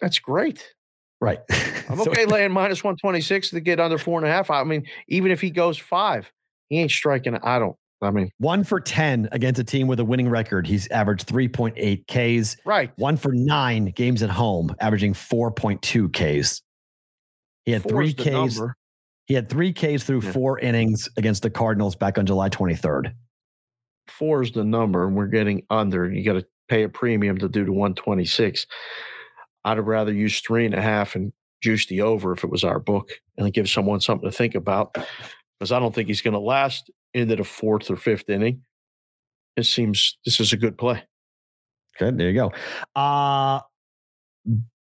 that's 0.00 0.18
great. 0.18 0.72
Right. 1.20 1.38
I'm 1.88 1.98
So- 1.98 2.10
okay 2.10 2.26
laying 2.26 2.52
minus 2.52 2.82
126 2.82 3.50
to 3.50 3.60
get 3.60 3.80
under 3.80 3.98
four 3.98 4.18
and 4.18 4.26
a 4.26 4.30
half. 4.30 4.50
I 4.50 4.64
mean, 4.64 4.86
even 5.08 5.30
if 5.30 5.40
he 5.40 5.50
goes 5.50 5.78
five, 5.78 6.30
he 6.68 6.78
ain't 6.78 6.90
striking. 6.90 7.36
I 7.36 7.58
don't. 7.58 7.76
I 8.00 8.10
mean, 8.10 8.30
One 8.38 8.64
for 8.64 8.80
10 8.80 9.28
against 9.30 9.60
a 9.60 9.64
team 9.64 9.86
with 9.86 10.00
a 10.00 10.04
winning 10.04 10.28
record. 10.28 10.66
He's 10.66 10.88
averaged 10.88 11.28
3.8 11.28 12.04
Ks. 12.08 12.56
right. 12.64 12.90
One 12.96 13.16
for 13.16 13.32
nine 13.32 13.86
games 13.94 14.24
at 14.24 14.30
home, 14.30 14.74
averaging 14.80 15.14
4.2 15.14 16.08
Ks. 16.12 16.62
He 17.64 17.70
had 17.70 17.82
Four 17.82 17.90
three 17.92 18.12
Ks. 18.12 18.58
He 19.26 19.34
had 19.34 19.48
three 19.48 19.72
Ks 19.72 20.02
through 20.02 20.22
Yeah. 20.22 20.32
four 20.32 20.58
innings 20.58 21.08
against 21.16 21.44
the 21.44 21.50
Cardinals 21.50 21.94
back 21.94 22.18
on 22.18 22.26
July 22.26 22.48
23rd. 22.48 23.12
four 24.08 24.42
is 24.42 24.50
the 24.50 24.64
number 24.64 25.06
and 25.06 25.14
we're 25.16 25.26
getting 25.28 25.62
under, 25.70 26.10
you 26.12 26.24
got 26.24 26.32
to 26.40 26.44
pay 26.72 26.84
a 26.84 26.88
premium 26.88 27.36
to 27.36 27.50
do 27.50 27.66
the 27.66 27.72
126. 27.72 28.66
I'd 29.66 29.76
have 29.76 29.86
rather 29.86 30.10
use 30.10 30.40
three 30.40 30.64
and 30.64 30.74
a 30.74 30.80
half 30.80 31.14
and 31.14 31.30
juice 31.62 31.84
the 31.86 32.00
over 32.00 32.32
if 32.32 32.44
it 32.44 32.50
was 32.50 32.64
our 32.64 32.80
book 32.80 33.10
and 33.36 33.52
give 33.52 33.68
someone 33.68 34.00
something 34.00 34.28
to 34.28 34.34
think 34.34 34.54
about 34.54 34.94
because 34.94 35.70
I 35.70 35.78
don't 35.78 35.94
think 35.94 36.08
he's 36.08 36.22
going 36.22 36.32
to 36.32 36.40
last 36.40 36.90
into 37.12 37.36
the 37.36 37.44
fourth 37.44 37.90
or 37.90 37.96
fifth 37.96 38.30
inning. 38.30 38.62
It 39.54 39.66
seems 39.66 40.16
this 40.24 40.40
is 40.40 40.54
a 40.54 40.56
good 40.56 40.78
play. 40.78 41.04
Good. 41.98 42.16
There 42.16 42.30
you 42.30 42.34
go. 42.34 42.52
Uh, 42.98 43.60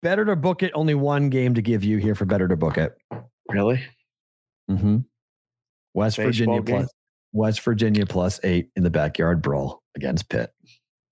better 0.02 0.24
to 0.24 0.34
book 0.34 0.64
it. 0.64 0.72
Only 0.74 0.94
one 0.94 1.30
game 1.30 1.54
to 1.54 1.62
give 1.62 1.84
you 1.84 1.98
here 1.98 2.16
for 2.16 2.24
better 2.24 2.48
to 2.48 2.56
book 2.56 2.78
it. 2.78 2.96
Really? 3.48 3.80
Mm-hmm. 4.68 4.98
West 5.94 6.16
Baseball 6.16 6.26
Virginia 6.26 6.62
game? 6.62 6.76
plus 6.78 6.90
West 7.32 7.60
Virginia 7.60 8.06
plus 8.06 8.40
eight 8.42 8.70
in 8.74 8.82
the 8.82 8.90
backyard 8.90 9.40
brawl 9.40 9.84
against 9.94 10.28
Pitt. 10.28 10.50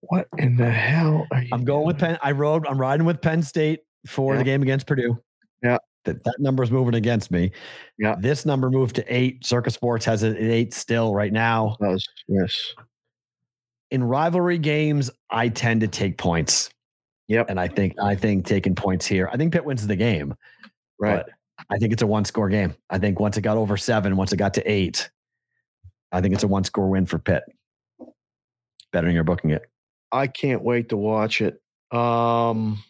What 0.09 0.27
in 0.39 0.57
the 0.57 0.71
hell 0.71 1.27
are 1.31 1.43
you? 1.43 1.49
I'm 1.53 1.65
going 1.65 1.87
with? 1.87 1.99
Penn. 1.99 2.19
I 2.23 2.33
rode. 2.33 2.67
I'm 2.67 2.79
riding 2.79 3.07
with 3.07 3.21
Penn 3.21 3.43
State 3.43 3.81
for 4.07 4.35
Yeah. 4.35 4.39
the 4.39 4.45
game 4.45 4.63
against 4.63 4.87
Purdue. 4.87 5.19
Yeah. 5.63 5.79
That 6.05 6.23
that 6.25 6.35
number's 6.39 6.71
moving 6.71 6.95
against 6.95 7.31
me. 7.31 7.51
Yeah. 7.99 8.15
This 8.19 8.45
number 8.45 8.71
moved 8.71 8.97
to 8.97 9.05
eight. 9.15 9.45
Circa 9.47 9.71
Sports 9.71 10.05
has 10.05 10.23
it 10.23 10.37
at 10.37 10.43
eight 10.43 10.75
still 10.75 11.15
right 11.15 11.33
now. 11.33 11.77
Does, 11.81 12.07
Yes. 12.29 12.75
In 13.91 14.03
rivalry 14.05 14.59
games, 14.59 15.11
I 15.31 15.49
tend 15.49 15.81
to 15.83 15.89
take 15.89 16.19
points. 16.19 16.71
Yep. 17.29 17.49
And 17.49 17.59
I 17.59 17.69
think 17.69 17.95
I 18.03 18.15
think 18.17 18.45
taking 18.47 18.75
points 18.75 19.07
here. 19.07 19.29
I 19.33 19.37
think 19.39 19.53
Pitt 19.53 19.65
wins 19.65 19.87
the 19.87 19.97
game. 19.97 20.35
Right. 20.99 21.25
But 21.25 21.31
I 21.71 21.79
think 21.79 21.93
it's 21.93 22.03
a 22.03 22.07
one 22.07 22.25
score 22.27 22.49
game. 22.51 22.75
I 22.91 22.99
think 22.99 23.19
once 23.21 23.37
it 23.39 23.43
got 23.43 23.57
over 23.57 23.77
seven, 23.77 24.17
once 24.17 24.33
it 24.33 24.37
got 24.37 24.55
to 24.55 24.71
eight, 24.71 25.11
I 26.13 26.21
think 26.21 26.35
it's 26.35 26.45
a 26.45 26.49
one 26.49 26.65
score 26.65 26.89
win 26.91 27.07
for 27.07 27.19
Pitt. 27.19 27.45
Better 28.93 29.07
than 29.07 29.15
you're 29.15 29.25
booking 29.25 29.51
it. 29.51 29.63
I 30.15 30.29
can't 30.29 30.63
wait 30.63 30.89
to 30.91 30.97
watch 30.97 31.41
it. 31.43 31.61
Um, 31.91 32.83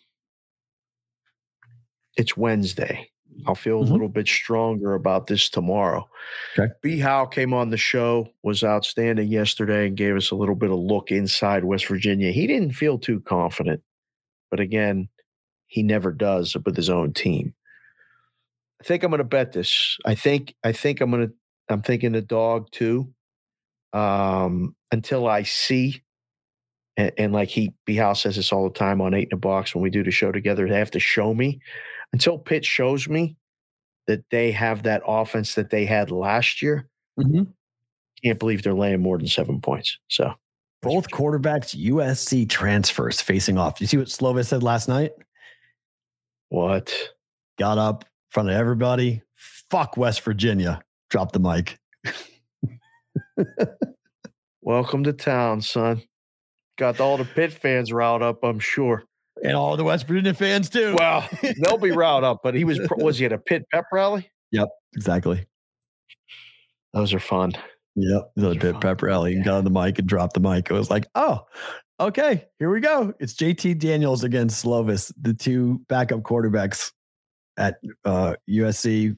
it's 2.17 2.37
Wednesday. 2.37 3.11
I'll 3.47 3.57
feel 3.57 3.83
Mhm. 3.83 3.89
a 3.89 3.93
little 3.93 4.09
bit 4.09 4.29
stronger 4.29 4.95
about 4.95 5.27
this 5.27 5.49
tomorrow. 5.51 6.09
Okay. 6.57 6.73
B. 6.83 6.99
Howe 7.01 7.27
came 7.27 7.53
on 7.53 7.71
the 7.71 7.77
show, 7.77 8.29
was 8.45 8.63
outstanding 8.63 9.29
yesterday, 9.29 9.89
and 9.89 9.97
gave 9.97 10.15
us 10.15 10.31
a 10.31 10.37
little 10.37 10.55
bit 10.55 10.71
of 10.71 10.79
look 10.79 11.11
inside 11.11 11.65
West 11.65 11.87
Virginia. 11.89 12.31
He 12.31 12.47
didn't 12.47 12.73
feel 12.73 12.97
too 12.99 13.21
confident, 13.21 13.83
but 14.51 14.61
again, 14.61 15.09
he 15.67 15.83
never 15.83 16.13
does 16.13 16.57
with 16.65 16.77
his 16.77 16.89
own 16.89 17.13
team. 17.13 17.55
I 18.81 18.85
think 18.85 19.03
I'm 19.03 19.11
going 19.11 19.19
to 19.19 19.25
bet 19.25 19.53
this. 19.53 19.99
I 20.05 20.15
think 20.15 20.55
I 20.63 20.71
think 20.73 21.01
I'm 21.01 21.11
going 21.11 21.29
to. 21.29 21.35
I'm 21.69 21.83
thinking 21.83 22.13
the 22.13 22.23
dog 22.23 22.71
too. 22.71 23.13
Um, 23.93 24.77
until 24.93 25.27
I 25.27 25.43
see 25.43 26.03
and, 26.97 27.12
and 27.19 27.33
like 27.33 27.49
he 27.49 27.73
B 27.85 27.97
House 27.97 28.23
says 28.23 28.37
this 28.37 28.53
all 28.53 28.65
the 28.65 28.75
time 28.75 29.01
on 29.01 29.15
Eight 29.15 29.29
in 29.31 29.35
a 29.35 29.41
Box 29.41 29.75
when 29.75 29.83
we 29.83 29.91
do 29.91 30.03
the 30.05 30.11
show 30.11 30.33
together, 30.33 30.69
they 30.69 30.79
have 30.79 30.91
to 30.93 31.01
show 31.01 31.35
me 31.35 31.61
until 32.12 32.39
Pitt 32.39 32.65
shows 32.65 33.09
me 33.09 33.37
that 34.07 34.25
they 34.31 34.53
have 34.53 34.83
that 34.85 35.03
offense 35.07 35.55
that 35.55 35.71
they 35.71 35.85
had 35.85 36.11
last 36.11 36.62
year. 36.62 36.89
Mm-hmm. 37.19 37.45
Can't 38.23 38.39
believe 38.39 38.62
they're 38.62 38.75
laying 38.75 39.01
more 39.01 39.19
than 39.19 39.27
seven 39.27 39.61
points. 39.61 39.99
So 40.09 40.33
Both 40.83 41.11
quarterbacks 41.11 41.77
USC 41.77 42.49
transfers 42.49 43.21
facing 43.21 43.59
off. 43.59 43.81
You 43.81 43.87
see 43.87 43.97
what 43.97 44.09
Slovis 44.09 44.47
said 44.47 44.62
last 44.62 44.89
night? 44.89 45.12
what? 46.49 46.95
Got 47.59 47.79
up 47.79 48.05
in 48.05 48.09
front 48.31 48.51
of 48.51 48.57
everybody. 48.57 49.23
Fuck 49.71 49.97
West 49.97 50.21
Virginia. 50.23 50.81
Drop 51.11 51.33
the 51.33 51.41
mic. 51.41 51.79
Welcome 54.62 55.05
to 55.05 55.12
town, 55.12 55.61
son. 55.61 56.03
Got 56.77 57.01
all 57.01 57.17
the 57.17 57.25
Pitt 57.25 57.53
fans 57.53 57.93
riled 57.93 58.23
up, 58.23 58.43
I'm 58.43 58.59
sure. 58.59 59.05
And 59.43 59.55
all 59.55 59.77
the 59.77 59.85
West 59.85 60.07
Virginia 60.07 60.35
fans 60.35 60.69
too. 60.69 60.95
Well, 60.97 61.29
they'll 61.63 61.79
be 61.79 61.91
riled 61.93 62.25
up, 62.25 62.41
but 62.43 62.55
he 62.55 62.65
was 62.65 62.81
was 62.97 63.19
he 63.19 63.25
at 63.27 63.33
a 63.33 63.39
Pitt 63.39 63.65
pep 63.73 63.85
rally? 63.93 64.29
Yep, 64.53 64.69
exactly. 64.97 65.47
Those 66.93 67.13
are 67.13 67.19
fun. 67.21 67.53
Yep. 67.97 68.31
The 68.37 68.43
Those 68.43 68.57
are 68.57 68.61
Pitt 68.61 68.73
fun. 68.73 68.81
pep 68.81 69.03
rally 69.03 69.35
and 69.35 69.45
got 69.45 69.59
on 69.59 69.65
the 69.65 69.71
mic 69.71 69.99
and 69.99 70.09
dropped 70.09 70.35
the 70.35 70.41
mic. 70.41 70.71
It 70.71 70.75
was 70.75 70.91
like, 70.91 71.07
oh, 71.15 71.45
Okay, 72.01 72.45
here 72.59 72.71
we 72.71 72.81
go. 72.81 73.15
It's 73.21 73.35
JT 73.35 73.79
Daniels 73.79 74.25
against 74.25 74.65
Slovis, 74.65 75.13
the 75.21 75.33
two 75.33 75.81
backup 75.89 76.23
quarterbacks 76.23 76.91
at 77.57 77.77
uh, 78.05 78.35
USC, 78.51 79.17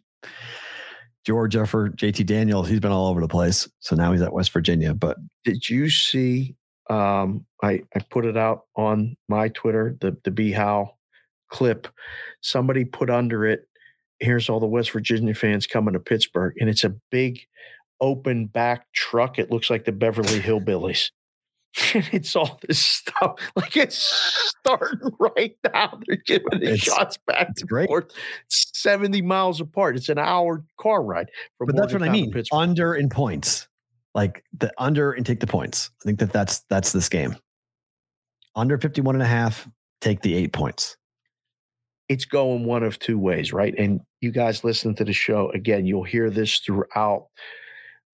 Georgia 1.24 1.66
for 1.66 1.89
JT 1.91 2.27
Daniels. 2.27 2.69
He's 2.69 2.81
been 2.81 2.93
all 2.93 3.09
over 3.09 3.23
the 3.23 3.28
place. 3.28 3.66
So 3.81 3.97
now 3.97 4.12
he's 4.12 4.20
at 4.20 4.33
West 4.33 4.53
Virginia. 4.53 4.93
But 4.93 5.16
Did 5.45 5.70
you 5.70 5.89
see? 5.89 6.55
Um, 6.89 7.45
I 7.63 7.83
I 7.95 8.01
put 8.11 8.25
it 8.25 8.37
out 8.37 8.63
on 8.77 9.17
my 9.29 9.49
Twitter. 9.49 9.97
The 10.01 10.17
the 10.25 10.31
B 10.31 10.53
How 10.53 10.97
clip. 11.51 11.89
Somebody 12.41 12.85
put 12.85 13.11
under 13.11 13.47
it. 13.47 13.69
Here's 14.21 14.49
all 14.49 14.61
the 14.61 14.67
West 14.67 14.91
Virginia 14.93 15.35
fans 15.35 15.67
coming 15.67 15.95
to 15.95 16.01
Pittsburgh, 16.01 16.55
and 16.59 16.71
it's 16.71 16.85
a 16.85 16.95
big 17.11 17.41
open 18.01 18.47
back 18.47 18.93
truck. 18.93 19.39
It 19.39 19.51
looks 19.51 19.71
like 19.71 19.85
the 19.85 19.93
Beverly 19.93 20.41
Hillbillies. 20.41 21.11
And 21.93 22.09
it's 22.11 22.35
all 22.35 22.59
this 22.67 22.79
stuff. 22.79 23.39
Like 23.57 23.77
it's 23.77 23.99
starting 23.99 25.11
right 25.21 25.55
now. 25.75 25.99
They're 26.07 26.17
giving 26.25 26.61
the 26.61 26.75
shots 26.79 27.19
back 27.27 27.55
to 27.55 27.67
great. 27.67 27.87
forth, 27.89 28.13
70 28.49 29.21
miles 29.21 29.61
apart. 29.61 29.97
It's 29.97 30.09
an 30.09 30.19
hour 30.19 30.65
car 30.81 31.03
ride. 31.03 31.29
From 31.59 31.67
but 31.67 31.77
that's 31.77 31.93
what 31.93 32.03
I 32.03 32.09
mean. 32.09 32.33
Under 32.51 32.95
in 32.95 33.11
points, 33.11 33.69
like 34.16 34.43
the 34.59 34.72
under 34.78 35.12
and 35.12 35.24
take 35.24 35.38
the 35.38 35.47
points. 35.47 35.90
I 36.02 36.05
think 36.05 36.18
that 36.18 36.32
that's 36.32 36.60
that's 36.70 36.90
this 36.93 37.09
game. 37.09 37.36
Under 38.56 38.78
51 38.78 39.14
and 39.14 39.22
a 39.22 39.26
half, 39.26 39.68
take 40.01 40.22
the 40.22 40.34
eight 40.34 40.52
points. 40.52 40.97
it's 42.09 42.24
going 42.24 42.64
one 42.64 42.82
of 42.82 42.98
two 42.98 43.18
ways, 43.18 43.52
right? 43.52 43.74
And 43.78 44.01
you 44.20 44.30
guys 44.30 44.64
listen 44.64 44.94
to 44.97 45.05
the 45.05 45.12
show 45.12 45.51
again, 45.51 45.86
you'll 45.86 46.05
hear 46.05 46.30
this 46.30 46.59
throughout 46.59 47.26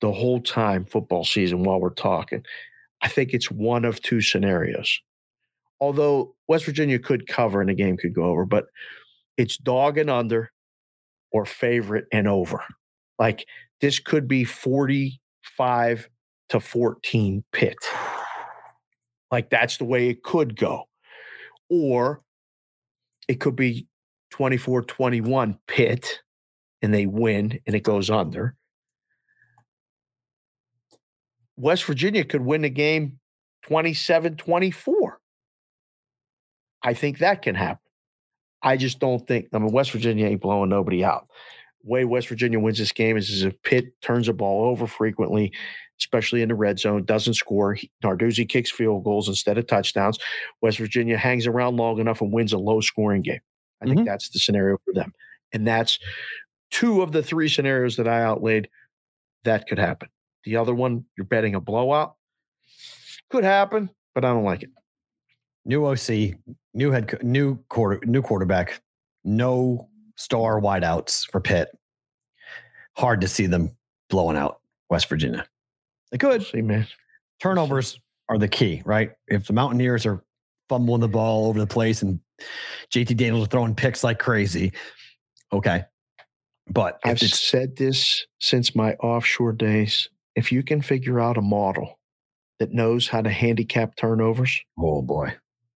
the 0.00 0.12
whole 0.12 0.40
time 0.40 0.84
football 0.84 1.24
season 1.24 1.62
while 1.62 1.80
we're 1.80 1.90
talking. 1.90 2.44
I 3.02 3.08
think 3.08 3.32
it's 3.32 3.50
one 3.50 3.84
of 3.84 4.00
two 4.02 4.20
scenarios. 4.20 5.00
Although 5.80 6.34
West 6.48 6.64
Virginia 6.64 6.98
could 6.98 7.26
cover 7.26 7.60
and 7.60 7.68
the 7.68 7.74
game 7.74 7.96
could 7.96 8.14
go 8.14 8.24
over, 8.24 8.44
but 8.46 8.66
it's 9.36 9.56
dog 9.56 9.98
and 9.98 10.10
under 10.10 10.50
or 11.32 11.44
favorite 11.44 12.06
and 12.12 12.28
over. 12.28 12.62
Like 13.18 13.46
this 13.80 13.98
could 13.98 14.28
be 14.28 14.44
45 15.42 16.08
to 16.50 16.60
14 16.60 17.44
Pitt. 17.52 17.78
Like 19.30 19.50
that's 19.50 19.78
the 19.78 19.84
way 19.84 20.08
it 20.08 20.22
could 20.22 20.56
go. 20.56 20.84
Or 21.70 22.22
it 23.28 23.40
could 23.40 23.56
be 23.56 23.86
24 24.30 24.82
21 24.82 25.58
Pitt 25.66 26.20
and 26.82 26.92
they 26.92 27.06
win 27.06 27.58
and 27.66 27.74
it 27.74 27.82
goes 27.82 28.10
under. 28.10 28.56
West 31.56 31.84
Virginia 31.84 32.24
could 32.24 32.42
win 32.42 32.62
the 32.62 32.70
game 32.70 33.18
27 33.62 34.36
24. 34.36 35.18
I 36.82 36.94
think 36.94 37.18
that 37.18 37.42
can 37.42 37.54
happen. 37.54 37.78
I 38.62 38.76
just 38.76 38.98
don't 38.98 39.26
think, 39.26 39.48
I 39.52 39.58
mean, 39.58 39.72
West 39.72 39.92
Virginia 39.92 40.26
ain't 40.26 40.40
blowing 40.40 40.70
nobody 40.70 41.04
out. 41.04 41.28
Way 41.84 42.04
West 42.04 42.28
Virginia 42.28 42.58
wins 42.60 42.78
this 42.78 42.92
game 42.92 43.16
is, 43.16 43.28
is 43.30 43.42
if 43.44 43.60
Pitt 43.62 44.00
turns 44.02 44.26
the 44.26 44.32
ball 44.32 44.68
over 44.70 44.86
frequently, 44.86 45.52
especially 45.98 46.42
in 46.42 46.48
the 46.48 46.54
red 46.54 46.78
zone, 46.78 47.04
doesn't 47.04 47.34
score. 47.34 47.76
Narduzzi 48.04 48.48
kicks 48.48 48.70
field 48.70 49.04
goals 49.04 49.28
instead 49.28 49.58
of 49.58 49.66
touchdowns. 49.66 50.18
West 50.60 50.78
Virginia 50.78 51.16
hangs 51.16 51.46
around 51.46 51.76
long 51.76 51.98
enough 51.98 52.20
and 52.20 52.32
wins 52.32 52.52
a 52.52 52.58
low 52.58 52.80
scoring 52.80 53.22
game. 53.22 53.40
I 53.80 53.86
think 53.86 54.00
Mhm. 54.00 54.04
that's 54.04 54.28
the 54.30 54.38
scenario 54.38 54.78
for 54.84 54.92
them. 54.94 55.12
And 55.52 55.66
that's 55.66 55.98
two 56.70 57.02
of 57.02 57.12
the 57.12 57.22
three 57.22 57.48
scenarios 57.48 57.96
that 57.96 58.08
I 58.08 58.22
outlaid 58.22 58.68
that 59.44 59.66
could 59.66 59.78
happen. 59.78 60.08
The 60.44 60.56
other 60.56 60.74
one, 60.74 61.04
you're 61.16 61.26
betting 61.26 61.54
a 61.54 61.60
blowout. 61.60 62.14
Could 63.30 63.44
happen, 63.44 63.90
but 64.14 64.24
I 64.24 64.28
don't 64.32 64.44
like 64.44 64.62
it. 64.62 64.70
New 65.64 65.84
OC, 65.86 66.34
new 66.74 66.90
head, 66.90 67.08
co- 67.08 67.18
new 67.22 67.56
quarter, 67.68 68.00
new 68.06 68.22
quarterback, 68.22 68.80
no 69.24 69.88
star 70.22 70.60
wideouts 70.60 71.30
for 71.30 71.40
Pitt. 71.40 71.68
Hard 72.96 73.20
to 73.22 73.28
see 73.28 73.46
them 73.46 73.76
blowing 74.08 74.36
out 74.36 74.60
West 74.88 75.08
Virginia. 75.08 75.46
They 76.10 76.18
could. 76.18 76.44
See, 76.44 76.62
man. 76.62 76.86
Turnovers 77.40 77.98
are 78.28 78.38
the 78.38 78.48
key, 78.48 78.82
right? 78.84 79.12
If 79.26 79.46
the 79.46 79.52
Mountaineers 79.52 80.06
are 80.06 80.22
fumbling 80.68 81.00
the 81.00 81.08
ball 81.08 81.48
over 81.48 81.58
the 81.58 81.66
place 81.66 82.02
and 82.02 82.20
JT 82.94 83.16
Daniels 83.16 83.46
are 83.46 83.50
throwing 83.50 83.74
picks 83.74 84.04
like 84.04 84.18
crazy, 84.18 84.72
okay. 85.52 85.84
But 86.70 87.00
I've 87.04 87.20
it's 87.20 87.40
said 87.40 87.76
this 87.76 88.26
since 88.40 88.74
my 88.74 88.94
offshore 88.94 89.52
days. 89.52 90.08
If 90.36 90.52
you 90.52 90.62
can 90.62 90.80
figure 90.80 91.20
out 91.20 91.36
a 91.36 91.42
model 91.42 91.98
that 92.58 92.72
knows 92.72 93.08
how 93.08 93.20
to 93.22 93.30
handicap 93.30 93.96
turnovers, 93.96 94.60
oh 94.78 95.02
boy, 95.02 95.34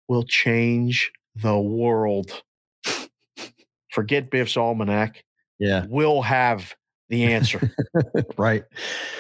will 0.08 0.24
change 0.24 1.12
the 1.36 1.60
world. 1.60 2.44
Forget 3.96 4.30
Biff's 4.30 4.58
almanac. 4.58 5.24
yeah, 5.58 5.86
We'll 5.90 6.22
have 6.22 6.76
the 7.10 7.24
answer. 7.32 7.72
right. 8.38 8.64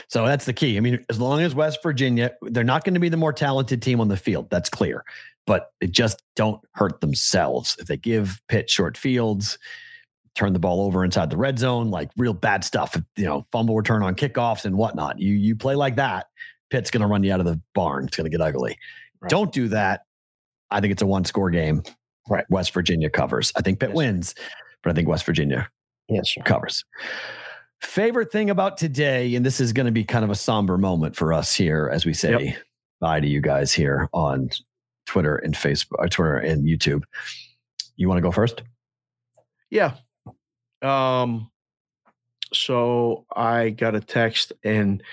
So 0.09 0.25
that's 0.25 0.43
the 0.45 0.51
key. 0.53 0.75
I 0.75 0.81
mean, 0.81 1.03
as 1.09 1.19
long 1.19 1.39
as 1.41 1.55
West 1.55 1.79
Virginia, 1.81 2.31
they're 2.41 2.63
not 2.65 2.83
going 2.83 2.93
to 2.95 2.99
be 2.99 3.07
the 3.09 3.15
more 3.17 3.31
talented 3.31 3.81
team 3.81 4.01
on 4.01 4.09
the 4.09 4.17
field. 4.17 4.49
That's 4.49 4.69
clear. 4.69 5.05
But 5.47 5.69
they 5.79 5.87
just 5.87 6.21
don't 6.35 6.59
hurt 6.73 6.99
themselves. 6.99 7.77
If 7.79 7.87
they 7.87 7.95
give 7.97 8.41
Pitt 8.49 8.69
short 8.69 8.97
fields, 8.97 9.57
turn 10.33 10.51
the 10.51 10.59
ball 10.59 10.81
over 10.81 11.05
inside 11.05 11.29
the 11.29 11.37
red 11.37 11.57
zone, 11.57 11.89
like 11.89 12.09
real 12.17 12.33
bad 12.33 12.65
stuff, 12.65 12.99
you 13.15 13.23
know, 13.25 13.45
fumble 13.53 13.75
return 13.77 14.03
on 14.03 14.15
kickoffs 14.15 14.65
and 14.65 14.75
whatnot. 14.77 15.17
You 15.19 15.33
you 15.33 15.55
play 15.55 15.75
like 15.75 15.95
that, 15.95 16.25
Pitt's 16.71 16.91
going 16.91 17.01
to 17.01 17.07
run 17.07 17.23
you 17.23 17.31
out 17.31 17.39
of 17.39 17.45
the 17.45 17.61
barn. 17.73 18.05
It's 18.07 18.17
going 18.17 18.29
to 18.29 18.35
get 18.37 18.41
ugly. 18.45 18.77
Right. 19.21 19.29
Don't 19.29 19.53
do 19.53 19.69
that. 19.69 20.01
I 20.71 20.81
think 20.81 20.91
it's 20.91 21.01
a 21.03 21.07
one 21.07 21.23
score 21.23 21.51
game. 21.51 21.83
Right. 22.27 22.43
West 22.49 22.73
Virginia 22.73 23.09
covers. 23.11 23.53
I 23.55 23.61
think 23.61 23.79
Pitt 23.79 23.89
Yes. 23.91 23.95
wins, 23.95 24.35
but 24.85 24.91
I 24.91 24.93
think 24.93 25.07
West 25.07 25.25
Virginia 25.25 25.67
yes, 26.07 26.33
sir. 26.33 26.41
covers. 26.43 26.85
Favorite 27.81 28.31
thing 28.31 28.49
about 28.49 28.77
today, 28.77 29.35
and 29.35 29.45
this 29.45 29.59
is 29.59 29.73
going 29.73 29.87
to 29.87 29.91
be 29.91 30.05
kind 30.05 30.23
of 30.23 30.29
a 30.29 30.35
somber 30.35 30.77
moment 30.77 31.15
for 31.15 31.33
us 31.33 31.53
here 31.53 31.89
as 31.91 32.05
we 32.05 32.13
say 32.13 32.55
bye 33.01 33.19
to 33.19 33.27
you 33.27 33.41
guys 33.41 33.73
here 33.73 34.07
on 34.13 34.49
Twitter 35.05 35.35
and 35.35 35.55
Facebook, 35.55 35.97
or 35.97 36.07
Twitter 36.07 36.37
and 36.37 36.65
YouTube. 36.65 37.03
You 37.97 38.07
want 38.07 38.19
to 38.19 38.21
go 38.21 38.31
first? 38.31 38.61
Yeah. 39.69 39.95
Um. 40.81 41.49
So 42.53 43.25
I 43.35 43.71
got 43.71 43.95
a 43.95 43.99
text, 43.99 44.53
and 44.63 45.03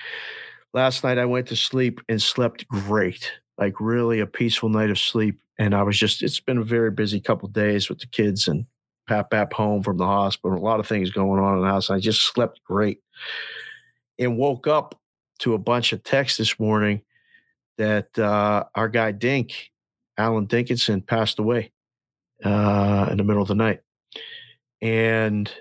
last 0.73 1.03
night 1.03 1.17
I 1.17 1.25
went 1.25 1.47
to 1.47 1.55
sleep 1.55 1.99
and 2.07 2.21
slept 2.21 2.67
great, 2.67 3.31
like 3.57 3.79
really 3.79 4.19
a 4.19 4.27
peaceful 4.27 4.69
night 4.69 4.91
of 4.91 4.99
sleep. 4.99 5.39
And 5.59 5.75
I 5.75 5.83
was 5.83 5.97
just, 5.97 6.23
it's 6.23 6.39
been 6.39 6.57
a 6.57 6.63
very 6.63 6.89
busy 6.89 7.19
couple 7.19 7.47
days 7.49 7.89
with 7.89 7.99
the 7.99 8.07
kids 8.07 8.47
and 8.47 8.65
Pap 9.07 9.31
Pap 9.31 9.53
home 9.53 9.83
from 9.83 9.97
the 9.97 10.05
hospital, 10.05 10.57
a 10.57 10.59
lot 10.59 10.79
of 10.79 10.87
things 10.87 11.11
going 11.11 11.41
on 11.41 11.57
in 11.57 11.61
the 11.61 11.67
house. 11.67 11.89
I 11.89 11.99
just 11.99 12.21
slept 12.21 12.61
great 12.63 12.99
and 14.19 14.37
woke 14.37 14.67
up 14.67 14.99
to 15.39 15.53
a 15.53 15.59
bunch 15.59 15.93
of 15.93 16.03
texts 16.03 16.37
this 16.37 16.59
morning 16.59 17.01
that 17.77 18.17
uh, 18.17 18.63
our 18.75 18.87
guy 18.87 19.11
Dink, 19.11 19.71
Alan 20.17 20.47
Dinkinson, 20.47 21.05
passed 21.05 21.39
away 21.39 21.71
uh, 22.43 23.07
in 23.11 23.17
the 23.17 23.23
middle 23.23 23.41
of 23.41 23.47
the 23.47 23.55
night. 23.55 23.81
And 24.81 25.51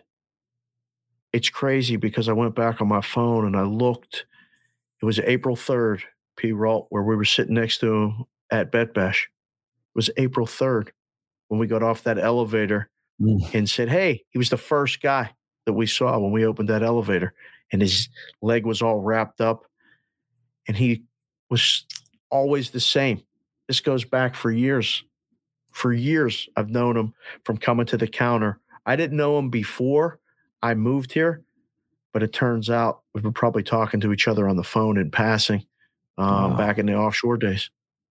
it's 1.33 1.49
crazy 1.49 1.97
because 1.97 2.29
I 2.29 2.33
went 2.33 2.55
back 2.55 2.81
on 2.81 2.89
my 2.89 3.01
phone 3.01 3.47
and 3.47 3.57
I 3.57 3.63
looked. 3.63 4.27
It 5.01 5.07
was 5.07 5.19
April 5.21 5.57
3rd, 5.57 6.03
Ferrall, 6.39 6.87
where 6.91 7.03
we 7.03 7.17
were 7.17 7.25
sitting 7.25 7.55
next 7.55 7.79
to 7.79 7.93
him 7.93 8.25
at 8.51 8.71
Bet 8.71 8.95
Bash. 8.95 9.29
It 9.33 9.97
was 9.97 10.11
April 10.17 10.47
3rd 10.47 10.91
when 11.49 11.59
we 11.59 11.67
got 11.67 11.83
off 11.83 12.05
that 12.05 12.19
elevator 12.19 12.89
Mm. 13.21 13.55
and 13.55 13.71
said, 13.71 13.89
Hey, 13.89 14.25
he 14.31 14.39
was 14.39 14.49
the 14.51 14.57
first 14.57 15.01
guy 15.01 15.31
that 15.67 15.75
we 15.75 15.87
saw 15.87 16.19
when 16.19 16.33
we 16.33 16.45
opened 16.47 16.69
that 16.71 16.83
elevator. 16.83 17.35
And 17.71 17.81
his 17.81 18.09
leg 18.41 18.67
was 18.67 18.83
all 18.83 19.01
wrapped 19.01 19.41
up. 19.41 19.65
And 20.67 20.77
he 20.77 21.05
was 21.51 21.85
always 22.31 22.71
the 22.71 22.81
same. 22.81 23.23
This 23.69 23.81
goes 23.81 24.05
back 24.05 24.35
for 24.35 24.51
years. 24.51 25.05
For 25.73 25.93
years, 25.93 26.49
I've 26.57 26.69
known 26.71 26.97
him 26.97 27.15
from 27.45 27.57
coming 27.59 27.87
to 27.87 27.97
the 27.97 28.07
counter. 28.09 28.59
I 28.87 28.97
didn't 28.97 29.17
know 29.17 29.39
him 29.39 29.51
before 29.51 30.19
I 30.63 30.75
moved 30.75 31.13
here, 31.13 31.43
but 32.13 32.23
it 32.23 32.33
turns 32.33 32.69
out 32.71 33.03
we 33.15 33.21
were 33.21 33.33
probably 33.33 33.63
talking 33.63 34.01
to 34.01 34.13
each 34.13 34.27
other 34.29 34.49
on 34.49 34.57
the 34.57 34.65
phone 34.65 34.99
in 34.99 35.11
passing 35.11 35.65
um, 36.19 36.53
Wow. 36.53 36.57
back 36.57 36.79
in 36.79 36.87
the 36.87 36.95
offshore 36.97 37.37
days. 37.39 37.71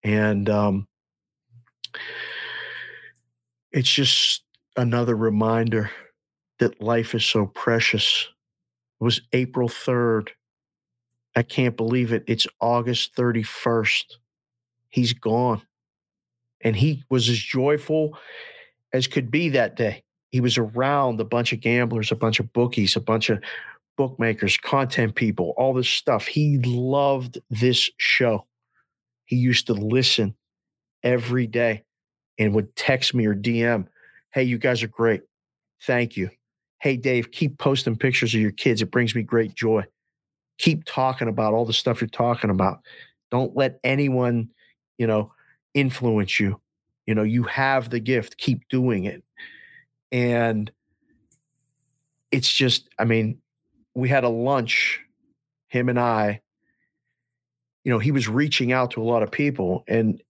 And 0.04 0.50
um, 0.50 0.88
it's 3.72 3.92
just 3.92 4.44
another 4.76 5.16
reminder 5.16 5.92
that 6.60 6.82
life 6.82 7.16
is 7.16 7.26
so 7.26 7.48
precious. 7.48 8.30
It 9.00 9.04
was 9.04 9.22
April 9.34 9.70
3rd. 9.70 10.30
I 11.36 11.44
can't 11.44 11.76
believe 11.76 12.14
it. 12.14 12.24
It's 12.28 12.48
August 12.62 13.16
31st. 13.16 14.06
He's 14.90 15.14
gone. 15.14 15.62
And 16.62 16.76
he 16.76 17.04
was 17.10 17.30
as 17.30 17.38
joyful 17.38 18.18
as 18.94 19.08
could 19.08 19.30
be 19.30 19.50
that 19.50 19.76
day. 19.76 20.04
He 20.32 20.42
was 20.42 20.58
around 20.58 21.20
a 21.20 21.26
bunch 21.26 21.54
of 21.54 21.62
gamblers, 21.62 22.12
a 22.12 22.16
bunch 22.16 22.40
of 22.40 22.52
bookies, 22.54 22.96
a 22.96 23.02
bunch 23.02 23.30
of 23.30 23.40
bookmakers, 23.98 24.58
content 24.58 25.16
people, 25.16 25.54
all 25.58 25.74
this 25.74 25.90
stuff. 25.90 26.26
He 26.26 26.58
loved 26.60 27.40
this 27.50 27.90
show. 27.98 28.46
He 29.26 29.36
used 29.36 29.68
to 29.68 29.74
listen 29.74 30.36
every 31.04 31.48
day 31.48 31.84
and 32.38 32.54
would 32.54 32.76
text 32.76 33.14
me 33.14 33.26
or 33.26 33.36
DM, 33.36 33.88
Hey, 34.36 34.44
you 34.44 34.58
guys 34.58 34.84
are 34.84 34.90
great. 34.90 35.22
Thank 35.84 36.18
you. 36.18 36.30
Hey, 36.82 36.98
Dave, 36.98 37.32
keep 37.32 37.58
posting 37.58 37.96
pictures 37.96 38.36
of 38.36 38.42
your 38.42 38.52
kids. 38.52 38.82
It 38.82 38.92
brings 38.92 39.16
me 39.16 39.24
great 39.24 39.56
joy. 39.56 39.86
Keep 40.58 40.84
talking 40.84 41.30
about 41.30 41.54
all 41.54 41.64
the 41.64 41.72
stuff 41.72 42.02
you're 42.02 42.10
talking 42.10 42.50
about. 42.50 42.82
Don't 43.32 43.56
let 43.56 43.80
anyone, 43.86 44.50
you 44.98 45.08
know, 45.08 45.32
influence 45.74 46.38
you. 46.38 46.60
You 47.06 47.16
know, 47.16 47.24
you 47.24 47.44
have 47.44 47.90
the 47.90 48.02
gift, 48.02 48.38
keep 48.38 48.68
doing 48.68 49.06
it. 49.06 49.24
And 50.12 50.70
it's 52.30 52.52
just, 52.52 52.90
I 53.00 53.06
mean, 53.06 53.38
we 53.94 54.10
had 54.10 54.26
a 54.26 54.30
lunch, 54.30 55.00
him 55.70 55.88
and 55.88 56.00
I. 56.00 56.42
You 57.86 57.94
know, 57.94 58.00
he 58.00 58.12
was 58.12 58.28
reaching 58.28 58.74
out 58.74 58.92
to 58.92 59.02
a 59.02 59.06
lot 59.06 59.24
of 59.24 59.32
people. 59.32 59.86
And 59.88 60.22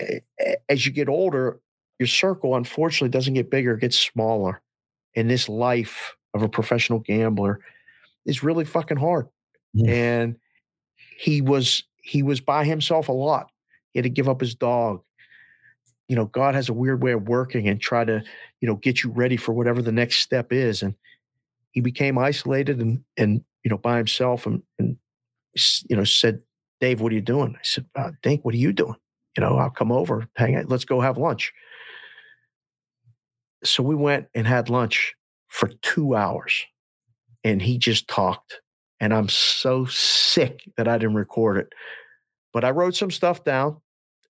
eh, 0.00 0.18
eh, 0.40 0.54
as 0.68 0.84
you 0.84 0.90
get 0.90 1.08
older, 1.08 1.60
your 2.02 2.08
circle 2.08 2.56
unfortunately 2.56 3.10
doesn't 3.10 3.34
get 3.34 3.48
bigger, 3.48 3.74
it 3.74 3.80
gets 3.80 3.96
smaller. 3.96 4.60
And 5.14 5.30
this 5.30 5.48
life 5.48 6.16
of 6.34 6.42
a 6.42 6.48
professional 6.48 6.98
gambler 6.98 7.60
is 8.26 8.42
really 8.42 8.64
fucking 8.64 8.96
hard. 8.96 9.28
And 9.86 10.36
he 11.16 11.40
was 11.40 11.84
he 12.02 12.24
was 12.24 12.40
by 12.40 12.64
himself 12.64 13.08
a 13.08 13.12
lot. 13.12 13.46
He 13.92 14.00
had 14.00 14.02
to 14.02 14.10
give 14.10 14.28
up 14.28 14.40
his 14.40 14.56
dog. 14.56 15.02
You 16.08 16.16
know, 16.16 16.24
God 16.24 16.56
has 16.56 16.68
a 16.68 16.72
weird 16.72 17.04
way 17.04 17.12
of 17.12 17.28
working 17.28 17.68
and 17.68 17.80
try 17.80 18.04
to, 18.04 18.24
you 18.60 18.66
know, 18.66 18.74
get 18.74 19.04
you 19.04 19.10
ready 19.10 19.36
for 19.36 19.52
whatever 19.52 19.80
the 19.80 19.92
next 19.92 20.16
step 20.16 20.52
is. 20.52 20.82
And 20.82 20.96
he 21.70 21.80
became 21.80 22.18
isolated 22.18 22.80
and 22.80 23.04
and 23.16 23.44
you 23.62 23.70
know 23.70 23.78
by 23.78 23.96
himself 23.96 24.44
and 24.44 24.60
and 24.80 24.96
you 25.88 25.94
know 25.96 26.02
said, 26.02 26.42
Dave, 26.80 27.00
what 27.00 27.12
are 27.12 27.14
you 27.14 27.20
doing? 27.20 27.54
I 27.54 27.62
said, 27.62 27.86
uh, 27.94 28.10
Dink, 28.24 28.44
what 28.44 28.54
are 28.54 28.58
you 28.58 28.72
doing? 28.72 28.96
You 29.36 29.42
know, 29.44 29.56
I'll 29.56 29.70
come 29.70 29.92
over, 29.92 30.26
hang 30.36 30.56
out, 30.56 30.68
let's 30.68 30.84
go 30.84 31.00
have 31.00 31.16
lunch. 31.16 31.52
So 33.64 33.82
we 33.82 33.94
went 33.94 34.26
and 34.34 34.46
had 34.46 34.68
lunch 34.68 35.14
for 35.48 35.68
two 35.82 36.14
hours, 36.14 36.64
and 37.44 37.62
he 37.62 37.78
just 37.78 38.08
talked. 38.08 38.60
And 39.00 39.12
I'm 39.12 39.28
so 39.28 39.84
sick 39.86 40.62
that 40.76 40.88
I 40.88 40.98
didn't 40.98 41.16
record 41.16 41.58
it, 41.58 41.72
but 42.52 42.64
I 42.64 42.70
wrote 42.70 42.94
some 42.94 43.10
stuff 43.10 43.44
down 43.44 43.78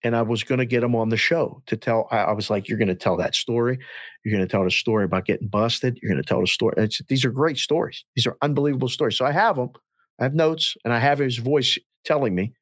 and 0.05 0.17
I 0.17 0.23
was 0.23 0.43
going 0.43 0.59
to 0.59 0.67
get 0.67 0.83
him 0.83 0.97
on 0.97 1.11
the 1.11 1.17
show 1.17 1.63
to 1.67 1.77
tell. 1.77 2.09
I, 2.11 2.19
I 2.19 2.33
was 2.33 2.51
like, 2.51 2.69
"You're 2.69 2.79
going 2.79 2.89
to 2.89 2.95
tell 2.95 3.17
that 3.19 3.35
story. 3.35 3.79
You're 4.25 4.37
going 4.37 4.47
to 4.47 4.51
tell 4.51 4.65
the 4.65 4.71
story 4.71 5.05
about 5.05 5.27
getting 5.27 5.49
busted. 5.49 5.99
You're 6.03 6.11
going 6.11 6.23
to 6.23 6.29
tell 6.29 6.41
the 6.41 6.47
story. 6.47 6.75
It's, 6.77 7.01
these 7.09 7.25
are 7.25 7.31
great 7.31 7.59
stories. 7.59 8.05
These 8.17 8.27
are 8.27 8.37
unbelievable 8.43 8.89
stories." 8.89 9.17
So 9.17 9.25
I 9.25 9.33
have 9.33 9.57
them. 9.57 9.71
I 10.19 10.25
have 10.25 10.35
notes, 10.35 10.77
and 10.85 10.93
I 10.93 10.99
have 10.99 11.19
his 11.19 11.39
voice 11.39 11.79
telling 12.05 12.35
me 12.35 12.53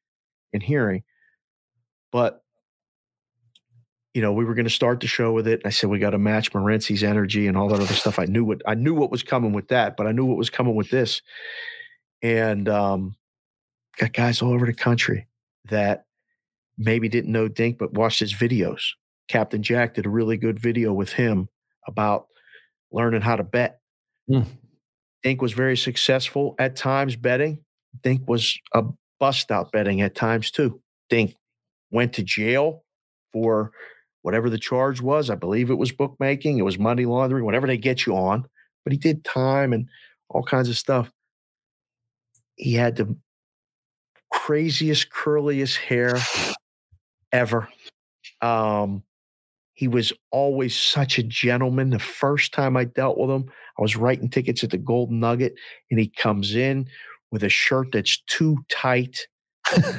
and 0.53 0.61
hearing. 0.61 1.03
But 2.11 2.43
you 4.13 4.21
know, 4.21 4.33
we 4.33 4.43
were 4.43 4.53
going 4.53 4.65
to 4.65 4.71
start 4.71 4.99
the 4.99 5.07
show 5.07 5.31
with 5.31 5.47
it. 5.47 5.61
I 5.63 5.69
said 5.69 5.89
we 5.89 5.99
got 5.99 6.09
to 6.09 6.17
match 6.17 6.53
Morency's 6.53 7.03
energy 7.03 7.47
and 7.47 7.57
all 7.57 7.69
that 7.69 7.79
other 7.79 7.93
stuff. 7.93 8.19
I 8.19 8.25
knew 8.25 8.43
what 8.43 8.61
I 8.67 8.75
knew 8.75 8.93
what 8.93 9.11
was 9.11 9.23
coming 9.23 9.53
with 9.53 9.69
that, 9.69 9.95
but 9.95 10.07
I 10.07 10.11
knew 10.11 10.25
what 10.25 10.37
was 10.37 10.49
coming 10.49 10.75
with 10.75 10.89
this. 10.89 11.21
And 12.21 12.67
um, 12.67 13.15
got 13.97 14.13
guys 14.13 14.41
all 14.41 14.51
over 14.51 14.65
the 14.65 14.73
country 14.73 15.27
that 15.69 16.05
maybe 16.77 17.07
didn't 17.09 17.31
know 17.31 17.47
Dink, 17.47 17.77
but 17.77 17.93
watched 17.93 18.19
his 18.19 18.33
videos. 18.33 18.81
Captain 19.27 19.63
Jack 19.63 19.93
did 19.93 20.05
a 20.05 20.09
really 20.09 20.37
good 20.37 20.59
video 20.59 20.91
with 20.91 21.13
him 21.13 21.47
about 21.87 22.27
learning 22.91 23.21
how 23.21 23.37
to 23.37 23.43
bet. 23.43 23.79
Mm. 24.29 24.45
Dink 25.23 25.41
was 25.41 25.53
very 25.53 25.77
successful 25.77 26.55
at 26.59 26.75
times 26.75 27.15
betting. 27.15 27.63
Dink 28.03 28.27
was 28.27 28.57
a 28.73 28.83
bust 29.19 29.51
out 29.51 29.71
betting 29.71 30.01
at 30.01 30.15
times 30.15 30.51
too. 30.51 30.81
Dink 31.09 31.35
went 31.91 32.13
to 32.13 32.23
jail 32.23 32.83
for 33.31 33.71
whatever 34.21 34.49
the 34.49 34.57
charge 34.57 35.01
was. 35.01 35.29
I 35.29 35.35
believe 35.35 35.69
it 35.69 35.77
was 35.77 35.91
bookmaking, 35.91 36.57
it 36.57 36.63
was 36.63 36.79
money 36.79 37.05
laundering, 37.05 37.45
whatever 37.45 37.67
they 37.67 37.77
get 37.77 38.05
you 38.05 38.15
on. 38.15 38.45
But 38.83 38.93
he 38.93 38.97
did 38.97 39.23
time 39.23 39.73
and 39.73 39.87
all 40.29 40.43
kinds 40.43 40.69
of 40.69 40.77
stuff. 40.77 41.11
He 42.55 42.73
had 42.73 42.95
the 42.95 43.15
craziest, 44.31 45.11
curliest 45.11 45.77
hair 45.77 46.17
ever. 47.31 47.67
Um, 48.41 49.03
he 49.73 49.87
was 49.87 50.13
always 50.31 50.77
such 50.77 51.17
a 51.17 51.23
gentleman. 51.23 51.89
The 51.89 51.99
first 51.99 52.53
time 52.53 52.77
I 52.77 52.85
dealt 52.85 53.17
with 53.17 53.29
him, 53.29 53.45
I 53.77 53.81
was 53.81 53.95
writing 53.95 54.29
tickets 54.29 54.63
at 54.63 54.69
the 54.69 54.77
Golden 54.77 55.19
Nugget, 55.19 55.55
and 55.89 55.99
he 55.99 56.07
comes 56.07 56.55
in 56.55 56.87
with 57.31 57.43
a 57.43 57.49
shirt 57.49 57.87
that's 57.91 58.21
too 58.27 58.57
tight, 58.69 59.17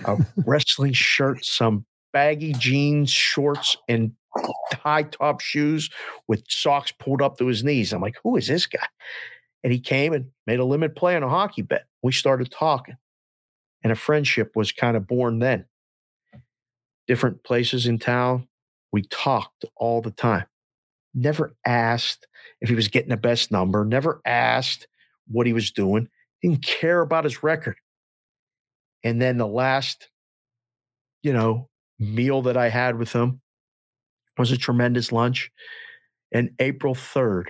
a 0.05 0.19
wrestling 0.47 0.93
shirt, 0.93 1.44
some 1.44 1.85
baggy 2.12 2.52
jeans, 2.55 3.10
shorts, 3.10 3.76
and 3.89 4.12
high 4.72 5.02
top 5.02 5.40
shoes 5.40 5.90
with 6.26 6.43
socks 6.48 6.93
pulled 6.93 7.22
up 7.22 7.39
to 7.39 7.47
his 7.47 7.62
knees. 7.62 7.93
I'm 7.93 8.01
like, 8.01 8.16
who 8.22 8.36
is 8.36 8.47
this 8.47 8.66
guy? 8.66 8.86
And 9.62 9.72
he 9.72 9.78
came 9.78 10.12
and 10.12 10.26
made 10.47 10.59
a 10.59 10.64
limit 10.64 10.97
play 10.97 11.14
on 11.16 11.22
a 11.22 11.28
hockey 11.28 11.62
bet. 11.62 11.86
We 12.02 12.12
started 12.12 12.51
talking, 12.51 12.97
and 13.82 13.93
a 13.93 13.97
friendship 13.97 14.52
was 14.56 14.72
kind 14.72 14.97
of 14.97 15.06
born 15.06 15.39
then. 15.39 15.66
Different 17.06 17.44
places 17.44 17.86
in 17.86 17.98
town, 17.98 18.48
we 18.93 19.02
talked 19.02 19.64
all 19.76 20.01
the 20.01 20.10
time. 20.10 20.47
Never 21.14 21.55
asked 21.66 22.26
if 22.60 22.68
he 22.68 22.74
was 22.74 22.89
getting 22.89 23.10
the 23.10 23.16
best 23.16 23.52
number, 23.52 23.84
never 23.84 24.20
asked 24.24 24.86
what 25.28 25.47
he 25.47 25.52
was 25.52 25.70
doing, 25.70 26.09
didn't 26.43 26.64
care 26.64 27.01
about 27.01 27.24
his 27.24 27.43
record. 27.43 27.76
And 29.05 29.20
then 29.20 29.36
the 29.36 29.47
last, 29.47 30.09
you 31.22 31.32
know, 31.32 31.68
meal 32.02 32.42
that 32.42 32.56
I 32.56 32.68
had 32.68 32.98
with 32.98 33.12
him 33.12 33.40
was 34.38 34.50
a 34.50 34.56
tremendous 34.56 35.12
lunch. 35.12 35.50
And 36.32 36.50
April 36.58 36.94
3rd 36.94 37.48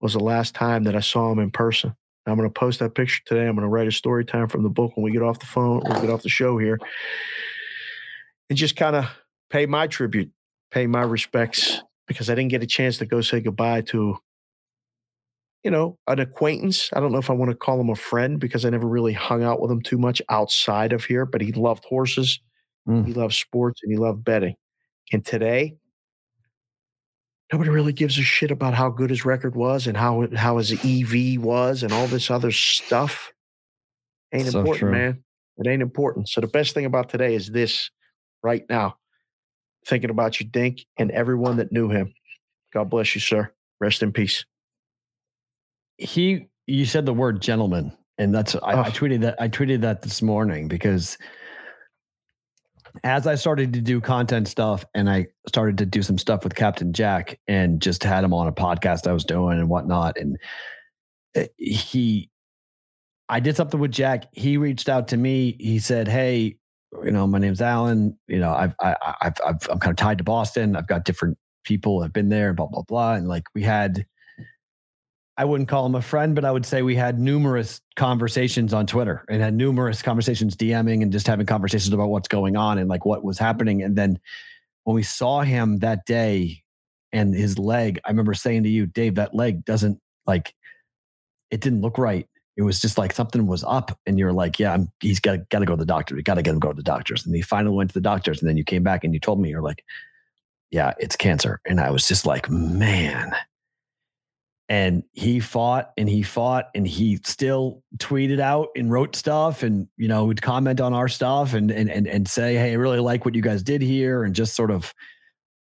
was 0.00 0.12
the 0.12 0.20
last 0.20 0.54
time 0.54 0.84
that 0.84 0.96
I 0.96 1.00
saw 1.00 1.30
him 1.32 1.38
in 1.38 1.50
person. 1.50 1.94
I'm 2.26 2.36
going 2.36 2.48
to 2.48 2.52
post 2.52 2.80
that 2.80 2.94
picture 2.94 3.22
today. 3.24 3.46
I'm 3.46 3.54
going 3.54 3.62
to 3.62 3.68
write 3.68 3.86
a 3.86 3.92
story 3.92 4.24
time 4.24 4.48
from 4.48 4.62
the 4.62 4.68
book 4.68 4.96
when 4.96 5.04
we 5.04 5.12
get 5.12 5.22
off 5.22 5.38
the 5.38 5.46
phone, 5.46 5.82
we 5.84 6.00
get 6.00 6.10
off 6.10 6.22
the 6.22 6.28
show 6.28 6.58
here, 6.58 6.78
and 8.50 8.58
just 8.58 8.74
kind 8.74 8.96
of 8.96 9.06
pay 9.50 9.66
my 9.66 9.86
tribute, 9.86 10.30
pay 10.72 10.86
my 10.86 11.02
respects 11.02 11.80
because 12.08 12.28
I 12.28 12.34
didn't 12.34 12.50
get 12.50 12.62
a 12.62 12.66
chance 12.66 12.98
to 12.98 13.06
go 13.06 13.20
say 13.20 13.40
goodbye 13.40 13.82
to, 13.82 14.18
you 15.62 15.70
know, 15.70 15.98
an 16.08 16.18
acquaintance. 16.18 16.90
I 16.92 17.00
don't 17.00 17.12
know 17.12 17.18
if 17.18 17.30
I 17.30 17.34
want 17.34 17.52
to 17.52 17.56
call 17.56 17.80
him 17.80 17.90
a 17.90 17.96
friend 17.96 18.40
because 18.40 18.64
I 18.64 18.70
never 18.70 18.88
really 18.88 19.12
hung 19.12 19.44
out 19.44 19.60
with 19.60 19.70
him 19.70 19.82
too 19.82 19.98
much 19.98 20.20
outside 20.28 20.92
of 20.92 21.04
here, 21.04 21.26
but 21.26 21.40
he 21.40 21.52
loved 21.52 21.84
horses. 21.84 22.40
Mm. 22.88 23.06
He 23.06 23.12
loved 23.12 23.34
sports 23.34 23.80
and 23.82 23.92
he 23.92 23.98
loved 23.98 24.24
betting. 24.24 24.54
And 25.12 25.24
today, 25.24 25.76
nobody 27.52 27.70
really 27.70 27.92
gives 27.92 28.18
a 28.18 28.22
shit 28.22 28.50
about 28.50 28.74
how 28.74 28.90
good 28.90 29.10
his 29.10 29.24
record 29.24 29.54
was 29.54 29.86
and 29.86 29.96
how 29.96 30.26
how 30.34 30.58
his 30.58 30.72
EV 30.72 31.40
was 31.40 31.82
and 31.82 31.92
all 31.92 32.06
this 32.06 32.30
other 32.30 32.50
stuff. 32.50 33.32
Ain't 34.32 34.48
so 34.48 34.60
important, 34.60 34.80
true. 34.80 34.92
man. 34.92 35.24
It 35.58 35.68
ain't 35.68 35.82
important. 35.82 36.28
So 36.28 36.40
the 36.40 36.48
best 36.48 36.74
thing 36.74 36.84
about 36.84 37.08
today 37.08 37.34
is 37.34 37.50
this 37.50 37.90
right 38.42 38.64
now. 38.68 38.96
Thinking 39.86 40.10
about 40.10 40.40
you, 40.40 40.46
Dink, 40.46 40.84
and 40.98 41.10
everyone 41.12 41.56
that 41.56 41.72
knew 41.72 41.88
him. 41.88 42.12
God 42.74 42.90
bless 42.90 43.14
you, 43.14 43.20
sir. 43.20 43.52
Rest 43.80 44.02
in 44.02 44.12
peace. 44.12 44.44
He 45.98 46.48
you 46.66 46.84
said 46.84 47.06
the 47.06 47.14
word 47.14 47.40
gentleman, 47.40 47.96
and 48.18 48.34
that's 48.34 48.56
I, 48.56 48.72
oh. 48.72 48.82
I 48.82 48.90
tweeted 48.90 49.20
that 49.20 49.40
I 49.40 49.48
tweeted 49.48 49.80
that 49.82 50.02
this 50.02 50.20
morning 50.20 50.68
because 50.68 51.16
as 53.04 53.26
I 53.26 53.34
started 53.34 53.72
to 53.74 53.80
do 53.80 54.00
content 54.00 54.48
stuff 54.48 54.84
and 54.94 55.08
I 55.08 55.26
started 55.48 55.78
to 55.78 55.86
do 55.86 56.02
some 56.02 56.18
stuff 56.18 56.44
with 56.44 56.54
Captain 56.54 56.92
Jack 56.92 57.38
and 57.46 57.80
just 57.80 58.02
had 58.02 58.24
him 58.24 58.34
on 58.34 58.46
a 58.46 58.52
podcast 58.52 59.06
I 59.06 59.12
was 59.12 59.24
doing 59.24 59.58
and 59.58 59.68
whatnot. 59.68 60.18
And 60.18 60.38
eh, 61.34 61.46
he, 61.56 62.30
I 63.28 63.40
did 63.40 63.56
something 63.56 63.80
with 63.80 63.92
Jack. 63.92 64.26
He 64.32 64.56
reached 64.56 64.88
out 64.88 65.08
to 65.08 65.16
me. 65.16 65.56
He 65.58 65.78
said, 65.78 66.08
Hey, 66.08 66.56
you 67.04 67.10
know, 67.10 67.26
my 67.26 67.38
name's 67.38 67.60
Alan. 67.60 68.18
You 68.28 68.38
know, 68.38 68.52
I've, 68.52 68.74
I, 68.80 68.96
I've, 69.20 69.40
I've, 69.46 69.68
I'm 69.70 69.78
kind 69.78 69.90
of 69.90 69.96
tied 69.96 70.18
to 70.18 70.24
Boston. 70.24 70.76
I've 70.76 70.86
got 70.86 71.04
different 71.04 71.38
people 71.64 72.02
I've 72.02 72.12
been 72.12 72.28
there, 72.28 72.54
blah, 72.54 72.66
blah, 72.66 72.82
blah. 72.82 73.14
And 73.14 73.28
like 73.28 73.44
we 73.54 73.62
had, 73.62 74.06
I 75.38 75.44
wouldn't 75.44 75.68
call 75.68 75.84
him 75.84 75.94
a 75.94 76.02
friend, 76.02 76.34
but 76.34 76.44
I 76.44 76.50
would 76.50 76.64
say 76.64 76.82
we 76.82 76.96
had 76.96 77.18
numerous 77.18 77.80
conversations 77.94 78.72
on 78.72 78.86
Twitter 78.86 79.24
and 79.28 79.42
had 79.42 79.54
numerous 79.54 80.00
conversations 80.00 80.56
DMing 80.56 81.02
and 81.02 81.12
just 81.12 81.26
having 81.26 81.44
conversations 81.44 81.92
about 81.92 82.08
what's 82.08 82.28
going 82.28 82.56
on 82.56 82.78
and 82.78 82.88
like 82.88 83.04
what 83.04 83.22
was 83.22 83.38
happening. 83.38 83.82
And 83.82 83.96
then 83.96 84.18
when 84.84 84.94
we 84.94 85.02
saw 85.02 85.42
him 85.42 85.80
that 85.80 86.06
day 86.06 86.62
and 87.12 87.34
his 87.34 87.58
leg, 87.58 88.00
I 88.04 88.10
remember 88.10 88.32
saying 88.32 88.62
to 88.62 88.70
you, 88.70 88.86
Dave, 88.86 89.16
that 89.16 89.34
leg 89.34 89.64
doesn't 89.64 90.00
like 90.26 90.54
it 91.50 91.60
didn't 91.60 91.82
look 91.82 91.98
right. 91.98 92.26
It 92.56 92.62
was 92.62 92.80
just 92.80 92.96
like 92.96 93.12
something 93.12 93.46
was 93.46 93.62
up, 93.64 93.98
and 94.06 94.18
you're 94.18 94.32
like, 94.32 94.58
"Yeah, 94.58 94.72
I'm, 94.72 94.90
he's 95.00 95.20
got 95.20 95.46
got 95.50 95.58
to 95.58 95.66
go 95.66 95.74
to 95.74 95.78
the 95.78 95.84
doctor. 95.84 96.14
We 96.14 96.22
got 96.22 96.34
to 96.34 96.42
get 96.42 96.54
him 96.54 96.58
go 96.58 96.70
to 96.70 96.74
the 96.74 96.82
doctors." 96.82 97.26
And 97.26 97.34
he 97.34 97.42
finally 97.42 97.76
went 97.76 97.90
to 97.90 97.94
the 97.94 98.00
doctors, 98.00 98.40
and 98.40 98.48
then 98.48 98.56
you 98.56 98.64
came 98.64 98.82
back 98.82 99.04
and 99.04 99.12
you 99.12 99.20
told 99.20 99.40
me, 99.40 99.50
"You're 99.50 99.60
like, 99.60 99.84
yeah, 100.70 100.94
it's 100.98 101.16
cancer." 101.16 101.60
And 101.66 101.80
I 101.80 101.90
was 101.90 102.08
just 102.08 102.24
like, 102.24 102.48
"Man, 102.48 103.32
and 104.68 105.04
he 105.12 105.38
fought 105.38 105.92
and 105.96 106.08
he 106.08 106.22
fought 106.22 106.70
and 106.74 106.86
he 106.86 107.18
still 107.24 107.82
tweeted 107.98 108.40
out 108.40 108.68
and 108.74 108.90
wrote 108.90 109.14
stuff 109.14 109.62
and 109.62 109.86
you 109.96 110.08
know 110.08 110.24
would 110.24 110.42
comment 110.42 110.80
on 110.80 110.92
our 110.92 111.08
stuff 111.08 111.54
and 111.54 111.70
and 111.70 111.88
and, 111.88 112.08
and 112.08 112.26
say 112.28 112.54
hey 112.54 112.72
i 112.72 112.74
really 112.74 112.98
like 112.98 113.24
what 113.24 113.34
you 113.34 113.42
guys 113.42 113.62
did 113.62 113.80
here 113.80 114.24
and 114.24 114.34
just 114.34 114.54
sort 114.54 114.70
of 114.70 114.92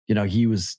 you 0.06 0.14
know 0.14 0.24
he 0.24 0.46
was 0.46 0.78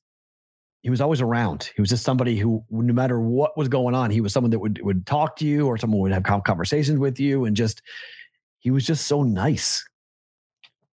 he 0.85 0.91
was 0.91 1.02
always 1.02 1.19
around. 1.19 1.72
He 1.76 1.81
was 1.81 1.89
just 1.89 2.03
somebody 2.03 2.38
who 2.38 2.64
no 2.69 2.93
matter 2.93 3.19
what 3.19 3.57
was 3.57 3.69
going 3.69 3.95
on 3.95 4.11
he 4.11 4.22
was 4.22 4.31
someone 4.31 4.52
that 4.52 4.60
would 4.60 4.80
would 4.84 5.07
talk 5.07 5.35
to 5.38 5.45
you 5.45 5.65
or 5.65 5.80
someone 5.80 5.99
would 6.02 6.11
have 6.11 6.43
conversations 6.43 6.99
with 6.99 7.19
you 7.19 7.45
and 7.45 7.57
just 7.57 7.81
he 8.60 8.69
was 8.69 8.85
just 8.85 9.07
so 9.07 9.23
nice. 9.23 9.84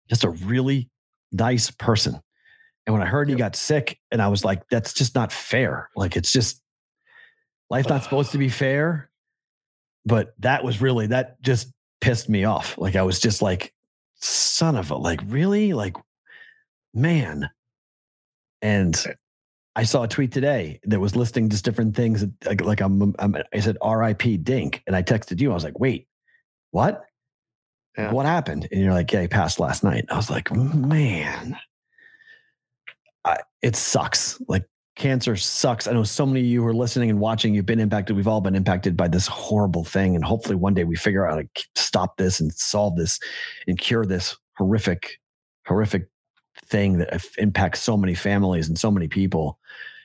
Just 0.08 0.24
a 0.24 0.30
really 0.30 0.88
nice 1.30 1.70
person. 1.70 2.18
And 2.86 2.94
when 2.94 3.02
i 3.02 3.06
heard 3.06 3.28
he 3.28 3.34
got 3.34 3.54
sick 3.54 3.98
and 4.10 4.22
i 4.22 4.28
was 4.28 4.46
like 4.46 4.66
that's 4.70 4.94
just 4.94 5.14
not 5.14 5.30
fair. 5.30 5.90
Like 5.94 6.16
it's 6.16 6.32
just 6.32 6.61
Life's 7.72 7.88
not 7.88 8.02
supposed 8.04 8.32
to 8.32 8.38
be 8.38 8.50
fair. 8.50 9.08
But 10.04 10.34
that 10.40 10.62
was 10.62 10.82
really, 10.82 11.06
that 11.06 11.40
just 11.40 11.72
pissed 12.02 12.28
me 12.28 12.44
off. 12.44 12.76
Like 12.76 12.96
I 12.96 13.02
was 13.02 13.18
just 13.18 13.40
like, 13.40 13.72
son 14.16 14.76
of 14.76 14.90
a, 14.90 14.96
like, 14.96 15.20
really? 15.26 15.72
Like, 15.72 15.96
man. 16.92 17.48
And 18.60 18.94
eh. 19.08 19.14
I 19.74 19.84
saw 19.84 20.02
a 20.02 20.08
tweet 20.08 20.32
today 20.32 20.80
that 20.84 21.00
was 21.00 21.16
listing 21.16 21.48
just 21.48 21.64
different 21.64 21.96
things. 21.96 22.26
Like, 22.44 22.60
like 22.60 22.82
I'm, 22.82 23.14
I'm, 23.18 23.36
i 23.54 23.60
said 23.60 23.78
RIP 23.82 24.44
Dink. 24.44 24.82
And 24.86 24.94
I 24.94 25.02
texted 25.02 25.40
you. 25.40 25.50
I 25.50 25.54
was 25.54 25.64
like, 25.64 25.80
wait, 25.80 26.08
what? 26.72 27.06
Yeah. 27.96 28.12
What 28.12 28.26
happened? 28.26 28.68
And 28.70 28.82
you're 28.82 28.92
like, 28.92 29.10
yeah, 29.10 29.22
he 29.22 29.28
passed 29.28 29.58
last 29.58 29.82
night. 29.82 30.04
I 30.10 30.16
was 30.16 30.28
like, 30.28 30.52
man, 30.52 31.56
I, 33.24 33.38
it 33.62 33.76
sucks. 33.76 34.42
Like 34.46 34.68
cancer 34.96 35.36
sucks. 35.36 35.86
I 35.86 35.92
know 35.92 36.04
so 36.04 36.26
many 36.26 36.40
of 36.40 36.46
you 36.46 36.62
who 36.62 36.68
are 36.68 36.74
listening 36.74 37.10
and 37.10 37.18
watching, 37.18 37.54
you've 37.54 37.66
been 37.66 37.80
impacted. 37.80 38.16
We've 38.16 38.28
all 38.28 38.40
been 38.40 38.54
impacted 38.54 38.96
by 38.96 39.08
this 39.08 39.26
horrible 39.26 39.84
thing. 39.84 40.14
And 40.14 40.24
hopefully 40.24 40.54
one 40.54 40.74
day 40.74 40.84
we 40.84 40.96
figure 40.96 41.26
out 41.26 41.34
how 41.34 41.40
to 41.40 41.48
stop 41.76 42.16
this 42.16 42.40
and 42.40 42.52
solve 42.52 42.96
this 42.96 43.18
and 43.66 43.78
cure 43.78 44.04
this 44.04 44.36
horrific, 44.56 45.18
horrific 45.66 46.08
thing 46.66 46.98
that 46.98 47.24
impacts 47.38 47.80
so 47.80 47.96
many 47.96 48.14
families 48.14 48.68
and 48.68 48.78
so 48.78 48.90
many 48.90 49.08
people. 49.08 49.58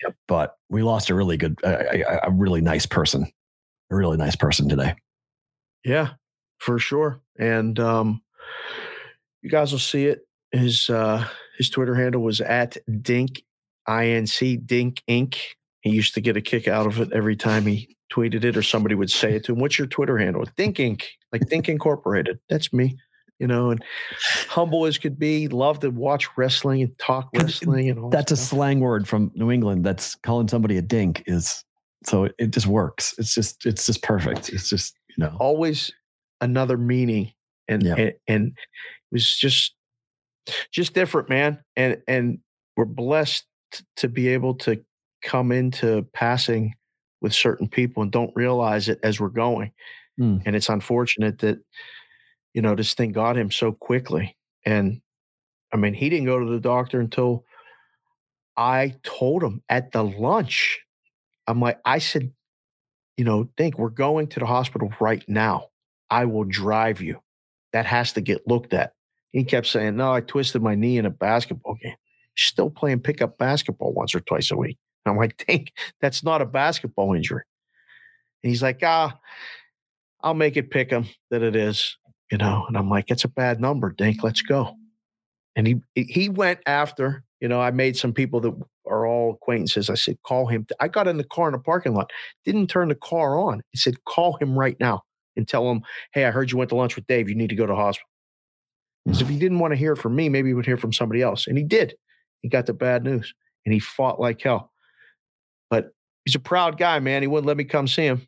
Yep. 0.04 0.16
But 0.28 0.58
we 0.70 0.84
lost 0.84 1.10
a 1.10 1.16
really 1.16 1.38
good, 1.38 1.60
a, 1.64 2.28
a 2.28 2.32
really 2.32 2.62
nice 2.62 2.86
person, 2.86 3.26
a 3.92 3.96
really 3.96 4.18
nice 4.18 4.36
person 4.36 4.70
today. 4.70 4.96
Yeah, 5.84 6.12
for 6.60 6.80
sure. 6.80 7.22
And 7.40 7.80
um, 7.80 8.22
you 9.42 9.50
guys 9.50 9.72
will 9.72 9.80
see 9.80 10.06
it. 10.06 10.28
His 10.52 10.90
uh, 10.90 11.28
his 11.58 11.70
Twitter 11.70 11.96
handle 11.96 12.22
was 12.22 12.40
at 12.42 12.78
Dink 13.02 13.44
INC 13.88 14.66
Dink 14.66 15.02
Inc. 15.10 15.38
He 15.82 15.92
used 15.92 16.14
to 16.16 16.22
get 16.22 16.38
a 16.38 16.42
kick 16.42 16.68
out 16.68 16.88
of 16.88 17.00
it 17.00 17.14
every 17.14 17.36
time 17.36 17.66
he 17.66 17.96
tweeted 18.12 18.44
it 18.44 18.58
or 18.58 18.64
somebody 18.64 18.96
would 18.96 19.10
say 19.10 19.36
it 19.36 19.46
to 19.46 19.54
him. 19.54 19.60
What's 19.60 19.78
your 19.78 19.88
Twitter 19.88 20.18
handle? 20.18 20.44
Dink 20.56 20.78
Inc. 20.78 21.04
Like 21.32 21.48
Dink 21.48 21.70
Incorporated. 21.70 22.40
That's 22.50 22.74
me. 22.74 22.98
You 23.40 23.46
know, 23.46 23.70
and 23.70 23.84
humble 24.48 24.88
as 24.88 24.98
could 24.98 25.20
be, 25.20 25.48
love 25.48 25.80
to 25.82 25.90
watch 25.90 26.28
wrestling 26.38 26.82
and 26.82 26.98
talk 26.98 27.30
wrestling 27.36 27.88
and 27.90 28.00
all. 28.00 28.10
That's 28.10 28.32
that 28.32 28.40
a 28.40 28.42
slang 28.42 28.80
word 28.80 29.08
from 29.08 29.32
New 29.36 29.52
England. 29.52 29.86
That's 29.86 30.16
calling 30.16 30.48
somebody 30.48 30.78
a 30.78 30.82
dink 30.82 31.24
is 31.28 31.64
so 32.04 32.24
it, 32.24 32.36
it 32.40 32.52
just 32.52 32.66
works. 32.66 33.14
It's 33.20 33.36
just 33.36 33.66
it's 33.66 33.86
just 33.86 34.02
perfect. 34.02 34.50
It's 34.50 34.68
just 34.68 34.96
you 35.10 35.24
know 35.24 35.38
always 35.40 35.92
another 36.42 36.78
meaning 36.78 37.32
and 37.68 37.84
yeah. 37.84 37.96
and, 37.96 38.14
and 38.28 38.48
it 38.48 39.12
was 39.12 39.38
just 39.38 39.76
just 40.72 40.94
different, 40.94 41.30
man. 41.30 41.60
And 41.76 41.98
and 42.08 42.40
we're 42.76 42.86
blessed 42.86 43.46
to 43.98 44.08
be 44.08 44.30
able 44.30 44.56
to 44.56 44.84
come 45.24 45.52
into 45.52 46.04
passing 46.14 46.74
with 47.22 47.34
certain 47.34 47.68
people 47.68 48.04
and 48.04 48.12
don't 48.12 48.36
realize 48.36 48.90
it 48.90 49.00
as 49.04 49.20
we're 49.20 49.30
going. 49.30 49.72
Mm. 50.20 50.42
And 50.46 50.56
it's 50.56 50.70
unfortunate 50.70 51.40
that, 51.40 51.60
you 52.54 52.62
know, 52.62 52.76
this 52.76 52.94
thing 52.94 53.12
got 53.12 53.38
him 53.38 53.52
so 53.52 53.72
quickly. 53.72 54.36
And 54.66 55.02
I 55.74 55.78
mean, 55.78 55.94
he 55.94 56.10
didn't 56.10 56.26
go 56.26 56.40
to 56.40 56.50
the 56.50 56.60
doctor 56.60 57.00
until 57.00 57.46
I 58.56 58.96
told 59.04 59.44
him 59.44 59.62
at 59.70 59.92
the 59.92 60.04
lunch. 60.04 60.80
I'm 61.48 61.60
like, 61.60 61.80
I 61.86 62.00
said, 62.00 62.32
you 63.16 63.26
know, 63.26 63.50
Dink 63.58 63.78
we're 63.78 63.90
going 63.90 64.28
to 64.28 64.40
the 64.40 64.46
hospital 64.46 64.92
right 65.00 65.24
now. 65.28 65.68
I 66.10 66.26
will 66.26 66.46
drive 66.46 67.02
you. 67.02 67.20
That 67.74 67.86
has 67.86 68.14
to 68.14 68.22
get 68.22 68.48
looked 68.48 68.74
at. 68.74 68.94
He 69.32 69.44
kept 69.44 69.68
saying, 69.68 69.98
No, 69.98 70.14
I 70.14 70.22
twisted 70.22 70.62
my 70.62 70.74
knee 70.74 70.98
in 70.98 71.06
a 71.06 71.10
basketball 71.10 71.76
game 71.76 71.96
still 72.38 72.70
playing 72.70 73.00
pickup 73.00 73.38
basketball 73.38 73.94
once 73.94 74.16
or 74.16 74.20
twice 74.22 74.52
a 74.52 74.58
week. 74.58 74.78
And 75.06 75.14
I'm 75.14 75.18
like, 75.18 75.44
Dink 75.46 75.72
that's 76.02 76.24
not 76.24 76.42
a 76.42 76.46
basketball 76.46 77.14
injury. 77.14 77.44
And 78.44 78.50
he's 78.50 78.62
like, 78.62 78.80
ah, 78.84 79.18
I'll 80.22 80.34
make 80.34 80.58
it 80.58 80.72
pick 80.72 80.92
him 80.92 81.08
that 81.32 81.42
it 81.42 81.56
is, 81.56 81.98
you 82.32 82.38
know. 82.38 82.66
And 82.68 82.78
I'm 82.78 82.90
like, 82.90 83.10
it's 83.10 83.24
a 83.24 83.30
bad 83.30 83.60
number, 83.60 83.92
Dink. 83.92 84.24
Let's 84.24 84.42
go. 84.42 84.76
And 85.56 85.68
he 85.68 85.82
he 85.96 86.30
went 86.30 86.60
after, 86.66 87.24
you 87.40 87.48
know, 87.48 87.60
I 87.60 87.72
made 87.72 87.98
some 87.98 88.14
people 88.14 88.40
that 88.42 88.54
are 88.88 89.06
all 89.06 89.34
acquaintances. 89.34 89.90
I 89.90 89.96
said, 89.96 90.18
call 90.24 90.48
him. 90.48 90.68
I 90.80 90.88
got 90.88 91.08
in 91.08 91.18
the 91.18 91.24
car 91.24 91.48
in 91.48 91.54
the 91.54 91.60
parking 91.60 91.94
lot, 91.94 92.12
didn't 92.46 92.68
turn 92.68 92.90
the 92.90 92.96
car 92.96 93.38
on. 93.38 93.62
He 93.72 93.78
said, 93.78 94.04
call 94.06 94.38
him 94.38 94.58
right 94.58 94.78
now 94.80 95.04
and 95.36 95.48
tell 95.48 95.70
him, 95.70 95.82
hey, 96.14 96.26
I 96.26 96.32
heard 96.32 96.52
you 96.52 96.58
went 96.58 96.70
to 96.70 96.76
lunch 96.76 96.96
with 96.96 97.08
Dave. 97.08 97.30
You 97.30 97.36
need 97.36 97.50
to 97.50 97.56
go 97.56 97.66
to 97.66 97.76
hospital. 97.76 98.08
Because 99.06 99.22
if 99.22 99.30
he 99.30 99.40
didn't 99.40 99.60
want 99.60 99.72
to 99.72 99.78
hear 99.78 99.96
from 99.96 100.16
me, 100.16 100.28
maybe 100.28 100.50
he 100.50 100.54
would 100.54 100.66
hear 100.66 100.78
from 100.78 100.92
somebody 100.92 101.22
else. 101.22 101.48
And 101.48 101.58
he 101.58 101.64
did. 101.64 101.96
He 102.42 102.50
got 102.50 102.66
the 102.66 102.74
bad 102.74 103.04
news 103.04 103.34
and 103.66 103.74
he 103.74 103.80
fought 103.80 104.20
like 104.20 104.42
hell. 104.42 104.72
But 105.70 105.92
he's 106.26 106.36
a 106.36 106.40
proud 106.40 106.78
guy, 106.78 107.00
man. 107.00 107.22
He 107.22 107.28
wouldn't 107.28 107.48
let 107.48 107.58
me 107.58 107.64
come 107.64 107.88
see 107.88 108.06
him. 108.06 108.28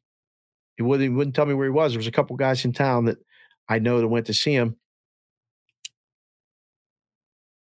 He 0.78 0.84
wouldn't, 0.84 1.10
he 1.10 1.16
wouldn't 1.16 1.36
tell 1.36 1.46
me 1.46 1.54
where 1.54 1.68
he 1.68 1.72
was. 1.72 1.92
There 1.92 2.00
was 2.00 2.08
a 2.08 2.12
couple 2.12 2.36
guys 2.36 2.66
in 2.66 2.74
town 2.74 3.06
that 3.06 3.18
I 3.68 3.80
know 3.80 4.00
that 4.00 4.08
went 4.08 4.28
to 4.28 4.34
see 4.34 4.54
him. 4.54 4.78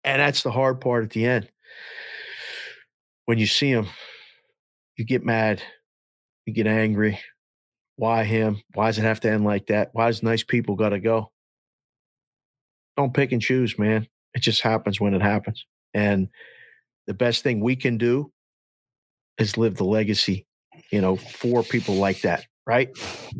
And 0.04 0.20
that's 0.20 0.42
the 0.42 0.50
hard 0.50 0.80
part 0.80 1.04
at 1.04 1.10
the 1.10 1.26
end. 1.26 1.48
When 3.26 3.38
you 3.38 3.46
see 3.46 3.70
him, 3.70 3.86
you 4.96 5.04
get 5.04 5.24
mad, 5.24 5.62
you 6.44 6.52
get 6.52 6.66
angry. 6.66 7.20
Why 7.96 8.24
him? 8.24 8.62
Why 8.74 8.86
does 8.86 8.98
it 8.98 9.02
have 9.02 9.20
to 9.20 9.30
end 9.30 9.44
like 9.44 9.66
that? 9.66 9.90
Why 9.92 10.08
does 10.08 10.22
nice 10.22 10.42
people 10.42 10.74
got 10.74 10.88
to 10.88 10.98
go? 10.98 11.30
Don't 12.96 13.14
pick 13.14 13.32
and 13.32 13.40
choose, 13.40 13.78
man. 13.78 14.08
It 14.34 14.40
just 14.40 14.62
happens 14.62 15.00
when 15.00 15.14
it 15.14 15.22
happens. 15.22 15.64
And 15.94 16.28
the 17.06 17.14
best 17.14 17.42
thing 17.42 17.60
we 17.60 17.76
can 17.76 17.98
do 17.98 18.32
is 19.38 19.56
live 19.58 19.76
the 19.76 19.84
legacy, 19.84 20.46
you 20.90 21.00
know, 21.00 21.16
for 21.16 21.62
people 21.62 21.96
like 21.96 22.22
that, 22.22 22.46
right? 22.66 22.90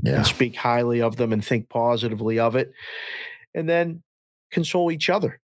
Yeah. 0.02 0.16
And 0.16 0.26
speak 0.26 0.56
highly 0.56 1.00
of 1.00 1.16
them 1.16 1.32
and 1.32 1.44
think 1.44 1.68
positively 1.68 2.38
of 2.38 2.56
it. 2.56 2.72
And 3.54 3.68
then 3.68 4.02
console 4.50 4.90
each 4.90 5.08
other. 5.10 5.40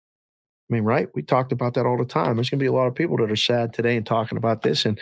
I 0.70 0.74
mean, 0.74 0.84
right? 0.84 1.10
We 1.14 1.22
talked 1.22 1.52
about 1.52 1.76
that 1.76 1.86
all 1.86 1.98
the 1.98 2.06
time. 2.06 2.36
There's 2.36 2.50
going 2.50 2.60
to 2.60 2.64
be 2.64 2.68
a 2.68 2.74
lot 2.74 2.88
of 2.88 2.96
people 2.96 3.18
that 3.18 3.32
are 3.32 3.36
sad 3.36 3.74
today 3.74 3.96
and 3.96 4.06
talking 4.06 4.38
about 4.38 4.64
this 4.64 4.86
and, 4.86 5.00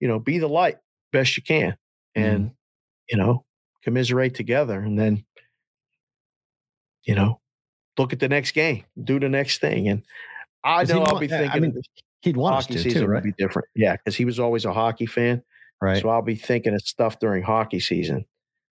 you 0.00 0.08
know, 0.08 0.18
be 0.18 0.38
the 0.38 0.48
light 0.48 0.76
best 1.12 1.36
you 1.36 1.42
can 1.42 1.76
and, 2.14 2.50
mm. 2.50 2.52
you 3.08 3.16
know, 3.16 3.44
commiserate 3.82 4.34
together 4.34 4.78
and 4.78 4.98
then, 4.98 5.24
you 7.04 7.14
know, 7.14 7.40
look 7.96 8.12
at 8.12 8.20
the 8.20 8.28
next 8.28 8.52
game, 8.52 8.84
do 9.02 9.18
the 9.18 9.30
next 9.30 9.62
thing. 9.62 9.88
And 9.88 10.02
I 10.64 10.84
know 10.84 11.02
I'll 11.02 11.18
be 11.18 11.28
thinking. 11.28 11.50
I 11.50 11.60
mean, 11.60 11.80
he'd 12.22 12.36
want 12.36 12.54
hockey 12.54 12.74
us 12.74 12.82
to 12.82 12.90
season 12.90 13.02
too, 13.02 13.08
right? 13.08 13.22
Would 13.22 13.36
be 13.36 13.42
different. 13.42 13.68
Yeah, 13.74 13.96
because 13.96 14.16
he 14.16 14.24
was 14.24 14.38
always 14.38 14.64
a 14.64 14.72
hockey 14.72 15.06
fan. 15.06 15.42
Right. 15.80 16.02
So 16.02 16.08
I'll 16.08 16.22
be 16.22 16.34
thinking 16.34 16.74
of 16.74 16.82
stuff 16.82 17.18
during 17.18 17.42
hockey 17.44 17.80
season 17.80 18.24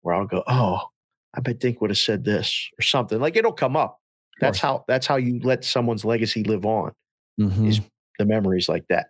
where 0.02 0.14
I'll 0.14 0.26
go, 0.26 0.42
oh, 0.46 0.80
I 1.34 1.40
bet 1.40 1.58
Dink 1.58 1.80
would 1.80 1.90
have 1.90 1.98
said 1.98 2.24
this 2.24 2.68
or 2.78 2.82
something. 2.82 3.18
Like 3.18 3.36
it'll 3.36 3.52
come 3.52 3.76
up. 3.76 3.98
That's 4.40 4.58
how. 4.58 4.84
That's 4.88 5.06
how 5.06 5.16
you 5.16 5.38
let 5.42 5.64
someone's 5.64 6.04
legacy 6.04 6.44
live 6.44 6.64
on. 6.64 6.92
Mm-hmm. 7.38 7.68
Is 7.68 7.80
the 8.18 8.26
memories 8.26 8.68
like 8.68 8.86
that. 8.88 9.08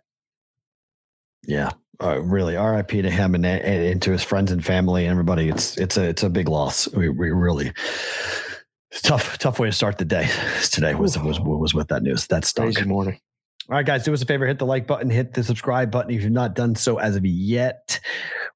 Yeah, 1.47 1.71
uh, 2.01 2.21
really. 2.21 2.55
R.I.P. 2.55 3.01
to 3.01 3.09
him 3.09 3.35
and, 3.35 3.45
and, 3.45 4.01
to 4.01 4.11
his 4.11 4.23
friends 4.23 4.51
and 4.51 4.63
family 4.63 5.05
and 5.05 5.11
everybody. 5.11 5.49
It's 5.49 5.77
it's 5.77 5.97
a 5.97 6.03
it's 6.03 6.23
a 6.23 6.29
big 6.29 6.47
loss. 6.49 6.87
We, 6.93 7.09
we 7.09 7.31
really 7.31 7.73
tough 8.99 9.37
tough 9.37 9.59
way 9.59 9.67
to 9.67 9.73
start 9.73 9.97
the 9.97 10.05
day 10.05 10.29
today 10.71 10.95
was 10.95 11.17
was 11.17 11.39
was 11.39 11.73
with 11.73 11.87
that 11.89 12.03
news. 12.03 12.27
That's 12.27 12.51
Crazy 12.53 12.83
morning. 12.85 13.19
All 13.69 13.75
right, 13.75 13.85
guys, 13.85 14.03
do 14.03 14.13
us 14.13 14.21
a 14.21 14.25
favor, 14.25 14.45
hit 14.47 14.59
the 14.59 14.65
like 14.65 14.87
button, 14.87 15.09
hit 15.09 15.33
the 15.33 15.43
subscribe 15.43 15.91
button 15.91 16.11
if 16.11 16.23
you've 16.23 16.31
not 16.31 16.55
done 16.55 16.75
so 16.75 16.97
as 16.97 17.15
of 17.15 17.25
yet. 17.25 17.99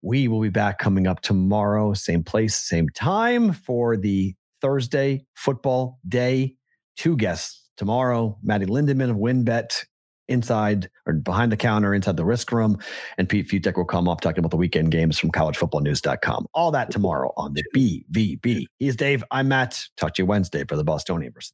We 0.01 0.27
will 0.27 0.41
be 0.41 0.49
back 0.49 0.77
coming 0.79 1.07
up 1.07 1.21
tomorrow, 1.21 1.93
same 1.93 2.23
place, 2.23 2.55
same 2.55 2.89
time 2.89 3.53
for 3.53 3.95
the 3.95 4.35
Thursday 4.61 5.25
football 5.35 5.99
day. 6.07 6.55
Two 6.97 7.15
guests 7.15 7.69
tomorrow, 7.77 8.37
Maddie 8.43 8.65
Lindemann 8.65 9.11
of 9.11 9.17
WynnBET 9.17 9.85
inside 10.27 10.89
or 11.05 11.13
behind 11.13 11.51
the 11.51 11.57
counter 11.57 11.93
inside 11.93 12.17
the 12.17 12.25
risk 12.25 12.51
room. 12.51 12.77
And 13.17 13.27
Pete 13.27 13.47
Fiutak 13.47 13.77
will 13.77 13.85
come 13.85 14.07
up 14.07 14.21
talking 14.21 14.39
about 14.39 14.51
the 14.51 14.57
weekend 14.57 14.91
games 14.91 15.17
from 15.17 15.31
collegefootballnews.com. 15.31 16.47
All 16.53 16.71
that 16.71 16.91
tomorrow 16.91 17.31
on 17.37 17.53
the 17.53 17.63
BVB. 17.75 18.65
He's 18.79 18.95
Dave. 18.95 19.23
I'm 19.31 19.47
Matt. 19.47 19.83
Talk 19.97 20.13
to 20.15 20.21
you 20.21 20.25
Wednesday 20.25 20.63
for 20.65 20.75
the 20.75 20.83
Bostonian 20.83 21.33
versus 21.33 21.53